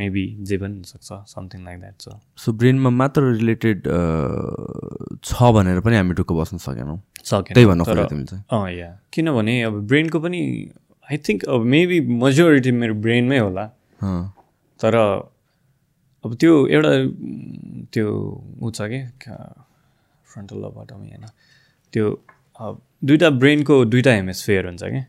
मेबी 0.00 0.24
जे 0.48 0.56
पनि 0.58 0.74
हुनसक्छ 0.74 1.08
समथिङ 1.34 1.60
लाइक 1.64 1.78
द्याट 1.80 1.96
छ 2.00 2.18
सो 2.42 2.52
ब्रेनमा 2.60 2.90
मात्र 3.00 3.22
रिलेटेड 3.32 3.78
छ 5.24 5.50
भनेर 5.56 5.80
पनि 5.86 5.96
हामी 5.96 6.14
ढुक्क 6.20 6.32
बस्न 6.40 6.56
सकेनौँ। 6.66 6.98
सकेन। 7.24 7.54
त्यही 7.54 7.66
भन्न 7.66 7.84
अँ 8.50 8.70
या 8.72 8.88
किनभने 9.12 9.54
अब 9.62 9.74
ब्रेनको 9.88 10.18
पनि 10.20 10.40
आई 11.10 11.16
थिङ्क 11.26 11.44
अब 11.44 11.60
मेबी 11.74 12.00
मेजोरिटी 12.22 12.70
मेरो 12.72 12.94
ब्रेनमै 12.94 13.38
होला। 13.38 13.64
तर 14.80 14.94
अब 16.24 16.34
त्यो 16.40 16.52
एउटा 16.66 16.92
त्यो 17.92 18.06
ऊ 18.62 18.70
छ 18.70 18.80
कि? 18.92 19.00
फ्रन्टल 20.30 20.56
लबटमी 20.64 21.08
होइन। 21.10 21.26
त्यो 21.92 22.06
दुइटा 23.02 23.28
ब्रेनको 23.40 23.84
दुइटा 23.84 24.12
हेमिस्फियर 24.12 24.66
हुन्छ 24.66 24.82
कि? 24.84 25.00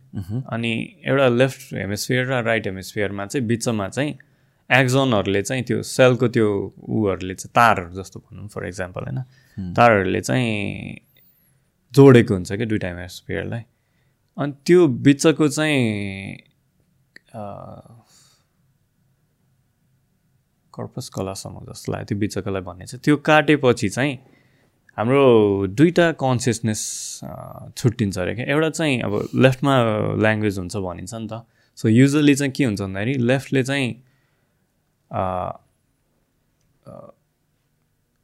अनि 0.50 0.72
एउटा 1.06 1.28
लेफ्ट 1.28 1.74
हेमिस्फियर 1.76 2.26
र 2.26 2.42
राइट 2.44 2.68
हेमिस्फियरमा 2.68 3.26
चाहिँ 3.26 3.48
बिचमा 3.48 3.88
चाहिँ 3.90 4.12
एक्जनहरूले 4.70 5.42
चाहिँ 5.42 5.64
त्यो 5.68 5.82
सेलको 5.84 6.28
त्यो 6.32 6.48
उहरूले 6.88 7.36
चाहिँ 7.36 7.52
तारहरू 7.56 7.94
जस्तो 7.94 8.20
भनौँ 8.20 8.48
फर 8.48 8.68
इक्जाम्पल 8.68 9.02
होइन। 9.04 9.20
तारहरूले 9.76 10.22
चाहिँ 10.22 10.50
जोडेको 11.96 12.34
हुन्छ 12.34 12.52
कि 12.54 12.66
दुइटा 12.66 12.88
हेमिस्फियरलाई 12.88 13.64
अनि 14.38 14.52
त्यो 14.66 14.88
बिचको 15.06 15.48
चाहिँ 15.48 15.82
कर्पस 20.74 21.10
कलासम्म 21.16 21.66
जस्तो 21.70 21.92
लाग्यो 21.92 22.06
त्यो 22.08 22.18
बिचकोलाई 22.18 22.62
भन्ने 22.62 22.86
चाहिँ 22.86 23.02
त्यो 23.04 23.16
काटेपछि 23.28 23.90
चाहिँ 23.90 24.14
हाम्रो 24.98 25.24
दुईवटा 25.68 26.12
कन्सियसनेस 26.20 26.82
छुट्टिन्छ 27.78 28.18
अरे 28.20 28.36
क्या। 28.36 28.46
एउटा 28.52 28.70
चाहिँ 28.70 29.00
अब 29.02 29.14
लेफ्टमा 29.36 29.76
ल्याङ्ग्वेज 30.22 30.58
हुन्छ 30.60 30.76
भनिन्छ 30.78 31.14
नि 31.14 31.28
त। 31.32 31.44
सो 31.78 31.88
युजली 31.88 32.36
चाहिँ 32.36 32.52
के 32.52 32.64
हुन्छ 32.66 32.82
भन्दाखेरि 32.82 33.14
लेफ्टले 33.20 33.64
चाहिँ 33.64 33.88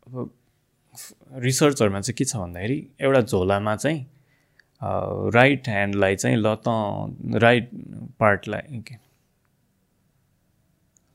अब 0.08 0.30
रिसर्चहरूमा 1.46 2.02
चाहिँ 2.02 2.16
के 2.18 2.26
छ 2.26 2.36
भन्दाखेरि 2.36 2.88
एउटा 3.02 3.22
झोलामा 3.22 3.76
चाहिँ 3.76 4.06
राइट 5.34 5.70
ह्यान्डलाई 5.70 6.16
चाहिँ 6.16 6.38
ल 6.38 6.56
त 6.68 7.40
राइट 7.44 7.70
पार्टलाई 8.20 8.80
के 8.88 8.96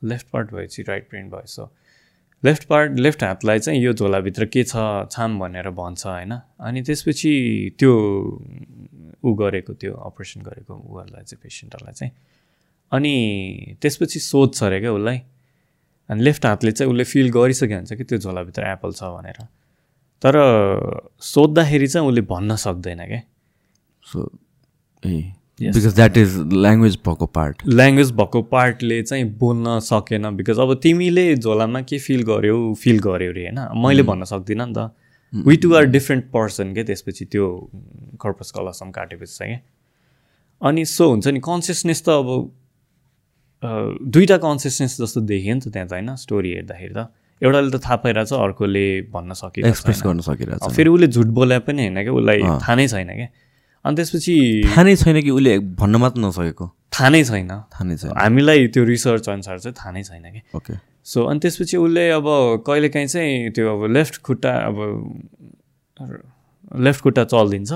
लेफ्ट 0.01 0.27
पार्ट 0.33 0.53
भएपछि 0.53 0.83
राइट 0.83 1.07
भयो 1.13 1.45
सो 1.45 1.69
लेफ्ट 2.43 2.63
पार्ट 2.67 2.99
लेफ्ट 2.99 3.23
हातलाई 3.23 3.59
चाहिँ 3.59 3.79
यो 3.81 3.93
झोलाभित्र 3.93 4.45
के 4.45 4.63
छ 4.63 4.75
छाम 5.11 5.39
भनेर 5.39 5.69
भन्छ 5.69 6.05
होइन? 6.05 6.31
अनि 6.59 6.81
त्यसपछि 6.81 7.31
त्यो 7.79 7.91
ऊ 9.23 9.33
गरेको 9.33 9.73
त्यो 9.73 9.93
अपरेसन 9.93 10.41
गरेको 10.41 10.75
उहरूलाई 10.75 11.23
चाहिँ 11.23 11.39
पेसेन्टहरूलाई 11.43 11.93
चाहिँ। 11.93 12.11
अनि 12.91 13.75
त्यसपछि 13.81 14.19
सोध्छ 14.19 14.63
अरे 14.63 14.79
क्या 14.79 14.91
उसलाई। 14.91 15.21
अनि 16.09 16.23
लेफ्ट 16.23 16.45
हातले 16.45 16.71
चाहिँ 16.71 16.91
उसले 16.91 17.03
फिल 17.03 17.31
गरिसकेको 17.31 17.75
हुन्छ 17.75 17.93
कि 17.93 18.03
त्यो 18.03 18.17
झोलाभित्र 18.19 18.63
एप्पल 18.71 18.91
छ 18.91 19.03
भनेर। 19.03 19.39
तर 20.23 20.35
सोद्धाखेरि 21.21 21.87
चाहिँ 21.87 22.07
उसले 22.07 22.21
भन्न 22.29 22.55
सक्दैन 22.55 23.05
क्या 23.07 23.21
so 24.03 24.29
uh. 25.03 25.21
Because 25.61 25.95
that 25.95 26.17
is 26.17 26.35
language 26.53 26.95
भएको 27.05 27.25
पार्ट 27.25 27.61
ल्याङ्ग्वेज 27.67 28.11
भएको 28.11 28.41
पार्टले 28.51 29.01
चाहिँ 29.03 29.25
बोल्न 29.39 29.79
सकेन 29.79 30.29
बिकज 30.35 30.59
अब 30.59 30.73
तिमीले 30.83 31.35
झोलामा 31.35 31.81
के 31.81 31.97
फिल 31.99 32.23
गर्यौ 32.23 32.73
फिल 32.83 32.99
गर्यौ 32.99 33.31
अरे 33.31 33.43
होइन? 33.43 33.59
मैले 33.85 34.03
भन्न 34.03 34.23
सक्दिनँ 34.23 34.67
नि 34.67 34.73
त। 34.77 34.89
We 35.33 35.57
two 35.57 35.73
are 35.75 35.85
different 35.85 36.25
person 36.31 36.73
के? 36.73 36.83
त्यसपछि 36.83 37.25
त्यो 37.25 37.45
कर्पस 38.21 38.51
कलासम्म 38.51 38.91
काटेपछि 38.91 39.37
चाहिँ 39.37 39.55
क्या 39.55 40.67
अनि 40.67 40.85
सो 40.85 41.09
हुन्छ 41.09 41.27
नि 41.27 41.39
कन्सियसनेस 41.39 42.03
त 42.05 42.09
अब 42.09 42.29
दुईवटा 43.63 44.37
कन्सियसनेस 44.37 44.97
जस्तो 45.01 45.21
देखियो 45.21 45.53
नि 45.55 45.61
त 45.61 45.67
त्यहाँ 45.73 45.87
त 45.87 45.93
होइन? 45.93 46.15
स्टोरी 46.15 46.49
हेर्दाखेरि 46.53 46.93
त। 46.93 47.07
एउटाले 47.41 47.69
त 47.71 47.81
थाहा 47.83 47.95
पाइरहेछ 48.03 48.33
अर्कोले 48.33 48.85
भन्न 49.13 49.33
सकिरहेको 49.33 49.69
एक्सप्रेस। 49.69 50.01
गर्न 50.03 50.19
सकिरहेछ। 50.21 50.61
फेरि 50.75 50.89
उसले 50.89 51.07
झुट 51.07 51.27
बोले 51.37 51.59
पनि 51.65 51.81
होइन 51.83 52.03
क्या 52.03 52.13
उसलाई 52.13 52.39
थाहा 52.61 52.75
नै 52.75 52.87
छैन 52.87 53.09
क्या। 53.15 53.27
अनि 53.85 53.95
त्यसपछि 53.95 54.35
थाहा 54.65 54.83
नै 54.83 54.95
छैन 54.95 55.21
कि 55.21 55.31
उसले 55.31 55.57
भन्न 55.79 55.95
मात्र 56.03 56.19
नसकेको? 56.21 56.65
थाहा 56.93 57.09
नै 57.09 57.23
छैन। 57.23 57.49
थाहा 57.49 57.83
नै 57.83 57.95
छैन। 57.97 58.11
हामीलाई 58.15 58.67
त्यो 58.73 58.83
रिसर्च 58.83 59.29
अनुसार 59.29 59.59
चाहिँ 59.59 59.75
थाहा 59.75 59.91
नै 59.91 60.03
छैन 60.03 60.25
कि 60.31 60.41
ओके 60.55 60.73
सो 61.03 61.23
अनि 61.27 61.39
त्यसपछि 61.39 61.77
उसले 61.77 62.09
अब 62.15 62.27
कहिलेकाहीँ 62.67 63.07
चाहिँ 63.07 63.51
त्यो 63.51 63.65
अब 63.75 63.81
लेफ्ट 63.91 64.21
खुट्टा 64.23 64.51
अब 64.69 64.77
लेफ्ट 66.79 67.01
खुट्टा 67.03 67.23
चलिदिन्छ। 67.33 67.71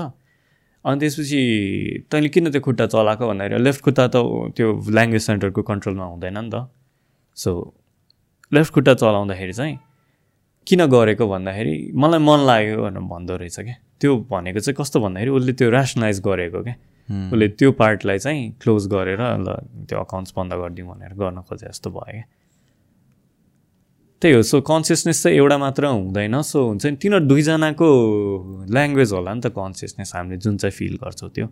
अनि 0.84 0.96
त्यसपछि 1.00 1.40
तैँले 2.10 2.28
किन 2.32 2.50
त्यो 2.50 2.60
खुट्टा 2.64 2.86
चलाएको 2.88 3.28
भन्दाखेरि 3.28 3.62
लेफ्ट 3.62 3.80
खुट्टा 3.84 4.06
त 4.08 4.16
त्यो 4.56 4.66
ल्याङ्ग्वेज 4.96 5.22
सेन्टरको 5.22 5.62
कन्ट्रोलमा 5.62 6.04
हुँदैन 6.04 6.38
नि 6.38 6.50
त। 6.50 6.72
सो 7.36 7.50
लेफ्ट 8.52 8.72
खुट्टा 8.74 8.94
चलाउँदाखेरि 8.94 9.52
चाहिँ 9.52 9.78
किन 10.66 10.86
गरेको 10.86 11.28
भन्दाखेरि 11.28 11.92
मलाई 11.96 12.20
मन 12.20 12.40
लाग्यो 12.46 12.82
भनेर 12.82 13.04
भन्दो 13.12 13.36
रहेछ 13.36 13.60
क्या। 13.60 13.76
त्यो 14.00 14.16
भनेको 14.30 14.60
चाहिँ 14.60 14.76
कस्तो 14.80 15.00
भन्दाखेरि 15.00 15.30
उसले 15.30 15.52
त्यो 15.52 15.70
ऱ्यासनलाइज 15.70 16.20
गरेको 16.20 16.62
क्या। 16.62 16.74
उसले 17.32 17.48
त्यो 17.48 17.72
पार्टलाई 17.72 18.18
चाहिँ 18.18 18.50
क्लोज 18.62 18.86
गरेर 18.88 19.20
ल 19.20 19.48
त्यो 19.88 19.98
अकाउन्ट्स 20.00 20.32
बन्द 20.36 20.52
गरिदिउँ 20.52 20.88
भनेर 20.88 21.12
गर्न 21.16 21.40
खोजे 21.48 21.66
जस्तो 21.68 21.90
भयो 21.90 22.12
क्या। 22.12 22.24
त्यही 24.22 24.34
हो। 24.34 24.42
सो 24.42 24.60
कन्सियसनेस 24.60 25.22
चाहिँ 25.22 25.36
एउटा 25.38 25.56
मात्र 25.58 25.86
हुँदैन। 25.86 26.40
सो 26.42 26.58
हुन्छ 26.68 26.86
नि 26.86 26.96
तिनीहरू 26.96 27.26
दुईजनाको 27.26 27.88
ल्याङ्ग्वेज 28.68 29.12
होला 29.12 29.34
नि 29.34 29.40
त 29.40 29.46
कन्सियसनेस 29.56 30.12
हामीले 30.14 30.36
जुन 30.36 30.56
चाहिँ 30.56 30.72
फिल 30.72 30.96
गर्छौँ 31.04 31.30
त्यो। 31.30 31.46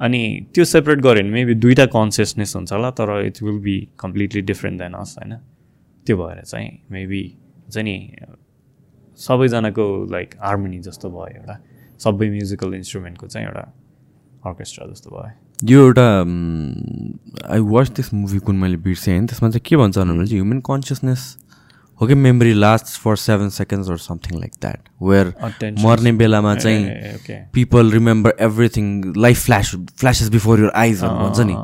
अनि 0.00 0.20
त्यो 0.54 0.64
सेपरेट 0.64 0.98
गऱ्यो 0.98 1.22
भने 1.22 1.30
मेबी 1.30 1.54
दुइटा 1.54 1.86
कन्सियसनेस 1.90 2.54
हुन्छ 2.56 2.72
होला 2.72 2.90
तर 2.90 3.08
it 3.26 3.42
will 3.42 3.58
be 3.58 3.76
completely 3.98 4.40
different 4.42 4.78
than 4.82 4.94
us 4.94 5.16
होइन? 5.18 5.34
त्यो 6.06 6.16
भएर 6.16 6.42
चाहिँ 6.44 6.70
मेबी 6.92 7.22
हुन्छ 7.60 7.76
नि 7.78 7.96
सबैजनाको 9.18 9.86
लाइक 10.12 10.34
हार्मोनी 10.42 10.78
जस्तो 10.88 11.10
भयो 11.10 11.38
एउटा 11.40 11.56
सबै 12.04 12.30
म्युजिकल 12.30 12.74
इन्स्ट्रुमेन्टको 12.74 13.26
चाहिँ 13.26 13.46
एउटा 13.46 13.64
अर्केस्ट्रा 14.50 14.90
जस्तो 14.92 15.10
भयो 15.10 15.32
यो 15.70 15.84
एउटा 15.86 16.08
आई 17.54 17.60
वाच 17.74 17.88
दिस 17.96 18.12
मुभी 18.14 18.38
कुन 18.48 18.56
मैले 18.56 18.76
बिर्सेँ 18.84 19.14
होइन 19.14 19.26
त्यसमा 19.26 19.48
चाहिँ 19.50 19.64
के 19.66 19.76
भन्छ 19.76 19.98
भने 19.98 20.26
चाहिँ 20.26 20.40
ह्युमन 20.40 20.60
कन्सियसनेस 20.66 21.22
हो 22.00 22.06
कि 22.06 22.14
memory 22.14 22.52
last 22.52 22.86
for 23.00 23.16
seven 23.16 23.48
seconds 23.54 23.88
or 23.90 23.96
something 23.96 24.38
like 24.38 24.52
that 24.60 24.88
where. 25.02 25.26
मर्ने 25.84 26.12
बेलामा 26.12 26.54
चाहिँ 26.56 26.82
people 27.54 27.92
remember 27.92 28.34
everything 28.40 28.86
life 29.16 29.44
flash 29.44 29.74
flashes 30.00 30.28
before 30.28 30.60
your 30.60 30.72
आइजहरू 30.74 31.14
भन्छ 31.14 31.40
नि। 31.40 31.54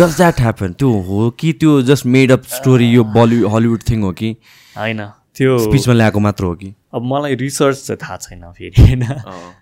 डज 0.00 0.16
द्याट 0.16 0.40
ह्यापन 0.40 0.72
त्यो 0.72 0.90
हो 1.08 1.30
कि 1.30 1.52
त्यो 1.60 1.80
जस्ट 1.82 2.06
मेड 2.06 2.32
अप 2.32 2.42
स्टोरी 2.52 2.88
यो 2.90 3.04
बलिउड 3.04 3.50
हलिउड 3.52 3.82
थिङ 3.90 4.02
हो 4.02 4.12
कि? 4.12 4.30
होइन। 4.78 5.04
त्यो 5.36 5.58
स्पिचमा 5.58 5.94
ल्याएको 5.94 6.20
मात्र 6.20 6.44
हो 6.44 6.54
कि? 6.54 6.74
अब 6.94 7.02
मलाई 7.04 7.34
रिसर्च 7.34 7.76
चाहिँ 7.86 7.98
थाहा 8.02 8.16
छैन 8.16 8.42
फेरि 8.52 8.82
होइन। 8.82 9.04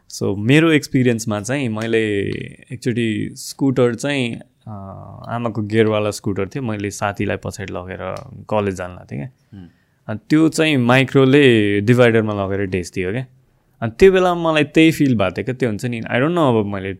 सो 0.08 0.34
मेरो 0.36 0.70
एक्सपिरियन्समा 0.72 1.40
चाहिँ 1.40 1.68
मैले 1.68 2.02
एकचोटि 2.72 3.08
स्कुटर 3.36 3.94
चाहिँ 3.94 4.34
आमाको 4.68 5.62
गेयरवाला 5.62 6.10
स्कुटर 6.10 6.48
थियो। 6.48 6.62
मैले 6.62 6.90
साथीलाई 6.90 7.36
पछाडि 7.36 7.72
लगेर 7.72 8.02
कलेज 8.50 8.74
जान 8.74 8.90
लाग्थेँ 8.90 9.18
क्या। 9.18 9.28
अनि 10.08 10.18
त्यो 10.30 10.48
चाहिँ 10.48 10.76
माइक्रोले 10.76 11.44
डिभाइडरमा 11.80 12.34
लगेर 12.34 12.66
ढेस्दियो 12.66 13.12
क्या। 13.12 13.26
अनि 13.82 13.92
त्यो 13.98 14.12
बेला 14.12 14.34
मलाई 14.38 14.64
त्यही 14.74 14.90
फिल 14.98 15.14
भएको 15.18 15.34
थियो 15.36 15.44
क्या 15.44 15.54
त्यो 15.60 15.68
हुन्छ 15.68 15.84
नि 15.84 16.00
आई 16.06 16.20
डोन्ट 16.20 16.34
नो 16.34 16.42
अब 16.50 16.66
मैले 16.74 16.92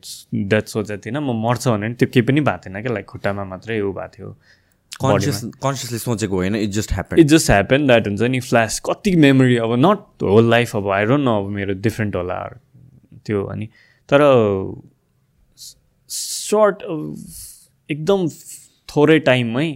डेथ 0.50 0.66
सोचेको 0.74 1.00
थिइनँ 1.04 1.20
म 1.20 1.30
मर्छ 1.42 1.68
भने 1.68 1.94
त्यो 1.94 2.08
केही 2.14 2.26
पनि 2.26 2.40
भएको 2.40 2.64
थिएन 2.64 2.80
क्या 2.82 2.92
लाइक 2.92 3.06
खुट्टामा 3.06 3.44
मात्रै 3.52 3.80
ऊ 3.80 3.92
भएको 3.92 4.08
थियो। 4.16 4.30
कन्सियस 5.02 5.44
कन्सियसली 5.62 5.98
सोचेको 5.98 6.36
होइन 6.36 6.56
it 6.56 6.70
just 6.70 6.92
happen 6.92 7.18
it 7.18 7.26
just 7.26 7.50
happen 7.50 7.86
that 7.86 8.08
हुन्छ 8.08 8.22
नि 8.22 8.40
फ्ल्यास 8.40 8.80
कति 8.86 9.14
मेमोरी 9.16 9.56
अब 9.66 9.74
नट 9.78 10.22
होल 10.22 10.50
लाइफ 10.50 10.76
अब 10.76 10.88
आई 10.90 11.04
डोन्ट 11.04 11.24
नो 11.24 11.36
अब 11.44 11.48
मेरो 11.50 11.74
डिफ्रेन्ट 11.82 12.16
होला 12.16 12.38
त्यो 13.26 13.44
अनि 13.44 13.66
तर 14.08 14.20
सर्ट 16.08 16.82
एकदम 17.88 18.28
थोरै 18.88 19.18
टाइममै 19.28 19.68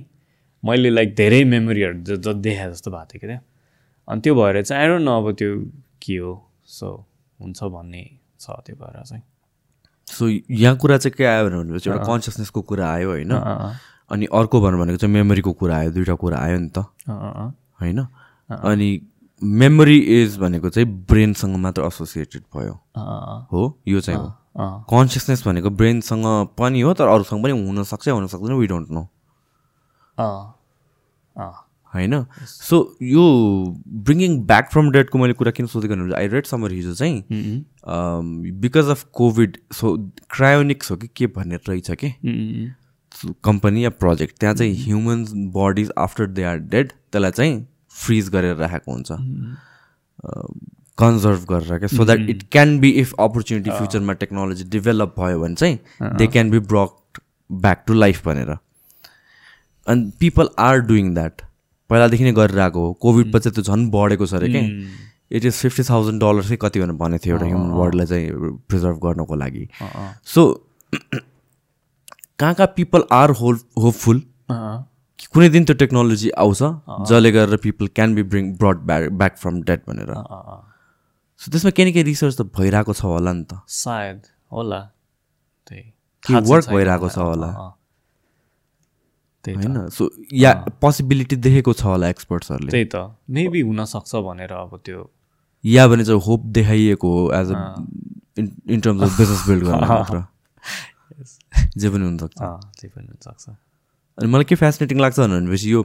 मैले 0.63 0.91
लाइक 0.91 1.15
धेरै 1.17 1.43
मेमोरीहरू 1.45 2.33
देखाए 2.33 2.71
जस्तो 2.71 2.91
भएको 2.91 3.07
थियो 3.13 3.21
कि 3.21 3.27
त्यो। 3.27 3.39
अनि 4.09 4.21
त्यो 4.21 4.35
भएर 4.35 4.63
चाहिँ 4.63 4.83
आई 4.83 4.89
डोन्ट 4.89 5.05
नो 5.05 5.17
अब 5.23 5.33
त्यो 5.39 5.55
के 6.03 6.17
हो। 6.17 6.35
सो 6.67 7.07
हुन्छ 7.41 7.65
भन्ने 7.65 8.05
छ 8.41 8.51
त्यो 8.51 8.77
भएर 8.77 9.03
चाहिँ। 9.03 9.23
सो 10.07 10.29
यहाँ 10.29 10.77
कुरा 10.77 10.99
चाहिँ 10.99 11.15
के 11.17 11.25
आयो 11.25 11.51
भनेपछि 11.51 11.91
एउटा 11.91 12.05
कन्सियसनेसको 12.05 12.63
कुरा 12.63 12.91
आयो 12.91 13.11
होइन। 13.11 13.33
अनि 14.11 14.27
अर्को 14.27 14.61
भन्नु 14.61 14.79
भनेको 14.79 14.97
चाहिँ 14.97 15.15
मेमोरीको 15.15 15.53
कुरा 15.53 15.77
आयो 15.77 15.91
दुइटा 15.91 16.15
कुरा 16.15 16.39
आयो 16.39 16.59
नि 16.59 16.69
त। 16.69 16.79
होइन? 17.81 18.07
अनि 18.51 19.01
मेमोरी 19.43 19.99
इज 20.23 20.39
भनेको 20.39 20.69
चाहिँ 20.69 20.89
ब्रेनसँग 20.89 21.57
मात्र 21.57 21.83
एसोसिएटेड 21.87 22.43
भयो। 22.57 22.73
हो? 23.53 23.79
यो 23.89 24.01
चाहिँ 24.01 24.21
हो। 24.21 24.31
कन्सियसनेस 24.91 25.47
भनेको 25.47 25.71
ब्रेनसँग 25.71 26.25
पनि 26.59 26.81
हो 26.81 26.95
तर 26.95 27.09
अरूसँग 27.09 27.43
पनि 27.43 27.53
हुनसक्छ 27.53 28.09
हुन 28.09 28.27
सक्दैन 28.27 28.53
वी 28.57 28.67
डोन्ट 28.67 28.91
नो 28.91 29.09
होइन? 31.97 32.25
सो 32.47 32.77
यो 33.03 33.25
ब्रिङ्गिङ 33.89 34.41
ब्याक 34.47 34.71
फ्रम 34.73 34.91
डेडको 34.93 35.19
मैले 35.19 35.33
कुरा 35.35 35.51
किन 35.53 35.67
सोधेको 35.67 35.95
भने 35.97 36.15
आई 36.17 36.27
रेड 36.29 36.47
समर 36.47 36.73
हिजो 36.73 36.95
चाहिँ 36.95 37.65
because 38.63 38.91
of 38.91 39.05
Covid 39.15 39.59
so 39.75 39.97
cryonics 40.31 40.91
हो 40.91 40.97
कि 40.97 41.09
के 41.17 41.27
भन्ने 41.37 41.57
रहेछ 41.69 41.91
कि? 41.95 42.13
कम्पनी 43.45 43.85
या 43.85 43.91
प्रोजेक्ट 43.93 44.39
त्यहाँ 44.41 44.55
चाहिँ 44.55 44.75
humans 44.85 45.33
bodies 45.55 45.91
after 45.99 46.27
they 46.29 46.43
are 46.45 46.59
dead 46.59 46.89
त्यसलाई 46.89 47.31
चाहिँ 47.33 47.67
फ्रिज 47.97 48.29
गरेर 48.31 48.57
राखेको 48.57 48.93
हुन्छ। 48.93 49.11
कन्जर्भ 50.99 51.45
गरेर 51.51 51.79
क्या 51.79 51.89
so 51.89 52.05
that 52.05 52.29
it 52.31 52.43
can 52.53 52.79
be 52.81 52.91
if 53.01 53.15
opportunity 53.21 53.71
फ्युचरमा 53.71 54.13
टेक्नोलोजी 54.21 54.65
डेभलप 54.71 55.15
भयो 55.19 55.41
भने 55.41 55.55
चाहिँ 55.55 55.79
they 56.19 56.27
can 56.27 56.51
be 56.51 56.59
brought 56.71 57.21
back 57.51 57.85
to 57.87 57.95
life 57.95 58.27
भनेर। 58.27 58.51
And 59.87 60.13
people 60.21 60.49
are 60.59 60.81
doing 60.87 61.13
that 61.15 61.43
पहिलादेखि 61.91 62.25
नै 62.25 62.33
गरेर 62.33 62.59
आएको 62.61 62.81
हो। 62.87 62.93
कोभिड 63.03 63.33
पछि 63.35 63.51
त्यो 63.51 63.63
झन् 63.63 63.91
बढेको 63.91 64.27
छ 64.27 64.35
अरे 64.35 64.49
क्या। 64.49 64.63
It 65.37 65.45
is 65.45 65.55
fifty 65.55 65.83
thousand 65.91 66.21
dollar 66.23 66.43
चाहिँ 66.43 66.59
कति 66.63 66.81
भनेर 66.81 66.97
भनेको 66.97 67.25
थियो 67.25 67.35
एउटा 67.35 67.47
ह्युमन 67.47 67.71
बडीलाई 67.79 68.07
चाहिँ 68.07 68.27
प्रिजर्भ 68.69 68.97
गर्नको 69.05 69.35
लागि। 69.37 69.69
सो 70.25 70.43
कहाँ 72.39 72.55
कहाँ 72.55 72.73
पिपल 72.77 73.03
आर 73.13 73.31
होल 73.41 73.59
होपफुल 73.79 74.23
कुनै 75.33 75.49
दिन 75.49 75.65
त्यो 75.65 75.77
टेक्नोलोजी 75.77 76.31
आउँछ 76.39 76.63
जसले 77.09 77.31
गरेर 77.33 77.57
people 77.63 77.87
can 77.95 78.15
be 78.15 78.23
bring 78.33 78.53
brought 78.57 78.79
back 78.87 79.09
back 79.13 79.37
from 79.39 79.61
dead 79.63 79.81
भनेर। 79.89 80.13
सो 81.41 81.51
त्यसमा 81.51 81.71
केही 81.71 81.91
न 81.91 81.93
केही 81.95 82.05
रिसर्च 82.05 82.37
त 82.37 82.43
भइरहेको 82.57 82.93
छ 82.93 83.05
होला 83.05 83.33
नि 83.33 83.45
त। 83.45 83.61
सायद 83.69 84.21
होला। 84.53 84.81
वर्क 86.27 86.69
भइरहेको 86.69 87.09
छ 87.09 87.19
होला। 87.19 87.51
होइन? 89.55 89.89
सो 89.89 90.11
या 90.33 90.53
पोसिबिलिटी 90.81 91.37
देखेको 91.37 91.73
छ 91.73 91.83
होला 91.85 92.09
एक्सपर्ट्सहरूले 92.09 92.71
त्यही 92.71 92.85
त। 92.85 92.97
मेबी 93.31 93.61
हुनसक्छ 93.61 94.15
भनेर 94.27 94.53
अब 94.53 94.81
त्यो। 94.85 95.11
या 95.65 95.87
भने 95.89 96.05
चाहिँ 96.05 96.21
होप 96.21 96.41
देखाइएको 96.57 97.09
हो 97.19 97.33
as 97.35 97.53
a. 97.53 97.61
In 98.39 98.81
terms 98.81 99.03
of 99.03 99.19
business 99.19 99.43
build 99.49 99.65
गर्न 99.65 100.25
जे 101.79 101.89
पनि 101.91 102.05
हुनसक्छ। 102.05 102.39
त्यही 102.41 102.89
पनि 102.89 103.07
हुनसक्छ। 103.07 103.49
अनि 104.19 104.29
मलाई 104.33 104.45
के 104.45 104.55
फेसिनेटिङ 104.55 105.01
लाग्छ 105.01 105.19
भनेपछि 105.21 105.73
यो 105.73 105.81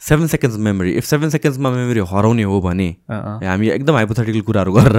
seven 0.00 0.26
seconds 0.26 0.58
memory 0.58 0.90
if 0.94 1.04
seven 1.04 1.30
सेकेन्ड्समा 1.30 1.70
memory 1.70 2.00
हराउने 2.10 2.42
हो 2.42 2.60
भने। 2.60 2.88
हामी 3.10 3.68
एकदम 3.68 3.94
हाइपोथेटिकल 3.94 4.40
कुराहरू 4.40 4.72
गरेर 4.72 4.98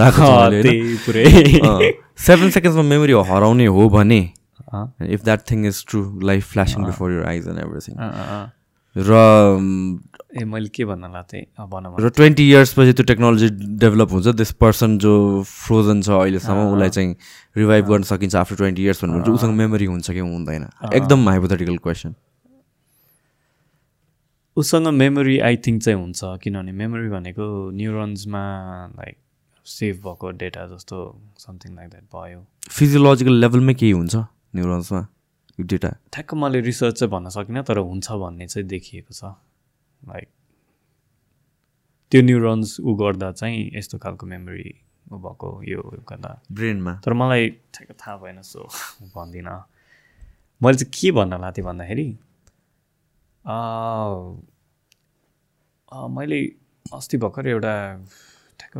सेभेन 2.28 2.50
सेकेन्ड्समा 2.50 2.84
मेमोरी 2.84 3.14
हराउने 3.32 3.66
हो 3.66 3.90
भने 3.90 4.20
if 5.14 5.24
that 5.24 5.50
thing 5.52 5.66
is 5.68 5.86
true 5.88 6.02
life 6.28 6.52
flashing 6.52 6.86
before 6.86 7.12
your 7.12 7.26
eyes 7.28 7.48
and 7.48 7.60
everything. 7.60 7.96
र 8.96 9.12
ए 10.40 10.44
मैले 10.44 10.70
के 10.76 10.86
भन्न 10.86 11.12
लाग्थेँ 11.14 11.42
थिएँ 11.42 11.48
अँ, 11.60 11.68
भन 11.70 11.96
र 12.00 12.10
ट्वेन्टी 12.10 12.44
इयर्सपछि 12.50 12.94
त्यो 12.94 13.06
टेक्नोलोजी 13.06 13.50
डेभलप 13.80 14.12
हुन्छ। 14.12 14.28
दिस 14.36 14.52
पर्सन 14.64 14.98
जो 15.00 15.44
फ्रोजन 15.44 16.02
छ 16.02 16.10
अहिलेसम्म 16.10 16.60
उसलाई 16.74 16.90
चाहिँ 16.90 17.16
रिभाइभ 17.58 17.86
गर्न 17.88 18.04
सकिन्छ 18.12 18.36
आफ्टर 18.36 18.56
ट्वेन्टी 18.56 18.84
इयर्स 18.84 19.04
भन्नु 19.04 19.20
चाहिँ 19.20 19.36
उसँग 19.36 19.54
मेमोरी 19.56 19.86
हुन्छ 19.86 20.12
कि 20.12 20.20
हुँदैन। 20.20 20.64
एकदम 20.94 21.30
हाइपोथेटिकल 21.30 21.78
क्वेसन 21.84 22.16
उसँग 24.58 24.88
मेमोरी 24.88 25.40
आई 25.44 25.58
थिङ्क 25.66 25.82
चाहिँ 25.84 26.00
हुन्छ। 26.00 26.40
किनभने 26.44 26.72
मेमोरी 26.72 27.10
भनेको 27.10 27.46
न्युरोन्समा 27.76 28.44
लाइक 28.96 29.18
सेभ 29.66 29.96
भएको 30.06 30.32
डेटा 30.40 30.66
जस्तो 30.72 30.98
समथिङ 31.40 31.76
लाइक 31.76 31.90
द्याट 31.90 32.04
भयो। 32.16 32.40
फिजियोलोजिकल 32.72 33.34
लेभलमै 33.44 33.74
केही 33.74 33.92
हुन्छ। 33.92 34.16
न्युरोन्समा 34.56 35.02
यो 35.60 35.64
डेटा। 35.66 35.90
ठ्याक्क 36.14 36.34
मैले 36.34 36.60
रिसर्च 36.62 37.00
चाहिँ 37.00 37.12
भन्न 37.12 37.30
सकिनँ 37.30 37.64
तर 37.64 37.78
हुन्छ 37.78 38.12
भन्ने 38.12 38.48
चाहिँ 38.48 38.68
देखिएको 38.68 39.14
छ। 39.14 39.24
लाइक 40.08 40.28
त्यो 42.12 42.22
न्युरोन्स 42.22 42.80
उ 42.80 42.94
गर्दा 42.96 43.32
चाहिँ 43.32 43.72
यस्तो 43.76 43.98
खालको 43.98 44.26
मेमोरी 44.26 44.70
भएको 45.12 45.48
यो 45.64 45.82
गर्दा। 46.10 46.32
ब्रेनमा। 46.52 46.94
तर 47.06 47.14
मलाई 47.14 47.50
ठ्याक्क 47.74 47.92
थाहा 48.02 48.18
भएन 48.18 48.42
सो 48.42 48.68
भन्दिनँ। 49.16 49.58
मैले 50.62 50.78
चाहिँ 50.78 50.92
के 50.92 51.12
भन्न 51.12 51.52
थिएँ 51.52 51.66
भन्दाखेरि 51.66 52.08
मैले 56.16 56.40
अस्ति 56.94 57.18
भर्खर 57.18 57.48
एउटा 57.48 57.74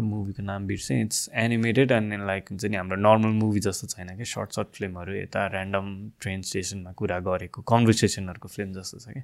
मुभीको 0.02 0.44
नाम 0.44 0.68
बिर्सेँ। 0.68 1.02
इट्स 1.02 1.30
एनिमेटेड 1.44 1.92
एन्ड 1.92 2.26
लाइक 2.28 2.50
हुन्छ 2.52 2.66
नि 2.66 2.78
हाम्रो 2.78 2.98
नर्मल 2.98 3.34
मुभी 3.42 3.60
जस्तो 3.68 3.88
छैन 3.88 4.16
कि 4.18 4.26
सर्ट 4.26 4.56
सर्ट 4.56 4.68
फिल्महरू 4.78 5.16
यता 5.16 5.46
ऱ्यान्डम 5.48 5.86
ट्रेन 6.22 6.42
स्टेसनमा 6.52 6.92
कुरा 7.02 7.20
गरेको 7.28 7.62
कन्भर्सेसनहरूको 7.74 8.48
फिल्म 8.48 8.74
जस्तो 8.74 9.00
छ 9.00 9.14
कि 9.14 9.22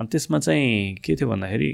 अनि 0.00 0.08
त्यसमा 0.08 0.38
चाहिँ 0.38 0.94
के 1.04 1.16
थियो 1.16 1.28
भन्दाखेरि 1.30 1.70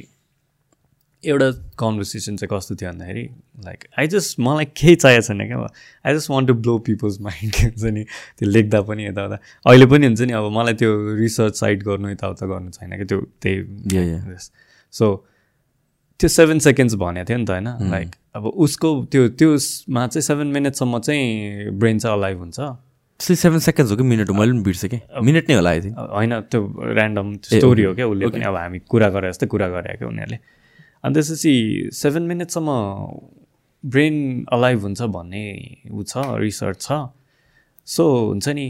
एउटा 1.25 1.51
कन्भर्सेसन 1.81 2.37
चाहिँ 2.37 2.49
कस्तो 2.53 2.75
थियो 2.77 2.91
भन्दाखेरि 2.91 3.23
लाइक 3.65 3.85
आई 3.99 4.07
जस्ट 4.15 4.41
मलाई 4.41 4.65
केही 4.77 4.97
चाहिएको 4.97 5.23
छैन 5.27 5.47
क्या। 5.47 5.59
I 6.07 6.15
just 6.15 6.31
want 6.31 6.49
to 6.49 6.55
blow 6.55 6.79
people's 6.89 7.21
mind 7.21 7.55
हुन्छ 7.63 7.85
नि। 7.85 8.05
त्यो 8.39 8.49
लेख्दा 8.49 8.81
पनि 8.89 9.07
यताउता 9.07 9.39
अहिले 9.67 9.87
पनि 9.93 10.07
हुन्छ 10.07 10.21
नि 10.21 10.33
अब 10.33 10.51
मलाई 10.59 10.75
त्यो 10.83 10.91
रिसर्च 11.17 11.55
साइट 11.61 11.83
गर्नु 11.83 12.11
यताउता 12.11 12.47
गर्नु 12.47 12.71
छैन 12.71 12.97
कि 12.99 13.05
त्यो. 13.05 13.21
त्यही 13.43 14.37
सो 14.93 15.07
त्यो 16.21 16.29
सेभेन 16.29 16.59
सेकेन्ड्स 16.59 16.95
भनेको 16.95 17.29
थियो 17.29 17.39
नि 17.39 17.45
त 17.45 17.51
होइन? 17.51 17.69
लाइक 17.91 18.11
अब 18.37 18.47
उसको 18.47 18.89
त्यो 19.13 19.29
त्योमा 19.37 20.07
चाहिँ 20.07 20.23
सेभेन 20.23 20.47
मिनटसम्म 20.57 20.99
चाहिँ 20.99 21.71
ब्रेन 21.77 21.99
चाहिँ 21.99 22.17
अलाइभ 22.17 22.39
हुन्छ। 22.39 22.59
त्यसले 23.21 23.37
सेभेन 23.37 23.59
सेकेन्ड्स 23.59 23.91
हो 23.93 23.97
कि 23.97 24.05
मिनट 24.05 24.31
मैले 24.31 24.53
पनि 24.53 24.63
बिर्सेँ 24.63 24.91
कि। 24.91 24.99
मिनट 25.25 25.45
नै 25.49 25.55
होला 25.57 25.73
थिङ्क 25.81 25.97
होइन 25.97 26.33
त्यो 26.53 26.61
ऱ्यान्डम 26.97 27.27
स्टोरी 27.43 27.83
हो 27.83 27.95
क्या 27.95 28.07
उसले 28.07 28.29
पनि। 28.29 28.45
अब 28.45 28.57
हामी 28.57 28.79
कुरा 28.89 29.09
गरे 29.09 29.29
जस्तै 29.29 29.47
कुरा 29.47 29.69
गरे 29.69 29.97
क्या 29.97 30.09
उनीहरूले। 30.09 30.39
अनि 31.05 31.13
त्यसपछि 31.15 31.53
सेभेन 31.93 32.23
मिनटसम्म 32.33 32.69
ब्रेन 33.85 34.17
अलाइभ 34.53 34.79
हुन्छ 34.83 35.03
भन्ने 35.17 35.45
ऊ 35.93 36.03
छ 36.03 36.13
रिसर्च 36.41 36.81
छ। 36.81 36.93
सो 37.87 38.05
हुन्छ 38.33 38.49
नि 38.49 38.67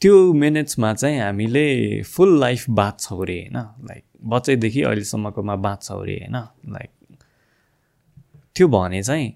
त्यो 0.00 0.32
मिनट्समा 0.32 0.94
चाहिँ 0.94 1.20
हामीले 1.20 2.02
फुल 2.02 2.40
लाइफ 2.40 2.64
बाँच्छौँ 2.70 3.22
अरे 3.22 3.38
होइन? 3.38 3.56
लाइक 3.88 4.04
बच्चैदेखि 4.24 4.82
अहिलेसम्मकोमा 4.82 5.56
बाँच्छौँ 5.56 6.00
अरे 6.02 6.14
होइन? 6.14 6.36
लाइक 6.72 6.90
त्यो 8.56 8.68
भने 8.68 9.02
चाहिँ 9.02 9.32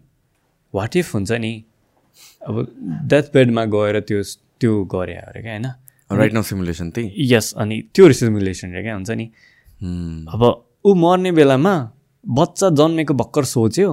वाट 0.74 0.96
इफ 0.96 1.14
हुन्छ 1.14 1.32
नि? 1.32 1.64
अब 2.48 2.54
डेथ 3.10 3.22
बेडमा 3.34 3.64
गएर 3.64 4.00
त्यो 4.00 4.22
त्यो 4.60 4.84
गरे 4.84 5.14
अरे 5.14 5.42
क्या 5.42 5.52
होइन? 5.52 5.66
राइट 6.10 6.32
नाउ 6.32 6.42
सिमुलेसन 6.42 6.90
त्यही? 6.90 7.12
यस 7.34 7.54
अनि 7.54 7.82
त्यो 7.94 8.12
सिमुलेसन 8.12 8.72
रे 8.72 8.82
क्या 8.82 8.94
हुन्छ 8.94 9.10
नि? 9.10 9.30
Hmm. 9.82 10.32
अब 10.34 10.42
ऊ 10.84 10.94
मर्ने 10.94 11.32
बेलामा 11.32 11.74
बच्चा 12.28 12.68
जन्मेको 12.70 13.14
भर्खर 13.14 13.44
सोच्यो 13.44 13.90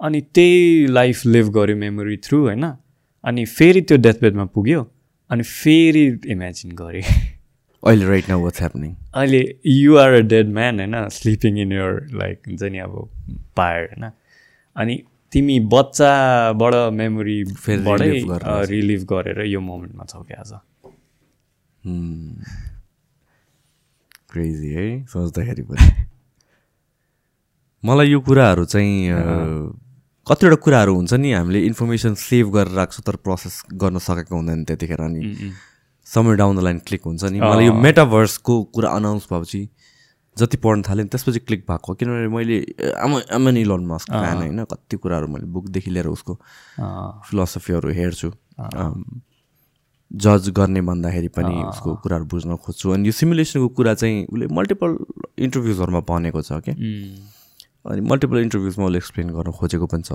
अनि 0.00 0.20
त्यही 0.20 0.86
लाइफ 0.86 1.26
लिभ 1.26 1.48
गर्यो 1.48 1.76
मेमोरी 1.76 2.16
थ्रु 2.16 2.38
होइन? 2.40 2.64
अनि 3.24 3.44
फेरि 3.44 3.80
त्यो 3.80 3.96
डेथ 3.96 4.20
बेडमा 4.20 4.44
पुग्यो। 4.44 4.82
अनि 5.30 5.42
फेरि 5.42 6.20
इमेजिन 6.26 6.70
गरेँ। 6.72 7.02
अहिले 7.82 8.06
राइट 8.06 8.28
नाउ 8.28 8.42
वाट्स 8.42 8.60
ह्यापनिङ 8.60 8.94
अहिले 9.14 9.42
युआर 9.66 10.12
अ 10.12 10.20
डेड 10.20 10.48
म्यान 10.48 10.80
होइन? 10.80 11.08
स्लिपिङ 11.08 11.58
इन 11.58 11.72
यर 11.72 12.08
लाइक 12.14 12.42
हुन्छ 12.46 12.62
नि 12.62 12.78
अब 12.78 13.08
पायर 13.56 13.84
होइन? 13.84 14.10
अनि 14.76 15.02
तिमी 15.32 15.60
बच्चाबाट 15.60 16.74
मेमोरी 16.92 17.44
फेरि 17.44 18.26
रिलिभ 18.70 19.02
गरेर 19.04 19.40
यो 19.46 19.60
मोमेन्टमा 19.60 20.04
छौ 20.04 20.22
क्या 20.22 20.40
आज? 20.40 20.52
क्रेजी 24.32 24.70
है 24.72 25.04
सोच्दाखेरि 25.04 25.62
पनि। 25.62 25.90
मलाई 27.84 28.08
यो 28.10 28.20
कुराहरू 28.20 28.64
चाहिँ 28.64 29.10
कतिवटा 30.30 30.56
कुराहरू 30.64 30.94
हुन्छ 30.94 31.12
नि 31.14 31.32
हामीले 31.32 31.60
इन्फर्मेसन 31.66 32.14
सेभ 32.14 32.46
गरेर 32.54 32.74
राख्छौँ 32.78 33.02
तर 33.06 33.16
प्रोसेस 33.26 33.62
गर्न 33.74 33.98
सकेको 33.98 34.34
हुँदैन 34.36 34.64
त्यतिखेर 34.64 35.00
अनि 35.02 35.52
समय 36.06 36.36
डाउन 36.36 36.56
द 36.56 36.60
लाइन 36.60 36.78
क्लिक 36.86 37.02
हुन्छ 37.04 37.24
नि। 37.24 37.40
मलाई 37.40 37.66
यो 37.66 37.72
मेटाभर्सको 37.74 38.54
कुरा 38.74 38.90
अनाउन्स 38.90 39.26
भएपछि 39.32 39.62
जति 40.36 40.56
पढ्न 40.56 40.82
थालेँ 40.88 41.04
नि 41.04 41.10
त्यसपछि 41.10 41.40
क्लिक 41.40 41.64
भएको 41.70 41.94
किनभने 41.94 42.28
मैले 42.30 42.58
आम 42.94 43.12
आमन 43.34 43.56
इलोन 43.56 43.86
मस्क 43.86 44.10
फ्यान 44.10 44.36
होइन। 44.36 44.64
कति 44.70 44.96
कुराहरू 45.02 45.26
मैले 45.26 45.46
बुकदेखि 45.50 45.90
लिएर 45.90 46.06
उसको 46.06 46.34
फिलोसफीहरू 47.26 47.90
हेर्छु। 47.98 48.30
जज 50.10 50.48
गर्ने 50.54 50.80
भन्दाखेरि 50.86 51.28
पनि 51.34 51.54
उसको 51.64 51.94
कुराहरू 52.06 52.24
बुझ्न 52.30 52.56
खोज्छु। 52.56 52.90
अनि 52.90 53.06
यो 53.06 53.12
सिमुलेसनको 53.18 53.68
कुरा 53.74 53.94
चाहिँ 53.94 54.26
उसले 54.26 54.46
मल्टिपल 54.46 54.96
इन्टरभ्युजहरूमा 55.38 56.00
भनेको 56.06 56.42
छ 56.42 56.62
क्या 56.64 56.74
अनि 57.84 58.00
मल्टिपल 58.00 58.38
इन्टरभ्युजमा 58.38 58.84
उसले 58.86 58.98
एक्सप्लेन 58.98 59.28
गर्न 59.36 59.50
खोजेको 59.52 59.86
पनि 59.86 60.02
छ। 60.02 60.12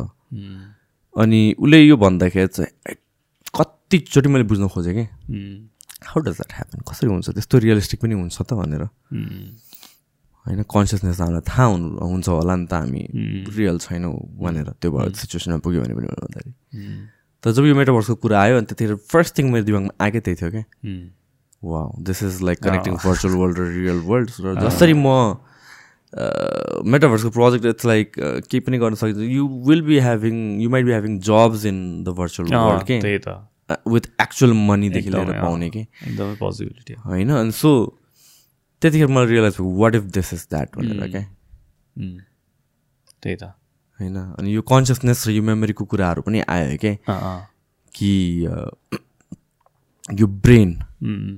अनि 1.15 1.41
उसले 1.59 1.77
यो 1.81 1.97
भन्दाखेरि 1.97 2.47
चाहिँ 2.47 2.95
कतिचोटि 3.55 4.29
मैले 4.29 4.43
बुझ्न 4.45 4.67
खोजेँ 4.67 4.93
कि। 4.93 5.05
हाउ 6.05 6.19
डज 6.21 6.35
द्याट 6.39 6.51
ह्यापन 6.53 6.79
कसरी 6.89 7.09
हुन्छ? 7.09 7.29
त्यस्तो 7.29 7.57
रियलिस्टिक 7.65 7.99
पनि 8.01 8.13
हुन्छ 8.13 8.37
त 8.41 8.53
भनेर। 8.53 8.83
होइन 10.45 10.61
कन्सियसनेस 10.69 11.21
हामीलाई 11.21 11.41
थाहा 11.41 11.65
हुनु 11.65 11.87
हुन्छ 11.97 12.27
होला 12.29 12.55
नि 12.55 12.65
त 12.69 12.73
हामी। 12.73 13.03
रियल 13.49 13.77
छैनौँ 13.81 14.13
भनेर। 14.37 14.69
त्यो 14.77 14.89
भयो 14.91 15.09
सिचुएसनमा 15.17 15.57
पुग्यो 15.65 15.81
भने 15.81 15.93
पनि 15.97 16.07
भन्दाखेरि। 16.07 16.51
तर 17.43 17.51
जब 17.51 17.65
यो 17.65 17.75
मेटाभर्सको 17.75 18.15
कुरा 18.21 18.41
आयो 18.41 18.57
अनि 18.57 18.65
त्यतिखेर 18.69 18.95
फर्स्ट 19.09 19.37
थिङ 19.37 19.45
मेरो 19.53 19.65
दिमागमा 19.65 19.93
आएकै 20.05 20.19
त्यही 20.25 20.37
थियो 20.41 20.49
क्या 20.51 20.65
वा 21.61 21.81
this 22.01 22.19
is 22.23 22.41
like 22.41 22.57
connecting 22.61 22.93
virtual 23.05 23.33
world 23.41 23.57
र 23.57 23.65
रियल 23.73 23.99
वर्ल्ड 24.05 24.29
र 24.41 24.53
जसरी 24.65 24.93
म 24.93 25.07
मेटाभर्सको 26.15 27.29
प्रोजेक्ट 27.37 27.65
इट्स 27.65 27.85
लाइक 27.85 28.11
केही 28.19 28.59
पनि 28.59 28.77
गर्न 28.77 28.95
सकिन्छ। 28.95 29.17
You 29.31 29.47
will 29.67 29.81
be 29.85 29.99
having 29.99 30.35
you 30.61 30.69
might 30.69 30.85
be 30.85 30.91
having 30.91 31.19
jobs 31.27 31.65
in 31.65 31.77
the 32.03 32.15
virtual 32.19 32.53
world 32.55 32.83
के 32.87 32.99
विथ 33.91 34.07
एक्चुअल 34.21 34.53
मनीदेखि 34.53 35.09
लिएर 35.09 35.21
एकदमै, 35.21 35.41
पाउने 35.41 35.69
कि 35.69 35.79
एकदमै 35.79 36.35
पोसिबिलिटी 36.39 36.93
हो 36.93 37.09
होइन 37.09 37.29
अनि 37.31 37.51
सो 37.51 37.71
त्यतिखेर 38.81 39.07
मलाई 39.07 39.27
रियलाइज 39.27 39.55
भयो 39.59 39.69
what 39.81 39.95
if 39.95 40.03
this 40.17 40.33
is 40.33 40.47
that 40.49 40.75
भनेर 40.77 41.07
क्या 41.11 41.21
उम्, 41.21 42.17
त्यही 43.23 43.35
त। 43.35 43.43
होइन 43.99 44.15
अनि 44.17 44.55
यो 44.55 44.61
कन्सियसनेस 44.71 45.27
र 45.27 45.31
यो 45.31 45.41
मेमोरीको 45.43 45.85
कुराहरू 45.91 46.21
पनि 46.21 46.41
आयो 46.47 46.77
क्या 46.77 46.93
अँ। 47.13 47.39
कि 47.95 48.11
अ, 48.45 48.55
यो 50.19 50.27
ब्रेन 50.27 50.71
उम्, 51.03 51.37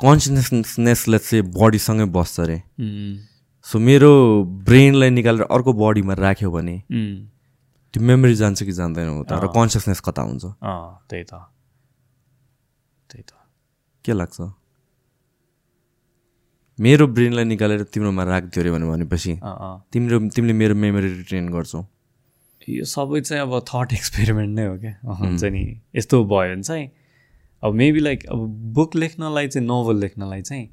कन्सियसनेसले 0.00 1.18
चाहिँ 1.18 1.42
बडीसँगै 1.54 2.04
बस्छ 2.16 2.40
अरे। 2.40 2.56
उम्, 2.80 3.16
सो 3.66 3.78
मेरो 3.78 4.10
ब्रेनलाई 4.66 5.10
निकालेर 5.10 5.46
अर्को 5.50 5.72
बडीमा 5.74 6.14
राख्यो 6.14 6.50
भने 6.50 6.76
त्यो 6.86 8.02
मेमोरी 8.02 8.34
जान्छ 8.34 8.62
कि 8.62 8.72
जान्दैन 8.72 9.08
हो 9.08 9.22
त 9.26 9.32
र 9.42 9.50
कन्सियसनेस 9.50 10.00
कता 10.06 10.22
हुन्छ? 10.22 10.44
त्यही 11.10 11.24
त। 11.24 11.34
त्यही 13.10 13.22
त। 13.26 13.32
के 14.04 14.12
लाग्छ? 14.12 14.38
मेरो 16.78 17.06
ब्रेनलाई 17.16 17.44
निकालेर 17.44 17.82
तिम्रोमा 17.90 18.22
राखिदियो 18.30 18.62
अरे 18.62 18.70
भने 18.70 18.86
भनेपछि। 18.86 19.34
तिम्रो 19.92 20.18
तिमीले 20.30 20.52
मेरो 20.62 20.74
मेमोरी 20.74 21.08
रिटेन 21.26 21.50
गर्छौ। 21.50 21.82
यो 22.68 22.84
सबै 22.86 23.20
चाहिँ 23.20 23.42
अब 23.42 23.52
थट 23.66 23.92
एक्सपेरिमेन्ट 23.98 24.50
नै 24.54 24.66
हो 24.66 24.78
क्या। 24.78 24.94
हुन्छ 25.10 25.42
नि। 25.42 25.64
यस्तो 25.96 26.24
भयो 26.24 26.54
भने 26.54 26.62
चाहिँ 26.62 26.86
अब 27.62 27.74
मेबी 27.74 28.00
लाइक 28.00 28.26
अब 28.30 28.38
बुक 28.78 28.94
लेख्नलाई 28.94 29.48
चाहिँ 29.48 29.66
नोभल 29.66 29.96
लेख्नलाई 30.00 30.42
चाहिँ 30.42 30.66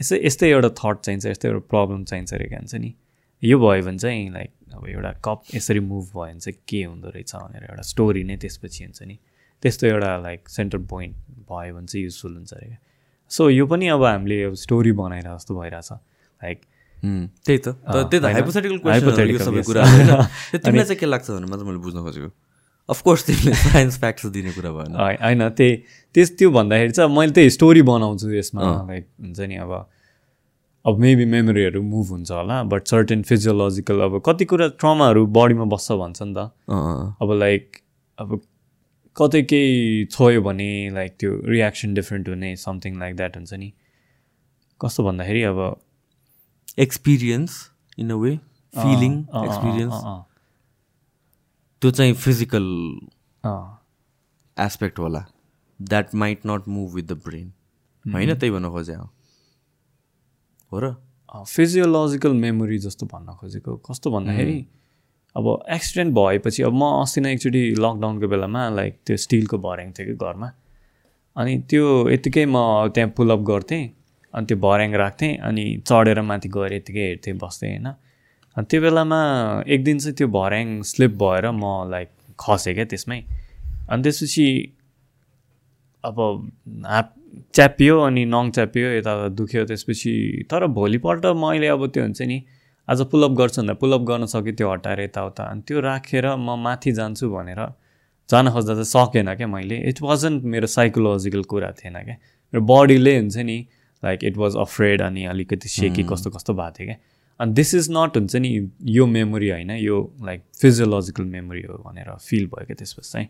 यस्तै 0.00 0.20
यस्तै 0.26 0.48
एउटा 0.50 0.68
थट 0.68 0.96
चाहिन्छ 1.04 1.26
यस्तै 1.26 1.48
एउटा 1.48 1.58
प्रब्लम 1.58 2.04
चाहिन्छ 2.04 2.34
अरे 2.34 2.44
क्या 2.48 2.58
हुन्छ 2.58 2.74
नि। 2.74 2.94
यो 3.42 3.58
भयो 3.58 3.82
भने 3.82 3.98
चाहिँ 3.98 4.30
लाइक 4.32 4.50
अब 4.74 4.88
एउटा 4.88 5.12
कप 5.24 5.42
यसरी 5.54 5.80
मुभ 5.80 6.04
भयो 6.04 6.24
भने 6.24 6.40
चाहिँ 6.40 6.58
के 6.68 6.82
हुँदो 6.84 7.08
रहेछ 7.08 7.34
भनेर 7.34 7.62
एउटा 7.70 7.82
स्टोरी 7.82 8.24
नै 8.24 8.36
त्यसपछि 8.36 8.84
हुन्छ 8.84 9.02
नि। 9.02 9.18
त्यस्तो 9.62 9.86
एउटा 9.86 10.16
लाइक 10.16 10.48
सेन्टर 10.48 10.78
पोइन्ट 10.78 11.16
भयो 11.50 11.74
भने 11.74 11.86
चाहिँ 11.86 12.04
युजफुल 12.04 12.34
हुन्छ 12.34 12.52
अरे 12.52 12.66
क्या। 12.66 12.78
सो 13.28 13.50
यो 13.50 13.66
पनि 13.66 13.88
अब 13.88 14.04
हामीले 14.04 14.56
स्टोरी 14.56 14.92
बनाएर 14.92 15.24
जस्तो 15.24 15.60
भइरहेछ। 15.60 15.92
लाइक 15.92 16.60
त्यही 17.46 17.58
त। 17.58 17.68
त्यही 17.68 18.20
त? 18.20 18.24
हाइपोथेटिकल 18.24 19.38
सबै? 19.44 19.62
त्यो 20.50 20.58
तिमीलाई 20.58 20.84
चाहिँ 20.84 20.98
के 20.98 21.06
लाग्छ 21.06 21.30
भने 21.30 21.46
मात्र 21.46 21.64
मैले 21.64 21.78
बुझ्न 21.78 21.98
खोजेको। 22.02 22.30
अफकोर्स 22.88 23.26
तिमीले 23.26 23.54
साइन्स 23.54 23.98
फ्याक्ट्स 24.00 24.26
दिने 24.34 24.52
कुरा 24.52 24.70
भएन। 24.72 24.94
होइन 24.96 25.48
त्यही 25.48 25.76
त्यस 26.14 26.36
त्यो 26.38 26.50
भन्दाखेरि 26.50 26.92
चाहिँ 26.92 27.10
मैले 27.16 27.32
त्यही 27.32 27.50
स्टोरी 27.50 27.82
बनाउँछु 27.82 28.32
यसमा 28.32 28.62
लाइक 28.88 29.06
हुन्छ 29.20 29.40
नि 29.40 29.56
अब 29.56 29.72
अब 30.84 30.98
मेबी 30.98 31.24
मेमोरीहरू 31.32 31.82
मुभ 31.82 32.06
हुन्छ 32.10 32.30
होला 32.30 32.62
बट 32.64 32.86
सर्टेन 32.88 33.22
फिजियोलोजिकल 33.22 34.00
अब 34.00 34.22
कति 34.26 34.44
कुरा 34.44 34.68
ट्रमाहरू 34.80 35.26
बडीमा 35.36 35.64
बस्छ 35.74 35.92
भन्छ 35.92 36.22
नि 36.22 36.34
त। 36.34 36.50
अब 37.22 37.32
लाइक 37.38 37.76
अब 38.18 38.40
कतै 39.16 39.42
केही 39.42 40.04
छोयो 40.06 40.40
भने 40.42 40.70
लाइक 40.94 41.16
त्यो 41.20 41.30
रियाक्सन 41.46 41.94
डिफ्रेन्ट 41.94 42.28
हुने 42.28 42.54
समथिङ 42.56 42.98
लाइक 42.98 43.16
द्याट 43.16 43.36
हुन्छ 43.36 43.52
नि। 43.54 43.72
कस्तो 44.80 45.04
भन्दाखेरि 45.04 45.42
अब 45.42 45.58
experience 46.78 47.52
in 47.98 48.10
a 48.10 48.16
way 48.16 48.36
feeling 48.74 49.12
experience 49.44 49.94
त्यो 51.82 51.90
चाहिँ 51.90 52.12
फिजिकल 52.14 52.64
एस्पेक्ट 54.56 54.98
होला. 54.98 55.24
That 55.80 56.14
might 56.14 56.40
not 56.46 56.68
move 56.68 56.94
with 56.94 57.04
the 57.04 57.12
brain 57.26 57.52
होइन 58.04 58.34
त्यही 58.34 58.50
भन्न 58.52 58.70
खोजे 58.70 58.94
हो 58.94 60.80
र? 60.80 60.94
फिजियोलोजिकल 61.46 62.32
मेमोरी 62.34 62.78
जस्तो 62.78 63.06
भन्न 63.06 63.34
खोजेको। 63.40 63.76
कस्तो 63.86 64.10
भन्दाखेरि 64.10 64.58
अब 65.36 65.46
एक्सिडेन्ट 65.70 66.14
भएपछि 66.14 66.62
अब 66.62 66.72
म 66.72 66.82
अस्ति 67.02 67.20
नै 67.20 67.32
एकचोटि 67.32 67.62
लकडाउनको 67.78 68.28
बेलामा 68.28 68.68
लाइक 68.74 68.94
त्यो 69.06 69.16
स्टिलको 69.24 69.58
भर्याङ 69.58 69.92
थियो 69.94 70.06
कि 70.06 70.14
घरमा। 70.18 70.48
अनि 71.36 71.52
त्यो 71.70 71.84
यत्तिकै 72.10 72.44
म 72.46 72.90
त्यहाँ 72.94 73.10
पुलअप 73.16 73.40
गर्थेँ 73.50 73.82
अनि 74.34 74.46
त्यो 74.46 74.56
भर्याङ 74.58 74.90
राख्थेँ 74.98 75.32
अनि 75.46 75.64
चढेर 75.86 76.20
माथि 76.26 76.48
गएर 76.48 76.72
यत्तिकै 76.72 77.04
हेर्थेँ 77.08 77.34
बस्थेँ 77.38 77.70
होइन। 77.70 77.88
त्यो 78.64 78.80
बेलामा 78.82 79.20
एक 79.66 79.84
दिन 79.84 79.98
चाहिँ 79.98 80.14
त्यो 80.16 80.28
भर्याङ 80.28 80.80
स्लिप 80.90 81.12
भएर 81.22 81.50
म 81.50 81.90
लाइक 81.90 82.08
खसेँ 82.40 82.74
क्या 82.74 82.84
त्यसमै। 82.90 83.20
अनि 83.90 84.02
त्यसपछि 84.02 84.46
अब 86.04 86.16
हात 86.86 87.14
च्यापियो 87.54 87.98
अनि 88.00 88.24
नङ 88.24 88.50
च्यापियो 88.50 88.88
यता 88.98 89.12
दुख्यो 89.38 89.64
त्यसपछि। 89.70 90.12
तर 90.50 90.66
भोलिपल्ट 90.78 91.26
मैले 91.42 91.68
अब 91.74 91.86
त्यो 91.94 92.02
हुन्छ 92.02 92.20
नि 92.22 92.38
आज 92.88 93.00
पुलअप 93.12 93.32
गर्छु 93.38 93.60
भन्दा 93.60 93.74
पुलअप 93.82 94.02
गर्न 94.10 94.26
सक्यो 94.32 94.52
त्यो 94.58 94.72
हटाएर 94.72 95.00
यताउता। 95.00 95.42
अनि 95.44 95.60
त्यो 95.68 95.80
राखेर 95.80 96.26
म 96.36 96.56
माथि 96.64 96.92
जान्छु 96.98 97.28
भनेर 97.30 97.60
जान 98.28 98.50
खोज्दा 98.50 98.74
चाहिँ 98.74 98.90
सकेन 98.94 99.34
क्या 99.34 99.46
मैले। 99.46 99.76
इट 99.88 100.02
वाजन्ट 100.02 100.44
मेरो 100.44 100.66
साइकोलोजिकल 100.66 101.42
कुरा 101.52 101.70
थिएन 101.78 101.96
क्या। 102.04 102.16
मेरो 102.52 102.64
बडीले 102.64 103.16
हुन्छ 103.18 103.36
नि 103.44 103.58
लाइक 104.02 104.24
इट 104.24 104.36
वाज 104.36 104.56
अफ्रेड 104.64 105.02
अनि 105.02 105.24
अलिकति 105.32 105.68
सेकी 105.68 106.02
कस्तो 106.10 106.30
कस्तो 106.30 106.54
भएको 106.54 106.74
थियो 106.78 106.86
क्या। 106.86 106.98
अनि 107.40 107.52
दिस 107.54 107.74
इज 107.74 107.88
नट 107.90 108.16
हुन्छ 108.16 108.36
नि 108.36 108.50
यो 108.92 109.06
मेमोरी 109.06 109.50
होइन 109.50 109.70
यो 109.70 109.96
लाइक 110.22 110.42
फिजियोलोजिकल 110.60 111.24
मेमोरी 111.34 111.62
हो 111.62 111.76
भनेर 111.86 112.14
फिल 112.28 112.46
भयो 112.46 112.66
क्या 112.66 112.74
त्यसपछि 112.74 113.10
चाहिँ 113.12 113.28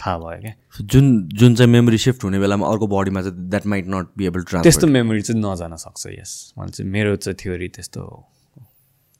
थाहा 0.00 0.18
भयो 0.18 0.40
क्या? 0.40 0.52
जुन 0.92 1.06
जुन 1.40 1.54
चाहिँ 1.54 1.72
मेमोरी 1.72 1.98
सिफ्ट 1.98 2.24
हुने 2.24 2.38
बेलामा 2.38 2.68
अर्को 2.68 2.86
बडीमा 2.86 3.22
चाहिँ 3.22 3.48
that 3.50 3.66
might 3.66 3.86
not 3.88 4.08
be 4.18 4.26
able 4.26 4.42
transfer 4.42 4.70
त्यस्तो 4.70 4.86
मेमोरी 4.86 5.22
चाहिँ 5.22 5.42
नजान 5.42 5.76
सक्छ 5.84 6.06
यस 6.18 6.32
मैले 6.58 6.70
चाहिँ 6.70 6.90
मेरो 6.92 7.16
चाहिँ 7.16 7.36
थ्योरी 7.42 7.68
त्यस्तो 7.76 8.00
हो 8.00 8.24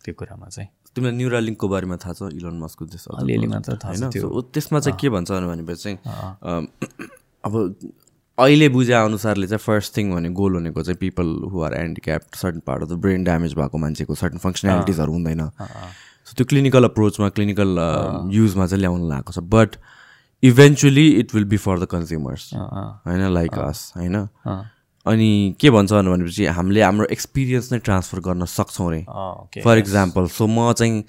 त्यो 0.04 0.14
कुरामा 0.14 0.48
चाहिँ। 0.48 0.68
तिमीलाई 0.96 1.16
न्युरा 1.16 1.38
लिङ्कको 1.40 1.68
बारेमा 1.68 1.96
थाहा 2.04 2.12
छ 2.12 2.28
इलोन 2.36 2.58
मस्कको 2.60 2.86
त्यस 2.92 3.04
अलिअलि 3.16 3.46
मात्र 3.46 3.76
थाहा 3.84 4.10
छ 4.10 4.20
त्यसमा 4.52 4.80
चाहिँ 4.80 4.98
के 5.00 5.08
भन्छ 5.16 5.30
भनेपछि 5.32 5.82
चाहिँ 5.82 5.98
अब 7.44 7.54
अहिले 8.38 8.68
बुझे 8.68 8.92
अनुसारले 8.92 9.46
चाहिँ 9.46 9.64
फर्स्ट 9.64 9.96
थिङ 9.96 10.12
भने 10.12 10.28
गोल 10.36 10.56
भनेको 10.58 10.82
चाहिँ 10.82 10.98
people 11.00 11.26
who 11.52 11.62
are 11.62 11.74
handicapped 11.74 12.36
certain 12.36 12.60
part 12.66 12.82
of 12.82 12.88
the 12.88 12.92
brain 13.04 13.24
damage 13.24 13.54
भएको 13.54 13.78
मान्छेको 13.78 14.14
सर्टन 14.14 14.38
फङ्सनालिटिजहरू 14.38 15.12
हुँदैन। 15.12 15.40
सो 16.26 16.34
त्यो 16.36 16.46
क्लिनिकल 16.46 16.84
अप्रोचमा 16.84 17.28
क्लिनिकल 17.32 17.70
युजमा 18.32 18.66
चाहिँ 18.66 18.80
ल्याउनु 18.80 19.08
लागेको 19.08 19.32
छ। 19.32 19.38
But 19.38 19.76
eventually 20.42 21.06
it 21.20 21.34
will 21.34 21.44
be 21.44 21.56
for 21.56 21.78
the 21.80 21.84
consumers 21.90 22.50
होइन 22.54 23.22
लाइक 23.34 23.58
अस 23.58 23.92
होइन। 23.96 24.16
अनि 25.06 25.30
के 25.60 25.70
भन्छ 25.70 25.92
भनेपछि 25.92 26.46
हामीले 26.60 26.82
हाम्रो 26.82 27.06
एक्सपिरियन्स 27.16 27.72
नै 27.72 27.78
ट्रान्सफर 27.88 28.20
गर्न 28.20 28.44
सक्छौँ 28.44 28.90
रे। 28.92 29.00
फर 29.62 29.78
इक्जाम्पल 29.78 30.26
सो 30.36 30.46
म 30.46 30.72
चाहिँ 30.72 31.04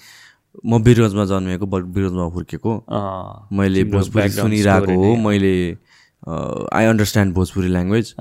म 0.65 0.81
बिरगन्जमा 0.83 1.25
जन्मेको 1.25 1.65
बट 1.65 1.83
बिरगन्जमा 1.91 2.25
हुर्केको। 2.33 2.71
मैले 3.51 3.83
भोजपुरी 3.91 4.29
सुनिरहेको 4.31 4.95
हो 5.03 5.15
मैले 5.27 5.55
आई 6.23 6.85
अन्डरस्ट्यान्ड 6.85 7.33
भोजपुरी 7.33 7.67
ल्याङ्ग्वेज 7.67 8.13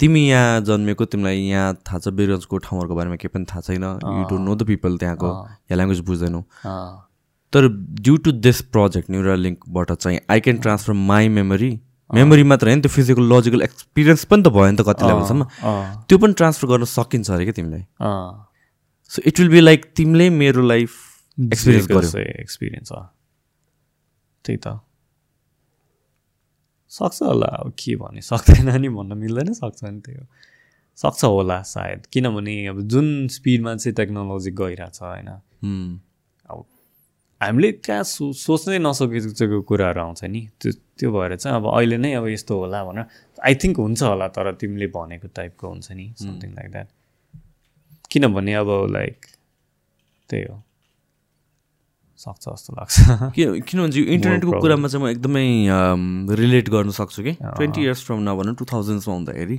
तिमी 0.00 0.20
यहाँ 0.28 0.60
जन्मेको 0.66 1.04
तिमीलाई 1.04 1.38
यहाँ 1.38 1.74
थाहा 1.86 1.98
छ 1.98 2.08
बिरगन्जको 2.18 2.58
ठाउँहरूको 2.58 2.94
बारेमा 2.94 3.16
केही 3.16 3.32
पनि 3.34 3.44
थाहा 3.50 3.60
छैन। 3.60 3.84
You 3.84 4.22
don't 4.30 4.44
know 4.48 4.54
the 4.54 4.62
people 4.66 4.96
त्यहाँको। 4.98 5.26
यहाँ 5.26 5.76
ल्याङ्ग्वेज 5.76 6.00
बुझ्दैनौ। 6.08 6.40
तर 7.52 7.68
due 8.00 8.16
to 8.24 8.32
this 8.44 8.60
project 8.74 9.10
neural 9.10 9.40
लिङ्कबाट 9.40 9.92
चाहिँ 9.92 10.18
I 10.30 10.40
can 10.40 10.58
transfer 10.66 10.92
my 11.10 11.28
memory 11.34 11.70
memory 12.10 12.42
मात्र 12.42 12.68
होइन 12.68 12.80
त्यो 12.80 12.90
फिजिकल 12.94 13.32
लजिकल 13.32 13.62
एक्सपिरियन्स 13.62 14.24
पनि 14.30 14.42
त 14.42 14.48
भयो 14.56 14.70
नि 14.70 14.76
त 14.76 14.86
कति 14.88 15.06
लेभलसम्म 15.06 15.44
त्यो 16.08 16.18
पनि 16.24 16.32
ट्रान्सफर 16.40 16.66
गर्न 16.68 16.84
सकिन्छ 16.90 17.30
अरे 17.30 17.44
क्या 17.44 17.54
तिमीलाई। 17.58 17.84
So 19.10 19.22
it 19.26 19.40
will 19.40 19.50
be 19.50 19.60
like 19.60 19.84
तिमीले 19.96 20.28
मेरो 20.40 20.62
लाइफ 20.66 20.90
एक्सपिरियन्स 21.38 21.86
गर्यो। 21.90 22.26
एक्सपिरियन्स 22.42 22.92
त्यही 24.44 24.58
त। 24.58 24.78
सक्छ 26.94 27.22
होला 27.22 27.46
अब 27.60 27.72
के 27.78 27.96
भने 27.96 28.20
सक्दैन 28.22 28.68
नि 28.80 28.88
भन्न 28.88 29.18
मिल्दैन 29.18 29.52
सक्छ 29.54 29.84
नि 29.84 30.00
त्यो। 30.00 30.24
सक्छ 30.98 31.24
होला 31.24 31.60
सायद 31.66 32.06
किनभने 32.12 32.54
अब 32.70 32.80
जुन 32.88 33.06
स्पिडमा 33.34 33.74
चाहिँ 33.76 33.94
टेक्नोलोजी 33.96 34.50
गइरहेछ 34.60 35.02
होइन। 35.02 35.28
अब 36.50 36.64
हामीले 37.40 37.70
कहाँ 37.82 38.02
सो 38.06 38.32
सोच्नै 38.32 38.78
नसकेको 38.78 39.60
कुराहरू 39.68 40.00
आउँछ 40.00 40.24
नि। 40.24 40.40
त्यो 40.60 40.72
त्यो 40.98 41.10
भएर 41.12 41.34
चाहिँ 41.36 41.56
अब 41.56 41.66
अहिले 41.74 41.96
नै 41.98 42.12
अब 42.14 42.26
यस्तो 42.28 42.58
होला 42.58 42.84
भनेर 42.84 43.06
आई 43.42 43.54
थिङ्क 43.62 43.76
हुन्छ 43.78 44.02
होला 44.02 44.28
तर 44.30 44.52
तिमीले 44.54 44.86
भनेको 44.94 45.28
टाइपको 45.34 45.68
हुन्छ 45.68 45.90
नि 45.92 46.06
समथिङ 46.18 46.50
लाइक 46.54 46.70
द्याट 46.70 46.88
किनभने 48.10 48.54
अब 48.54 48.70
लाइक 48.90 49.26
त्यही 50.30 50.44
हो। 50.44 50.56
सक्छ 52.24 52.44
जस्तो 52.48 52.70
लाग्छ। 52.78 52.94
किन 53.36 53.60
किनभने 53.60 54.02
इन्टरनेटको. 54.14 54.60
कुरामा 54.60 54.88
चाहिँ 54.88 55.04
म 55.04 55.08
एकदमै 55.08 55.46
रिलेट 56.40 56.68
गर्न 56.70 56.90
सक्छु 56.98 57.22
कि। 57.22 57.32
Twenty 57.40 57.80
years 57.84 58.04
from 58.04 58.18
now 58.28 58.54
two 58.54 58.64
थाउजन्ड्समा 58.72 59.14
हुँदाखेरि। 59.14 59.56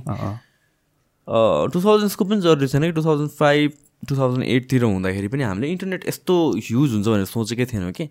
टु 1.72 1.80
थाउजन्ड्सको 1.84 2.24
पनि 2.24 2.40
जरुरी 2.40 2.68
छैन 2.68 2.82
कि 2.82 2.92
two 2.92 3.04
thousand 3.04 3.30
five 3.38 3.72
two 4.08 4.16
thousand 4.16 4.44
एटतिर 4.44 4.82
हुँदाखेरि 4.84 5.28
पनि 5.28 5.42
हामीले 5.42 5.68
इन्टरनेट 5.72 6.08
यस्तो 6.08 6.34
ह्युज 6.56 6.92
हुन्छ 6.92 7.06
भनेर 7.08 7.24
सोचेकै 7.24 7.66
थिएनौँ 7.66 7.92
कि। 7.92 8.08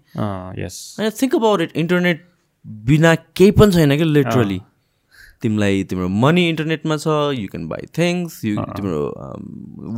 यस 0.62 0.78
अनि 1.00 1.10
थिङ्क 1.22 1.36
अबाउट 1.36 1.62
इट 1.62 1.76
इन्टरनेट 1.78 2.26
बिना 2.66 3.16
केही 3.38 3.52
पनि 3.52 3.72
छैन 3.72 3.98
कि 3.98 4.04
लिटरली 4.04 4.62
तिमीलाई 5.42 5.84
तिम्रो 5.84 6.08
मनी 6.22 6.50
इन्टरनेटमा 6.50 6.98
छ 6.98 7.08
you 7.38 7.48
can 7.48 7.68
buy 7.68 7.88
things 7.98 8.44
you 8.46 8.64
तिम्रो 8.76 9.02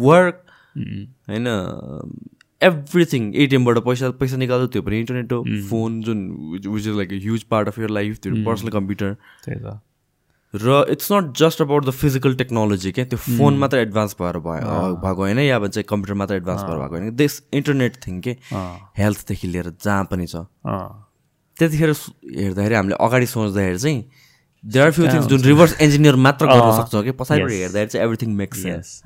वर्क 0.03 0.43
होइन 1.29 1.47
एभ्रिथिङ 2.61 3.33
एटिएमबाट 3.35 3.77
पैसा 3.85 4.09
पैसा 4.19 4.37
निकाल्दा 4.37 4.67
त्यो 4.73 4.81
पनि 4.81 4.99
इन्टरनेट 4.99 5.31
हो। 5.31 5.43
फोन 5.69 6.01
जुन 6.03 6.19
which 6.67 6.87
is 6.87 6.95
like 6.97 7.11
huge 7.23 7.43
part 7.51 7.67
of 7.67 7.79
your 7.79 7.89
life 7.89 8.19
त्यो 8.23 8.45
पर्सनल 8.45 8.69
कम्प्युटर 8.71 9.13
त्यही 9.45 9.59
त। 9.59 9.79
र 10.53 10.85
it's 10.89 11.11
not 11.11 11.33
just 11.37 11.61
about 11.61 11.85
the 11.85 11.91
physical 11.93 12.35
technology 12.35 12.91
क्या? 12.91 13.05
त्यो 13.05 13.19
फोन 13.19 13.57
मात्र 13.59 13.77
एडभान्स 13.77 14.15
भएर 14.19 14.37
भयो 14.45 14.95
भएको 15.03 15.21
होइन 15.21 15.39
या 15.39 15.59
भन्छ 15.59 15.77
कम्प्युटर 15.89 16.13
मात्र 16.17 16.35
एडभान्स 16.35 16.61
भएर 16.63 16.77
भएको 16.77 16.95
होइन। 16.95 17.15
दिस 17.15 17.41
इन्टरनेट 17.53 17.97
थिङ 18.07 18.21
के 18.27 18.35
हेल्थदेखि 18.99 19.47
लिएर 19.47 19.71
जहाँ 19.83 20.03
पनि 20.11 20.27
छ। 20.27 20.35
त्यतिखेर 21.57 21.91
हेर्दाखेरि 21.91 22.75
हामीले 22.75 22.95
अगाडि 23.05 23.25
सोच्दाखेरि 23.27 23.77
चाहिँ 23.77 24.03
देयर 24.63 24.85
आर 24.85 24.91
फ्यु 24.91 25.05
थिङ्स 25.07 25.25
जुन 25.27 25.41
रिभर्स 25.43 25.81
इन्जिनियर 25.81 26.15
मात्र 26.25 26.45
गर्न 26.47 26.71
सक्छौँ 26.81 27.03
कि 27.03 27.11
पछाडिबाट. 27.11 27.51
हेर्दाखेरि 27.51 27.89
चाहिँ 27.89 28.05
एभ्रिथिङ 28.05 28.29
मेक्स 28.35 28.63
सेन्स 28.63 29.01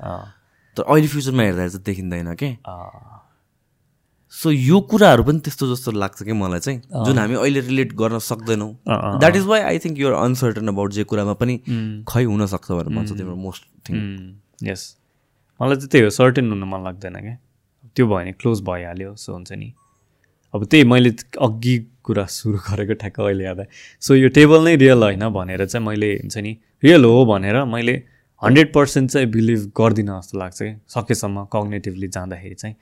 तर 0.76 0.82
अहिले 0.82 1.08
फ्युचरमा 1.08 1.42
हेर्दाखेरि 1.42 1.70
चाहिँ 1.70 1.84
देखिँदैन 1.84 2.34
के 2.34 2.48
सो 4.32 4.50
यो 4.50 4.80
कुराहरू 4.90 5.22
पनि 5.24 5.38
त्यस्तो 5.38 5.66
जस्तो 5.74 5.92
लाग्छ 5.92 6.22
कि 6.22 6.32
मलाई 6.32 6.60
चाहिँ 6.60 7.04
जुन 7.06 7.18
हामी 7.18 7.34
अहिले 7.34 7.60
रिलेट 7.60 7.92
गर्न 7.94 8.18
सक्दैनौँ। 8.18 8.70
That 9.20 9.36
is 9.36 9.44
why 9.46 9.60
I 9.60 9.78
think 9.78 9.98
you're 9.98 10.14
uncertain 10.14 10.68
about 10.68 10.92
जे 10.92 11.04
कुरामा 11.04 11.34
पनि 11.40 11.56
खै 12.08 12.22
हुनसक्छ 12.24 12.70
भनेर 12.70 12.88
भन्छ 12.96 13.12
तिम्रो 13.12 13.36
मोस्ट 13.36 13.64
थिङ 13.88 13.96
यस 14.68 14.82
मलाई 15.60 15.76
चाहिँ 15.76 15.90
त्यही 15.90 16.04
हो 16.04 16.10
सर्टेन 16.10 16.48
हुन 16.50 16.64
मन 16.68 16.84
लाग्दैन 16.84 17.20
क्या। 17.20 17.36
त्यो 17.96 18.06
भयो 18.06 18.16
भने 18.16 18.32
क्लोज 18.32 18.62
भइहाल्यो 18.64 19.14
सो 19.16 19.32
हुन्छ 19.32 19.52
नि। 19.52 19.72
अब 20.54 20.64
त्यही 20.64 20.84
मैले 20.84 21.10
अघि 21.40 21.74
कुरा 22.04 22.24
सुरु 22.32 22.58
गरेको 22.68 22.94
ठ्याक्क 23.02 23.20
अहिले 23.20 23.44
याद 23.44 23.60
आयो। 23.60 23.70
सो 24.02 24.14
यो 24.14 24.28
टेबल 24.38 24.64
नै 24.64 24.74
रियल 24.76 25.02
होइन 25.02 25.28
भनेर 25.28 25.64
चाहिँ 25.66 25.86
मैले 25.86 26.12
हुन्छ 26.14 26.36
नि 26.38 26.56
रियल 26.84 27.04
हो 27.04 27.24
भनेर 27.26 27.62
मैले 27.74 27.94
हन्ड्रेड 28.42 28.72
पर्सेन्ट 28.72 29.10
चाहिँ 29.10 29.28
बिलिभ 29.30 29.70
गर्दिनँ 29.76 30.18
जस्तो 30.20 30.38
लाग्छ 30.38 30.58
कि 30.62 30.72
सकेसम्म 30.88 31.44
कग्नेटिभली 31.52 32.08
जाँदाखेरि 32.08 32.54
चाहिँ। 32.54 32.74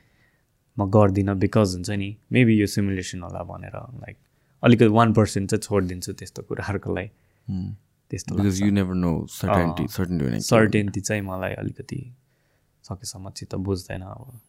म 0.80 0.88
गर्दिनँ 0.96 1.36
बिकज 1.44 1.74
हुन्छ 1.74 1.90
नि 2.02 2.10
मेबी 2.32 2.58
यो 2.60 2.66
सिमुलेसन 2.74 3.22
होला 3.22 3.42
भनेर 3.52 3.76
लाइक 3.76 4.16
अलिकति 4.62 4.92
वान 4.98 5.12
पर्सेन्ट 5.14 5.50
चाहिँ 5.50 5.62
छोडिदिन्छु 5.62 6.12
त्यस्तो 6.20 6.42
कुराहरूको 6.48 6.94
लागि। 6.96 7.10
त्यस्तो 8.10 8.34
because 8.36 8.62
you 8.62 8.70
never 8.78 8.94
know 8.96 9.12
certainty 9.32 11.00
चाहिँ 11.00 11.22
मलाई 11.24 11.52
अलिकति 11.64 12.00
सकेसम्म 12.84 13.30
चित्त 13.40 13.54
बुझ्दैन 13.66 14.02
अब। 14.02 14.40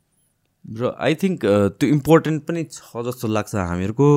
र 0.79 0.95
आई 0.99 1.15
थिङ्क 1.21 1.45
त्यो 1.79 1.89
इम्पोर्टेन्ट 1.89 2.43
पनि 2.47 2.63
छ 2.71 3.03
जस्तो 3.05 3.27
लाग्छ 3.27 3.55
हामीहरूको 3.55 4.09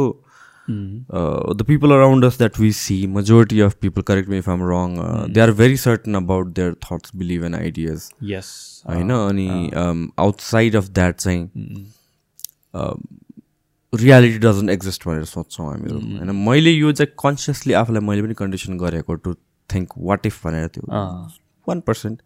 the 0.71 1.65
people 1.69 1.93
around 1.93 2.25
us 2.25 2.39
that 2.39 2.59
we 2.61 2.71
see 2.73 2.97
majority 3.15 3.61
of 3.61 3.75
people 3.81 4.03
correct 4.11 4.29
me 4.31 4.39
if 4.39 4.49
I'm 4.49 4.63
wrong 4.71 4.97
they 5.35 5.41
are 5.41 5.53
very 5.61 5.77
certain 5.83 6.15
about 6.15 6.55
their 6.59 6.75
thoughts 6.85 7.17
belief 7.17 7.45
and 7.45 7.57
ideas 7.57 8.09
yes 8.31 8.49
होइन 8.89 9.11
अनि 9.11 9.49
आउटसाइड 10.19 10.77
अफ 10.77 10.89
द्याट 10.91 11.17
चाहिँ 11.17 11.43
reality 13.93 14.39
doesn't 14.39 14.71
exist 14.71 15.07
भनेर 15.09 15.25
सोध्छौँ 15.25 15.67
हामीहरू 15.67 15.99
होइन 16.01 16.31
मैले 16.49 16.71
यो 16.71 16.93
चाहिँ 16.93 17.13
कन्सियसली 17.19 17.73
आफूलाई 17.73 18.03
मैले 18.03 18.23
पनि 18.23 18.35
कन्डिसन 18.35 18.79
गरेको 18.79 19.15
टु 19.15 19.35
थिङ्क 19.71 19.93
वाट 19.99 20.27
इफ 20.27 20.47
भनेर 20.47 20.67
त्यो 20.69 20.87
वान 21.67 21.81
पर्सेन्ट 21.81 22.19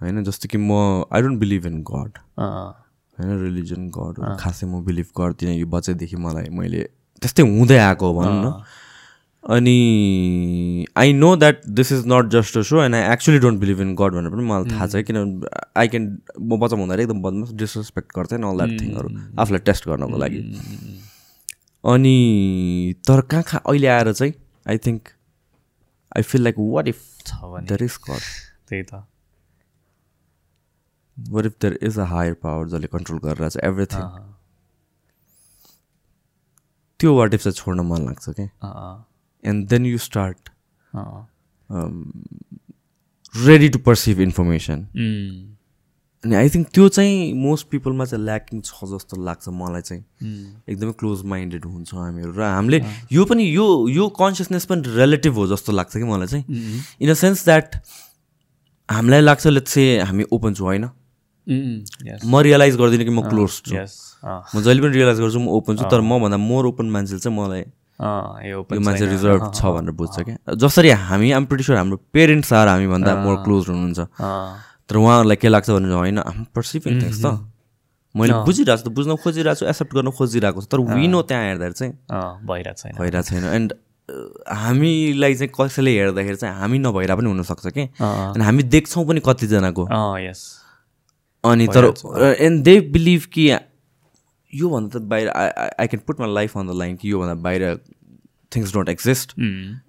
होइन 0.00 0.22
जस्तो 0.24 0.48
कि 0.48 0.58
म 0.58 0.72
I 1.12 1.22
don't 1.22 1.38
believe 1.38 1.66
in 1.66 1.82
God 1.82 2.18
होइन 2.38 3.42
रिलिजन 3.42 3.88
गडहरू 3.88 4.36
खासै 4.36 4.66
म 4.66 4.84
बिलिभ 4.84 5.06
गर्दिनँ 5.18 5.56
यो 5.56 5.66
बच्चैदेखि 5.66 6.16
मलाई 6.16 6.48
मैले 6.50 6.82
त्यस्तै 7.22 7.42
हुँदै 7.42 7.78
आएको 7.78 8.12
भनौँ 8.14 8.38
न। 8.44 8.62
अनि 9.44 10.86
I 10.96 11.12
know 11.12 11.34
that 11.36 11.66
this 11.78 11.92
is 11.92 12.02
not 12.06 12.28
just 12.30 12.58
a 12.58 12.62
so 12.62 12.82
and 12.82 12.94
I 12.94 13.12
actually 13.12 13.38
don't 13.38 13.60
believe 13.60 13.80
in 13.80 13.94
God 13.96 14.12
भनेर 14.14 14.30
पनि 14.30 14.44
मलाई 14.48 14.70
थाहा 14.70 14.86
छ। 14.86 15.02
किनभने 15.06 15.48
आई 15.80 15.88
क्यान 15.88 16.04
म 16.40 16.58
बच्चा 16.60 16.76
हुँदाखेरि 16.76 17.02
एकदम 17.02 17.22
बदमास 17.22 17.52
डिसरेस्पेक्ट 17.62 18.16
गर्थेँ 18.16 18.38
अल 18.38 18.56
द्याट 18.56 18.80
थिङहरू 18.80 19.08
आफूलाई 19.40 19.60
टेस्ट 19.66 19.88
गर्नको 19.88 20.18
लागि। 20.18 20.40
अनि 21.84 22.16
तर 23.08 23.20
कहाँ 23.20 23.42
कहाँ 23.42 23.62
अहिले 23.66 23.86
आएर 23.88 24.12
चाहिँ 24.12 24.32
I 24.66 24.78
think 24.86 25.08
I 26.16 26.22
feel 26.22 26.42
like 26.42 26.56
what 26.58 26.88
if 26.88 27.00
there 27.34 27.84
is 27.84 27.98
God 28.08 28.22
त्यही 28.68 28.82
त। 28.82 29.04
What 31.16 31.46
if 31.46 31.54
there 31.62 31.78
is 31.82 31.98
a 31.98 32.04
higher 32.14 32.34
power 32.42 32.68
जसले 32.68 32.86
कन्ट्रोल 32.92 33.18
गरेर 33.24 33.48
चाहिँ 33.48 33.70
एभ्रिथिङ 33.70 34.04
त्यो 37.00 37.16
वाट 37.16 37.34
इफ 37.34 37.42
चाहिँ 37.42 37.54
छोड्न 37.54 37.80
मन 37.86 38.06
लाग्छ 38.06 38.28
क्या 38.30 38.48
and 39.44 39.68
then 39.68 39.86
you 39.86 39.98
start 39.98 40.50
ready 43.46 43.68
to 43.68 43.78
perceive 43.78 44.20
information 44.20 44.86
अनि 46.24 46.34
आई 46.36 46.48
थिङ्क 46.54 46.68
त्यो 46.74 46.88
चाहिँ 46.88 47.32
मोस्ट 47.34 47.66
पिपलमा 47.70 48.04
चाहिँ 48.04 48.24
ल्याकिङ 48.24 48.60
छ 48.60 48.86
जस्तो 48.90 49.16
लाग्छ 49.24 49.48
मलाई 49.48 49.82
चाहिँ। 49.82 50.02
एकदमै 50.68 50.92
क्लोज 50.98 51.22
माइन्डेड 51.32 51.64
हुन्छ 51.64 51.94
हामीहरू 51.94 52.32
र 52.32 52.42
हामीले 52.42 52.78
यो 53.12 53.24
पनि 53.26 53.42
यो 53.44 53.66
यो 53.90 54.08
कन्सियसनेस 54.18 54.64
पनि 54.70 54.82
रिलेटिभ 54.96 55.34
हो 55.34 55.46
जस्तो 55.54 55.72
लाग्छ 55.72 55.92
कि 55.96 56.04
मलाई 56.04 56.26
चाहिँ। 56.26 56.44
इन 57.02 57.10
अ 57.10 57.14
सेन्स 57.18 57.44
द्याट 57.44 57.76
हामीलाई 58.88 59.20
लाग्छ 59.20 59.46
लेट 59.46 59.66
से 59.66 59.82
हामी 60.06 60.24
ओपन 60.32 60.54
छु 60.54 60.64
होइन? 60.64 60.84
म 61.46 62.40
रियलाइज 62.46 62.76
गर्दिनँ 62.76 63.04
कि 63.04 63.10
म 63.10 63.20
क्लोज 63.28 63.52
छु। 63.66 63.74
यस 63.74 63.92
म 64.22 64.62
जहिले 64.62 64.80
पनि 64.82 64.92
रियलाइज 64.94 65.18
गर्छु 65.20 65.38
म 65.42 65.48
ओपन 65.58 65.76
छु 65.76 65.84
तर 65.90 66.00
मभन्दा 66.06 66.38
मोर 66.38 66.66
ओपन 66.66 66.86
मान्छेले 66.86 67.20
चाहिँ 67.20 67.38
मलाई 67.38 67.62
यो 68.00 68.66
मान्छे 68.80 69.06
रिजर्भ 69.06 69.52
छ 69.52 69.60
भनेर 69.64 69.92
बुझ्छ 69.92 70.16
क्या? 70.20 70.36
जसरी 70.54 70.90
हामी 70.90 71.30
आम 71.32 71.44
प्रिटी 71.46 71.64
स्योर 71.64 71.78
हाम्रो 71.78 71.96
पेरेन्ट्स 72.12 72.52
आएर 72.52 72.68
हामीभन्दा 72.68 73.12
मोर 73.22 73.36
क्लोज 73.44 73.68
हुनुहुन्छ। 73.68 74.00
तर 74.88 74.96
उहाँहरूलाई 74.96 75.36
के 75.36 75.48
लाग्छ 75.48 75.70
भने 75.70 75.94
होइन 75.94 76.18
पर्सिभिङ 76.54 77.00
थिङ्स 77.02 77.20
त। 77.24 77.26
मैले 78.14 78.32
बुझिरहेको 78.44 78.76
छु 78.76 78.84
त 78.84 78.92
बुझ्न 78.92 79.16
खोजिरहेको 79.16 79.58
छु 79.60 79.66
एक्सेप्ट 79.66 79.92
गर्न 79.94 80.10
खोजिरहेको 80.12 80.60
छु। 80.60 80.68
तर 80.68 80.80
विनो 80.84 81.20
त्यहाँ 81.24 81.44
हेर्दाखेरि 81.48 81.76
चाहिँ 81.78 81.92
भइरहेको 82.44 82.78
छैन। 82.82 82.92
भइरहेको 82.98 83.28
छैन। 83.28 83.44
एन्ड 83.56 83.70
हामीलाई 84.52 85.34
चाहिँ 85.34 85.52
कसैले 85.54 85.90
हेर्दाखेरि 85.96 86.36
चाहिँ 86.36 86.54
हामी 86.60 86.78
नभइरहेको 86.78 87.20
पनि 87.22 87.28
हुनसक्छ 87.32 87.66
कि? 87.72 87.82
अनि 88.02 88.42
हामी 88.44 88.62
देख्छौँ 88.68 89.04
पनि 89.08 89.20
कतिजनाको। 89.24 89.84
यस 90.20 90.40
अनि 91.44 91.66
तर 91.72 91.84
एन्ड 92.38 92.62
दे 92.64 92.74
बिलिभ 92.92 93.22
कि 93.32 93.44
योभन्दा 94.52 94.98
त 94.98 95.02
बाहिर 95.02 95.28
I 95.28 95.86
can 95.86 96.02
put 96.06 96.20
my 96.20 96.34
life 96.34 96.56
on 96.58 96.66
the 96.68 96.70
line 96.76 96.96
कि 96.96 97.10
योभन्दा 97.10 97.34
बाहिर 97.42 97.80
थिङ्स 98.52 98.72
डोन्ट 98.74 98.88
एक्जिस्ट 98.88 99.34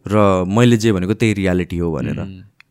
र 0.07 0.43
मैले 0.47 0.77
जे 0.77 0.91
भनेको 0.93 1.13
त्यही 1.13 1.33
रियालिटी 1.33 1.77
हो 1.77 1.91
भनेर। 1.91 2.19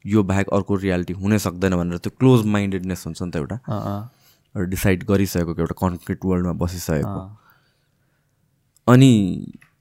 यो 0.06 0.22
बाहेक 0.22 0.48
अर्को 0.52 0.76
रियालिटी 0.76 1.12
हुनै 1.14 1.38
सक्दैन 1.38 1.76
भनेर 1.76 1.98
त्यो 2.02 2.12
क्लोज 2.18 2.46
माइन्डेडनेस 2.46 3.06
हुन्छ 3.06 3.22
नि 3.22 3.30
त 3.30 3.36
एउटा। 3.36 3.56
डिसाइड 4.54 5.04
गरिसकेको 5.08 5.60
एउटा 5.60 5.76
कन्क्रिट 5.78 6.24
वर्ल्डमा 6.24 6.52
बसिसकेको। 6.58 7.20
अनि 8.86 9.10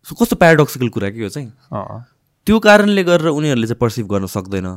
सो 0.07 0.15
कस्तो 0.15 0.35
प्याराडक्सिकल 0.35 0.89
कुरा 0.89 1.09
कि 1.09 1.23
यो 1.23 1.29
चाहिँ? 1.29 1.49
त्यो 2.47 2.59
कारणले 2.59 3.03
गरेर 3.03 3.27
उनीहरूले 3.27 3.67
चाहिँ 3.67 3.79
पर्सिभ 3.79 4.05
गर्न 4.13 4.25
सक्दैन। 4.25 4.67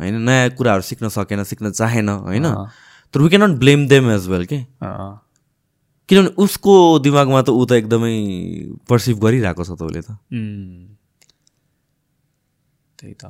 होइन 0.00 0.14
नयाँ 0.22 0.50
कुराहरू 0.54 0.82
सिक्न 0.82 1.08
सकेन 1.08 1.42
सिक्न 1.44 1.70
चाहेन 1.70 2.08
होइन। 2.08 2.46
तर 3.14 3.20
we 3.20 3.28
cannot 3.28 3.58
blame 3.58 3.86
them 3.88 4.10
as 4.10 4.28
well 4.28 4.44
के। 4.46 4.58
किनभने 6.08 6.28
उसको 6.42 6.72
दिमागमा 6.98 7.42
त 7.42 7.48
ऊ 7.50 7.64
त 7.66 7.72
एकदमै 7.72 8.14
पर्सिभ 8.88 9.16
गरिरहेको 9.24 9.62
छ 9.64 9.70
त। 9.78 9.82
उसले 9.82 10.02
त 10.02 10.10
त्यही 12.98 13.14
त। 13.14 13.24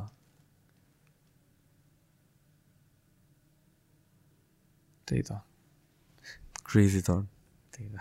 त्यही 5.09 5.23
त। 5.23 5.33
क्रेजी 6.69 7.01
थट 7.01 7.25
त्यही 7.75 7.89
त। 7.89 7.97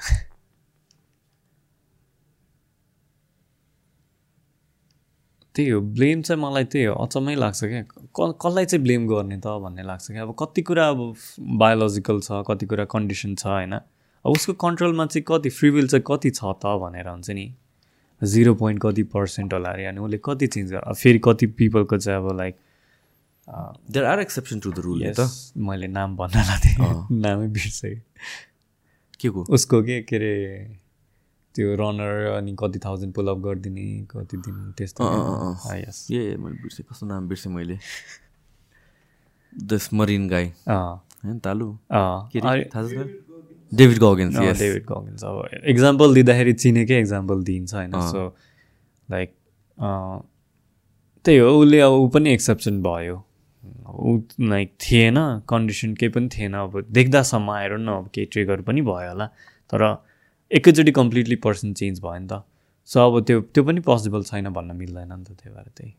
त्यही 5.55 5.69
हो 5.69 5.79
ब्लेम 5.81 6.21
चाहिँ 6.21 6.41
मलाई 6.41 6.63
त्यही 6.63 6.85
हो 6.85 6.93
अचम्मै 7.03 7.35
लाग्छ 7.35 7.63
क्या। 7.63 7.81
क 8.19 8.31
कसलाई 8.43 8.65
चाहिँ 8.65 8.83
ब्लेम 8.83 9.07
गर्ने 9.07 9.37
त 9.39 9.47
भन्ने 9.63 9.83
लाग्छ 9.83 10.11
क्या? 10.11 10.21
अब 10.23 10.35
कति 10.39 10.61
कुरा 10.61 10.87
अब 10.89 11.15
बायोलोजिकल 11.63 12.19
छ 12.19 12.43
कति 12.47 12.65
कुरा 12.65 12.85
कन्डिसन 12.85 13.35
छ 13.35 13.45
होइन? 13.47 13.79
अब 14.25 14.31
उसको 14.31 14.53
कन्ट्रोलमा 14.61 15.05
चाहिँ 15.05 15.23
कति 15.27 15.49
फ्रिविल 15.49 15.87
चाहिँ 15.87 16.03
कति 16.07 16.29
छ 16.31 16.43
त 16.61 16.77
भनेर 16.81 17.07
हुन्छ 17.07 17.29
नि? 17.29 17.53
जिरो 18.21 18.53
पोइन्ट 18.55 18.81
कति 18.81 19.03
पर्सेन्ट 19.13 19.53
होला 19.53 19.69
अरे 19.69 19.85
अनि 19.85 19.99
उसले 19.99 20.17
कति 20.25 20.47
चेन्ज 20.47 20.71
गर 20.71 20.93
फेरि 20.93 21.19
कति 21.25 21.47
पिपलको 21.59 21.97
चाहिँ 21.97 22.19
अब 22.19 22.37
like 22.37 22.55
there 23.91 24.05
are 24.05 24.19
exception 24.19 24.59
to 24.59 24.71
the 24.71 24.79
rule 24.85 25.03
त। 25.19 25.29
मैले 25.57 25.87
नाम 25.87 26.15
भन्न 26.17 26.43
लाथेँ 26.49 26.75
नामै 27.11 27.47
बिर्सेँ। 27.47 27.95
के 29.19 29.29
को? 29.29 29.45
उसको 29.49 29.81
के 29.83 30.01
के 30.01 30.15
अरे 30.15 30.33
त्यो 31.55 31.75
रनर 31.79 32.25
अनि 32.35 32.55
कति 32.59 32.79
थाउजन्ड 32.85 33.13
पुलअप 33.13 33.37
गरिदिने 33.45 33.85
कति 34.11 34.37
दिन 34.37 34.71
त्यस्तो 34.77 35.03
यस 35.75 36.07
ए 36.11 36.35
मैले 36.39 36.57
बिर्सेँ 36.63 36.85
कस्तो 36.89 37.05
नाम 37.05 37.27
बिर्सेँ 37.27 37.51
मैले? 37.53 37.77
दस 39.53 39.89
मरिन 39.93 40.27
गाई 40.27 40.51
होइन 40.67 41.39
तालु? 41.39 41.67
थाहा 41.93 42.87
छ 42.87 43.07
डेभिड 43.75 43.97
गगन्स 43.97 44.37
डेभिड 44.59 44.85
गगन्स 44.85 45.23
अब 45.23 45.49
इक्जाम्पल 45.65 46.13
दिँदाखेरि 46.13 46.53
चिनेकै 46.53 46.99
इक्जाम्पल 46.99 47.43
दिइन्छ 47.43 47.73
होइन? 47.73 47.91
सो 47.91 48.37
लाइक 49.11 49.33
त्यही 51.25 51.37
हो 51.37 51.49
उसले 51.61 51.79
अब 51.79 51.91
ऊ 51.91 52.07
पनि 52.07 52.33
एक्सेप्सन 52.33 52.81
भयो। 52.81 53.23
ऊ 53.89 54.19
लाइक 54.41 54.73
थिएन 54.81 55.15
कन्डिसन 55.49 55.93
केही 55.93 56.11
पनि 56.11 56.29
थिएन 56.37 56.53
अब 56.53 56.81
देख्दासम्म 56.91 57.49
आएर 57.49 57.77
न 57.77 57.87
अब 57.87 58.09
केही 58.13 58.25
ट्रिगर 58.25 58.61
पनि 58.61 58.81
भयो 58.81 59.09
होला। 59.09 59.25
तर 59.69 60.03
एकैचोटि 60.51 60.91
कम्प्लिटली 60.91 61.35
पर्सन 61.35 61.73
चेन्ज 61.73 61.99
भयो 61.99 62.19
नि 62.19 62.27
त। 62.31 62.43
सो 62.85 62.99
अब 62.99 63.23
त्यो 63.25 63.41
त्यो 63.41 63.63
पनि 63.63 63.79
पोसिबल 63.79 64.23
छैन 64.23 64.49
भन्न 64.49 64.75
मिल्दैन 64.75 65.13
नि 65.13 65.23
त 65.23 65.27
त्यही 65.27 65.55
भएर 65.55 65.67
त्यही। 65.77 65.93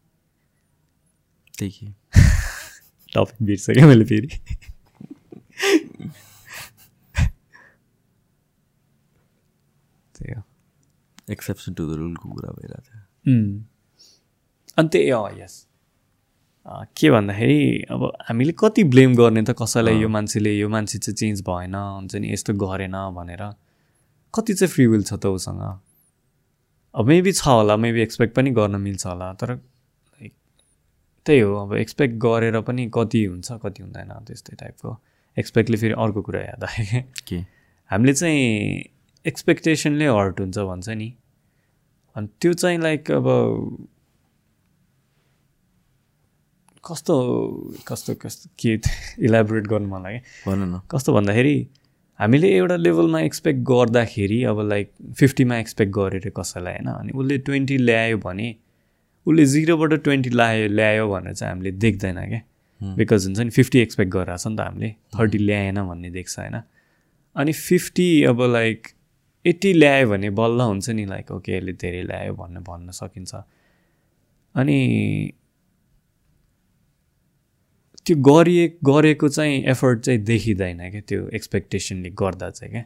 त्यही 1.58 1.70
कि। 1.70 1.86
टपिक 3.14 3.46
बिर्सकेँ 3.46 3.84
मैले 3.84 4.04
फेरि? 4.04 4.28
त्यही 10.18 10.34
हो 10.34 10.42
एक्सेप्सन 11.32 11.74
टु 11.74 11.86
द 11.86 11.96
रुलको 11.98 12.28
कुरा 12.32 12.50
भइरहेको 12.58 12.82
थियो. 12.82 13.64
अनि 14.78 14.88
त्यही 14.88 15.10
अँ 15.10 15.30
यस 15.42 15.54
के 16.96 17.10
भन्दाखेरि 17.10 17.86
अब 17.90 18.02
हामीले 18.28 18.52
कति 18.58 18.84
ब्लेम 18.92 19.14
गर्ने 19.16 19.42
त 19.42 19.54
कसैलाई 19.62 19.98
यो 20.00 20.08
मान्छेले 20.08 20.52
यो 20.52 20.68
मान्छे 20.68 20.98
चाहिँ 20.98 21.16
चेन्ज 21.16 21.42
भएन 21.48 21.74
हुन्छ 21.74 22.14
नि 22.16 22.32
यस्तो 22.32 22.54
गरेन 22.62 22.96
भनेर 23.16 23.42
कति 24.34 24.54
चाहिँ 24.54 24.72
फ्री 24.72 24.86
विल 24.86 25.02
छ 25.02 25.14
त 25.22 25.26
उसँग 25.36 25.62
अब 26.94 27.06
मेबी 27.06 27.32
छ 27.32 27.46
होला 27.46 27.76
मेबी 27.76 28.00
एक्सपेक्ट 28.02 28.34
पनि 28.34 28.50
गर्न 28.50 28.80
मिल्छ 28.80 29.06
होला 29.06 29.32
तर 29.42 29.54
त्यही 31.26 31.40
हो 31.40 31.54
अब 31.66 31.74
एक्सपेक्ट 31.76 32.14
गरेर 32.24 32.60
पनि 32.66 32.90
कति 32.94 33.24
हुन्छ 33.24 33.52
कति 33.62 33.82
हुँदैन 33.82 34.10
त्यस्तै 34.26 34.56
टाइपको 34.60 34.96
एक्सपेक्टले 35.36 35.76
फेरि 35.76 35.94
अर्को 35.98 36.22
कुरा 36.22 36.40
याद 36.40 36.64
आयो 36.64 37.02
के 37.28 37.38
हामीले 37.90 38.14
चाहिँ 38.14 38.84
एक्सपेक्टेसनले 39.26 40.06
हर्ट 40.06 40.40
हुन्छ 40.40 40.58
भन्छ 40.58 40.88
नि। 40.88 41.12
अनि 42.16 42.28
त्यो 42.40 42.52
चाहिँ 42.52 42.78
लाइक 42.78 43.10
अब 43.10 43.26
कस्तो 46.84 47.14
कस्तो 47.88 48.14
कस्तो 48.14 48.50
के 48.58 48.78
इलाबोरेट 49.24 49.66
गर्नु 49.66 49.88
मन 49.88 50.02
लाग्यो। 50.02 50.20
भन 50.46 50.58
न। 50.68 50.80
कस्तो 50.90 51.12
भन्दाखेरि 51.12 51.56
हामीले 52.20 52.48
एउटा 52.56 52.76
लेभलमा 52.76 53.20
एक्सपेक्ट 53.20 53.60
गर्दाखेरि 53.68 54.42
अब 54.44 54.60
लाइक 54.68 54.92
फिफ्टीमा 55.18 55.56
एक्सपेक्ट 55.58 55.92
गरेर 55.92 56.30
कसैलाई 56.36 56.74
होइन? 56.74 56.88
अनि 56.88 57.12
उसले 57.12 57.38
ट्वेन्टी 57.38 57.76
ल्यायो 57.78 58.18
भने 58.18 58.54
उसले 59.26 59.44
जिरोबाट 59.46 59.92
ट्वेन्टी 60.04 60.30
ल्यायो 60.30 60.68
ल्यायो 60.68 61.08
भनेर 61.10 61.34
चाहिँ 61.34 61.52
हामीले 61.52 61.70
देख्दैन 61.72 62.18
क्या। 62.28 62.40
बिकज 62.96 63.26
हुन्छ 63.26 63.38
नि 63.40 63.50
फिफ्टी 63.50 63.78
एक्सपेक्ट 63.78 64.12
गरिरहेको 64.12 64.42
छ 64.42 64.46
नि 64.46 64.56
त 64.56 64.60
हामीले। 64.60 64.90
थर्टी 65.18 65.38
ल्याएन 65.38 65.82
भन्ने 65.88 66.10
देख्छ 66.10 66.38
होइन? 66.38 66.56
अनि 67.36 67.52
फिफ्टी 67.52 68.08
अब 68.24 68.42
लाइक 68.52 68.88
एट्टी 69.46 69.72
ल्यायो 69.72 70.08
भने 70.10 70.30
बल्ल 70.40 70.60
हुन्छ 70.60 70.90
नि 70.90 71.04
लाइक 71.06 71.30
ओके 71.30 71.56
यसले 71.56 71.72
धेरै 71.82 72.02
ल्यायो 72.02 72.34
भन्ने 72.34 72.60
भन्न 72.68 72.90
सकिन्छ। 72.90 73.34
अनि 74.54 74.78
त्यो 78.06 78.16
गरिए 78.22 78.66
गरेको 78.84 79.28
चाहिँ 79.28 79.62
एफर्ट 79.70 80.00
चाहिँ 80.00 80.20
देखिँदैन 80.24 80.90
क्या 80.90 81.00
त्यो 81.08 81.28
एक्सपेक्टेसनले 81.38 82.10
गर्दा 82.20 82.50
चाहिँ 82.50 82.70
क्या। 82.72 82.84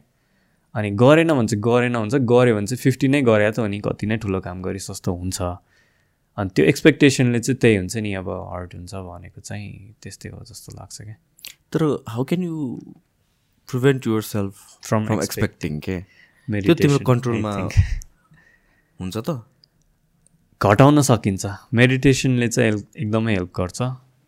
अनि 0.75 0.89
गरेन 1.03 1.33
भने 1.33 1.47
चाहिँ 1.47 1.61
गरेन 1.63 1.95
हुन्छ 1.95 2.15
गऱ्यो 2.31 2.55
भने 2.55 2.67
चाहिँ 2.67 2.81
फिफ्टी 2.81 3.07
नै 3.07 3.21
गरे 3.21 3.51
त 3.51 3.59
हो 3.59 3.67
नि 3.67 3.79
कति 3.85 4.05
नै 4.07 4.17
ठुलो 4.23 4.39
काम 4.41 4.61
गरे 4.61 4.79
जस्तो 4.79 5.13
हुन्छ। 5.13 5.41
अनि 6.37 6.49
त्यो 6.55 6.65
एक्सपेक्टेसनले 6.65 7.39
चाहिँ 7.39 7.57
त्यही 7.59 7.75
हुन्छ 7.75 7.97
नि 7.97 8.13
अब 8.17 8.29
हर्ट 8.29 8.75
हुन्छ 8.75 8.93
भनेको 8.93 9.41
चाहिँ 9.41 9.95
त्यस्तै 10.01 10.29
हो 10.29 10.43
जस्तो 10.49 10.69
लाग्छ 10.79 10.97
क्या। 11.01 11.15
तर 11.73 11.81
how 12.07 12.23
can 12.23 12.43
you 12.43 12.55
prevent 13.69 14.07
yourself 14.23 14.53
from 14.87 15.01
expecting. 15.01 15.23
Expecting 15.23 15.79
के 15.79 15.95
त्यो 16.51 16.73
तिम्रो 16.75 16.99
कन्ट्रोलमा. 17.05 17.51
हुन्छ 18.99 19.17
त? 19.17 19.29
घटाउन 20.61 21.01
सकिन्छ। 21.01 21.43
मेडिटेसनले 21.73 22.47
चाहिँ 22.47 22.71
हेल्प 22.71 22.85
एकदमै 22.97 23.33
हेल्प 23.33 23.51
गर्छ। 23.55 23.81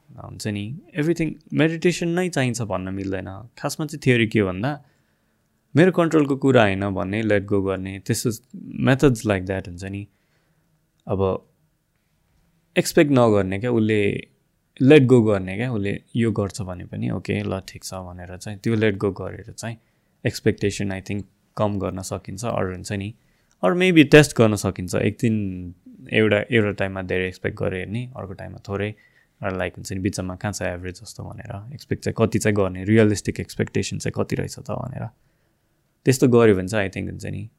हुन्छ 0.10 0.48
नि। 0.48 0.66
एभ्रिथिङ 0.96 1.28
मेडिटेसन 1.54 2.10
नै 2.18 2.30
चाहिन्छ 2.30 2.62
भन्न 2.72 2.94
मिल्दैन। 2.94 3.30
खासमा 3.58 3.86
चाहिँ 3.86 4.02
थ्योरी 4.04 4.28
के 4.28 4.44
भन्दा 4.44 4.72
मेरो 5.76 5.92
कन्ट्रोलको 5.92 6.36
कुरा 6.38 6.64
होइन 6.64 6.84
भन्ने 6.90 7.22
लेट 7.22 7.46
गो 7.46 7.62
गर्ने 7.62 8.00
त्यस्तो 8.00 8.30
मेथड्स 8.88 9.26
लाइक 9.26 9.46
द्याट 9.46 9.68
हुन्छ 9.68 9.84
नि। 9.84 10.08
अब 11.08 11.22
एक्सपेक्ट 12.76 13.12
नगर्ने 13.12 13.60
क्या 13.60 13.72
उसले 13.72 14.00
लेट 14.82 15.04
गो 15.06 15.22
गर्ने 15.22 15.56
क्या 15.58 15.72
उसले 15.72 15.94
यो 16.16 16.32
गर्छ 16.32 16.62
भने 16.62 16.86
पनि 16.86 17.10
ओके 17.10 17.44
ल 17.44 17.60
ठिक 17.68 17.84
छ 17.84 17.94
भनेर 17.94 18.38
चाहिँ 18.38 18.60
त्यो 18.60 18.76
लेट 18.76 18.98
गो 18.98 19.12
गरेर 19.12 19.52
चाहिँ 19.52 19.78
एक्सपेक्टेसन 20.26 20.92
आई 20.92 21.02
थिङ्क 21.02 21.26
कम 21.58 21.80
गर्न 21.80 22.02
सकिन्छ 22.02 22.46
अरू 22.46 22.72
हुन्छ 22.74 22.92
नि। 22.92 23.14
अरू 23.64 23.76
मेबी 23.76 24.04
टेस्ट 24.04 24.38
गर्न 24.38 24.56
सकिन्छ। 24.56 24.96
एक 24.96 25.18
दिन 25.22 25.76
एउटा 26.12 26.38
एउटा 26.52 26.72
टाइममा 26.72 27.02
धेरै 27.02 27.28
एक्सपेक्ट 27.28 27.58
गऱ्यो 27.58 27.86
भने 27.86 28.12
अर्को 28.18 28.34
टाइममा 28.34 28.60
थोरै 28.68 28.96
लाइक 29.42 29.74
हुन्छ 29.74 29.92
नि 29.94 30.00
बिचमा 30.00 30.36
कहाँ 30.36 30.54
छ 30.54 30.62
एभरेज 30.62 31.02
जस्तो 31.02 31.24
भनेर 31.24 31.74
एक्सपेक्ट 31.74 32.04
चाहिँ 32.04 32.16
कति 32.20 32.40
चाहिँ 32.40 32.56
गर्ने 32.56 32.84
रियलिस्टिक 32.84 33.40
एक्सपेक्टेसन 33.40 33.98
चाहिँ 33.98 34.14
कति 34.16 34.36
रहेछ 34.36 34.60
त 34.60 34.72
भनेर। 34.72 35.08
त्यस्तो 36.06 36.28
गऱ्यो 36.28 36.56
भने 36.56 36.68
चाहिँ 36.68 36.84
आई 36.84 36.90
थिङ्क 36.90 37.10
हुन्छ 37.10 37.26
नि 37.26 37.50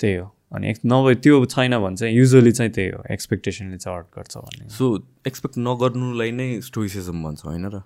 त्यही 0.00 0.14
हो। 0.14 0.34
अनि 0.52 0.70
एक 0.70 0.78
नभए 0.86 1.14
त्यो 1.14 1.46
छैन 1.46 1.78
भने 1.78 1.96
चाहिँ 1.96 2.14
युजली 2.14 2.52
चाहिँ 2.52 2.72
त्यही 2.72 2.88
हो 2.88 3.02
एक्सपेक्टेसनले 3.10 3.78
चाहिँ 3.78 3.98
हर्ट 3.98 4.06
गर्छ 4.16 4.36
भन्ने। 4.36 4.68
सो 4.68 5.06
एक्सपेक्ट 5.26 5.58
नगर्नुलाई 5.58 6.30
नै 6.30 6.60
स्टोइसिजम 6.60 7.22
भन्छ 7.22 7.44
होइन 7.44 7.66
र? 7.66 7.82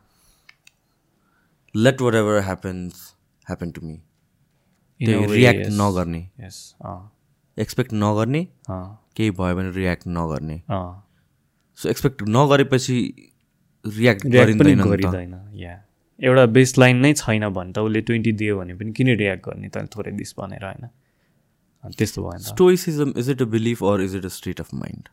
Let 1.76 2.00
whatever 2.14 2.40
happens 2.40 3.14
happen 3.46 3.70
to 3.70 3.80
me 3.80 3.94
In 3.94 4.00
a 4.00 4.02
त्यही 4.02 4.02
way, 4.02 4.02
रियाक्ट 5.00 5.60
yes. 5.60 5.72
नगर्ने। 5.80 6.22
एक्सपेक्ट 7.56 7.92
नगर्ने 7.94 8.42
अँ 8.68 8.84
केही 9.16 9.30
भयो 9.30 9.54
भने 9.56 9.70
रियाक्ट 9.72 10.04
नगर्ने। 10.08 10.56
सो 11.78 11.88
एक्सपेक्ट 11.88 12.22
नगरेपछि 12.28 12.98
रियाक्ट 13.84 14.26
रियाक्ट 14.26 14.62
गरिँदैन 14.62 15.34
या 15.54 15.74
एउटा 16.18 16.44
बेस 16.56 16.78
लाइन 16.78 16.96
नै 16.96 17.12
छैन 17.14 17.48
भने 17.50 17.72
त 17.72 17.78
उसले 17.78 18.00
ट्वेन्टी 18.00 18.32
दियो 18.32 18.58
भने 18.58 18.74
पनि 18.74 18.92
किन 18.92 19.08
रियाक्ट 19.16 19.42
गर्ने 19.48 19.68
त 19.68 19.76
थोरै 19.96 20.12
दिस 20.12 20.34
भनेर 20.38 20.64
होइन? 20.64 20.88
त्यस्तो 21.84 22.22
भयो 22.22 22.32
नि 22.32 22.42
त। 22.42 22.46
Stoicism 22.46 23.12
is 23.18 23.30
it 23.30 23.42
a 23.42 23.44
belief 23.54 23.82
or 23.84 24.00
is 24.02 24.16
it 24.16 24.24
a 24.24 24.32
state 24.36 24.60
of 24.60 24.74
mind 24.74 25.08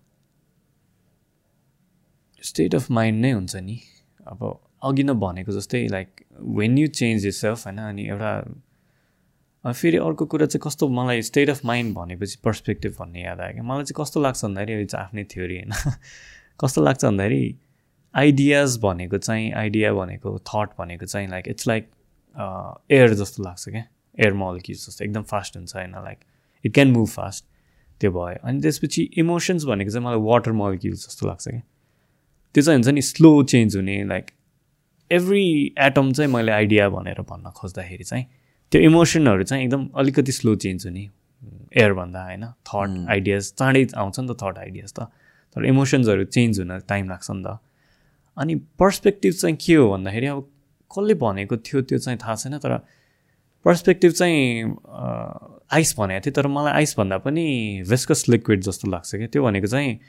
state 2.43 2.75
of 2.75 2.91
mind 2.91 3.21
नै 3.21 3.31
हुन्छ 3.31 3.55
नि। 3.55 3.79
अब 4.27 4.39
अघि 4.83 5.03
नै 5.03 5.13
भनेको 5.23 5.51
जस्तै 5.51 5.87
like 5.87 6.09
when 6.59 6.77
you 6.77 6.87
change 6.99 7.27
self 7.35 7.65
होइन 7.65 7.77
अनि 7.79 8.03
एउटा 8.07 8.31
फेरि 9.65 9.97
अर्को 9.97 10.25
कुरा 10.25 10.45
चाहिँ 10.45 10.61
कस्तो 10.63 10.87
मलाई 10.89 11.21
स्टेट 11.21 11.49
अफ 11.49 11.65
माइन्ड 11.65 11.95
भनेपछि 11.95 12.37
पर्सपेक्टिभ 12.43 12.95
भन्ने 12.99 13.23
याद 13.23 13.39
आयो 13.39 13.53
क्या। 13.53 13.63
मलाई 13.63 13.83
चाहिँ 13.83 14.03
कस्तो 14.03 14.21
लाग्छ 14.21 14.43
भन्दाखेरि 14.45 14.81
यो 14.81 14.85
चाहिँ 14.85 15.05
आफ्नै 15.05 15.23
थ्योरी 15.23 15.55
होइन। 15.55 15.71
कस्तो 16.61 16.83
लाग्छ 16.83 17.05
भन्दाखेरि 17.05 17.57
आइडियाज 18.15 18.77
भनेको 18.83 19.17
चाहिँ 19.17 19.51
आइडिया 19.53 19.93
भनेको 19.93 20.37
थट 20.39 20.69
भनेको 20.79 21.05
चाहिँ 21.05 21.27
लाइक 21.27 21.47
इट्स 21.47 21.67
लाइक 21.67 21.89
एयर 22.91 23.13
जस्तो 23.13 23.43
लाग्छ 23.43 23.69
क्या। 23.69 23.85
एयर 24.19 24.33
मलिक्युल्स 24.33 24.87
जस्तो 24.87 25.05
एकदम 25.05 25.23
फास्ट 25.23 25.57
हुन्छ 25.57 25.75
होइन 25.75 25.91
like 25.91 26.17
it 26.65 26.73
can 26.73 26.91
move 26.91 27.07
fast 27.07 27.45
त्यो 28.01 28.11
भयो। 28.11 28.47
अनि 28.47 28.61
त्यसपछि 28.61 29.09
इमोसन्स 29.17 29.65
भनेको 29.65 29.91
चाहिँ 29.91 30.05
मलाई 30.07 30.19
वाटर 30.19 30.51
मलिक्युल्स 30.51 31.07
जस्तो 31.07 31.27
लाग्छ 31.27 31.47
क्या। 31.47 31.61
त्यो 32.55 32.63
चाहिँ 32.63 32.77
हुन्छ 32.77 32.87
नि 32.87 33.01
स्लो 33.01 33.43
चेन्ज 33.43 33.75
हुने 33.75 34.03
लाइक 34.03 34.31
एभ्री 35.11 35.75
एटम 35.79 36.11
चाहिँ 36.11 36.31
मैले 36.33 36.51
आइडिया 36.51 36.89
भनेर 36.89 37.21
भन्न 37.21 37.51
खोज्दाखेरि 37.51 38.03
चाहिँ 38.03 38.25
त्यो 38.71 38.81
इमोसनहरू 38.81 39.43
चाहिँ 39.43 39.63
एकदम 39.63 39.87
अलिकति 39.99 40.31
स्लो 40.31 40.55
चेन्ज 40.55 40.85
हुने 40.87 41.07
एयरभन्दा 41.77 42.23
होइन? 42.23 42.45
थट 42.67 43.09
आइडियाज 43.09 43.53
चाँडै 43.59 43.85
आउँछ 43.97 44.19
नि 44.19 44.27
त 44.27 44.37
थट 44.43 44.57
आइडियाज 44.57 44.93
त। 44.93 44.99
तर 45.55 45.65
इमोसन्सहरू 45.65 46.23
चेन्ज 46.23 46.59
हुन 46.59 46.79
टाइम 46.87 47.09
लाग्छ 47.09 47.31
नि 47.31 47.43
त। 47.43 47.59
अनि 48.37 48.55
पर्सपेक्टिभ 48.79 49.33
चाहिँ 49.33 49.55
के 49.59 49.75
हो 49.75 49.89
भन्दाखेरि 49.91 50.27
अब 50.27 50.47
कसले 50.91 51.13
भनेको 51.19 51.57
थियो 51.57 51.81
त्यो 51.81 51.97
चाहिँ 51.99 52.19
थाहा 52.23 52.35
छैन 52.35 52.57
तर 52.63 52.77
पर्सपेक्टिभ 53.65 54.11
चाहिँ 54.11 54.39
आइस 55.71 55.95
भनेको 55.99 56.21
थियो। 56.25 56.33
तर 56.33 56.47
मलाई 56.47 56.73
आइस 56.73 56.95
भन्दा 56.97 57.17
पनि 57.27 57.45
भेस्कस 57.89 58.25
लिक्विड 58.29 58.61
जस्तो 58.63 58.91
लाग्छ 58.91 59.15
क्या। 59.15 59.27
त्यो 59.27 59.43
भनेको 59.43 59.67
चाहिँ 59.67 59.99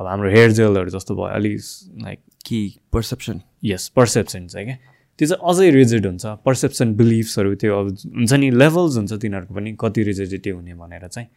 अब 0.00 0.06
हाम्रो 0.06 0.30
हेयर 0.30 0.50
जेलहरू 0.52 0.90
जस्तो 0.90 1.14
भयो। 1.16 1.32
अलिक 1.40 1.60
लाइक 2.04 2.20
कि 2.46 2.60
पर्सेप्सन 2.92 3.40
यस 3.64 3.88
पर्सेप्सन 3.96 4.46
चाहिँ 4.46 4.66
क्या। 4.66 4.78
त्यो 5.20 5.28
चाहिँ 5.28 5.42
अझै 5.52 5.70
रिजिड 5.70 6.06
हुन्छ। 6.06 6.24
पर्सेप्सन 6.44 6.94
बिलिफ्सहरू 6.96 7.54
त्यो 7.60 7.78
अब 7.78 7.86
हुन्छ 8.16 8.32
नि 8.32 8.50
लेभल्स 8.50 8.96
हुन्छ 8.96 9.12
तिनीहरूको 9.20 9.54
पनि 9.54 9.76
कति 9.80 10.02
रिजिडिटी 10.02 10.50
हुने 10.50 10.74
भनेर 10.74 11.06
चाहिँ। 11.08 11.28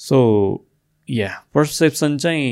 सो 0.00 0.16
या 1.08 1.28
पर्सेप्सन 1.54 2.16
चाहिँ 2.18 2.48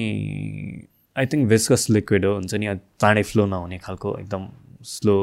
आई 1.17 1.27
थिङ्क 1.33 1.49
भेस्कस 1.49 1.87
लिक्विड 1.91 2.25
हो 2.25 2.33
हुन्छ 2.35 2.55
नि 2.55 2.67
चाँडै 3.01 3.23
फ्लो 3.23 3.47
नहुने 3.47 3.79
खालको 3.79 4.17
एकदम 4.19 4.49
स्लो 4.85 5.17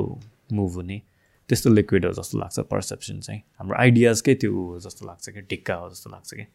मुभ 0.54 0.74
हुने। 0.74 1.02
त्यस्तो 1.50 1.70
लिक्विड 1.70 2.06
हो 2.06 2.12
जस्तो 2.14 2.40
लाग्छ 2.40 2.60
पर्सेप्सन 2.72 3.20
चाहिँ। 3.20 3.42
हाम्रो 3.60 3.78
आइडियाजकै 3.78 4.34
त्यो 4.42 4.52
हो 4.52 4.80
जस्तो 4.80 5.06
लाग्छ 5.06 5.30
क्या 5.30 5.42
टिक्का 5.50 5.76
हो 5.76 5.90
जस्तो 5.90 6.10
लाग्छ 6.10 6.34
कि 6.34 6.46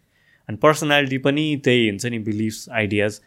अनि 0.49 0.57
पर्सनालिटी 0.59 1.19
पनि 1.23 1.45
त्यही 1.65 1.89
हुन्छ 1.89 2.07
नि 2.07 2.19
बिलिफ्स 2.27 2.69
आइडियाज 2.69 3.21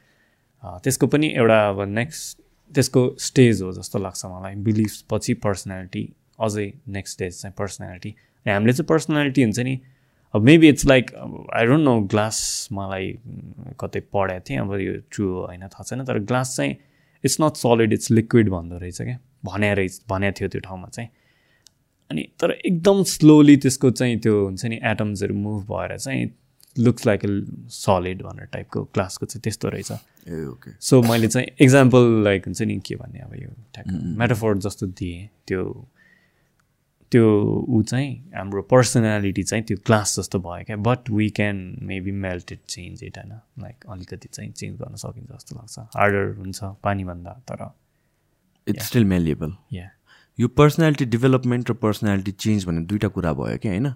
त्यसको 0.83 1.07
पनि 1.07 1.27
एउटा 1.33 1.59
अब 1.69 1.81
नेक्स्ट 1.89 2.40
त्यसको 2.75 3.01
स्टेज 3.19 3.61
हो 3.61 3.71
जस्तो 3.73 3.99
लाग्छ 3.99 4.25
मलाई। 4.25 4.55
बिलिफ्स 4.65 5.01
पछि 5.09 5.33
पर्सनालिटी 5.45 6.03
अझै 6.39 6.67
नेक्स्ट 6.87 7.13
स्टेज 7.13 7.41
चाहिँ 7.41 7.53
पर्सनालिटी। 7.57 8.09
अनि 8.09 8.53
हामीले 8.53 8.73
चाहिँ 8.73 8.87
पर्सनालिटी 8.87 9.43
हुन्छ 9.43 9.59
नि 9.59 9.79
अब 10.33 10.41
maybe 10.41 10.67
it's 10.69 10.85
like 10.85 11.11
I 11.53 11.65
don't 11.65 11.83
know 11.83 11.99
glass 12.01 12.37
मलाई 12.71 13.11
कतै 13.79 13.99
पढाएको 14.13 14.45
थिएँ 14.49 14.59
अब 14.59 14.73
यो 14.79 14.93
ट्रु 15.11 15.27
होइन 15.33 15.67
थाहा 15.67 15.83
छैन 15.83 16.03
तर 16.05 16.19
ग्लास 16.19 16.55
चाहिँ 16.57 16.75
it's 17.23 17.37
not 17.41 17.55
solid 17.55 17.93
it's 17.93 18.11
liquid 18.11 18.49
भन्दो 18.49 18.77
रहेछ 18.77 19.01
क्या। 19.01 19.17
भने 19.45 19.73
रहेछ 19.75 20.01
भनेको 20.09 20.39
थियो 20.39 20.49
त्यो 20.49 20.61
ठाउँमा 20.61 20.87
चाहिँ। 20.87 21.09
अनि 22.11 22.27
तर 22.39 22.51
एकदम 22.51 23.03
स्लोली 23.03 23.57
त्यसको 23.57 23.91
चाहिँ 23.91 24.19
त्यो 24.19 24.45
हुन्छ 24.45 24.65
नि 24.65 24.79
एटम्सहरू 24.83 25.35
मुभ 25.35 25.63
भएर 25.71 25.97
चाहिँ 25.97 26.25
लुक्स 26.79 27.05
लाइक 27.07 27.25
ए 27.25 27.29
सलिड 27.69 28.21
भनेर 28.23 28.45
टाइपको 28.53 28.83
क्लासको 28.93 29.25
चाहिँ 29.25 29.41
त्यस्तो 29.43 29.69
रहेछ। 29.69 29.91
ए 29.91 30.43
ओके 30.45 30.71
सो 30.79 31.01
मैले 31.03 31.27
चाहिँ 31.27 31.47
इक्जाम्पल 31.61 32.23
लाइक 32.23 32.45
हुन्छ 32.45 32.61
नि 32.61 32.79
के 32.85 32.95
भन्ने 32.95 33.19
अब 33.19 33.35
यो 33.35 33.49
ठ्याक्क 33.73 33.89
मेटाफोर 34.19 34.57
जस्तो 34.57 34.87
दिएँ। 34.87 35.27
त्यो 35.47 35.87
त्यो 37.11 37.27
ऊ 37.67 37.81
चाहिँ 37.83 38.11
हाम्रो 38.35 38.61
पर्सनालिटी 38.71 39.43
चाहिँ 39.43 39.63
त्यो 39.65 39.77
क्लास 39.85 40.15
जस्तो 40.19 40.39
भयो 40.39 40.63
क्या। 40.65 40.75
But 40.79 41.09
we 41.09 41.29
can 41.29 41.57
maybe 41.83 42.11
melted 42.11 42.59
change 42.67 43.03
it 43.03 43.17
होइन? 43.17 43.31
लाइक 43.59 43.85
अलिकति 43.89 44.27
चाहिँ 44.31 44.51
चेन्ज 44.51 44.77
गर्न 44.81 44.95
सकिन्छ 44.95 45.31
जस्तो 45.31 45.55
लाग्छ। 45.55 45.79
हार्डर 45.97 46.35
हुन्छ 46.37 46.63
पानीभन्दा 46.83 47.31
तर 47.51 47.69
इट्स 48.67 48.87
स्टिल 48.87 49.05
मेलिएबल 49.05 49.53
या 49.73 49.89
यो 50.41 50.47
पर्सनालिटी 50.57 51.05
डेभलपमेन्ट 51.13 51.69
र 51.71 51.73
पर्सनालिटी 51.81 52.31
चेन्ज 52.43 52.65
भन्ने 52.65 52.81
दुइटा 52.91 53.07
कुरा 53.15 53.33
भयो 53.39 53.57
कि 53.63 53.67
होइन? 53.69 53.87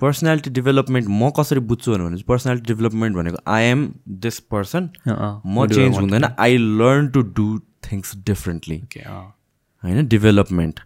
पर्सनालिटी 0.00 0.50
डेभलपमेन्ट 0.58 1.08
म 1.08 1.30
कसरी 1.38 1.60
बुझ्छु 1.70 1.92
भने 1.92 2.22
पर्सनालिटी 2.28 2.66
डेभलपमेन्ट 2.72 3.16
भनेको 3.16 3.38
आई 3.54 3.62
एम 3.70 3.80
दिस 4.26 4.38
पर्सन 4.52 4.90
म 5.08 5.66
चेन्ज 5.72 5.98
हुँदैन 5.98 6.24
I 6.38 6.56
learn 6.82 7.08
to 7.16 7.22
do 7.38 7.48
things 7.90 8.16
differently 8.26 8.78
होइन? 8.96 10.06
डेभलपमेन्ट 10.08 10.80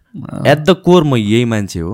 एट 0.47 0.57
द 0.59 0.75
कोर 0.85 1.03
म 1.03 1.15
यही 1.15 1.45
मान्छे 1.53 1.79
हो। 1.79 1.93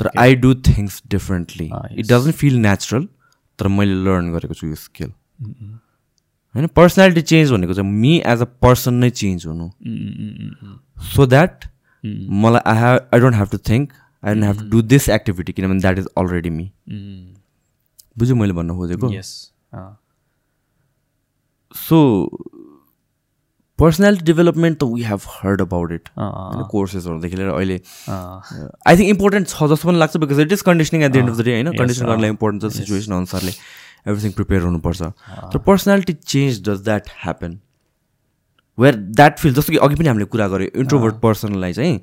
तर 0.00 0.10
I 0.18 0.34
do 0.44 0.54
things 0.68 1.02
differently 1.10 1.70
it 1.92 2.06
doesn't 2.06 2.34
feel 2.36 2.54
natural 2.60 3.08
तर 3.58 3.68
मैले 3.68 3.94
लर्न 4.04 4.32
गरेको 4.32 4.54
छु 4.54 4.66
यो 4.66 4.74
स्किल 4.84 5.10
होइन 6.54 6.66
पर्सनालिटी 6.76 7.22
चेन्ज 7.22 7.52
भनेको 7.52 7.74
चाहिँ 7.74 7.90
मी 7.90 8.12
एज 8.26 8.40
अ 8.40 8.44
पर्सन 8.62 8.94
नै 8.94 9.10
चेन्ज 9.10 9.46
हुनु। 9.46 9.66
सो 11.14 11.26
द्याट 11.26 11.64
मलाई 12.44 12.60
I 12.66 12.76
have 12.78 12.98
I 13.14 13.20
don't 13.20 13.36
have 13.36 13.48
to 13.52 13.58
think 13.70 13.92
I 14.22 14.34
don't 14.34 14.44
have 14.44 14.56
to 14.58 14.68
do 14.70 14.82
this 14.88 15.08
activity 15.10 15.52
किनभने 15.52 15.80
द्याट 15.80 15.98
इज 15.98 16.06
अलरेडी 16.18 16.50
मी 16.50 16.66
बुझ्यो 18.18 18.36
मैले 18.36 18.52
भन्न 18.52 18.76
खोजेको? 18.76 19.08
सो 21.74 21.98
पर्सनालिटी 23.78 24.24
डेभलपमेन्ट 24.24 24.78
त 24.78 24.84
we 24.84 25.02
have 25.02 25.20
heard 25.28 25.60
about 25.60 25.92
it 25.92 26.08
होइन 26.18 26.64
कोर्सेसहरूदेखि 26.70 27.36
लिएर 27.36 27.48
अहिले। 27.48 27.76
आई 28.86 28.96
थिङ्क 28.96 29.08
इम्पोर्टेन्ट 29.08 29.48
छ 29.48 29.68
जस्तो 29.72 29.88
पनि 29.88 29.98
लाग्छ 29.98 30.16
because 30.24 30.40
it 30.40 30.52
is 30.52 30.62
conditioning 30.68 31.02
at 31.02 31.12
the 31.12 31.16
end 31.16 31.30
of 31.30 31.36
the 31.36 31.44
day 31.44 31.52
होइन? 31.52 31.72
कन्डिसन 31.78 32.06
गर्नलाई 32.06 32.30
इम्पोर्टेन्ट 32.30 32.62
छ 32.64 32.76
सिचुएसन 32.76 33.12
अनुसारले। 33.14 33.52
एभ्रिथिङ 34.06 34.32
प्रिपेयर 34.32 34.62
हुनुपर्छ 34.62 35.02
तर 35.02 35.58
personality 35.66 36.12
change 36.12 36.62
does 36.68 36.84
that 36.84 37.08
happen 37.24 37.58
where 38.78 38.96
that 38.96 39.38
feel 39.38 39.54
जस्तो 39.54 39.72
कि 39.72 39.78
अघि 39.84 39.94
पनि 39.96 40.08
हामीले 40.08 40.24
कुरा 40.32 40.46
गऱ्यो 40.48 40.68
इन्ट्रोभर्ट 40.80 41.14
पर्सनलाई 41.22 41.72
चाहिँ 41.72 42.00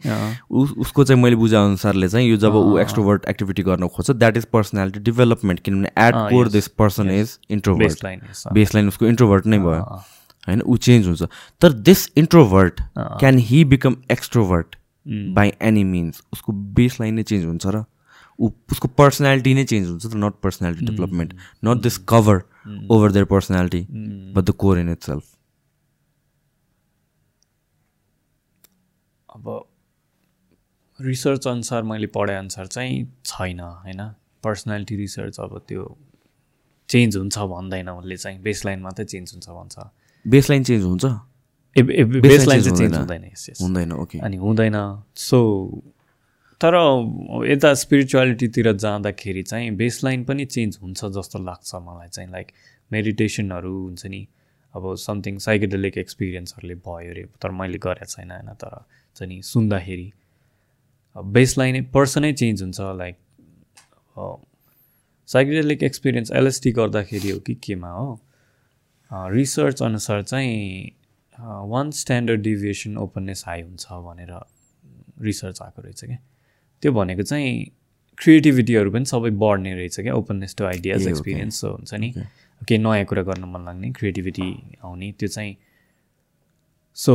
उसको 0.51 1.03
चाहिँ 1.03 1.21
मैले 1.21 1.35
बुझे 1.35 1.55
अनुसारले 1.55 2.09
चाहिँ 2.09 2.29
यो 2.29 2.37
जब 2.43 2.55
ऊ 2.55 2.77
एक्स्ट्रोभर्ट 2.79 3.25
एक्टिभिटी 3.29 3.63
गर्न 3.63 3.87
खोज्छ 3.95 4.11
द्याट 4.11 4.37
इज 4.37 4.45
पर्सनालिटी 4.53 4.99
डेभलपमेन्ट 5.09 5.59
किनभने 5.59 5.91
at 6.07 6.15
core 6.31 6.49
this 6.49 6.67
person 6.81 7.09
is 7.11 7.37
introvert 7.51 8.05
baseline 8.53 8.87
उसको 8.87 9.05
इन्ट्रोभर्ट 9.05 9.45
नै 9.45 9.57
भयो। 9.59 9.81
होइन 10.47 10.61
ऊ 10.61 10.77
चेन्ज 10.77 11.07
हुन्छ। 11.07 11.23
तर 11.61 11.71
this 11.89 12.09
introvert 12.17 12.81
can 12.97 13.37
he 13.47 13.63
become 13.65 13.95
extrovert 14.11 14.75
by 15.35 15.53
any 15.61 15.83
means 15.83 16.21
उसको 16.33 16.53
बेसलाइन 16.53 17.13
नै 17.13 17.23
चेन्ज 17.23 17.45
हुन्छ 17.45 17.65
र। 17.67 17.83
ऊ 18.39 18.49
उसको 18.71 18.87
पर्सनालिटी 18.97 19.53
नै 19.53 19.63
चेन्ज 19.65 19.87
हुन्छ 19.89 20.05
त 20.05 20.15
not 20.15 20.33
personality 20.43 20.85
development 20.85 21.33
not 21.65 21.81
this 21.83 21.97
cover 22.09 22.41
over 22.91 23.11
there 23.11 23.25
personality 23.33 23.81
but 24.35 24.43
the 24.43 24.51
core 24.63 24.79
in 24.79 24.91
itself 25.03 25.23
अब 29.29 29.65
रिसर्च 30.99 31.47
अनुसार 31.47 31.83
मैले 31.83 32.07
पढाएअनुसार 32.15 32.67
चाहिँ 32.67 33.03
छैन 33.25 33.59
होइन? 33.59 34.01
पर्सनालिटी 34.43 34.95
रिसर्च 34.95 35.39
अब 35.39 35.57
त्यो 35.67 35.83
चेन्ज 36.89 37.17
हुन्छ 37.17 37.37
भन्दैन 37.37 37.89
उसले 37.89 38.17
चाहिँ 38.17 38.39
बेसलाइन 38.41 38.79
मात्रै 38.81 39.05
चेन्ज 39.05 39.31
हुन्छ 39.33 39.49
भन्छ। 39.49 39.75
बेसलाइन 40.25 40.63
चेन्ज 40.63 40.83
हुन्छ? 40.83 41.05
बेसलाइन 41.75 42.61
चाहिँ 42.61 42.77
चेन्ज 42.77 42.95
हुँदैन। 42.95 43.23
हुँदैन 43.61 43.91
ओके 43.93 44.19
अनि 44.19 44.37
हुँदैन 44.37 44.75
सो 45.15 45.39
तर 46.61 46.75
यता 47.47 47.73
स्पिरिचुअलिटीतिर 47.73 48.73
जाँदाखेरि 48.73 49.43
चाहिँ 49.43 49.71
बेसलाइन 49.71 50.23
पनि 50.23 50.45
चेन्ज 50.45 50.79
हुन्छ 50.81 51.05
जस्तो 51.05 51.39
लाग्छ 51.39 51.75
मलाई 51.75 52.07
चाहिँ 52.07 52.31
लाइक 52.31 52.51
मेडिटेसनहरू 52.91 53.83
हुन्छ 53.83 54.05
नि 54.05 54.27
अब 54.75 54.95
समथिङ 54.95 55.37
साइकेडेलिक 55.37 55.97
एक्सपिरियन्सहरूले 55.97 56.75
भयो 56.75 57.11
अरे 57.11 57.25
तर 57.41 57.51
मैले 57.51 57.77
गरेको 57.77 58.05
छैन 58.05 58.31
होइन 58.31 58.53
तर 58.53 58.85
चाहिँ 59.15 59.35
नि 59.35 59.41
सुन्दाखेरि 59.41 60.13
बेसलाइन 61.25 61.83
पर्सनै 61.83 62.33
चेन्ज 62.33 62.63
हुन्छ 62.63 62.81
लाइक 62.81 63.17
साइकेडेलिक 65.27 65.83
एक्सपिरियन्स 65.83 66.31
एलएसटी 66.31 66.71
गर्दाखेरि 66.71 67.29
हो 67.29 67.39
कि 67.39 67.55
केमा 67.55 67.91
हो 67.91 68.21
रिसर्च 69.13 69.83
अनुसार 69.83 70.23
चाहिँ 70.23 70.91
one 71.41 71.91
standard 71.91 72.41
deviation 72.41 72.97
openness 72.97 73.43
high 73.47 73.61
हुन्छ 73.61 73.85
भनेर 73.91 74.39
रिसर्च 75.21 75.61
आएको 75.61 75.81
रहेछ 75.81 76.05
क्या। 76.05 76.17
त्यो 76.83 76.91
भनेको 76.91 77.23
चाहिँ 77.23 77.51
क्रिएटिभिटीहरू 78.17 78.91
पनि 78.91 79.05
सबै 79.05 79.29
बढ्ने 79.41 79.73
रहेछ 79.75 79.99
क्या 79.99 80.13
ओपननेस 80.15 80.55
टु 80.55 80.65
आइडियाज 80.65 81.07
एक्सपिरियन्स 81.07 81.63
हुन्छ 81.65 81.93
नि। 81.93 82.09
केही 82.61 82.77
नयाँ 82.77 83.05
कुरा 83.05 83.23
गर्न 83.23 83.43
मन 83.47 83.65
लाग्ने 83.65 83.91
क्रिएटिभिटी 83.99 84.49
आउने 84.83 85.11
त्यो 85.19 85.27
चाहिँ 85.29 85.55
सो 86.97 87.13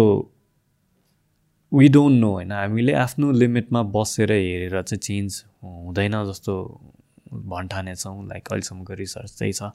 वी 1.72 1.88
डोन्ट 1.88 2.20
नो 2.20 2.30
होइन। 2.32 2.52
हामीले 2.52 2.92
आफ्नो 2.94 3.30
लिमिटमा 3.32 3.82
बसेर 3.94 4.32
हेरेर 4.32 4.82
चाहिँ 4.82 5.00
चेन्ज 5.00 5.44
हुँदैन 5.62 6.24
जस्तो 6.24 6.54
भन्ठानेछौँ 7.52 8.16
लाइक 8.28 8.48
अहिलेसम्मको 8.48 8.94
रिसर्च 8.94 9.38
चाहिँ 9.38 9.52
छ। 9.52 9.70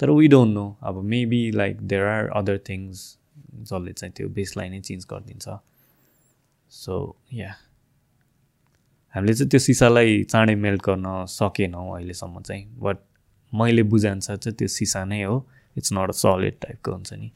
तर 0.00 0.10
वी 0.10 0.28
डोन्ट 0.28 0.54
नो 0.54 0.66
अब 0.82 1.02
maybe 1.02 1.50
like 1.50 1.80
there 1.80 2.04
are 2.04 2.28
other 2.36 2.58
things 2.68 2.96
जसले 3.62 3.92
चाहिँ 3.92 4.12
त्यो 4.16 4.28
बेसलाई 4.28 4.68
नै 4.68 4.80
चेन्ज 4.80 5.06
गरिदिन्छ। 5.10 5.48
सो 6.72 6.94
या 7.32 7.54
हामीले 9.14 9.34
चाहिँ 9.34 9.48
त्यो 9.50 9.60
सिसालाई 9.60 10.22
चाँडै 10.30 10.54
मेल्ट 10.54 10.82
गर्न 10.82 11.06
सकेनौँ 11.30 11.86
अहिलेसम्म 11.96 12.40
चाहिँ। 12.42 12.64
बट 12.78 12.96
मैले 13.52 13.82
बुझाअनुसार 13.86 14.36
चाहिँ 14.36 14.56
त्यो 14.58 14.68
सिसा 14.68 15.04
नै 15.04 15.22
हो। 15.22 15.36
इट्स 15.76 15.92
नट 15.92 16.08
अ 16.08 16.16
सलिड 16.18 16.54
टाइपको 16.62 16.92
हुन्छ 16.92 17.12
नि। 17.12 17.30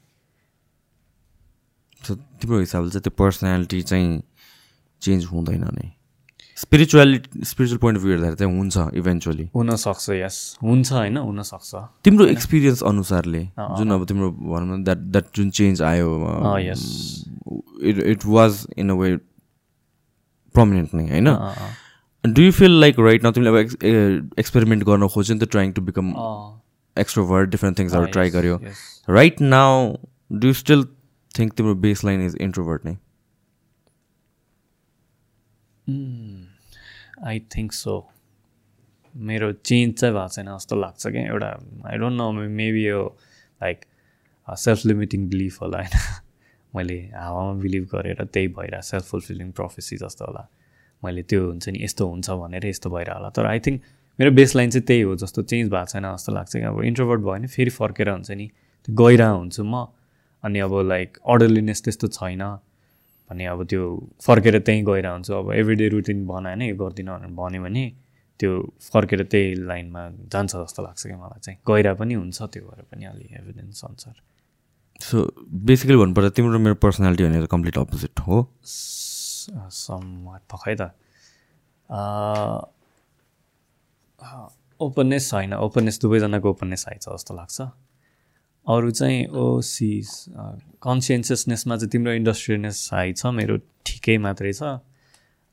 तिम्रो 2.09 2.59
हिसाबले 2.59 2.91
चाहिँ 2.91 3.03
त्यो 3.03 3.15
पर्सनालिटी 3.19 3.83
चाहिँ 3.83 4.23
चेन्ज 5.03 5.25
हुँदैन 5.27 5.65
नै। 5.79 5.87
Spirituality 6.57 7.45
spiritual 7.47 7.79
point 7.79 7.99
of 7.99 8.03
view 8.05 8.13
हेर्दाखेरि 8.13 8.37
चाहिँ 8.37 8.57
हुन्छ 8.59 8.77
इभेन्चुअली 8.99 9.45
हुनसक्छ 9.55 10.11
यस 10.11 10.37
हुन्छ 10.63 10.93
होइन 10.93 11.17
हुनसक्छ। 11.17 11.75
तिम्रो 12.05 12.27
एक्सपिरियन्स 12.27 12.83
अनुसारले 12.83 13.43
जुन 13.79 13.91
अब 13.95 14.05
तिम्रो 14.09 14.31
भनौँ 14.31 14.79
न 14.79 14.83
द्याट 14.85 14.99
द्याट 15.15 15.27
जुन 15.37 15.51
चेन्ज 15.59 15.83
आयो 15.83 16.09
it 16.59 17.99
it 17.99 18.27
was 18.27 18.67
in 18.77 18.91
a 18.91 18.95
way 18.95 19.17
prominent 20.59 20.95
नै? 20.95 21.07
होइन 21.09 21.29
do 22.25 22.43
you 22.43 22.53
feel 22.53 22.73
like 22.81 22.99
right 23.01 23.25
न 23.25 23.31
तिमीले 23.33 23.51
अब 23.51 24.39
एक्सपेरिमेन्ट 24.39 24.85
गर्न 24.85 25.09
खोज्यो 25.09 25.35
नि 25.35 25.41
त 25.41 25.51
trying 25.51 25.73
to 25.73 25.83
become 25.83 26.13
extrovert 26.97 27.51
different 27.51 27.79
थिङ्सहरू 27.79 28.07
try 28.13 28.31
गर्यो 28.31 28.61
right 29.09 29.41
now 29.49 29.75
do 30.39 30.47
you 30.47 30.55
still 30.61 30.85
think 31.31 31.53
तिम्रो 31.57 31.75
बेस 31.85 32.05
लाइन 32.05 32.27
इज 32.27 32.37
इन्ट्रोभर्ट 32.41 32.87
नै 32.87 32.95
आई 37.27 37.41
थिङ्क 37.55 37.73
सो 37.73 37.95
मेरो 39.15 39.53
चेन्ज 39.53 39.95
चाहिँ 40.01 40.15
भएको 40.15 40.29
छैन 40.35 40.47
जस्तो 40.49 40.77
लाग्छ 40.81 41.07
क्या 41.07 41.23
एउटा 41.27 41.51
आई 41.91 41.99
डोन्ट 41.99 42.17
नो 42.17 42.31
मेबी 42.33 42.85
यो 42.87 43.01
लाइक 43.61 43.85
सेल्फ 44.49 44.85
लिमिटिङ 44.87 45.29
बिलिफ 45.29 45.61
होला 45.63 45.79
होइन। 45.79 46.27
मैले 46.77 46.99
हावामा 47.17 47.53
बिलिभ 47.63 47.85
गरेर 47.93 48.25
त्यही 48.25 48.49
भएर 48.49 48.81
सेल्फ 48.81 49.05
फुलफिलिङ 49.11 49.51
प्रोफेसी 49.53 49.97
जस्तो 49.97 50.25
होला। 50.25 50.49
मैले 51.03 51.23
त्यो 51.23 51.47
हुन्छ 51.47 51.69
नि 51.69 51.79
यस्तो 51.85 52.09
हुन्छ 52.09 52.31
भनेर 52.31 52.67
यस्तो 52.67 52.91
भएर 52.91 53.11
होला। 53.11 53.29
तर 53.31 53.47
आई 53.47 53.61
थिङ्क 53.61 53.83
मेरो 54.19 54.31
बेस 54.31 54.57
लाइन 54.57 54.71
चाहिँ 54.71 54.87
त्यही 54.87 55.01
हो 55.01 55.17
जस्तो 55.17 55.43
चेन्ज 55.43 55.71
भएको 55.71 55.87
छैन 55.87 56.05
जस्तो 56.15 56.33
लाग्छ 56.33 56.53
कि। 56.57 56.63
अब 56.63 56.83
इन्ट्रोभर्ट 56.85 57.21
भयो 57.21 57.33
भने 57.33 57.47
फेरि 57.47 57.71
फर्केर 57.71 58.09
हुन्छ 58.11 58.31
नि 58.31 58.51
त्यो 58.85 58.95
गइरह 58.95 59.29
हुन्छु 59.29 59.65
म। 59.65 59.87
अनि 60.45 60.59
अब 60.59 60.73
लाइक 60.89 61.19
अर्डरलिनेस 61.27 61.83
त्यस्तो 61.85 62.07
छैन। 62.09 62.43
भने 63.31 63.47
अब 63.47 63.65
त्यो 63.71 63.83
फर्केर 64.27 64.59
त्यहीँ 64.59 64.85
गएर 64.85 65.07
हुन्छु। 65.07 65.33
अब 65.35 65.53
एभ्रिडे 65.53 65.89
रुटिन 65.89 66.27
बनायो 66.27 66.57
होइन 66.57 66.63
यो 66.63 66.77
गर्दिनँ 66.77 67.13
भनेर 67.15 67.33
भन्यो 67.41 67.63
भने 67.63 67.85
त्यो 68.41 68.53
फर्केर 68.93 69.23
त्यही 69.25 69.55
लाइनमा 69.67 70.03
जान्छ 70.33 70.57
जस्तो 70.57 70.83
लाग्छ 70.83 71.03
क्या 71.07 71.17
मलाई 71.17 71.41
चाहिँ। 71.41 71.59
गहिरा 71.69 71.95
पनि 71.95 72.15
हुन्छ 72.15 72.43
त्यो 72.43 72.63
भएर 72.69 72.83
पनि 72.91 73.05
अलि 73.05 73.27
एभिडेन्स 73.41 73.85
अनुसार। 73.85 74.28
सो 75.01 75.33
बेसिकली 75.53 75.97
भन्नुपर्दा 75.97 76.29
तिम्रो 76.29 76.59
मेरो 76.59 76.75
पर्सनालिटी 76.75 77.25
भनेर 77.25 77.47
कम्प्लिट 77.47 77.79
अपोजिट 77.79 78.21
हो। 78.21 78.43
खै 80.57 80.75
त। 80.75 80.81
ओपननेस 84.81 85.31
छैन। 85.31 85.55
ओपननेस 85.55 86.01
दुवैजनाको 86.01 86.51
ओपननेस 86.51 86.85
आइछ 86.89 87.05
जस्तो 87.09 87.35
लाग्छ। 87.35 87.61
अरू 88.69 88.91
चाहिँ 88.91 89.27
ओ 89.27 89.61
सिस 89.61 90.25
कन्सियन्सियसनेसमा 90.83 91.77
चाहिँ 91.77 91.91
तिम्रो 91.91 92.13
इन्डस्ट्रियलनेस 92.13 92.91
हाई 92.93 93.13
छ 93.13 93.27
मेरो 93.27 93.57
ठिकै 93.87 94.19
मात्रै 94.19 94.53
छ। 94.53 94.63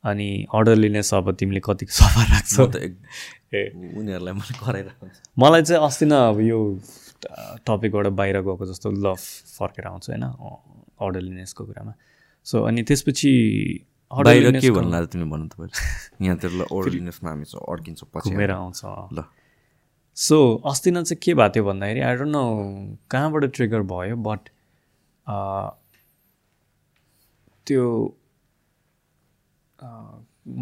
अनि 0.04 0.46
अर्डरलिनेस 0.56 1.14
अब 1.14 1.32
तिमीले 1.36 1.60
कतिको 1.60 1.92
सफा 1.92 2.24
राख्छौ। 2.24 2.66
उनीहरूलाई 4.00 4.34
कराइरहेको 4.34 5.10
मलाई 5.40 5.62
चाहिँ 5.62 5.86
अस्ति 5.86 6.06
नै 6.06 6.16
अब 6.16 6.40
यो 6.40 6.80
टपिकबाट 7.66 8.08
बाहिर 8.20 8.42
गएको 8.42 8.66
जस्तो 8.66 8.92
लभ 8.92 9.18
फर्केर 9.58 9.86
आउँछ 9.88 10.10
होइन? 10.10 10.24
अर्डरलिनेसको 11.02 11.66
कुरामा। 11.66 11.94
सो 12.46 12.64
अनि 12.64 12.84
त्यसपछि 12.84 13.32
बाहिर 14.12 14.60
के 14.60 14.72
भन्नु 14.72 15.06
तिमीले 15.06 15.30
भन्नु 15.32 15.48
तपाईँले 15.48 16.26
यहाँतिर 16.26 16.52
ल 16.52 16.62
ओर्डिनेसमा 16.72 17.30
हामी 17.30 17.46
चाहिँ 17.46 17.66
अड्किन्छौँ 17.74 18.10
पछि 18.14 18.30
घुमेर 18.30 18.52
आउँछ। 18.52 18.82
ल। 19.14 19.24
सो 20.18 20.38
अस्ति 20.66 20.92
नै 20.92 21.04
चाहिँ 21.04 21.20
के 21.24 21.34
भएको 21.34 21.50
थियो 21.56 21.64
भन्दाखेरि 21.66 22.02
आई 22.02 22.16
डोन्ट 22.16 22.32
नो 22.32 22.44
कहाँबाट 23.12 23.44
ट्रिगर 23.56 23.82
भयो 23.82 24.16
बट 24.16 24.50
त्यो 27.68 27.84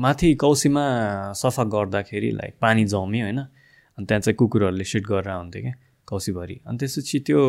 माथि 0.04 0.34
कौसीमा 0.36 0.86
सफा 1.36 1.64
गर्दाखेरि 1.64 2.32
लाइक 2.32 2.54
पानी 2.62 2.86
जम्यो 2.86 3.24
होइन? 3.26 3.40
अनि 3.40 4.06
त्यहाँ 4.06 4.22
चाहिँ 4.22 4.36
कुकुरहरूले 4.36 4.84
सिट 4.84 5.04
गरेर 5.08 5.30
हुन्थ्यो 5.30 5.62
क्या। 5.62 5.74
कौसीभरि 6.08 6.60
अनि 6.68 6.78
त्यसपछि 6.78 7.20
त्यो 7.28 7.42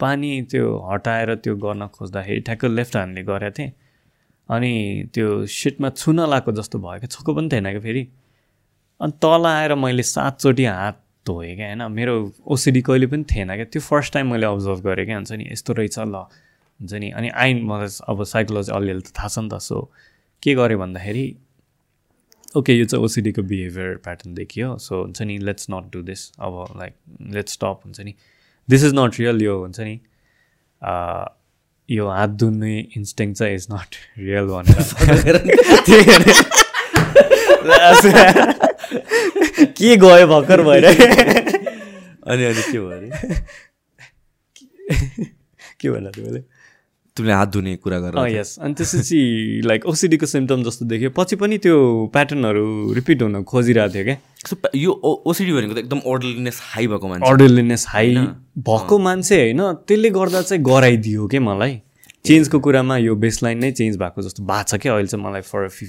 पानी 0.00 0.30
त्यो 0.50 0.66
हटाएर 0.90 1.34
त्यो 1.44 1.54
गर्न 1.56 1.86
खोज्दाखेरि 1.94 2.40
ठ्याक्क 2.46 2.64
लेफ्ट 2.64 2.96
ह्यान्डले 2.96 3.22
गरेको 3.22 3.54
थिएँ। 3.58 3.72
अनि 4.48 4.72
त्यो 5.14 5.46
सिटमा 5.46 5.88
छुन 5.90 6.20
लगाएको 6.20 6.52
जस्तो 6.52 6.78
भयो 6.78 6.98
क्या 7.00 7.08
छोको 7.08 7.34
पनि 7.34 7.48
थिएन 7.52 7.70
क्या 7.70 7.80
फेरि। 7.80 8.02
अनि 9.00 9.12
तल 9.22 9.46
आएर 9.46 9.74
मैले 9.74 10.02
सातचोटि 10.02 10.64
हात 10.64 11.00
धोएँ 11.26 11.54
क्या 11.56 11.66
होइन? 11.66 11.82
मेरो 11.92 12.14
ओसिडी 12.46 12.80
कहिले 12.82 13.06
पनि 13.06 13.24
थिएन 13.24 13.54
क्या। 13.54 13.64
त्यो 13.64 13.82
फर्स्ट 13.82 14.12
टाइम 14.14 14.30
मैले 14.32 14.46
अब्जर्भ 14.46 14.80
गरेँ 14.86 15.06
क्या 15.06 15.16
हुन्छ 15.16 15.32
नि? 15.32 15.44
यस्तो 15.52 15.72
रहेछ 15.72 15.98
ल 15.98 16.14
हुन्छ 16.80 16.92
नि? 16.94 17.10
अनि 17.10 17.28
आइन 17.28 17.62
मलाई 17.64 17.88
अब 18.08 18.24
साइकोलोजी 18.24 18.72
अलिअलि 18.72 19.00
त 19.00 19.12
थाहा 19.18 19.28
छ 19.28 19.38
नि 19.38 19.48
त 19.48 19.58
सो 19.62 19.78
के 20.42 20.54
गरेँ 20.54 20.78
भन्दाखेरि 20.78 21.24
ओके 22.54 22.72
यो 22.72 22.84
चाहिँ 22.84 23.04
ओसिडीको 23.04 23.42
बिहेभियर 23.42 23.96
प्याटर्न 24.04 24.34
देखियो 24.34 24.76
सो 24.78 25.00
हुन्छ 25.02 25.22
नि 25.22 25.38
लेट्स 25.38 25.66
नट 25.70 25.84
डु 25.92 26.02
दिस 26.02 26.30
अब 26.38 26.64
लाइक 26.78 26.94
लेट्स 27.34 27.52
स्टप 27.52 27.80
हुन्छ 27.84 28.00
नि 28.00 28.14
दिस 28.68 28.84
इज 28.84 28.92
नट 28.94 29.18
रियल 29.20 29.42
यो 29.42 29.58
हुन्छ 29.58 29.80
नि 29.80 29.94
यो 31.88 32.08
हात 32.08 32.30
धुने 32.42 32.78
इन्स्टिङ 32.96 33.32
चाहिँ 33.34 33.54
इज 33.54 33.66
नट 33.72 33.96
रियल 34.18 34.46
भनेर 34.46 34.72
के 39.78 39.96
गयो 39.96 40.26
भर्खर 40.26 40.62
भएर 40.62 40.84
अनि 40.86 42.44
अनि 42.44 42.62
के 42.62 42.78
भयो 42.78 42.90
अरे 42.90 43.10
के 45.80 45.90
भन्नु 45.90 46.10
तिमीले 46.10 46.53
तिमीले 47.16 47.32
हात 47.32 47.48
धुने 47.48 47.74
कुरा 47.78 47.96
अँ 47.96 48.02
गरेर 48.10 48.36
यस 48.36 48.58
अनि 48.58 48.74
त्यसपछि 48.74 49.18
लाइक 49.64 49.86
ओसिडीको 49.86 50.26
सिम्टम 50.26 50.62
जस्तो 50.64 50.84
देख्यो। 50.84 51.10
पछि 51.14 51.36
पनि 51.38 51.58
त्यो 51.62 52.10
प्याटर्नहरू 52.10 52.92
रिपिट 52.92 53.22
हुन 53.22 53.42
खोजिरहेको 53.46 53.94
थियो 53.94 54.04
क्या। 54.04 54.16
सो 54.42 54.56
यो 54.74 54.90
ओसिडी 55.22 55.52
भनेको 55.52 55.74
त 55.74 55.78
एकदम 55.78 56.00
अर्डरलिनेस 56.02 56.58
हाई 56.74 56.86
भएको 56.90 57.06
मान्छे। 57.08 57.30
अर्डरलिनेस 57.30 57.86
हाई 57.88 58.16
भएको 58.58 58.98
मान्छे 58.98 59.38
होइन? 59.40 59.62
त्यसले 59.86 60.10
गर्दा 60.10 60.42
चाहिँ 60.42 60.62
गराइदियो 60.64 61.26
क्या 61.30 61.40
मलाई। 61.40 61.80
चेन्जको 62.24 62.58
कुरामा 62.58 62.96
यो 62.98 63.14
बेसलाइन 63.14 63.58
नै 63.62 63.70
चेन्ज 63.78 63.96
भएको 63.96 64.22
जस्तो 64.22 64.42
भएको 64.42 64.66
छ 64.66 64.82
क्या 64.82 64.92
अहिले 64.94 65.08
चाहिँ 65.14 65.24
मलाई 65.24 65.42
for 65.46 65.68
few 65.70 65.88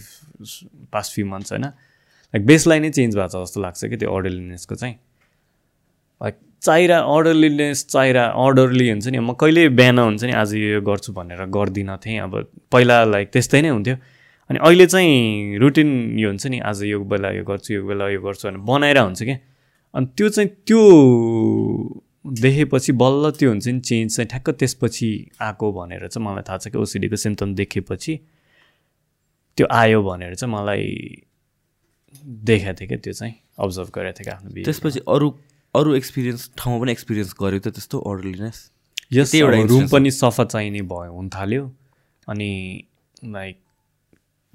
past 0.93 1.13
few 1.15 1.25
months 1.25 1.51
होइन? 1.51 1.65
लाइक 2.33 2.45
बेसलाइन 2.45 2.81
नै 2.85 2.89
चेन्ज 2.93 3.17
भएको 3.17 3.33
छ 3.33 3.41
जस्तो 3.41 3.61
लाग्छ 3.65 3.81
कि 3.85 3.97
त्यो 3.97 4.13
अर्डरलिनेसको 4.13 4.75
चाहिँ। 4.75 4.95
लाइक 6.21 6.35
चाहिरा 6.65 6.97
अर्डरलिनेस 7.13 7.85
चाहिरा 7.87 8.23
अर्डरली 8.43 8.89
हुन्छ 8.89 9.07
नि। 9.07 9.19
म 9.19 9.33
कहिले 9.41 9.63
बिहान 9.79 9.99
हुन्छ 9.99 10.23
नि 10.23 10.33
आज 10.41 10.53
यो 10.55 10.81
गर्छु 10.81 11.13
भनेर 11.13 11.45
गर्दिनँ 11.57 11.97
थिएँ। 12.03 12.19
अब 12.25 12.33
पहिला 12.71 12.97
लाइक 13.13 13.27
त्यस्तै 13.33 13.61
नै 13.61 13.69
हुन्थ्यो। 13.69 13.95
अनि 14.49 14.59
अहिले 14.61 14.85
चाहिँ 14.93 15.57
रुटिन 15.59 15.89
यो 16.19 16.27
हुन्छ 16.29 16.45
नि 16.47 16.59
आज 16.69 16.83
यो 16.83 16.99
बेला 17.11 17.29
यो 17.37 17.43
गर्छु 17.43 17.73
यो 17.73 17.81
बेला 17.85 18.09
यो 18.09 18.21
गर्छु 18.21 18.47
भनेर 18.47 18.61
बनाएर 18.69 18.97
हुन्छ 18.99 19.21
क्या। 19.23 19.37
अनि 19.93 20.05
त्यो 20.17 20.29
चाहिँ 20.29 20.49
त्यो 20.67 20.81
देखेपछि 22.25 22.91
बल्ल 23.01 23.31
त्यो 23.39 23.49
हुन्छ 23.49 23.67
नि 23.67 23.79
चेन्ज 23.79 24.15
चाहिँ 24.15 24.27
ठ्याक्क 24.29 24.49
त्यसपछि 24.59 25.09
आएको 25.41 25.71
भनेर 25.71 26.07
चाहिँ 26.07 26.25
मलाई 26.27 26.43
थाहा 26.49 26.57
छ 26.57 26.67
कि 26.73 26.77
ओसिडीको 26.77 27.15
सिम्टम 27.15 27.53
देखेपछि 27.55 28.13
त्यो 29.57 29.65
आयो 29.71 30.01
भनेर 30.03 30.35
चाहिँ 30.35 30.53
मलाई 30.53 30.85
देखाएको 32.45 32.77
थियो 32.79 32.87
क्या 32.87 32.97
त्यो 33.05 33.13
चाहिँ 33.13 33.33
अब्जर्भ 33.59 33.89
गरेको 33.95 34.15
थिएँ 34.19 34.25
कि 34.25 34.31
आफ्नो। 34.31 34.63
त्यसपछि 34.65 34.99
अरू 35.07 35.27
अरू 35.79 35.95
एक्सपिरियन्स 35.95 36.49
ठाउँमा 36.57 36.79
पनि 36.81 36.91
एक्सपिरियन्स 36.91 37.35
गर्यो 37.41 37.59
त 37.59 37.75
त्यस्तो 37.75 37.99
अर्डरलिनेस 38.11 38.57
यस 39.13 39.35
एउटा 39.35 39.61
रुम 39.71 39.87
पनि 39.93 40.11
सफा 40.11 40.43
चाहिने 40.53 40.81
भयो 40.91 41.13
हुन 41.13 41.29
थाल्यो। 41.35 41.63
अनि 42.27 42.49
लाइक 43.37 43.55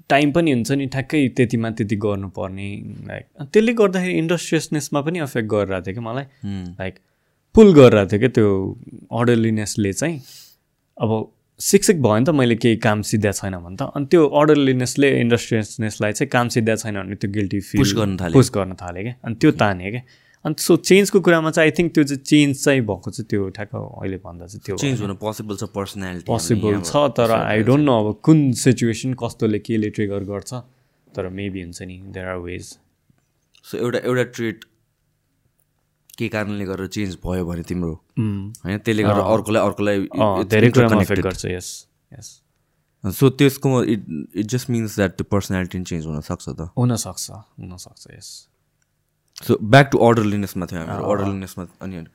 टाइम 0.09 0.31
पनि 0.35 0.51
हुन्छ 0.51 0.71
नि 0.79 0.85
ठ्याक्कै 0.93 1.27
त्यतिमा 1.35 1.69
त्यति 1.79 1.95
गर्नुपर्ने 2.05 2.69
लाइक 3.09 3.25
त्यसले 3.41 3.73
गर्दाखेरि 3.81 4.13
इन्डस्ट्रियसनेसमा 4.21 5.01
पनि 5.01 5.19
अफेक्ट 5.25 5.47
गरिरहेको 5.53 5.85
थियो 5.85 5.95
कि 5.95 6.01
मलाई। 6.07 6.25
लाइक 6.79 6.95
पुल 7.55 7.73
गरिरहेको 7.73 8.09
थियो 8.11 8.19
क्या 8.19 8.29
त्यो 8.37 8.49
अर्डरलिनेसले 9.19 9.93
चाहिँ। 9.93 10.17
अब 10.97 11.11
शिक्षक 11.59 11.95
भयो 12.03 12.17
नि 12.17 12.25
त 12.25 12.29
मैले 12.35 12.55
केही 12.57 12.75
काम 12.83 13.01
सिद्ध्या 13.07 13.31
छैन 13.31 13.55
भने 13.63 13.75
त। 13.79 13.87
अनि 13.95 14.05
त्यो 14.11 14.21
अर्डरलिनेसले 14.41 15.09
इन्डस्ट्रियसनेसलाई 15.19 16.11
चाहिँ 16.11 16.29
काम 16.35 16.47
सिद्ध्या 16.55 16.75
छैन 16.83 16.95
भने 17.01 17.15
त्यो 17.21 17.31
गिल्टी 17.31 17.59
फिल 17.69 17.93
गर्न 17.99 18.17
थाल्यो। 18.19 18.35
पुस 18.35 18.51
गर्न 18.55 18.75
थाल्यो 18.81 19.03
क्या। 19.03 19.15
अनि 19.23 19.35
त्यो 19.41 19.51
तान्यो 19.63 19.91
क्या। 19.95 20.03
अनि 20.45 20.55
सो 20.63 20.75
चेन्जको 20.89 21.19
कुरामा 21.21 21.51
चाहिँ 21.51 21.69
आई 21.69 21.75
थिङ्क 21.77 21.93
त्यो 21.95 22.03
चाहिँ 22.03 22.23
चेन्ज 22.31 22.63
चाहिँ 22.63 22.81
भएको 22.81 23.11
चाहिँ 23.11 23.27
त्यो 23.29 23.49
ठ्याक्क 23.57 23.75
अहिले 23.75 24.17
भन्दा 24.25 24.45
चाहिँ 24.47 24.61
त्यो 24.65 24.77
चेन्ज 24.83 25.01
हुनु 25.01 25.15
पोसिबल 25.23 25.55
छ 25.57 25.69
पर्सनालिटी 25.75 26.25
पोसिबल 26.27 26.81
छ 26.81 27.03
तर 27.17 27.31
आई 27.37 27.63
डोन्ट 27.69 27.85
नो 27.85 27.97
अब 28.01 28.19
कुन 28.25 28.51
सिचुएसन 28.63 29.13
कस्तोले 29.21 29.59
केले 29.69 29.89
ट्रिगर 29.97 30.23
गर्छ 30.31 30.53
तर 31.07 31.29
मेबी 31.39 31.61
हुन्छ 31.61 31.81
नि 31.83 32.01
देयर 32.17 32.27
आर 32.27 32.37
वेज 32.49 32.75
सो 33.65 33.77
एउटा 33.77 33.99
एउटा 34.03 34.23
ट्रेट 34.35 34.65
के 36.17 36.27
कारणले 36.29 36.65
गर्दा 36.65 36.87
चेन्ज 36.93 37.17
भयो 37.23 37.45
भने 37.45 37.63
तिम्रो? 37.69 37.93
होइन 38.17 38.77
त्यसले 38.85 39.03
गर्दा 39.03 39.21
अर्कोलाई 39.33 39.61
अर्कोलाई 39.65 39.97
धेरै 40.53 40.69
कुरामा 40.71 41.03
गर्छ 41.09 41.45
यस 41.45 41.69
यस 42.17 42.29
सो 43.03 43.29
त्यसको 43.41 43.83
it 43.93 44.05
it 44.35 44.45
just 44.53 44.69
means 44.69 44.95
that 44.95 45.11
त्यो 45.17 45.25
पर्सनालिटी 45.31 45.83
चेन्ज 45.83 46.05
हुनसक्छ 46.05 46.49
त? 46.49 46.67
हुनसक्छ 46.77 47.29
हुनसक्छ 47.31 48.07
यस 48.17 48.29
सो 49.47 49.57
ब्याक 49.73 49.89
टु 49.91 49.97
अर्डरलिनेसमा 50.07 50.65
थियो 50.71 50.79
हाम्रो 50.79 51.11
अर्डरलिनेसमा 51.11 51.63
अनि 51.81 52.05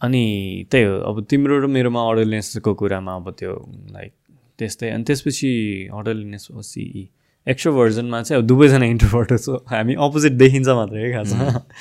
अनि 0.00 0.22
त्यही 0.70 0.84
हो 0.84 0.94
अब 1.10 1.24
तिम्रो 1.30 1.58
र 1.60 1.66
मेरोमा 1.76 2.00
अर्डरलिनेसको 2.10 2.74
कुरामा 2.80 3.12
अब 3.16 3.30
त्यो 3.38 3.52
लाइक 3.92 4.12
त्यस्तै। 4.58 4.90
अनि 4.90 5.04
त्यसपछि 5.04 5.50
अर्डरलिनेस 5.92 6.48
हो 6.54 6.62
सिई 6.62 7.08
एक्स्ट्रो 7.46 7.72
भर्जनमा 7.76 8.22
चाहिँ 8.22 8.40
अब 8.42 8.46
दुवैजना 8.48 8.86
इन्टरभर्टर 8.86 9.38
छ 9.38 9.48
हामी 9.70 9.94
अपोजिट 10.06 10.32
देखिन्छ 10.42 10.68
मात्रै 10.80 11.12
खास 11.12 11.32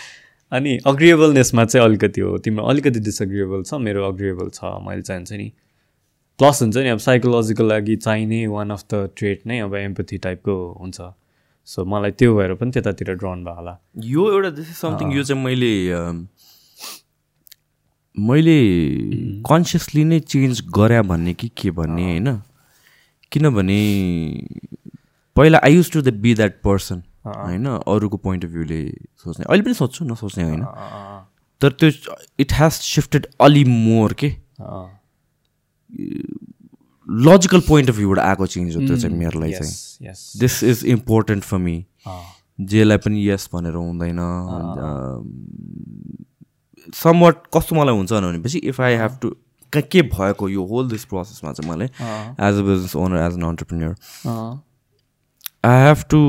अनि 0.57 0.77
अग्रिएबलनेसमा 0.85 1.65
चाहिँ 1.65 1.85
अलिकति 1.87 2.21
हो 2.21 2.37
तिम्रो 2.45 2.65
अलिकति 2.73 2.99
डिसअग्रिएबल 3.09 3.63
छ 3.63 3.73
मेरो 3.87 4.07
अग्रिएबल 4.07 4.49
छ 4.53 4.71
मैले 4.87 5.01
चाहन्छ 5.01 5.31
नि। 5.33 5.51
प्लस 6.39 6.61
हुन्छ 6.61 6.77
नि 6.77 6.89
अब 6.89 6.97
साइकोलोजीको 7.05 7.63
लागि 7.63 7.95
चाहिने 7.95 8.45
वान 8.47 8.69
अफ 8.69 8.83
द 8.93 9.09
ट्रेट 9.17 9.47
नै 9.47 9.59
अब 9.59 9.75
एम्पथी 9.75 10.17
टाइपको 10.17 10.55
हुन्छ। 10.81 11.01
सो 11.67 11.85
मलाई 11.85 12.11
त्यो 12.11 12.35
भएर 12.37 12.53
पनि 12.53 12.71
त्यतातिर 12.71 13.13
ड्रन 13.15 13.43
भयो 13.43 13.55
होला। 13.55 13.77
यो 14.05 14.31
एउटा 14.31 14.49
दिस 14.49 14.69
इज 14.69 14.75
समथिङ 14.75 15.11
यो 15.13 15.23
चाहिँ 15.23 15.43
मैले 15.43 15.73
मैले 18.17 18.57
कन्सियसली 19.49 20.03
नै 20.03 20.19
चेन्ज 20.19 20.61
गरे 20.75 21.01
भन्ने 21.01 21.33
कि 21.33 21.47
के 21.57 21.71
भन्ने 21.71 22.03
होइन? 22.03 22.41
किनभने 23.31 23.79
पहिला 25.35 25.59
I 25.63 25.75
use 25.75 25.91
to 25.91 26.01
the 26.01 26.13
be 26.21 26.33
that 26.35 26.61
person 26.63 27.03
होइन? 27.25 27.65
अरूको 27.67 28.17
पोइन्ट 28.17 28.45
अफ 28.45 28.51
भ्यूले 28.51 28.81
सोच्ने। 29.23 29.45
अहिले 29.49 29.63
पनि 29.63 29.73
सोध्छु 29.73 30.05
नसोच्ने 30.05 30.43
होइन। 30.43 30.63
तर 31.61 31.71
त्यो 31.71 32.15
इट 32.39 32.53
हेज 32.53 32.71
सिफ्टेड 32.71 33.27
अलि 33.41 33.63
मोर 33.65 34.13
के? 34.13 34.29
लजिकल 37.07 37.59
पोइन्ट 37.67 37.89
अफ 37.89 37.95
भ्यूबाट 37.95 38.19
आएको 38.19 38.45
चेन्ज 38.47 38.75
हो 38.75 38.81
त्यो 38.87 38.97
चाहिँ 38.97 39.17
मेरो 39.17 39.39
लागि 39.39 39.53
चाहिँ 39.53 40.39
this 40.39 40.63
is 40.63 40.85
important 40.85 41.43
for 41.43 41.57
me 41.57 41.85
जेलाई 42.61 42.97
पनि 42.97 43.29
यस 43.29 43.49
भनेर 43.53 43.73
हुँदैन 43.73 44.19
समवट 46.93 47.43
कस्तो 47.53 47.75
मलाई 47.75 47.95
हुन्छ 47.95 48.13
भनेपछि 48.13 48.59
इफ 48.59 48.81
आई 48.81 48.95
हेभ 48.95 49.17
टु 49.21 49.35
के 49.73 50.01
भएको 50.01 50.49
यो 50.49 50.65
होल 50.65 50.89
दिस 50.89 51.05
प्रोसेसमा 51.05 51.51
चाहिँ 51.53 51.71
मलाई 51.71 51.87
as 52.47 52.59
a 52.59 52.61
business 52.61 52.95
owner 52.95 53.17
as 53.17 53.33
an 53.33 53.43
entrepreneur 53.43 53.95
I 55.65 55.85
have 55.87 56.03
to 56.09 56.19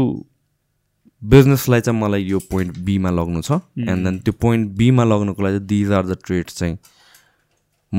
बिजनेसलाई 1.23 1.81
चाहिँ 1.81 2.01
मलाई 2.01 2.23
यो 2.23 2.39
पोइन्ट 2.51 2.79
बीमा 2.79 3.11
लग्नु 3.11 3.43
छ 3.43 3.53
एन्ड 3.79 4.05
देन 4.05 4.19
त्यो 4.19 4.33
पोइन्ट 4.41 4.71
बीमा 4.77 5.05
लग्नुको 5.05 5.43
लागि 5.43 5.59
दिज 5.59 5.93
आर 5.93 6.07
द 6.07 6.17
ट्रेड्स 6.25 6.59
चाहिँ 6.59 6.77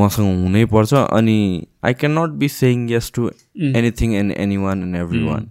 मसँग 0.02 0.44
हुनैपर्छ 0.44 0.94
अनि 0.94 1.38
I 1.86 1.94
cannot 2.20 2.38
be 2.40 2.48
saying 2.50 2.90
yes 2.92 3.12
to 3.16 3.30
anything 3.80 4.14
and 4.16 4.32
anyone 4.58 4.84
and 4.84 4.96
everyone 5.24 5.50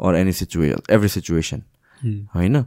or 0.00 0.16
any 0.16 0.32
situation 0.32 0.92
every 0.94 1.08
situation 1.08 1.62
होइन? 2.34 2.62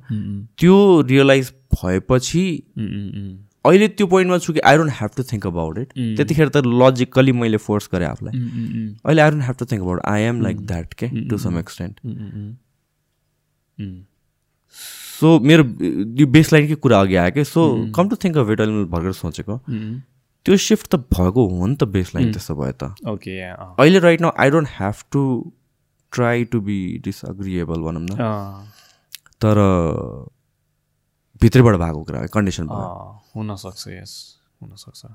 त्यो 0.57 1.01
रियलाइज 1.09 1.51
भएपछि 1.73 2.43
उम्, 2.77 3.37
अहिले 3.65 3.87
त्यो 3.87 4.07
पोइन्टमा 4.07 4.37
छु 4.37 4.53
कि 4.53 4.59
I 4.65 4.77
don't 4.77 4.91
have 4.97 5.11
to 5.17 5.23
think 5.31 5.47
about 5.47 5.77
it 5.77 5.89
त्यतिखेर 6.17 6.49
त 6.49 6.61
लजिकली 6.65 7.31
मैले 7.31 7.57
फोर्स 7.63 7.89
गरेँ 7.93 8.07
आफूलाई। 8.07 8.33
अहिले 9.05 9.21
I 9.21 9.29
don't 9.31 9.43
have 9.43 9.55
to 9.59 9.65
think 9.71 9.81
about 9.83 10.01
I 10.11 10.21
am 10.21 10.41
like 10.41 10.65
that 10.67 10.93
के 11.01 11.07
टु 11.29 11.37
सम 11.37 11.57
एक्सटेन्ट 11.59 11.99
सो 15.19 15.39
मेरो 15.39 15.63
यो 16.19 16.27
बेस 16.27 16.53
लाइनकै 16.53 16.75
कुरा 16.85 16.99
अघि 17.01 17.15
आयो 17.15 17.31
कि 17.31 17.43
so 17.45 17.61
come 17.95 18.09
to 18.09 18.15
think 18.23 18.37
of 18.37 18.49
it 18.51 18.61
अहिले 18.61 18.73
मैले 18.73 18.89
भर्खर 18.91 19.11
सोचेको। 19.19 19.59
त्यो 20.47 20.55
सिफ्ट 20.63 20.87
त 20.93 20.95
भएको 21.11 21.43
हो 21.51 21.65
नि 21.67 21.75
त 21.75 21.83
बेस 21.93 22.15
लाइन 22.15 22.31
त्यसो 22.33 22.55
भए 22.55 22.71
त। 22.71 22.95
ओके 23.03 23.31
अँ, 23.51 23.75
अहिले 23.79 23.99
right 23.99 24.21
now 24.21 24.31
I 24.39 24.49
don't 24.55 24.67
have 24.77 25.03
to 25.11 25.21
try 26.11 26.45
to 26.51 26.61
be 26.67 26.77
disagreeable 27.03 27.79
भनौँ 27.83 28.01
न। 28.01 28.15
अँ, 28.15 28.63
तर 29.43 29.55
भित्रबाट 31.41 31.75
भएको 31.83 32.03
कुरा 32.03 32.25
कन्डिसन 32.33 32.67
भयो। 32.67 32.87
अँ, 32.87 33.21
हुनसक्छ 33.35 33.87
यस 33.87 34.13
हुनसक्छ। 34.63 35.05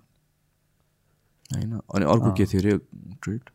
होइन? 1.57 1.73
अनि 1.95 2.05
अर्को 2.13 2.33
के 2.37 2.45
थियो 2.53 2.61
अरे 2.61 2.79
ट्रिट? 3.23 3.51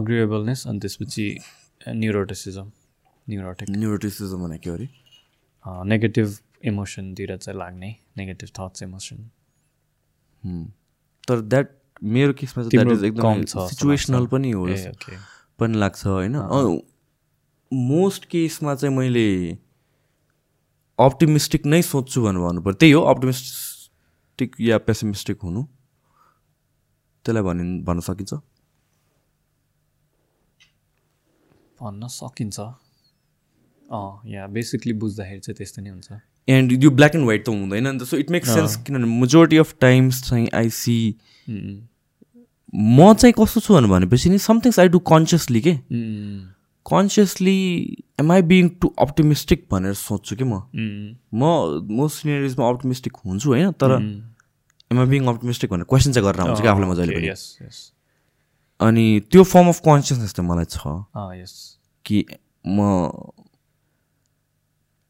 अग्रिएबलनेस 0.00 0.66
अनि 0.66 0.78
त्यसपछि 0.80 1.26
न्युरोटिसिजम 1.88 2.70
न्युरोटिक 3.26 3.70
न्युरोटिसिजम 3.70 4.38
भने 4.44 4.58
के 4.64 4.70
अरे 4.70 4.88
नेगेटिभ 5.92 6.28
इमोसनतिर 6.64 7.36
चाहिँ 7.36 7.58
लाग्ने 7.58 7.96
नेगेटिभ 8.16 8.48
थट्स 8.58 8.82
इमोसन। 8.82 9.18
तर 11.28 11.40
द्याट 11.42 11.68
मेरो 12.02 12.32
केसमा 12.38 12.64
चाहिँ 12.64 12.84
द्याट 12.84 12.98
इज 12.98 13.04
एकदम 13.04 13.44
सिचुएसनल। 13.68 14.26
पनि 14.26 14.50
हो 14.50 14.66
पनि 15.58 15.78
लाग्छ 15.78 16.06
होइन? 16.06 16.36
मोस्ट 17.72 18.24
केसमा 18.30 18.74
चाहिँ 18.74 18.96
मैले 18.96 19.26
अप्टिमिस्टिक 20.98 21.66
नै 21.66 21.80
सोध्छु 21.82 22.22
भनेर 22.22 22.40
भन्नु 22.42 22.60
पर्यो 22.62 22.76
त्यही 22.80 22.92
हो 22.92 23.00
अप्टिमिस्टिक 23.12 24.50
या 24.60 24.78
पेसिमिस्टिक 24.78 25.38
हुनु। 25.42 25.62
त्यसलाई 27.24 27.42
भनि 27.42 27.64
भन्न 27.82 28.00
सकिन्छ? 28.00 28.34
भन्न 31.80 32.06
सकिन्छ। 32.08 32.58
अँ 32.60 34.20
या 34.26 34.46
बेसिकली 34.46 34.92
बुझ्दाखेरि 35.00 35.40
चाहिँ 35.40 35.56
त्यस्तो 35.56 35.82
नै 35.82 35.90
हुन्छ। 35.90 36.08
एन्ड 36.48 36.84
यो 36.84 36.90
ब्ल्याक 36.90 37.14
एन्ड 37.14 37.24
व्हाइट 37.24 37.44
त 37.46 37.48
हुँदैन 37.48 37.88
नि 37.88 37.98
त 37.98 38.02
सो 38.02 38.16
इट 38.16 38.30
मेक्स 38.30 38.50
सेन्स 38.50 38.76
किनभने 38.76 39.20
मेजोरिटी 39.20 39.56
अफ 39.56 39.74
टाइम्स 39.80 40.22
चाहिँ 40.22 40.48
आई 40.54 40.68
सी 40.72 40.98
म 42.74 43.12
चाहिँ 43.14 43.34
कस्तो 43.38 43.60
छु 43.60 43.80
भनेपछि 43.86 44.30
नि 44.30 44.38
समथिङ्स 44.40 44.78
आई 44.78 44.88
डु 44.88 44.98
कन्सियसली 45.06 45.60
के 45.60 45.74
consciously 46.86 47.58
am 48.20 48.32
I 48.32 48.42
being 48.44 48.68
too 48.80 48.94
optimistic 48.98 49.66
भनेर 49.72 49.94
सोध्छु 49.96 50.36
कि 50.36 50.44
म 50.44 50.62
म 51.34 51.52
म 51.90 52.08
सिनेरिजमा 52.08 52.68
अप्टिमिस्टिक 52.68 53.12
हुन्छु 53.26 53.48
होइन 53.48 53.72
तर 53.72 53.92
एम 54.90 55.00
आई 55.00 55.06
बिङ 55.06 55.26
अप्टिमिस्टिक 55.26 55.70
भनेर 55.70 55.84
क्वेसन 55.84 56.12
चाहिँ 56.12 56.28
गरेर 56.28 56.46
आउँछु 56.46 56.62
कि 56.62 56.68
आफूलाई 56.68 56.90
मजाले 56.90 57.14
पनि 57.14 57.28
अनि 58.80 59.06
त्यो 59.30 59.42
फर्म 59.44 59.68
अफ 59.68 59.80
कन्सियसनेस 59.80 60.34
चाहिँ 60.34 60.50
मलाई 60.50 60.64
छ 60.64 60.94
कि 62.04 62.24
म 62.66 63.08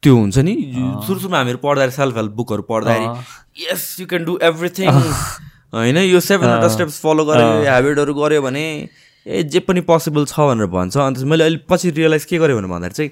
त्यो 0.06 0.14
हुन्छ 0.16 0.38
नि? 0.38 0.54
सुरु 1.06 1.18
सुरुमा 1.18 1.38
हामीहरू 1.38 1.58
पढ्दाखेरि 1.62 1.94
सेल्फ 1.98 2.16
हेल्प 2.16 2.32
बुकहरू 2.38 2.62
पढ्दाखेरि 2.70 3.66
yes 3.66 3.84
you 4.00 4.06
can 4.06 4.24
do 4.24 4.38
everything 4.48 4.88
होइन 5.74 5.96
यो 5.98 6.20
सेभेन 6.22 6.48
हन्ड्रेड 6.48 6.72
स्टेप्स 6.72 7.00
फलो 7.02 7.24
गर्यो 7.26 7.46
यो 7.46 7.70
हेबिटहरू 7.70 8.14
गऱ्यो 8.14 8.42
भने 8.42 8.62
ए 9.26 9.42
जे 9.52 9.60
पनि 9.66 9.80
पोसिबल 9.88 10.24
छ 10.26 10.46
भनेर 10.48 10.66
भन्छ। 10.72 10.96
अन्त 10.96 11.18
मैले 11.26 11.44
अहिले 11.44 11.58
पछि 11.68 11.90
रियलाइज 11.96 12.24
के 12.24 12.38
गरेँ 12.38 12.56
भनेर 12.56 12.70
भन्दाखेरि 12.70 12.94
चाहिँ 12.94 13.10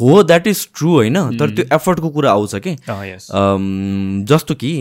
हो 0.00 0.22
द्याट 0.22 0.46
इज 0.46 0.60
ट्रु 0.74 0.90
होइन? 0.90 1.16
तर 1.38 1.50
त्यो 1.56 1.64
एफर्टको 1.76 2.08
कुरा 2.10 2.30
आउँछ 2.32 2.54
कि? 2.66 2.72
जस्तो 4.30 4.54
कि 4.54 4.72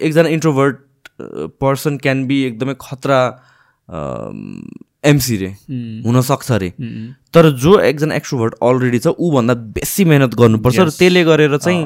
एकजना 0.00 0.28
इन्ट्रोभर्ट 0.30 0.76
पर्सन 1.60 1.96
क्यान 1.98 2.26
बी 2.26 2.42
एकदमै 2.44 2.74
खतरा 2.80 3.20
एमसी 5.04 5.36
रे। 5.36 5.48
हुनसक्छ 6.04 6.50
अरे 6.52 6.70
तर 7.34 7.50
जो 7.56 7.78
एकजना 7.80 8.14
एक्सट्रोभर्ट 8.14 8.54
अलरेडी 8.62 8.98
छ 8.98 9.14
ऊभन्दा 9.18 9.54
बेसी 9.76 10.04
मेहनत 10.04 10.34
गर्नुपर्छ 10.34 10.78
र 10.78 10.90
त्यसले 10.90 11.24
गरेर 11.24 11.56
चाहिँ 11.58 11.84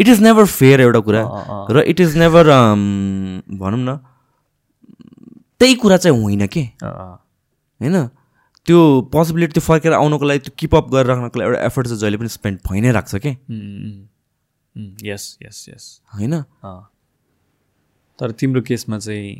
इट 0.00 0.08
इज 0.08 0.20
नेभर 0.22 0.46
फेयर 0.48 0.80
एउटा 0.80 1.00
कुरा। 1.06 1.22
र 1.70 1.82
इट 1.88 2.00
इज 2.00 2.16
नेभर 2.18 2.46
भनौँ 3.60 3.78
न 3.78 3.96
त्यही 5.60 5.74
कुरा 5.82 5.96
चाहिँ 5.96 6.22
होइन 6.22 6.46
के? 6.46 6.60
होइन? 6.82 7.96
त्यो 8.66 8.78
पोसिबिलिटी 9.12 9.52
त्यो 9.52 9.62
फर्केर 9.62 9.92
आउनको 9.92 10.24
लागि 10.24 10.38
त्यो 10.38 10.52
किपअप 10.58 10.88
गरेर 10.90 11.06
राख्नको 11.06 11.38
लागि 11.38 11.48
एउटा 11.50 11.64
एफर्ट 11.66 11.86
चाहिँ 11.86 12.00
जहिले 12.00 12.16
पनि 12.18 12.28
स्पेन्ड 12.28 12.58
भइ 12.68 12.80
नै 12.80 12.90
राख्छ 12.92 13.14
के? 13.16 13.30
यस 15.04 15.24
यस 15.42 15.58
यस 15.68 15.84
होइन? 16.14 16.34
तर 18.18 18.30
तिम्रो 18.40 18.60
केसमा 18.62 18.98
चाहिँ 18.98 19.34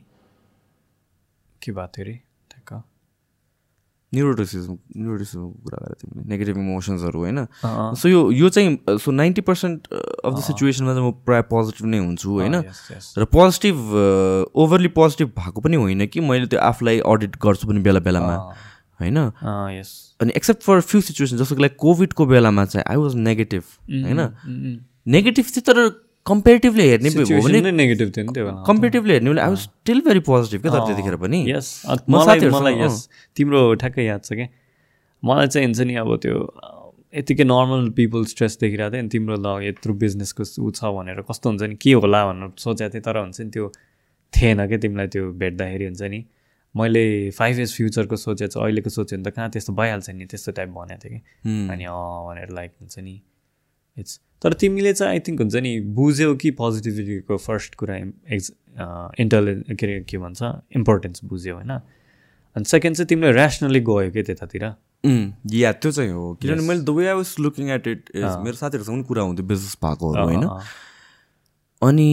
के 1.63 1.73
भएको 1.73 1.89
थियो 1.97 2.05
अरे 2.05 2.15
न्युरोटिसिजम 4.15 4.77
न्युरोटिसिजमको 4.97 5.59
कुरा 5.65 5.79
गरेर 5.83 5.95
तिमीले 6.01 6.29
नेगेटिभ 6.31 6.57
इमोसन्सहरू 6.59 7.19
होइन? 7.21 7.39
सो 7.99 8.09
यो 8.09 8.21
यो 8.33 8.49
चाहिँ 8.49 8.99
so 8.99 9.11
ninety 9.11 9.41
percent 9.49 9.89
of 9.91 10.33
the 10.35 10.41
सिचुएसनमा 10.43 10.95
चाहिँ 10.95 11.09
म 11.09 11.13
प्रायः 11.27 11.43
पोजिटिभ 11.51 11.87
नै 11.87 11.99
हुन्छु 11.99 12.31
होइन? 12.31 12.55
र 13.19 13.25
पोजिटिभ 13.33 13.77
ओभरली 14.55 14.89
पोजिटिभ 14.95 15.29
भएको 15.39 15.61
पनि 15.61 15.77
होइन 15.77 16.07
कि 16.07 16.21
मैले 16.21 16.47
त्यो 16.47 16.61
आफूलाई 16.61 17.01
अडिट 17.03 17.37
गर्छु 17.43 17.69
पनि 17.69 17.81
बेला 17.81 18.01
बेलामा 18.01 18.37
होइन? 19.01 19.19
अनि 20.21 20.33
एक्सेप्ट 20.37 20.63
फर 20.63 20.81
फ्यु 20.81 21.01
सिचुएसन 21.01 21.37
जस्तो 21.37 21.55
कि 21.55 21.63
लाइक 21.63 21.77
कोभिडको 21.79 22.27
बेलामा 22.27 22.65
चाहिँ 22.65 22.85
आई 22.91 22.97
वाज 22.97 23.15
नेगेटिभ 23.15 23.63
होइन? 23.91 24.21
नेगेटिभ 25.07 25.45
चाहिँ 25.45 25.65
तर 25.67 25.79
कम्पेरिटिभली 26.27 26.89
हेर्ने 26.89 27.09
हो 27.09 27.41
भने 27.47 27.71
नेगेटिभ 27.71 28.13
थियो 28.17 28.25
नि 28.25 28.33
त्यो 28.35 28.53
कम्पेरिटिभली 28.67 29.13
हेर्ने 29.13 29.31
भने 29.31 29.41
I 29.41 29.49
was 29.49 29.59
still 29.59 30.01
very 30.05 30.21
positive 30.29 30.63
क्या 30.63 30.73
तर 30.73 30.87
त्यतिखेर 30.87 31.17
पनि। 31.25 31.39
यस 31.51 31.69
मलाई 32.11 32.75
यस 32.81 33.09
तिम्रो 33.37 33.61
ठ्याक्कै 33.83 34.05
याद 34.05 34.23
छ 34.25 34.33
क्या। 34.33 34.49
मलाई 35.23 35.47
चाहिँ 35.47 35.67
हुन्छ 35.67 35.81
नि 35.81 35.95
अब 36.01 36.17
त्यो 36.25 36.37
यतिकै 37.15 37.45
नर्मल 37.45 37.91
पिपल 37.97 38.25
स्ट्रेस 38.33 38.59
देखिरहेको 38.61 38.93
थियो 38.95 39.03
नि। 39.03 39.09
तिम्रो 39.09 39.37
ल 39.37 39.49
यत्रो 39.65 39.95
बिजनेसको 40.01 40.43
ऊ 40.65 40.71
छ 40.71 40.81
भनेर 40.97 41.21
कस्तो 41.29 41.47
हुन्छ 41.51 41.63
नि 41.63 41.77
के 41.77 41.93
होला 41.93 42.21
भनेर 42.27 42.51
सोचेको 42.59 42.91
थिएँ। 42.95 43.05
तर 43.05 43.17
हुन्छ 43.21 43.41
नि 43.41 43.51
त्यो 43.53 43.69
थिएन 44.33 44.67
क्या 44.67 44.79
तिमीलाई 44.81 45.09
त्यो 45.13 45.25
भेट्दाखेरि 45.45 45.85
हुन्छ 45.85 46.03
नि। 46.15 46.25
मैले 46.75 47.05
फाइभ 47.31 47.55
इयर्स 47.57 47.73
फ्युचरको 47.77 48.17
सोचेको 48.17 48.51
छु 48.51 48.61
अहिलेको 48.61 48.91
सोच्यो 48.91 49.19
भने 49.19 49.31
त 49.31 49.35
कहाँ 49.37 49.51
त्यस्तो 49.55 49.73
भइहाल्छ 49.79 50.11
नि 50.11 50.25
त्यस्तो 50.27 50.53
टाइप 50.59 50.69
भनेको 50.75 50.99
थिएँ 51.05 51.13
कि। 51.15 51.21
अनि 51.71 51.85
अँ 51.85 52.27
भनेर 52.27 52.51
लाइक 52.51 52.73
हुन्छ 52.81 52.99
नि। 52.99 53.15
इट्स 53.99 54.21
तर 54.43 54.53
तिमीले 54.61 54.93
चाहिँ 54.93 55.13
आई 55.13 55.21
थिङ्क 55.27 55.41
हुन्छ 55.41 55.57
नि 55.57 55.73
बुझ्यौ 55.97 56.35
कि 56.37 56.51
पोजिटिभिटीको 56.61 57.37
फर्स्ट 57.37 57.75
कुरा 57.75 57.97
एक्ज 57.97 58.53
इन्टेलि 59.21 59.55
के 59.75 59.87
अरे 59.87 60.01
के 60.09 60.19
भन्छ? 60.19 60.43
इम्पोर्टेन्स 60.77 61.25
बुझ्यौ 61.25 61.55
होइन? 61.55 61.71
अनि 62.57 62.65
सेकेन्ड 62.65 62.97
चाहिँ 62.97 63.09
तिमीले 63.09 63.33
ऱ्यासनली 63.33 63.81
गयो 63.81 64.11
क्या 64.11 64.23
त्यतातिर? 64.23 64.65
या 65.53 65.73
त्यो 65.73 65.91
चाहिँ 65.93 66.11
हो। 66.11 66.33
किनभने 66.43 66.67
मैले 66.69 66.81
the 66.81 66.91
way 66.97 67.07
I 67.07 67.15
was 67.15 67.35
looking 67.41 67.71
at 67.71 67.87
it 67.87 68.11
is 68.15 68.25
मेरो 68.45 68.57
साथीहरूसँग 68.57 68.95
पनि 68.95 69.05
कुरा 69.05 69.23
हुन्थ्यो 69.23 69.47
बिजनेस 69.47 69.77
भएकोहरू 69.85 70.25
होइन? 70.25 70.43
अँ, 70.43 70.61
अनि 71.83 72.11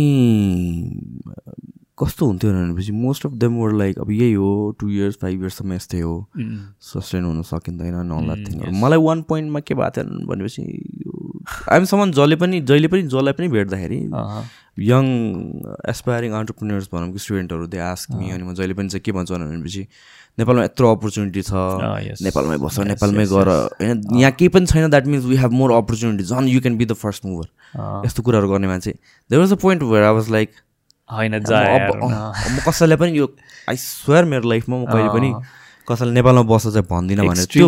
कस्तो 2.01 2.25
हुन्थ्यो 2.25 2.51
भनेपछि 2.51 2.91
most 2.91 3.25
of 3.25 3.31
them 3.41 3.57
were 3.57 3.73
like 3.77 3.99
अब 3.99 4.11
यही 4.11 4.33
हो 4.33 4.51
टु 4.79 4.89
इयर्स 4.89 5.17
फाइभ 5.21 5.41
इयर्ससम्म 5.41 5.73
यस्तै 5.73 5.99
हो। 5.99 6.15
सस्टेन 6.91 7.23
हुन 7.25 7.41
सकिँदैन 7.49 7.95
नला 8.11 8.35
थिङ 8.45 8.57
मलाई 8.81 8.99
वान 9.07 9.21
पोइन्टमा 9.29 9.59
के 9.59 9.73
भएको 9.75 9.91
थियो 9.97 10.25
भनेपछि 10.31 10.63
आइमसम्म 11.71 12.11
जसले 12.11 12.35
पनि 12.41 12.61
जहिले 12.61 12.87
पनि 12.87 13.01
जसलाई 13.03 13.33
पनि 13.33 13.47
भेट्दाखेरि 13.57 13.99
यङ 14.87 15.05
एसपायरिङ 15.89 16.31
अन्टरप्रिन्यर्स 16.39 16.89
भनौँ 16.93 17.11
कि 17.13 17.19
स्टुडेन्टहरू 17.19 17.67
दे 17.67 17.79
आस्क 17.85 18.11
मी 18.17 18.29
अनि 18.31 18.43
म 18.43 18.53
जहिले 18.53 18.73
पनि 18.73 18.89
चाहिँ 18.89 19.01
के 19.05 19.11
भन्छु 19.11 19.35
भनेपछि 19.35 19.85
नेपालमा 20.39 20.63
यत्रो 20.63 20.91
अपर्च्युनिटी 20.95 21.41
छ. 21.41 21.51
नेपालमै 22.23 22.57
बस 22.57 22.77
Yes, 22.79 22.87
नेपालमै 22.87 23.25
गर। 23.27 23.49
होइन 23.81 24.01
यहाँ 24.15 24.31
केही 24.31 24.49
पनि 24.49 24.65
छैन 24.65 24.89
that 24.89 25.07
means 25.07 25.25
we 25.25 25.35
have 25.37 25.51
more 25.51 25.71
opportunity 25.71 26.23
झन् 26.23 26.47
you 26.49 26.61
can 26.61 26.77
be 26.77 26.85
the 26.85 26.93
first 27.03 27.25
mover 27.25 28.05
यस्तो 28.05 28.23
कुराहरू 28.23 28.47
गर्ने 28.49 28.67
मान्छे। 28.67 28.91
There 28.91 29.39
was 29.41 29.51
a 29.53 29.55
point 29.61 29.83
where 29.83 30.03
I 30.03 30.13
was 30.13 30.29
like 30.31 30.49
होइन 31.11 31.33
म 31.35 32.57
कसैलाई 32.67 32.97
पनि 32.97 33.11
यो 33.17 33.25
आई 33.69 33.77
स्वेयर 33.77 34.25
मेरो 34.33 34.49
लाइफमा 34.49 34.75
म 34.77 34.85
कहिले 34.91 35.09
पनि 35.15 35.29
कसैलाई 35.88 36.13
नेपालमा 36.13 36.43
बस्छ 36.51 36.67
चाहिँ 36.67 36.88
भन्दिनँ 36.91 37.23
भनेर 37.27 37.45
त्यो 37.51 37.65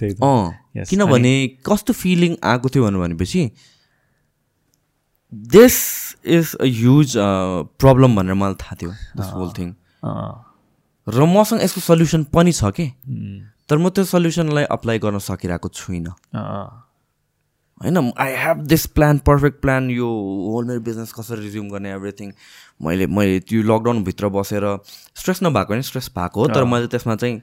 थियो 0.00 0.30
किनभने 0.90 1.32
कस्तो 1.68 1.92
फिलिङ 2.02 2.32
आएको 2.52 2.68
थियो 2.74 2.82
भनेपछि 2.90 3.42
this 5.54 5.76
is 6.26 6.54
a 6.54 6.64
huge 6.80 7.08
problem 7.80 8.10
भनेर 8.16 8.34
मलाई 8.34 8.54
थाहा 8.62 8.74
थियो 8.82 8.92
दिस 9.16 9.28
होल 9.38 9.50
थिङ 9.58 9.68
र 11.06 11.24
मसँग 11.26 11.62
यसको 11.62 11.80
सल्युसन 11.80 12.22
पनि 12.34 12.52
छ 12.52 12.70
कि। 12.76 12.86
तर 13.68 13.76
म 13.78 13.88
त्यो 13.94 14.04
सल्युसनलाई 14.04 14.64
अप्लाई 14.74 14.98
गर्न 14.98 15.18
सकिरहेको 15.18 15.68
छुइनँ। 15.68 16.12
होइन 17.80 18.12
I 18.18 18.34
have 18.36 18.56
this 18.66 18.86
plan 18.86 19.18
perfect 19.18 19.60
plan 19.60 19.90
यो 19.90 20.08
होल 20.52 20.64
मेरो 20.64 20.80
बिजनेस 20.80 21.12
कसरी 21.12 21.40
रिज्युम 21.40 21.68
गर्ने 21.68 21.92
एभ्रिथिङ 21.94 22.32
मैले 22.84 23.06
मैले 23.06 23.40
त्यो 23.40 23.62
लकडाउनभित्र 23.62 24.28
बसेर 24.28 24.66
स्ट्रेस 25.16 25.42
नभएको 25.42 25.72
होइन 25.72 25.82
स्ट्रेस 25.82 26.10
भएको 26.18 26.40
हो 26.40 26.46
तर 26.48 26.64
मैले 26.64 26.86
त्यसमा 26.86 27.16
चाहिँ 27.16 27.40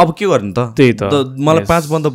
अब 0.00 0.14
के 0.18 0.26
गर्नु 0.26 0.52
त? 0.52 0.74
त्यही 0.76 0.92
त, 0.92 1.02
मलाई. 1.38 1.64
पाँच 1.64 1.86
बन्द 1.86 2.06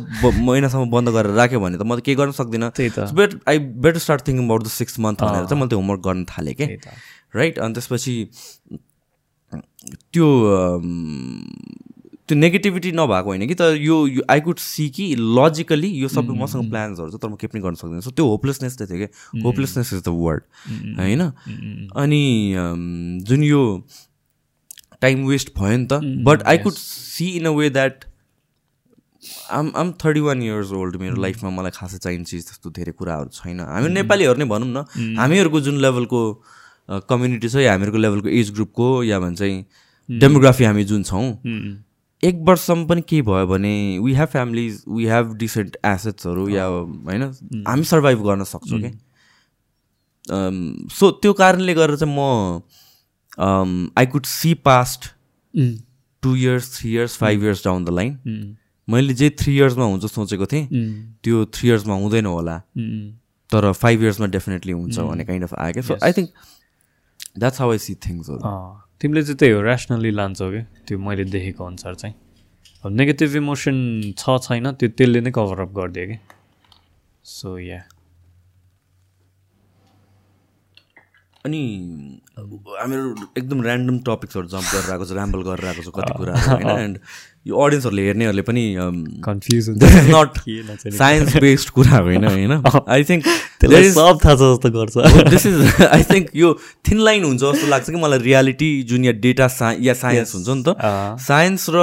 महिनासम्म 0.44 0.90
बन्द 0.90 1.08
गरेर 1.08 1.32
राख्यो 1.32 1.60
भने 1.60 1.78
त 1.78 1.82
म 1.82 1.96
त 1.96 2.04
केही 2.04 2.16
गर्न 2.16 2.32
सक्दिनँ। 2.36 2.70
त्यही 2.76 2.90
त। 2.90 3.08
Bet 3.16 3.40
I 3.48 3.58
better 3.58 3.98
start 3.98 4.26
thinking 4.28 4.44
about 4.44 4.62
the 4.62 4.68
six 4.68 5.00
month 5.00 5.24
भनेर 5.24 5.44
चाहिँ 5.48 5.60
मैले 5.60 5.68
त्यो 5.68 5.78
होमवर्क 5.78 6.00
गर्न 6.00 6.24
थालेँ 6.28 6.54
कि? 6.54 6.66
राइट 7.34 7.58
अनि 7.58 7.72
त्यसपछि 7.72 8.14
त्यो 10.12 10.28
त्यो 12.28 12.36
नेगेटिभिटी 12.38 12.90
नभएको 12.92 13.28
होइन 13.28 13.46
कि 13.48 13.54
तर 13.54 13.76
यो 13.80 13.96
आई 14.30 14.40
कुड 14.40 14.58
सी 14.60 14.88
कि 14.96 15.04
लजिकली 15.38 15.88
यो 16.00 16.08
सबै 16.08 16.34
मसँग 16.38 16.68
प्लान्सहरू 16.70 17.10
छ 17.10 17.22
तर 17.22 17.28
म 17.28 17.36
केही 17.40 17.48
पनि 17.48 17.60
गर्न 17.62 17.74
सक्दिनँ। 17.74 18.00
सो 18.00 18.10
त्यो 18.10 18.26
होपलेसनेस 18.26 18.76
चाहिँ 18.78 18.90
थियो 18.90 19.06
कि 19.06 19.40
होपलेसनेस 19.42 19.92
इज 19.94 20.02
द 20.02 20.14
वर्ड 20.18 20.42
होइन? 20.98 21.22
अनि 21.96 22.22
um, 22.58 22.84
जुन 23.24 23.42
यो 23.44 23.62
टाइम 25.00 25.26
वेस्ट 25.26 25.48
भयो 25.58 25.76
नि 25.76 25.86
त 25.86 26.00
but 26.28 26.42
I 26.44 26.58
could 26.58 26.72
see 26.74 27.26
in 27.38 27.46
a 27.46 27.50
way 27.56 27.70
that 27.70 28.04
um 29.52 29.72
um 29.76 29.92
thirty 30.04 30.20
one 30.20 30.42
years 30.42 30.72
old 30.72 30.96
मेरो 30.96 31.16
लाइफमा 31.22 31.50
मलाई 31.50 31.70
खासै 31.74 31.98
चाहिने 31.98 32.24
चिज 32.24 32.44
त्यस्तो 32.44 32.70
धेरै 32.76 32.92
कुराहरू 32.92 33.28
छैन। 33.32 33.60
हामी 33.60 33.88
नेपालीहरू 33.94 34.38
नै 34.38 34.44
भनौँ 34.44 34.68
न। 34.68 35.16
हामीहरूको 35.18 35.60
जुन 35.60 35.76
लेभलको 35.80 36.20
कम्युनिटी 37.08 37.48
छ 37.48 37.64
या 37.64 37.72
हामीहरूको 37.72 37.98
लेभलको 37.98 38.28
एज 38.28 38.50
ग्रुपको 38.54 38.86
या 39.04 39.18
भन्छ 39.20 39.40
डेमोग्राफी 40.08 40.64
हामी 40.64 40.84
जुन 40.84 41.02
छौँ 41.02 41.26
एक 42.22 42.34
वर्षसम्म 42.48 42.86
पनि 42.86 43.02
केही 43.08 43.22
भयो 43.22 43.46
भने 43.46 43.98
we 44.04 44.12
have 44.14 44.28
families 44.28 44.82
we 44.88 45.06
have 45.06 45.34
decent 45.38 45.76
एसेट्सहरू 45.86 46.48
या 46.48 46.66
होइन 46.66 47.22
हामी 47.68 47.84
सर्भाइभ 47.84 48.22
गर्न 48.26 48.44
सक्छौँ 48.44 48.80
कि 48.80 48.90
सो 50.94 51.10
त्यो 51.22 51.32
कारणले 51.32 51.74
गर्दा 51.74 51.96
चाहिँ 51.96 52.14
म 52.14 53.90
I 53.98 54.06
could 54.06 54.24
see 54.26 54.54
past 54.66 55.10
two 56.22 56.34
years 56.36 56.78
three 56.78 56.92
years 56.92 57.16
five 57.16 57.44
years 57.44 57.64
down 57.64 57.84
the 57.84 57.88
line 57.90 58.56
मैले 58.88 59.14
जे 59.14 59.30
थ्री 59.38 59.56
इयर्समा 59.56 59.84
हुन्छ 59.84 60.04
सोचेको 60.04 60.46
थिएँ 60.46 60.66
त्यो 61.24 61.44
थ्री 61.54 61.68
इयर्समा 61.68 61.94
हुँदैन 61.94 62.26
होला। 62.26 62.58
तर 63.50 63.72
फाइभ 63.72 64.02
इयर्समा 64.02 64.26
डेफिनेटली 64.26 64.72
हुन्छ 64.72 64.98
भन्ने 64.98 65.24
काइन्ड 65.24 65.44
अफ 65.44 65.54
आयो 65.54 65.72
क्या। 65.72 65.82
So 65.82 65.96
I 66.04 66.12
think 66.12 66.30
that's 67.38 67.60
how 67.60 67.70
I 67.72 67.78
see 67.78 67.94
थिङ्सहरू 68.06 68.40
तिमीले 69.00 69.22
चाहिँ 69.22 69.36
त्यही 69.36 69.52
हो 69.52 69.60
ऱ्यासनली 69.62 70.10
लान्छौ 70.10 70.50
कि? 70.50 70.62
त्यो 70.86 70.98
मैले 70.98 71.24
देखेको 71.24 71.64
अनुसार 71.64 71.94
चाहिँ। 71.94 72.14
अब 72.84 72.92
नेगेटिभ 72.92 73.36
इमोसन 73.36 73.76
छ 74.18 74.38
छैन 74.42 74.72
त्यो 74.72 74.88
त्यसले 74.88 75.20
नै 75.20 75.30
कभरअप 75.30 75.70
गरिदियो 75.72 76.06
कि? 76.06 76.18
सो 77.24 77.58
या 77.58 77.80
अनि 81.44 81.60
हामीहरू 82.38 83.14
एकदम 83.38 83.62
ऱ्यान्डम 83.64 83.98
टपिक्सहरू 83.98 84.46
जम्प 84.48 84.68
गरेर 84.74 84.90
आएको 84.92 85.04
छ 85.04 85.12
ऱ्याम्बल 85.12 85.42
गरेर 85.42 85.66
आएको 85.66 85.82
छ 85.82 85.90
कति 85.94 86.12
कुराहरू 86.18 86.50
होइन? 86.54 86.78
एन्ड 86.84 86.98
यो 87.48 87.56
अडियन्सहरूले 87.56 88.02
हेर्नेहरूले 88.06 88.42
पनि 88.42 88.64
कन्फ्युज 89.24 89.68
नट 90.14 90.32
साइन्स 90.96 91.36
बेस्ड 91.36 91.68
कुरा 91.76 91.96
होइन 91.98 92.24
होइन। 92.24 92.52
आई 92.88 93.04
थिङ्क 93.04 93.22
सब 93.58 94.18
थाहा 94.24 94.34
छ 94.34 94.40
जस्तो 94.40 94.68
गर्छ। 94.70 94.94
दिस 95.30 95.46
इज 95.46 95.82
आई 95.82 96.02
थिङ्क 96.10 96.28
यो 96.36 96.52
थिन 96.88 96.98
लाइन 97.04 97.24
हुन्छ 97.24 97.40
जस्तो 97.42 97.66
लाग्छ 97.68 97.90
कि 97.90 97.96
मलाई 97.96 98.18
रियालिटी 98.18 98.70
जुन 98.90 99.04
या 99.04 99.12
डेटा 99.24 99.48
सा 99.48 99.72
या 99.80 99.94
साइन्स 99.94 100.34
हुन्छ 100.34 100.48
नि 100.48 100.62
त। 100.68 100.76
साइन्स 101.26 101.66
र 101.74 101.78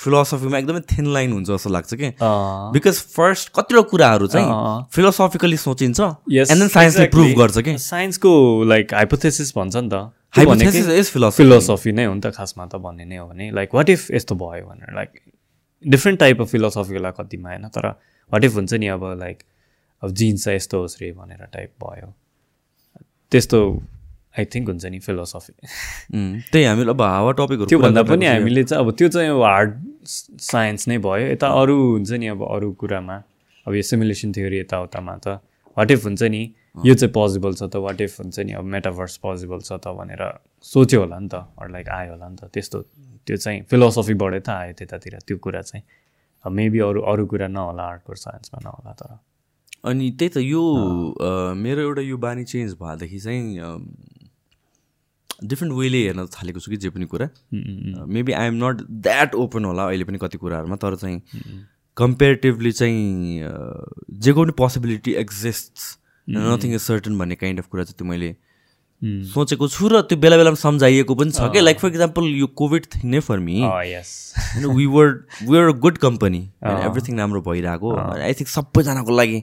फिलोसफीमा 0.00 0.58
एकदमै 0.58 0.80
थिन 0.94 1.12
लाइन 1.12 1.32
हुन्छ 1.32 1.48
जस्तो 1.50 1.70
लाग्छ 1.70 1.94
कि। 1.94 2.08
बिकज 2.22 2.96
फर्स्ट 3.16 3.52
कतिवटा 3.58 3.82
कुराहरू 3.90 4.26
चाहिँ 4.34 4.48
फिलोसफिकली 4.94 5.56
सोचिन्छ। 5.66 6.00
एन्ड 6.00 6.58
देन 6.58 6.68
साइन्सले 6.68 7.06
प्रुभ 7.14 7.30
गर्छ 7.38 7.58
कि। 7.58 7.76
साइन्सको 7.78 8.32
लाइक 8.72 8.94
हाइपोथेसिस 8.94 9.52
भन्छ 9.56 9.76
नि 9.76 9.88
त। 9.92 10.10
हाइपोथेसिस 10.34 10.88
इज 10.88 11.10
फिलोसफी 11.12 11.42
फिलोसफी 11.42 11.92
नै 11.92 12.04
हो 12.04 12.14
नि 12.14 12.20
त 12.20 12.30
खासमा 12.36 12.66
त 12.66 12.74
भन्ने 12.84 13.04
नै 13.04 13.16
हो 13.16 13.26
भने। 13.28 13.50
लाइक 13.52 13.74
वाट 13.74 13.88
इफ 13.90 14.10
यस्तो 14.10 14.34
भयो 14.34 14.66
भनेर? 14.66 14.94
Like 14.94 15.10
different 15.84 16.20
type 16.20 16.40
of 16.40 16.48
philosophy 16.50 16.94
होला 16.94 17.10
कतिमा 17.20 17.48
होइन? 17.50 17.68
तर 17.68 17.88
वाट 18.32 18.44
इफ 18.44 18.54
हुन्छ 18.54 18.72
नि 18.74 18.86
अब 18.96 19.04
लाइक 19.20 19.42
अब 20.02 20.10
जिन्स 20.10 20.44
चाहिँ 20.44 20.56
यस्तो 20.56 20.80
होस् 20.80 21.00
रे 21.02 21.12
भनेर 21.12 21.44
टाइप 21.52 21.70
भयो। 21.84 22.12
त्यस्तो 23.32 23.58
आई 24.38 24.44
थिङ्क 24.54 24.68
हुन्छ 24.68 24.84
नि 24.86 24.98
फिलोसफी 24.98 25.52
त्यही 26.52 26.64
हामीले 26.64 26.90
अब 26.90 27.02
हावा 27.02 27.32
टपिकहरू 27.32 27.68
त्योभन्दा 27.68 28.02
पनि 28.08 28.26
हामीले 28.26 28.64
चाहिँ 28.64 28.84
अब 28.84 28.92
त्यो 28.96 29.08
चाहिँ 29.08 29.28
अब 29.28 29.42
हार्ड 29.42 29.76
साइन्स 30.06 30.88
नै 30.88 30.98
भयो। 30.98 31.26
यता 31.28 31.48
अरू 31.60 31.76
हुन्छ 31.90 32.10
नि 32.12 32.26
अब 32.32 32.42
अरू 32.48 32.72
कुरामा 32.80 33.16
अब 33.66 33.74
यो 33.74 33.82
सिमुलेसन 33.82 34.32
थ्योरी 34.32 34.58
यताउतामा 34.60 35.16
त। 35.16 35.38
वाट 35.76 35.90
इफ 35.90 36.04
हुन्छ 36.04 36.22
नि 36.22 36.42
यो 36.76 36.94
चाहिँ 36.94 37.12
पोजिबल 37.12 37.54
छ 37.54 37.62
त? 37.68 37.76
वाट 37.76 38.00
इफ 38.00 38.20
हुन्छ 38.20 38.38
नि 38.48 38.52
अब 38.56 38.64
मेटाभर्स 38.64 39.16
पोजिबल 39.24 39.60
छ 39.60 39.72
त 39.76 39.92
भनेर 39.92 40.22
सोच्यो 40.64 41.00
होला 41.00 41.18
नि 41.18 41.28
त 41.28 41.34
अरू 41.60 41.68
लाइक 41.72 41.88
आयो 41.88 42.12
होला 42.12 42.28
नि 42.28 42.36
त। 42.36 42.48
त्यस्तो 42.48 42.78
त्यो 43.26 43.36
चाहिँ 43.36 43.62
फिलोसफीबाटै 43.70 44.40
त 44.40 44.48
आयो 44.48 44.72
त्यतातिर 44.80 45.18
त्यो 45.26 45.36
कुरा 45.38 45.62
चाहिँ। 45.62 45.84
मेबी 46.44 46.78
अरू 46.80 47.00
अरू 47.12 47.26
कुरा 47.28 47.48
नहोला 47.48 47.82
आर्टको 47.82 48.14
साइन्समा 48.14 48.58
नहोला 48.64 48.92
तर। 49.00 49.18
अनि 49.84 50.10
त्यही 50.18 50.30
त 50.32 50.36
यो 50.42 50.62
मेरो 51.54 51.80
एउटा 51.82 52.02
यो 52.02 52.16
बानी 52.16 52.44
चेन्ज 52.44 52.72
भएदेखि 52.80 53.18
चाहिँ 53.20 53.46
डिफ्रेन्ट 55.44 55.74
वेले 55.76 56.00
हेर्न 56.02 56.26
थालेको 56.34 56.60
छु 56.60 56.70
कि 56.70 56.76
जे 56.76 56.90
पनि 56.90 57.06
कुरा। 57.06 57.28
Maybe 58.08 58.32
I 58.32 58.46
am 58.46 58.56
not 58.64 58.82
that 59.04 59.34
open 59.34 59.64
होला 59.64 59.84
अहिले 59.86 60.04
पनि 60.04 60.18
कति 60.18 60.38
कुराहरूमा 60.38 60.76
तर 60.82 60.96
चाहिँ 60.96 61.18
कम्पेरिटिभली 61.96 62.72
चाहिँ 62.72 63.02
जेको 64.24 64.42
पनि 64.42 64.52
possibility 64.58 65.12
exist 65.22 65.74
nothing 66.28 66.74
is 66.74 66.80
certain 66.80 67.18
भन्ने 67.18 67.34
काइन्ड 67.36 67.58
अफ 67.58 67.66
कुरा 67.66 67.84
चाहिँ 67.84 67.98
त्यो 67.98 68.06
मैले 68.08 68.34
सोचेको 69.02 69.66
छु 69.68 69.88
र 69.88 70.00
त्यो 70.10 70.18
बेला 70.22 70.36
बेलामा 70.36 70.58
सम्झाइएको 70.58 71.14
पनि 71.20 71.30
छ 71.30 71.46
क्या 71.52 71.62
लाइक 71.62 71.78
फर 71.78 71.88
इक्जाम्पल 71.88 72.26
यो 72.40 72.46
कोभिड 72.58 72.84
थिङ 72.94 73.10
नै 73.10 73.20
फर 73.20 73.38
मी 73.46 73.60
होइन 73.62 74.66
we 74.76 74.86
were 74.92 75.08
we 75.48 75.58
are 75.58 75.68
a 75.68 75.72
good 75.86 75.98
company 76.04 76.38
everything 76.64 77.18
राम्रो 77.18 77.40
भइरहेको। 77.48 77.94
आई 77.96 78.34
थिङ्क 78.40 78.48
सबैजनाको 78.48 79.16
लागि 79.16 79.42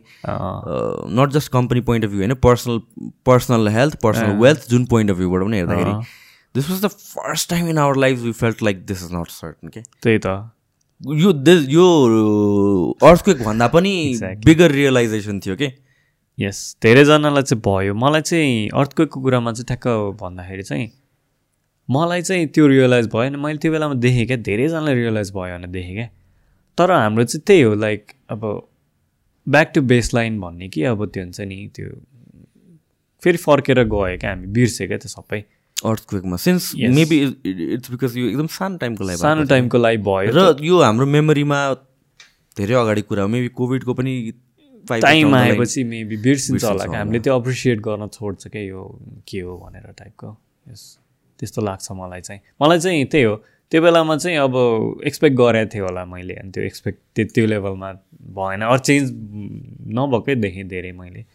not 1.20 1.32
just 1.34 1.52
company 1.52 1.82
point 1.90 2.06
of 2.06 2.12
view 2.12 2.20
होइन 2.20 2.34
personal 2.46 2.80
personal 3.26 3.68
health 3.78 4.00
personal 4.04 4.38
wealth 4.44 4.70
जुन 4.70 4.86
पोइन्ट 4.94 5.12
अफ 5.12 5.18
भ्यूबाट 5.18 5.44
पनि 5.44 5.58
हेर्दाखेरि 5.58 5.94
this 6.56 6.70
was 6.70 6.86
the 6.86 6.88
first 6.88 7.50
time 7.50 7.68
in 7.70 7.78
our 7.78 7.98
life 8.06 8.20
we 8.20 8.32
felt 8.40 8.64
like 8.64 8.86
this 8.86 9.04
is 9.04 9.14
not 9.14 9.30
certain 9.32 9.68
के 9.68 9.82
त्यही 9.82 10.18
त। 10.18 10.28
यो 11.26 11.32
यो 11.76 11.86
अर्थक्वेक 13.04 13.44
भन्दा 13.44 13.68
पनि 13.76 13.94
बिगर 14.46 14.72
रियलाइजेसन 14.72 15.40
थियो 15.40 15.56
कि 15.56 15.68
यस 16.40 16.60
धेरैजनालाई 16.82 17.44
चाहिँ 17.44 17.61
भयो। 17.66 17.94
मलाई 17.95 18.22
चाहिँ 18.22 18.70
अर्थक्वेकको 18.70 19.22
कुरामा 19.22 19.52
चाहिँ 19.52 19.66
ठ्याक्क 19.68 19.88
भन्दाखेरि 20.22 20.64
चाहिँ 20.64 20.91
मलाई 21.90 22.22
चाहिँ 22.22 22.48
त्यो 22.48 22.68
रियलाइज 22.68 23.07
भएन। 23.16 23.36
मैले 23.36 23.57
त्यो 23.57 23.72
बेलामा 23.72 23.94
देखेँ 24.06 24.26
क्या। 24.28 24.38
धेरैजनालाई 24.48 24.95
रियलाइज 24.95 25.32
भयो 25.36 25.57
भने 25.57 25.68
देखेँ 25.68 25.95
क्या। 25.95 26.10
तर 26.78 26.91
हाम्रो 26.91 27.24
चाहिँ 27.24 27.44
त्यही 27.48 27.61
हो 27.61 27.74
लाइक 27.76 28.11
अब 28.30 28.41
ब्याक 29.48 29.72
टु 29.76 29.82
बेस 29.82 30.14
लाइन 30.14 30.40
भन्ने 30.41 30.68
कि 30.70 30.84
अब 30.84 31.06
त्यो 31.06 31.24
हुन्छ 31.24 31.40
नि 31.41 31.70
त्यो 31.76 31.90
फेरि 33.24 33.38
फर्केर 33.38 33.84
गयो 33.84 34.18
क्या 34.18 34.30
हामी 34.30 34.48
बिर्स्यो 34.48 34.88
क्या 34.88 34.98
त्यो 34.98 35.10
सबै। 35.10 35.44
अर्थक्वेकमा। 35.78 36.38
सिन्स 36.38 36.74
मेबी 36.76 37.18
इट्स 37.74 37.91
बिकज 37.91 38.18
यो 38.18 38.28
एकदम 38.28 38.48
सानो 38.48 38.78
टाइमको 38.78 39.03
लागि 39.03 39.18
सानो 39.18 39.44
टाइमको 39.52 39.78
लागि 39.78 39.98
भयो 40.07 40.32
र 40.36 40.64
यो 40.64 40.82
हाम्रो 40.82 41.06
मेमोरीमा 41.06 41.60
धेरै 42.57 42.76
अगाडि 42.76 43.02
कुरा 43.02 43.24
हो। 43.24 43.28
मेबी 43.28 43.48
कोभिडको 43.60 43.94
पनि 43.94 44.14
टाइम 44.90 45.36
आएपछि 45.36 45.84
मेबी 45.84 46.18
बिर्सिन्छ 46.18 46.64
होला 46.64 46.86
कि 46.86 46.95
हामीले 46.95 47.20
त्यो 47.20 47.40
एप्रिसिएट 47.40 47.80
गर्न 47.80 48.07
छोड्छ 48.07 48.48
क्या 48.48 48.61
यो 48.61 48.99
के 49.28 49.40
हो 49.40 49.57
भनेर 49.57 49.91
टाइपको 49.99 50.38
यस 50.70 50.99
त्यस्तो 51.40 51.61
लाग्छ 51.61 51.91
मलाई 51.91 52.22
चाहिँ। 52.22 52.41
मलाई 52.61 52.80
चाहिँ 52.80 53.06
त्यही 53.06 53.24
हो। 53.24 53.36
त्यो 53.72 53.82
बेलामा 53.82 54.18
चाहिँ 54.18 54.38
अब 54.38 54.56
एक्सपेक्ट 55.06 55.38
गरेको 55.38 55.70
थियो 55.74 55.86
होला 55.86 56.06
मैले। 56.06 56.34
अनि 56.34 56.52
त्यो 56.52 56.64
एक्सपेक्ट 56.64 56.99
त्यो 57.16 57.26
त्यो 57.26 57.45
लेभलमा 57.45 57.91
भएन। 58.38 58.61
अरू 58.61 58.78
चेन्ज 58.78 59.11
नभएकै 59.94 60.36
देखेँ 60.36 60.68
धेरै 60.68 60.91
मैले। 60.91 61.26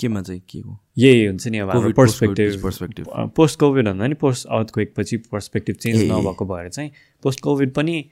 केमा 0.00 0.22
चाहिँ 0.22 0.42
के 0.48 0.58
हो? 0.58 0.78
यही 0.98 1.24
हुन्छ 1.26 1.48
नि 1.48 1.58
अब 1.58 1.92
पर्सपेक्टिभ 1.92 2.62
पर्सपेक्टिभ 2.62 3.06
पोस्ट 3.36 3.58
कोभिड 3.60 3.88
भन्दा 3.88 4.06
नि 4.06 4.14
पोस्ट 4.14 4.46
अर्थक्वेक 4.46 4.94
पछि 4.96 5.16
पर्सपेक्टिभ 5.16 5.76
चेन्ज 5.76 6.02
नभएको 6.10 6.44
भएर 6.44 6.68
चाहिँ 6.68 6.90
पोस्ट 7.22 7.40
कोभिड 7.40 7.74
पनि 7.74 8.10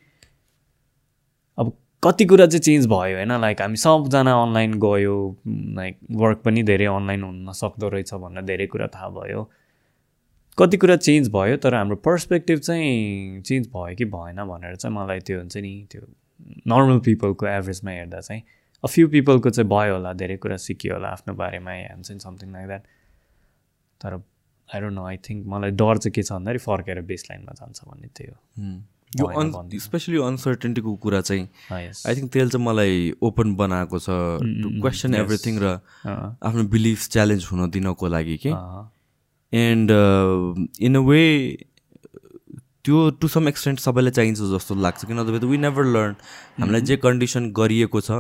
अब 1.59 1.73
कति 2.07 2.25
कुरा 2.25 2.47
चाहिँ 2.47 2.63
चेन्ज 2.63 2.87
भयो 2.87 3.17
होइन? 3.17 3.33
लाइक 3.41 3.63
हामी 3.63 3.77
सबजना 3.77 4.33
अनलाइन 4.43 4.79
गयो 4.81 5.17
लाइक 5.47 5.99
वर्क 6.23 6.43
पनि 6.45 6.63
धेरै 6.63 6.87
अनलाइन 6.97 7.23
हुन 7.23 7.53
सक्दो 7.53 7.89
रहेछ 7.89 8.15
भनेर 8.15 8.45
धेरै 8.51 8.67
कुरा 8.67 8.87
थाहा 8.95 9.09
भयो। 9.21 9.49
कति 10.59 10.77
कुरा 10.77 10.97
चेन्ज 10.97 11.29
भयो 11.33 11.57
तर 11.63 11.75
हाम्रो 11.75 11.97
पर्सपेक्टिभ 12.05 12.59
चाहिँ 12.59 13.41
चेन्ज 13.47 13.67
भयो 13.75 13.97
कि 13.97 14.05
भएन 14.13 14.45
भनेर 14.49 14.77
चाहिँ 14.77 14.97
मलाई 14.97 15.21
त्यो 15.21 15.39
हुन्छ 15.39 15.57
नि 15.57 15.73
त्यो 15.91 16.03
नर्मल 16.73 16.99
पिपलको 17.05 17.47
एभरेजमा 17.47 17.91
हेर्दा 17.91 18.21
चाहिँ। 18.21 18.43
अ 18.85 18.87
फ्यु 18.87 19.09
पिपलको 19.09 19.51
चाहिँ 19.51 19.69
भयो 19.71 19.93
होला 19.95 20.13
धेरै 20.23 20.37
कुरा 20.37 20.57
सिकियो 20.63 20.95
होला 20.95 21.09
आफ्नो 21.09 21.35
बारेमा 21.35 21.73
हुन्छ 21.93 22.11
नि 22.11 22.19
समथिङ 22.21 22.53
लाइक 22.53 22.67
द्याट 22.67 22.83
तर 24.01 24.15
I 24.15 24.81
don't 24.81 24.95
know 24.95 25.05
I 25.07 25.17
think 25.29 25.47
मलाई 25.47 25.71
डर 25.81 25.99
चाहिँ 25.99 26.13
के 26.13 26.23
छ 26.23 26.33
भन्दाखेरि 26.33 26.59
फर्केर 26.65 27.01
बेस 27.11 27.25
लाइनमा 27.31 27.53
जान्छ 27.61 27.85
भन्ने 27.89 28.09
त्यही 28.17 28.31
हो। 28.31 28.39
यो 29.21 29.27
अन 29.41 29.53
स्पेसली 29.85 30.17
अनसर्टेन्टीको 30.23 30.95
कुरा 31.05 31.21
चाहिँ 31.21 31.49
आई 31.73 32.15
थिङ्क 32.17 32.33
त्यसले 32.33 32.51
चाहिँ 32.51 32.67
मलाई 32.67 33.13
ओपन 33.23 33.55
बनाएको 33.57 33.99
छ 33.99 34.19
टु 34.63 34.81
क्वेसन 34.81 35.15
एभ्रिथिङ 35.15 35.59
र 35.63 35.79
आफ्नो 36.07 36.65
बिलिफ 36.75 37.09
च्यालेन्ज 37.09 37.49
हुन 37.53 37.71
दिनको 37.71 38.09
लागि 38.09 38.37
कि। 38.47 38.53
एन्ड 39.53 39.91
इन 40.81 40.95
अ 40.97 41.01
वे 41.01 41.23
त्यो 42.85 42.99
टु 43.21 43.29
सम 43.29 43.49
एक्सटेन्ट 43.49 43.81
सबैलाई 43.81 44.11
चाहिन्छ 44.13 44.39
जस्तो 44.51 44.75
लाग्छ 44.81 45.05
किन 45.05 45.21
वी 45.45 45.59
नेभर 45.59 45.85
लर्न 45.85 46.15
हामीलाई 46.61 46.81
जे 46.91 46.97
कन्डिसन 46.97 47.51
गरिएको 47.53 48.01
छ 48.01 48.11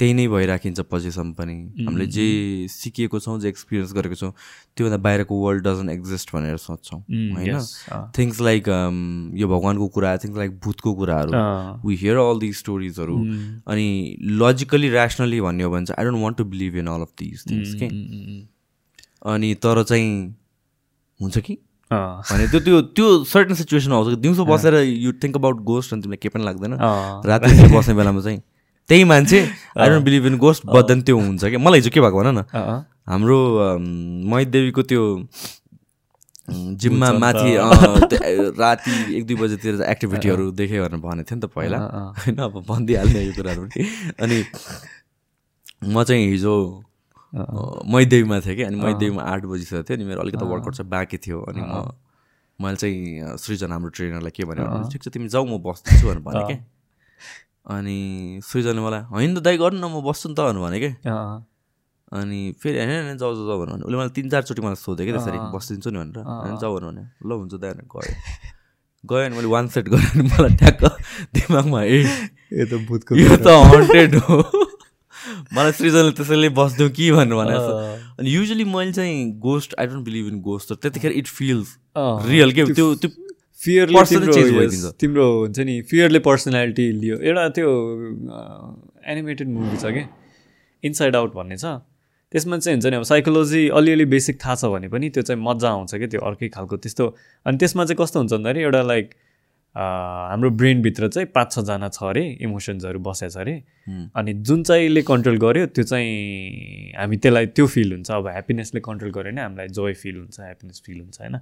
त्यही 0.00 0.12
नै 0.16 0.26
भइराखिन्छ 0.32 0.80
पछिसम्म 0.90 1.32
पनि। 1.36 1.56
हामीले 1.84 2.06
जे 2.08 2.26
सिकिएको 2.72 3.18
छौँ 3.20 3.38
जे 3.40 3.48
एक्सपिरियन्स 3.48 3.92
गरेको 3.94 4.16
छौँ 4.16 4.32
त्योभन्दा 4.76 4.98
बाहिरको 5.04 5.34
वर्ल्ड 5.40 5.62
डजन्ट 5.66 5.90
एक्जिस्ट 5.90 6.32
भनेर 6.34 6.56
सोच्छौँ 6.56 7.00
होइन। 7.36 7.60
थिङ्स 8.18 8.40
लाइक 8.40 8.68
यो 9.36 9.48
भगवान्को 9.48 9.88
कुरा 9.94 10.16
थिङ्स 10.24 10.36
लाइक 10.36 10.58
भूतको 10.64 10.94
कुराहरू। 10.94 11.32
वी 11.84 11.96
हियर 12.02 12.16
अल 12.16 12.38
दिज 12.40 12.56
स्टोरिजहरू 12.58 13.16
अनि 13.68 13.86
लजिकली 14.42 14.88
ऱ्यासनली 14.90 15.40
भन्ने 15.40 15.64
हो 15.64 15.70
भने 15.70 15.86
चाहिँ 15.86 15.98
I 16.00 16.10
don't 16.10 16.22
want 16.22 16.36
to 16.38 16.44
believe 16.56 16.76
in 16.76 16.86
all 16.96 17.02
of 17.02 17.12
these 17.20 17.44
things 17.50 17.74
के। 17.82 17.88
अनि 19.30 19.54
तर 19.64 19.82
चाहिँ 19.82 20.12
हुन्छ 21.20 21.38
कि? 21.38 21.58
भने 21.90 22.46
त्यो 22.48 22.60
त्यो 22.60 22.80
त्यो 22.96 23.06
सर्टन 23.24 23.54
सिचुएसन 23.54 23.92
आउँछ 23.92 24.18
दिउँसो 24.18 24.44
बसेर 24.46 24.74
यु 24.82 25.12
थिङ्क 25.22 25.36
अबाउट 25.36 25.56
गोस्ट 25.70 25.92
अनि 25.92 26.02
तिमीलाई 26.02 26.18
केही 26.22 26.32
पनि 26.34 26.44
लाग्दैन। 26.44 26.72
राति 27.28 27.68
बस्ने 27.74 27.94
बेलामा 27.94 28.20
चाहिँ 28.20 28.40
त्यही 28.90 29.04
मान्छे 29.06 29.40
I 29.78 29.88
don't 29.88 30.04
believe 30.04 30.26
in 30.26 30.36
ghost 30.42 30.66
but 30.66 30.84
then 30.90 31.02
त्यो 31.06 31.18
हुन्छ 31.18 31.44
क्या। 31.44 31.58
मलाई 31.62 31.78
हिजो 31.78 31.90
के 31.94 32.00
भएको 32.02 32.18
भन 32.18 32.28
न? 32.38 32.42
हाम्रो 33.06 33.38
मैदेवीको 34.30 34.82
त्यो 34.82 35.02
जिममा 36.50 37.08
माथि 37.22 37.50
राति 38.58 38.92
एक 39.16 39.26
दुई 39.26 39.36
बजेतिर 39.36 39.82
एक्टिभिटीहरू 39.86 40.50
देखेँ 40.50 40.80
भनेर 40.82 41.00
भनेको 41.00 41.30
थियो 41.30 41.38
नि 41.38 41.42
त 41.46 41.50
पहिला। 41.54 41.78
होइन 42.18 42.38
अब 42.42 42.54
भनिदिइहाल्ने 42.68 43.20
यो 43.24 43.32
कुराहरू 43.38 43.62
पनि। 43.70 43.82
अनि 44.18 44.38
म 45.86 46.02
चाहिँ 46.02 46.26
हिजो 46.30 46.54
मैदेवीमा 47.94 48.40
थिएँ 48.42 48.56
कि। 48.56 48.62
अनि 48.62 48.76
मैदेवीमा 48.76 49.22
आठ 49.22 49.44
बजीसम्म 49.46 49.82
थियो। 49.86 49.96
अनि 49.96 50.04
मेरो 50.10 50.20
अलिकति 50.20 50.44
वर्कआउट 50.44 50.74
चाहिँ 50.74 50.90
बाँकी 50.90 51.18
थियो। 51.22 51.38
अनि 51.46 51.62
म 51.62 51.94
मैले 52.58 52.76
चाहिँ 52.76 53.38
सृजन 53.38 53.72
हाम्रो 53.72 53.90
ट्रेनरलाई 53.94 54.30
के 54.34 54.44
भने 54.44 54.90
ठिक 54.90 55.02
छ 55.02 55.08
तिमी 55.14 55.28
जाऊ 55.30 55.46
म 55.46 55.62
बस्दैछु 55.62 56.06
भनेर 56.06 56.22
भने 56.26 56.42
क्या। 56.50 56.58
अनि 57.70 57.98
सृजनले 58.44 58.80
मलाई 58.80 59.02
होइन 59.10 59.30
त 59.34 59.38
दाइ 59.46 59.56
गर्नु 59.62 59.78
न 59.78 59.86
म 59.90 60.02
बस्छु 60.02 60.28
नि 60.28 60.34
त 60.34 60.40
भनेर 60.40 60.60
भने 60.64 60.78
क्या 60.80 61.16
अनि 62.12 62.38
फेरि 62.62 62.78
होइन 62.78 62.90
होइन 62.90 63.18
जाऊ 63.18 63.34
जाऊ 63.46 63.58
भनेर 63.60 63.74
भने 63.74 63.84
उसले 63.86 63.96
मलाई 63.96 64.12
तिन 64.16 64.26
चारचोटि 64.30 64.62
मलाई 64.62 64.78
सोधेँ 64.82 65.06
कि 65.06 65.12
त्यसरी 65.14 65.38
बसिदिन्छु 65.54 65.90
नि 65.90 65.98
भनेर। 65.98 66.18
अनि 66.26 66.56
जाऊ 66.58 66.72
भनेर 66.74 66.90
भने 66.90 67.04
ल 67.22 67.30
हुन्छ 67.38 67.54
दाइ 67.62 67.72
गयो। 67.86 68.14
गयो 69.04 69.24
अनि 69.26 69.34
मैले 69.36 69.48
वान 69.48 69.68
सेट 69.70 69.86
गरेँ 69.88 70.10
अनि 70.10 70.24
मलाई 70.28 70.52
ट्याक्क 70.58 70.82
दिमागमा 71.34 71.80
ए 71.82 71.98
यो 72.58 72.64
त 72.66 72.72
भूतको 72.88 73.16
यो 73.16 73.36
त 73.38 73.48
हन्टेड 73.70 74.14
हो। 74.26 74.36
मलाई 75.54 75.72
सृजनले 75.78 76.12
त्यसैले 76.18 76.48
बस्दिउँ 76.58 76.90
कि 76.90 77.10
भनेर 77.14 77.34
भने। 77.38 77.56
अनि 78.18 78.28
युजली 78.30 78.64
मैले 78.66 78.92
चाहिँ 78.92 79.38
ghost 79.38 79.74
I 79.78 79.86
don't 79.86 80.04
believe 80.04 80.26
in 80.28 80.40
ghost 80.42 80.72
त्यतिखेर 80.74 81.12
इट 81.22 81.26
फिल्स। 81.30 81.68
रियल 82.26 82.52
के? 82.52 82.64
त्यो 82.74 82.94
त्यो 82.98 83.10
फियरले 83.64 84.02
तिम्रो। 84.04 84.90
तिम्रो 85.00 85.26
हुन्छ 85.40 85.58
नि 85.60 85.80
फियरले 85.90 86.18
पर्सनालिटी 86.26 86.90
लियो। 87.00 87.16
एउटा 87.20 87.48
त्यो 87.56 87.68
एनिमेटेड 89.12 89.48
मुभी 89.48 89.76
छ 89.76 89.92
कि? 89.94 90.04
इनसाइड 90.84 91.16
आउट 91.16 91.34
भन्ने 91.34 91.56
छ। 91.56 91.64
त्यसमा 92.32 92.58
चाहिँ 92.58 92.74
हुन्छ 92.76 92.86
नि 92.86 92.96
अब 92.96 93.02
साइकोलोजी 93.02 93.68
अलिअलि 93.78 94.04
बेसिक 94.06 94.38
थाहा 94.44 94.54
छ 94.54 94.64
भने 94.72 94.88
पनि 94.88 95.10
त्यो 95.10 95.22
चाहिँ 95.22 95.42
मजा 95.42 95.68
आउँछ 95.70 95.94
कि 95.94 96.06
त्यो 96.06 96.20
अर्कै 96.20 96.48
खालको 96.56 96.76
त्यस्तो। 96.76 97.06
अनि 97.46 97.56
त्यसमा 97.58 97.84
चाहिँ 97.84 97.98
कस्तो 98.00 98.18
हुन्छ 98.20 98.32
भन्दाखेरि 98.32 98.60
एउटा 98.64 98.82
लाइक 98.82 99.14
हाम्रो 99.76 100.50
ब्रेनभित्र 100.50 101.08
चाहिँ 101.08 101.26
पाँच 101.34 101.52
छजना 101.52 101.88
छ 101.88 102.02
अरे 102.02 102.22
इमोसन्सहरू 102.42 102.98
बसेको 102.98 103.30
छ 103.30 103.36
अरे 103.38 103.54
अनि 104.16 104.32
जुन 104.46 104.62
चाहिँले 104.62 105.02
कन्ट्रोल 105.10 105.36
गर्यो 105.38 105.66
त्यो 105.74 105.84
चाहिँ 105.84 106.96
हामी 106.98 107.16
त्यसलाई 107.16 107.46
त्यो 107.54 107.66
फिल 107.66 107.92
हुन्छ। 107.92 108.10
अब 108.10 108.26
ह्याप्पिनेसले 108.28 108.80
कन्ट्रोल 108.88 109.10
गर्यो 109.10 109.32
भने 109.32 109.42
हामीलाई 109.42 109.68
जोय 109.78 109.94
फिल 109.94 110.16
हुन्छ 110.16 110.40
ह्याप्पिनेस 110.40 110.82
फिल 110.86 110.98
हुन्छ 111.00 111.20
होइन? 111.20 111.36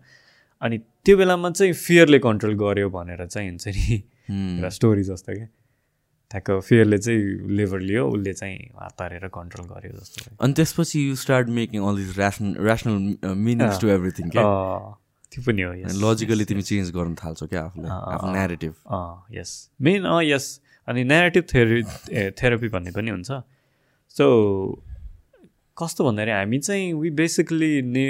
अनि 0.62 0.78
त्यो 1.04 1.16
बेलामा 1.16 1.50
चाहिँ 1.50 1.72
फियरले 1.72 2.18
कन्ट्रोल 2.18 2.54
गर्यो 2.58 2.88
भनेर 2.90 3.26
चाहिँ 3.26 3.48
हुन्छ 3.48 3.68
नि। 3.68 4.02
एउटा 4.28 4.68
स्टोरी 4.78 5.02
जस्तो 5.08 5.32
क्या 5.34 5.48
ठ्याक्क 6.30 6.50
फियरले 6.68 6.98
चाहिँ 6.98 7.20
लेभर 7.56 7.80
लियो 7.80 8.06
उसले 8.08 8.32
चाहिँ 8.34 8.56
हात 8.76 9.00
हारेर 9.00 9.26
कन्ट्रोल 9.34 9.66
गर्यो 9.66 9.92
जस्तो। 9.98 10.36
अनि 10.44 10.52
त्यसपछि 10.52 11.08
you 11.08 11.14
start 11.16 11.48
making 11.58 11.80
all 11.88 11.96
this 11.96 12.18
rational 12.18 12.66
rational 12.66 13.34
meanings 13.46 13.80
to 13.80 13.88
everything 13.88 14.28
क्या 14.30 14.44
त्यो 15.32 15.42
पनि 15.46 15.62
हो. 15.62 15.72
लजिकली 16.04 16.44
तिमी 16.44 16.62
चेन्ज 16.62 16.90
गर्न 16.96 17.14
थाल्छौ 17.22 17.46
क्या 17.46 17.62
आफूलाई 17.64 17.90
आफ्नो 17.90 18.32
नेरेटिभ 18.32 18.74
अँ 18.98 19.38
यस 19.38 19.50
मेन 19.80 20.04
अँ 20.04 20.22
यस 20.24 20.46
अनि 20.88 21.04
नेगेटिभ 21.04 21.44
थेरी 21.54 21.82
थेरापी 22.36 22.68
भन्ने 22.74 22.90
पनि 22.92 23.10
हुन्छ। 23.10 23.30
सो 24.16 24.26
कस्तो 25.78 26.04
भन्दाखेरि 26.04 26.32
हामी 26.32 26.58
चाहिँ 26.58 26.92
वी 27.00 27.10
बेसिकली 27.18 27.70
ने 27.82 28.06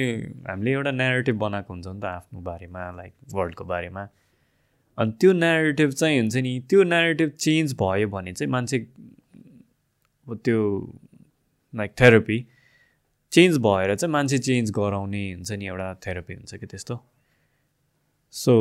हामीले 0.48 0.72
एउटा 0.72 0.90
नेरेटिभ 0.90 1.36
बनाएको 1.38 1.72
हुन्छ 1.74 1.86
नि 1.86 2.00
त 2.00 2.04
आफ्नो 2.04 2.40
बारेमा 2.40 2.90
लाइक 2.96 3.12
वर्ल्डको 3.34 3.64
बारेमा। 3.64 4.02
अनि 4.98 5.12
त्यो 5.20 5.32
नेरेटिभ 5.32 5.90
चाहिँ 5.90 6.18
हुन्छ 6.20 6.36
नि 6.36 6.52
त्यो 6.70 6.82
नेरेटिभ 6.84 7.30
चेन्ज 7.38 7.74
भयो 7.80 8.08
भने 8.08 8.32
चाहिँ 8.32 8.50
मान्छे 8.52 8.78
त्यो 10.26 10.60
लाइक 11.74 11.90
थेरापी 12.00 12.38
चेन्ज 13.32 13.58
भएर 13.64 13.94
चाहिँ 13.94 14.12
मान्छे 14.12 14.38
चेन्ज 14.38 14.70
गराउने 14.78 15.24
हुन्छ 15.32 15.50
नि 15.52 15.66
एउटा 15.66 15.94
थेरापी 16.06 16.34
हुन्छ 16.34 16.54
कि 16.54 16.66
त्यस्तो। 16.66 16.94
सो 18.34 18.54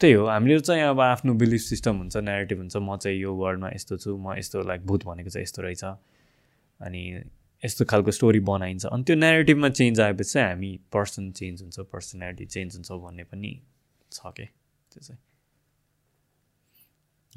त्यही 0.00 0.12
हो 0.14 0.26
हामीले 0.26 0.60
चाहिँ 0.60 0.82
अब 0.82 1.00
आफ्नो 1.00 1.34
बिलिफ 1.34 1.60
सिस्टम 1.60 1.96
हुन्छ 1.98 2.16
नेगेटिभ 2.16 2.58
हुन्छ 2.58 2.76
म 2.76 2.96
चाहिँ 2.96 3.18
यो 3.20 3.34
वर्ल्डमा 3.34 3.68
यस्तो 3.74 3.96
छु 3.98 4.16
म 4.16 4.36
यस्तो 4.38 4.62
लाइक 4.68 4.86
भूत 4.86 5.04
भनेको 5.04 5.30
चाहिँ 5.30 5.42
यस्तो 5.42 5.62
रहेछ। 5.62 5.84
अनि 6.80 7.02
यस्तो 7.62 7.84
खालको 7.90 8.10
स्टोरी 8.10 8.40
बनाइन्छ। 8.48 8.86
अनि 8.86 9.02
त्यो 9.04 9.16
नेगेटिभमा 9.16 9.68
चेन्ज 9.68 10.00
आएपछि 10.00 10.32
चाहिँ 10.32 10.48
हामी 10.48 10.70
पर्सन 10.92 11.30
चेन्ज 11.38 11.62
हुन्छ 11.62 11.80
पर्सनालिटी 11.92 12.46
चेन्ज 12.46 12.74
हुन्छ 12.74 12.90
भन्ने 13.04 13.24
पनि 13.24 13.50
छ 14.12 14.20
के? 14.36 14.44
त्यो 14.44 15.00
चाहिँ। 15.00 15.20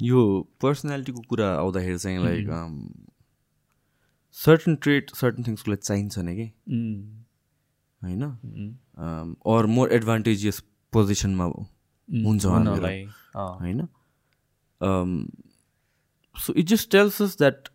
यो 0.00 0.20
पर्सनालिटीको 0.60 1.20
कुरा 1.28 1.48
आउँदाखेरि 1.54 1.98
चाहिँ 1.98 2.18
लाइक 2.24 2.44
सर्टन 4.36 4.76
ट्रेट 4.82 5.10
सर्टन 5.14 5.42
थिङ्सको 5.46 5.70
लागि 5.70 5.82
चाहिन्छ 5.82 6.18
नि 6.18 6.34
कि? 6.36 6.46
होइन? 8.02 8.22
अर 9.54 9.66
मोर 9.74 9.92
एडभान्टेजियस 9.92 10.62
पोजिसनमा 10.92 11.44
हुन्छ 11.44 12.44
होइन? 12.46 13.86
So 16.36 16.52
it 16.52 16.66
just 16.66 16.90
tells 16.92 17.22
us 17.22 17.36
that 17.38 17.68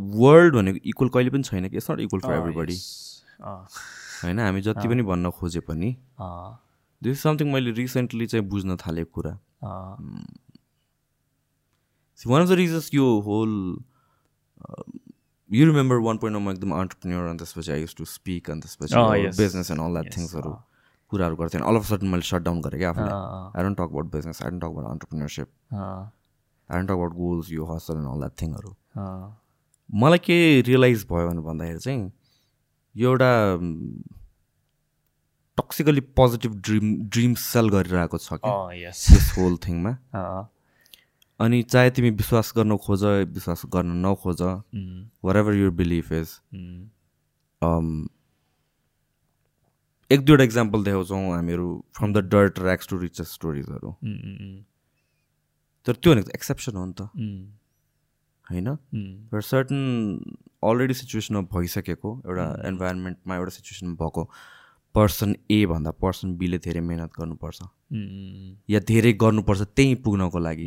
world 0.00 0.54
भनेको 0.56 0.78
इक्वल 0.90 1.08
कहिले 1.08 1.30
पनि 1.30 1.42
छैन 1.42 1.68
कि? 1.68 1.76
It's 1.76 1.90
not 1.90 2.00
equal 2.00 2.20
for 2.20 2.32
everybody 2.34 2.76
होइन 4.22 4.38
हामी 4.40 4.60
जति 4.62 4.88
पनि 4.88 5.02
भन्न 5.02 5.30
खोजे 5.38 5.60
पनि। 5.60 5.96
दिस 7.02 7.22
समथिङ 7.22 7.52
मैले 7.52 7.70
रिसेन्टली 7.78 8.26
चाहिँ 8.26 8.44
बुझ्न 8.48 8.76
थालेको 8.86 9.10
कुरा। 9.20 9.32
वान 12.20 12.42
अफ 12.42 12.48
द 12.48 12.52
रिजन्स 12.60 12.90
यो 12.94 13.06
whole 13.26 13.50
you 15.50 15.66
remember 15.66 15.96
one 16.04 16.16
point 16.18 16.38
म 16.38 16.50
एकदम 16.50 16.70
अन्टरप्रिन्यर 16.80 17.26
अनि 17.30 17.38
त्यसपछि 17.38 17.72
आई 17.72 17.80
युज 17.80 17.94
टु 17.96 18.04
स्पिक 18.12 18.50
अनि 18.50 18.60
Oh, 18.60 18.64
त्यसपछि. 18.66 18.94
बिजनेस 19.42 19.70
एन्ड 19.70 19.80
अल 19.80 19.92
द्याट 19.92 20.16
थिङ्सहरू। 20.16 20.52
कुराहरू 21.12 21.36
गर्थेँ 21.36 21.60
अल 21.62 21.76
अफ 21.76 21.84
सडन 21.88 22.06
मैले 22.12 22.22
सट 22.28 22.42
डाउन 22.42 22.60
गरेँ 22.60 22.78
क्या 22.80 22.90
आफूलाई 22.90 23.12
I 23.56 23.62
don't 23.64 23.76
talk 23.78 23.88
about 23.90 24.06
business 24.12 24.42
I 24.42 24.48
don't 24.50 24.62
talk 24.62 24.70
about 24.70 24.86
entrepreneurship 24.90 25.48
अँ, 25.72 26.10
I 26.68 26.76
don't 26.76 26.88
talk 26.88 26.94
about 26.94 27.12
goals 27.16 27.50
यो 27.52 27.64
हसल 27.74 27.96
एन्ड 27.96 28.08
अल 28.12 28.18
द्याट 28.20 28.34
थिङहरू 28.42 28.70
मलाई 29.90 30.18
के 30.18 30.36
रियलाइज 30.66 31.06
भयो 31.10 31.26
भनेर 31.28 31.42
भन्दाखेरि 31.42 31.78
चाहिँ 31.78 32.10
यो 32.94 33.10
एउटा 33.10 33.30
toxically 35.58 36.00
positive 36.18 36.54
dream 36.64 36.94
dream 37.08 37.34
sell 37.42 37.68
गरिरहेको 37.70 38.18
छ 38.18 38.32
कि? 38.34 38.48
होल 39.38 39.56
थिङमा 39.66 39.90
अँ, 40.14 40.48
अनि 41.40 41.62
चाहे 41.62 41.90
तिमी 41.90 42.10
विश्वास 42.18 42.52
गर्न 42.56 42.76
खोज 42.86 43.04
विश्वास 43.36 43.62
गर्न 43.74 43.96
नखोज 44.06 44.42
वर 45.24 45.36
एभर 45.36 45.54
युर 45.54 45.70
बिलिफ 45.80 46.12
इज 46.12 46.28
एक 50.10 50.20
दुईवटा 50.24 50.44
इक्जाम्पल 50.44 50.84
देखाउँछौँ 50.84 51.20
हामीहरू 51.30 51.68
from 51.96 52.12
the 52.12 52.18
dirt 52.32 52.58
rags 52.60 52.88
to 52.88 52.98
riches 52.98 53.32
स्टोरिजहरू 53.32 53.90
तर 55.86 55.92
त्यो 55.94 56.12
भनेको 56.12 56.30
एक्सेप्सन 56.34 56.76
हो 56.76 56.84
नि 56.86 56.92
त। 56.92 57.00
उम्, 57.16 57.46
होइन? 58.50 58.68
र 59.34 59.40
सर्टन 59.42 59.78
अलरेडी 60.62 60.94
सिचुएसनमा 60.94 61.40
भइसकेको 61.52 62.10
एउटा 62.26 62.46
इन्भाइरोमेन्टमा 62.68 63.36
एउटा 63.36 63.52
सिचुएसनमा 63.56 63.94
भएको 64.02 64.22
पर्सन 64.94 65.34
ए 65.50 65.66
भन्दा 65.66 65.90
पर्सन 66.02 66.36
बीले 66.38 66.58
धेरै 66.64 66.80
मिहिनेत 66.80 67.10
गर्नुपर्छ। 67.20 67.60
या 68.70 68.80
धेरै 68.88 69.12
गर्नुपर्छ 69.22 69.62
त्यहीँ 69.76 69.94
पुग्नको 70.04 70.38
लागि। 70.38 70.66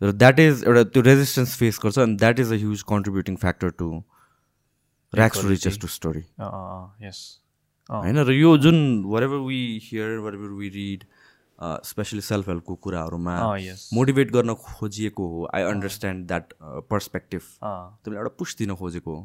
र 0.00 0.12
द्याट 0.12 0.38
इज 0.40 0.64
एउटा 0.64 0.82
त्यो 0.92 1.02
रेजिस्टेन्स 1.02 1.56
फेस 1.58 1.78
गर्छ 1.82 1.98
अनि 1.98 2.14
that 2.16 2.40
is 2.40 2.52
a 2.52 2.56
huge 2.56 2.82
contributing 2.88 3.36
factor 3.36 3.70
to 3.78 3.88
rags 5.12 5.42
to 5.42 5.48
riches 5.48 5.80
to 5.80 5.86
story 5.88 6.22
होइन? 7.90 8.16
र 8.18 8.30
यो 8.32 8.56
जुन 8.58 8.76
wherever 9.22 9.40
we 9.48 9.60
hear 9.84 10.18
wherever 10.34 10.52
we 10.60 10.68
read 10.76 11.04
especially 11.62 12.20
self 12.20 12.48
हेल्पको 12.48 12.74
कुराहरूमा 12.74 13.36
मोटिभेट 13.94 14.30
गर्न 14.32 14.54
खोजिएको 14.54 15.26
हो। 15.28 15.48
आई 15.54 15.62
अन्डरस्ट्यान्ड 15.62 16.26
द्याट 16.26 16.52
पर्सपेक्टिभ 16.90 17.40
तिमीले 17.64 18.18
एउटा 18.18 18.34
पुस 18.38 18.56
दिन 18.58 18.74
खोजेको 18.74 19.16
हो। 19.16 19.22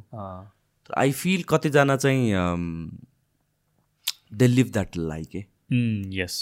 तर 0.85 0.93
आई 0.97 1.11
फिल 1.11 1.43
कतिजना 1.49 1.95
चाहिँ 1.97 2.21
they 4.33 4.47
live 4.47 4.71
that 4.71 4.97
like 4.97 5.35
um, 5.35 6.11
yes. 6.13 6.33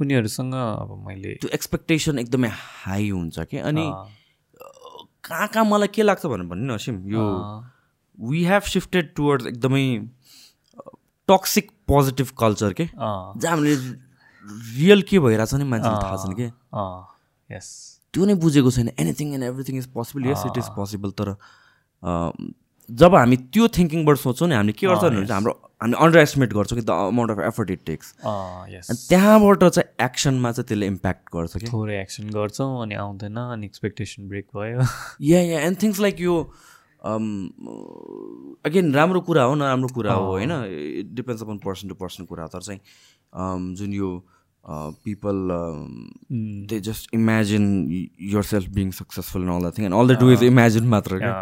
उनीहरूसँग 0.00 0.54
अब 0.54 0.90
मैले 1.06 1.34
त्यो 1.40 1.50
एक्सपेक्टेसन 1.54 2.18
एकदमै 2.18 2.48
हाई 2.52 3.08
हुन्छ 3.10 3.38
कि 3.50 3.58
अनि 3.58 3.84
कहाँ 5.24 5.48
कहाँ 5.48 5.64
मलाई 5.64 5.88
के 5.88 6.02
लाग्छ 6.02 6.26
भनेर 6.26 6.46
भन्नु 6.46 6.72
न 6.72 6.74
असिम 6.74 6.96
यो 7.08 7.22
वी 8.18 8.44
हेभ 8.44 8.62
सिफ्टेड 8.62 9.14
टुवर्ड्स 9.14 9.46
एकदमै 9.46 9.86
टक्सिक 11.28 11.70
पोजिटिभ 11.88 12.30
कल्चर 12.38 12.72
के 12.72 12.84
जहाँ 12.84 13.50
हामीले 13.50 13.76
रियल 14.76 15.02
के 15.10 15.18
भइरहेछ 15.18 15.54
नि 15.54 15.64
मान्छेलाई 15.64 16.00
थाहा 16.02 16.16
छैन 16.24 16.32
कि? 16.40 16.46
यस 17.50 17.66
त्यो 18.14 18.22
नै 18.26 18.34
बुझेको 18.42 18.70
छैन। 18.70 18.88
Anything 18.98 19.34
and 19.34 19.44
everything 19.44 19.78
is 19.78 19.86
possible 19.94 20.30
yes 20.30 20.42
it 20.46 20.56
is 20.58 20.68
possible 20.76 21.10
तर 21.20 21.28
जब 22.88 23.14
हामी 23.14 23.36
त्यो 23.54 23.66
थिङ्किङबाट 23.76 24.16
सोच्छौँ 24.16 24.48
नि 24.48 24.54
हामीले 24.54 24.72
के 24.72 24.86
गर्छ 24.86 25.02
भने 25.02 25.26
हाम्रो 25.26 25.52
हामीले 25.82 25.96
अन्डर 26.04 26.18
एस्टिमेट 26.18 26.52
गर्छौँ 26.52 26.78
कि 26.78 26.84
the 26.86 26.90
amount 26.90 27.30
of 27.32 27.38
effort 27.46 27.70
it 27.70 27.80
takes 27.86 28.14
त्यहाँबाट 29.08 29.64
चाहिँ 29.64 29.88
एक्सनमा 30.06 30.52
चाहिँ 30.52 30.66
त्यसले 30.68 30.86
इम्प्याक्ट 30.86 31.24
गर्छ 31.34 31.56
कि? 31.56 31.66
थोरै 31.66 32.00
एक्सन 32.00 32.30
गर्छौँ 32.36 32.82
अनि 32.82 32.94
आउँदैन 32.94 33.36
अनि 33.36 33.66
एक्सपेक्टेसन 33.66 34.28
ब्रेक 34.28 34.46
भयो। 34.56 34.86
Yeah 35.30 35.40
yeah 35.42 35.60
and 35.66 35.82
things 35.82 36.00
like 36.00 36.20
यो 36.20 36.34
अगेन 38.66 38.94
राम्रो 38.94 39.20
कुरा 39.26 39.42
हो 39.42 39.54
नराम्रो 39.54 39.88
कुरा 39.94 40.12
हो 40.14 40.30
होइन? 40.30 40.52
It 41.02 41.06
depends 41.14 41.42
upon 41.42 41.58
person 41.66 41.88
to 41.88 41.94
person 42.06 42.24
कुरा 42.30 42.46
तर 42.54 42.62
चाहिँ 42.62 42.80
जुन 43.76 43.92
यो 43.92 44.08
people 44.68 45.36
they 46.70 46.80
just 46.88 47.14
imagine 47.14 47.64
yourself 48.42 48.68
being 48.78 48.90
successful 48.98 49.48
all 49.48 49.62
the 49.68 49.72
thing 49.78 49.84
and 49.84 49.94
all 49.94 50.14
the 50.14 50.18
do 50.20 50.30
is 50.32 50.42
imagine 50.42 50.86
मात्र 50.94 51.18
क्या 51.18 51.34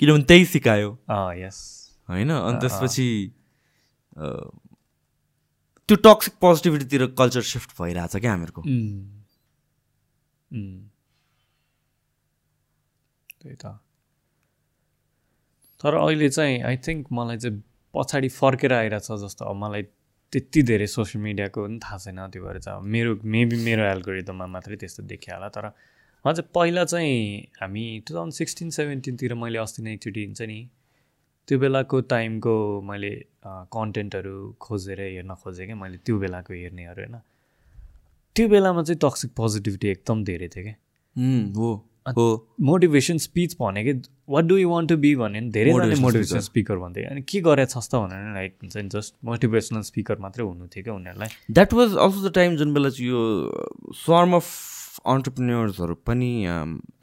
किनभने 0.00 0.24
त्यही 0.24 0.44
सिकायो 0.54 0.90
यस 1.42 1.58
होइन 2.10 2.30
अनि 2.30 2.58
त्यसपछि 2.60 3.08
त्यो 5.88 5.96
टक्सिक 6.04 6.34
पोजिटिभिटीतिर 6.40 7.06
कल्चर 7.18 7.42
सिफ्ट 7.50 7.70
भइरहेछ 7.80 8.16
क्या 8.16 8.30
हामीहरूको 8.32 8.62
त्यही 13.40 13.54
त। 13.54 13.78
तर 15.80 15.94
अहिले 15.94 16.28
चाहिँ 16.28 16.62
आई 16.68 16.76
थिङ्क 16.86 17.06
मलाई 17.12 17.38
चाहिँ 17.38 17.62
पछाडि 17.94 18.28
फर्केर 18.36 18.72
आइरहेछ 18.72 19.08
जस्तो 19.24 19.44
अब 19.44 19.56
मलाई 19.56 19.82
त्यति 20.32 20.62
धेरै 20.62 20.86
सोसियल 20.86 21.22
मिडियाको 21.24 21.64
पनि 21.66 21.78
थाहा 21.84 21.98
छैन 21.98 22.18
त्यो 22.32 22.42
भएर 22.44 22.58
चाहिँ 22.58 22.82
मेरो 22.94 23.18
मेबी 23.24 23.56
मेरो 23.64 23.84
एल्गोरिदममा 23.84 24.46
मात्रै 24.46 24.76
त्यस्तो 24.76 25.02
देखियो 25.02 25.36
होला 25.36 25.48
तर 25.48 25.70
अझ 26.24 26.40
पहिला 26.54 26.84
चाहिँ 26.84 27.16
हामी 27.60 27.84
टु 28.08 28.14
थाउजन्ड 28.14 28.34
सिक्सटिन 28.34 28.70
सेभेन्टिनतिर 28.70 29.34
मैले 29.34 29.58
अस्ति 29.58 29.82
नै 29.82 29.92
एकचोटि 29.92 30.24
हुन्छ 30.24 30.42
नि 30.42 30.58
त्यो 31.48 31.58
बेलाको 31.58 32.00
टाइमको 32.12 32.54
मैले 32.82 33.10
कन्टेन्टहरू 33.72 34.36
खोजेर 34.60 35.00
हेर्न 35.00 35.34
खोजेँ 35.34 35.66
क्या 35.66 35.76
मैले 35.76 35.96
त्यो 36.06 36.18
बेलाको 36.18 36.52
हेर्नेहरू 36.54 37.02
होइन। 37.02 37.16
त्यो 38.36 38.48
बेलामा 38.48 38.82
चाहिँ 38.82 38.98
टक्सिक 39.02 39.30
पोजिटिभिटी 39.36 39.88
एकदम 39.88 40.24
धेरै 40.24 40.48
थियो 40.48 40.64
क्या 40.64 40.76
हो। 41.56 41.70
मोटिभेसन 42.68 43.18
स्पिच 43.18 43.56
भनेकै 43.60 43.92
what 44.34 44.44
do 44.44 44.56
you 44.58 44.68
want 44.70 44.88
to 44.88 44.96
be 45.04 45.14
भने 45.16 45.40
धेरैजनाले 45.56 45.94
मोटिभेसन 46.00 46.40
स्पिकर 46.46 46.76
भन्थे 46.78 47.04
अनि 47.10 47.22
के 47.28 47.40
गरेछ 47.48 47.74
त 47.76 47.94
भनेर 47.94 48.32
लाइक 48.34 48.56
हुन्छ 48.62 48.76
नि 48.76 48.88
जस्ट 48.94 49.14
मोटिभेसनल 49.30 49.82
स्पिकर 49.90 50.18
मात्रै 50.24 50.44
हुनु 50.44 50.66
थियो 50.74 50.82
क्या 50.84 50.94
उनीहरूलाई। 50.94 51.28
That 51.50 51.72
was 51.80 51.96
also 52.06 52.28
the 52.28 52.32
time 52.40 52.56
जुन 52.56 52.74
बेला 52.74 52.90
चाहिँ 52.96 53.10
यो 53.10 53.20
सर्म 54.06 54.36
अफ 54.40 54.46
अन्टरप्रिन्यर्सहरू 55.14 55.94
पनि 56.08 56.32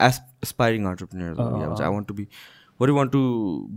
S 0.08 0.20
aspiring 0.44 0.82
अन्टरप्रिन्यर्सहरू 0.92 1.82
I 1.84 1.90
want 1.94 2.08
to 2.08 2.14
be 2.14 2.28
what 2.80 2.88
you 2.88 2.96
want 2.96 3.12
to 3.12 3.22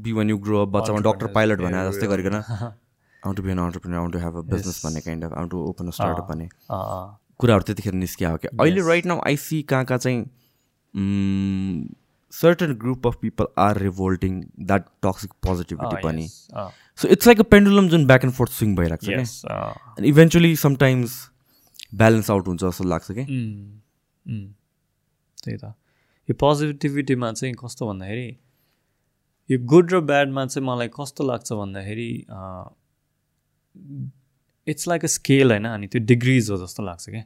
be 0.03 0.11
when 0.19 0.29
you 0.29 0.37
grow 0.49 0.61
up 0.61 0.69
बच्चामा 0.75 0.99
डक्टर 1.11 1.27
पाइलट 1.39 1.61
भने 1.61 1.85
जस्तै 1.89 2.07
गरिकन 2.07 2.35
out 2.35 3.35
to 3.35 3.43
be 3.43 3.51
an 3.51 3.59
entrepreneur 3.59 4.01
out 4.01 4.11
to 4.13 4.19
have 4.19 4.35
a 4.37 4.41
business 4.49 4.81
भन्ने 4.85 5.01
kind 5.07 5.23
of 5.25 5.33
out 5.39 5.49
to 5.51 5.63
open 5.69 5.87
a 5.87 5.91
startup 5.99 6.27
भन्ने 6.31 6.47
कुराहरू 7.39 7.63
त्यतिखेर 7.63 7.93
निस्कियो 7.93 8.35
क्या। 8.37 8.51
अहिले 8.59 8.81
राइट 8.87 9.05
नाउ 9.05 9.19
आइसी 9.27 9.61
कहाँ 9.71 9.85
कहाँ 9.85 9.99
चाहिँ 9.99 10.19
certain 12.33 12.73
group 12.73 13.07
of 13.07 13.15
people 13.21 13.47
are 13.57 13.77
revolting 13.77 14.41
that 14.59 14.85
toxic 15.03 15.31
positivity 15.47 16.01
पनि 16.03 16.27
so 16.27 17.07
it's 17.07 17.27
like 17.27 17.39
a 17.39 17.43
pendulum 17.43 17.89
जुन 17.89 18.05
ब्याक 18.07 18.23
एन्ड 18.23 18.33
फोर्थ 18.33 18.51
स्विङ 18.51 18.75
भइरहेको 18.75 19.05
छ 19.05 19.45
क्या 19.45 20.05
इभेन्चुली 20.05 20.55
समटाइम्स 20.55 21.19
ब्यालेन्स 21.95 22.31
आउट 22.31 22.47
हुन्छ 22.47 22.63
जस्तो 22.63 22.83
लाग्छ 22.83 23.11
कि 23.11 23.25
त्यही 25.37 25.57
त 25.57 25.73
यो 26.29 26.35
पोजिटिभिटीमा 26.35 27.31
चाहिँ 27.31 27.53
कस्तो 27.53 27.87
भन्दाखेरि 27.87 28.37
यो 29.49 29.59
गुड 29.65 29.93
र 29.93 29.99
ब्याडमा 29.99 30.45
चाहिँ 30.45 30.67
मलाई 30.67 30.87
कस्तो 30.99 31.23
लाग्छ 31.23 31.53
भन्दाखेरि 31.53 32.09
इट्स 34.67 34.87
लाइक 34.87 35.03
अ 35.03 35.07
स्केल 35.07 35.51
होइन 35.51 35.65
अनि 35.65 35.87
त्यो 35.87 36.01
डिग्रिज 36.05 36.49
हो 36.51 36.57
जस्तो 36.57 36.83
लाग्छ 36.83 37.09
क्या 37.09 37.23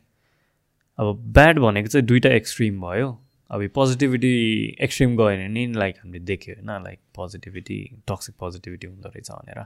अब 0.99 1.17
ब्याड 1.33 1.59
भनेको 1.59 1.87
चाहिँ 1.87 2.05
दुइटा 2.05 2.29
एक्सट्रिम 2.29 2.81
भयो 2.81 3.22
अब 3.53 3.61
यो 3.61 3.69
पोजिटिभिटी 3.69 4.33
एक्सट्रिम 4.81 5.15
गयो 5.17 5.25
भने 5.25 5.47
नि 5.47 5.63
लाइक 5.77 5.95
हामीले 6.01 6.19
देख्यो 6.25 6.55
होइन 6.55 6.83
लाइक 6.83 6.99
पोजिटिभिटी 7.15 7.79
टक्सिक 8.09 8.35
पोजिटिभिटी 8.39 8.87
हुँदो 8.87 9.09
रहेछ 9.09 9.29
भनेर। 9.31 9.59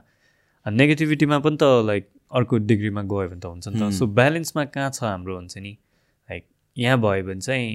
नेगेटिभिटीमा 0.66 1.38
पनि 1.38 1.56
त 1.56 1.64
लाइक 1.86 2.08
अर्को 2.38 2.58
डिग्रीमा 2.70 3.02
गयो 3.02 3.28
भने 3.28 3.40
त 3.40 3.46
हुन्छ 3.46 3.68
नि 3.68 3.80
त। 3.80 3.92
सो 3.98 4.06
ब्यालेन्समा 4.18 4.64
कहाँ 4.76 4.90
छ 4.90 5.02
हाम्रो 5.04 5.36
हुन्छ 5.36 5.58
नि? 5.58 5.72
लाइक 6.28 6.44
यहाँ 6.76 6.98
भयो 7.00 7.24
भने 7.24 7.40
चाहिँ 7.40 7.68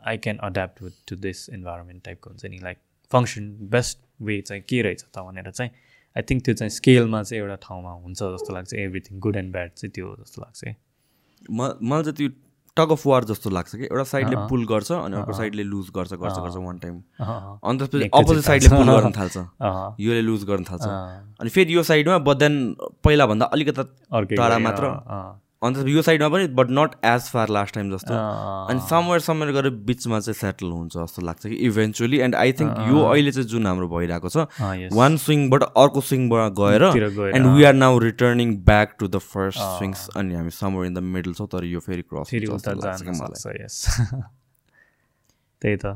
I 0.00 0.16
can 0.18 0.36
adapt 0.48 0.82
with 0.82 0.94
to 1.08 1.16
this 1.16 1.48
environment 1.50 2.04
टाइपको 2.04 2.30
हुन्छ 2.30 2.44
नि। 2.46 2.58
लाइक 2.62 2.78
फङ्सन 3.12 3.50
बेस्ट 3.74 3.98
वे 4.22 4.40
चाहिँ 4.40 4.62
के 4.68 4.80
रहेछ 4.82 5.04
त 5.04 5.18
भनेर 5.18 5.50
चाहिँ 5.50 5.70
आई 6.16 6.22
थिङ्क 6.22 6.44
त्यो 6.44 6.54
चाहिँ 6.54 6.70
स्केलमा 6.70 7.22
चाहिँ 7.22 7.42
एउटा 7.42 7.56
ठाउँमा 7.66 7.92
हुन्छ 8.04 8.18
जस्तो 8.18 8.54
लाग्छ। 8.54 8.74
एभ्रिथिङ 8.74 9.20
गुड 9.20 9.36
एन्ड 9.36 9.52
ब्याड 9.52 9.70
चाहिँ 9.76 9.92
त्यो 9.92 10.16
जस्तो 10.20 10.42
लाग्छ। 10.42 10.74
म 11.50 11.60
मलाई 11.82 12.02
चाहिँ 12.02 12.16
त्यो 12.16 12.28
टग 12.76 12.92
अफ 12.92 13.06
वार 13.06 13.24
जस्तो 13.24 13.50
लाग्छ 13.50 13.74
कि? 13.76 13.84
एउटा 13.84 14.04
साइडले 14.04 14.36
पुल 14.48 14.64
गर्छ 14.66 14.92
अनि 14.92 15.16
अर्को 15.16 15.32
साइडले 15.32 15.62
लुज 15.62 15.90
गर्छ 15.96 16.12
गर्छ 16.14 16.38
गर्छ 16.38 16.56
वान 16.56 16.78
टाइम 16.78 16.96
अनि 17.20 17.78
त्यसपछि 17.78 18.08
अपोजिट 18.08 18.44
साइडले 18.44 18.68
पुल 18.76 18.90
गर्न 18.90 19.12
थाल्छ। 19.12 19.36
योले 20.00 20.22
लुज 20.22 20.44
गर्न 20.50 20.64
थाल्छ। 20.70 20.84
अनि 21.40 21.50
फेरि 21.50 21.74
यो 21.74 21.82
साइडमा 21.82 22.18
बट 22.28 22.36
देन 22.36 22.54
पहिलाभन्दा 23.04 23.46
अलिकता 23.46 23.82
टाढा 24.36 24.58
मात्र। 24.58 24.84
अन्त 25.62 25.76
यो 25.88 26.02
साइडमा 26.02 26.28
पनि 26.28 26.46
but 26.58 26.70
not 26.78 26.94
as 27.04 27.22
far 27.32 27.48
last 27.56 27.74
time 27.74 27.90
जस्तो। 27.94 28.14
अनि 28.70 28.80
समवेयर 28.88 29.20
समवेयर 29.26 29.52
गरेर 29.54 29.70
बिचमा 29.90 30.18
चाहिँ 30.20 30.34
सेटल 30.34 30.66
हुन्छ 30.72 30.96
जस्तो 30.96 31.22
लाग्छ 31.22 31.46
कि 31.46 31.54
इभेन्चुली 31.68 32.18
एन्ड 32.26 32.34
आई 32.34 32.52
थिङ्क 32.60 32.78
यो 32.88 33.02
अहिले 33.04 33.32
चाहिँ 33.32 33.48
जुन 33.48 33.66
हाम्रो 33.66 33.88
भइरहेको 33.88 34.28
छ 34.28 34.36
वान 34.96 35.16
स्विङबाट 35.24 35.62
अर्को 35.62 36.00
स्विङबाट 36.10 36.52
गएर 36.60 36.82
and 37.36 37.46
we 37.56 37.64
are 37.64 37.74
now 37.74 37.98
returning 38.06 38.56
back 38.64 38.96
to 39.00 39.08
the 39.08 39.18
first 39.32 39.58
swings 39.78 40.08
अनि 40.16 40.34
हामी 40.34 40.50
समवेयर 40.58 40.86
इन 40.86 40.94
द 40.94 40.98
मिडल 41.16 41.32
छौँ 41.40 41.46
तर 41.54 41.64
यो 41.64 41.80
फेरि 41.88 42.02
क्रस 42.12 42.30
त्यही 45.62 45.76
त। 45.76 45.86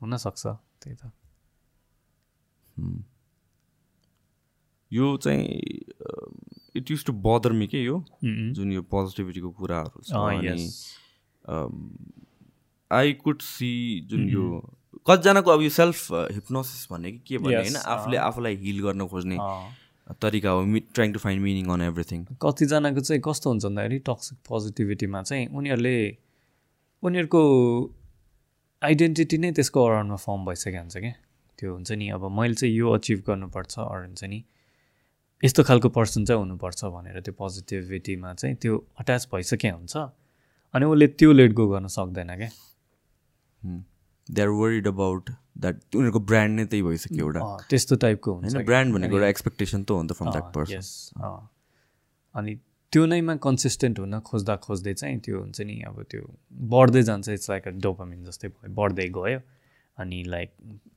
हुनसक्छ 0.00 0.46
त्यही 0.46 0.94
त। 0.94 1.10
यो 4.90 5.16
चाहिँ 5.16 5.60
it 6.76 6.90
use 6.90 7.04
to 7.04 7.12
bother 7.26 7.52
me 7.52 7.66
के 7.66 7.82
यो? 7.82 8.04
जुन 8.24 8.72
यो 8.72 8.82
पोजिटिभिटीको 8.94 9.50
कुराहरू 9.60 10.02
छ 10.02 10.12
अनि 10.12 10.68
आई 12.90 13.12
कुड 13.22 13.40
सी 13.42 13.70
जुन 14.10 14.28
यो 14.28 14.44
कतिजनाको 15.06 15.50
अब 15.50 15.62
यो 15.62 15.70
सेल्फ 15.76 16.12
हिप्नोसिस 16.32 16.86
भन्ने 16.90 17.12
कि 17.12 17.18
के 17.28 17.38
भन्ने 17.38 17.56
होइन? 17.56 17.76
आफूले 17.94 18.16
आफूलाई 18.26 18.56
हिल 18.56 18.82
गर्न 18.82 19.06
खोज्ने 19.14 19.38
तरिका 20.22 20.50
हो 20.50 20.62
me 20.70 20.80
trying 20.94 21.12
to 21.12 21.18
find 21.18 21.42
meaning 21.42 21.68
on 21.74 21.82
everything 21.82 22.24
कतिजनाको 22.42 23.00
चाहिँ 23.00 23.20
कस्तो 23.24 23.50
हुन्छ 23.50 23.64
भन्दाखेरि 23.64 23.98
टक्सिक 24.08 24.38
पोजिटिभिटीमा 24.48 25.22
चाहिँ 25.22 25.46
उनीहरूले 25.60 25.96
उनीहरूको 27.02 27.42
आइडेन्टिटी 28.82 29.38
नै 29.38 29.52
त्यसको 29.58 29.84
अराउन्डमा 29.86 30.16
फर्म 30.24 30.44
भइसकेको 30.46 30.80
हुन्छ 30.80 30.96
क्या 31.04 31.14
त्यो 31.58 31.72
हुन्छ 31.74 31.90
नि 32.00 32.08
अब 32.16 32.22
मैले 32.40 32.54
चाहिँ 32.60 32.74
यो 32.74 32.90
अचिभ 32.98 33.22
गर्नुपर्छ 33.28 33.78
अरू 33.78 34.04
हुन्छ 34.06 34.24
नि 34.32 34.38
यस्तो 35.44 35.62
खालको 35.68 35.88
पर्सन 35.92 36.24
चाहिँ 36.24 36.40
हुनुपर्छ 36.40 36.84
भनेर 36.92 37.20
त्यो 37.20 37.34
पोजिटिभिटीमा 37.38 38.34
चाहिँ 38.34 38.56
त्यो 38.56 38.76
अट्याच 39.00 39.28
भइसके 39.32 39.68
हुन्छ। 39.68 39.96
अनि 40.74 40.84
उसले 40.84 41.06
त्यो 41.20 41.32
लेट 41.32 41.52
गो 41.52 41.64
गर्न 41.68 41.86
सक्दैन 41.96 42.30
क्या। 42.36 42.50
They 44.28 44.42
are 44.42 44.48
worried 44.48 44.86
about 44.88 45.30
that 45.30 45.96
उनीहरूको 45.96 46.20
ब्रान्ड 46.30 46.52
नै 46.58 46.64
त्यही 46.66 46.82
भइसक्यो 46.82 47.24
एउटा। 47.24 47.40
त्यस्तो 47.70 47.96
टाइपको 48.04 48.32
हुन्छ 48.34 48.56
ब्रान्ड 48.70 48.94
भनेको 48.94 49.14
एउटा 49.16 49.28
एक्सपेक्टेसन 49.28 49.82
त 49.84 49.90
हो 49.90 50.02
नि 50.02 50.08
त 50.08 50.12
फ्रम 50.18 50.30
द्याट 50.30 50.48
पर्सन 50.54 50.80
अनि 52.34 52.54
त्यो 52.92 53.04
नैमा 53.06 53.34
कन्सिस्टेन्ट 53.44 53.98
हुन 53.98 54.18
खोज्दा 54.30 54.54
खोज्दै 54.64 54.94
चाहिँ 54.94 55.18
त्यो 55.20 55.40
हुन्छ 55.40 55.60
नि 55.60 55.76
अब 55.88 56.02
त्यो 56.10 56.22
बढ्दै 56.72 57.02
जान्छ। 57.02 57.28
इट्स 57.28 57.50
लाइक 57.50 57.68
अ 57.68 57.70
डोपामिन 57.84 58.24
जस्तै 58.24 58.48
भयो 58.48 58.72
बढ्दै 58.80 59.08
गयो। 59.18 59.40
अनि 59.98 60.22
लाइक 60.26 60.50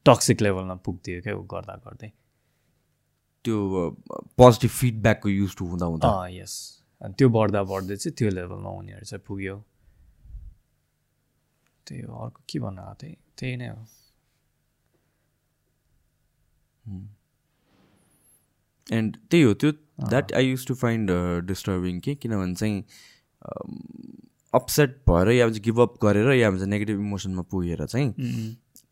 टक्सिक 0.06 0.42
लेभलमा 0.42 0.76
पुग्थ्यो 0.88 1.22
क्या 1.22 1.35
ऊ 1.35 1.43
गर्दा 1.53 1.76
गर्दै। 1.85 2.09
त्यो 3.48 3.58
पोजिटिभ 4.38 4.72
फिडब्याकको 4.80 5.30
युज 5.30 5.56
टु 5.58 5.66
हुँदा 5.72 5.85
हुँदा। 5.85 6.11
यस 6.35 6.53
त्यो 7.17 7.27
बढ्दा 7.30 7.64
बढ्दै 7.72 7.95
चाहिँ 7.95 8.16
त्यो 8.17 8.30
लेभलमा 8.30 8.69
उनीहरू 8.80 9.06
चाहिँ 9.06 9.24
पुग्यो। 9.27 9.56
त्यही 11.88 12.01
हो 12.03 12.14
अर्को 12.24 12.42
के 12.50 12.59
भन्नु 12.59 12.82
आएको 12.82 12.95
थिएँ? 13.03 13.16
त्यही 13.38 13.56
नै 13.58 13.67
हो। 13.67 13.82
एन्ड 18.88 19.17
त्यही 19.32 19.43
हो 19.43 19.53
त्यो 19.53 19.72
that 20.09 20.34
I 20.34 20.45
use 20.48 20.67
to 20.67 20.74
find 20.76 21.11
disturbing 21.48 22.00
के? 22.00 22.16
किनभने 22.16 22.56
चाहिँ 22.56 22.84
अपसेट 24.53 24.92
भएर 25.09 25.27
या 25.32 25.48
गिभअप 25.48 25.98
गरेर 26.03 26.32
या 26.34 26.50
भन्छ 26.51 26.64
नेगेटिभ 26.64 27.00
इमोसनमा 27.00 27.42
पुगेर 27.51 27.85
चाहिँ 27.85 28.09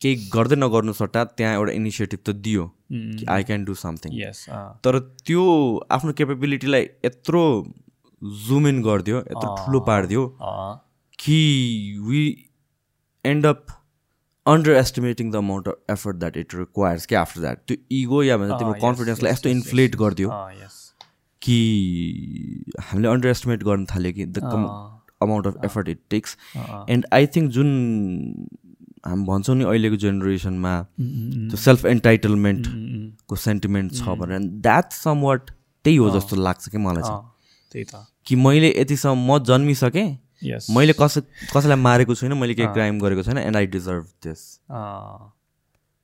केही 0.01 0.15
गर्दै 0.33 0.56
नगर्नु 0.56 0.93
सट्टा 0.93 1.24
त्यहाँ 1.33 1.53
एउटा 1.56 1.72
इनिसिएटिभ 1.74 2.19
त 2.19 2.35
दियो 2.41 2.65
कि 2.91 3.25
आई 3.30 3.43
क्यान 3.43 3.65
डु 3.65 3.75
समथिङ 3.75 4.19
तर 4.83 4.99
त्यो 5.22 5.45
आफ्नो 5.91 6.14
क्यापेबिलिटीलाई 6.19 6.90
यत्रो 7.06 7.43
जुम 8.41 8.67
इन 8.67 8.82
गरिदियो 8.83 9.19
यत्रो 9.19 9.56
ठुलो 9.56 9.80
पारिदियो 9.88 10.27
कि 11.19 11.40
we 12.03 12.24
end 13.25 13.45
up 13.45 13.65
underestimating 14.75 15.32
the 15.32 15.35
amount 15.38 15.67
of 15.67 15.91
effort 15.91 16.17
that 16.17 16.38
it 16.38 16.56
requires 16.56 17.06
कि 17.06 17.15
आफ्टर 17.15 17.41
द्याट 17.41 17.61
त्यो 17.67 17.77
इगो 17.99 18.24
या 18.24 18.38
भन्छ 18.38 18.59
तिम्रो 18.59 18.74
कन्फिडेन्सलाई 18.82 19.32
यस्तो 19.32 19.49
इन्फ्लेट 19.49 19.95
गरिदियो 19.95 20.30
कि 21.41 21.57
हामीले 22.82 23.07
अन्डर 23.07 23.30
एस्टिमेट 23.30 23.64
गर्न 23.64 23.85
थाल्यो 23.85 24.11
कि 24.14 24.25
the 24.27 24.43
amount 25.22 25.48
of 25.48 25.65
effort 25.65 25.90
it 25.90 25.99
takes 26.09 26.38
and 26.90 27.06
I 27.14 27.27
think 27.35 27.51
जुन 27.51 27.74
हामी 29.08 29.24
भन्छौँ 29.25 29.56
नि 29.56 29.64
अहिलेको 29.64 29.95
जेनेरेसनमा 29.95 30.74
त्यो 31.00 31.58
सेल्फ 31.58 31.85
एन्टाइटलमेन्टको 31.85 33.35
सेन्टिमेन्ट 33.35 33.93
छ 33.93 34.01
भनेर। 34.01 34.40
द्याट 34.40 34.92
सम 34.92 35.22
वाट 35.22 35.51
त्यही 35.85 35.98
हो 35.98 36.09
जस्तो 36.09 36.35
लाग्छ 36.35 36.69
कि 36.69 36.77
मलाई 36.77 37.01
चाहिँ। 37.01 37.24
त्यही 37.72 37.85
त। 37.85 38.06
कि 38.25 38.35
मैले 38.35 38.74
यतिसम्म 38.77 39.32
म 39.32 39.40
जन्मिसकेँ 39.43 40.17
मैले 40.75 40.93
कसै 40.93 41.22
कसैलाई 41.53 41.77
मारेको 41.77 42.16
छुइनँ 42.16 42.35
मैले 42.35 42.53
केही 42.53 42.67
क्राइम 42.74 43.00
गरेको 43.00 43.24
छैन 43.24 43.38
and 43.38 43.58
I 43.58 43.66
deserve 43.66 44.06
this 44.25 44.42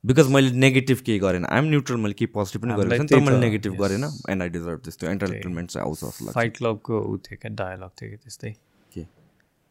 because 0.06 0.30
मैले 0.30 0.50
नेगेटिभ 0.50 0.98
केही 1.06 1.18
गरेन। 1.18 1.44
आइएम 1.44 1.64
न्युट्रल 1.64 1.96
मैले 1.96 2.14
केही 2.14 2.26
पोजिटिभ 2.26 2.62
पनि 2.62 2.74
गरेको 2.74 2.96
छैन 2.96 3.06
तर 3.06 3.20
मैले 3.20 3.38
नेगेटिभ 3.38 3.72
गरेन 3.74 4.04
एन्ड 4.30 4.42
आई 4.42 4.48
डिजर्भ 4.48 4.80
दिस 4.84 4.98
त्यो 4.98 5.10
एन्टरटेनमेन्ट 5.10 5.70
चाहिँ 5.70 5.86
आउँछ 5.86 5.98
जस्तो 5.98 6.24
लाग्छ। 6.24 6.34
फाइट 6.34 6.56
क्लबको 6.56 7.00
ऊ 7.00 7.16
थियो 7.16 7.38
क्या 7.42 7.54
डायलग 7.54 7.90
थियो 8.02 8.10
कि 8.10 8.16
त्यस्तै। 8.16 8.50
के? 8.94 9.06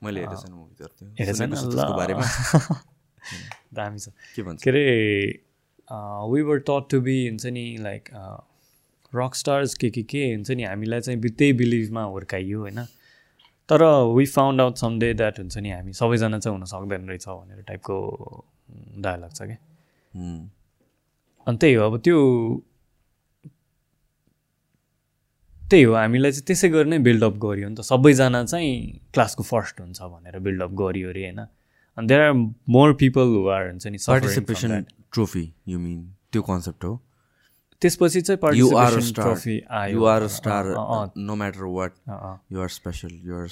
मैले 0.04 0.20
हेरेको 0.20 0.42
छैन 0.42 0.54
मुभी। 0.54 1.96
बारेमा। 1.98 2.82
दामी 3.74 4.00
छ 4.00 4.08
के 4.36 4.44
भन्छ 4.44 4.64
के 4.64 4.70
अरे 4.70 4.86
वी 6.34 6.42
वर 6.42 6.58
टट 6.60 6.90
टु 6.90 7.02
बी 7.02 7.28
हुन्छ 7.28 7.46
नि 7.46 7.78
लाइक 7.80 8.10
रक 9.16 9.36
स्टार्स 9.36 9.74
के 9.74 9.90
के 9.90 10.04
के 10.04 10.34
हुन्छ 10.34 10.52
नि 10.52 10.64
हामीलाई 10.64 11.02
चाहिँ 11.02 11.22
त्यही 11.22 11.54
बिलिभमा 11.54 12.04
हुर्काइयो 12.04 12.60
होइन 12.60 12.84
तर 13.70 13.84
we 14.16 14.26
found 14.26 14.62
out 14.62 14.76
some 14.76 15.00
day 15.00 15.14
that 15.14 15.40
हुन्छ 15.40 15.58
नि 15.58 15.70
हामी 15.72 15.94
सबैजना 15.94 16.40
चाहिँ 16.40 16.58
हुन 16.58 16.66
सक्दैन 16.66 17.08
रहेछ 17.08 17.28
भनेर 17.28 17.62
टाइपको 17.62 17.96
डायलग 18.98 19.34
छ 19.34 19.42
क्या। 19.42 19.58
अनि 21.48 21.58
त्यही 21.58 21.74
हो 21.74 21.86
अब 21.86 22.00
त्यो 22.00 22.18
त्यही 25.70 25.84
हो 25.84 25.94
हामीलाई 25.94 26.32
चाहिँ 26.32 26.46
त्यसै 26.46 26.70
गरी 26.70 26.90
नै 26.90 26.98
बिल्डअप 26.98 27.34
गरियो 27.38 27.70
नि 27.70 27.76
त 27.76 27.82
सबैजना 27.82 28.44
चाहिँ 28.46 29.00
क्लासको 29.14 29.44
फर्स्ट 29.44 29.82
हुन्छ 29.82 30.02
भनेर 30.02 30.40
बिल्डअप 30.40 30.72
गरियो 30.72 31.10
अरे 31.10 31.22
होइन 31.22 31.40
अनि 31.98 32.08
there 32.08 32.22
are 32.22 32.34
more 32.76 32.94
people 33.04 33.36
who 33.36 33.48
are 33.56 33.64
हुन्छ 33.70 33.88
नि 33.88 33.98
पार्टिसिपेसन. 34.08 34.86
ट्रोफी 35.14 35.46
यु 35.68 35.80
मिन 35.80 36.00
त्यो 36.32 36.42
कन्सेप्ट 36.50 36.84
हो 36.86 36.94
त्यसपछि 37.82 38.22
चाहिँ 38.22 38.40
स्टार 38.40 39.00
trophy 39.18 39.58
आयो 39.78 39.98
you 39.98 40.06
are 40.06 40.28
star 40.34 40.66
no 41.18 41.36
matter 41.36 41.64
what 41.78 41.94
you 42.52 42.62
are 42.62 42.70
special 42.70 43.12
you 43.28 43.34
are 43.38 43.48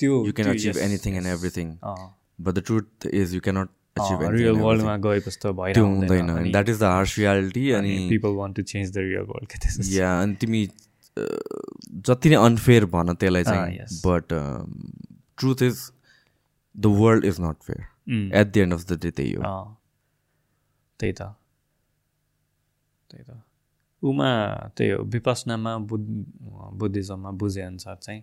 त्यो 0.00 0.24
you 0.26 0.32
can 0.32 0.48
achieve 0.54 0.76
anything 0.86 1.16
and. 1.16 1.26
Everything 1.26 1.68
but 2.40 2.54
the 2.54 2.62
truth 2.66 3.06
is 3.12 3.34
you 3.34 3.40
cannot 3.48 3.68
achieve 4.00 4.22
real 4.32 4.56
वर्ल्डमा 4.64 4.96
गएपछि 5.06 5.38
त 5.42 5.52
भइरहेको 5.60 5.86
हुँदैन 5.86 6.50
that 6.50 6.68
is 6.68 6.78
the 6.80 6.82
harsh 6.94 7.18
reality 7.18 7.70
अनि 7.78 7.94
people 8.10 8.34
want 8.40 8.56
to 8.56 8.62
change 8.72 8.90
the 8.90 9.06
real 9.06 9.26
world 9.30 9.92
या 9.92 10.10
अनि 10.22 10.34
तिमी 10.40 10.66
जति 12.08 12.28
नै 12.30 12.36
अनफेयर 12.48 12.84
भन 12.96 13.14
त्यसलाई 13.14 13.44
चाहिँ. 13.44 13.78
But 14.06 14.26
truth 15.38 15.62
is 15.62 15.76
the 16.74 16.86
world 16.86 17.24
is 17.24 17.40
not 17.40 17.62
fair 17.62 18.34
at 18.40 18.52
the 18.54 18.56
end 18.56 18.74
of 18.74 18.86
the 18.88 18.98
day 19.02 19.10
त्यही 19.10 19.34
हो 19.34 19.42
त्यही 21.00 21.12
त 21.12 21.22
त्यही 23.10 23.22
त 23.22 23.38
उमा 24.02 24.30
त्यही 24.76 24.90
हो 24.90 25.02
विपसनामा 25.12 25.76
बुद्ध 25.90 26.06
बुद्धिज्ममा 26.78 27.30
बुझेअनुसार 27.30 27.96
चाहिँ 27.96 28.22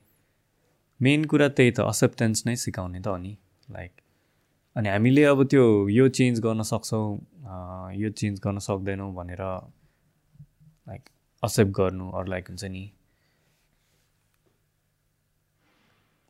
मेन 0.99 1.25
कुरा 1.25 1.47
त्यही 1.47 1.71
त 1.71 1.79
एक्सेप्टेन्स 1.79 2.45
नै 2.45 2.55
सिकाउने 2.55 2.99
त 2.99 3.07
हो 3.07 3.17
नि 3.17 3.35
लाइक 3.71 4.01
अनि 4.75 4.89
हामीले 4.89 5.23
अब 5.23 5.43
त्यो 5.43 5.65
यो 5.89 6.07
चेन्ज 6.17 6.39
गर्न 6.39 6.61
सक्छौँ 6.61 7.05
यो 7.95 8.09
चेन्ज 8.09 8.39
गर्न 8.43 8.59
सक्दैनौँ 8.59 9.13
भनेर 9.13 9.41
लाइक 9.41 11.09
एक्सेप्ट 11.43 11.71
गर्नु 11.71 12.09
अरू 12.11 12.29
लाइक 12.29 12.47
हुन्छ 12.47 12.63
नि 12.63 12.83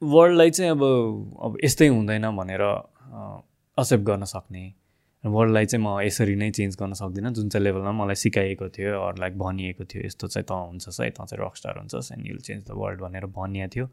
वर्ल्डलाई 0.01 0.49
चाहिँ 0.51 0.71
अब 0.71 0.81
अब 1.41 1.57
यस्तै 1.63 1.87
हुँदैन 1.87 2.29
भनेर 2.37 2.61
एक्सेप्ट 2.61 4.03
गर्न 4.05 4.23
सक्ने। 4.25 4.73
वर्ल्डलाई 5.23 5.65
चाहिँ 5.65 5.83
म 5.83 5.99
यसरी 6.05 6.35
नै 6.35 6.49
चेन्ज 6.51 6.75
गर्न 6.79 6.93
सक्दिनँ। 6.93 7.31
जुन 7.33 7.49
चाहिँ 7.49 7.63
लेभलमा 7.63 7.91
मलाई 7.91 8.15
सिकाइएको 8.15 8.69
थियो 8.69 8.93
अरू 9.01 9.21
लाइक 9.21 9.37
भनिएको 9.37 9.85
थियो 9.85 10.03
यस्तो 10.05 10.27
चाहिँ 10.27 10.45
तँ 10.45 10.59
हुन्छस् 10.69 11.01
है 11.01 11.09
तँ 11.09 11.25
चाहिँ 11.25 11.45
rock 11.45 11.55
star 11.57 11.77
हुन्छस् 11.77 12.11
and 12.13 12.27
you'll 12.27 12.37
change 12.37 12.63
the 12.67 12.71
world 12.77 13.01
भनेर 13.01 13.25
भनिएको 13.25 13.69
थियो। 13.75 13.85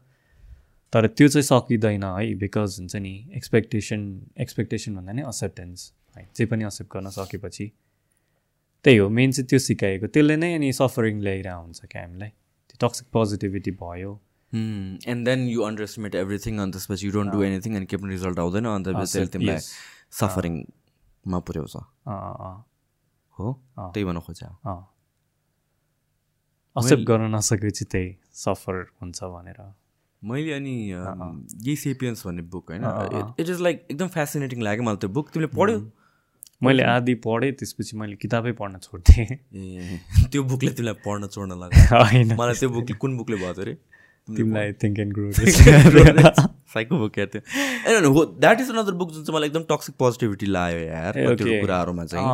तर 0.93 1.07
त्यो 1.07 1.27
चाहिँ 1.27 1.43
सकिँदैन 1.43 2.03
है 2.03 2.33
बिकज 2.37 2.77
हुन्छ 2.79 2.95
नि 2.95 3.13
एक्सपेक्टेसन 3.35 4.01
एक्सपेक्टेसन 4.39 4.95
भन्दा 4.95 5.11
नि 5.11 5.21
एक्सेप्टेन्स 5.21 5.91
है 6.17 6.29
जे 6.37 6.45
पनि 6.45 6.65
एक्सेप्ट 6.65 6.93
गर्न 6.93 7.09
सकेपछि। 7.09 7.71
त्यही 8.85 8.97
हो 8.97 9.09
मेन 9.09 9.31
चाहिँ 9.31 9.47
त्यो 9.49 9.59
सिकाएको 9.59 10.07
त्यसले 10.07 10.35
नै 10.37 10.53
अनि 10.55 10.71
सफरिङ 10.73 11.21
ल्याइरहेको 11.21 11.61
हुन्छ 11.61 11.85
क्या 11.91 12.01
हामीलाई 12.01 12.29
त्यो 12.29 12.87
टक्सिक 12.87 13.07
पोजिटिभिटी 13.11 13.71
भयो। 13.81 14.11
And 15.11 15.25
then 15.25 15.47
you 15.49 15.61
underestimate 15.83 16.15
everything 16.15 16.59
अनि 16.59 16.71
त्यसपछि 16.71 17.05
यु 17.07 17.11
डोन्ट 17.13 17.31
डु 17.33 17.43
एनिथिङ 17.43 17.75
अनि 17.75 17.85
केही 17.85 18.01
पनि 18.03 18.11
रिजल्ट 18.13 18.39
आउँदैन 18.39 18.65
अन्त 18.65 18.87
त्यसले 18.89 19.25
तिमीलाई. 19.35 19.59
सफरिङमा 20.19 21.39
पुर्याउँछ 21.47 21.75
हो। 23.37 23.53
त्यही 23.93 24.03
भन्न 24.05 24.19
खोज्या 24.27 24.49
अँ 24.65 24.77
एक्सेप्ट 26.75 27.03
गर्न 27.07 27.35
नसकेपछि 27.35 27.85
त्यही 27.91 28.15
सफर 28.35 28.75
हुन्छ 29.01 29.23
भनेर। 29.33 29.59
मैले 30.21 30.53
अनि 30.53 30.75
अम, 30.91 31.45
यही 31.63 31.75
सेपियन्स 31.75 32.25
भन्ने 32.27 32.41
बुक 32.53 32.71
होइन 32.71 32.83
इट 33.39 33.49
इज 33.49 33.61
लाइक 33.61 33.85
एकदम 33.91 34.07
फेसिनेटिङ 34.15 34.61
लाग्यो 34.61 34.83
मलाई 34.83 34.97
त्यो 34.97 35.09
बुक 35.09 35.29
तिमीले 35.29 35.51
पढ्यो? 35.55 35.79
मैले 36.63 36.83
आधी 36.83 37.13
पढेँ 37.23 37.51
त्यसपछि 37.51 37.97
मैले 37.97 38.15
किताबै 38.15 38.51
पढ्न 38.59 38.77
छोडिदिएँ। 38.79 39.27
ए 39.27 39.99
त्यो 40.31 40.43
बुकले 40.43 40.71
तिमीलाई 40.71 40.97
पढ्न 41.05 41.27
छोड्न 41.27 41.59
लाग्यो। 41.59 41.83
होइन। 42.03 42.35
मलाई 42.39 42.55
त्यो 42.59 42.69
बुकले 42.69 42.97
कुन 43.03 43.17
बुकले 43.17 43.37
भयो 43.37 43.53
अरे 43.61 43.73
तिमीलाई 44.27 44.71
think 44.73 44.99
and 44.99 45.13
grow 45.13 45.31
psycho 46.73 46.97
book 46.97 47.17
या 47.17 47.25
त्यो 47.25 47.41
एन्ड 47.87 48.05
हो 48.07 48.25
द्याट 48.37 48.61
इज 48.61 48.69
अनदर 48.69 48.93
बुक 49.01 49.11
जुन 49.11 49.23
चाहिँ 49.23 49.35
मलाई 49.37 49.49
एकदम 49.49 49.63
टक्सिक 49.69 49.95
पोजिटिभिटी 49.99 50.45
लाग्यो 50.47 50.79
यार. 50.79 51.13
कुराहरूमा 51.61 52.05
चाहिँ 52.05 52.25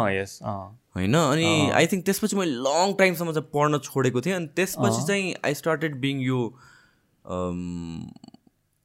होइन 0.96 1.14
अनि 1.16 1.46
आई 1.74 1.88
थिङ्क 1.88 2.06
त्यसपछि 2.06 2.36
मैले 2.36 2.56
लङ 2.64 2.94
टाइमसम्म 3.00 3.32
चाहिँ 3.32 3.50
पढ्न 3.54 3.78
छोडेको 3.84 4.22
थिएँ 4.22 4.36
अनि 4.36 4.48
त्यसपछि 4.56 5.06
चाहिँ 5.08 5.34
आई 5.46 5.54
स्टार्टेड 5.54 5.96
बिङ 6.02 6.22
यो 6.22 6.40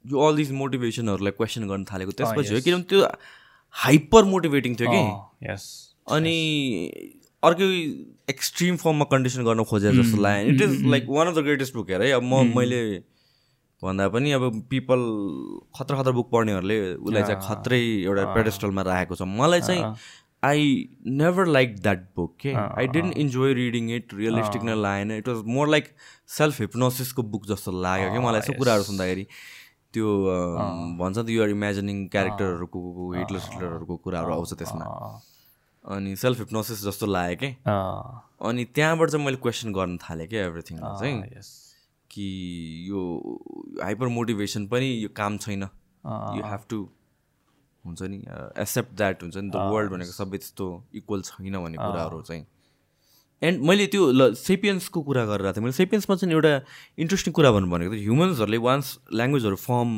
यो 0.04 0.26
अल 0.26 0.36
दिस 0.36 0.50
मोटिभेसनहरूलाई 0.56 1.32
क्वेसन 1.32 1.68
गर्न 1.68 1.84
थालेको 1.84 2.12
त्यसपछि 2.12 2.54
हो 2.54 2.60
किनभने 2.60 2.84
त्यो 2.90 3.08
हाइपर 3.74 4.24
मोटिभेटिङ 4.24 4.74
थियो 4.74 4.90
कि? 4.90 5.02
यस 5.50 5.64
अनि 6.10 6.36
अर्कै 7.42 7.66
एक्सट्रिम 8.30 8.76
फर्ममा 8.76 9.04
कन्डिसन 9.10 9.44
गर्न 9.44 9.64
खोजे 9.70 9.92
जस्तो 9.96 10.22
लाग्यो 10.22 10.54
it 10.54 10.60
is 10.62 10.84
like 10.94 11.04
one 11.08 11.26
of 11.26 11.34
the 11.34 11.44
greatest 11.48 11.74
book 11.74 11.90
हेर 11.90 12.02
है। 12.02 12.10
अब 12.12 12.22
म 12.22 12.44
मैले 12.56 12.82
भन्दा 13.82 14.08
पनि 14.08 14.30
अब 14.32 14.44
पिपल 14.70 15.00
खतरा 15.78 15.98
खतरा 15.98 16.12
बुक 16.12 16.30
पढ्नेहरूले 16.32 16.78
उसलाई 16.94 17.22
चाहिँ 17.22 17.40
खत्रै 17.48 17.80
एउटा 17.80 18.24
पेडेस्टलमा 18.34 18.82
राखेको 18.88 19.14
छ। 19.14 19.22
मलाई 19.40 19.60
चाहिँ 19.60 19.82
I 20.44 20.62
never 21.20 21.46
like 21.46 21.76
that 21.82 22.00
book 22.16 22.36
के 22.40 22.52
I 22.54 22.86
didn't 22.96 23.16
enjoy 23.18 23.54
reading 23.54 23.90
it 23.94 24.14
realistic 24.14 24.62
नै 24.62 24.74
लागेन 24.80 25.12
it 25.12 25.28
was 25.28 25.42
more 25.58 25.68
like 25.68 25.86
self 26.38 26.60
हिप्नोसिसको 26.60 27.22
book 27.36 27.46
जस्तो 27.52 27.72
लाग्यो 27.86 28.10
क्या 28.10 28.20
मलाई 28.26 28.40
यस्तो 28.40 28.58
कुराहरू 28.58 28.82
सुन्दाखेरि 28.90 29.24
त्यो 29.92 30.06
भन्छ 30.98 31.16
नि 31.18 31.24
त 31.24 31.28
युआर 31.36 31.50
इमेजिनिङ 31.50 32.06
क्यारेक्टरहरूको 32.16 32.80
हिटलर 33.14 33.40
हिटलरहरूको 33.46 33.96
कुराहरू 34.04 34.32
आउँछ 34.32 34.52
त्यसमा। 34.60 34.84
अनि 35.86 36.16
सेल्फ 36.16 36.38
हिप्नोसिस 36.38 36.82
जस्तो 36.84 37.06
लाग्यो 37.06 37.36
कि। 37.42 37.50
अनि 38.48 38.64
त्यहाँबाट 38.74 39.10
चाहिँ 39.10 39.24
मैले 39.26 39.36
क्वेसन 39.42 39.72
गर्न 39.72 39.96
थालेँ 40.02 40.26
क्या 40.28 40.44
एभ्रिथिङमा 40.46 40.98
चाहिँ। 41.00 41.22
कि 42.10 42.26
यो 42.90 43.00
हाइपर 43.82 44.08
मोटिभेसन 44.08 44.66
पनि 44.66 44.88
यो 45.04 45.08
काम 45.16 45.38
छैन। 45.38 45.62
यु 45.62 46.42
हेभ 46.42 46.62
टु 46.70 46.78
हुन्छ 47.84 48.02
नि 48.02 48.18
एक्सेप्ट 48.62 48.96
द्याट 48.96 49.22
हुन्छ 49.22 49.36
नि 49.36 49.50
द 49.50 49.56
वर्ल्ड 49.72 49.90
भनेको 49.92 50.12
सबै 50.12 50.38
त्यस्तो 50.38 50.66
इक्वल 50.94 51.22
छैन 51.22 51.58
भन्ने 51.62 51.78
कुराहरू 51.78 52.22
चाहिँ। 52.22 52.44
एन्ड 53.42 53.62
मैले 53.68 53.86
त्यो 53.92 54.10
ल 54.12 54.34
सेपियन्सको 54.34 55.02
कुरा 55.02 55.24
गरेर 55.26 55.52
थिएँ 55.52 55.64
मैले 55.64 55.72
सेपियन्समा 55.72 56.16
चाहिँ 56.16 56.34
एउटा 56.34 56.52
इन्ट्रेस्टिङ 56.98 57.32
कुरा 57.34 57.50
भन्नु 57.52 57.68
भनेको 57.70 57.92
त 57.94 57.98
ह्युमन्सहरूले 58.00 58.58
वान्स 58.68 58.86
ल्याङ्ग्वेजहरू 59.12 59.56
फर्म 59.56 59.90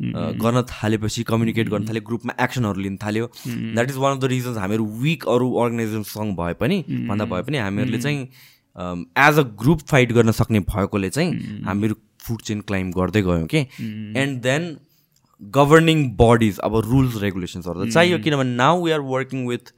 गर्न 0.00 0.62
थालेपछि 0.70 1.22
कम्युनिकेट 1.24 1.68
गर्न 1.68 1.86
थाल्यो 1.88 2.02
ग्रुपमा 2.06 2.34
एक्सनहरू 2.44 2.80
लिन 2.80 2.96
थाल्यो। 3.04 3.30
That 3.46 3.90
is 3.90 3.96
one 3.96 4.16
of 4.16 4.22
the 4.22 4.24
reasons 4.32 4.58
हामीहरू 4.58 4.86
विक 5.02 5.26
अरू 5.34 5.52
अर्गनाइजेसनसँग 5.62 6.36
भए 6.36 6.54
पनि 6.60 6.78
भन्दा 6.90 7.24
भए 7.24 7.42
पनि 7.42 7.58
हामीहरूले 7.58 7.98
चाहिँ 7.98 8.22
एज 9.18 9.38
अ 9.38 9.42
ग्रुप 9.62 9.80
फाइट 9.90 10.12
गर्न 10.12 10.30
सक्ने 10.40 10.60
भएकोले 10.72 11.10
चाहिँ 11.10 11.62
हामीहरू 11.66 11.94
फुड 12.26 12.42
चेन 12.42 12.60
क्लाइम्ब 12.68 12.94
गर्दै 12.98 13.22
गयौँ 13.22 13.46
कि 13.54 13.58
एन्ड 14.22 14.40
देन 14.42 14.76
गभर्निङ 15.42 16.04
बडिज 16.18 16.58
अब 16.66 16.76
रुल्स 16.84 17.20
रेगुलेसन्सहरू 17.22 17.84
त 17.84 17.92
चाहियो 17.92 18.18
किनभने 18.18 18.54
now 18.56 18.84
we 18.84 18.90
are 18.90 19.00
working 19.08 19.46
with 19.48 19.72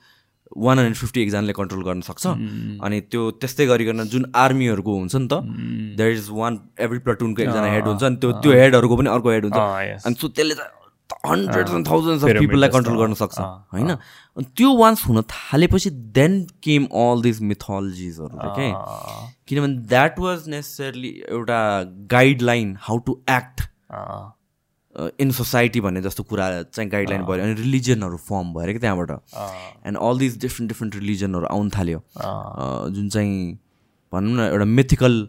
one 0.56 0.78
hundred 0.78 0.96
fifty 0.96 1.20
एकजनाले 1.22 1.52
कन्ट्रोल 1.52 1.82
गर्न 1.84 2.00
सक्छ। 2.08 2.26
अनि 2.82 3.00
त्यो 3.10 3.30
त्यस्तै 3.40 3.66
गरिकन 3.66 4.04
जुन 4.08 4.24
आर्मीहरूको 4.34 4.92
हुन्छ 4.96 5.14
नि 5.16 5.28
त 5.28 5.34
देयर 5.98 6.12
इज 6.12 6.28
वान 6.32 6.58
एभ्री 6.80 6.98
प्लटुनको 7.06 7.42
एकजना 7.42 7.68
हेड 7.72 7.86
हुन्छ 7.86 8.02
अनि 8.02 8.16
त्यो 8.16 8.32
त्यो 8.42 8.52
हेडहरूको 8.52 8.96
पनि 8.96 9.08
अर्को 9.10 9.30
हेड 9.30 9.44
हुन्छ. 9.44 9.56
अनि 10.06 10.14
सो 10.14 10.28
त्यसले 10.28 10.54
त 10.54 10.60
हन्ड्रेड्स 11.26 11.72
एन्ड 11.72 11.86
थाउजन्ड्स 11.88 12.24
अफ 12.24 12.30
पिपललाई 12.38 12.68
कन्ट्रोल 12.70 12.98
गर्न 12.98 13.14
सक्छ 13.18 13.38
होइन? 13.74 13.90
अनि 14.36 14.44
त्यो 14.56 14.70
वान्स 14.76 15.04
हुन 15.06 15.22
थालेपछि 15.30 15.90
देन 16.16 16.32
केम 16.62 16.84
अल 17.02 17.22
दिस 17.22 17.40
मिथोलोजिजहरू 17.42 18.36
के 18.58 18.68
किनभने 19.48 19.76
द्याट 19.88 20.18
वाज 20.20 20.48
नेसेसरली 20.48 21.12
एउटा 21.28 21.60
guideline 22.12 22.76
how 22.80 22.98
to 23.06 23.12
act 23.30 23.56
in 25.20 25.30
society 25.30 25.80
भन्ने 25.80 26.00
जस्तो 26.02 26.22
कुरा 26.22 26.46
चाहिँ 26.62 26.90
गाइडलाइन 26.90 27.22
भयो 27.24 27.42
अनि 27.44 27.54
रिलिजनहरू 27.54 28.16
फर्म 28.28 28.52
भएर 28.54 28.72
कि 28.72 28.78
त्यहाँबाट। 28.78 29.10
And 29.86 29.96
all 29.98 30.18
this 30.18 30.38
different 30.40 30.68
different 30.72 30.96
रिलिजनहरू 30.96 31.46
आउनु 31.46 31.70
थाल्यो। 31.76 32.02
जुन 32.94 33.08
चाहिँ 33.08 33.58
भनौँ 34.12 34.36
न 34.36 34.50
एउटा 34.52 34.64
मिथिकल 34.64 35.28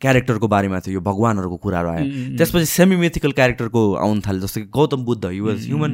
क्यारेक्टरको 0.00 0.48
बारेमा 0.48 0.78
थियो 0.80 0.94
यो 0.94 1.00
भगवान्हरूको 1.00 1.56
कुराहरू 1.62 1.88
आयो। 1.88 2.36
त्यसपछि 2.38 2.66
सेमी 2.66 2.96
मिथिकल 2.96 3.32
क्यारेक्टरको 3.32 3.82
आउनु 4.02 4.20
थाल्यो 4.26 4.46
जस्तो 4.46 4.60
कि 4.60 4.66
Gautam 4.76 5.04
Buddha 5.04 5.24
he 5.26 5.40
was 5.40 5.66
human 5.66 5.92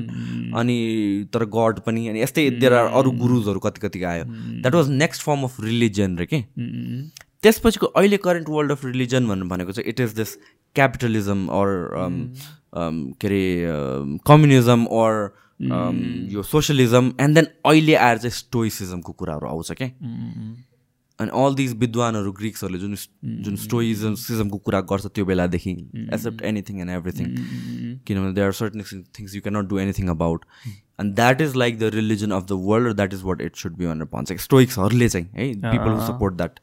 अनि 0.60 0.76
तर 1.32 1.44
गड 1.56 1.80
पनि 1.86 2.06
अनि 2.08 2.22
यस्तै 2.22 2.48
देयर 2.60 2.72
आर 2.74 2.86
अरू 3.00 3.10
गुरुजहरू 3.16 3.58
कति 3.66 3.80
कतिको 3.80 4.06
आयो 4.06 4.24
that 4.60 4.74
was 4.74 4.90
next 5.00 5.22
form 5.22 5.42
of 5.44 5.60
religion 5.60 6.18
रे 6.18 6.26
के? 6.26 6.42
त्यसपछिको 7.42 7.86
अहिले 7.86 8.16
करेन्ट 8.20 8.48
वर्ल्ड 8.48 8.72
अफ 8.72 8.84
रिलिजन 8.84 9.28
भन्नु 9.28 9.48
भनेको 9.48 9.72
चाहिँ 9.72 9.88
it 9.88 10.00
is 10.00 10.12
this 10.16 10.36
capitalism 10.76 11.46
or 11.48 11.68
के 12.74 13.26
अरे 13.26 14.18
कम्युनिजम 14.26 14.84
अर 14.84 15.30
यो 16.32 16.42
सोसियलिजम 16.42 17.12
एन्ड 17.20 17.34
देन 17.34 17.46
अहिले 17.66 17.94
आएर 17.94 18.18
चाहिँ 18.18 18.32
स्टोइसिजमको 18.32 19.12
कुराहरू 19.12 19.46
आउँछ 19.48 19.72
क्या? 19.72 19.88
अनि 21.18 21.30
अल 21.36 21.54
दिज 21.54 21.72
विद्वानहरू 21.78 22.32
ग्रिक्सहरूले 22.32 22.78
जुन 22.78 22.96
जुन 23.44 23.56
स्टोइजम 23.56 24.14
सिजमको 24.20 24.58
कुरा 24.58 24.80
गर्छ 24.92 25.06
त्यो 25.06 25.24
बेलादेखि 25.24 25.70
एक्सेप्ट 26.12 26.42
एनिथिङ 26.42 26.80
एन्ड 26.80 26.90
एभ्रिथिङ 26.90 27.34
किनभने 28.06 28.32
they 28.32 28.40
are 28.40 28.52
certain 28.52 28.82
things 29.18 29.34
you 29.34 29.40
cannot 29.40 29.68
do 29.68 29.78
anything 29.78 30.08
about 30.08 30.44
and 30.66 31.14
that 31.14 31.40
is 31.40 31.56
like 31.56 31.78
the 31.78 31.90
religion 31.94 32.30
of 32.30 32.46
the 32.46 32.60
world 32.68 32.96
that 32.96 33.14
is 33.14 33.22
what 33.22 33.40
it 33.40 33.56
should 33.56 33.76
be 33.76 33.86
भनेर 33.86 34.08
भन्छ 34.12 34.40
स्टोइक्सहरूले 34.40 35.08
चाहिँ 35.08 35.26
है 35.34 35.52
people 35.62 35.90
who 35.90 36.06
support 36.06 36.34
that 36.34 36.60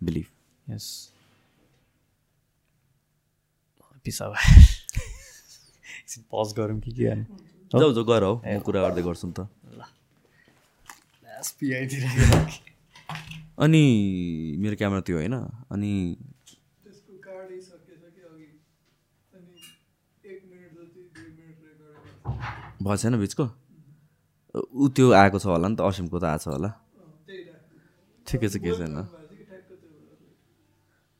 belief 0.00 0.24
yes. 0.72 0.86
पिसा 4.04 4.32
एकछिन 6.10 6.24
pause 6.32 6.52
गरौँ 6.58 6.78
कि 6.80 6.90
के 6.90 7.06
जाऊ 7.70 8.04
गर 8.04 8.22
हौ 8.22 8.34
म 8.34 8.58
कुरा 8.66 8.80
गर्दै 8.82 9.02
गर्छु 9.06 9.26
नि 9.26 9.34
त 9.38 9.46
अनि 13.60 13.82
मेरो 14.58 14.74
क्यामेरा 14.80 15.02
त्यो 15.06 15.16
होइन 15.16 15.34
अनि 15.70 15.92
त्यसको 16.82 17.12
कार्डै 17.22 17.58
सकेछ 17.62 18.02
कि 18.14 18.22
अघि 18.26 18.46
अनि 19.38 19.54
एक 20.30 20.40
मिनट 20.50 20.70
जति 20.74 21.02
दुई 21.14 21.28
मिनट 21.38 21.56
रेकर्ड 21.64 21.94
भएको 22.82 22.96
छैन 22.96 23.14
बिचको? 23.22 23.44
ऊ 24.74 24.88
त्यो 24.96 25.06
आएको 25.14 25.38
छ 25.38 25.46
होला 25.46 25.68
नि 25.68 25.76
त 25.76 25.80
असिमको 25.86 26.16
त 26.18 26.24
आएको 26.24 26.42
छ 26.42 26.46
होला। 26.54 26.70
ठिकै 28.26 28.48
छ 28.48 28.54
छैन। 28.58 28.96
कि 29.30 29.44
त्यो। 29.46 29.54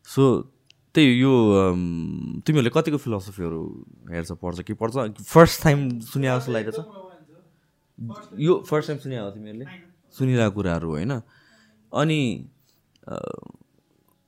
सो 0.05 0.25
त्यही 0.95 1.21
यो 1.21 1.33
तिमीहरूले 2.47 2.71
कतिको 2.75 2.99
फिलोसफीहरू 2.99 3.61
हेर्छ 4.11 4.33
पढ्छ 4.43 4.61
कि 4.67 4.75
पढ्छ? 4.75 5.23
फर्स्ट 5.23 5.63
टाइम 5.63 5.79
सुनिया 6.03 6.39
जस्तो 6.39 6.53
लागेको 6.53 6.73
छ। 6.77 6.81
यो 8.41 8.55
फर्स्ट 8.69 8.87
टाइम 8.89 8.99
सुनिया 8.99 9.23
हो 9.23 9.31
तिमीहरूले? 9.31 9.67
सुनिरहेको 10.19 10.55
कुराहरू 10.55 10.89
होइन? 10.91 11.13
अनि 11.93 12.21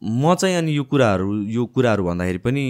म 0.02 0.34
चाहिँ 0.34 0.56
अनि 0.56 0.76
यो 0.76 0.84
कुराहरू 0.90 1.42
यो 1.50 1.66
कुराहरू 1.74 2.04
भन्दाखेरि 2.04 2.38
पनि 2.46 2.64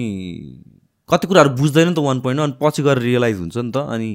कति 1.09 1.27
कुराहरू 1.27 1.51
बुझ्दैन 1.57 1.89
नि 1.89 1.95
त 1.95 1.99
वान 1.99 2.21
पोइन्ट 2.21 2.41
अनि 2.41 2.55
पछि 2.61 2.83
गएर 2.83 2.99
रियलाइज 2.99 3.39
हुन्छ 3.39 3.57
नि 3.57 3.71
त। 3.73 3.77
अनि 3.77 4.11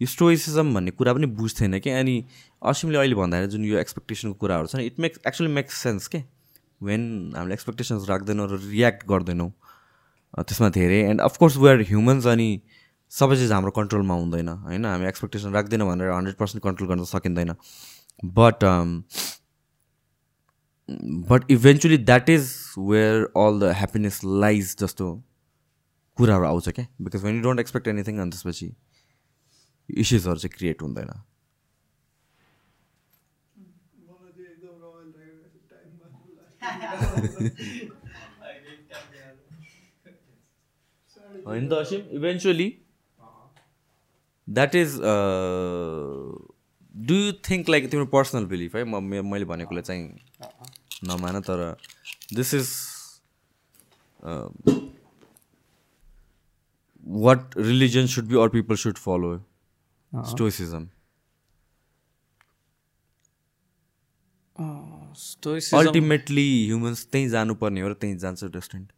यो 0.00 0.06
स्टोइसिजम 0.06 0.74
भन्ने 0.74 0.90
कुरा 0.90 1.12
पनि 1.14 1.26
बुझ्थेन 1.38 1.78
कि? 1.78 1.90
अनि 1.90 2.14
असिमले 2.62 2.98
अहिले 2.98 3.14
भन्दाखेरि 3.14 3.50
जुन 3.52 3.64
यो 3.64 3.78
एक्सपेक्टेसनको 3.78 4.38
कुराहरू 4.38 4.66
छ 4.66 4.76
नि 4.76 4.86
it 4.86 5.00
makes 5.00 5.20
actually 5.26 5.50
makes 5.50 5.82
sense 5.82 6.06
के? 6.08 6.22
वेन 6.82 7.02
हामीले 7.36 7.54
एक्सपेक्टेसन्स 7.54 8.08
राख्दैनौँ 8.08 8.46
र 8.50 8.58
रियाक्ट 8.66 9.06
गर्दैनौँ 9.08 9.50
त्यसमा 10.38 10.68
धेरै. 10.70 11.00
And 11.10 11.20
of course 11.20 11.56
we 11.56 11.68
are 11.68 11.80
humans 11.88 12.26
अनि 12.26 12.48
सबै 13.12 13.36
चिज 13.36 13.52
हाम्रो 13.52 13.70
कन्ट्रोलमा 13.78 14.14
हुँदैन 14.14 14.48
होइन? 14.48 14.84
हामी 14.84 15.06
एक्सपेक्टेसन 15.06 15.52
राख्दैनौँ 15.52 15.88
भनेर 15.88 16.10
हन्ड्रेड 16.10 16.36
पर्सेन्ट 16.36 16.62
कन्ट्रोल 16.64 16.88
गर्न 16.88 17.04
सकिँदैन. 17.12 17.50
But 18.38 18.64
but 21.30 21.50
eventually 21.50 21.98
that 21.98 22.28
is 22.30 22.44
where 22.78 23.16
all 23.38 23.58
the 23.60 23.62
happiness 23.78 24.20
lies 24.24 24.76
जस्तो 24.80 25.06
कुराहरू 26.18 26.44
आउँछ 26.46 26.68
क्या? 26.68 26.86
Because 27.00 27.24
when 27.24 27.34
you 27.36 27.42
don't 27.42 27.60
expect 27.60 27.88
anything 27.88 28.18
अनि 28.20 28.30
त्यसपछि 28.30 28.68
इस्युजहरू 29.88 30.38
चाहिँ 30.38 30.54
क्रिएट 30.56 30.82
हुँदैन 30.82 31.10
मलाई 34.06 34.30
चाहिँ 34.32 34.50
एकदम 34.50 34.74
रमाइलो 34.82 35.10
लाग्यो 35.10 35.60
टाइम 35.70 35.90
होइन 41.46 41.68
त 41.68 41.72
Asim 41.72 42.00
eventually 42.18 42.68
that 44.48 44.74
is 44.74 44.96
do 47.08 47.14
you 47.14 47.32
think 47.50 47.68
like 47.70 47.90
तिम्रो 47.90 48.06
पर्सनल 48.14 48.44
बिलिफ 48.52 48.76
है? 48.76 48.84
म 48.84 49.02
मैले 49.32 49.44
भनेकोले 49.52 49.82
चाहिँ 49.82 50.04
नमान 51.10 51.40
तर 51.48 51.64
this 52.34 52.54
is 52.54 52.70
what 57.26 57.56
religion 57.56 58.06
should 58.14 58.24
be 58.28 58.36
or 58.42 58.48
people 58.56 58.76
should 58.84 58.98
follow 59.06 59.36
stoicism 60.12 60.88
ultimately 65.74 66.48
humans 66.66 67.06
त्यहीँ 67.12 67.28
जानुपर्ने 67.28 67.80
हो 67.80 67.88
र 67.88 67.94
त्यहीँ 67.94 68.16
जान्छ 68.18 68.44
destined 68.52 68.88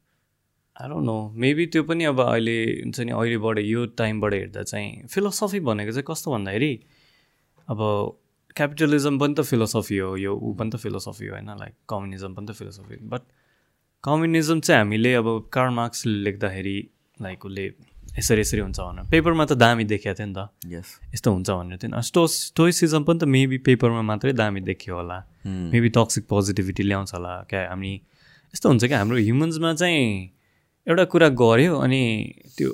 I 0.77 0.89
don't 0.89 1.07
know 1.07 1.17
maybe 1.37 1.67
त्यो 1.67 1.83
पनि 1.83 2.05
अब 2.05 2.21
अहिले 2.21 2.57
हुन्छ 2.65 3.01
नि 3.01 3.13
अहिलेबाट 3.13 3.59
यो 3.61 3.85
टाइमबाट 3.97 4.35
हेर्दा 4.35 4.63
चाहिँ 4.63 5.07
फिलोसफी 5.07 5.61
भनेको 5.63 5.93
चाहिँ 5.93 6.05
कस्तो 6.09 6.33
भन्दाखेरि 6.33 6.73
अब 7.69 7.81
क्यापिटलिजम 8.57 9.19
पनि 9.19 9.35
त 9.35 9.43
फिलोसफी 9.45 9.99
हो 9.99 10.17
यो 10.17 10.35
ऊ 10.35 10.53
पनि 10.55 10.71
त 10.71 10.77
फिलोसफी 10.77 11.27
हो 11.27 11.35
होइन 11.35 11.51
लाइक 11.59 11.75
कम्युनिजम 11.89 12.35
पनि 12.35 12.47
त 12.47 12.57
फिलोसफी 12.57 12.97
बट 13.09 13.23
कम्युनिजम 14.05 14.61
चाहिँ 14.61 14.79
हामीले 14.79 15.15
अब 15.15 15.29
कार्ल 15.53 15.75
मार्क्स 15.75 16.07
लेख्दाखेरि 16.07 16.77
लाइक 17.19 17.45
उसले 17.45 17.67
यसरी 18.19 18.41
यसरी 18.41 18.61
हुन्छ 18.61 18.79
भनेर। 18.81 19.05
पेपरमा 19.11 19.45
त 19.45 19.53
दामी 19.57 19.85
देखाएको 19.89 20.19
थियो 20.19 20.27
नि 20.29 20.35
त। 20.37 20.41
यस 20.69 20.89
यस्तो 21.15 21.29
हुन्छ 21.33 21.49
भनेर 21.51 21.77
थियो 21.81 21.91
नि। 21.97 22.03
स्टो 22.03 22.27
स्टोइसिजम 22.27 23.03
पनि 23.09 23.19
त 23.19 23.25
मेबी 23.25 23.59
पेपरमा 23.67 24.03
मात्रै 24.05 24.33
दामी 24.33 24.61
देखियो 24.69 24.95
होला। 24.97 25.19
मेबी 25.49 25.89
टक्सिक 25.97 26.29
पोजिटिभिटी 26.29 26.83
ल्याउँछ 26.83 27.15
होला। 27.15 27.33
क्या 27.51 27.61
हामी 27.73 27.93
यस्तो 28.55 28.69
हुन्छ 28.69 28.85
क्या 28.85 28.99
हाम्रो 28.99 29.17
ह्युमन्समा 29.17 29.73
चाहिँ 29.81 30.05
एउटा 30.87 31.05
कुरा 31.13 31.29
गऱ्यो 31.43 31.73
अनि 31.79 32.03
त्यो 32.57 32.71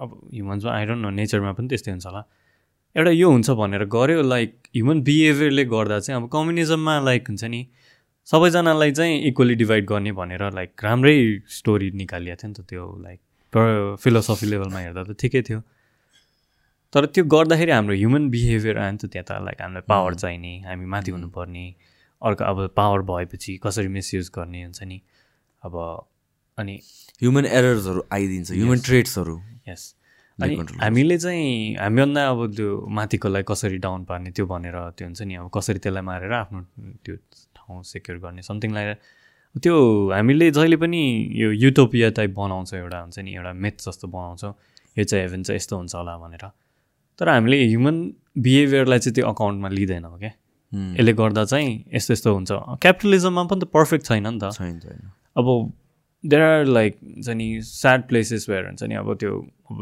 अब 0.00 0.08
ह्युमन्समा 0.34 0.70
आइडोन्ट 0.78 1.02
नो 1.02 1.10
नेचरमा 1.10 1.52
पनि 1.58 1.68
त्यस्तै 1.68 1.90
हुन्छ 1.90 2.06
होला। 2.06 2.22
एउटा 2.96 3.10
यो 3.10 3.28
हुन्छ 3.30 3.50
भनेर 3.50 3.84
गऱ्यो 3.84 4.22
लाइक 4.22 4.50
ह्युमन 4.74 5.02
बिहेभियरले 5.02 5.64
गर्दा 5.74 5.98
चाहिँ 6.00 6.22
अब 6.22 6.28
कम्युनिजममा 6.30 6.94
लाइक 7.08 7.22
हुन्छ 7.28 7.44
नि 7.44 7.60
सबैजनालाई 8.28 8.92
चाहिँ 8.92 9.14
इक्वली 9.28 9.54
डिभाइड 9.54 9.84
गर्ने 9.90 10.12
भनेर 10.12 10.42
लाइक 10.54 10.70
राम्रै 10.84 11.16
स्टोरी 11.58 11.90
निकालिएको 11.98 12.36
थियो 12.42 12.48
नि 12.48 12.54
त 12.54 12.68
त्यो 12.70 12.84
लाइक 13.02 13.20
फिलोसफी 13.52 14.46
लेभलमा 14.46 14.78
हेर्दा 14.78 15.02
त 15.02 15.16
ठिकै 15.20 15.42
थियो। 15.42 15.60
तर 16.92 17.06
त्यो 17.06 17.24
गर्दाखेरि 17.24 17.72
हाम्रो 17.72 17.94
ह्युमन 17.94 18.28
बिहेभियर 18.30 18.78
आयो 18.78 18.92
नि 18.92 18.98
त 18.98 19.12
त्यहाँ 19.12 19.26
त 19.28 19.44
लाइक 19.44 19.60
हामीलाई 19.62 19.84
पावर 19.88 20.14
चाहिने 20.14 20.52
हामी 20.68 20.86
माथि 20.94 21.10
हुनुपर्ने 21.10 21.66
अर्को 22.22 22.44
अब 22.44 22.58
पावर 22.76 23.00
भएपछि 23.10 23.56
कसरी 23.64 23.88
मिसयुज 23.88 24.30
गर्ने 24.36 24.62
हुन्छ 24.64 24.82
नि? 24.82 24.98
अब 25.62 25.74
अनि 26.58 26.74
ह्युमन 27.22 27.44
एरर्सहरू 27.46 28.00
आइदिन्छ 28.12 28.50
ह्युमन 28.52 28.78
ट्रेट्सहरू 28.88 29.36
यस 29.68 29.82
अनि 30.38 30.56
हामीले 30.80 31.18
चाहिँ 31.18 31.76
हामीभन्दा 31.76 32.28
अब 32.30 32.40
त्यो 32.56 32.70
माथिकोलाई 32.98 33.42
कसरी 33.48 33.78
डाउन 33.84 34.04
पार्ने 34.04 34.30
त्यो 34.30 34.46
भनेर 34.46 34.76
त्यो 34.96 35.06
हुन्छ 35.06 35.22
नि 35.22 35.34
अब 35.34 35.50
कसरी 35.54 35.78
त्यसलाई 35.84 36.02
मारेर 36.10 36.32
आफ्नो 36.32 36.60
त्यो 37.04 37.14
ठाउँ 37.56 37.82
सेक्योर 37.92 38.18
गर्ने 38.24 38.42
समथिङ 38.42 38.70
लाइक 38.74 38.98
त्यो 39.62 39.76
हामीले 40.12 40.50
जहिले 40.50 40.76
पनि 40.76 41.00
यो 41.34 41.50
युटोपिया 41.52 42.10
टाइप 42.18 42.34
बनाउँछ 42.34 42.74
एउटा 42.74 42.98
हुन्छ 43.00 43.18
नि 43.18 43.34
एउटा 43.34 43.52
मेथ 43.52 43.76
जस्तो 43.86 44.08
बनाउँछौँ 44.08 44.52
यो 44.96 45.04
चाहिँ 45.04 45.24
हेभेन 45.24 45.42
चाहिँ 45.42 45.56
यस्तो 45.56 45.76
हुन्छ 45.76 45.94
होला 45.94 46.16
भनेर। 46.18 46.44
तर 47.18 47.28
हामीले 47.28 47.56
ह्युमन 47.64 47.96
बिहेभियरलाई 48.38 48.98
चाहिँ 48.98 49.14
त्यो 49.14 49.26
अकाउन्टमा 49.28 49.68
लिँदैनौँ 49.68 50.18
क्या 50.18 50.32
यसले 50.98 51.12
गर्दा 51.12 51.44
चाहिँ 51.44 51.84
यस्तो 51.94 52.12
यस्तो 52.12 52.34
हुन्छ। 52.34 52.50
क्यापिटलिजममा 52.82 53.42
पनि 53.44 53.60
त 53.60 53.64
पर्फेक्ट 53.72 54.04
छैन 54.06 54.26
नि 54.26 54.38
त। 54.42 54.50
छैन 54.52 54.78
छैन। 54.80 55.00
अब 55.36 55.46
देयर 56.24 56.42
आर 56.42 56.64
लाइक 56.64 56.98
हुन्छ 57.02 57.28
नि 57.28 57.48
स्याड 57.62 58.08
प्लेसेस 58.08 58.48
वेयर 58.50 58.64
हुन्छ 58.66 58.82
नि 58.82 58.94
अब 58.94 59.14
त्यो 59.16 59.32
अब 59.70 59.76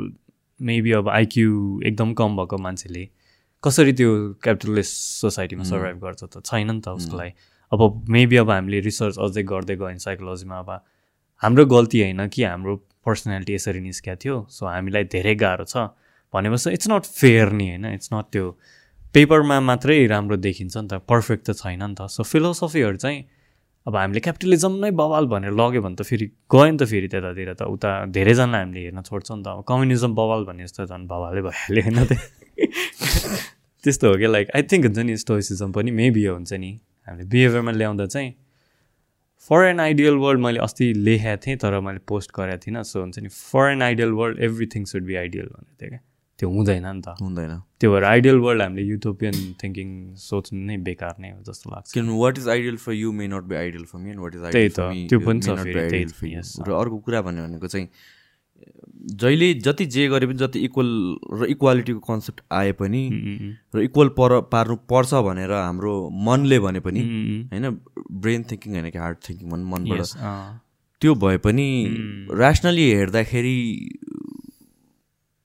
मेबी 0.60 0.92
अब 0.92 1.08
आइक्यू 1.08 1.50
एकदम 1.86 2.12
कम 2.14 2.36
भएको 2.36 2.56
मान्छेले 2.58 3.08
कसरी 3.62 3.92
त्यो 3.92 4.10
क्यापिटलिस्ट 4.42 4.94
सोसाइटीमा 5.20 5.64
सर्भाइभ 5.64 5.98
गर्छ 6.04 6.24
त 6.24 6.42
छैन 6.44 6.70
नि 6.70 6.80
त 6.80 6.88
उसको 6.88 7.16
लागि। 7.16 7.32
अब 7.72 8.04
मेबी 8.08 8.36
अब 8.36 8.50
हामीले 8.50 8.80
रिसर्च 8.80 9.18
अझै 9.18 9.42
गर्दै 9.42 9.76
गयौँ 9.76 9.98
साइकोलोजीमा 9.98 10.58
अब 10.58 10.70
हाम्रो 11.42 11.64
गल्ती 11.66 12.00
होइन 12.02 12.26
कि 12.28 12.42
हाम्रो 12.42 12.74
पर्सनालिटी 13.06 13.54
यसरी 13.54 13.80
निस्किएको 13.80 14.20
थियो 14.22 14.36
सो 14.50 14.66
हामीलाई 14.66 15.04
धेरै 15.14 15.34
गाह्रो 15.34 15.64
छ। 15.64 15.88
भनेपछि 16.34 16.70
इट्स 16.70 16.88
नट 16.90 17.04
फेयर 17.12 17.52
नि 17.52 17.68
होइन 17.68 17.84
इट्स 17.92 18.08
नट 18.12 18.26
त्यो 18.32 18.44
पेपरमा 19.14 19.58
मात्रै 19.60 20.06
राम्रो 20.06 20.36
देखिन्छ 20.36 20.76
नि 20.76 20.88
त 20.88 21.00
पर्फेक्ट 21.08 21.44
त 21.46 21.56
छैन 21.56 21.82
नि 21.82 21.94
त। 21.94 22.06
सो 22.06 22.22
फिलोसफीहरू 22.22 22.96
चाहिँ 22.96 23.20
अब 23.86 23.96
हामीले 23.96 24.20
क्यापिटलिजम 24.20 24.72
नै 24.82 24.90
बवाल 24.98 25.26
भनेर 25.26 25.52
लग्यो 25.52 25.82
भने 25.82 25.96
त 25.96 26.02
फेरि 26.02 26.26
गयो 26.50 26.70
नि 26.70 26.78
त 26.78 26.90
फेरि 26.90 27.08
त्यतातिर 27.08 27.52
त 27.54 27.62
उता 27.70 27.90
धेरैजना 28.10 28.58
हामीले 28.58 28.80
हेर्न 28.80 29.02
छोड्छ 29.02 29.28
नि 29.32 29.42
त। 29.42 29.46
अब 29.46 29.62
कम्युनिजम 29.68 30.14
बवाल 30.14 30.44
भने 30.44 30.66
जस्तो 30.66 30.86
झन् 30.86 31.06
बवालै 31.06 31.42
भइहाल्यो 31.46 31.82
होइन 31.86 31.98
त्यस्तो 33.84 34.04
हो 34.10 34.16
क्या 34.18 34.30
लाइक 34.30 34.46
आई 34.54 34.62
थिङ्क 34.70 34.84
हुन्छ 34.86 34.98
नि 34.98 35.16
स्टोइसिजम 35.16 35.72
पनि 35.72 35.90
मेबी 35.90 36.24
हुन्छ 36.26 36.52
नि। 36.52 36.72
हामीले 37.06 37.28
बिहेभियरमा 37.28 37.72
ल्याउँदा 37.72 38.06
चाहिँ 38.06 38.34
फर 39.50 39.64
एन 39.64 39.80
आइडियल 39.80 40.14
वर्ल्ड 40.18 40.40
मैले 40.40 40.58
अस्ति 40.60 40.92
लेखेको 41.06 41.40
थिएँ 41.46 41.56
तर 41.62 41.78
मैले 41.80 41.98
पोस्ट 42.08 42.30
गरेको 42.36 42.62
थिइनँ। 42.66 42.82
सो 42.82 43.00
हुन्छ 43.00 43.18
नि 43.18 43.28
for 43.28 43.70
an 43.70 43.82
ideal 43.82 44.10
world 44.18 44.38
everything 44.42 44.84
should 44.90 45.04
be 45.06 45.14
ideal 45.14 45.46
भनेको 45.46 45.74
थिएँ 45.82 45.90
क्या। 45.90 46.00
त्यो 46.38 46.48
हुँदैन 46.50 46.86
नि 46.86 47.00
त। 47.00 47.14
हुँदैन। 47.20 47.52
त्यो 47.80 47.92
भएर 47.92 48.04
आइडियल 48.04 48.38
वर्ल्ड 48.44 48.62
हामीले 48.62 48.82
युटोपियन 48.86 49.34
थिङ्किङ 49.62 49.88
सोच्नु 50.20 50.60
नै 50.66 50.76
बेकार 50.88 51.14
नै 51.20 51.30
हो 51.30 51.40
जस्तो 51.48 51.70
लाग्छ। 51.70 51.92
किनभने 51.92 52.18
what 52.22 52.38
is 52.38 52.48
ideal 52.48 52.76
for 52.76 52.92
you 52.92 53.12
may 53.12 53.26
not 53.28 53.44
be 53.48 53.56
ideal 53.56 53.84
for 53.84 53.98
me 53.98 54.10
and 54.10 54.20
what 54.20 54.34
is 54.34 54.40
त्यही 54.40 54.56
आइडियल 54.56 54.72
त, 54.72 54.80
फर 54.80 54.92
मी 54.92 55.06
त्यो 55.08 55.18
पनि 55.20 55.40
छ 55.40 55.48
फेरि, 55.62 55.88
त्यही. 55.90 56.40
र 56.68 56.72
अर्को 56.80 56.98
कुरा 57.06 57.20
भन्यो 57.22 57.44
भनेको 57.46 57.66
चाहिँ 57.66 57.88
जहिले 59.14 59.52
जति 59.56 59.86
जे 59.86 60.06
गरे 60.08 60.26
पनि 60.26 60.36
जति 60.36 60.58
इक्वल 60.60 60.88
र 61.32 61.46
इक्वालिटीको 61.46 62.00
कन्सेप्ट 62.02 62.40
आए 62.52 62.72
पनि 62.74 63.02
र 63.74 63.82
इक्वल 63.82 64.08
पर 64.16 64.40
पार्नु 64.50 64.76
पर्छ 64.88 65.14
भनेर 65.24 65.52
हाम्रो 65.52 65.94
मनले 66.22 66.58
भने 66.60 66.80
पनि 66.80 67.00
होइन 67.52 67.78
ब्रेन 68.18 68.44
थिङ्किङ 68.50 68.72
होइन 68.72 68.90
कि 68.90 68.98
हार्ड 68.98 69.18
थिङ्किङ 69.28 69.50
भनौँ 69.50 69.70
मनबाट 69.70 70.16
त्यो 71.02 71.14
भए 71.16 71.36
पनि 71.38 71.68
ऱ्यासनली 72.34 72.90
हेर्दाखेरि 72.92 73.56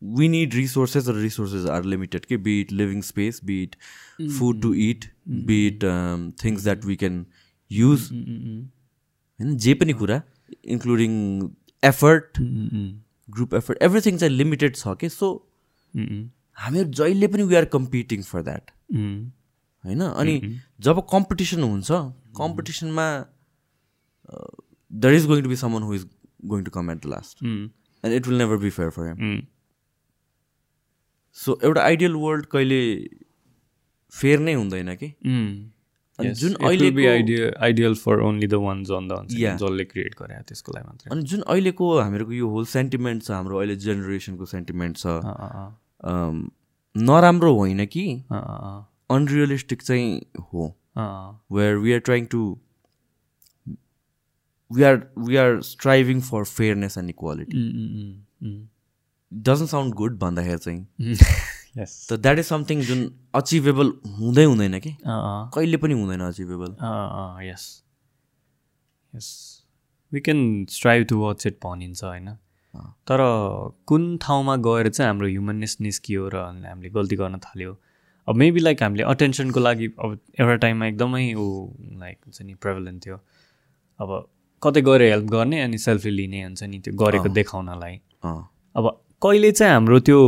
वी 0.01 0.27
निड 0.29 0.53
रिसोर्सेस 0.53 1.07
र 1.07 1.15
रिसोर्सेस 1.19 1.65
आर 1.69 1.83
लिमिटेड 1.85 2.25
के 2.25 2.37
be it 2.41 2.71
living 2.73 3.01
space 3.03 3.41
be it 3.45 3.75
food 4.29 4.61
to 4.61 4.73
it 4.81 5.05
be it 5.45 5.83
things 6.43 6.63
that 6.63 6.85
we 6.85 6.95
can 6.95 7.25
use 7.71 8.09
होइन 8.11 9.57
जे 9.57 9.73
पनि 9.75 9.93
कुरा 9.93 10.21
including 10.65 11.11
effort 11.83 12.37
group 13.29 13.53
effort 13.55 13.83
everything 13.83 14.17
चाहिँ 14.17 14.33
लिमिटेड 14.35 14.75
छ 14.75 14.95
कि 15.01 15.09
सो 15.09 15.29
हामीहरू 16.57 16.89
जहिले 16.99 17.27
पनि 17.27 17.43
we 17.51 17.55
are 17.55 17.65
competing 17.75 18.23
for 18.23 18.41
that 18.43 18.71
होइन? 18.93 20.01
अनि 20.01 20.35
जब 20.87 20.99
कम्पिटिसन 21.11 21.63
हुन्छ 21.63 21.91
कम्पिटिसनमा 22.37 23.07
there 24.91 25.13
is 25.13 25.25
going 25.27 25.43
to 25.43 25.49
be 25.49 25.55
someone 25.63 25.83
who 25.83 25.93
is 25.95 26.05
going 26.53 26.63
to 26.63 26.71
come 26.71 26.91
at 26.91 26.97
the 26.97 27.15
last 27.15 27.43
and 27.43 28.13
it 28.15 28.27
will 28.27 28.37
never 28.37 28.57
be 28.63 28.69
fair 28.77 28.89
for 28.97 29.07
him 29.07 29.41
so 31.37 31.59
एउटा 31.63 31.81
आइडियल 31.81 32.13
वर्ल्ड 32.23 32.45
कहिले 32.55 32.81
fair 34.13 34.39
नै 34.39 34.53
हुँदैन 34.53 34.95
कि? 34.95 35.07
Yes, 35.07 35.80
जुन 36.23 36.53
on 38.93 39.07
the 39.07 39.15
हुन्छ 39.17 39.33
नि, 39.33 39.41
Yeah. 39.41 39.57
जसले 39.57 39.85
क्रिएट 39.85 40.15
गरे 40.19 40.43
त्यसको 40.47 40.71
लागि 40.71 40.87
मात्रै। 40.87 41.11
अनि 41.11 41.21
जुन 41.23 41.41
अहिलेको 41.41 41.99
हामीहरूको 41.99 42.31
यो 42.31 42.49
होल 42.49 42.65
सेन्टिमेन्ट 42.65 43.23
छ 43.23 43.31
हाम्रो 43.31 43.57
अहिले 43.57 43.75
जेनेरेसनको 43.75 44.45
सेन्टिमेन्ट 44.45 44.97
छ 44.97 45.05
नराम्रो 46.97 47.55
होइन 47.55 47.85
कि? 47.85 48.23
अनरियलिस्टिक 49.11 49.81
चाहिँ 49.81 50.21
हो। 50.41 50.75
Where 51.51 51.75
we 51.75 51.93
are 51.93 51.99
trying 51.99 52.25
to 52.25 52.57
we 54.71 54.83
are 54.83 55.11
we 55.17 55.35
are 55.35 55.61
striving 55.61 56.21
for 56.21 56.43
fairness 56.43 56.97
and 56.97 57.09
equality. 57.09 57.57
Doesn't 59.33 59.69
sound 59.69 59.93
good 59.93 60.17
भन्दाखेरि 60.19 60.57
चाहिँ. 60.57 60.85
त 61.75 62.13
द्याट 62.21 62.39
इज 62.39 62.45
समथिङ 62.45 62.81
जुन 62.89 63.01
अचिभेबल 63.35 63.91
हुँदै 64.19 64.43
हुँदैन 64.43 64.79
कि 64.79 64.95
कहिले 65.05 65.77
पनि 65.83 65.93
हुँदैन 65.93 66.21
अचिभेबल 66.21 66.71
अँ, 66.71 67.43
yes. 67.43 67.83
Yes. 69.13 69.29
We 70.11 70.19
can 70.21 70.41
strive 70.77 71.05
towards 71.11 71.45
it 71.49 71.59
भनिन्छ 71.65 72.03
होइन 72.03 72.27
तर 73.07 73.19
कुन 73.87 74.17
ठाउँमा 74.21 74.55
गएर 74.67 74.89
चाहिँ 74.89 75.07
हाम्रो 75.07 75.27
ह्युमननेस 75.27 75.77
निस्कियो 75.81 76.27
र 76.33 76.37
हामीले 76.67 76.89
गल्ती 76.97 77.15
गर्न 77.21 77.37
थाल्यो 77.45 77.77
अब 78.27 78.35
मेबी 78.41 78.59
लाइक 78.59 78.83
हामीले 78.83 79.03
अटेन्सनको 79.13 79.59
लागि 79.59 79.87
अब 79.99 80.19
एउटा 80.39 80.55
टाइममा 80.65 80.85
एकदमै 80.87 81.23
ऊ 81.33 81.47
लाइक 82.03 82.17
हुन्छ 82.25 82.41
नि 82.41 82.53
प्रेभलेन्ट 82.65 83.05
थियो 83.05 83.17
अब 83.99 84.09
कतै 84.61 84.81
गएर 84.89 85.01
हेल्प 85.01 85.25
गर्ने 85.31 85.61
अनि 85.61 85.77
सेल्फी 85.87 86.09
लिने 86.19 86.43
हुन्छ 86.43 86.63
नि 86.63 86.79
त्यो 86.85 86.93
गरेको 87.03 87.29
देखाउनलाई 87.39 87.95
अब 88.75 88.85
कहिले 89.21 89.51
चाहिँ 89.51 89.73
हाम्रो 89.73 89.99
त्यो 90.01 90.19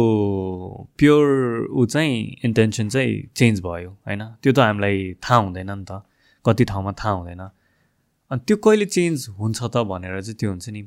प्योर 0.97 1.25
ऊ 1.73 1.85
चाहिँ 1.85 2.17
इन्टेन्सन 2.45 2.89
चाहिँ 2.89 3.13
चेन्ज 3.35 3.61
भयो 3.61 3.89
होइन? 4.05 4.21
त्यो 4.41 4.51
त 4.53 4.59
हामीलाई 4.59 5.13
थाहा 5.23 5.39
हुँदैन 5.41 5.71
नि 5.71 5.85
त। 5.89 6.05
कति 6.45 6.63
ठाउँमा 6.69 6.91
थाहा 7.01 7.13
हुँदैन। 7.17 7.41
अनि 8.31 8.41
त्यो 8.47 8.57
कहिले 8.57 8.85
चेन्ज 8.85 9.27
हुन्छ 9.39 9.59
त 9.63 9.75
भनेर 9.89 10.21
चाहिँ 10.21 10.37
त्यो 10.37 10.49
हुन्छ 10.49 10.69
नि। 10.69 10.81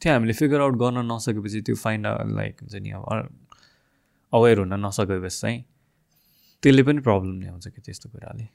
त्यो 0.00 0.12
हामीले 0.12 0.32
फिगर 0.32 0.60
आउट 0.60 0.74
गर्न 0.76 0.98
नसकेपछि 1.12 1.60
त्यो 1.66 1.76
फाइन्ड 1.76 2.06
लाइक 2.36 2.54
हुन्छ 2.60 2.74
नि 2.84 2.90
अब 2.90 3.04
अवेर 4.32 4.58
हुन 4.58 4.72
नसकेपछि 4.86 5.40
चाहिँ 5.40 5.58
त्यसले 6.62 6.82
पनि 6.82 7.00
प्रब्लम 7.00 7.40
ल्याउँछ 7.40 7.68
कि 7.68 7.80
त्यस्तो 7.80 8.06
कुराले। 8.12 8.46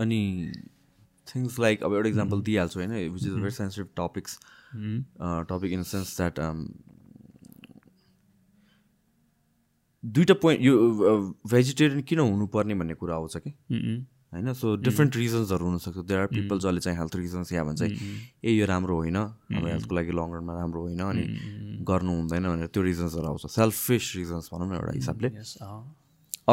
अनि 0.00 0.20
थिङ्स 1.34 1.58
लाइक 1.60 1.82
अब 1.82 1.94
एउटा 1.94 2.08
इक्जाम्पल 2.08 2.42
दिइहाल्छु 2.42 2.80
होइन 2.80 2.92
which 3.12 3.22
is 3.24 3.34
very 3.34 3.50
sensitive 3.50 3.88
topics 3.98 4.38
topic 5.50 5.72
in 5.72 5.82
sense 5.92 6.16
that 6.16 6.40
दुइटा 10.04 10.34
पोइन्ट 10.40 10.60
यो 10.62 10.72
भेजिटेरियन 11.50 12.00
किन 12.08 12.18
हुनुपर्ने 12.20 12.74
भन्ने 12.74 12.94
कुरा 12.94 13.14
आउँछ 13.14 13.36
कि? 13.36 13.50
होइन 14.32 14.52
सो 14.52 14.74
डिफ्रेन्ट 14.76 15.16
रिजन्सहरू 15.16 15.64
हुनसक्छ। 15.66 15.98
देयर 15.98 16.20
आर 16.20 16.26
पिपल 16.26 16.58
जसले 16.58 16.80
चाहिँ 16.80 16.98
हेल्थ 16.98 17.16
रिजन्स 17.16 17.52
या 17.52 17.64
भन्छ 17.64 17.82
ए 17.82 18.50
यो 18.50 18.66
राम्रो 18.66 18.94
होइन 18.96 19.16
अब 19.16 19.66
हेल्थको 19.66 19.94
लागि 19.94 20.12
लङ 20.12 20.34
रनमा 20.34 20.54
राम्रो 20.54 20.80
होइन 20.82 21.00
अनि 21.00 21.24
गर्नु 21.88 22.12
हुँदैन 22.12 22.48
भनेर 22.48 22.66
त्यो 22.74 22.82
रिजन्सहरू 22.82 23.26
आउँछ। 23.26 23.46
सेल्फिस 23.50 24.04
रिजन्स 24.16 24.50
भनौँ 24.52 24.68
न 24.68 24.74
एउटा 24.74 24.92
हिसाबले। 24.94 25.28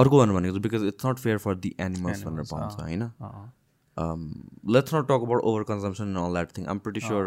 अर्को 0.01 0.16
भन्नु 0.19 0.34
भनेको 0.35 0.60
because 0.68 0.84
it's 0.88 1.06
not 1.06 1.18
fair 1.19 1.38
for 1.45 1.56
the 1.58 1.76
animals 1.80 2.24
भनेर 2.24 2.45
भन्छ 2.53 2.74
होइन? 2.80 3.03
Let's 3.97 4.93
not 4.93 5.05
talk 5.05 5.21
about 5.27 5.41
over 5.51 5.63
consumption 5.73 6.15
all 6.23 6.33
that 6.33 6.57
thing 6.57 6.65
um 6.73 6.79
pretty 6.79 7.01
sure 7.01 7.25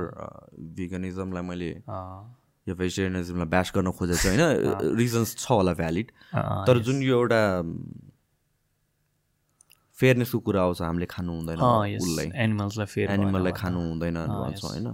भिगनिजमलाई 0.80 1.42
मैले 1.50 1.70
यो 2.66 2.74
भेजिटेरियनिजमलाई 2.74 3.48
ब्यास 3.54 3.72
गर्न 3.74 3.90
खोजेको 4.00 4.20
छु 4.22 4.28
होइन? 4.28 4.42
रिजन्स 4.96 5.36
छ 5.36 5.50
होला 5.50 5.72
भ्यालिड 5.80 6.10
तर 6.66 6.78
जुन 6.88 7.02
यो 7.02 7.18
एउटा 7.20 7.40
फेयरनेसको 9.98 10.38
कुरा 10.46 10.62
आउँछ 10.62 10.82
हामीले 10.82 11.06
खानु 11.06 11.32
हुँदैन 11.32 11.58
उसलाई। 11.98 12.30
एनिमल्सलाई 12.44 13.04
एनिमललाई 13.14 13.52
खानु 13.52 13.80
हुँदैन 13.88 14.16
भन्छ 14.26 14.64
होइन? 14.64 14.86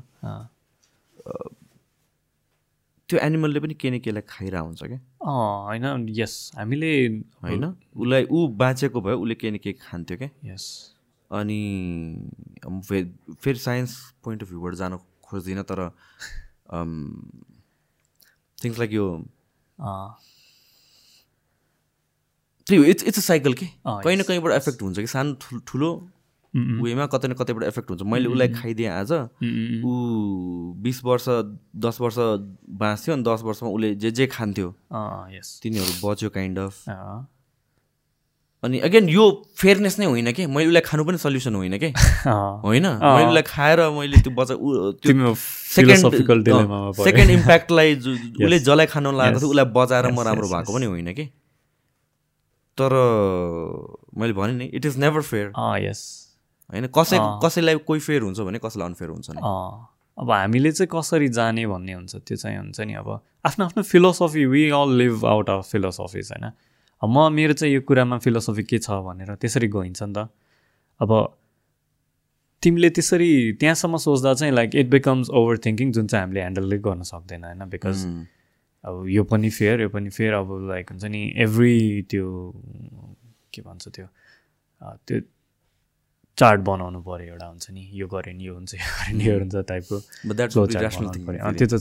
त्यो 3.08 3.18
एनिमलले 3.18 3.60
पनि 3.60 3.74
के 3.74 3.90
न 3.90 3.98
केलाई 3.98 4.22
खाइरहेको 4.28 4.66
हुन्छ 4.66 4.82
क्या? 4.82 4.98
होइन? 5.24 6.08
यस 6.18 6.34
हामीले 6.58 6.90
होइन? 7.42 7.64
उसलाई 7.96 8.26
ऊ 8.30 8.46
बाँचेको 8.58 9.00
भयो 9.00 9.16
उसले 9.22 9.34
के 9.34 9.50
न 9.50 9.58
के 9.58 9.72
खान्थ्यो 9.80 10.16
क्या? 10.18 10.30
यस 10.44 10.89
अनि 11.30 11.60
फे 12.88 13.02
फेरि 13.42 13.58
साइन्स 13.58 13.90
पोइन्ट 14.24 14.42
अफ 14.42 14.48
भ्यूबाट 14.48 14.74
जान 14.74 14.98
खोज्दिनँ 15.24 15.64
तर 15.64 15.80
थिङ्स 18.58 18.78
लाइक 18.78 18.92
यो 18.92 19.06
त्यही 22.66 22.78
हो 22.78 22.84
इट्स 22.90 23.04
इट्स 23.04 23.18
अ 23.18 23.22
साइकल 23.22 23.54
के? 23.54 23.66
कहीँ 23.86 24.16
न 24.16 24.22
कहीँबाट 24.22 24.52
एफेक्ट 24.52 24.82
हुन्छ 24.82 24.98
कि? 24.98 25.06
सानो 25.06 25.34
ठुलो 25.40 25.60
ठुलो 25.66 25.90
वेमा 26.54 27.06
कतै 27.06 27.28
न 27.28 27.32
कतैबाट 27.38 27.64
एफेक्ट 27.64 27.90
हुन्छ। 27.90 28.02
मैले 28.02 28.28
उसलाई 28.28 28.48
खाइदिएँ 28.52 28.88
आज। 28.90 29.12
ऊ 29.86 29.92
बिस 30.82 31.04
वर्ष 31.04 31.24
दस 31.86 32.00
वर्ष 32.00 32.16
बाँच्थ्यो 32.82 33.14
अनि 33.14 33.22
दस 33.22 33.42
वर्षमा 33.44 33.68
उसले 33.70 33.94
जे 33.94 34.10
जे 34.10 34.26
खान्थ्यो। 34.26 34.68
तिनीहरू 35.62 35.92
बच्यो 36.08 36.30
काइन्ड 36.30 36.58
अफ 36.58 36.74
अनि 38.62 38.78
अगेन 38.86 39.08
यो 39.08 39.24
फेयरनेस 39.56 39.98
नै 39.98 40.06
होइन 40.06 40.32
कि? 40.36 40.46
मैले 40.46 40.68
उसलाई 40.68 40.82
खानु 40.84 41.04
पनि 41.04 41.18
सल्युसन 41.18 41.54
होइन 41.54 41.78
कि? 41.78 41.88
होइन? 42.66 42.86
मैले 42.86 43.26
उसलाई 43.28 43.42
खाएर 43.48 43.80
मैले 43.98 44.20
त्यो 44.20 44.32
बच्चा 44.36 44.54
त्यो 45.00 45.34
सेकेन्ड 45.34 46.94
सेकेन्ड 47.04 47.30
इम्प्याक्टलाई 47.30 47.94
उसले 47.96 48.58
जसलाई 48.58 48.86
खानु 48.94 49.12
लागेको 49.16 49.40
थियो 49.40 49.50
उसलाई 49.50 49.68
बचाएर 49.76 50.10
म 50.12 50.20
राम्रो 50.28 50.48
भएको 50.48 50.72
पनि 50.76 50.86
होइन 50.92 51.12
कि? 51.14 51.24
तर 52.78 52.92
मैले 54.18 54.32
भने 54.32 54.52
नि 54.52 54.64
it 54.76 54.86
is 54.86 54.98
never 54.98 55.22
fair 55.22 55.52
yes 55.86 56.00
होइन? 56.70 56.86
कसै 56.98 57.16
कसैलाई 57.44 57.76
कोही 57.88 58.00
फेयर 58.00 58.22
हुन्छ 58.22 58.40
भने 58.40 58.58
कसैलाई 58.64 58.88
अनफेयर 58.88 59.10
हुन्छ 59.10 59.30
नि। 59.30 59.40
अब 60.18 60.30
हामीले 60.30 60.72
चाहिँ 60.72 60.88
कसरी 60.92 61.28
जाने 61.32 61.66
भन्ने 61.66 61.92
हुन्छ 61.92 62.16
त्यो 62.28 62.36
चाहिँ 62.36 62.56
हुन्छ 62.58 62.80
नि 62.80 62.94
अब 63.00 63.08
आफ्नो 63.46 63.64
आफ्नो 63.64 63.82
philosophy 63.82 64.44
we 64.52 64.68
all 64.70 64.92
live 65.00 65.24
out 65.26 65.50
of 65.50 65.70
philosophies 65.72 66.28
होइन? 66.32 66.50
म 67.02 67.32
मेरो 67.32 67.52
चाहिँ 67.52 67.74
यो 67.74 67.80
कुरामा 67.80 68.18
फिलोसफी 68.18 68.62
के 68.62 68.78
छ 68.78 68.90
भनेर 69.06 69.34
त्यसरी 69.34 69.68
गइन्छ 69.68 70.02
नि 70.02 70.12
त। 70.12 70.28
अब 71.00 71.10
तिमीले 72.62 72.90
त्यसरी 72.90 73.30
त्यहाँसम्म 73.60 73.96
सोच्दा 73.96 74.34
चाहिँ 74.34 74.54
like 74.54 74.74
it 74.74 74.88
becomes 74.90 75.30
over 75.30 75.58
thinking 75.64 75.92
जुन 75.92 76.06
चाहिँ 76.06 76.22
हामीले 76.24 76.40
ह्यान्डलै 76.40 76.78
गर्न 76.78 77.02
सक्दैन 77.08 77.44
होइन? 77.44 77.64
Because 77.72 78.04
Mm. 78.04 78.24
अब 78.84 79.08
यो 79.08 79.22
पनि 79.24 79.50
फेयर 79.50 79.80
यो 79.80 79.88
पनि 79.88 80.10
फेयर 80.10 80.32
अब 80.34 80.48
लाइक 80.68 80.90
हुन्छ 80.90 81.04
नि 81.04 81.22
एभ्री 81.44 82.02
त्यो 82.10 82.26
के 83.52 83.62
भन्छ 83.62 83.88
त्यो 83.88 84.06
त्यो 85.06 85.20
चार्ट 86.38 86.60
बनाउनु 86.68 87.00
पऱ्यो 87.04 87.26
एउटा 87.32 87.46
हुन्छ 87.46 87.70
नि। 87.70 87.82
यो 87.92 88.06
गऱ्यो 88.08 88.32
नि 88.36 88.44
यो 88.44 88.54
हुन्छ 88.54 88.74
यो 88.74 88.80
गऱ्यो 88.80 89.16
नि 89.16 89.24
यो 89.24 89.38
हुन्छ 89.38 89.56
टाइपको. 89.68 89.96
त्यो 91.52 91.66
त 91.66 91.74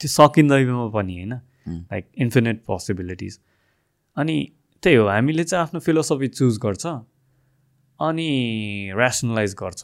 त्यो 0.00 0.08
सकिँदैमा 0.08 0.88
पनि 0.92 1.14
होइन. 1.16 1.32
लाइक 1.92 2.04
इन्फिनिट 2.24 2.64
पोसिबिलिटिज 2.66 3.38
अनि 4.16 4.36
त्यही 4.82 4.96
हो 4.96 5.06
हामीले 5.08 5.44
चाहिँ 5.44 5.62
आफ्नो 5.64 5.80
फिलोसफी 5.80 6.28
चुज 6.28 6.58
गर्छ 6.64 6.86
अनि 8.00 8.30
ऱ्यासनलाइज 8.96 9.54
गर्छ। 9.54 9.82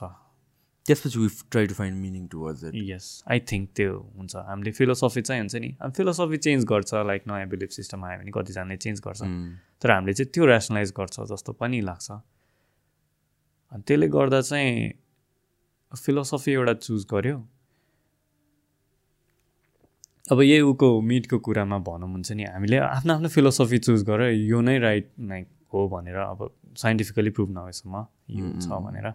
त्यसपछि 0.87 1.19
we 1.19 1.29
try 1.51 1.67
to 1.67 1.75
find 1.75 1.97
meaning 2.03 2.27
towards 2.29 2.65
it 2.65 2.75
yes 2.75 3.07
I 3.31 3.41
think 3.51 3.69
त्यो 3.77 3.93
हुन्छ। 4.17 4.37
हामीले 4.37 4.71
फिलोसफी 4.73 5.23
चाहिँ 5.23 5.41
हुन्छ 5.41 5.55
नि 5.55 5.71
हामी 5.81 5.93
फिलोसफी 5.97 6.37
चेन्ज 6.37 6.65
गर्छ 6.65 6.95
लाइक 7.11 7.23
नयाँ 7.29 7.49
बिलिफ 7.49 7.71
सिस्टम 7.71 8.05
आयो 8.05 8.19
भने 8.19 8.31
कतिजनाले 8.35 8.77
चेन्ज 8.77 9.01
गर्छ। 9.07 9.21
Mm. 9.23 9.51
तर 9.83 9.91
हामीले 9.91 10.13
चाहिँ 10.13 10.31
त्यो 10.35 10.45
ऱ्यासनलाइज 10.47 10.93
गर्छ 10.99 11.21
जस्तो 11.33 11.53
पनि 11.61 11.81
लाग्छ। 11.81 12.11
अनि 13.73 13.83
त्यसले 13.87 14.09
गर्दा 14.09 14.41
चाहिँ 14.41 14.93
फिलोसफी 16.05 16.53
एउटा 16.53 16.75
चुज 16.87 17.07
गर्यो। 17.13 17.39
अब 20.31 20.41
यही 20.43 20.61
उको 20.69 20.89
मिटको 21.03 21.39
कुरामा 21.47 21.79
भनौँ 21.87 22.11
हुन्छ 22.11 22.33
नि 22.33 22.45
हामीले 22.45 22.79
आफ्नो 22.79 23.15
आफ्नो 23.15 23.29
फिलोसफी 23.35 23.79
चुज 23.89 24.03
गरेर 24.07 24.33
यो 24.47 24.61
नै 24.61 24.79
राइट 24.79 25.11
लाइक 25.33 25.47
हो 25.75 25.89
भनेर 25.89 26.17
अब 26.23 26.49
साइन्टिफिकली 26.77 27.31
प्रुभ 27.37 27.51
नभएसम्म 27.51 28.07
यो 28.31 28.45
छ 28.63 28.79
भनेर। 28.87 29.13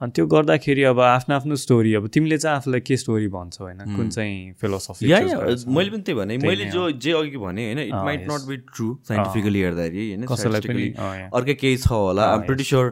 अनि 0.00 0.12
त्यो 0.14 0.26
गर्दाखेरि 0.26 0.82
अब 0.88 1.00
आफ्नो 1.00 1.34
आफ्नो 1.36 1.56
स्टोरी 1.58 1.94
अब 1.94 2.06
तिमीले 2.14 2.38
चाहिँ 2.38 2.56
आफूलाई 2.56 2.80
के 2.80 2.96
स्टोरी 2.96 3.28
भन्छौ 3.28 3.64
होइन? 3.64 3.78
कुन 3.96 4.08
चाहिँ 4.10 4.52
फिलोसफी 4.60 5.06
मैले 5.06 5.90
पनि 5.90 6.02
त्यही 6.02 6.18
भने 6.18 6.36
मैले 6.38 6.64
जो 6.70 6.90
जे 7.04 7.12
अघि 7.12 7.36
भने 7.36 7.64
होइन 7.66 7.78
it 7.78 7.94
might. 7.94 8.20
Not 8.30 8.46
be 8.48 8.56
true 8.72 8.88
scientifically 9.08 9.60
हेर्दाखेरि 9.62 10.08
होइन 10.08 10.26
कसैलाई 10.26 10.60
पनि. 10.68 10.86
अर्कै 11.34 11.54
केही 11.54 11.76
छ 11.76 11.88
होला। 11.92 12.24
आम 12.34 12.46
pretty 12.46 12.64
sure 12.64 12.86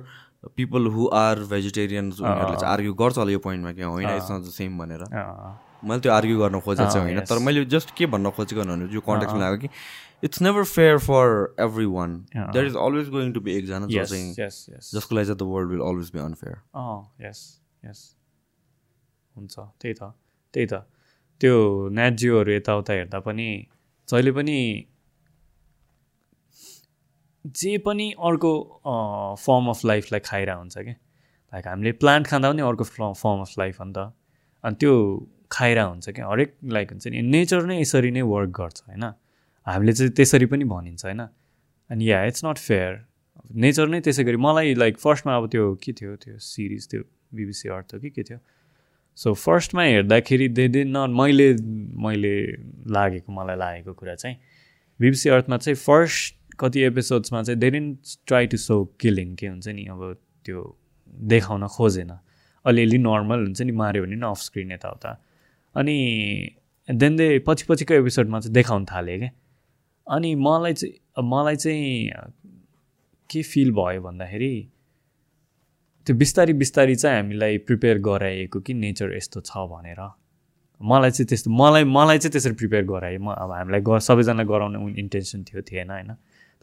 people 0.57 0.87
who 0.97 1.07
are 1.21 1.45
vegetarians 1.53 2.21
उनीहरूले 2.21 2.57
चाहिँ 2.57 2.73
आर्ग्यु 2.73 2.95
गर्छ 2.95 3.19
होला 3.19 3.33
यो 3.33 3.39
पोइन्टमा 3.47 3.73
कि 3.73 3.83
होइन 3.83 4.11
इट्स 4.11 4.31
नट 4.33 4.43
द 4.43 4.53
सेम 4.59 4.79
भनेर। 4.79 5.07
मैले 5.89 6.01
त्यो 6.01 6.13
आर्ग्यु 6.13 6.39
गर्न 6.41 6.61
खोजेको 6.61 6.91
चाहिँ 6.91 7.07
अँ, 7.07 7.15
होइन. 7.15 7.25
तर 7.31 7.39
मैले 7.47 7.65
जस्ट 7.75 7.91
के 7.97 8.07
भन्न 8.15 8.31
खोजेको 8.37 8.65
भने 8.65 8.95
यो 8.95 9.01
कन्ट्याक्टमा 9.09 9.41
लाग्यो 9.41 9.59
कि 9.63 9.69
it's 10.27 10.43
never 10.43 10.65
fair 10.65 10.99
for 11.07 11.55
every 11.61 11.87
one 11.95 12.11
uh. 12.37 12.51
There 12.53 12.67
is 12.67 12.77
always 12.87 13.09
going 13.11 13.33
to 13.33 13.41
be 13.41 13.55
एकजना 13.57 13.87
जो 13.87 14.05
चाहिँ. 14.05 14.35
जसको 14.35 15.15
लागि 15.15 15.27
चाहिँ 15.27 15.39
the 15.39 15.49
world 15.53 15.71
will 15.71 15.81
always 15.89 16.11
be 16.15 16.19
unfair 16.25 16.57
yes 17.27 17.41
yes 17.85 18.03
हुन्छ 19.35 19.55
त्यही 19.59 19.95
त 19.95 20.13
त्यही 20.55 20.67
त। 20.67 20.83
त्यो 21.41 21.55
नेटजियोहरू 21.93 22.53
यताउता 22.53 22.93
हेर्दा 22.93 23.19
पनि 23.21 23.49
जहिले 24.09 24.33
पनि 24.33 24.59
जे 27.45 27.77
पनि 27.79 28.07
अर्को 28.29 28.53
फर्म 29.43 29.69
अफ 29.71 29.85
लाइफलाई 29.85 30.21
खाइरहेको 30.25 30.61
हुन्छ 30.61 30.79
क्या 30.79 30.95
लाइक 31.53 31.67
हामीले 31.69 31.93
प्लान्ट 32.03 32.27
खाँदा 32.27 32.51
पनि 32.53 32.63
अर्को 32.69 32.85
फर्म 32.85 33.41
अफ 33.41 33.53
लाइफ 33.59 33.81
हो 33.81 33.85
नि 33.85 33.93
त। 33.93 34.13
अनि 34.65 34.77
त्यो 34.81 34.95
खाइरहेको 35.57 35.91
हुन्छ 35.91 36.09
क्या। 36.17 36.29
हरेक 36.29 36.55
लाइक 36.77 36.93
हुन्छ 36.93 37.09
नि 37.09 37.23
नेचर 37.35 37.67
नै 37.67 37.81
यसरी 37.81 38.11
नै 38.11 38.23
वर्क 38.33 38.51
गर्छ 38.61 38.83
होइन? 38.89 39.05
हामीले 39.67 39.93
चाहिँ 39.93 40.13
त्यसरी 40.13 40.47
पनि 40.53 40.65
भनिन्छ 40.73 41.05
होइन? 41.05 41.23
अनि 41.91 42.11
yeah 42.11 42.25
it's 42.31 42.45
not 42.45 42.59
fair 42.59 42.93
nature 43.65 43.89
नै 43.89 44.01
त्यसै 44.01 44.25
गरी 44.25 44.37
मलाई 44.43 44.75
लाइक 44.75 44.99
फर्स्टमा 44.99 45.37
अब 45.37 45.49
त्यो 45.51 45.65
के 45.83 45.93
थियो 45.93 46.17
त्यो 46.23 46.39
सिरिज 46.43 46.89
त्यो 46.91 47.03
बिबिसी 47.35 47.69
अर्थ 47.69 47.97
कि 48.03 48.11
के 48.11 48.23
थियो? 48.23 48.39
सो 49.19 49.33
फर्स्टमा 49.35 49.83
हेर्दाखेरि 49.83 50.49
दे 50.49 50.69
दे 50.69 50.85
न 50.85 51.07
मैले 51.19 51.49
मैले 52.05 52.35
लागेको 52.97 53.33
मलाई 53.33 53.57
लागेको 53.57 53.93
कुरा 53.93 54.15
चाहिँ 54.15 54.37
बिबिसी 55.01 55.29
अर्थमा 55.37 55.57
चाहिँ 55.57 55.77
फर्स्ट 55.77 56.35
कति 56.61 56.81
एपिसोड्समा 56.81 57.43
चाहिँ 57.43 57.61
they 57.61 57.71
didn't 57.71 57.87
try 58.27 58.47
to 58.47 58.57
show 58.57 58.85
killing 59.01 59.35
के 59.37 59.47
हुन्छ 59.47 59.69
नि 59.69 59.85
अब 59.95 60.17
त्यो 60.45 60.61
देखाउन 61.33 61.67
खोजेन। 61.67 62.13
अलिअलि 62.65 62.99
नर्मल 62.99 63.41
हुन्छ 63.47 63.63
नि 63.63 63.73
माऱ्यो 63.73 64.03
भने 64.03 64.17
नि 64.17 64.27
अफ 64.27 64.41
स्क्रिन 64.41 64.73
यताउता। 64.73 65.11
अनि 65.77 65.97
देन 66.89 67.17
दे 67.17 67.39
पछि 67.47 67.65
पछिको 67.69 67.95
एपिसोडमा 67.95 68.41
चाहिँ 68.41 68.55
देखाउन 68.55 68.85
थालेँ 68.85 69.19
क्या। 69.19 69.31
अनि 70.07 70.35
मलाई 70.35 70.75
चाहिँ 70.75 71.25
मलाई 71.25 71.57
चाहिँ 71.57 72.11
के 73.31 73.43
फिल 73.43 73.73
भयो 73.73 74.03
भन्दाखेरि 74.03 74.55
त्यो 76.07 76.17
बिस्तारी 76.17 76.53
बिस्तारी 76.53 76.95
चाहिँ 76.95 77.17
हामीलाई 77.17 77.59
प्रिपेयर 77.59 77.99
गराइएको 77.99 78.61
कि 78.61 78.75
नेचर 78.75 79.17
यस्तो 79.17 79.41
छ 79.41 79.67
भनेर। 79.73 80.01
मलाई 80.81 81.11
चाहिँ 81.11 81.27
त्यस्तो 81.29 81.51
मलाई 81.51 81.85
मलाई 81.85 82.19
चाहिँ 82.19 82.33
त्यसरी 82.33 82.55
प्रिपेयर 82.55 82.85
गरायो। 82.85 83.21
म 83.21 83.33
अब 83.35 83.51
हामीलाई 83.51 84.01
सबैजनालाई 84.01 84.47
गराउने 84.47 84.79
इन्टेन्सन 85.01 85.45
थियो 85.45 85.63
थिएन 85.63 85.91
होइन। 85.91 86.13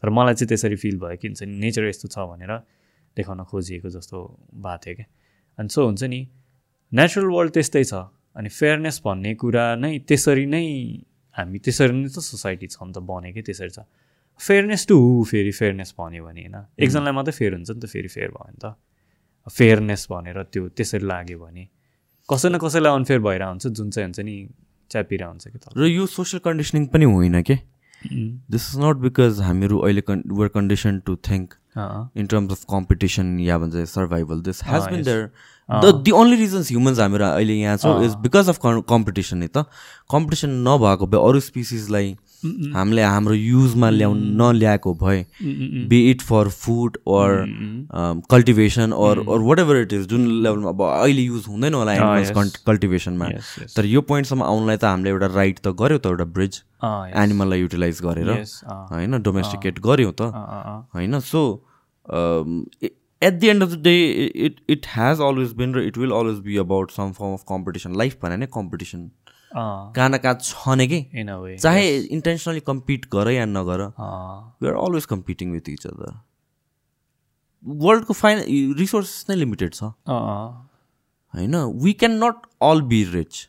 तर 0.02 0.08
मलाई 0.10 0.34
चाहिँ 0.34 0.48
त्यसरी 0.48 0.76
फिल 0.76 0.98
भयो 0.98 1.16
कि 1.20 1.28
हुन्छ 1.28 1.42
नि 1.42 1.54
नेचर 1.60 1.84
यस्तो 1.88 2.08
छ 2.08 2.18
भनेर 2.30 2.52
देखाउन 3.16 3.44
खोजिएको 3.44 3.88
जस्तो 3.90 4.18
भएको 4.54 4.78
थियो 4.86 4.94
क्या। 4.96 5.06
अनि 5.58 5.68
सो 5.68 5.84
हुन्छ 5.84 6.02
नि 6.04 6.20
नेचुरल 6.92 7.28
वर्ल्ड 7.36 7.52
त्यस्तै 7.52 7.84
छ। 7.84 7.94
अनि 8.36 8.48
फेयरनेस 8.48 9.00
भन्ने 9.04 9.34
कुरा 9.42 9.64
नै 9.82 9.92
त्यसरी 10.08 10.46
नै 10.54 10.64
हामी 11.36 11.58
त्यसरी 11.58 11.94
नै 11.94 12.08
त 12.08 12.18
सोसाइटी 12.30 12.66
छ 12.74 12.76
नि 12.82 12.92
त 12.92 12.98
बनेकै 13.10 13.42
त्यसरी 13.42 13.70
छ? 13.76 13.86
फेयरनेस 14.40 14.82
टु 14.88 14.96
हु 14.98 15.24
फेरि 15.30 15.52
फेयरनेस 15.60 15.94
भन्यो 15.98 16.24
भने 16.24 16.42
होइन? 16.42 16.56
एकजनालाई 16.78 17.14
मात्रै 17.18 17.34
फेयर 17.38 17.52
हुन्छ 17.54 17.70
नि 17.70 17.80
त 17.80 17.86
फेरि 17.94 18.10
फेयर 18.16 18.30
भयो 18.34 18.50
नि 18.50 18.58
त। 18.62 18.74
फेयरनेस 19.46 20.06
भनेर 20.10 20.42
त्यो 20.52 20.68
त्यसरी 20.76 21.06
लाग्यो 21.12 21.38
भने 21.38 21.64
कसै 22.28 22.48
न 22.48 22.58
कसैलाई 22.64 22.92
अनफेयर 22.98 23.20
भइरहेको 23.28 23.50
हुन्छ 23.50 23.66
जुन 23.78 23.90
चाहिँ 23.94 24.06
हुन्छ 24.08 24.20
नि 24.28 24.36
च्यापिरहेको 24.90 25.30
हुन्छ 25.30 25.44
कि 25.52 25.58
त। 25.58 25.64
र 25.76 25.86
यो 25.86 26.06
सोसियल 26.16 26.40
कन्डिसनिङ 26.46 26.86
पनि 26.94 27.04
होइन 27.14 27.42
के? 27.42 27.56
दिस 28.52 28.64
इज 28.68 28.78
नट 28.80 28.96
बिकज 29.02 29.40
हामीहरू 29.40 29.78
अहिले 29.80 30.02
con 30.08 30.22
our 30.38 30.48
condition 30.56 30.98
to 31.06 31.16
think 31.28 31.54
in 32.20 32.26
terms 32.32 32.50
of 32.52 32.64
competition 32.70 33.38
या 33.40 33.58
भन्छ 33.58 33.84
survival 33.92 34.42
this 34.48 34.64
has 34.64 34.82
been. 34.90 35.02
There 35.02 35.22
the 35.68 35.94
the 36.04 36.10
only 36.20 36.36
reasons 36.36 36.70
humans 36.70 36.98
हामीहरू 37.00 37.24
अहिले 37.24 37.54
यहाँ 37.54 37.76
छौँ 37.76 38.04
इज 38.04 38.14
बिकज 38.22 38.48
अफ 38.48 38.58
कम्पिटिसन 38.64 39.38
नि 39.38 39.46
त? 39.48 39.64
कम्पिटिसन 40.10 40.50
नभएको 40.68 41.06
भए 41.06 41.18
अरू 41.28 41.40
स्पिसिसलाई 41.40 42.16
हामीले 42.74 43.02
हाम्रो 43.02 43.34
युजमा 43.34 43.88
ल्याउ 43.90 44.14
नल्याएको 44.40 44.92
भए 45.02 45.24
be 45.88 46.00
it 46.10 46.22
for 46.22 46.48
food 46.56 46.96
or 47.08 47.30
cultivation 48.30 48.92
or 48.92 49.18
or 49.18 49.38
whatever 49.58 49.76
it 49.76 49.92
is 49.92 50.06
जुन 50.08 50.26
लेभलमा 50.42 50.68
अब 50.70 50.82
अहिले 50.90 51.22
युज 51.22 51.44
हुँदैन 51.48 51.74
होला 51.74 51.92
एनिमल्स 51.94 52.30
कल्टिभेसनमा 52.66 53.28
Yes, 53.28 53.48
yes. 53.60 53.76
तर 53.76 53.84
यो 53.86 54.00
पोइन्टसम्म 54.10 54.42
आउनलाई 54.44 54.76
त 54.76 54.84
हामीले 54.84 55.10
एउटा 55.10 55.26
राइट 55.34 55.58
त 55.58 55.74
गऱ्यो 55.80 55.98
त 55.98 56.06
एउटा 56.06 56.24
ब्रिज 56.36 56.60
एनिमललाई 57.22 57.60
युटिलाइज 57.60 58.00
गरेर 58.04 58.28
होइन 58.92 59.22
डोमेस्टिकेट 59.22 59.80
गऱ्यौँ 59.86 60.12
त 60.12 60.28
होइन? 60.94 61.18
So 61.22 61.42
at 63.26 63.40
the 63.40 63.48
end 63.48 63.62
of 63.62 63.68
the 63.68 63.82
day 63.82 63.96
it 64.46 64.60
it 64.70 64.86
has 64.90 65.20
always 65.22 65.52
been 65.56 65.74
र 65.74 65.82
it 65.86 65.98
will 65.98 66.12
always 66.12 66.38
be 66.42 66.56
about 66.58 66.90
some 66.90 67.12
form 67.12 67.32
of 67.32 67.44
competition 67.48 67.96
life 67.96 68.18
भने 68.22 68.36
नै 68.36 68.46
कम्पिटिसन 68.54 69.10
कहाँ 69.52 70.08
न 70.08 70.18
कहाँ 70.18 70.38
छ 70.42 70.76
नै 70.76 70.86
कि 70.88 71.00
चाहे 71.56 71.96
इन्टेन्सनली 72.10 72.60
कम्पिट 72.66 73.06
गर 73.08 73.30
या 73.30 73.44
नगर 73.48 73.82
we 73.82 74.68
are 74.68 74.76
always 74.76 75.06
competing 75.06 75.52
with 75.52 75.68
each 75.70 75.86
other 75.86 76.14
वर्ल्डको 77.64 78.14
फाइन 78.14 78.40
रिसोर्सेस 78.78 79.26
नै 79.30 79.36
लिमिटेड 79.36 79.74
छ 79.74 79.90
होइन 80.14 81.54
we 81.84 81.92
can 82.00 82.18
not 82.24 82.48
all 82.62 82.82
be 82.90 83.02
rich 83.10 83.44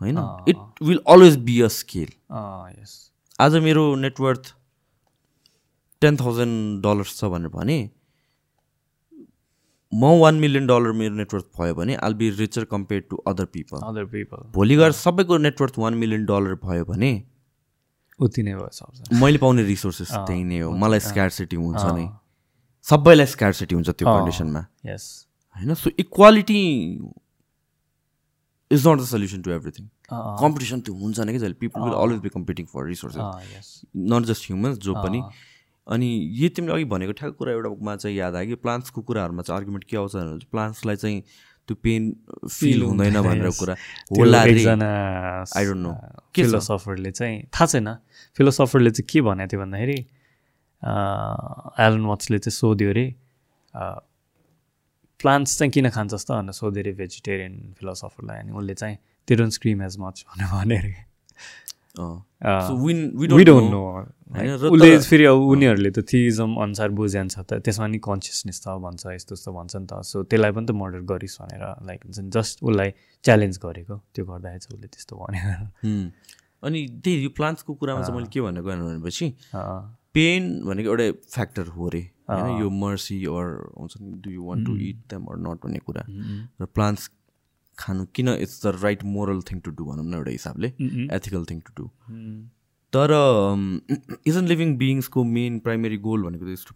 होइन 0.00 0.18
it 0.48 0.82
will 0.82 1.00
always 1.08 1.36
be 1.44 1.60
a 1.60 1.68
scale 1.76 2.10
आज 3.40 3.56
मेरो 3.64 3.84
नेटवर्थ 3.96 4.54
टेन 6.04 6.16
थाउजन्ड 6.20 6.82
डलर्स 6.84 7.18
छ 7.18 7.32
भनेर 7.34 7.52
भने 7.56 7.78
म 9.92 10.12
वान 10.20 10.34
मिलियन 10.44 10.66
डलर 10.66 10.92
मेरो 11.00 11.14
नेटवर्थ 11.14 11.46
भयो 11.58 11.74
भने 11.80 11.94
I'll 12.06 12.14
be 12.20 12.30
richer 12.38 12.64
compare 12.70 13.02
to 13.10 13.16
other 13.32 13.46
people 13.56 13.80
other 13.88 14.04
people 14.14 14.48
भोलि 14.54 14.76
गएर 14.76 14.92
सबैको 15.00 15.38
नेटवर्थ 15.48 15.78
वान 15.84 15.94
मिलियन 16.04 16.24
डलर 16.32 16.54
भयो 16.64 16.84
भने 16.92 17.12
उति 18.20 18.42
नै 18.42 18.54
भयो 18.54 19.18
मैले 19.20 19.38
पाउने 19.42 19.62
रिसोर्सेस 19.64 20.10
त्यही 20.12 20.42
नै 20.44 20.58
हो। 20.60 20.70
मलाई 20.82 21.00
स्क्यारसिटी 21.00 21.56
हुन्छ 21.56 21.84
नै। 21.96 22.06
सबैलाई 22.86 23.26
स्क्यारसिटी 23.34 23.74
हुन्छ 23.74 23.90
त्यो 23.90 24.06
कन्डिसनमा 24.06 24.62
यस 24.86 25.04
होइन? 25.56 25.74
So 25.74 25.90
equality 25.98 26.62
is 28.70 28.86
not 28.88 28.98
the 28.98 29.04
solution 29.12 29.40
to 29.42 29.50
everything 29.52 29.84
competition 30.42 30.80
त्यो 30.80 30.94
हुन्छ 30.94 31.18
नै 31.20 31.32
कि 31.32 31.38
जहिले। 31.38 31.58
People 31.64 31.80
will 31.82 31.96
always 32.02 32.20
be 32.20 32.30
competing 32.36 32.66
for 32.74 32.86
resources 32.86 33.80
not 34.12 34.22
just 34.30 34.42
humans 34.50 34.78
जो 34.86 34.94
पनि 35.02 35.20
अनि 35.86 36.08
यो 36.40 36.48
तिमीले 36.56 36.72
अघि 36.72 36.84
भनेको 36.84 37.12
ठ्याक्क 37.12 37.36
कुरा 37.38 37.52
एउटामा 37.52 37.96
चाहिँ 37.96 38.16
याद 38.16 38.34
आयो 38.36 38.46
कि 38.46 38.54
प्लान्ट्सको 38.62 39.02
कुराहरूमा 39.02 39.42
चाहिँ 39.42 39.58
आर्गुमेन्ट 39.60 39.84
के 39.84 39.96
आउँछ 39.96 40.16
भने 40.16 40.46
प्लान्ट्सलाई 40.50 40.96
चाहिँ 40.96 41.22
त्यो 41.68 41.74
पेन 41.82 42.02
फिल 42.50 42.82
हुँदैन 42.82 43.20
भनेर. 43.22 43.50
कुरा 43.58 43.74
होला 44.18 44.44
एकजना 44.44 45.44
know. 45.74 45.94
के 46.34 46.42
छ? 46.42 46.46
फिलोसफरले 46.46 47.10
चाहिँ 47.10 47.42
थाहा 47.54 47.66
छैन 47.66 47.88
फिलोसफरले 48.36 48.90
चाहिँ 48.90 49.06
के 49.12 49.20
भनेको 49.22 49.48
थियो 49.52 49.60
भन्दाखेरि 49.60 49.98
एलन 51.86 52.04
वाट्सले 52.10 52.38
चाहिँ 52.38 52.56
सोध्यो 52.56 52.90
अरे 52.90 53.06
प्लान्ट्स 55.20 55.58
चाहिँ 55.58 55.70
किन 55.72 55.88
खान्छ 55.90 56.12
जस्तो 56.14 56.34
भनेर 56.34 56.52
सोध्यो 56.52 56.82
अरे 56.82 56.92
भेजिटेरियन 56.98 57.54
फिलोसफरलाई 57.78 58.38
अनि 58.38 58.52
उसले 58.52 58.74
चाहिँ 58.74 58.96
they 59.28 59.34
don't 59.36 59.52
scream 59.52 59.82
as 59.82 59.96
much 60.00 60.24
भनेर 60.28 60.48
भने 60.52 60.78
अरे 60.78 60.94
उसले 64.72 64.98
फेरि 64.98 65.24
अब 65.24 65.36
उनीहरूले 65.36 65.90
त 65.92 65.98
थिइजम 66.08 66.50
अनुसार 66.64 66.88
बुझ्यान्छ 66.96 67.34
त 67.38 67.60
त्यसमा 67.60 67.86
नि 67.86 67.98
कन्सियसनेस 68.00 68.58
छ 68.64 68.66
भन्छ 68.80 69.02
यस्तो 69.12 69.32
यस्तो 69.36 69.50
भन्छ 69.52 69.72
नि 69.76 69.86
त। 69.86 70.00
सो 70.00 70.22
त्यसलाई 70.24 70.52
पनि 70.56 70.66
त 70.66 70.70
मर्डर 70.72 71.00
गरिस् 71.04 71.36
भनेर 71.42 71.62
लाइक 71.84 72.00
हुन्छ 72.08 72.18
नि 72.18 72.30
जस्ट 72.32 72.64
उसलाई 72.64 72.90
च्यालेन्ज 73.24 73.54
गरेको 73.64 73.96
त्यो 74.14 74.24
गर्दाखेरि 74.24 74.60
चाहिँ 74.64 74.74
उसले 74.76 74.88
त्यस्तो 74.88 75.14
भन्यो। 75.20 75.68
हुँ। 75.84 76.04
अनि 76.64 76.80
त्यही 77.04 77.16
यो 77.24 77.30
प्लान्ट्सको 77.36 77.70
कुरामा 77.74 78.00
चाहिँ 78.02 78.16
मैले 78.16 78.30
के 78.32 78.40
भनेको 78.40 78.68
भनेपछि 78.68 79.26
पेन 80.16 80.42
भनेको 80.64 80.88
एउटा 80.90 81.06
फ्याक्टर 81.28 81.66
हो 81.76 81.86
अरे। 81.88 82.02
होइन। 82.30 82.46
यो 82.62 82.68
मर्सी 82.70 83.18
अर 83.28 83.46
हुन्छ 83.76 83.92
नि 84.00 84.08
do 84.24 84.30
you 84.30 84.42
want 84.48 84.60
to 84.66 84.72
eat 84.88 84.96
them 85.12 85.22
or 85.28 85.36
not 85.44 85.58
भन्ने 85.64 85.80
कुरा. 85.84 86.02
र 86.60 86.64
प्लान्ट्स 86.72 87.02
खानु 87.78 88.06
किन 88.14 88.28
it's 88.28 88.64
the 88.66 88.74
right 88.82 89.04
moral 89.04 89.40
thing 89.50 89.60
to 89.60 89.70
do 89.70 89.84
भनौँ 89.84 90.04
न 90.04 90.14
एउटा 90.14 90.30
हिसाबले. 90.30 90.68
Ethical 91.16 91.44
thing 91.50 91.60
to 91.60 91.72
do. 91.76 91.90
तर 92.92 93.10
इजन 94.26 94.46
लिभिङ 94.46 94.76
बिइङ्सको 94.78 95.24
मेन 95.24 95.58
प्राइमेरी 95.60 95.98
गोल 95.98 96.22
भनेको 96.22 96.48
इज 96.52 96.66
टु 96.68 96.74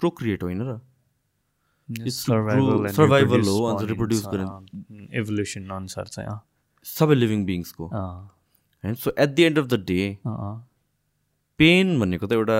प्रोक्रिएट 0.00 0.42
होइन 0.42 0.62
र? 0.62 0.80
Reproduce 3.08 3.46
हो, 3.48 3.64
अन्त। 3.66 3.88
अँ, 4.48 5.06
evolution 5.20 5.70
अनुसार 5.72 6.06
चाहिँ 6.06 6.28
सबै 6.86 7.14
लिभिङ 7.14 7.44
बिइङ्सको 7.44 7.86
अँ, 7.88 8.30
होइन 8.84 8.94
so 8.94 9.12
at 9.18 9.28
the 9.28 9.40
end 9.40 9.58
of 9.58 9.66
the 9.66 9.84
day 9.84 10.18
pain 11.58 11.98
भनेको 12.00 12.26
त 12.26 12.32
एउटा 12.32 12.58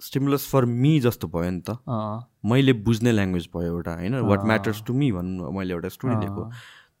स्टिमुलस 0.00 0.48
फर 0.50 0.64
मी 0.64 0.98
जस्तो 1.00 1.28
भयो 1.28 1.50
नि 1.50 1.60
त। 1.60 1.70
अँ, 1.70 2.26
मैले 2.50 2.72
बुझ्ने 2.86 3.12
ल्याङ्ग्वेज 3.12 3.48
भयो 3.54 3.68
एउटा 3.76 3.92
होइन? 3.94 4.14
वाट 4.30 4.44
म्याटर्स 4.46 4.82
टु 4.86 4.92
मी 4.94 5.12
भनौँ 5.12 5.52
मैले 5.52 5.74
एउटा 5.74 5.88
स्टोरी 5.88 6.14
दिएको। 6.16 6.50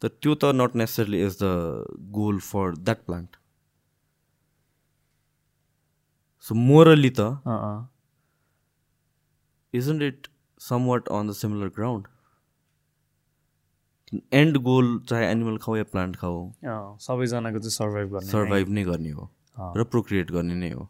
त 0.02 0.06
त्यो 0.22 0.34
त 0.34 0.44
not 0.60 0.74
necessarily 0.82 1.22
is 1.26 1.36
the 1.42 1.50
goal 2.18 2.38
for 2.50 2.74
that 2.88 3.04
plant 3.06 3.36
so 6.46 6.54
morally 6.54 7.10
त 7.10 7.20
अँ, 7.20 7.58
अँ, 7.58 7.88
isn't 9.74 10.02
it 10.08 10.28
somewhat 10.60 11.08
on 11.18 11.26
the 11.32 11.34
similar 11.42 11.70
ground? 11.78 12.08
And 14.38 14.56
goal 14.64 14.88
चाहे 15.08 15.26
एनिमल 15.30 15.56
खाऊ 15.58 15.76
या 15.76 15.84
प्लान्ट 15.92 16.16
खाऊ 16.22 16.40
सबैजनाको 17.04 17.58
चाहिँ 17.58 17.70
सर्भाइभ 17.76 18.08
गर्ने। 18.14 18.30
सर्भाइभ 18.30 18.68
नै 18.78 18.82
गर्ने 18.84 19.10
हो। 19.10 19.28
र 19.76 19.84
प्रोक्रिएट 19.92 20.30
गर्ने 20.32 20.54
नै 20.54 20.70
हो 20.72 20.88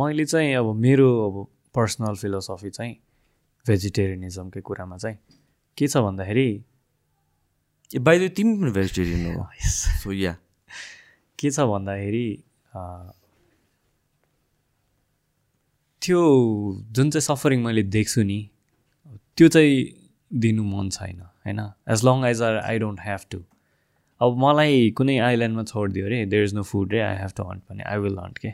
मैले 0.00 0.24
चाहिँ 0.32 0.52
अब 0.56 0.74
मेरो 0.86 1.06
अब 1.28 1.46
पर्सनल 1.74 2.14
फिलोसफी 2.22 2.70
चाहिँ 2.70 2.94
भेजिटेरियनिजमकै 3.66 4.60
कुरामा 4.68 4.96
चाहिँ 5.04 5.16
के 5.78 5.88
छ 5.88 5.96
भन्दाखेरि 6.06 6.46
ए 7.94 7.98
बाहिर 7.98 8.28
तिमी 8.36 8.56
पनि 8.60 8.70
भेजिटेरियन 8.70 9.34
हो। 9.34 9.46
सो 9.70 10.12
या 10.12 10.36
के 11.38 11.50
छ 11.50 11.60
भन्दाखेरि 11.72 12.26
त्यो 16.02 16.20
जुन 16.96 17.10
चाहिँ 17.10 17.24
सफरिङ 17.26 17.62
मैले 17.64 17.82
देख्छु 17.96 18.22
नि 18.22 18.40
त्यो 19.36 19.48
चाहिँ 19.48 19.74
दिनु 20.42 20.64
मन 20.64 20.88
छैन 20.90 21.20
होइन? 21.20 21.60
As 21.92 22.04
long 22.04 22.24
as 22.30 22.42
are 22.42 22.56
I 22.58 22.78
don't 22.78 23.00
have 23.04 23.26
to 23.30 23.42
अब 24.20 24.36
मलाई 24.44 24.90
कुनै 24.98 25.18
आइल्यान्डमा 25.28 25.62
छोडिदियो 25.70 26.06
अरे 26.06 26.24
देयर 26.26 26.44
इज 26.44 26.54
नो 26.54 26.62
फुड 26.62 26.92
रे 26.92 27.00
आई 27.00 27.16
हेभ 27.16 27.32
टु 27.36 27.42
हन्ट 27.50 27.62
भने 27.70 27.82
आई 27.92 27.98
विल 27.98 28.18
हन्ट 28.18 28.38
के? 28.38 28.50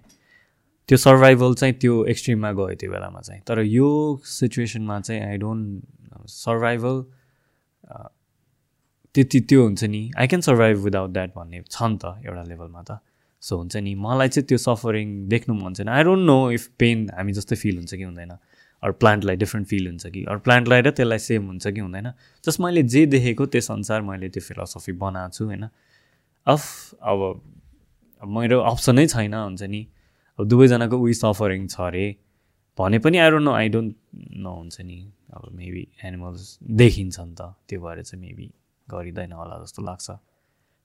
त्यो 0.89 0.97
सर्भाइभल 0.99 1.55
चाहिँ 1.55 1.75
त्यो 1.81 2.05
एक्सट्रिममा 2.13 2.53
गयो 2.53 2.75
त्यो 2.81 2.91
बेलामा 2.93 3.21
चाहिँ। 3.21 3.43
तर 3.49 3.61
यो 3.63 3.89
सिचुएसनमा 4.27 5.01
चाहिँ 5.01 5.23
आई 5.23 5.37
डोन्ट 5.39 6.27
सर्भाइभल 6.29 7.05
त्यति 9.15 9.41
त्यो 9.41 9.63
हुन्छ 9.65 9.85
नि 9.85 10.03
I 10.19 10.27
can 10.27 10.41
survive 10.41 10.79
without 10.85 11.11
that 11.11 11.31
भन्ने 11.37 11.63
छ 11.71 11.83
नि 11.83 11.99
त 12.03 12.05
एउटा 12.27 12.43
लेभलमा 12.43 12.83
त। 12.83 12.99
सो 13.43 13.57
हुन्छ 13.57 13.77
नि 13.77 13.95
मलाई 13.95 14.29
चाहिँ 14.29 14.47
त्यो 14.47 14.59
सफरिङ 14.59 15.29
देख्नु 15.29 15.55
मन 15.55 15.75
छैन। 15.75 15.89
I 15.89 16.03
don't 16.05 16.25
know 16.27 16.39
if 16.51 16.67
pain 16.79 17.09
हामी 17.17 17.33
जस्तै 17.33 17.57
फिल 17.57 17.77
हुन्छ 17.77 17.95
कि 17.95 18.03
हुँदैन। 18.03 18.33
अरू 18.83 18.93
प्लान्टलाई 18.93 19.37
डिफ्रेन्ट 19.37 19.69
फिल 19.69 19.87
हुन्छ 19.87 20.07
कि। 20.07 20.25
अरू 20.25 20.39
प्लान्टलाई 20.41 20.81
र 20.81 20.91
त्यसलाई 20.91 21.19
सेम 21.19 21.47
हुन्छ 21.47 21.67
कि 21.67 21.81
हुँदैन। 21.81 22.13
जस्ट 22.45 22.61
मैले 22.61 22.83
जे 22.83 23.07
देखेको 23.07 23.47
त्यसअनुसार 23.47 24.01
मैले 24.03 24.29
त्यो 24.29 24.43
फिलोसफी 24.43 24.93
बनाएको 24.93 25.35
छु 25.37 25.45
होइन। 25.45 25.65
अफ 26.47 26.63
अब 27.03 27.21
मेरो 28.23 28.61
अप्सनै 28.61 29.07
छैन 29.07 29.35
हुन्छ 29.35 29.63
नि। 29.63 29.83
अब 30.39 30.47
दुवैजनाको 30.49 30.97
उही 30.97 31.15
सफरिङ 31.15 31.67
छ 31.67 31.81
अरे। 31.81 32.07
भने 32.79 32.99
पनि 33.05 33.19
I 33.19 33.31
don't 33.31 33.45
know 33.45 33.53
I 33.53 33.69
don't 33.69 33.97
know 34.37 34.53
हुन्छ 34.55 34.81
नि। 34.81 34.99
अब 35.35 35.43
मेबी 35.53 35.85
एनिमल्स 36.05 36.59
देखिन्छ 36.63 37.21
नि 37.21 37.35
त। 37.35 37.55
त्यो 37.69 37.81
भएर 37.81 38.03
चाहिँ 38.03 38.21
मेबी 38.23 38.47
गरिँदैन 38.91 39.33
होला 39.33 39.63
जस्तो 39.65 39.83
लाग्छ। 39.83 40.11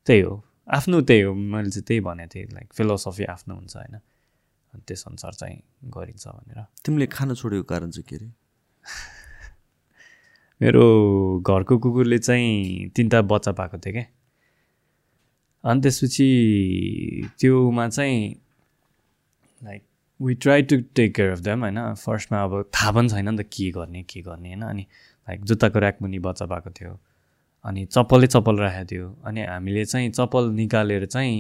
त्यही 0.08 0.22
हो। 0.22 0.44
आफ्नो 0.68 1.02
त्यही 1.02 1.22
हो। 1.22 1.34
मैले 1.34 1.70
चाहिँ 1.70 1.84
त्यही 1.84 2.00
भनेको 2.00 2.32
थिएँ 2.36 2.46
लाइक 2.54 2.74
फिलोसफी 2.74 3.24
आफ्नो 3.26 3.56
हुन्छ 3.56 3.76
होइन। 3.76 3.96
अनि 4.74 4.82
त्यसअनुसार 4.88 5.34
चाहिँ 5.34 5.58
गरिन्छ 5.86 6.28
भनेर। 6.28 6.66
तिमीले 6.86 7.08
खान 7.08 7.34
छोडेको 7.34 7.64
कारण 7.64 7.90
चाहिँ 7.90 8.06
के 8.10 8.16
अरे 8.16 8.30
मेरो 10.62 10.86
घरको 11.48 11.78
कुकुरले 11.78 12.18
चाहिँ 12.18 12.90
तिनवटा 12.90 13.22
बच्चा 13.22 13.52
पाएको 13.52 13.78
थियो 13.78 13.94
क्या 13.94 14.06
अनि 15.64 15.82
त्यसपछि 15.82 16.28
त्योमा 17.40 17.88
चाहिँ 17.90 18.36
like 19.64 19.84
we 20.20 20.34
try 20.36 20.62
to 20.62 20.76
take 20.96 21.16
care 21.16 21.32
of 21.32 21.40
them 21.40 21.60
होइन। 21.62 21.94
फर्स्टमा 21.94 22.44
अब 22.44 22.54
थाहा 22.76 22.92
पनि 22.92 23.10
छैन 23.10 23.30
नि 23.30 23.44
त 23.44 23.48
के 23.48 23.72
गर्ने 23.72 24.04
के 24.04 24.22
गर्ने 24.22 24.50
होइन। 24.50 24.62
अनि 24.62 24.82
लाइक 25.28 25.46
जुत्ताको 25.46 25.80
ऱ्याकमुनि 25.80 26.20
बच्चा 26.20 26.46
पाएको 26.46 26.70
थियो। 26.70 26.94
अनि 27.66 27.86
चप्पलै 27.86 28.28
चप्पल 28.28 28.56
राखेको 28.60 28.86
थियो। 28.92 29.06
अनि 29.26 29.42
हामीले 29.46 29.86
चाहिँ 29.86 30.10
चप्पल 30.12 30.50
निकालेर 30.54 31.06
चाहिँ 31.06 31.38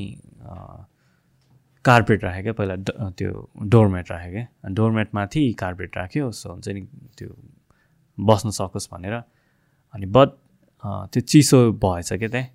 कार्पेट 1.86 2.24
राख्यो 2.24 2.44
क्या 2.44 2.54
पहिला 2.60 2.76
त्यो 3.18 3.32
डोरमेट 3.74 4.12
राख्यो 4.12 4.32
क्या। 4.32 4.46
डोरमेटमाथि 4.74 5.44
कार्पेट 5.60 5.98
राख्यो 5.98 6.32
सो 6.32 6.50
हुन्छ 6.50 6.68
नि 6.70 6.82
त्यो 7.18 7.30
बस्न 8.18 8.50
सकोस् 8.58 8.90
भनेर। 8.94 9.14
अनि 9.94 10.06
बट 10.16 10.30
त्यो 11.14 11.22
चिसो 11.22 11.60
भएछ 11.84 12.14
क्या 12.14 12.30
त्यहाँ। 12.30 12.48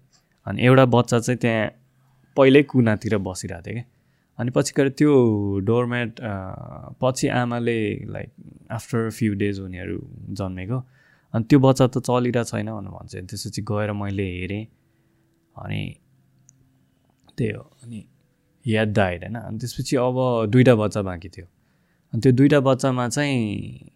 अनि 0.47 0.63
एउटा 0.67 0.85
बच्चा 0.95 1.19
चाहिँ 1.19 1.39
त्यहाँ 1.39 1.69
पहिल्यै 2.37 2.63
कुनातिर 2.73 3.17
बसिरहेको 3.19 3.63
थियो 3.67 3.75
क्या। 3.75 3.85
अनि 4.39 4.51
पछि 4.57 4.73
गएर 4.77 4.89
त्यो 4.99 5.13
डोरमेट 5.69 6.21
पछि 7.01 7.29
आमाले 7.29 7.79
लाइक 8.09 8.31
आफ्टर 8.73 9.11
फ्यु 9.11 9.35
डेज 9.43 9.61
उनीहरू 9.61 9.99
जन्मेको। 10.39 10.79
अनि 11.35 11.45
त्यो 11.45 11.59
बच्चा 11.59 11.87
त 11.87 11.99
चलिरहेको 11.99 12.45
छैन 12.45 12.67
भनेर 12.67 12.91
भन्छ। 12.91 13.31
त्यसपछि 13.31 13.63
गएर 13.63 13.93
मैले 13.93 14.27
हेरेँ। 14.41 14.67
अनि 15.57 15.95
त्यही 17.39 17.53
हो। 17.53 17.63
अनि 17.63 18.05
याद 18.67 18.89
डाइड 18.89 19.23
होइन। 19.25 19.35
अनि 19.35 19.59
त्यसपछि 19.59 19.97
अब 19.97 20.47
दुइटा 20.49 20.75
बच्चा 20.75 21.03
बाँकी 21.03 21.29
थियो। 21.29 21.47
अनि 22.13 22.21
त्यो 22.21 22.33
दुइटा 22.33 22.61
बच्चामा 22.61 23.09
चाहिँ 23.09 23.91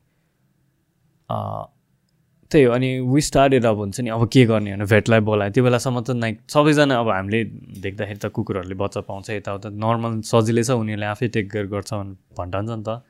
त्यही 2.50 2.64
हो। 2.64 2.72
अनि 2.72 3.00
वी 3.00 3.20
स्टार्टेड 3.20 3.66
अब 3.66 3.76
हुन्छ 3.76 4.00
नि 4.00 4.10
अब 4.10 4.28
के 4.28 4.44
गर्ने 4.44 4.76
भने 4.76 4.84
भेटलाई 4.84 5.20
बोलायो 5.20 5.52
त्यो 5.52 5.64
बेलासम्म 5.64 6.00
त 6.00 6.10
लाइक 6.10 6.40
सबैजना 6.50 6.94
अब 7.00 7.08
हामीले 7.08 7.44
देख्दाखेरि 7.80 8.18
त 8.18 8.26
कुकुरहरूले 8.26 8.74
बच्चा 8.74 9.00
पाउँछ 9.00 9.30
यताउता। 9.30 9.68
नर्मल 9.68 10.20
सजिलै 10.20 10.62
छ 10.62 10.70
उनीहरूले 10.70 11.06
आफै 11.06 11.28
टेक 11.28 11.52
केयर 11.52 11.66
गर्छ 11.66 11.94
भन्- 11.94 12.16
भन्छ 12.38 12.54
नि 12.54 12.84
त। 12.88 13.02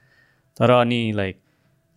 तर 0.58 0.70
अनि 0.70 1.12
लाइक 1.12 1.36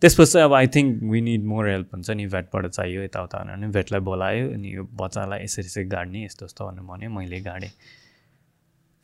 त्यसपछि 0.02 0.32
चाहिँ 0.32 0.44
अब 0.46 0.52
I 0.54 0.66
think 0.74 1.02
we 1.10 1.20
need 1.20 1.44
more 1.44 1.68
help 1.68 1.94
हुन्छ 1.94 2.10
नि 2.10 2.26
भेटबाट 2.34 2.66
चाहियो 2.66 3.02
यताउता 3.02 3.38
भनेर 3.44 3.70
भेटलाई 3.76 4.00
बोलायो 4.08 4.50
अनि 4.54 4.74
यो 4.74 4.82
बच्चालाई 5.00 5.44
यसरी 5.44 5.64
यसरी 5.66 5.84
गाड्ने 5.94 6.24
यस्तो 6.24 6.44
यस्तो 6.46 6.66
भनेर 6.68 6.84
भन्यो 6.90 7.10
मैले 7.10 7.40
गाडेँ। 7.40 7.70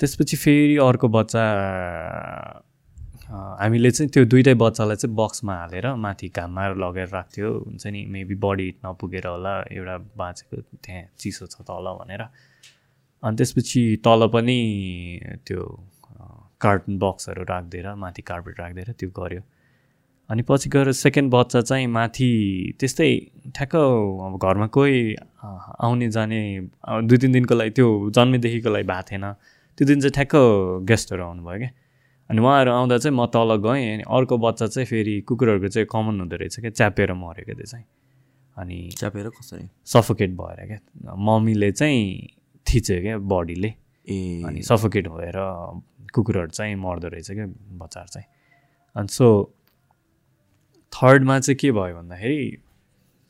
त्यसपछि 0.00 0.36
फेरि 0.36 0.76
अर्को 0.86 1.08
बच्चा 1.08 1.42
हामीले 3.31 3.90
चाहिँ 3.90 4.10
त्यो 4.14 4.24
दुइटै 4.31 4.55
बच्चालाई 4.62 4.97
चाहिँ 4.97 5.16
बक्समा 5.16 5.55
हालेर 5.58 5.86
माथि 6.05 6.28
घाममा 6.36 6.68
लगेर 6.84 7.08
राख्थ्यो 7.08 7.50
हुन्छ 7.58 7.86
नि 7.86 8.05
मेबी 8.14 8.34
बडी 8.44 8.68
नपुगेर 8.86 9.26
होला 9.26 9.55
एउटा 9.74 9.97
बाँचेको 10.14 10.56
त्यहाँ 10.84 11.02
चिसो 11.18 11.47
छ 11.47 11.66
तल 11.70 11.86
भनेर। 11.98 12.23
अनि 13.23 13.36
त्यसपछि 13.36 13.82
तल 14.05 14.26
पनि 14.34 14.58
त्यो 15.47 15.60
कार्टुन 16.60 16.98
बक्सहरू 16.98 17.42
राखिदिएर 17.50 17.94
माथि 18.05 18.23
कार्पेट 18.23 18.60
राखिदिएर 18.60 18.92
त्यो 19.00 19.10
गऱ्यो 19.18 19.42
अनि 20.30 20.42
पछि 20.48 20.68
गएर 20.70 20.92
सेकेन्ड 20.92 21.30
बच्चा 21.32 21.60
चाहिँ 21.60 21.86
माथि 21.86 22.28
त्यस्तै 22.80 23.08
ठ्याक्क 23.56 23.74
अब 23.76 24.38
घरमा 24.40 24.66
कोही 24.72 25.14
आउने 25.44 26.08
जाने 26.10 26.40
दुई 27.04 27.18
तिन 27.18 27.32
दिनको 27.32 27.54
लागि 27.54 27.70
त्यो 27.76 27.88
जन्मेदेखिको 28.10 28.70
लागि 28.70 28.86
भएको 28.88 29.02
थिएन। 29.10 29.24
त्यो 29.78 29.84
दिन 29.86 30.00
चाहिँ 30.00 30.12
ठ्याक्क 30.16 30.34
गेस्टहरू 30.88 31.22
आउनुभयो 31.24 31.58
क्या। 31.58 31.70
अनि 32.30 32.40
उहाँहरू 32.40 32.70
आउँदा 32.72 32.98
चाहिँ 32.98 33.16
म 33.16 33.26
तल 33.28 33.50
गएँ 33.60 33.84
अनि 33.94 34.04
अर्को 34.08 34.36
बच्चा 34.38 34.66
चाहिँ 34.66 34.86
फेरि 34.86 35.20
कुकुरहरूको 35.28 35.68
चाहिँ 35.68 35.88
कमन 35.92 36.20
हुँदो 36.20 36.36
रहेछ 36.36 36.60
क्या 36.60 36.70
च्यापेर 36.72 37.12
क्या 37.12 37.54
त्यो 37.54 37.66
चाहिँ। 37.66 37.84
अनि 38.56 38.78
च्यापेर 38.96 39.28
कसरी? 39.28 39.68
सफोकेट 39.84 40.30
भएर 40.40 40.66
क्या। 40.66 41.14
मम्मीले 41.20 41.70
चाहिँ 41.72 42.00
थिच्यो 42.66 43.00
क्या 43.02 43.18
बडीले। 43.18 43.68
ए। 44.08 44.42
अनि 44.46 44.62
सफोकेट 44.62 45.08
भएर 45.08 45.36
कुकुरहरू 46.14 46.48
चाहिँ 46.48 46.74
मर्दो 46.80 47.08
रहेछ 47.08 47.30
क्या 47.30 47.46
बच्चाहरू 47.76 48.08
चाहिँ। 48.08 48.26
अनि 48.96 49.08
सो 49.10 49.28
थर्डमा 50.94 51.39
चाहिँ 51.40 51.56
के 51.56 51.73
भयो 51.73 51.97
भन्दाखेरि 51.97 52.56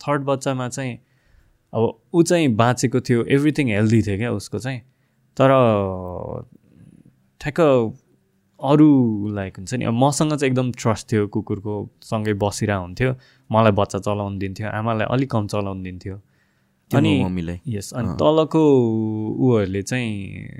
थर्ड 0.00 0.22
बच्चामा 0.24 0.68
चाहिँ 0.68 0.98
अब 1.72 1.82
ऊ 2.14 2.22
चाहिँ 2.22 2.48
बाँचेको 2.56 3.00
थियो 3.00 3.24
एभ्रिथिङ 3.24 3.68
हेल्दी 3.68 4.02
थियो 4.02 4.16
क्या 4.16 4.32
उसको 4.32 4.58
चाहिँ। 4.58 4.80
तर 5.36 5.50
ठ्याक्क 7.40 7.60
अरू 8.60 8.88
लाइक 9.34 9.56
हुन्छ 9.56 9.74
नि 9.74 9.84
अब 9.84 9.94
मसँग 9.94 10.32
चाहिँ 10.32 10.50
एकदम 10.50 10.70
ट्रस्ट 10.72 11.12
थियो 11.12 11.26
कुकुरको 11.28 11.72
सँगै 12.02 12.32
बसिरहेको 12.44 12.82
हुन्थ्यो 12.82 13.14
मलाई 13.50 13.72
बच्चा 13.72 13.98
चलाउनु 13.98 14.38
दिन्थ्यो 14.38 14.68
आमालाई 14.68 15.06
अलिक 15.10 15.30
कम 15.30 15.46
चलाउनु 15.46 15.82
दिन्थ्यो। 15.82 16.20
अनि 16.90 17.12
मम्मीलाई। 17.24 17.60
यस 17.68 17.92
अनि 17.94 18.08
तलको 18.20 18.62
ऊहरूले 19.40 19.82
चाहिँ 19.82 20.12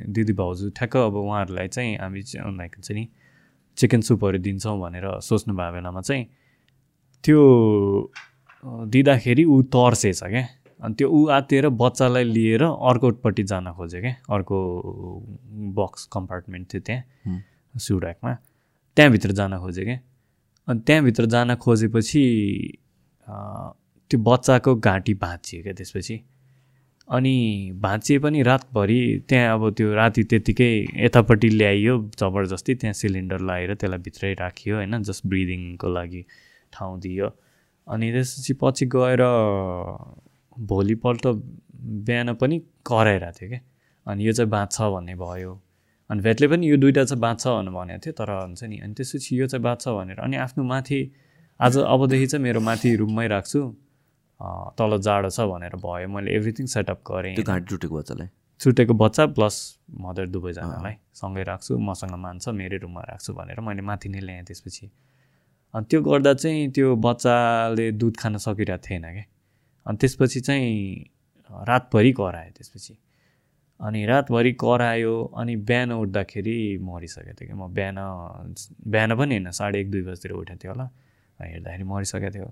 दिदी 0.08 0.32
भाउजू 0.32 0.70
ठ्याक्क 0.70 0.96
अब 0.96 1.16
उहाँहरूलाई 1.16 1.68
चाहिँ 1.68 1.96
हामी 1.96 2.22
चाहिँ 2.22 2.56
लाइक 2.56 2.72
हुन्छ 2.76 2.90
नि 2.92 3.08
चिकन 3.78 4.00
सुपहरू 4.00 4.38
दिन्छौँ 4.38 4.80
भनेर 4.80 5.06
सोच्नु 5.20 5.54
भएको 5.54 5.72
बेलामा 5.72 6.00
चाहिँ 6.00 6.26
त्यो 7.24 7.40
दिँदाखेरि 8.92 9.44
ऊ 9.44 9.60
तर्सेछ 9.74 10.22
क्या 10.24 10.46
अनि 10.80 10.94
त्यो 10.98 11.08
ऊ 11.08 11.26
आत्तिएर 11.36 11.68
बच्चालाई 11.82 12.24
लिएर 12.24 12.62
अर्कोपट्टि 12.62 13.42
जान 13.52 13.72
खोज्यो 13.72 14.00
क्या 14.00 14.14
अर्को 14.34 14.56
बक्स 15.78 16.08
कम्पार्टमेन्ट 16.12 16.72
थियो 16.72 16.82
त्यहाँ 16.86 17.40
सुराकमा। 17.74 18.32
त्यहाँभित्र 18.96 19.32
जान 19.40 19.58
खोज्यो 19.58 19.84
क्या 19.84 19.98
अनि 20.68 20.80
त्यहाँभित्र 20.86 21.24
जान 21.34 21.54
खोजेपछि 21.64 22.22
त्यो 24.10 24.18
बच्चाको 24.22 24.74
घाँटी 24.76 25.14
भाँचियो 25.24 25.62
क्या 25.62 25.72
त्यसपछि। 25.72 26.16
अनि 27.08 27.36
भाँचिए 27.80 28.18
पनि 28.18 28.42
रातभरि 28.42 29.00
त्यहाँ 29.28 29.54
अब 29.54 29.70
त्यो 29.76 29.94
राति 29.94 30.22
त्यत्तिकै 30.24 30.70
यतापट्टि 31.04 31.48
ल्याइयो 31.48 31.98
जबरजस्ती 32.20 32.74
त्यहाँ 32.74 32.94
सिलिन्डर 32.94 33.40
लगाएर 33.40 33.74
त्यसलाई 33.74 33.98
भित्रै 34.04 34.32
राखियो 34.40 34.76
होइन? 34.76 35.02
जस्ट 35.02 35.26
ब्रिदिङको 35.26 35.88
लागि। 35.94 36.24
ठाउँ 36.74 36.98
दियो 37.00 37.28
अनि 37.86 38.12
त्यसपछि 38.12 38.52
पछि 38.62 38.86
गएर 38.94 39.22
भोलिपल्ट 40.68 41.26
बिहान 42.06 42.34
पनि 42.40 42.58
कराइरहेको 42.86 43.38
थियो 43.40 43.48
क्या 43.48 43.60
अनि 44.06 44.26
यो 44.26 44.32
चाहिँ 44.32 44.50
बाँच्छ 44.50 44.80
भन्ने 44.80 45.14
भयो। 45.16 45.52
अनि 46.10 46.20
भेटले 46.20 46.46
पनि 46.48 46.70
यो 46.70 46.76
दुइटा 46.76 47.04
चाहिँ 47.04 47.20
बाँच्छ 47.20 47.46
भनेर 47.46 47.72
भनेको 47.74 48.00
थियो 48.04 48.12
तर 48.18 48.30
हुन्छ 48.30 48.64
नि। 48.64 48.76
अनि 48.84 48.94
त्यसपछि 48.94 49.40
यो 49.40 49.46
चाहिँ 49.46 49.62
बाँच्छ 49.62 49.88
भनेर। 49.88 50.18
अनि 50.20 50.36
आफ्नो 50.36 50.64
माथि 50.64 51.00
आज 51.60 51.76
अबदेखि 51.78 52.26
चाहिँ 52.26 52.42
मेरो 52.44 52.60
माथि 52.60 52.94
रुममै 52.96 53.26
राख्छु। 53.28 53.60
तल 54.78 54.98
जाडो 55.00 55.30
छ 55.30 55.40
भनेर 55.48 55.76
भयो। 55.80 56.08
मैले 56.08 56.30
एभ्रिथिङ 56.36 56.66
सेटअप 56.66 57.00
गरेँ। 57.08 57.34
घाँटी 57.42 57.66
टुटेको 57.70 57.94
बच्चालाई? 57.98 58.28
छुटेको 58.60 58.94
बच्चा 58.94 59.26
प्लस 59.36 59.56
मदर 60.00 60.26
दुवैजनालाई 60.28 60.94
सँगै 61.20 61.42
राख्छु। 61.42 61.78
मसँग 61.78 62.14
मान्छ 62.24 62.48
मेरै 62.60 62.78
रुममा 62.84 63.02
राख्छु 63.10 63.32
भनेर 63.34 63.60
मैले 63.60 63.82
माथि 63.82 64.08
नै 64.08 64.20
ल्याएँ 64.20 64.44
त्यसपछि। 64.44 64.90
अनि 65.74 65.86
त्यो 65.90 66.00
गर्दा 66.02 66.32
चाहिँ 66.34 66.70
त्यो 66.70 66.94
बच्चाले 66.96 67.90
दुध 67.92 68.16
खान 68.16 68.36
सकिरहेको 68.46 68.82
थिएन 68.86 69.02
क्या 69.02 69.24
अनि 69.86 69.96
त्यसपछि 70.00 70.40
चाहिँ 70.40 70.74
रातभरि 71.50 72.12
करायो 72.12 72.52
त्यसपछि। 72.56 72.94
अनि 73.80 74.04
रातभरि 74.06 74.52
करायो 74.60 75.14
अनि 75.38 75.56
बिहान 75.68 75.92
उठ्दाखेरि 75.92 76.78
मरिसकेको 76.82 77.34
थियो 77.40 77.48
कि? 77.48 77.54
म 77.54 77.68
बिहान 77.74 77.96
बिहान 78.86 79.16
पनि 79.18 79.34
होइन 79.34 79.50
साढे 79.50 79.80
एक 79.80 79.90
दुई 79.90 80.02
बजीतिर 80.02 80.32
उठेको 80.32 80.58
थियो 80.62 80.72
होला। 80.72 80.86
हेर्दाखेरि 81.40 81.84
मरिसकेको 81.84 82.30
थियो 82.34 82.48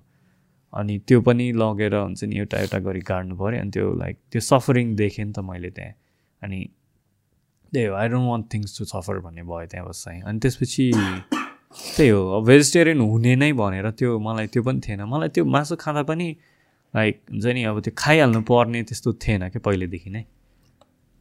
अनि 0.73 0.99
त्यो 1.09 1.20
पनि 1.20 1.47
लगेर 1.52 1.94
हुन्छ 1.94 2.25
नि 2.25 2.36
एउटा 2.39 2.59
एउटा 2.59 2.78
गरी 2.78 3.01
गाड्नु 3.01 3.36
पऱ्यो। 3.36 3.60
अनि 3.60 3.70
त्यो 3.70 3.94
लाइक 4.02 4.17
त्यो 4.33 4.41
सफरिङ 4.41 4.94
देखेँ 4.97 5.25
नि 5.25 5.33
त 5.33 5.39
मैले 5.39 5.70
त्यहाँ। 5.70 5.94
अनि 6.42 6.59
त्यही 7.73 7.86
हो 7.86 7.94
I 7.94 8.09
don't 8.09 8.28
want 8.28 8.52
things 8.55 8.78
to 8.78 8.84
suffer 8.84 9.18
भन्ने 9.25 9.42
भयो 9.42 9.67
त्यहाँ 9.67 9.89
बस 9.89 10.05
चाहिँ। 10.05 10.23
अनि 10.23 10.39
त्यसपछि 10.39 10.84
त्यही 11.73 12.09
हो 12.09 12.41
भेजिटेरियन 12.44 13.01
हुने 13.01 13.33
नै 13.42 13.52
भनेर 13.52 13.91
त्यो 13.99 14.18
मलाई 14.18 14.47
त्यो 14.52 14.62
पनि 14.62 14.81
थिएन। 14.84 15.01
मलाई 15.09 15.28
त्यो 15.34 15.44
मासु 15.44 15.75
खाँदा 15.81 16.02
पनि 16.10 16.28
लाइक 16.94 17.15
हुन्छ 17.33 17.47
नि 17.57 17.62
अब 17.70 17.76
त्यो 17.81 17.92
खाइहाल्नु 17.97 18.41
पर्ने 18.44 18.83
त्यस्तो 18.89 19.10
थिएन 19.23 19.42
क्या 19.52 19.60
पहिलेदेखि 19.65 20.10
नै। 20.10 20.25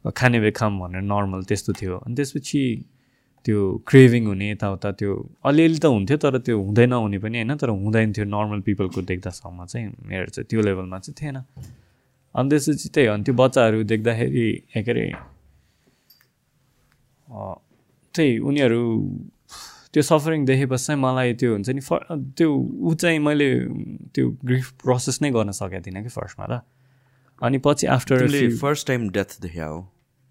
खाने 0.04 0.38
भए 0.44 0.50
खाम 0.52 0.72
भनेर 0.80 1.02
नर्मल 1.12 1.42
त्यस्तो 1.48 1.72
थियो। 1.80 1.94
अनि 2.04 2.14
त्यसपछि 2.14 2.62
त्यो 3.46 3.58
क्रेभिङ 3.88 4.22
हुने 4.26 4.46
यताउता 4.50 4.90
त्यो 5.00 5.12
अलिअलि 5.48 5.78
त 5.78 5.86
हुन्थ्यो 5.88 6.16
तर 6.22 6.34
त्यो 6.46 6.56
हुँदै 6.62 6.86
नहुने 6.92 7.18
पनि 7.24 7.36
होइन 7.38 7.52
तर 7.56 7.68
हुँदैन 7.72 8.12
थियो। 8.12 8.26
नर्मल 8.28 8.60
पिपलको 8.68 9.00
देख्दासम्म 9.10 9.58
चाहिँ 9.72 9.86
मेरो 10.10 10.28
चाहिँ 10.34 10.46
त्यो 10.50 10.60
लेभलमा 10.62 10.98
चाहिँ 11.00 11.16
थिएन। 11.18 11.38
अनि 12.34 12.48
त्यसपछि 12.50 12.88
त्यही 12.94 13.06
हो 13.08 13.14
अनि 13.14 13.22
त्यो 13.24 13.34
बच्चाहरू 13.40 13.78
देख्दाखेरि 13.92 14.46
के 14.74 14.90
अरे 14.90 15.04
त्यही 18.14 18.30
उनीहरू 18.38 18.82
त्यो 19.94 20.02
सफरिङ 20.02 20.44
देखेपछि 20.46 20.84
चाहिँ 20.84 21.00
मलाई 21.00 21.34
त्यो 21.40 21.52
हुन्छ 21.52 21.68
नि 21.70 21.80
फ 21.80 21.92
त्यो 22.38 22.48
ऊ 22.50 22.94
चाहिँ 22.94 23.18
मैले 23.18 23.48
त्यो 24.14 24.28
ग्रिफ 24.44 24.70
प्रोसेस 24.82 25.22
नै 25.22 25.30
गर्न 25.30 25.50
सकेको 25.52 25.82
थिइनँ 25.86 26.02
कि 26.02 26.08
फर्स्टमा 26.08 26.46
त। 26.46 26.62
अनि 27.42 27.58
पछि 27.58 27.86
आफ्टर 27.96 28.26
फर्स्ट 28.60 28.86
टाइम 28.86 29.08
डेथ 29.10 29.40
देखा 29.42 29.66
हो? 29.66 29.78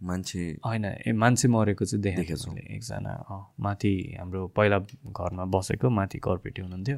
मान्छे 0.02 0.42
होइन 0.66 0.86
ए 0.86 1.12
मान्छे 1.14 1.48
मरेको 1.48 1.86
चाहिँ 1.86 2.02
देखेको। 2.04 2.52
मैले 2.52 2.76
एकजना 2.76 3.14
माथि 3.62 3.94
हाम्रो 4.20 4.48
पहिला 4.58 4.78
घरमा 5.14 5.46
बसेको 5.54 5.90
माथि 5.90 6.18
घरपेटी 6.20 6.62
हुनुहुन्थ्यो। 6.62 6.98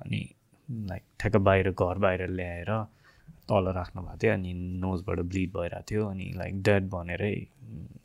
अनि 0.00 0.20
लाइक 0.90 1.02
ठ्याक्क 1.20 1.36
बाहिर 1.48 1.70
घर 1.70 1.98
बाहिर 2.04 2.26
ल्याएर 2.28 2.70
तल 3.48 3.72
राख्नु 3.76 4.02
भएको 4.02 4.18
थियो 4.22 4.32
अनि 4.32 4.52
नोजबाट 4.84 5.18
ब्लिड 5.30 5.50
भइरहेको 5.56 5.86
थियो 5.90 6.02
अनि 6.08 6.26
लाइक 6.36 6.62
डेड 6.62 6.88
भनेरै 6.90 7.34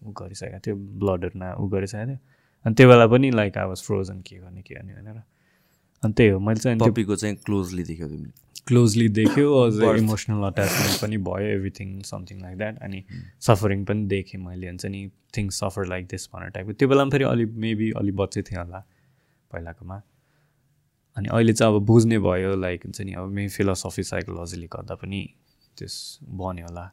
उ 0.06 0.12
गरिसकेको 0.20 0.60
थियो 0.66 0.76
ब्लडहरू 1.04 1.40
न 1.40 1.52
उ 1.60 1.68
गरिसकेको 1.76 2.08
थियो। 2.08 2.20
अनि 2.66 2.76
त्यो 2.76 2.88
बेला 2.90 3.08
पनि 3.08 3.32
लाइक 3.32 3.58
आई 3.58 3.68
वाज 3.68 3.82
फ्रोजन 3.84 4.22
के 4.28 4.36
गर्ने 4.38 4.62
के 4.62 4.76
गर्ने 4.76 4.94
भनेर। 4.94 5.22
अनि 6.04 6.14
त्यही 6.14 6.30
हो 6.30 6.40
मैले 6.40 6.60
चाहिँ 6.60 6.80
पपीको 6.80 7.16
चाहिँ 7.16 7.36
क्लोजली 7.46 7.84
देख्यो 7.84 8.08
तिमीले। 8.08 8.34
क्लोजली 8.68 9.08
देख्यो 9.10 9.54
अझ 9.62 9.98
इमोसनल 10.00 10.44
अट्याचमेन्ट 10.48 11.02
पनि 11.02 11.18
भयो 11.28 11.48
एभ्रिथिङ 11.58 12.02
समथिङ 12.10 12.42
लाइक 12.42 12.58
द्याट 12.58 12.78
अनि 12.84 13.04
सफरिङ 13.48 13.86
पनि 13.86 14.06
देखेँ 14.14 14.40
मैले 14.42 14.68
हुन्छ 14.68 14.86
नि 14.86 15.02
थिङ्स 15.38 15.60
सफर 15.60 15.86
लाइक 15.88 16.08
दिस 16.12 16.28
भनेर 16.34 16.50
टाइपको 16.58 16.74
त्यो 16.74 16.88
बेलामा 16.90 17.12
फेरि 17.12 17.24
अलि 17.24 17.46
मेबी 17.66 17.92
अलि 18.02 18.12
बच्चै 18.22 18.42
थिएँ 18.50 18.60
होला 18.60 18.80
पहिलाकोमा। 19.52 20.02
अनि 21.18 21.28
अहिले 21.30 21.54
चाहिँ 21.54 21.76
अब 21.76 21.86
बुझ्ने 21.86 22.20
भयो 22.20 22.56
लाइक 22.56 22.84
हुन्छ 22.86 23.02
नि 23.02 23.14
अब 23.14 23.30
मे 23.38 23.48
फिलोसफी 23.58 24.04
साइकोलोजीले 24.04 24.68
गर्दा 24.74 24.96
पनि 25.04 25.22
त्यस 25.78 25.96
बन्यो 26.42 26.66
होला। 26.68 26.86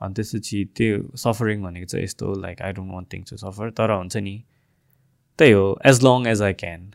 अनि 0.00 0.14
त्यसपछि 0.14 0.64
त्यो 0.76 1.16
सफरिङ 1.24 1.62
भनेको 1.62 1.86
चाहिँ 1.86 2.04
यस्तो 2.04 2.32
like 2.40 2.62
I 2.62 2.72
don't 2.72 2.92
want 2.92 3.12
things 3.12 3.30
to 3.30 3.36
suffer 3.44 3.70
तर 3.70 3.90
हुन्छ 3.90 4.16
नि 4.16 4.36
त्यही 5.38 5.52
हो 5.52 5.66
as 5.86 6.02
long 6.04 6.26
as 6.26 6.42
I 6.42 6.52
can 6.54 6.92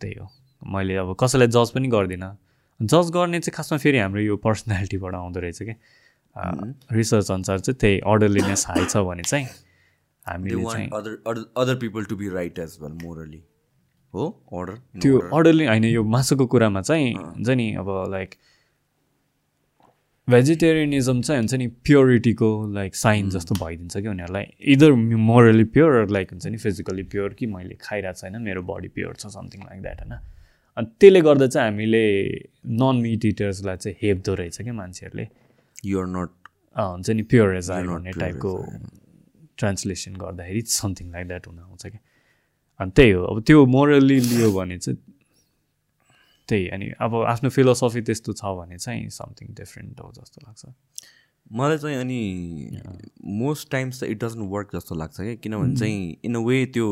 त्यही 0.00 0.14
हो। 0.14 0.26
मैले 0.62 0.96
अब 0.96 1.16
कसैलाई 1.20 1.48
जज 1.48 1.70
पनि 1.70 1.88
गर्दिनँ। 1.88 2.36
जज 2.80 3.10
गर्ने 3.10 3.40
चाहिँ 3.40 3.54
खासमा 3.56 3.78
फेरि 3.78 3.98
हाम्रो 3.98 4.20
यो 4.22 4.36
पर्सनालिटीबाट 4.36 5.14
आउँदो 5.14 5.40
रहेछ 5.40 5.62
क्या 5.62 5.76
रिसर्च 6.92 7.30
अनुसार 7.30 7.58
चाहिँ 7.58 7.78
त्यही 7.80 8.00
अर्डरलिनेस 8.06 8.66
हाई 8.68 8.84
छ 8.84 8.96
भने 9.06 9.22
चाहिँ 9.22 9.46
हामीले 10.26 10.62
चाहिँ 10.62 10.88
want 10.88 10.94
other 10.94 11.44
other 11.56 11.74
people 11.76 12.04
to 12.04 12.16
be 12.16 12.28
right 12.28 12.58
as 12.58 12.76
well 12.82 12.92
morally 13.04 13.42
हो? 14.14 14.28
अर्डर 14.52 15.00
त्यो 15.02 15.18
अर्डरली 15.18 15.66
होइन 15.66 15.84
यो 15.84 16.02
मासुको 16.04 16.46
कुरामा 16.46 16.80
चाहिँ 16.82 17.14
हुन्छ 17.14 17.48
नि 17.50 17.72
अब 17.74 17.88
लाइक 18.10 18.34
भेजिटेरियनिजम 20.30 21.20
चाहिँ 21.22 21.40
हुन्छ 21.40 21.54
नि 21.54 21.66
प्योरिटीको 21.86 22.48
लाइक 22.74 22.94
साइन 22.94 23.28
जस्तो 23.30 23.54
भइदिन्छ 23.54 23.96
कि 23.96 24.08
उनीहरूलाई। 24.08 24.46
इदर 24.74 24.92
मोरली 24.92 25.64
प्योर 25.64 26.08
लाइक 26.10 26.30
हुन्छ 26.30 26.46
नि 26.46 26.56
फिजिकली 26.58 27.02
प्योर 27.12 27.34
कि 27.38 27.46
मैले 27.46 27.76
खाइरहेको 27.80 28.18
छैन 28.20 28.40
मेरो 28.42 28.62
बडी 28.62 28.88
प्योर 28.88 29.14
छ 29.14 29.26
समथिङ 29.26 29.62
लाइक 29.62 29.82
द्याट 29.82 30.00
होइन। 30.02 30.18
अनि 30.76 30.86
त्यसले 31.00 31.20
गर्दा 31.20 31.46
चाहिँ 31.46 31.70
हामीले 31.70 32.04
नन 32.82 32.96
मिट 33.02 33.24
इटर्सलाई 33.24 33.76
चाहिँ 33.76 33.96
हेप्दो 34.02 34.34
रहेछ 34.34 34.60
क्या 34.62 34.72
मान्छेहरूले। 34.72 35.28
युआर 35.86 36.06
नट 36.06 36.30
हुन्छ 36.76 37.10
नि 37.10 37.22
प्योर 37.22 37.56
एज 37.56 37.70
आई 37.70 37.82
भन्ने 37.86 38.12
टाइपको. 38.18 38.52
ट्रान्सलेसन 39.58 40.14
गर्दाखेरि 40.20 40.60
समथिङ 40.74 41.12
लाइक 41.12 41.26
द्याट 41.28 41.46
हुन 41.46 41.58
आउँछ 41.58 41.86
क्या। 41.86 42.00
अनि 42.80 42.90
त्यही 42.96 43.10
हो 43.10 43.22
अब 43.24 43.42
त्यो 43.46 43.66
मोरली 43.66 44.18
लियो 44.20 44.52
भने 44.52 44.78
चाहिँ 44.78 44.98
त्यही 46.48 46.68
अनि 46.68 46.90
अब 47.00 47.14
आफ्नो 47.24 47.50
फिलोसफी 47.50 48.00
त्यस्तो 48.00 48.32
छ 48.32 48.44
भने 48.44 48.78
चाहिँ 48.78 49.08
समथिङ 49.10 49.54
डिफ्रेन्ट 49.54 50.00
हो 50.00 50.12
जस्तो 50.16 50.40
लाग्छ। 50.46 50.66
मलाई 51.52 51.78
चाहिँ 51.78 51.96
अनि 51.96 52.20
मोस्ट 53.24 53.70
टाइम्स 53.70 54.00
त 54.00 54.04
इट 54.04 54.24
डजन्ट 54.24 54.50
वर्क 54.50 54.68
जस्तो 54.74 54.94
लाग्छ 54.94 55.20
क्या। 55.20 55.34
किनभने 55.34 55.76
चाहिँ 55.76 56.16
इन 56.24 56.34
अ 56.34 56.38
वे 56.38 56.66
त्यो 56.66 56.88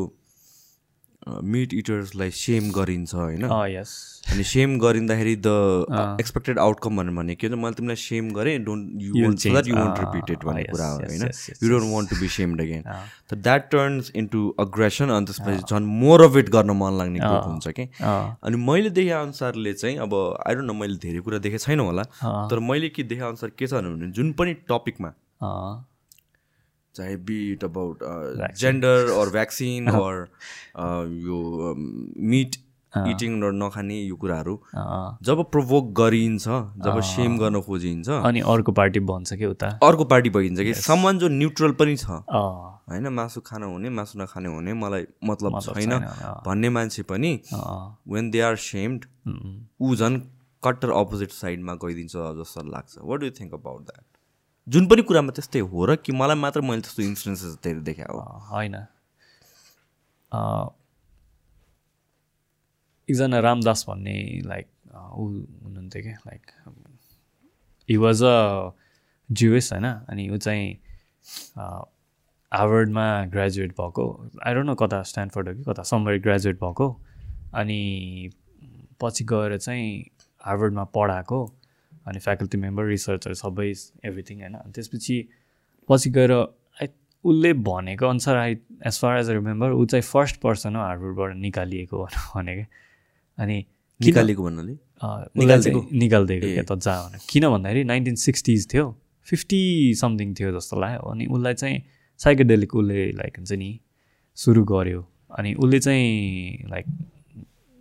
मिट 1.27 1.75
इटर्सलाई 1.75 2.31
सेम 2.31 2.71
गरिन्छ 2.73 3.15
होइन? 3.15 3.45
यस 3.71 3.93
अनि 4.33 4.45
सेम 4.45 4.79
गरिँदाखेरि 4.79 5.35
द 5.37 6.19
एक्सपेक्टेड 6.21 6.59
आउटकम 6.59 6.97
भनेर 6.97 7.15
भने 7.15 7.35
के 7.35 7.49
हुन्छ 7.49 7.59
मैले 7.63 7.75
तिमीलाई 7.75 7.97
सेम 7.97 8.31
गरेँ 8.35 8.59
don't 8.65 9.03
you 9.03 9.27
want 9.27 9.39
that. 9.39 9.69
You 9.69 9.77
want 9.77 9.99
repeat 9.99 10.31
it 10.31 10.39
ah, 10.39 10.45
भन्ने 10.47 10.65
कुरा 10.65 10.89
हो 10.89 10.97
होइन? 10.99 11.23
You 11.63 11.71
don't 11.71 11.95
want 11.95 12.11
to 12.11 12.17
be 12.21 12.29
shamed 12.37 12.61
again. 12.61 12.83
त 13.31 13.35
द्याट 13.35 13.71
टर्न्स 13.71 14.13
इन्टु 14.15 14.49
अग्रेसन 14.59 15.11
अनि 15.17 15.27
त्यसपछि 15.27 15.75
झन् 15.75 15.87
मोर 16.03 16.25
अफ 16.25 16.37
इट 16.37 16.51
गर्न 16.51 16.77
मन 16.83 16.99
लाग्ने 16.99 17.19
ग्रुप 17.19 17.45
हुन्छ 17.45 17.69
कि 17.79 17.89
अनि 18.03 18.57
मैले 18.67 18.91
देखे 18.91 19.11
अनुसारले 19.23 19.73
चाहिँ 19.73 19.97
अब 20.09 20.15
आई 20.47 20.55
डोन्ट 20.55 20.67
नो 20.67 20.79
मैले 20.83 20.97
धेरै 21.07 21.21
कुरा 21.21 21.39
देखेको 21.49 21.65
छैन 21.65 21.81
होला 21.81 22.05
तर 22.53 22.59
मैले 22.71 22.89
के 22.89 23.03
देखे 23.03 23.25
अनुसार 23.33 23.51
के 23.59 23.67
छ 23.67 23.75
भने 23.75 24.11
जुन 24.21 24.33
पनि 24.41 24.55
टपिकमा 24.71 25.13
चाहे 26.97 27.17
be it 27.31 27.65
about 27.65 28.05
gender 28.61 29.11
or 29.21 29.31
vaccine 29.39 29.87
or 29.95 30.15
यो 31.27 31.75
मिट 32.35 32.57
इटिङ 32.93 33.41
र 33.43 33.51
नखाने 33.53 33.95
यो 34.01 34.17
कुराहरू 34.17 34.55
जब 35.29 35.43
प्रोभोक 35.51 35.91
गरिन्छ 36.01 36.45
जब 36.85 37.01
सेम 37.09 37.39
गर्न 37.39 37.61
खोजिन्छ 37.69 38.09
अनि 38.31 38.41
अर्को 38.53 38.73
पार्टी 38.73 39.01
भन्छ 39.11 39.35
कि 39.35 39.47
उता? 39.47 39.69
अर्को 39.83 40.05
पार्टी 40.13 40.31
भइन्छ 40.37 40.61
कि 40.61 40.75
सामान 40.75 41.19
जो 41.19 41.29
न्युट्रल 41.29 41.73
पनि 41.81 41.97
छ। 41.97 42.07
अँ, 42.11 42.23
होइन 42.91 43.09
मासु 43.19 43.41
खानु 43.41 43.71
हुने 43.73 43.91
मासु 43.91 44.19
नखाने 44.21 44.49
हुने 44.55 44.73
मलाई 44.79 45.07
मतलब 45.27 45.61
छैन। 45.61 45.99
भन्ने 46.47 46.69
मान्छे 46.71 47.03
पनि 47.11 47.33
वेन 48.15 48.31
दे 48.31 48.41
आर 48.47 48.57
सेम्ड 48.63 49.05
ऊ 49.83 49.95
झन् 49.97 50.21
कट्टर 50.63 50.91
अपोजिट 51.03 51.31
साइडमा 51.43 51.75
गइदिन्छ 51.83 52.13
जस्तो 52.41 52.63
लाग्छ। 52.71 52.99
What 53.03 53.21
do 53.21 53.31
think 53.41 53.55
about 53.55 53.83
that 53.91 54.05
जुन 54.67 54.87
पनि 54.89 55.03
कुरामा 55.03 55.33
त्यस्तै 55.33 55.61
हो 55.61 55.85
र 55.87 55.97
कि 55.97 56.13
मलाई 56.13 56.37
मात्र 56.37 56.61
मैले 56.61 56.81
त्यस्तो 56.83 57.03
इन्सुरेन्सेस 57.03 57.57
धेरै 57.65 57.81
देखाएँ 57.81 58.09
हो। 58.09 58.21
होइन। 58.51 58.75
एकजना 63.09 63.39
रामदास 63.41 63.85
भन्ने 63.89 64.15
लाइक 64.45 64.67
ऊ 64.95 65.25
हुनुहुन्थ्यो 65.63 66.03
क्या 66.03 66.17
like 66.27 66.43
he 67.89 67.97
was 67.97 68.23
a 68.23 68.71
Jewish 69.31 69.73
होइन? 69.73 69.85
अनि 69.85 70.29
ऊ 70.31 70.37
चाहिँ 70.37 70.67
हार्वर्डमा 72.53 73.05
ग्रेजुएट 73.27 73.73
भएको। 73.81 74.05
आई 74.47 74.55
डोन्ट 74.55 74.67
नो 74.67 74.75
कता 74.75 75.03
स्ट्यान्डफोर्ड 75.03 75.49
हो 75.49 75.55
कि 75.55 75.63
कता 75.65 75.83
समवेयर 75.83 76.21
ग्रेजुएट 76.23 76.57
भएको। 76.57 76.89
अनि 77.55 77.81
पछि 79.01 79.25
गएर 79.25 79.57
चाहिँ 79.59 80.05
हार्वर्डमा 80.41 80.85
पढाएको। 80.95 81.39
अनि 82.07 82.19
फ्याकल्टी 82.19 82.59
मेम्बर 82.59 82.85
रिसर्चर 82.85 83.35
सबै 83.35 83.71
एभ्रिथिङ 84.05 84.41
होइन? 84.41 84.55
अनि 84.55 84.73
त्यसपछि 84.73 85.17
पछि 85.89 86.11
गएर 86.11 86.33
आई 86.33 86.87
उसले 87.25 87.53
भनेको 87.53 88.07
अनुसार 88.07 88.37
I 88.37 88.57
as 88.87 88.99
far 89.01 89.19
as 89.19 89.31
remember 89.31 89.73
ऊ 89.73 89.85
चाहिँ 89.87 90.03
फर्स्ट 90.03 90.41
पर्सन 90.41 90.77
हो 90.77 90.83
हार्वर्डबाट 90.83 91.37
निकालिएको 91.37 92.05
भनेको। 92.05 92.65
क्या 92.65 93.45
अनि 93.45 93.65
निकालेको 94.01 94.45
भन्नाले? 94.45 94.73
अँ, 94.73 95.25
निकालिदिएको 95.37 96.55
क्या 96.55 96.63
त 96.63 96.79
जा 96.81 96.95
भनेर 97.09 97.21
किन 97.31 97.49
भन्दाखेरि 97.49 97.85
नाइन्टिन 97.85 98.15
सिक्सटिज 98.15 98.69
थियो। 98.75 98.85
फिफ्टी 99.27 99.95
समथिङ 99.95 100.35
थियो 100.35 100.51
जस्तो 100.59 100.81
लाग्यो। 100.81 101.11
अनि 101.11 101.27
उसलाई 101.27 101.55
चाहिँ 101.55 101.83
साइकेडेलिक 102.19 102.75
उसले 102.75 103.11
लाइक 103.13 103.37
हुन्छ 103.37 103.53
नि 103.53 103.71
सुरु 104.35 104.65
गर्यो। 104.65 105.01
अनि 105.39 105.55
उसले 105.55 105.81
चाहिँ 105.81 106.69
लाइक 106.71 106.87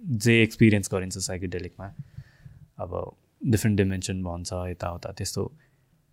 जे 0.03 0.41
एक्सपिरियन्स 0.43 0.89
गरिन्छ 0.93 1.17
साइकेडेलिकमा 1.17 1.87
अब 2.79 2.91
डिफ्रेन्ट 3.43 3.77
डिमेन्सन 3.77 4.23
भन्छ 4.23 4.53
यताउता। 4.53 5.11
त्यस्तो। 5.11 5.43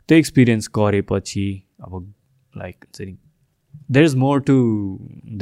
त्यो 0.08 0.18
एक्सपिरियन्स 0.18 0.68
गरेपछि 0.76 1.46
अब 1.82 2.14
लाइक 2.54 2.84
हुन्छ 2.84 3.00
नि 3.08 3.16
there 3.90 4.06
is 4.06 4.14
more 4.16 4.40
to 4.40 4.56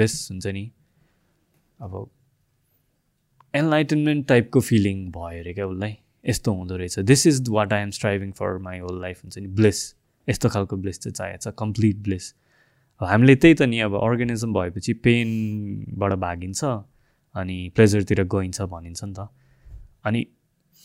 this 0.00 0.30
हुन्छ 0.30 0.46
नि। 0.46 0.70
अब 1.80 2.10
एनलाइटनमेन्ट 3.54 4.26
टाइपको 4.28 4.60
फिलिङ 4.60 5.06
भयो 5.12 5.40
अरे 5.40 5.54
क्या 5.54 5.66
उसलाई। 5.66 5.96
यस्तो 6.26 6.52
हुँदो 6.52 6.76
रहेछ। 6.76 6.98
This 6.98 7.26
is 7.26 7.48
what 7.48 7.72
I 7.72 7.82
am 7.82 7.90
striving 7.90 8.32
for 8.32 8.58
my 8.58 8.78
whole 8.78 9.00
life 9.02 9.22
हुन्छ 9.24 9.38
नि। 9.38 9.46
ब्लिस 9.46 9.94
यस्तो 10.28 10.48
खालको 10.48 10.76
ब्लिस 10.76 11.00
चाहिँ 11.00 11.14
चाहिएको 11.14 11.50
छ। 11.50 11.54
कम्प्लिट 11.58 11.96
ब्लिस 11.96 12.34
हामीले 13.00 13.34
त्यही 13.36 13.54
त 13.54 13.62
नि 13.62 13.78
अब 13.80 13.94
अर्गानिजम 13.94 14.52
भएपछि 14.52 14.92
पेनबाट 14.92 16.12
भागिन्छ 16.12 16.64
अनि 17.34 17.58
प्लेजरतिर 17.74 18.22
गइन्छ 18.24 18.62
भनिन्छ 18.62 19.04
नि 19.04 19.14
त। 19.14 19.28
अनि 20.04 20.26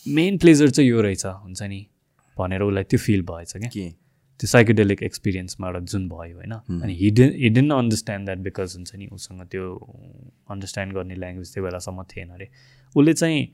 मेन 0.07 0.37
प्लेजर 0.37 0.69
चाहिँ 0.69 0.89
यो 0.89 1.01
रहेछ 1.01 1.25
हुन्छ 1.25 1.61
नि? 1.63 1.85
भनेर 2.37 2.61
उसलाई 2.61 2.83
त्यो 2.83 2.99
फिल 2.99 3.21
भएछ 3.21 3.51
क्या। 3.57 3.69
के? 3.69 3.89
त्यो 4.39 4.47
साइकोडेलिक 4.47 5.03
एक्सपिरियन्सबाट 5.03 5.83
जुन 5.91 6.07
भयो 6.09 6.35
होइन 6.37 6.51
अनि 6.81 6.93
hidden 6.95 7.31
hidden 7.41 7.69
understand 7.71 8.25
that 8.25 8.37
because 8.37 8.75
हुन्छ 8.75 8.95
नि 8.95 9.07
उसँग 9.13 9.41
त्यो 9.51 9.65
अन्डरस्ट्यान्ड 10.49 10.93
गर्ने 10.93 11.15
ल्याङ्ग्वेज 11.15 11.53
त्यो 11.53 11.63
बेलासम्म 11.63 12.03
थिएन 12.03 12.29
अरे। 12.29 12.49
उसले 12.95 13.13
चाहिँ 13.13 13.47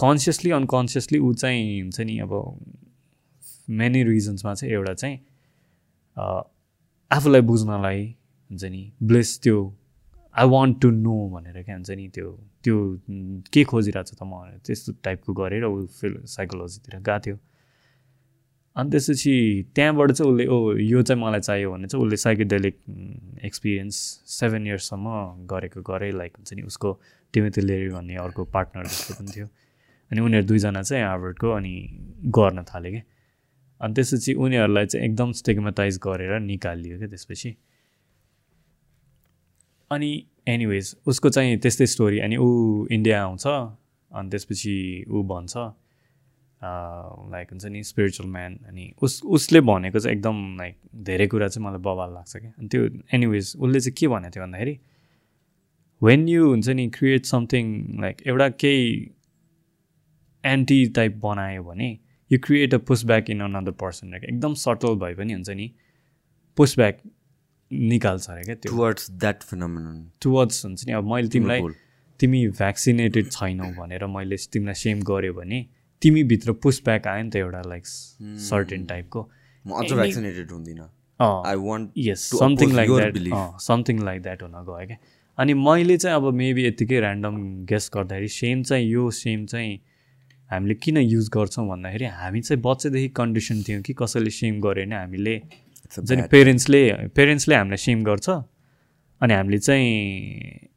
कन्सियसली 0.00 0.50
अनकन्सियसली 0.50 1.18
ऊ 1.18 1.32
चाहिँ 1.34 1.80
हुन्छ 1.80 2.00
नि 2.00 2.18
अब 2.18 2.32
मेनी 3.70 4.02
रिजन्समा 4.04 4.54
चाहिँ 4.54 4.74
एउटा 4.74 4.94
चाहिँ 4.94 5.16
आफूलाई 7.10 7.40
बुझ्नलाई 7.40 8.04
हुन्छ 8.50 8.64
नि 8.64 8.82
ब्लेस 9.02 9.40
त्यो 9.42 9.58
आई 10.34 10.48
वान्ट 10.48 10.80
टु 10.82 10.90
नो 10.90 11.14
भनेर 11.34 11.62
क्या 11.62 11.74
हुन्छ 11.74 11.90
नि 11.90 12.08
त्यो 12.14 12.28
त्यो 12.64 12.76
के 13.52 13.64
खोजिरहेको 13.70 14.08
छ 14.08 14.14
त 14.18 14.22
म 14.24 14.60
त्यस्तो 14.66 14.92
टाइपको 15.04 15.32
गरेर 15.40 15.64
ऊ 15.64 15.86
फिल 16.00 16.14
साइकोलोजीतिर 16.34 16.94
गएको 16.98 17.18
थियो। 17.26 17.36
अनि 18.76 18.90
त्यसपछि 18.90 19.34
त्यहाँबाट 19.76 20.10
चाहिँ 20.12 20.32
उसले 20.32 20.46
ओ 20.46 20.58
यो 20.80 21.02
चाहिँ 21.02 21.22
मलाई 21.22 21.40
चाहियो 21.40 21.72
भने 21.72 21.86
चाहिँ 21.88 22.04
उसले 22.04 22.16
साइकेडेलिक 22.16 22.76
एक्सपिरियन्स 23.44 23.96
सेभेन 24.38 24.66
इयर्ससम्म 24.66 25.06
गरेको 25.52 25.82
गरे 25.90 26.10
लाइक 26.16 26.32
हुन्छ 26.36 26.52
नि 26.56 26.62
उसको 26.72 26.90
टिमेथी 27.34 27.60
लेरी 27.60 27.88
भन्ने 27.92 28.16
अर्को 28.24 28.44
पार्टनर 28.56 28.86
जस्तो 28.86 29.14
पनि 29.20 29.30
थियो। 29.36 29.46
अनि 30.10 30.20
उनीहरू 30.20 30.46
दुईजना 30.46 30.82
चाहिँ 30.82 31.04
हार्वर्डको 31.04 31.50
अनि 31.50 31.74
गर्न 32.38 32.62
थाले 32.72 32.90
क्या 32.90 33.02
अनि 33.80 33.94
त्यसपछि 33.94 34.32
उनीहरूलाई 34.34 34.86
चाहिँ 34.86 35.06
एकदम 35.06 35.32
स्टिगमेटाइज 35.40 35.98
गरेर 36.06 36.38
निकालियो 36.40 36.98
क्या 36.98 37.08
त्यसपछि। 37.08 37.50
अनि 39.92 40.26
एनिवेज 40.48 40.96
उसको 41.06 41.28
चाहिँ 41.28 41.58
त्यस्तै 41.58 41.86
स्टोरी 41.86 42.18
अनि 42.18 42.36
ऊ 42.36 42.86
इन्डिया 42.90 43.22
आउँछ 43.24 43.46
अनि 43.46 44.30
त्यसपछि 44.30 45.04
ऊ 45.08 45.22
भन्छ 45.22 45.56
लाइक 47.32 47.48
हुन्छ 47.50 47.64
नि 47.66 47.82
स्पिरिचुअल 47.84 48.28
म्यान 48.30 48.58
अनि 48.68 48.92
उस 49.02 49.22
उसले 49.24 49.60
भनेको 49.60 49.98
चाहिँ 49.98 50.16
एकदम 50.16 50.56
लाइक 50.58 50.76
धेरै 50.96 51.26
कुरा 51.26 51.48
चाहिँ 51.48 51.66
मलाई 51.66 51.80
बवाल 51.80 52.14
लाग्छ 52.14 52.36
क्या। 52.36 52.50
अनि 52.58 52.68
त्यो 52.68 52.84
एनिवेज 53.14 53.52
उसले 53.58 53.80
चाहिँ 53.80 53.94
के 53.98 54.08
भनेको 54.08 54.30
थियो 54.30 54.44
भन्दाखेरि 54.44 54.78
वेन 56.02 56.28
यु 56.28 56.48
हुन्छ 56.48 56.68
नि 56.68 56.88
क्रिएट 56.88 57.24
समथिङ 57.24 57.64
लाइक 58.00 58.22
एउटा 58.26 58.48
केही 58.48 59.10
एन्टी 60.44 60.86
टाइप 60.86 61.16
बनायो 61.16 61.62
भने 61.62 61.98
you 62.30 62.38
create 62.38 62.74
a 62.74 62.78
push 62.78 63.04
back 63.04 63.30
in 63.30 63.40
another 63.40 63.72
person 63.72 64.14
एकदम 64.14 64.54
सटल 64.54 64.94
भए 64.94 65.14
पनि 65.14 65.32
हुन्छ 65.32 65.50
नि 65.50 65.72
पुस 66.56 66.78
ब्याक 66.78 66.98
निकाल्छ 67.72 68.30
अरे 68.30 68.42
क्या 68.44 68.54
त्यो? 68.54 68.72
टुवर्ड्स 68.72 69.10
द्याट 69.12 69.42
फिनोमिनन 69.42 70.04
टुवर्ड्स 70.22 70.64
हुन्छ 70.64 70.86
नि। 70.86 70.92
अब 70.92 71.12
मैले 71.12 71.28
तिमीलाई। 71.28 71.60
तिमी 72.20 72.46
भ्याक्सिनेटेड 72.58 73.30
छैनौ 73.30 73.68
भनेर 73.78 74.06
मैले 74.16 74.36
तिमीलाई 74.52 74.74
सेम 74.80 75.00
गरेँ 75.10 75.32
भने 75.34 75.64
तिमीभित्र 76.02 76.52
पुस 76.62 76.82
ब्याक 76.84 77.06
आयो 77.06 77.22
नि 77.22 77.30
त 77.30 77.36
एउटा 77.36 77.62
लाइक 77.68 77.86
सर्टेन 77.86 78.84
टाइपको 78.86 79.20
म 79.64 79.70
अझ 79.80 79.92
भ्याक्सिनेटेड 79.92 80.50
हुँदिनँ। 80.50 80.88
I 81.20 81.56
want 81.62 81.90
yes 81.98 82.28
something 82.38 82.72
like 82.74 82.90
that. 82.90 83.16
Something 83.62 84.02
like 84.04 84.22
that 84.22 84.42
हुन 84.42 84.52
गयो 84.52 84.86
क्या। 84.86 84.96
अनि 85.38 85.54
मैले 85.56 85.96
चाहिँ 85.96 86.16
अब 86.16 86.32
मेबी 86.34 86.66
यत्तिकै 86.66 86.98
ऱ्यान्डम 87.00 87.36
गेस 87.66 87.90
गर्दाखेरि 87.94 88.28
सेम 88.28 88.62
चाहिँ 88.62 88.86
यो 88.90 89.10
सेम 89.10 89.46
चाहिँ 89.46 89.78
हामीले 90.50 90.74
किन 90.74 90.96
युज 90.98 91.28
गर्छौँ 91.34 91.66
भन्दाखेरि 91.68 92.04
हामी 92.04 92.40
चाहिँ 92.40 92.60
बच्चादेखि 92.62 93.08
कन्डिसन 93.16 93.62
थियौँ 93.68 93.82
कि 93.82 93.92
कसैले 93.98 94.30
सेम 94.30 94.60
गऱ्यो 94.60 94.84
भने 94.86 94.96
हामीले 94.96 95.34
हुन्छ 95.98 96.12
नि 96.12 96.22
पेरेन्ट्सले 96.22 97.08
पेरेन्ट्सले 97.08 97.54
हामीलाई 97.54 97.76
सेम 97.76 98.04
गर्छ। 98.04 98.30
अनि 99.20 99.34
हामीले 99.34 99.58
चाहिँ 99.58 100.68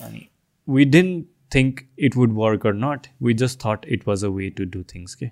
अनि 0.00 0.28
we 0.68 0.84
didn't 0.84 1.26
think 1.54 1.80
it 1.98 2.16
would 2.16 2.32
work 2.32 2.66
or 2.66 2.74
not 2.74 3.06
we 3.22 3.34
just 3.34 3.60
thought 3.60 3.86
it 3.88 4.08
was 4.08 4.24
a 4.24 4.28
way 4.28 4.50
to 4.50 4.64
do 4.64 4.82
things 4.82 5.14
के 5.14 5.26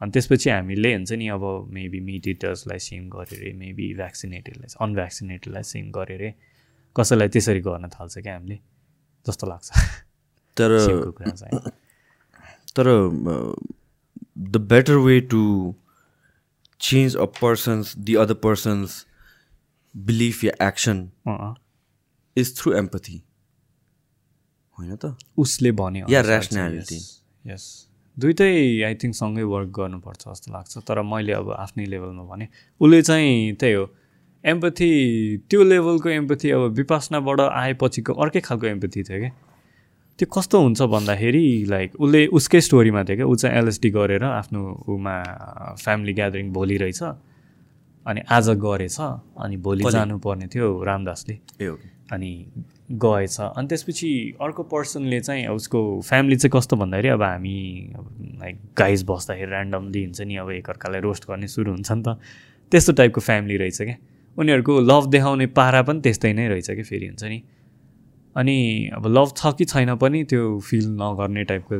अनि 0.00 0.10
त्यसपछि 0.10 0.50
हामीले 0.50 0.94
हुन्छ 0.94 1.12
नि 1.12 1.28
अब 1.28 1.44
मेबी 1.70 2.00
मिट 2.00 2.28
इटर्सलाई 2.28 2.78
सेम 2.78 3.08
गरेर 3.08 3.54
मेबी 3.54 3.94
भ्याक्सिनेटेडलाई 3.94 4.74
अनभ्याक्सिनेटेडलाई 4.80 5.62
सेम 5.62 5.90
गरेर 5.90 6.34
कसैलाई 6.96 7.28
त्यसरी 7.28 7.60
गर्न 7.60 7.88
थाल्छ 7.88 8.18
क्या 8.18 8.34
हामीले? 8.34 8.58
जस्तो 9.26 9.46
लाग्छ। 9.46 9.70
तर 10.56 10.70
तर 12.76 12.86
the 14.38 14.56
better 14.56 14.94
way 14.94 15.20
to 15.20 15.42
change 16.82 17.16
a 17.16 17.26
person's 17.40 17.96
the 18.00 18.14
other 18.22 18.34
person's 18.42 19.04
belief 19.94 20.44
yeah 20.44 20.52
action 20.66 21.06
is 22.36 22.56
through 22.58 22.72
empathy 22.74 23.22
होइन 24.78 24.96
त 24.96 25.14
उसले 25.38 25.72
भन्यो 25.80 26.06
या 26.10 26.22
yes, 26.22 26.92
yes. 27.44 27.64
दुइटै 28.16 28.52
आई 28.84 28.94
थिङ्क 29.02 29.14
सँगै 29.14 29.42
वर्क 29.50 29.68
गर्नुपर्छ 29.76 30.22
जस्तो 30.22 30.52
लाग्छ 30.52 30.78
तर 30.88 31.02
मैले 31.04 31.32
अब 31.32 31.50
आफ्नै 31.54 31.86
लेभलमा 31.86 32.24
भने 32.24 32.48
उसले 32.80 33.00
चाहिँ 33.02 33.54
त्यही 33.54 33.74
हो 33.74 33.84
एम्पथी 34.44 34.90
त्यो 35.48 35.62
लेभलको 35.64 36.08
एम्पथी 36.10 36.50
अब 36.50 36.62
विपासनाबाट 36.76 37.40
आएपछिको 37.42 38.12
अर्कै 38.24 38.40
खालको 38.42 38.66
एम्पथी 38.66 39.02
थियो 39.02 39.20
क्या 39.20 39.32
त्यो 40.18 40.26
कस्तो 40.28 40.56
हुन्छ 40.62 40.82
भन्दाखेरि 40.82 41.44
लाइक 41.68 42.00
उसले 42.00 42.26
उसकै 42.36 42.60
स्टोरीमा 42.60 43.02
थियो 43.04 43.16
क्या 43.16 43.26
ऊ 43.26 43.34
चाहिँ 43.34 43.58
एलएसडी 43.58 43.90
गरेर 43.90 44.24
आफ्नो 44.24 44.60
उमा 44.88 45.16
फ्यामिली 45.82 46.12
ग्यादरिङ 46.14 46.52
भोलि 46.52 46.76
रहेछ 46.76 47.02
अनि 48.06 48.20
आज 48.30 48.48
गरेछ 48.58 48.98
अनि 49.00 49.56
भोलि? 49.56 49.84
जानुपर्ने 49.90 50.46
थियो 50.46 50.68
रामदासले। 50.84 51.38
ए 51.62 51.70
अनि 52.12 52.30
गएछ। 52.92 53.40
अनि 53.40 53.66
त्यसपछि 53.68 54.36
अर्को 54.42 54.62
पर्सनले 54.62 55.20
चाहिँ 55.20 55.46
उसको 55.48 55.80
फ्यामिली 56.00 56.36
चाहिँ 56.36 56.52
कस्तो 56.54 56.76
भन्दाखेरि 56.76 57.08
अब 57.08 57.22
हामी 57.22 57.56
अब 57.96 58.06
लाइक 58.42 58.56
गाइस 58.78 59.02
बस्दाखेरि 59.08 59.50
ऱ्यान्डमली 59.50 60.02
हुन्छ 60.04 60.20
नि 60.20 60.36
अब 60.36 60.50
एकअर्कालाई 60.50 61.00
रोस्ट 61.00 61.28
गर्ने 61.30 61.48
सुरु 61.48 61.70
हुन्छ 61.72 61.92
नि 61.92 62.02
त। 62.02 62.18
त्यस्तो 62.72 62.92
टाइपको 62.92 63.20
फ्यामिली 63.20 63.56
रहेछ 63.56 63.82
क्या। 63.82 63.96
उनीहरूको 64.38 64.80
लभ 64.80 65.06
देखाउने 65.08 65.46
पारा 65.46 65.82
पनि 65.82 66.00
त्यस्तै 66.00 66.32
नै 66.32 66.48
रहेछ 66.48 66.70
कि 66.70 66.82
फेरि 66.82 67.06
हुन्छ 67.06 67.24
नि। 67.24 67.42
अनि 68.36 68.56
अब 68.96 69.06
लभ 69.06 69.32
छ 69.36 69.52
कि 69.58 69.64
छैन 69.64 69.94
पनि 69.96 70.24
त्यो 70.24 70.58
फिल 70.60 70.86
नगर्ने 71.00 71.44
टाइपको 71.44 71.76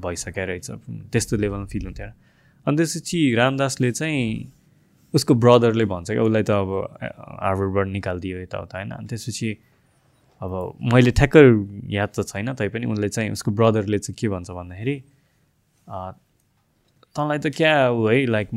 भइसकेको 0.00 0.46
रहेछ। 0.46 0.70
त्यस्तो 1.12 1.36
लेभलमा 1.36 1.66
फिल 1.72 1.84
हुन्थ्यो। 1.86 2.12
अनि 2.66 2.76
त्यसपछि 2.76 3.18
रामदासले 3.36 3.90
चाहिँ 3.92 4.52
उसको 5.14 5.34
ब्रदरले 5.34 5.84
भन्छ 5.84 6.10
क्या 6.10 6.22
उसलाई 6.22 6.42
त 6.42 6.50
अब 6.50 6.70
हार्वर्डबाट 7.42 7.86
निकालिदियो 7.88 8.38
यताउता 8.40 8.78
होइन? 8.78 8.90
अनि 8.90 9.06
त्यसपछि 9.08 9.48
अब 10.40 10.52
मैले 10.92 11.10
ठ्याक्क 11.10 11.36
याद 11.90 12.08
त 12.08 12.22
छैन 12.28 12.52
तैपनि 12.54 12.86
उसले 12.86 13.08
चाहिँ 13.08 13.30
उसको 13.32 13.50
ब्रदरले 13.50 13.98
चाहिँ 13.98 14.16
के 14.20 14.28
भन्छ 14.28 14.50
भन्दाखेरि 14.50 14.96
तँलाई 17.16 17.38
त 17.38 17.46
क्या 17.56 17.72
है 17.88 18.26
लाइक 18.26 18.48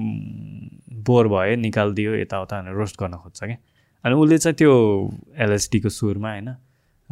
बोर 1.08 1.28
भयो 1.28 1.56
निकालिदियो 1.60 2.16
यताउता 2.16 2.60
रोस्ट 2.70 3.00
गर्न 3.00 3.16
खोज्छ 3.24 3.40
क्या। 3.44 3.58
अनि 4.04 4.16
उसले 4.16 4.38
चाहिँ 4.38 4.56
त्यो 4.56 4.72
एलएसडीको 5.40 5.90
सुरमा 5.90 6.32
होइन? 6.32 6.50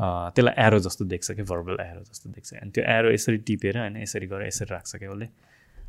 त्यसलाई 0.02 0.66
एरो 0.66 0.80
जस्तो 0.80 1.06
देख्छ 1.06 1.32
क्या 1.32 1.46
भर्बल 1.46 1.78
एरो 1.82 2.02
जस्तो 2.10 2.30
देख्छ। 2.30 2.54
अनि 2.54 2.72
त्यो 2.76 2.84
एरो 2.98 3.12
यसरी 3.12 3.38
टिपेर 3.48 3.78
होइन 3.78 3.98
यसरी 3.98 4.28
गरेर 4.28 4.48
यसरी 4.48 4.74
राख्छ 4.74 4.96
क्या 4.96 5.12
उसले। 5.12 5.28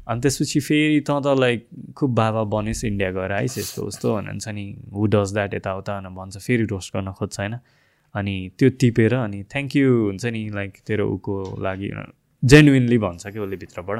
अनि 0.08 0.20
त्यसपछि 0.20 0.60
फेरि 0.60 1.00
तँ 1.00 1.20
त 1.24 1.39
लाइक 1.39 1.66
खुब 1.97 2.15
बाबा 2.15 2.42
बनिस् 2.55 2.84
इन्डिया 2.84 3.10
गएर 3.16 3.32
आइस 3.32 3.58
यस्तो 3.58 3.82
उस्तो 3.82 4.15
भन्छ 4.16 4.49
नि 4.49 4.65
हु 4.92 5.07
डज 5.15 5.32
द्याट 5.32 5.55
यताउता 5.55 5.92
भनेर 5.99 6.12
भन्छ। 6.12 6.36
फेरि 6.47 6.65
रोस्ट 6.73 6.97
गर्न 6.97 7.12
खोज्छ 7.18 7.39
होइन। 7.41 7.55
अनि 8.15 8.34
त्यो 8.58 8.68
टिपेर 8.81 9.15
अनि 9.15 9.42
थ्याङ्क 9.52 9.76
यू 9.76 9.89
हुन्छ 10.07 10.24
नि 10.26 10.42
लाइक 10.55 10.73
तेरो 10.86 11.08
उको 11.08 11.36
लागि 11.62 11.91
जेन्युनली 12.42 12.99
भन्छ 12.99 13.26
कि 13.26 13.39
उसले 13.39 13.57
भित्रबाट। 13.57 13.99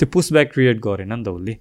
त्यो 0.00 0.06
पुसब्याक 0.12 0.52
क्रिएट 0.52 0.78
गरेन 0.84 1.12
नि 1.12 1.24
त 1.24 1.28
उसले। 1.28 1.54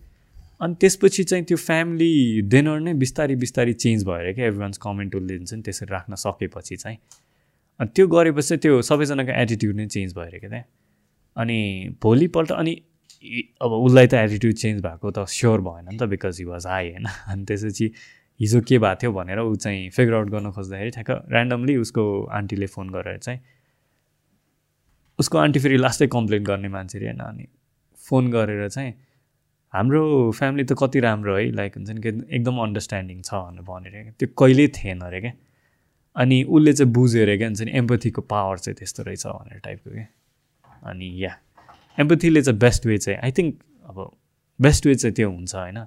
अनि 0.61 0.75
त्यसपछि 0.81 1.23
चाहिँ 1.23 1.45
त्यो 1.45 1.57
फ्यामिली 1.57 2.41
डेनर 2.51 2.79
नै 2.79 2.93
बिस्तारै 2.99 3.35
बिस्तारै 3.35 3.73
चेन्ज 3.73 4.03
भएर 4.03 4.33
क्या 4.33 4.45
एभ्रिवान्स 4.47 4.77
कमेन्ट 4.77 5.15
उसले 5.15 5.35
हुन्छ 5.37 5.53
नि 5.53 5.61
त्यसरी 5.61 5.91
राख्न 5.91 6.15
सकेपछि 6.15 6.75
चाहिँ। 6.75 6.97
त्यो 7.79 8.07
गरेपछि 8.07 8.57
त्यो 8.57 8.81
सबैजनाको 8.81 9.31
एटिट्युड 9.31 9.75
नै 9.75 9.85
चेन्ज 9.87 10.15
भएर 10.15 10.39
क्या 10.39 10.49
त्यहाँ 10.49 10.63
अनि 11.37 11.89
भोलिपल्ट 12.03 12.51
अनि 12.51 12.81
अब 13.61 13.71
उसलाई 13.71 14.07
त 14.07 14.13
एटिट्युड 14.13 14.53
चेन्ज 14.53 14.81
भएको 14.81 15.11
त 15.11 15.25
स्योर 15.27 15.61
भएन 15.61 15.87
नि 15.89 15.97
त 15.97 16.03
बिकज 16.03 16.39
हि 16.39 16.45
वाज 16.45 16.67
हाई 16.67 16.89
होइन? 16.89 17.05
अनि 17.27 17.45
त्यसपछि 17.45 17.91
हिजो 18.39 18.61
के 18.61 18.79
भएको 18.79 18.95
थियो 18.95 19.11
भनेर 19.11 19.39
ऊ 19.39 19.55
चाहिँ 19.55 19.89
फिगर 19.89 20.13
आउट 20.13 20.29
गर्न 20.29 20.51
खोज्दाखेरि 20.51 20.89
ठ्याक्क 20.89 21.11
ऱ्यान्डमली 21.11 21.77
उसको 21.77 22.25
आन्टीले 22.25 22.65
फोन 22.65 22.89
गरेर 22.89 23.17
चाहिँ 23.17 23.39
उसको 25.19 25.37
आन्टी 25.37 25.59
फेरि 25.59 25.77
लास्टै 25.77 26.07
कम्प्लेन 26.07 26.43
गर्ने 26.43 26.67
मान्छे 26.67 26.97
अरे 26.97 27.07
होइन 27.07 27.19
अनि 27.19 27.47
फोन 27.97 28.31
गरेर 28.31 28.69
चाहिँ 28.69 28.93
हाम्रो 29.73 30.31
फ्यामिली 30.31 30.63
त 30.63 30.73
कति 30.79 30.99
राम्रो 30.99 31.35
है 31.35 31.51
लाइक 31.51 31.75
हुन्छ 31.75 31.89
नि 31.89 32.27
एकदम 32.35 32.57
अन्डरस्ट्यान्डिङ 32.57 33.21
छ 33.21 33.33
भनेर 33.33 33.61
भनेर 33.61 34.11
त्यो 34.19 34.27
कहिल्यै 34.37 34.67
थिएन 34.67 34.99
अरे 34.99 35.21
क्या। 35.21 35.31
अनि 36.15 36.43
उसले 36.43 36.73
चाहिँ 36.73 36.91
बुझ्यो 36.93 37.21
अरे 37.23 37.37
क्या 37.37 37.47
हुन्छ 37.47 37.61
नि 37.61 37.71
एम्पथीको 37.77 38.21
पावर 38.21 38.57
चाहिँ 38.57 38.75
त्यस्तो 38.75 39.03
रहेछ 39.03 39.25
भनेर 39.27 39.59
टाइपको 39.63 39.91
क्या 39.91 40.07
अनि 40.89 41.11
या। 41.23 41.33
एम्पथीले 41.97 42.41
चाहिँ 42.41 42.59
बेस्ट 42.59 42.85
वे 42.85 42.97
चाहिँ 42.97 43.19
आई 43.23 43.31
थिङ्क 43.31 43.59
अब 43.89 43.97
बेस्ट 44.59 44.85
वे 44.85 44.95
चाहिँ 44.95 45.15
त्यो 45.15 45.29
हुन्छ 45.29 45.55
होइन। 45.55 45.85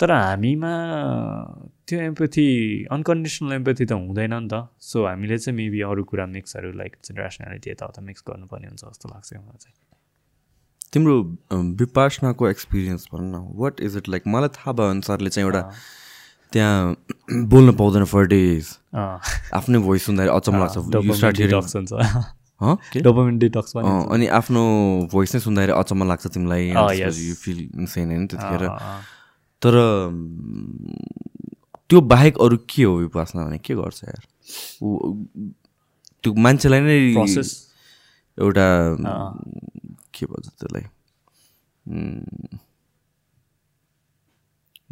तर 0.00 0.10
हामीमा 0.10 0.72
त्यो 1.88 2.00
एम्पथी 2.00 2.46
अनकन्डिसनल 2.92 3.52
एम्पथी 3.52 3.84
त 3.84 3.92
हुँदैन 3.92 4.34
नि 4.34 4.48
त। 4.52 4.68
सो 4.80 5.06
हामीले 5.06 5.38
चाहिँ 5.38 5.56
मेबी 5.56 5.80
अरू 5.90 6.04
कुरा 6.04 6.26
मिक्सहरू 6.26 6.72
लाइक 6.72 6.96
रेसनालिटी 7.18 7.70
यताउता 7.70 8.02
मिक्स 8.02 8.22
गर्नुपर्ने 8.28 8.66
हुन्छ 8.66 8.84
जस्तो 8.84 9.08
लाग्छ 9.08 9.32
मलाई 9.34 9.58
चाहिँ। 9.62 9.76
तिम्रो 10.92 11.14
विपासनाको 11.80 12.48
एक्सपिरियन्स 12.48 13.08
भन 13.12 13.24
न 13.34 13.36
वाट 13.56 13.80
इज 13.80 13.96
इट 13.96 14.08
लाइक 14.08 14.22
मलाई 14.26 14.48
थाहा 14.56 14.72
भयो 14.72 14.90
अनुसारले 14.90 15.30
चाहिँ 15.30 15.46
एउटा 15.46 15.62
त्यहाँ 16.52 16.96
बोल्न 17.48 17.72
पाउँदैन 17.72 18.04
फर 18.04 18.26
डेज 18.26 18.64
आफ्नै 19.54 19.78
भोइस 19.78 20.04
सुन्दाखेरि 20.06 20.32
अचम्म 20.36 20.58
लाग्छ। 20.58 20.76
अनि 24.12 24.26
आफ्नो 24.26 24.62
भोइस 25.12 25.34
नै 25.34 25.40
सुन्दाखेरि 25.40 25.72
अचम्म 25.72 26.08
लाग्छ 26.08 26.26
तिमीलाई. 26.26 26.64
यु 27.18 27.34
फिल 27.34 27.58
इन्सेन 27.74 28.06
होइन 28.06 28.26
त्यतिखेर। 28.26 28.68
तर 29.62 29.74
त्यो 31.90 32.00
बाहेक 32.00 32.38
अरू 32.38 32.56
के 32.70 32.82
हो 32.82 32.96
विपासना 32.96 33.44
भने 33.44 33.58
के 33.58 33.74
गर्छ 33.74 34.04
यार? 34.04 34.22
त्यो 36.22 36.34
मान्छेलाई 36.34 36.80
नै? 36.80 36.98
एउटा। 38.38 38.66
के 40.14 40.26
भन्छ 40.26 40.48
त्यसलाई? 40.48 40.84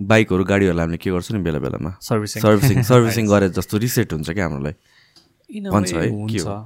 बाइकहरू 0.06 0.44
गाडीहरूलाई 0.44 0.84
हामीले 0.84 0.98
के 0.98 1.10
गर्छौँ 1.10 1.36
नि 1.36 1.42
बेला 1.44 1.58
बेलामा? 1.58 1.90
Servicing. 2.00 2.42
सर्भिसिङ 2.42 2.82
सर्भिसिङ 2.82 3.24
गरे 3.28 3.48
जस्तो 3.56 3.78
रिसेट 3.78 4.12
हुन्छ 4.12 4.30
क्या 4.30 4.44
हाम्रोलाई। 4.46 4.74
भन्छ 5.70 5.92
है, 5.94 6.00
के 6.00 6.08
हुन्छ 6.08 6.46
हो? 6.46 6.56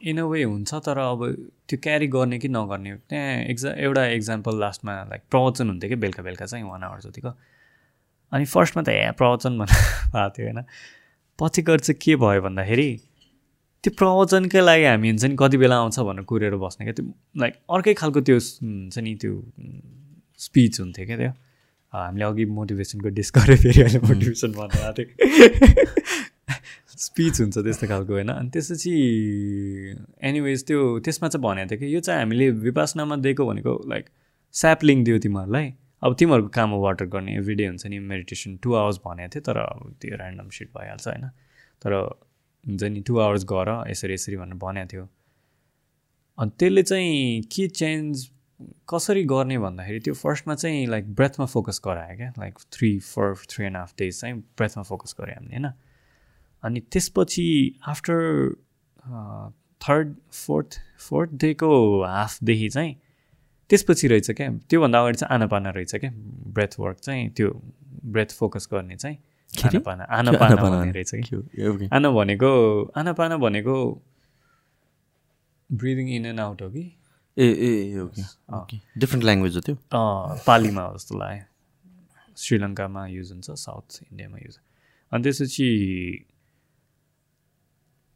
इन 0.00 0.18
अ 0.18 0.24
वे 0.24 0.42
हुन्छ 0.42 0.74
तर 0.86 0.98
अब 0.98 1.20
त्यो 1.68 1.78
क्यारी 1.82 2.06
गर्ने 2.06 2.38
कि 2.38 2.48
नगर्ने 2.48 2.94
त्यहाँ 3.10 3.50
एक्जा 3.50 3.70
एउटा 3.84 4.06
इक्जाम्पल 4.20 4.54
लास्टमा 4.60 4.92
लाइक 5.10 5.22
प्रवचन 5.30 5.68
हुन्थ्यो 5.68 5.88
कि 5.90 5.96
बेलुका 5.96 6.22
बेलुका 6.22 6.46
चाहिँ 6.46 6.64
वान 6.64 6.82
आवर 6.84 7.00
जतिको। 7.10 7.30
अनि 8.32 8.44
फर्स्टमा 8.44 8.82
त 8.82 8.88
ए 8.88 9.10
प्रवचन 9.18 9.58
भनेर 9.58 9.80
भएको 10.14 10.30
थियो 10.36 10.46
होइन? 10.46 10.64
पछि 11.38 11.62
गएर 11.62 11.80
चाहिँ 11.80 11.98
के 12.00 12.16
भयो 12.16 12.40
भन्दाखेरि 12.42 12.90
त्यो 13.84 13.92
प्रवचनकै 13.96 14.60
लागि 14.60 14.84
हामी 14.84 15.08
हुन्छ 15.08 15.24
नि 15.24 15.36
कति 15.40 15.56
बेला 15.56 15.76
आउँछ 15.76 15.98
भनेर 16.00 16.24
कुरेर 16.24 16.56
बस्ने 16.56 16.84
क्या। 16.86 16.94
त्यो 17.00 17.04
लाइक 17.40 17.54
अर्कै 17.70 17.94
खालको 18.00 18.20
त्यो 18.20 18.38
हुन्छ 18.38 18.98
नि 18.98 19.14
त्यो 19.20 19.32
स्पिच 20.36 20.80
हुन्थ्यो 20.80 21.06
क्या 21.06 21.16
त्यो। 21.16 21.32
हामीले 21.92 22.24
अघि 22.24 22.44
मोटिभेसनको 22.44 23.08
डिस 23.08 23.32
गरेँ 23.34 23.56
फेरि 23.56 23.82
अहिले 23.82 23.98
मोटिभेसन 23.98 24.52
भन्नु 24.52 24.82
आएको 24.86 25.02
थियो। 25.02 25.86
स्पिच 27.00 27.40
हुन्छ 27.40 27.58
त्यस्तो 27.58 27.86
खालको 27.88 28.12
होइन? 28.12 28.28
अनि 28.28 28.50
त्यसपछि 28.50 28.92
एनिवेज 30.22 30.64
त्यो 30.66 30.80
त्यसमा 31.04 31.28
चाहिँ 31.28 31.42
भनेको 31.44 31.70
थियो 31.70 31.78
कि 31.80 31.94
यो 31.94 32.00
चाहिँ 32.00 32.20
हामीले 32.20 32.50
विपासनामा 32.66 33.16
दिएको 33.26 33.46
भनेको 33.46 33.72
लाइक 33.88 34.04
स्यापलिङ 34.54 35.04
दियो 35.04 35.18
तिमीहरूलाई। 35.18 35.72
अब 36.02 36.14
तिमीहरूको 36.14 36.48
काम 36.48 36.70
हो 36.70 36.80
वाटर 36.80 37.04
गर्ने 37.04 37.36
एभ्रिडे 37.36 37.66
हुन्छ 37.66 37.86
नि 37.86 37.98
मेडिटेसन 37.98 38.56
टु 38.56 38.74
आवर्स 38.74 39.00
भनेको 39.06 39.30
थियो 39.34 39.42
तर 39.48 39.56
अब 39.58 39.94
त्यो 40.00 40.16
ऱ्यान्डम 40.16 40.48
सिट 40.48 40.68
भइहाल्छ 40.76 41.06
होइन? 41.08 41.24
तर 41.82 41.92
हुन्छ 42.64 42.82
नि 42.82 43.00
टु 43.00 43.18
आवर्स 43.18 43.44
गर 43.44 43.68
यसरी 43.90 44.14
यसरी 44.14 44.36
भनेर 44.36 44.58
भनेको 44.62 44.88
थियो। 44.92 45.08
अनि 46.38 46.50
त्यसले 46.58 46.82
चाहिँ 46.82 47.42
के 47.52 47.68
चेन्ज 47.68 48.28
कसरी 48.88 49.24
गर्ने 49.24 49.58
भन्दाखेरि 49.58 50.00
त्यो 50.00 50.14
फर्स्टमा 50.14 50.54
चाहिँ 50.54 50.86
लाइक 50.86 51.14
ब्रेथमा 51.14 51.46
फोकस 51.46 51.80
गरायो 51.84 52.16
क्या। 52.16 52.28
Like 52.38 52.58
three 52.72 52.98
four 53.00 53.36
three 53.50 53.66
and 53.66 53.76
half 53.76 53.94
days 53.98 54.20
चाहिँ 54.20 54.34
ब्रेथमा 54.34 54.82
फोकस 54.82 55.14
गऱ्यो 55.20 55.34
हामीले 55.34 55.56
होइन? 55.56 55.72
अनि 56.62 56.80
त्यसपछि 56.92 57.48
आफ्टर 57.88 58.54
थर्ड 59.80 60.14
फोर्थ 60.32 60.78
फोर्थ 61.00 61.30
डेको 61.32 61.70
हाफदेखि 62.04 62.68
चाहिँ 62.68 62.94
त्यसपछि 63.70 64.08
रहेछ 64.08 64.30
क्या। 64.30 64.50
त्योभन्दा 64.70 65.00
अगाडि 65.00 65.18
चाहिँ 65.18 65.34
आनापाना 65.34 65.70
रहेछ 65.70 65.94
क्या। 65.94 66.10
ब्रेथ 66.54 66.78
वर्क 66.80 66.98
चाहिँ 66.98 67.28
त्यो 67.30 67.50
ब्रेथ 68.04 68.36
फोकस 68.38 68.68
गर्ने 68.72 68.96
चाहिँ? 68.96 69.16
आनापाना 69.64 70.04
आनापाना 70.04 70.56
भन्ने 70.56 70.92
रहेछ 70.92 71.10
कि. 71.14 71.88
आना 71.92 72.10
भनेको 72.10 72.50
आनापाना 72.96 73.36
भनेको 73.36 73.76
ब्रिदिङ 75.70 76.08
इन 76.08 76.26
एन्ड 76.26 76.40
आउट 76.40 76.62
हो 76.62 76.70
कि? 76.70 76.82
ए 77.40 77.48
ए 77.66 77.98
ओके 78.00 78.22
ओके 78.56 78.76
डिफ्रेन्ट 78.98 79.24
ल्याङ्ग्वेज 79.24 79.54
हो 79.56 79.60
त्यो? 79.66 79.76
पालीमा 80.46 80.82
हो 80.82 80.96
जस्तो 80.96 81.18
लाग्यो। 81.18 81.44
श्रीलङ्कामा 82.36 83.06
युज 83.06 83.30
हुन्छ 83.32 83.50
साउथ 83.50 84.02
इन्डियामा 84.02 84.38
युज 84.38 84.58
अनि 85.12 85.22
त्यसपछि 85.22 85.68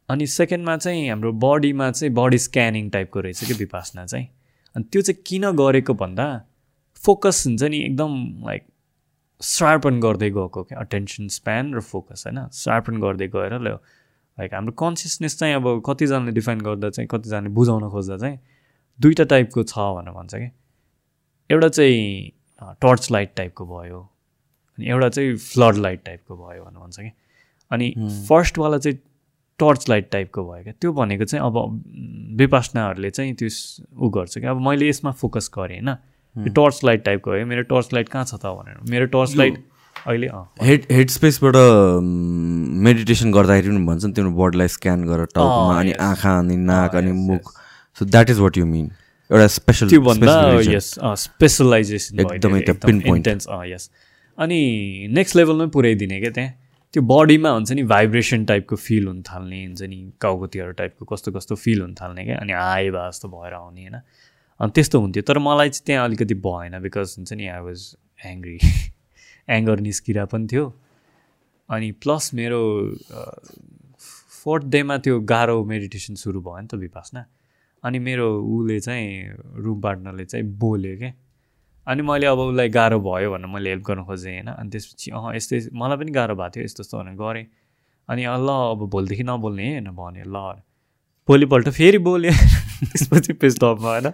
अनि 0.09 0.27
सेकेन्डमा 0.27 0.77
चाहिँ 0.77 1.09
हाम्रो 1.09 1.31
बडीमा 1.41 1.89
चाहिँ 1.91 2.13
बडी 2.13 2.37
स्क्यानिङ 2.37 2.89
टाइपको 2.89 3.19
रहेछ 3.21 3.43
कि 3.43 3.53
विपासना 3.53 4.05
चाहिँ। 4.05 4.27
अनि 4.75 4.83
त्यो 4.91 5.01
चाहिँ 5.01 5.21
किन 5.27 5.51
गरेको 5.57 5.93
भन्दा 5.93 6.27
फोकस 7.03 7.43
हुन्छ 7.47 7.63
नि 7.63 7.77
एकदम 7.85 8.11
लाइक 8.45 8.63
सार्पन 9.41 9.99
गर्दै 9.99 10.29
गएको 10.29 10.63
क्या। 10.63 10.79
अटेन्सन 10.79 11.27
स्प्यान 11.37 11.73
र 11.75 11.79
फोकस 11.81 12.23
होइन? 12.27 12.47
सार्पन 12.53 12.99
गर्दै 13.01 13.27
गएर 13.27 13.53
ल 13.59 13.77
लाइक 14.37 14.53
हाम्रो 14.53 14.73
कन्सियसनेस 14.79 15.37
चाहिँ 15.39 15.55
अब 15.55 15.81
कतिजनाले 15.85 16.31
डिफाइन 16.31 16.61
गर्दा 16.61 16.89
चाहिँ 16.89 17.07
कतिजनाले 17.11 17.49
बुझाउन 17.57 17.89
खोज्दा 17.89 18.17
चाहिँ 18.17 18.37
दुईवटा 18.99 19.23
टाइपको 19.31 19.63
छ 19.63 19.77
भनेर 19.97 20.13
भन्छ 20.13 20.35
कि। 20.35 20.49
एउटा 21.49 21.67
चाहिँ 21.67 22.31
टर्च 22.81 23.11
लाइट 23.11 23.33
टाइपको 23.37 23.65
भयो 23.65 23.99
अनि 24.77 24.87
एउटा 24.89 25.09
चाहिँ 25.09 25.35
फ्लड 25.37 25.75
लाइट 25.77 26.03
टाइपको 26.05 26.35
भयो 26.37 26.63
भनेर 26.63 26.79
भन्छ 26.79 26.99
कि। 26.99 27.11
अनि 27.71 27.93
फर्स्टवाला 28.29 28.77
चाहिँ 28.77 28.97
टर्च 29.59 29.89
लाइट 29.89 30.09
टाइपको 30.11 30.43
भयो 30.43 30.63
क्या। 30.63 30.73
त्यो 30.81 30.93
भनेको 30.93 31.25
चाहिँ 31.25 31.45
अब 31.45 31.55
विपासनाहरूले 32.37 33.09
चाहिँ 33.09 33.33
त्यो 33.35 33.49
उ 33.97 34.09
गर्छ 34.09 34.37
कि। 34.37 34.45
अब 34.47 34.61
मैले 34.67 34.89
यसमा 34.89 35.11
फोकस 35.21 35.49
गरेँ 35.57 35.79
होइन। 35.79 35.97
यो 36.35 36.53
टर्च 36.53 36.83
लाइट 36.83 37.03
टाइपको 37.05 37.31
हो 37.31 37.45
मेरो 37.45 37.61
टर्च 37.69 37.93
लाइट 37.93 38.09
कहाँ 38.09 38.25
छ 38.25 38.35
त 38.35 38.45
भनेर। 38.45 38.77
मेरो 38.91 39.05
टर्च 39.13 39.35
लाइट 39.35 39.63
अहिले 39.95 40.27
हेड 40.61 40.87
हेड 40.91 41.09
स्पेसबाट 41.09 41.55
मेडिटेसन 42.85 43.31
गर्दाखेरि 43.31 43.69
पनि 43.69 43.85
भन्छ 43.85 44.05
नि 44.05 44.13
तिम्रो 44.13 44.31
बडीलाई 44.35 44.67
स्क्यान 44.69 45.05
गर 45.07 45.25
टाउकोमा 45.35 45.79
अनि. 45.79 45.91
आँखा 45.91 46.37
अनि 46.39 46.55
नाक 46.65 46.95
अनि 46.95 47.11
मुख। 47.11 47.53
So 47.99 48.05
that 48.05 48.29
is 48.29 48.39
what 48.39 48.57
you 48.57 48.65
mean 48.65 48.91
एउटा 49.29 49.47
स्पेसल 49.47 49.89
त्योभन्दा 49.89 50.33
यस 50.71 50.93
स्पेसलाइजेसन 51.23 52.19
एकदमै 52.19 52.59
त्यो 52.61 52.75
pinpoint. 52.75 53.15
इन्टेन्स 53.15 53.47
अँ 53.47 53.65
यस 53.67 53.89
अनि 54.37 55.07
नेक्स्ट 55.11 55.35
लेभलमै 55.35 55.67
पुऱ्याइदिने 55.73 56.19
क्या 56.19 56.31
त्यहाँ? 56.31 56.51
त्यो 56.93 57.01
बडीमा 57.03 57.49
हुन्छ 57.49 57.71
नि 57.71 57.83
भाइब्रेसन 57.83 58.45
टाइपको 58.45 58.75
फिल 58.75 59.07
हुन 59.07 59.21
थाल्ने 59.27 59.65
हुन्छ 59.65 59.81
नि 59.81 59.97
काउकुतीहरू 60.21 60.71
टाइपको 60.79 61.05
कस्तो 61.05 61.31
कस्तो 61.31 61.55
फिल 61.55 61.81
हुन 61.81 61.93
थाल्ने 62.01 62.25
क्या 62.25 62.37
अनि 62.39 62.53
आए 62.53 62.89
भए 62.89 63.09
जस्तो 63.09 63.27
भएर 63.29 63.53
आउने 63.53 63.81
होइन? 63.81 63.95
अनि 64.59 64.71
त्यस्तो 64.75 64.99
हुन्थ्यो। 64.99 65.23
तर 65.27 65.37
मलाई 65.39 65.69
चाहिँ 65.69 65.85
त्यहाँ 65.85 66.05
अलिकति 66.05 66.35
भएन 66.47 66.79
बिकज 66.81 67.15
हुन्छ 67.17 67.33
नि 67.33 67.47
आई 67.47 67.61
वाज 67.67 67.81
एङ्ग्री 68.25 68.59
एङ्गर 69.57 69.79
निस्किरा 69.87 70.25
पनि 70.31 70.47
थियो। 70.51 70.65
अनि 71.69 71.91
प्लस 72.03 72.33
मेरो 72.33 72.61
फोर्थ 74.43 74.65
डेमा 74.75 74.97
त्यो 74.97 75.19
गाह्रो 75.33 75.63
मेडिटेसन 75.65 76.15
सुरु 76.15 76.41
भयो 76.41 76.61
नि 76.61 76.67
त 76.67 76.75
विपासना। 76.85 77.25
अनि 77.85 77.99
मेरो 77.99 78.27
उसले 78.41 78.79
चाहिँ 78.79 79.07
रुम 79.63 79.81
पार्टनरले 79.81 80.25
चाहिँ 80.25 80.45
बोल्यो 80.57 80.97
क्या 80.97 81.13
अनि 81.87 82.01
मैले 82.01 82.25
अब 82.25 82.39
उसलाई 82.39 82.69
गाह्रो 82.69 82.99
भयो 82.99 83.31
भनेर 83.31 83.47
मैले 83.47 83.69
हेल्प 83.69 83.83
गर्न 83.85 84.03
खोजेँ 84.03 84.33
होइन। 84.33 84.47
अनि 84.47 84.69
त्यसपछि 84.69 85.11
अँ 85.11 85.35
यस्तै 85.35 85.59
मलाई 85.73 85.97
पनि 85.97 86.11
गाह्रो 86.11 86.35
भएको 86.35 86.49
थियो 86.49 86.63
यस्तो 86.65 86.83
यस्तो 86.83 86.97
भनेर 86.97 87.15
गरेँ। 87.15 87.45
अनि 88.09 88.21
ल 88.25 88.49
अब 88.71 88.89
भोलिदेखि 88.89 89.23
नबोल्ने 89.23 89.67
होइन 89.69 89.89
भन्यो 89.93 90.25
ल 90.25 90.61
भोलिपल्ट 91.27 91.69
फेरि 91.69 91.97
बोल्यो। 91.97 92.31
त्यसपछि 92.89 93.33
पेस्ट 93.33 93.63
अफमा 93.63 93.89
होइन। 93.89 94.07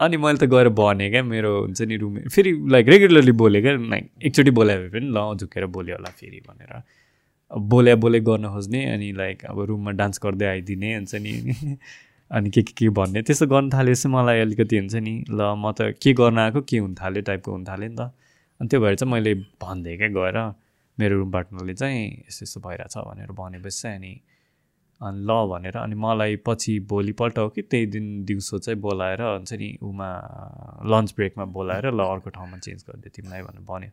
अनि 0.00 0.16
मैले 0.16 0.38
त 0.38 0.44
गएर 0.48 0.68
भनेँ 0.68 1.10
क्या 1.10 1.22
मेरो 1.22 1.52
हुन्छ 1.60 1.82
नि 1.82 1.96
रुम 1.96 2.18
फेरि 2.28 2.52
लाइक 2.68 2.88
रेगुलरली 2.88 3.32
बोलेँ 3.32 3.62
क्या 3.62 3.72
लाइक 3.72 4.10
एकचोटि 4.22 4.50
बोलायो 4.50 4.78
भने 4.80 4.88
पनि 4.90 5.08
ल 5.12 5.36
झुकेर 5.36 5.66
बोल्यो 5.66 5.96
होला 5.96 6.10
फेरि 6.10 6.40
भनेर। 6.48 6.72
बोल्या 7.50 7.96
बोले 7.96 8.20
गर्न 8.20 8.48
खोज्ने 8.48 8.84
अनि 8.92 9.12
लाइक 9.12 9.44
अब 9.44 9.60
रुममा 9.60 9.90
डान्स 9.90 10.20
गर्दै 10.22 10.46
आइदिने 10.46 10.94
हुन्छ 10.94 11.14
नि। 11.14 11.76
अनि 12.30 12.50
के 12.50 12.62
के 12.62 12.72
के 12.78 12.88
भन्ने 12.88 13.22
त्यस्तो 13.22 13.46
गर्न 13.46 13.70
थालेपछि 13.70 14.08
मलाई 14.08 14.40
अलिकति 14.40 14.78
हुन्छ 14.78 14.94
नि 14.94 15.24
ल 15.30 15.54
म 15.56 15.72
त 15.72 15.94
के 16.02 16.12
गर्न 16.12 16.38
आएको 16.38 16.60
के 16.60 16.78
हुन 16.78 16.94
थाल्यो 16.94 17.22
टाइपको 17.22 17.52
हुन 17.52 17.64
थाल्यो 17.64 17.88
नि 17.88 17.96
त। 17.96 18.00
अनि 18.60 18.68
त्यो 18.68 18.80
भएर 18.80 18.94
चाहिँ 18.94 19.12
मैले 19.12 19.34
भनिदिएँ 19.34 19.96
क्या 19.98 20.08
गएर 20.08 20.38
मेरो 20.98 21.18
रुम 21.18 21.30
पार्टनरले 21.32 21.74
चाहिँ 21.74 22.02
यस्तो 22.28 22.44
यस्तो 22.44 22.60
भइरहेछ 22.60 22.96
भनेर 22.98 23.32
भनेपछि 23.32 23.82
चाहिँ 23.82 23.96
अनि 23.96 24.12
अनि 25.00 25.20
ल 25.26 25.46
भनेर 25.50 25.76
अनि 25.76 25.94
मलाई 25.94 26.36
पछि 26.46 26.78
भोलिपल्ट 26.90 27.38
हो 27.38 27.48
कि 27.48 27.62
त्यही 27.62 27.86
दिन 27.86 28.24
दिउँसो 28.24 28.58
चाहिँ 28.58 28.80
बोलाएर 28.80 29.22
हुन्छ 29.22 29.52
नि 29.52 29.76
उमा 29.82 30.10
लन्च 30.86 31.14
ब्रेकमा 31.16 31.44
बोलाएर 31.44 31.86
ल 31.92 32.00
अर्को 32.00 32.30
ठाउँमा 32.30 32.58
चेन्ज 32.58 32.84
गरिदियो 32.88 33.12
तिमीलाई 33.16 33.42
भनेर 33.42 33.64
भन्यो। 33.68 33.90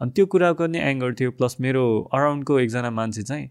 अनि 0.00 0.10
त्यो 0.16 0.26
कुराको 0.26 0.66
नि 0.66 0.78
एङ्गर 0.78 1.14
थियो 1.14 1.30
प्लस 1.38 1.56
मेरो 1.60 1.84
अराउन्डको 2.12 2.58
एकजना 2.60 2.90
मान्छे 2.90 3.22
चाहिँ 3.22 3.46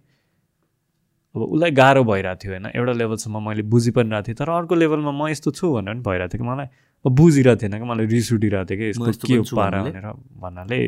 अब 1.36 1.42
उसलाई 1.42 1.72
गाह्रो 1.72 2.04
भइरहेको 2.04 2.40
थियो 2.44 2.52
होइन? 2.52 2.66
एउटा 2.74 2.94
लेभलसम्म 2.94 3.38
मैले 3.48 3.64
बुझि 3.70 3.92
पनि 3.94 4.10
रहेको 4.10 4.28
थिएँ 4.28 4.36
तर 4.36 4.50
अर्को 4.50 4.76
लेभलमा 4.76 5.12
म 5.12 5.28
यस्तो 5.30 5.52
छु 5.52 5.74
भनेर 5.74 5.94
पनि 5.94 6.02
भइरहेको 6.02 6.34
थियो 6.34 6.42
कि 6.42 6.50
मलाई 6.50 6.68
अब 7.06 7.12
बुझिरहेको 7.16 7.62
थिएन 7.62 7.78
कि 7.80 7.86
मलाई 7.86 8.06
रिस 8.10 8.34
उठिरहेको 8.34 8.66
थियो 8.66 8.78
कि 8.80 8.90
यस्तो 8.90 9.28
के 9.28 9.56
पारा? 9.56 9.84
भनेर 9.84 10.08
भन्नाले 10.42 10.80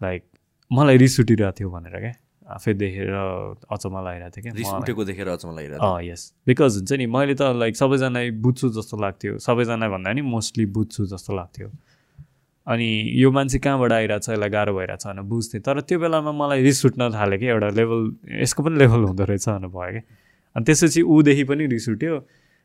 लाइक 0.00 0.22
मलाई 0.70 0.96
रिस 0.98 1.20
उठिरहेको 1.20 1.52
थियो 1.58 1.70
भनेर 1.70 1.94
क्या। 2.00 2.14
आफै 2.46 2.74
देखेर 2.74 3.10
अचम्म 3.70 3.96
लागिरहेको 4.06 4.40
थियो 4.42 4.54
रिस 4.54 4.66
क्या 4.66 4.78
उठेको 4.82 5.04
देखेर 5.04 5.28
अचम्म 5.28 5.54
लागिरहेको 5.56 5.86
अँ 5.86 6.02
यस 6.04 6.22
बिकज 6.46 6.74
हुन्छ 6.76 6.92
नि 6.92 7.06
मैले 7.06 7.34
त 7.34 7.42
लाइक 7.62 7.76
सबैजना 7.76 8.20
बुझ्छु 8.42 8.68
जस्तो 8.76 8.96
लाग्थ्यो। 8.98 9.38
सबैजना 9.46 9.88
भन्दा 9.94 10.12
नि 10.12 10.22
मोस्टली 10.26 10.66
बुझ्छु 10.74 11.06
जस्तो 11.06 11.30
लाग्थ्यो। 11.36 11.68
अनि 12.66 12.86
यो 13.22 13.30
मान्छे 13.30 13.58
कहाँबाट 13.62 13.92
आइरहेको 13.92 14.22
छ 14.26 14.30
यसलाई 14.30 14.50
गाह्रो 14.50 14.72
भइरहेको 14.76 15.02
छ 15.02 15.06
भनेर 15.06 15.24
बुझ्थेँ। 15.30 15.60
तर 15.62 15.80
त्यो 15.86 15.98
बेलामा 15.98 16.32
मलाई 16.32 16.62
रिस 16.62 16.84
उठ्न 16.86 17.10
थाल्यो 17.14 17.38
कि 17.38 17.46
एउटा 17.46 17.68
लेभल 17.78 18.00
यसको 18.42 18.62
पनि 18.62 18.76
लेभल 18.78 19.00
हुँदो 19.06 19.24
रहेछ 19.24 19.48
भनेर 19.48 19.70
भयो 19.70 19.92
कि। 19.94 20.02
अनि 20.56 20.64
त्यसपछि 20.66 21.02
ऊदेखि 21.02 21.44
पनि 21.50 21.66
रिस 21.70 21.88
उठ्यो। 21.88 22.14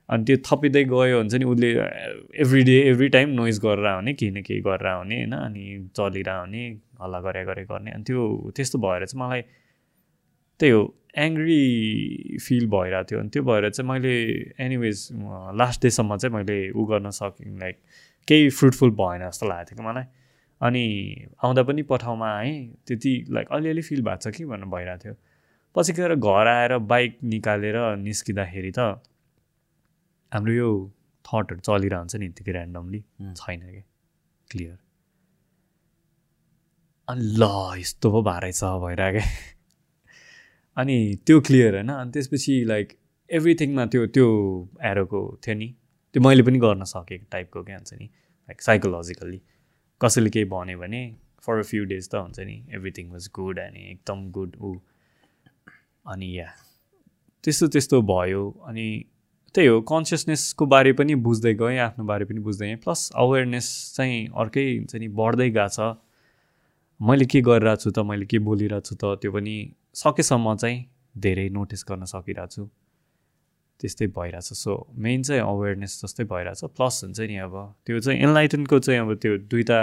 अनि 0.09 0.23
त्यो 0.25 0.37
थपिँदै 0.47 0.83
गयो 0.89 1.17
हुन्छ 1.17 1.33
नि 1.37 1.45
उसले 1.45 1.69
every 2.41 2.61
day 2.63 2.77
every 2.89 3.07
time 3.15 3.29
noise 3.39 3.59
गरेर 3.65 3.85
आउने 3.85 4.13
केही 4.13 4.31
न 4.31 4.41
केही 4.41 4.61
गरेर 4.65 4.87
आउने 4.87 5.15
होइन? 5.15 5.33
अनि 5.37 5.63
चलिरह 5.97 6.33
हल्ला 7.01 7.19
गरे 7.21 7.43
गरे 7.45 7.63
गर्ने। 7.69 7.91
अनि 7.91 8.03
त्यो 8.03 8.51
त्यस्तो 8.55 8.77
भएर 8.81 9.05
चाहिँ 9.05 9.21
मलाई 9.23 9.41
त्यही 10.59 10.71
हो 10.71 10.81
एङ्ग्री 11.17 11.61
फिल 12.41 12.65
भइरहेको 12.73 13.07
थियो। 13.11 13.19
अनि 13.19 13.29
त्यो 13.29 13.43
भएर 13.43 13.69
चाहिँ 13.69 13.89
मैले 13.89 14.13
एनिवेज 14.65 14.97
लास्ट 15.61 15.81
डेसम्म 15.83 16.17
चाहिँ 16.17 16.35
मैले 16.35 16.57
उ 16.71 16.85
गर्न 16.91 17.09
सकेँ 17.09 17.57
लाइक 17.59 17.77
केही 18.27 18.49
फ्रुटफुल 18.49 18.91
भएन 18.91 19.27
जस्तो 19.29 19.47
लागेको 19.47 19.69
थियो 19.69 19.77
कि 19.77 19.89
मलाई। 19.89 20.03
अनि 20.61 20.83
आउँदा 21.43 21.63
पनि 21.63 21.81
पठाउमा 21.83 22.29
आएँ 22.37 22.55
त्यति 22.87 23.13
लाइक 23.29 23.47
अलिअलि 23.51 23.81
फिल 23.81 24.01
भएको 24.01 24.29
छ 24.29 24.35
कि 24.35 24.45
भनेर 24.45 24.65
भइरहेको 24.65 25.03
थियो। 25.03 25.15
पछि 25.75 25.93
गएर 25.93 26.15
घर 26.15 26.47
आएर 26.47 26.77
बाइक 26.77 27.17
निकालेर 27.23 27.77
निस्किँदाखेरि 27.97 28.71
त 28.77 28.79
हाम्रो 30.31 30.53
यो 30.53 30.69
थटहरू 31.25 31.59
चलिरहन्छ 31.59 32.15
नि 32.15 32.25
यत्तिकै 32.25 32.51
ऱ्यान्डमली 32.51 32.99
छैन 33.35 33.59
कि? 33.61 33.83
क्लियर 34.51 34.77
अनि 37.07 37.21
ल 37.39 37.43
यस्तो 37.79 38.11
पो 38.11 38.21
भए 38.21 38.39
रहेछ 38.39 38.63
भइरहेको 38.85 39.23
अनि 40.81 40.97
त्यो 41.25 41.39
क्लियर 41.41 41.75
होइन। 41.75 41.89
अनि 41.89 42.11
त्यसपछि 42.11 42.63
लाइक 42.65 42.97
एभ्रिथिङमा 43.29 43.85
त्यो 43.85 44.05
त्यो 44.15 44.27
एरोको 44.91 45.21
थियो 45.45 45.55
नि। 45.55 45.67
त्यो 46.13 46.21
मैले 46.23 46.43
पनि 46.43 46.59
गर्न 46.59 46.83
सकेको 46.93 47.25
टाइपको 47.31 47.63
क्या 47.63 47.77
हुन्छ 47.77 47.93
नि 47.93 48.05
लाइक 48.05 48.61
साइकोलोजिकल्ली 48.61 49.41
कसैले 50.01 50.29
केही 50.29 50.45
भन्यो 50.53 50.79
भने 50.79 51.01
फर 51.45 51.59
अ 51.59 51.61
फ्यु 51.69 51.85
डेज 51.91 52.09
त 52.09 52.15
हुन्छ 52.15 52.39
नि 52.49 52.57
एभ्रिथिङ 52.75 53.11
वाज 53.11 53.29
गुड 53.35 53.59
अनि 53.59 53.81
एकदम 53.91 54.29
गुड 54.31 54.55
ऊ। 54.61 54.73
अनि 56.11 56.27
या 56.39 56.47
त्यस्तो 57.43 57.67
त्यस्तो 57.67 58.01
भयो। 58.01 58.43
अनि 58.67 58.85
त्यही 59.55 59.67
हो 59.67 59.81
कन्सियसनेसको 59.91 60.65
बारे 60.65 60.93
पनि 60.93 61.15
बुझ्दै 61.25 61.53
गएँ 61.53 61.77
आफ्नो 61.85 62.05
बारे 62.05 62.25
पनि 62.25 62.39
बुझ्दै 62.39 62.67
गएँ। 62.67 62.75
प्लस 62.83 63.09
अवेरनेस 63.15 63.67
चाहिँ 63.95 64.19
अर्कै 64.35 64.65
हुन्छ 64.77 64.95
नि 64.95 65.07
बढ्दै 65.19 65.49
गएको 65.49 65.67
छ। 65.67 65.97
मैले 66.99 67.25
के 67.25 67.41
गरिरहेको 67.41 67.81
छु 67.83 67.91
त 67.91 67.99
मैले 68.05 68.25
के 68.25 68.39
बोलिरहेको 68.39 68.85
छु 68.87 68.95
त 68.95 69.19
त्यो 69.21 69.31
पनि 69.31 69.55
सकेसम्म 70.03 70.55
चाहिँ 70.55 70.77
धेरै 71.17 71.49
नोटिस 71.49 71.85
गर्न 71.89 72.05
सकिरहेको 72.05 72.53
छु 72.55 72.69
त्यस्तै 73.81 74.07
भइरहेछ। 74.17 74.53
सो 74.53 74.71
मेन 74.97 75.23
चाहिँ 75.23 75.41
अवेरनेस 75.41 76.01
जस्तै 76.03 76.23
भइरहेछ। 76.33 76.63
प्लस 76.77 77.03
हुन्छ 77.03 77.19
नि 77.19 77.37
अब 77.45 77.55
त्यो 77.85 77.99
चाहिँ 77.99 78.19
एनलाइटनको 78.21 78.79
चाहिँ 78.79 78.99
अब 79.01 79.13
त्यो 79.21 79.37
दुइटा 79.51 79.79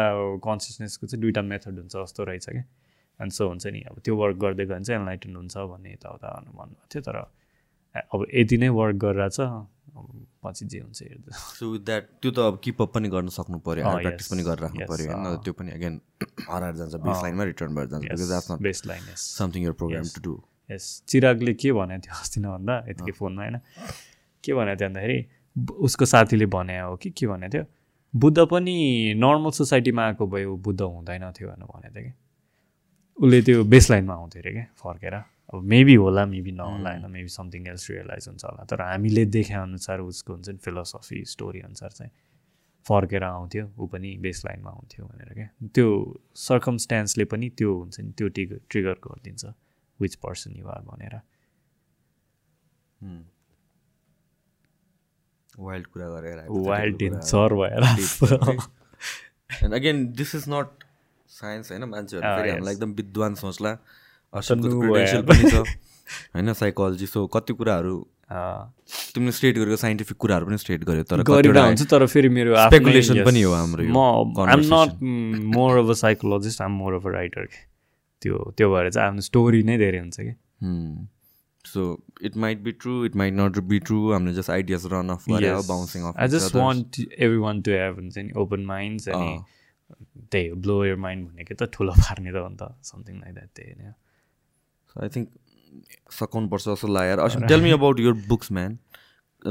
कन्सियसनेसको 0.47 1.07
चाहिँ 1.07 1.21
दुइटा 1.23 1.43
मेथड 1.43 1.79
हुन्छ 1.79 1.95
जस्तो 1.97 2.25
रहेछ 2.25 2.47
क्या। 2.49 2.65
अनि 3.21 3.31
सो 3.31 3.49
हुन्छ 3.49 3.67
नि 3.67 3.81
अब 3.91 3.99
त्यो 4.05 4.17
वर्क 4.17 4.37
गर्दै 4.37 4.65
गयो 4.65 4.75
भने 4.75 4.85
चाहिँ 4.85 5.01
एनलाइटन 5.01 5.37
हुन्छ 5.37 5.57
भन्ने 5.73 5.93
यताउता 5.93 6.29
भन्नुभएको 6.47 6.87
थियो। 6.95 7.03
तर 7.03 7.17
अब 8.15 8.27
यति 8.35 8.57
नै 8.63 8.69
वर्क 8.79 8.97
गरिरहेछ 9.05 9.41
अब 9.41 10.07
पछि 10.45 10.67
जे 10.71 10.79
हुन्छ 10.79 11.03
हेर्दा। 11.03 11.37
सो 11.59 11.71
विथ 11.73 11.83
द्याट 11.83 12.05
त्यो 12.23 12.31
त 12.31 12.39
अब 12.39 12.61
किपअप 12.63 12.93
पनि 12.95 13.09
गर्न 13.11 13.29
सक्नु 13.35 13.59
पऱ्यो 13.67 13.83
प्र्याक्टिस 13.83 14.27
yes, 14.27 14.33
पनि 14.33 14.43
गरेर 14.47 14.63
राख्नु 14.63 14.81
yes, 14.81 14.91
पऱ्यो 14.91 15.07
होइन? 15.11 15.27
अँ। 15.27 15.43
त्यो 15.45 15.53
पनि 15.59 15.71
अगेन 15.75 15.95
हराएर 16.51 16.75
जान्छ 16.79 16.95
बेस 16.95 17.19
लाइनमा 17.23 17.45
रिटर्न 17.51 17.75
भएर 17.75 17.87
जान्छ 17.93 18.07
because 18.63 19.15
something 19.19 19.65
your 19.65 19.73
program. 19.83 20.05
To 20.15 20.21
do 20.23 20.35
yes 20.71 21.03
चिरागले 21.09 21.55
के 21.55 21.73
भनेको 21.73 22.01
थियो 22.07 22.15
अस्ति 22.21 22.41
नै 22.41 22.49
भन्दा 22.49 22.75
यतिकै 22.89 23.13
फोनमा 23.13 23.43
होइन? 23.43 23.57
के 24.45 24.55
भनेको 24.55 24.81
थियो 24.81 24.89
भन्दाखेरि 24.89 25.19
उसको 25.87 26.05
साथीले 26.05 26.47
भने 26.47 26.79
हो 26.81 26.97
कि 26.97 27.11
के 27.11 27.27
भनेको 27.27 27.53
थियो? 27.53 27.65
बुद्ध 28.15 28.39
पनि 28.51 28.75
नर्मल 29.17 29.51
सोसाइटीमा 29.51 30.03
आएको 30.07 30.27
भए 30.27 30.45
ऊ 30.45 30.57
बुद्ध 30.57 30.81
हुँदैन 30.81 31.31
थियो 31.33 31.49
भनेर 31.49 31.67
भनेको 31.67 31.95
थियो 31.95 32.05
कि। 32.05 32.13
उसले 33.19 33.43
त्यो 33.43 33.65
बेस 33.65 33.91
लाइनमा 33.91 34.15
आउँथ्यो 34.15 34.43
अरे 34.43 34.53
क्या 34.53 34.67
फर्केर। 34.77 35.15
अब 35.15 35.63
मेबी 35.65 35.95
होला 35.95 36.25
मेबी 36.27 36.53
नहोला 36.53 36.91
होइन? 36.91 37.11
मेबी 37.11 37.29
समथिङ 37.29 37.67
एल्स 37.69 37.91
रियलाइज 37.91 38.29
हुन्छ 38.29 38.45
होला। 38.45 38.65
तर 38.71 38.81
हामीले 38.83 39.25
देखे 39.27 39.55
अनुसार 39.55 40.01
उसको 40.01 40.33
हुन्छ 40.33 40.49
नि 40.49 40.59
फिलोसफी 40.65 41.25
स्टोरी 41.25 41.61
अनुसार 41.61 41.91
चाहिँ 41.91 42.13
फर्केर 42.87 43.23
आउँथ्यो 43.25 43.65
ऊ 43.79 43.87
पनि 43.87 44.17
बेस 44.21 44.43
लाइनमा 44.47 44.71
आउँथ्यो 44.71 45.07
भनेर 45.07 45.33
क्या 45.35 45.49
त्यो 45.75 45.87
सर्कमस्ट्यान्सले 46.37 47.25
पनि 47.25 47.49
त्यो 47.59 47.75
हुन्छ 47.75 48.01
नि 48.01 48.13
त्यो 48.19 48.29
टिगर 48.29 48.61
ट्रिगर 48.71 48.97
गरिदिन्छ। 49.07 49.45
विच 50.01 50.15
पर्सन 50.27 50.57
यु 50.57 50.69
आर 50.69 50.81
भनेर 50.91 51.15
वाइल्ड 55.61 55.87
कुरा 55.87 56.09
गरेर 56.09 56.45
वाइल्ड 56.69 56.97
डेन्जर 56.99 57.55
भएर 57.61 57.83
and 59.65 59.75
again 59.75 60.07
this 60.21 60.35
is 60.35 60.45
not 60.49 60.85
science 61.31 61.71
होइन 61.73 61.85
मान्छेहरू 61.95 62.27
फेरि. 62.37 62.51
हामीलाई 62.51 62.75
एकदम 62.75 62.93
विद्वान 63.01 63.35
सोच्ला 63.41 63.73
होइन 66.35 66.53
साइकोलोजी 66.53 67.07
सो 67.07 67.27
कति 67.37 67.53
कुराहरू 67.55 67.97
तिमीले 69.15 69.33
स्टेट 69.33 69.59
गरेको 69.59 69.77
साइन्टिफिक 69.83 70.17
कुराहरू 70.25 70.47
पनि 70.47 70.59
स्टेट 70.59 70.85
गर्यो 70.85 71.03
तर 71.11 71.23
गरेर 71.31 71.59
हुन्छ 71.59 71.87
तर 71.91 72.07
फेरि 72.15 72.29
मेरो 72.39 72.55
speculation 72.67 73.25
पनि 73.27 73.43
हो 73.43 73.53
हाम्रो 73.55 73.85
यो 73.85 73.93
म 73.93 74.47
I'm 74.49 74.61
not 74.75 75.03
more 75.57 75.79
of 75.79 75.91
a 75.91 75.99
psychologist 76.03 76.63
I'm 76.63 76.73
more 76.83 76.95
of 76.95 77.07
a 77.07 77.11
writer 77.19 77.45
के 77.47 77.67
त्यो 78.23 78.37
त्यो 78.57 78.67
भएर 78.75 78.91
चाहिँ 78.91 79.09
आफ्नो 79.09 79.21
स्टोरी 79.27 79.63
नै 79.63 79.77
धेरै 79.79 79.99
हुन्छ 79.99 80.17
कि। 80.21 80.35
So 81.65 81.81
it 82.25 82.37
might 82.45 82.59
be 82.63 82.73
true 82.83 83.05
it 83.05 83.17
might 83.17 83.35
not 83.35 83.59
be 83.71 83.79
true 83.87 83.99
हामीले 84.13 84.35
just 84.35 84.51
ideas 84.51 84.87
run 84.93 85.09
of 85.11 85.25
bouncing 85.69 86.03
off 86.09 86.15
I 86.19 86.29
just 86.35 86.57
want 86.57 87.01
every 87.01 87.39
one 87.47 87.63
to 87.63 87.71
have 87.73 87.95
हुन्छ 88.01 88.19
नि 88.19 88.33
ओपन 88.43 88.65
माइन्ड्स 88.67 89.09
अनि 89.09 89.39
त्यही 90.33 90.49
हो 90.49 90.57
ब्लो 90.67 90.85
यर 90.85 90.97
माइन्ड 91.05 91.29
भनेको 91.29 91.55
त 91.55 91.71
ठुलो 91.75 91.93
पार्ने 91.99 92.33
त 92.33 92.37
हो 92.37 92.49
नि 92.49 92.57
त 92.63 92.75
समथिङ 92.91 93.15
लाइक 93.21 93.35
द्याट 93.35 93.51
त्यही 93.57 93.71
होइन 93.73 93.93
सो 94.91 95.03
आई 95.03 95.09
थिङ्क 95.17 95.29
सघाउनुपर्छ 96.19 96.65
जस्तो 96.69 96.89
लाग्यो। 96.89 97.11
यार 97.11 97.21
Asim 97.27 97.47
tell 97.47 97.63
me 97.63 97.71
about 97.71 98.01
your 98.01 98.17
books 98.29 98.53
man 98.53 98.79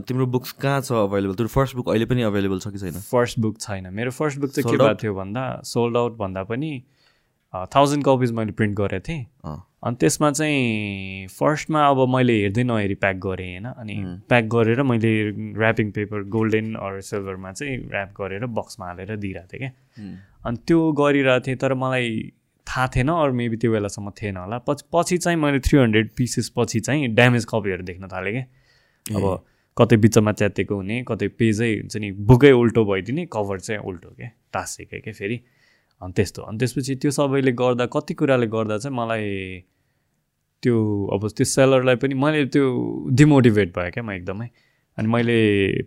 तिम्रो 0.08 0.26
बुक्स 0.28 0.52
कहाँ 0.62 0.82
छ 0.82 0.92
अभाइलेबल 1.08 1.36
तिम्रो 1.36 1.54
फर्स्ट 1.54 1.76
बुक 1.76 1.90
अहिले 1.90 2.06
पनि 2.06 2.22
अभाइलेबल 2.30 2.60
छ 2.60 2.68
कि 2.68 2.80
छैन? 2.80 3.00
फर्स्ट 3.12 3.40
बुक 3.40 3.60
छैन। 3.62 3.94
मेरो 3.94 4.12
फर्स्ट 4.12 4.40
बुक 4.40 4.52
चाहिँ 4.52 4.72
के 4.72 4.78
भएको? 4.78 4.96
थियो 5.04 5.14
भन्दा 5.16 5.44
सोल्ड 5.66 5.98
आउट 5.98 6.18
भन्दा 6.18 6.44
पनि 6.50 6.72
थाउजन्ड 7.53 8.03
कपिज 8.06 8.32
मैले 8.32 8.51
प्रिन्ट 8.51 8.77
गरेको 8.77 9.08
थिएँ। 9.08 9.26
अनि 9.84 9.95
त्यसमा 9.95 10.32
चाहिँ 10.32 11.27
फर्स्टमा 11.30 11.85
अब 11.88 12.00
मैले 12.09 12.34
हेर्दै 12.42 12.64
नहेरी 12.64 12.95
प्याक 12.95 13.16
गरेँ 13.26 13.48
होइन। 13.50 13.66
अनि 13.66 13.95
प्याक 14.30 14.45
गरेर 14.53 14.82
मैले 14.84 15.11
ऱ्यापिङ 15.56 15.92
पेपर 15.92 16.24
गोल्डन 16.35 16.74
अर 16.76 17.01
सिल्भरमा 17.01 17.51
चाहिँ 17.51 17.77
ऱ्याप 17.90 18.14
गरेर 18.22 18.45
बक्समा 18.45 18.85
हालेर 18.85 19.16
दिइरहेको 19.16 19.48
थिएँ 19.53 19.59
क्या। 19.59 19.72
अनि 20.45 20.58
त्यो 20.67 20.92
गरिरहेको 20.92 21.45
थिएँ 21.48 21.58
तर 21.58 21.74
मलाई 21.74 22.09
थाहा 22.67 22.88
थिएन 22.95 23.09
अरू 23.09 23.34
मेबी 23.34 23.58
त्यो 23.58 23.72
बेलासम्म 23.72 24.11
थिएन 24.22 24.38
होला। 24.38 24.58
पछि 24.67 24.84
पछि 24.93 25.17
चाहिँ 25.17 25.38
मैले 25.40 25.59
थ्री 25.59 25.80
हन्ड्रेड 25.80 26.09
पिसेस 26.17 26.50
पछि 26.58 26.80
चाहिँ 26.80 27.08
ड्यामेज 27.16 27.45
कपीहरू 27.45 27.84
देख्न 27.84 28.08
थालेँ 28.08 28.34
क्या। 28.34 28.45
अब 29.17 29.24
कतै 29.77 29.98
बिचमा 29.98 30.32
च्यातेको 30.32 30.76
हुने 30.76 31.03
कतै 31.08 31.27
पेजै 31.40 31.72
हुन्छ 31.80 31.95
नि 31.98 32.11
बुकै 32.27 32.51
उल्टो 32.51 32.84
भइदिने 32.85 33.26
कभर 33.34 33.59
चाहिँ 33.59 33.82
उल्टो 33.82 34.09
के 34.09 34.27
टाँसेकै 34.53 35.00
के 35.00 35.11
फेरि। 35.11 35.38
अनि 36.01 36.14
त्यस्तो 36.14 36.42
अनि 36.42 36.58
त्यसपछि 36.58 36.95
त्यो 37.01 37.11
सबैले 37.11 37.51
गर्दा 37.51 37.85
कति 37.95 38.14
कुराले 38.14 38.48
गर्दा 38.48 38.77
चाहिँ 38.77 38.95
मलाई 38.98 39.26
त्यो 40.64 40.76
अब 41.14 41.27
त्यो 41.38 41.45
सेलरलाई 41.45 41.95
पनि 42.01 42.14
मैले 42.14 42.45
त्यो 42.53 42.66
डिमोटिभेट 43.14 43.69
भयो 43.77 43.92
क्या 43.92 44.03
म 44.03 44.11
एकदमै। 44.11 44.48
अनि 44.98 45.08
मैले 45.08 45.38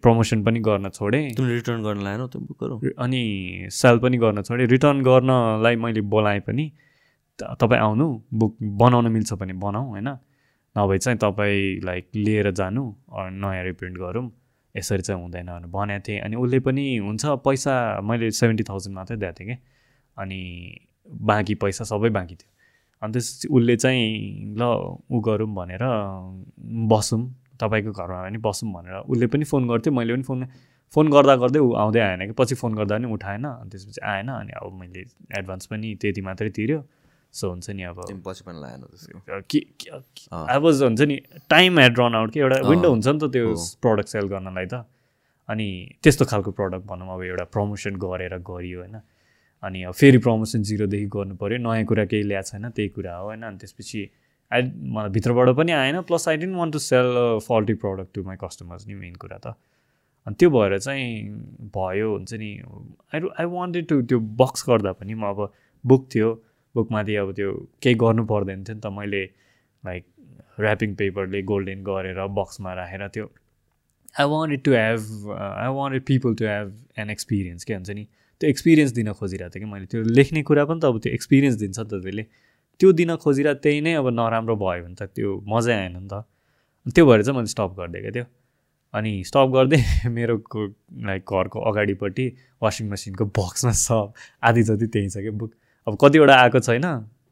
प्रमोसन 0.03 0.43
पनि 0.45 0.61
गर्न 0.61 0.89
छोडेँ। 0.89 1.23
रिटर्न 1.39 1.83
गर्न 1.83 2.03
लाएनौ 2.07 2.27
त्यो 2.33 2.41
बुकहरू 2.41 2.75
अनि 2.99 3.23
सेल 3.71 3.99
पनि 3.99 4.17
गर्न 4.19 4.43
छोडेँ। 4.43 4.67
रिटर्न 4.67 5.03
गर्नलाई 5.03 5.77
मैले 5.77 6.01
बोलाएँ 6.15 6.41
पनि 6.47 6.71
तपाईँ 7.39 7.81
आउनु 7.81 8.07
बुक 8.35 8.57
बनाउन 8.63 9.07
मिल्छ 9.13 9.33
भने 9.35 9.53
बनाऊ 9.59 9.89
होइन? 9.91 10.09
नभए 10.77 10.99
चाहिँ 10.99 11.19
तपाईँ 11.19 11.81
लाइक 11.85 12.07
लिएर 12.17 12.51
जानु 12.51 12.83
नयाँ 13.43 13.65
रिप्रिन्ट 13.65 13.99
गरौँ। 13.99 14.31
यसरी 14.75 15.03
चाहिँ 15.03 15.23
हुँदैन 15.23 15.47
भनेर 15.47 15.71
भनेको 15.75 16.03
थिएँ। 16.09 16.21
अनि 16.21 16.37
उसले 16.37 16.59
पनि 16.61 16.85
हुन्छ 16.99 17.23
पैसा 17.47 17.75
मैले 18.07 18.31
सेभेन्टी 18.31 18.65
थाउजन्ड 18.71 18.95
मात्रै 18.97 19.17
दिएको 19.17 19.35
थिएँ 19.41 19.49
कि 19.51 19.57
अनि 20.17 20.41
बाँकी 21.09 21.55
पैसा 21.63 21.85
सबै 21.85 22.11
बाँकी 22.11 22.35
थियो। 22.35 22.51
अनि 23.03 23.13
त्यस 23.13 23.47
उसले 23.51 23.77
चाहिँ 23.77 24.57
ल 24.59 24.63
ऊ 25.11 25.21
गरौँ 25.21 25.49
भनेर 25.55 25.85
बसौँ 26.91 27.23
तपाईँको 27.61 27.93
घरमा 27.93 28.23
पनि 28.25 28.39
बसौँ 28.39 28.73
भनेर 28.73 28.95
उसले 29.09 29.27
पनि 29.27 29.45
फोन 29.45 29.69
गर्थ्यो 29.69 29.93
मैले 29.93 30.15
पनि 30.15 30.23
फोन 30.23 30.47
फोन 30.93 31.11
गर्दा 31.11 31.35
गर्दै 31.37 31.61
ऊ 31.61 31.73
आउँदै 31.81 32.01
आएन 32.01 32.27
कि 32.27 32.33
पछि 32.39 32.55
फोन 32.61 32.75
गर्दा 32.75 32.97
पनि 32.99 33.13
उठाएन 33.13 33.45
अनि 33.45 33.71
त्यसपछि 33.71 34.01
आएन 34.03 34.29
अनि 34.29 34.53
अब 34.59 34.73
मैले 34.81 35.05
एडभान्स 35.39 35.67
पनि 35.67 35.95
त्यति 36.03 36.21
मात्रै 36.21 36.51
तिर्यो। 36.51 36.83
सो 37.35 37.49
हुन्छ 37.51 37.71
नि 37.71 37.83
अब 37.83 37.99
पछि 38.27 38.43
पनि 38.47 38.61
लाएनौ 38.61 39.41
के 39.47 39.61
वाज 40.59 40.83
हुन्छ 40.83 41.01
नि 41.01 41.17
टाइम 41.51 41.79
हेड 41.79 41.99
रन 41.99 42.15
आउट 42.15 42.31
कि 42.33 42.41
एउटा 42.41 42.59
विन्डो 42.69 42.89
हुन्छ 42.91 43.07
नि 43.07 43.19
त 43.19 43.31
त्यो 43.33 43.55
प्रडक्ट 43.83 44.09
सेल 44.09 44.27
गर्नलाई 44.35 44.67
त। 44.67 44.83
अनि 45.49 45.69
त्यस्तो 46.03 46.25
खालको 46.27 46.51
प्रडक्ट 46.59 46.87
भनौँ 46.87 47.15
अब 47.15 47.23
एउटा 47.23 47.45
प्रमोसन 47.55 47.97
गरेर 47.97 48.37
गरियो 48.51 48.79
होइन। 48.81 48.97
अनि 49.63 49.83
अब 49.83 49.93
फेरि 49.93 50.19
प्रमोसन 50.25 50.63
जिरोदेखि 50.63 51.07
गर्नु 51.17 51.35
पऱ्यो 51.37 51.59
नयाँ 51.59 51.85
कुरा 51.85 52.05
केही 52.13 52.23
ल्याएको 52.23 52.49
छैन 52.51 52.69
त्यही 52.77 52.89
कुरा 52.89 53.17
हो 53.17 53.25
होइन? 53.27 53.43
अनि 53.43 53.59
त्यसपछि 53.59 54.01
आई 54.53 54.63
मलाई 54.95 55.11
भित्रबाट 55.17 55.49
पनि 55.57 55.73
आएन। 55.73 56.01
Plus 56.09 56.29
I 56.29 56.37
didn't 56.37 56.57
want 56.57 56.73
to 56.73 56.79
sell 56.79 57.09
faulty 57.49 57.75
product 57.83 58.15
to 58.15 58.23
my 58.25 58.37
customers 58.45 58.87
नि 58.89 58.95
मेन 58.95 59.15
कुरा 59.15 59.39
त। 59.39 59.55
अनि 60.27 60.35
त्यो 60.41 60.51
भएर 60.51 60.79
चाहिँ 60.79 61.09
भयो 61.77 62.13
हुन्छ 62.13 62.33
नि। 62.35 62.51
आई 63.15 63.21
आई 63.41 63.47
वान्टेड 63.57 63.87
टु 63.89 64.01
त्यो 64.03 64.19
बक्स 64.41 64.65
गर्दा 64.69 64.93
पनि 64.93 65.15
म 65.15 65.25
अब 65.29 65.53
बुक 65.85 66.09
थियो। 66.15 66.31
बुकमाथि 66.75 67.15
अब 67.17 67.33
त्यो 67.35 67.53
केही 67.83 67.95
गर्नु 68.01 68.25
पर्दैन 68.33 68.65
थियो 68.65 68.75
नि 68.75 68.81
त। 68.81 68.87
मैले 68.97 69.23
लाइक 69.85 70.05
ऱ्यापिङ 70.61 70.95
पेपरले 70.95 71.43
गोल्डेन 71.43 71.83
गरेर 71.85 72.27
बक्समा 72.39 72.73
राखेर 72.75 73.07
त्यो। 73.09 73.27
I 74.21 74.27
wanted 74.27 74.63
to 74.65 74.73
have 74.73 75.01
I 75.37 75.69
wanted 75.77 76.03
people 76.07 76.35
to 76.35 76.45
have 76.47 76.69
an 76.99 77.11
experience 77.11 77.65
के 77.65 77.75
हुन्छ 77.75 77.91
नि? 77.91 78.07
त्यो 78.41 78.51
एक्सपिरियन्स 78.51 78.93
दिन 78.97 79.13
खोजिरहेको 79.13 79.55
थिएँ 79.55 79.65
कि 79.65 79.71
मैले। 79.71 79.87
त्यो 79.87 80.03
लेख्ने 80.17 80.43
कुरा 80.49 80.65
पनि 80.65 80.81
त 80.81 80.85
अब 80.85 80.99
त्यो 81.05 81.13
एक्सपिरियन्स 81.13 81.57
दिन्छ 81.61 81.79
नि 81.79 81.85
त 81.85 81.93
त्यसले। 82.01 82.25
त्यो 82.81 82.93
दिन 83.01 83.17
खोजिरहेको 83.21 83.61
त्यही 83.61 83.81
नै 83.85 83.93
अब 84.01 84.09
नराम्रो 84.17 84.57
भयो 84.57 84.83
भने 84.85 84.97
त 84.97 85.13
त्यो 85.13 85.29
मजै 85.45 85.75
आएन 85.77 85.97
नि 86.01 86.09
त। 86.09 86.25
त्यो 86.97 87.05
भएर 87.07 87.23
चाहिँ 87.23 87.37
मैले 87.37 87.53
स्टप 87.53 87.71
गरिदिएको 87.79 88.11
त्यो 88.17 88.25
अनि 88.95 89.13
स्टप 89.29 89.49
गर्दै 89.55 89.81
मेरो 90.17 90.35
लाइक 91.09 91.23
घरको 91.23 91.59
अगाडिपट्टि 91.71 92.27
वासिङ 92.63 92.89
मेसिनको 92.91 93.25
बक्समा 93.39 93.73
सब 93.77 94.13
आधी 94.43 94.63
जति 94.69 94.87
त्यहीँ 94.89 95.11
छ 95.11 95.17
कि। 95.21 95.31
बुक 95.37 95.53
अब 95.87 95.93
कतिवटा 96.01 96.35
आएको 96.41 96.61
छैन। 96.61 96.87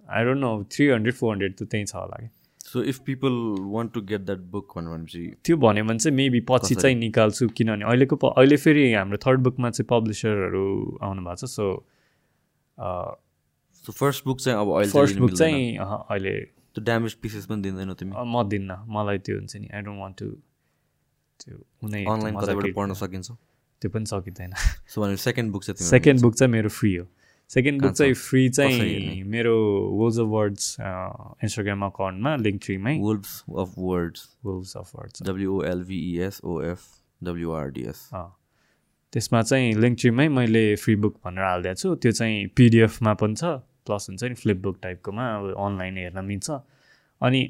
I 0.09 0.21
don't 0.25 0.41
know 0.41 0.51
three 0.73 0.85
hundred 0.93 1.15
four 1.15 1.33
hundred 1.33 1.53
त 1.57 1.63
त्यहीँ 1.73 1.87
छ 1.87 1.95
होला 1.97 2.17
कि। 2.21 2.29
So 2.65 2.83
if 2.83 2.99
people 2.99 3.33
want 3.61 3.93
to 3.93 4.01
get 4.01 4.21
that 4.21 4.39
book 4.39 4.73
भनेर 4.77 4.91
भनेपछि 4.97 5.35
त्यो 5.45 5.57
भन्यो 5.57 5.85
भने 5.85 5.99
चाहिँ 5.99 6.17
मेबी 6.17 6.41
पछि 6.41 6.75
चाहिँ 6.75 6.97
निकाल्छु 6.97 7.49
किनभने 7.49 7.85
अहिलेको 7.85 8.17
प- 8.17 8.35
अहिले 8.39 8.57
फेरि 8.57 8.93
हाम्रो 8.93 9.19
थर्ड 9.19 9.41
बुकमा 9.41 9.71
चाहिँ 9.71 9.87
पब्लिसरहरू 9.91 10.99
आउनु 11.03 11.23
भएको 11.23 11.37
छ 11.37 11.45
सो 11.45 11.87
सो 13.85 13.93
फर्स्ट 13.93 14.25
बुक 14.25 14.41
चाहिँ 14.41 14.61
अब 14.61 14.73
अहिले 14.77 14.93
फर्स्ट 14.93 15.19
बुक 15.19 15.31
चाहिँ 15.33 15.77
अहँ, 15.77 16.07
अहिले। 16.11 16.41
त्यो 16.75 16.85
ड्यामेज 16.85 17.15
पिसेस 17.15 17.47
पनि 17.47 17.63
दिँदैनौ 17.63 17.95
तिमी? 17.95 18.13
म 18.17 18.49
दिन्न 18.49 18.85
मलाई 18.89 19.19
त्यो 19.19 19.37
हुन्छ 19.37 19.57
नि 19.57 19.69
आई 19.75 19.81
डोन्ट 19.81 20.01
वान्ट 20.01 20.19
टु 20.19 20.27
त्यो 21.41 21.57
कुनै 21.81 22.05
अनलाइन 22.05 22.73
पढ्न। 22.73 22.95
सकिन्छ? 22.95 23.31
त्यो 23.83 23.91
पनि 23.91 24.07
सकिँदैन। 24.07 24.53
सो 24.89 25.17
सेकेन्ड 25.17 25.53
बुक 25.53 25.65
चाहिँ 25.65 25.91
सेकेन्ड 25.91 26.23
बुक 26.23 26.35
चाहिँ 26.35 26.53
मेरो 26.53 26.69
फ्री 26.69 26.95
हो। 26.97 27.07
Second 27.51 27.83
book? 27.83 27.93
चाहिँ 27.93 28.15
फ्री 28.15 28.49
चाहिँ? 28.49 29.23
मेरो 29.25 29.57
वर्ड्स 29.99 30.19
अफ 30.19 30.27
वर्ड्स 30.27 30.77
इन्स्टाग्राम 30.81 31.85
अकाउन्टमा 31.85 32.35
link 32.37 32.63
थ्रीमै 32.65 32.97
wolves 33.01 33.43
of 33.59 33.75
words 33.79 34.27
words 34.45 34.77
of 34.77 34.91
words 34.97 35.23
W O L V E S 35.29 36.41
O F 36.45 36.81
W R D S 37.21 38.09
त्यसमा 39.13 39.41
चाहिँ 39.43 39.73
लिङ्क 39.75 39.99
ट्रीमै 40.01 40.29
मैले 40.29 40.65
फ्री 40.77 40.95
बुक 41.03 41.15
भनेर 41.25 41.45
हालिदिएको 41.45 41.81
छु। 41.81 41.95
त्यो 41.95 42.13
चाहिँ 42.13 42.47
पिडिएफमा 42.57 43.15
पनि 43.23 43.35
छ। 43.35 43.45
प्लस 43.89 44.07
हुन्छ 44.09 44.25
नि 44.25 44.35
फ्लिप 44.35 44.57
बुक 44.63 44.79
टाइपकोमा 44.83 45.25
अब 45.37 45.45
अनलाइन 45.67 45.97
हेर्न 45.99 46.25
मिल्छ। 46.25 46.51
अनि 47.21 47.41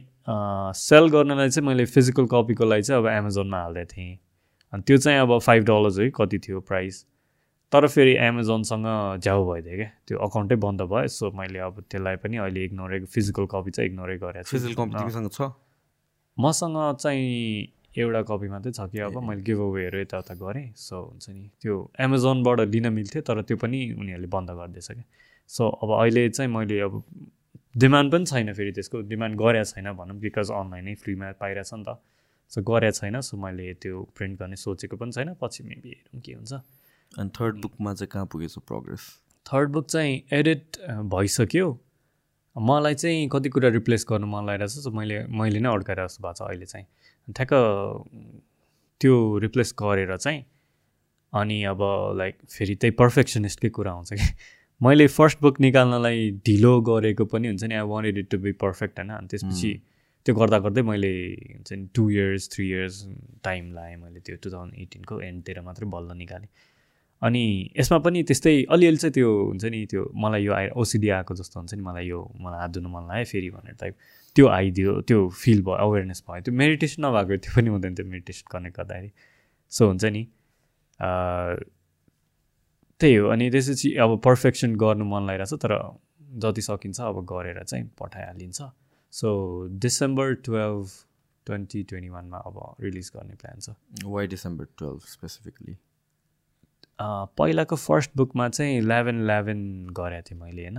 सेल 0.78 1.08
गर्नलाई 1.10 1.48
चाहिँ 1.50 1.66
मैले 1.68 1.84
फिजिकल 1.90 2.26
कपीको 2.32 2.64
लागि 2.64 2.82
चाहिँ 2.82 3.02
अब 3.02 3.08
एमाजोनमा 3.10 3.62
हालिदिएको 3.62 3.92
थिएँ। 3.92 4.14
अनि 4.72 4.82
त्यो 4.86 4.96
चाहिँ 4.98 5.18
अब 5.20 5.38
फाइभ 5.38 5.64
डलर्स 5.64 5.98
है 5.98 6.10
कति 6.14 6.38
थियो 6.46 6.60
प्राइस 6.70 7.04
तर 7.72 7.86
फेरि 7.86 8.12
एमाजोनसँग 8.26 8.86
झ्याउ 9.20 9.40
भइदियो 9.48 9.76
क्या। 9.76 9.90
त्यो 10.08 10.18
अकाउन्टै 10.26 10.56
बन्द 10.64 10.80
भयो 10.88 11.08
सो 11.12 11.30
मैले 11.36 11.58
अब 11.68 11.80
त्यसलाई 11.90 12.16
पनि 12.22 12.36
अहिले 12.40 12.64
इग्नोरै 12.64 12.98
फिजिकल 13.14 13.44
कपी 13.52 13.70
चाहिँ 13.76 13.90
इग्नोरै 13.90 14.16
गरेको 14.18 14.48
छु। 14.48 14.52
फिजिकल 14.56 14.74
कपी 14.88 15.28
छ? 15.36 15.52
मसँग 16.36 16.76
चाहिँ 17.02 17.28
एउटा 17.98 18.22
कपी 18.30 18.48
मात्रै 18.48 18.72
छ 18.72 18.80
कि 18.88 18.98
अब 19.04 19.16
मैले 19.20 19.42
गिभ 19.44 19.60
अवेहरू 19.60 19.98
यताउता 20.00 20.34
गरेँ 20.40 20.66
सो 20.80 20.96
हुन्छ 20.96 21.28
नि। 21.28 21.44
त्यो 21.60 21.74
एमाजोनबाट 22.00 22.60
लिन 22.72 22.86
मिल्थ्यो 22.88 23.20
तर 23.28 23.42
त्यो 23.44 23.56
पनि 23.60 23.78
उनीहरूले 24.00 24.28
बन्द 24.32 24.50
गरिदिएछ 24.56 24.88
क्या। 24.88 25.04
सो 25.50 25.68
अब 25.68 25.90
अहिले 26.00 26.28
चाहिँ 26.30 26.50
मैले 26.50 26.80
अब 26.88 26.94
डिमान्ड 27.76 28.12
पनि 28.12 28.24
छैन 28.32 28.52
फेरि 28.56 28.72
त्यसको 28.72 28.96
डिमान्ड 29.12 29.34
गरेको 29.36 29.68
छैन 29.76 29.92
भनौँ 29.92 30.16
बिकज 30.24 30.48
अनलाइनै 30.56 30.94
फ्रीमा 31.04 31.26
पाइरहेछ 31.36 31.70
नि 31.74 31.84
त। 31.84 32.00
सो 32.52 32.62
गरेको 32.64 32.96
छैन 32.96 33.20
सो 33.20 33.36
मैले 33.36 33.66
त्यो 33.82 34.02
प्रिन्ट 34.16 34.34
गर्ने 34.40 34.56
सोचेको 34.56 34.96
पनि 34.96 35.12
छैन 35.12 35.34
पछि 35.36 35.60
मेबी 35.68 35.88
हेरौँ 35.88 36.20
के 36.24 36.32
हुन्छ। 36.32 36.52
अनि 37.12 37.30
थर्ड 37.40 37.60
बुकमा 37.62 37.94
चाहिँ 37.94 38.08
कहाँ 38.08 38.26
पुगेछ 38.26 38.58
प्रोग्रेस 38.58 39.08
थर्ड 39.46 39.70
बुक 39.70 39.86
चाहिँ 39.86 40.22
एडिट 40.32 40.76
भइसक्यो। 41.14 41.78
मलाई 42.56 42.94
चाहिँ 42.94 43.28
कति 43.32 43.48
कुरा 43.48 43.68
रिप्लेस 43.68 44.06
गर्नु 44.10 44.26
मन 44.26 44.46
लागिरहेछ 44.46 44.70
सो 44.70 44.90
मैले 44.90 45.26
मैले 45.40 45.60
नै 45.60 45.68
अड्काएर 45.68 46.06
जस्तो 46.06 46.22
भएको 46.22 46.34
छ 46.34 46.48
अहिले 46.48 46.66
चाहिँ। 46.66 46.86
ठ्याक्क 47.28 47.52
त्यो 49.00 49.38
रिप्लेस 49.38 49.74
गरेर 49.82 50.16
चाहिँ 50.16 50.44
अनि 51.32 51.62
अब 51.64 51.82
लाइक 52.18 52.38
फेरि 52.48 52.74
त्यही 52.74 52.90
पर्फेक्सनिस्टकै 53.00 53.68
कुरा 53.68 53.92
आउँछ 53.92 54.12
कि। 54.12 54.34
मैले 54.82 55.06
फर्स्ट 55.06 55.40
बुक 55.42 55.60
निकाल्नलाई 55.60 56.30
ढिलो 56.46 56.80
गरेको 56.80 57.24
पनि 57.24 57.48
हुन्छ 57.48 57.64
नि 57.64 57.74
I 57.74 57.86
wanted 57.92 58.18
it 58.18 58.30
to 58.30 58.38
be 58.38 58.52
perfect 58.62 58.98
होइन? 58.98 59.10
अनि 59.10 59.28
त्यसपछि 59.28 59.72
त्यो 60.26 60.34
गर्दा 60.34 60.58
गर्दै 60.58 60.82
मैले 60.82 61.12
हुन्छ 61.54 61.72
नि 61.72 61.88
two 61.94 62.10
years 62.10 62.48
three 62.52 62.68
years 62.68 62.96
time 63.44 63.72
लाएँ 63.74 63.96
मैले 63.96 64.20
त्यो 64.20 64.36
टु 64.42 64.50
थाउजन्ड 64.50 64.74
एटिनको 64.78 65.20
एन्डतिर 65.20 65.60
मात्रै 65.60 65.88
बल्ल 65.88 66.16
निकालेँ। 66.16 66.48
अनि 67.22 67.44
यसमा 67.78 67.98
पनि 67.98 68.22
त्यस्तै 68.22 68.54
अलिअलि 68.74 68.96
चाहिँ 68.96 69.12
त्यो 69.12 69.28
हुन्छ 69.44 69.64
नि 69.74 69.80
त्यो 69.90 70.02
मलाई 70.24 70.42
यो 70.44 70.52
आए 70.54 70.68
ओसिडी 70.82 71.08
आएको 71.18 71.34
जस्तो 71.34 71.60
हुन्छ 71.60 71.74
नि 71.74 71.82
मलाई 71.82 72.06
यो 72.06 72.20
मलाई 72.40 72.60
हात 72.60 72.70
धुनु 72.70 72.88
मन 72.88 73.02
लाग्यो 73.08 73.24
फेरि 73.32 73.50
भनेर 73.50 73.74
टाइप 73.80 73.94
त्यो 74.36 74.46
आइदियो 74.48 75.00
त्यो 75.08 75.28
फिल 75.42 75.62
भयो 75.66 75.76
अवेरनेस 75.86 76.22
भयो। 76.28 76.40
त्यो 76.42 76.54
मेडिटेसन 76.54 77.04
नभएको 77.04 77.36
त्यो 77.42 77.52
पनि 77.56 77.68
हुँदैन 77.74 77.94
त्यो 77.94 78.06
मेडिटेसन 78.06 78.46
गर्ने 78.52 78.70
गर्दाखेरि। 78.70 79.10
सो 79.72 79.86
हुन्छ 79.86 80.04
नि 80.04 80.22
त्यही 83.00 83.14
हो। 83.14 83.28
अनि 83.28 83.50
त्यसपछि 83.50 83.88
अब 84.04 84.10
पर्फेक्सन 84.24 84.76
गर्नु 84.76 85.04
मन 85.04 85.26
लागिरहेको 85.26 85.56
छ 85.56 85.60
तर 85.64 85.72
जति 86.44 86.62
सकिन्छ 86.62 87.00
अब 87.00 87.24
गरेर 87.32 87.62
चाहिँ 87.64 87.84
पठाइहालिन्छ। 87.98 88.58
So 89.12 89.28
December 89.82 90.34
twelve 90.46 90.86
twenty 91.46 91.82
twenty 91.82 92.10
वानमा 92.14 92.38
अब 92.46 92.56
रिलिज 92.80 93.10
गर्ने 93.16 93.34
प्लान 93.42 93.60
छ। 93.60 93.74
वाइ 94.04 94.26
डिसेम्बर 94.26 94.64
टुवेल्भ 94.78 95.00
स्पेसिफिकली 95.08 95.74
पहिलाको 97.00 97.76
फर्स्ट 97.76 98.10
बुकमा 98.16 98.48
चाहिँ 98.48 98.78
इलेभेन 98.78 99.22
इलेभेन 99.22 99.86
गरेको 99.90 100.22
थिएँ 100.22 100.40
मैले 100.40 100.62
होइन? 100.62 100.78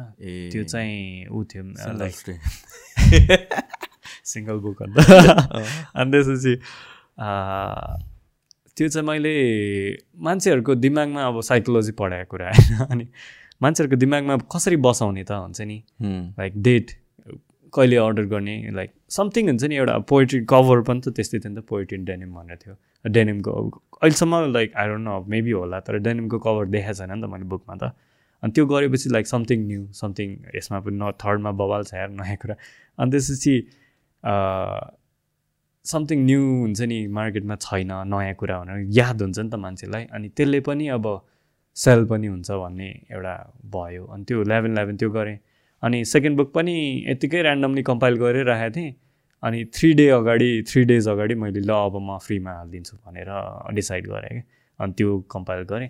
त्यो 0.51 0.63
चाहिँ 0.63 1.27
ऊ 1.27 1.43
थियो 1.43 1.63
लाइक. 1.97 2.13
सिङ्गल 4.25 4.57
बुक 4.59 4.81
अन्त। 4.81 4.97
अनि 5.95 6.11
त्यसपछि 6.11 6.55
त्यो 8.77 8.87
चाहिँ 8.89 9.07
मैले 9.07 9.33
मान्छेहरूको 10.19 10.75
दिमागमा 10.75 11.27
अब 11.27 11.41
साइकोलोजी 11.41 11.91
पढाएको 11.91 12.29
कुरा 12.29 12.47
होइन? 12.47 12.85
अनि 12.85 13.07
मान्छेहरूको 13.61 13.95
दिमागमा 13.95 14.37
कसरी 14.37 14.75
बसाउने 14.75 15.23
त 15.23 15.31
हुन्छ 15.31 15.61
नि. 15.61 15.83
लाइक 16.39 16.53
डेट 16.61 16.91
कहिले 17.73 17.95
अर्डर 18.03 18.25
गर्ने 18.33 18.55
लाइक 18.75 18.91
समथिङ 19.17 19.47
हुन्छ 19.49 19.63
नि 19.63 19.75
एउटा 19.75 19.97
पोइट्री 20.11 20.39
कभर 20.49 20.81
पनि 20.89 21.01
त 21.01 21.15
त्यस्तै 21.15 21.39
थियो 21.39 21.51
नि 21.53 21.61
त 21.61 21.65
पोइट्री 21.69 21.97
डेनिम 22.09 22.33
भनेर 22.35 22.57
थियो। 22.65 22.75
डेनिमको 23.05 23.51
अहिलेसम्म 24.01 24.51
like 24.53 24.75
I 24.75 24.87
don't 24.87 25.05
know 25.07 25.19
maybe 25.33 25.51
होला 25.51 25.79
तर 25.87 25.97
डेनिमको 26.07 26.39
कभर 26.45 26.65
देखाएको 26.75 26.97
छैन 26.99 27.11
नि 27.11 27.21
त 27.21 27.31
मैले 27.33 27.45
बुकमा 27.53 27.75
त। 27.75 27.91
अनि 28.43 28.51
त्यो 28.55 28.65
गरेपछि 28.65 29.09
लाइक 29.15 29.27
समथिङ 29.27 29.59
न्यू 29.67 29.81
समथिङ 30.01 30.29
यसमा 30.55 30.79
पनि 30.85 30.97
न 31.01 31.11
थर्डमा 31.23 31.51
बवाल 31.61 31.83
छ 31.89 31.93
यार 31.93 32.09
नयाँ 32.19 32.37
कुरा। 32.43 32.55
अनि 32.99 33.11
त्यसपछि 33.11 33.55
समथिङ 35.85 36.19
न्यू 36.25 36.41
हुन्छ 36.61 36.81
नि 36.91 36.99
मार्केटमा 37.17 37.55
छैन 37.65 37.91
नयाँ 38.13 38.33
कुरा 38.39 38.55
भनेर 38.61 38.79
याद 38.99 39.21
हुन्छ 39.21 39.37
नि 39.39 39.49
त 39.49 39.55
मान्छेलाई। 39.65 40.03
अनि 40.15 40.27
त्यसले 40.37 40.59
पनि 40.67 40.87
अब 40.95 41.05
सेल 41.77 42.05
पनि 42.11 42.27
हुन्छ 42.27 42.49
भन्ने 42.63 42.89
एउटा 43.11 43.35
भयो। 43.75 44.03
अनि 44.13 44.23
त्यो 44.27 44.41
इलेभेन 44.43 44.71
इलेभेन 44.71 44.97
त्यो 44.97 45.09
गरेँ। 45.17 45.37
अनि 45.83 46.03
सेकेन्ड 46.05 46.37
बुक 46.37 46.51
पनि 46.53 46.75
यत्तिकै 47.07 47.41
ऱ्यान्डमली 47.41 47.83
कम्पाइल 47.83 48.15
गरेर 48.15 48.45
राखेको 48.45 48.75
थिएँ। 48.75 48.93
अनि 49.43 49.65
थ्री 49.75 49.93
डे 49.93 50.07
अगाडि 50.09 50.63
थ्री 50.67 50.83
डेज 50.83 51.07
अगाडि 51.07 51.35
मैले 51.35 51.59
ल 51.59 51.71
अब 51.71 51.95
म 52.01 52.17
फ्रीमा 52.17 52.51
हालिदिन्छु 52.51 52.97
भनेर 52.97 53.29
डिसाइड 53.73 54.07
गरेँ 54.07 54.29
कि। 54.29 54.41
अनि 54.79 54.93
त्यो 54.93 55.19
कम्पाइल 55.31 55.63
गरेँ। 55.63 55.89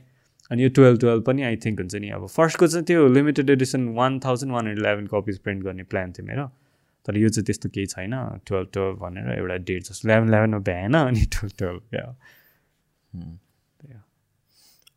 अनि 0.51 0.63
यो 0.63 0.69
टुवेल्भ 0.69 0.99
टुवेल्भ 0.99 1.23
पनि 1.25 1.41
आई 1.43 1.55
थिङ्क 1.65 1.79
हुन्छ 1.79 1.95
नि 1.95 2.09
अब 2.09 2.25
फर्स्टको 2.27 2.67
चाहिँ 2.67 2.85
त्यो 2.85 3.07
limited 3.07 3.49
edition 3.49 3.87
one 3.97 4.19
thousand 4.19 4.51
one 4.53 4.67
hundred 4.67 4.85
eleven 4.85 5.07
copies 5.07 5.37
print 5.39 5.63
गर्ने 5.63 5.83
प्लान 5.83 6.11
थियो 6.11 6.25
मेरो। 6.27 6.45
तर 7.05 7.17
यो 7.17 7.29
चाहिँ 7.29 7.45
त्यस्तो 7.45 7.69
केही 7.69 7.85
छैन 7.87 8.13
टुवेल्भ 8.45 8.69
टुवेल्भ 8.73 8.97
भनेर 8.99 9.37
एउटा 9.37 9.55
डेट 9.69 9.83
जस्तो 9.83 10.07
इलेभेन 10.09 10.27
इलेभेनमा 10.29 10.59
भ्याएन 10.69 10.93
अनि 10.93 11.21
twelve 11.33 11.55
twelve 11.59 11.81
yeah 11.95 12.05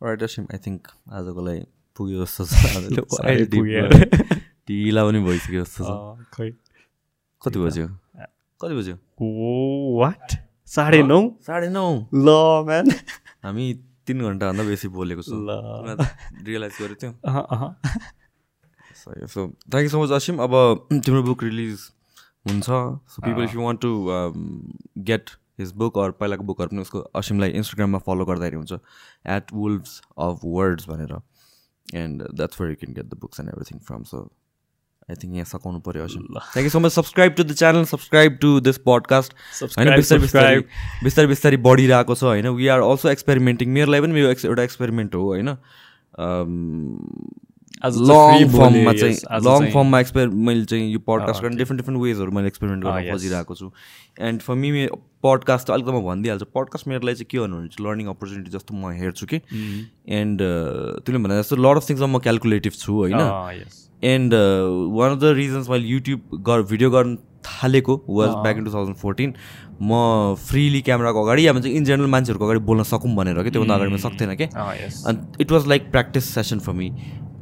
right 0.03 0.23
Asim 0.23 0.43
I 0.53 0.59
think 0.65 0.87
आजको 1.13 1.41
लागि 1.45 1.61
पुग्यो 1.97 2.25
जस्तो 2.25 2.43
छ। 2.45 2.53
ढिला 4.67 5.05
पनि 5.05 5.19
भइसक्यो 5.23 5.63
जस्तो 5.63 5.83
छ 5.85 6.27
खै 6.33 6.49
कति 7.41 7.59
बज्यो 7.59 7.87
कति 8.59 8.75
बज्यो 8.75 8.95
ओ 9.21 9.99
वाट 9.99 10.35
साढे 10.71 11.01
नौ 11.03 11.19
साढे 11.43 11.69
नौ 11.69 11.87
ल 12.17 12.37
म्यान 12.65 12.91
हामी 13.43 13.65
तिन 14.07 14.21
घन्टाभन्दा 14.23 14.63
बेसी 14.65 14.87
बोलेको 14.91 15.21
छौँ 15.23 15.41
ल 15.41 15.97
रियलाइज 16.43 16.77
गरेको 16.81 17.01
थियौँ 17.01 17.13
so 18.95 19.47
thank 19.67 19.83
you 19.83 19.89
so 19.89 20.03
much 20.03 20.11
Asim 20.13 20.37
अब 20.39 20.55
तिम्रो 20.91 21.23
बुक 21.23 21.43
रिलिज 21.43 21.79
हुन्छ 22.45 22.65
so 22.65 23.21
people 23.21 23.43
if 23.43 23.55
you 23.55 23.61
want 23.61 23.81
to 23.81 23.91
get 25.03 25.29
his 25.59 25.71
book 25.77 25.97
or 25.99 26.11
पहिलाको 26.13 26.43
बुकहरू 26.43 26.69
पनि 26.69 26.81
उसको 26.81 26.99
असिमलाई 27.15 27.49
इन्स्टाग्राममा 27.59 27.99
फलो 28.05 28.25
गर्दाखेरि 28.25 28.55
हुन्छ 28.55 28.79
एट 29.35 29.53
वुल्भ्स 29.53 30.01
अफ 30.19 30.39
वर्ड्स 30.53 30.87
भनेर 30.89 31.13
and 31.95 32.23
that's 32.31 32.61
where 32.61 32.71
you 32.71 32.77
can 32.77 32.93
get 32.93 33.05
the 33.07 33.19
books 33.21 33.39
and 33.39 33.49
everything 33.49 33.79
from 33.81 34.03
so 34.13 34.23
I 35.09 35.15
think 35.21 35.35
यहाँ 35.35 35.45
सघाउनु 35.45 35.79
पऱ्यो 35.85 36.03
Asim 36.05 36.23
thank 36.33 36.65
you 36.65 36.69
so 36.69 36.79
much 36.79 36.91
subscribe 36.91 37.33
to 37.37 37.43
the 37.43 37.55
channel 37.61 37.83
subscribe 37.91 38.37
to 38.41 38.59
this 38.67 38.77
podcast 38.89 39.33
होइन 39.33 39.59
Subscribe, 39.59 39.95
बिस्तारै 39.97 40.21
बिस्तारै 40.25 40.55
subscribe. 40.57 41.03
बिस्तारै 41.03 41.27
बिस्तारै 41.33 41.57
बढिरहेको 41.69 42.15
छ 42.15 42.23
होइन 42.31 42.47
वी 42.59 42.67
आर 42.75 42.85
अल्सो 42.89 43.09
एक्सपेरिमेन्टिङ 43.09 43.73
मेरो 43.79 43.91
लागि 43.91 44.01
पनि 44.07 44.13
मेरो 44.19 44.29
एक्स 44.35 44.45
एउटा 44.45 44.63
एक्सपेरिमेन्ट 44.69 45.15
हो 45.15 45.25
होइन 45.33 45.49
लङ 47.83 48.47
फर्ममा 48.51 48.91
चाहिँ 48.93 49.15
लङ 49.45 49.65
फर्ममा 49.71 49.99
एक्सपेर 49.99 50.27
मैले 50.47 50.65
चाहिँ 50.71 50.91
यो 50.91 50.99
पडकास्ट 51.07 51.43
अँ, 51.43 51.43
गर्ने 51.43 51.57
डिफ्रेन्ट 51.57 51.81
डिफ्रेन्ट 51.81 52.01
वेजहरू 52.01 52.31
मैले 52.31 52.47
एक्सपेरिमेन्ट 52.47 52.83
गर्न 52.83 53.03
yes. 53.03 53.11
खोजिरहेको 53.11 53.55
छु। 53.55 53.71
एन्ड 54.27 54.41
फर 54.41 54.55
मी 54.55 54.87
पडकास्ट 55.23 55.67
त 55.67 55.71
अलिक 55.71 55.85
त 55.87 55.89
म 55.89 55.99
भनिदिइहाल्छु। 56.07 56.45
पडकास्ट 56.55 56.87
मेरो 56.87 57.07
लागि 57.07 57.15
चाहिँ 57.19 57.27
के 57.31 57.39
भन्नु 57.39 57.57
भने 57.59 57.67
चाहिँ 57.75 57.87
लर्निङ 57.89 58.07
अपर्च्युनिटी 58.15 58.51
जस्तो 58.55 58.71
म 58.75 58.91
हेर्छु 59.03 59.25
कि। 59.33 59.37
एन्ड 60.19 60.37
तिमीले 61.03 61.23
भने 61.27 61.39
जस्तो 61.41 61.55
लड 61.59 61.77
अफ 61.77 61.89
थिङ्समा 61.89 62.07
म 62.07 62.19
क्यालकुलेटिभ 62.23 62.73
छु 62.79 62.91
होइन। 62.93 63.19
Yes. 63.59 63.75
And 64.03 64.33
one 64.97 65.11
of 65.11 65.17
the 65.17 65.33
reasons 65.37 65.69
मैले 65.69 65.87
युट्युब 65.87 66.41
गर 66.47 66.61
भिडियो 66.71 66.89
गर्न 66.91 67.17
थालेको 67.45 68.01
was 68.09 68.29
back 68.43 68.57
in 68.57 68.65
two 68.65 68.73
thousand 68.73 68.95
fourteen 68.97 69.33
म 69.81 70.35
फ्रिली 70.47 70.81
क्यामेराको 70.81 71.23
अगाडि 71.23 71.47
या 71.47 71.53
चाहिँ 71.53 71.75
इन 71.75 71.83
जेनरल 71.85 72.07
मान्छेहरूको 72.09 72.45
अगाडि 72.45 72.59
बोल्न 72.65 72.83
सकौँ 72.83 73.15
भनेर 73.15 73.43
कि 73.43 73.51
त्योभन्दा 73.51 73.75
अगाडि 73.75 73.91
म 73.91 73.97
सक्थेन 73.97 74.35
कि। 74.35 74.43
अँ, 74.43 74.73
yes. 74.79 75.03
अनि 75.07 75.41
it 75.41 75.51
was 75.51 75.67
like 75.67 75.89
practice 75.91 76.33
session 76.33 76.59
for 76.59 76.73
me 76.73 76.89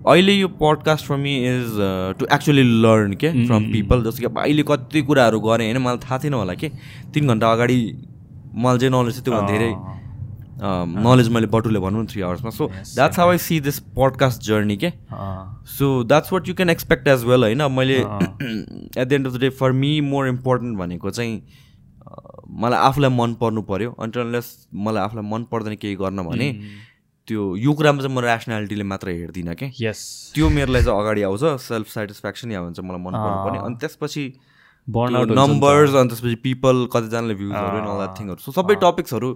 अहिले 0.07 0.33
यो 0.33 0.47
podcast 0.61 1.05
for 1.05 1.17
me 1.17 1.35
is 1.47 1.75
to 2.19 2.25
actually 2.33 2.63
learn 2.81 3.13
के 3.13 3.29
फ्रम 3.47 3.71
पिपल 3.71 4.03
जस्तो 4.03 4.19
कि 4.19 4.25
अब 4.25 4.39
अहिले 4.39 4.63
कति 4.67 5.01
कुराहरू 5.01 5.39
गरेँ 5.39 5.67
होइन 5.67 5.83
मलाई 5.83 5.97
थाहा 6.05 6.19
थिएन 6.23 6.33
होला 6.33 6.53
कि। 6.53 6.69
तिन 7.13 7.27
घन्टा 7.27 7.51
अगाडि 7.51 7.79
मलाई 8.55 8.77
जे 8.77 8.89
नलेज 8.89 9.15
थियो 9.15 9.23
त्योभन्दा 9.23 9.51
धेरै 9.51 9.73
नलेज 10.63 11.29
मैले 11.29 11.47
बटुले 11.47 11.79
भनौँ 11.79 12.05
three 12.05 12.21
आवर्समा 12.21 12.49
so 12.49 12.67
that's 12.67 13.19
how 13.19 13.29
I 13.29 13.37
see 13.37 13.59
this 13.59 13.79
podcast 13.79 14.41
journey 14.41 14.77
के 14.77 14.91
so 15.77 16.03
that's 16.03 16.33
what 16.33 16.47
you 16.47 16.53
can 16.53 16.69
expect 16.69 17.07
as 17.07 17.23
well 17.23 17.43
होइन? 17.43 17.61
मैले 17.71 17.97
at 17.97 19.07
the 19.07 19.13
end 19.13 19.27
of 19.27 19.33
the 19.33 19.39
day 19.39 19.49
for 19.49 19.71
me 19.71 20.01
more 20.01 20.27
important 20.27 20.77
भनेको 20.77 21.09
चाहिँ 21.09 21.41
मलाई 22.49 22.79
आफूलाई 22.79 23.09
मन 23.09 23.33
पर्नु 23.33 23.61
पऱ्यो 23.61 23.91
अन्टरलेस 23.91 24.67
मलाई 24.73 25.03
आफूलाई 25.03 25.29
मन 25.31 25.43
पर्दैन 25.43 25.75
केही 25.75 25.95
गर्न 25.95 26.23
भने 26.23 26.51
त्यो 27.27 27.55
यो 27.55 27.73
कुरामा 27.73 28.01
चाहिँ 28.01 28.15
म 28.15 28.19
ऱ्यासनालिटीले 28.19 28.83
मात्र 28.83 29.09
हेर्दिनँ 29.09 29.55
कि 29.55 29.67
yes. 29.85 29.99
त्यो 30.35 30.49
मेरो 30.49 30.71
लागि 30.73 30.85
चाहिँ 30.85 30.99
अगाडि 30.99 31.21
आउँछ 31.21 31.43
सेल्फ 31.61 31.87
सेटिस्फ्याक्सन 31.87 32.51
या 32.51 32.61
भन्छ 32.61 32.79
मलाई 32.79 33.01
मन 33.01 33.11
पर्नु 33.11 33.45
पर्ने। 33.45 33.59
अनि 33.65 33.75
त्यसपछि। 33.75 34.33
नम्बर्स 34.89 35.93
अनि 35.95 36.09
त्यसपछि 36.09 36.35
पिपल 36.35 36.87
कतिजनाले 36.93 37.33
भ्युजहरू 37.33 38.07
थिङहरू 38.19 38.41
सो 38.41 38.51
सबै 38.51 38.75
टपिक्सहरू 38.75 39.29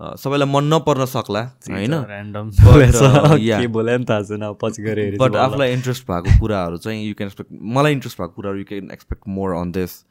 सबैलाई 0.00 0.48
मन 0.48 0.64
नपर्न 0.64 1.04
सक्ला। 1.04 1.40
होइन? 1.70 1.92
बट। 5.18 5.36
आफूलाई 5.36 5.72
इन्ट्रेस्ट 5.72 6.04
भएको 6.04 6.40
कुराहरू 6.40 6.76
चाहिँ 6.76 7.08
यु 7.08 7.14
क्यान 7.14 7.26
एक्सपेक्ट 7.26 7.50
मलाई 7.62 7.92
इन्ट्रेस्ट 7.92 8.18
भएको 8.18 8.32
कुराहरू 8.32 8.58
you 8.58 8.64
can 8.64 8.90
expect 8.92 9.22
more 9.28 9.54
on 9.54 9.72
this 9.72 10.04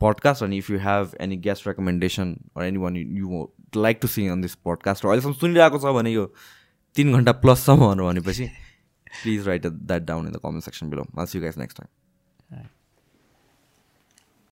podcast 0.00 0.42
अनि 0.42 0.58
if 0.58 0.70
you 0.70 0.78
have 0.78 1.10
any 1.20 1.36
guest 1.36 1.68
recommendation 1.68 2.36
any 2.62 2.78
one 2.78 2.96
you 2.96 3.48
like 3.76 3.98
to 4.02 4.08
see 4.08 4.26
on 4.28 4.40
this 4.40 4.54
podcast 4.54 5.06
अहिलेसम्म 5.06 5.32
सुनिरहेको 5.32 5.78
छ 5.78 5.84
भने 5.84 6.12
यो 6.12 6.32
तिन 6.94 7.12
घन्टा 7.12 7.32
प्लससम्म 7.32 7.94
भनेपछि 7.94 8.44
please 9.22 9.48
write 9.48 9.66
that 9.66 10.02
down 10.02 10.26
in 10.26 10.32
the 10.32 10.36
comment 10.36 10.64
section 10.64 10.90
below 10.90 11.02
mall 11.14 11.26
you 11.36 11.42
guys 11.42 11.58
next 11.58 11.78
time. 11.78 11.88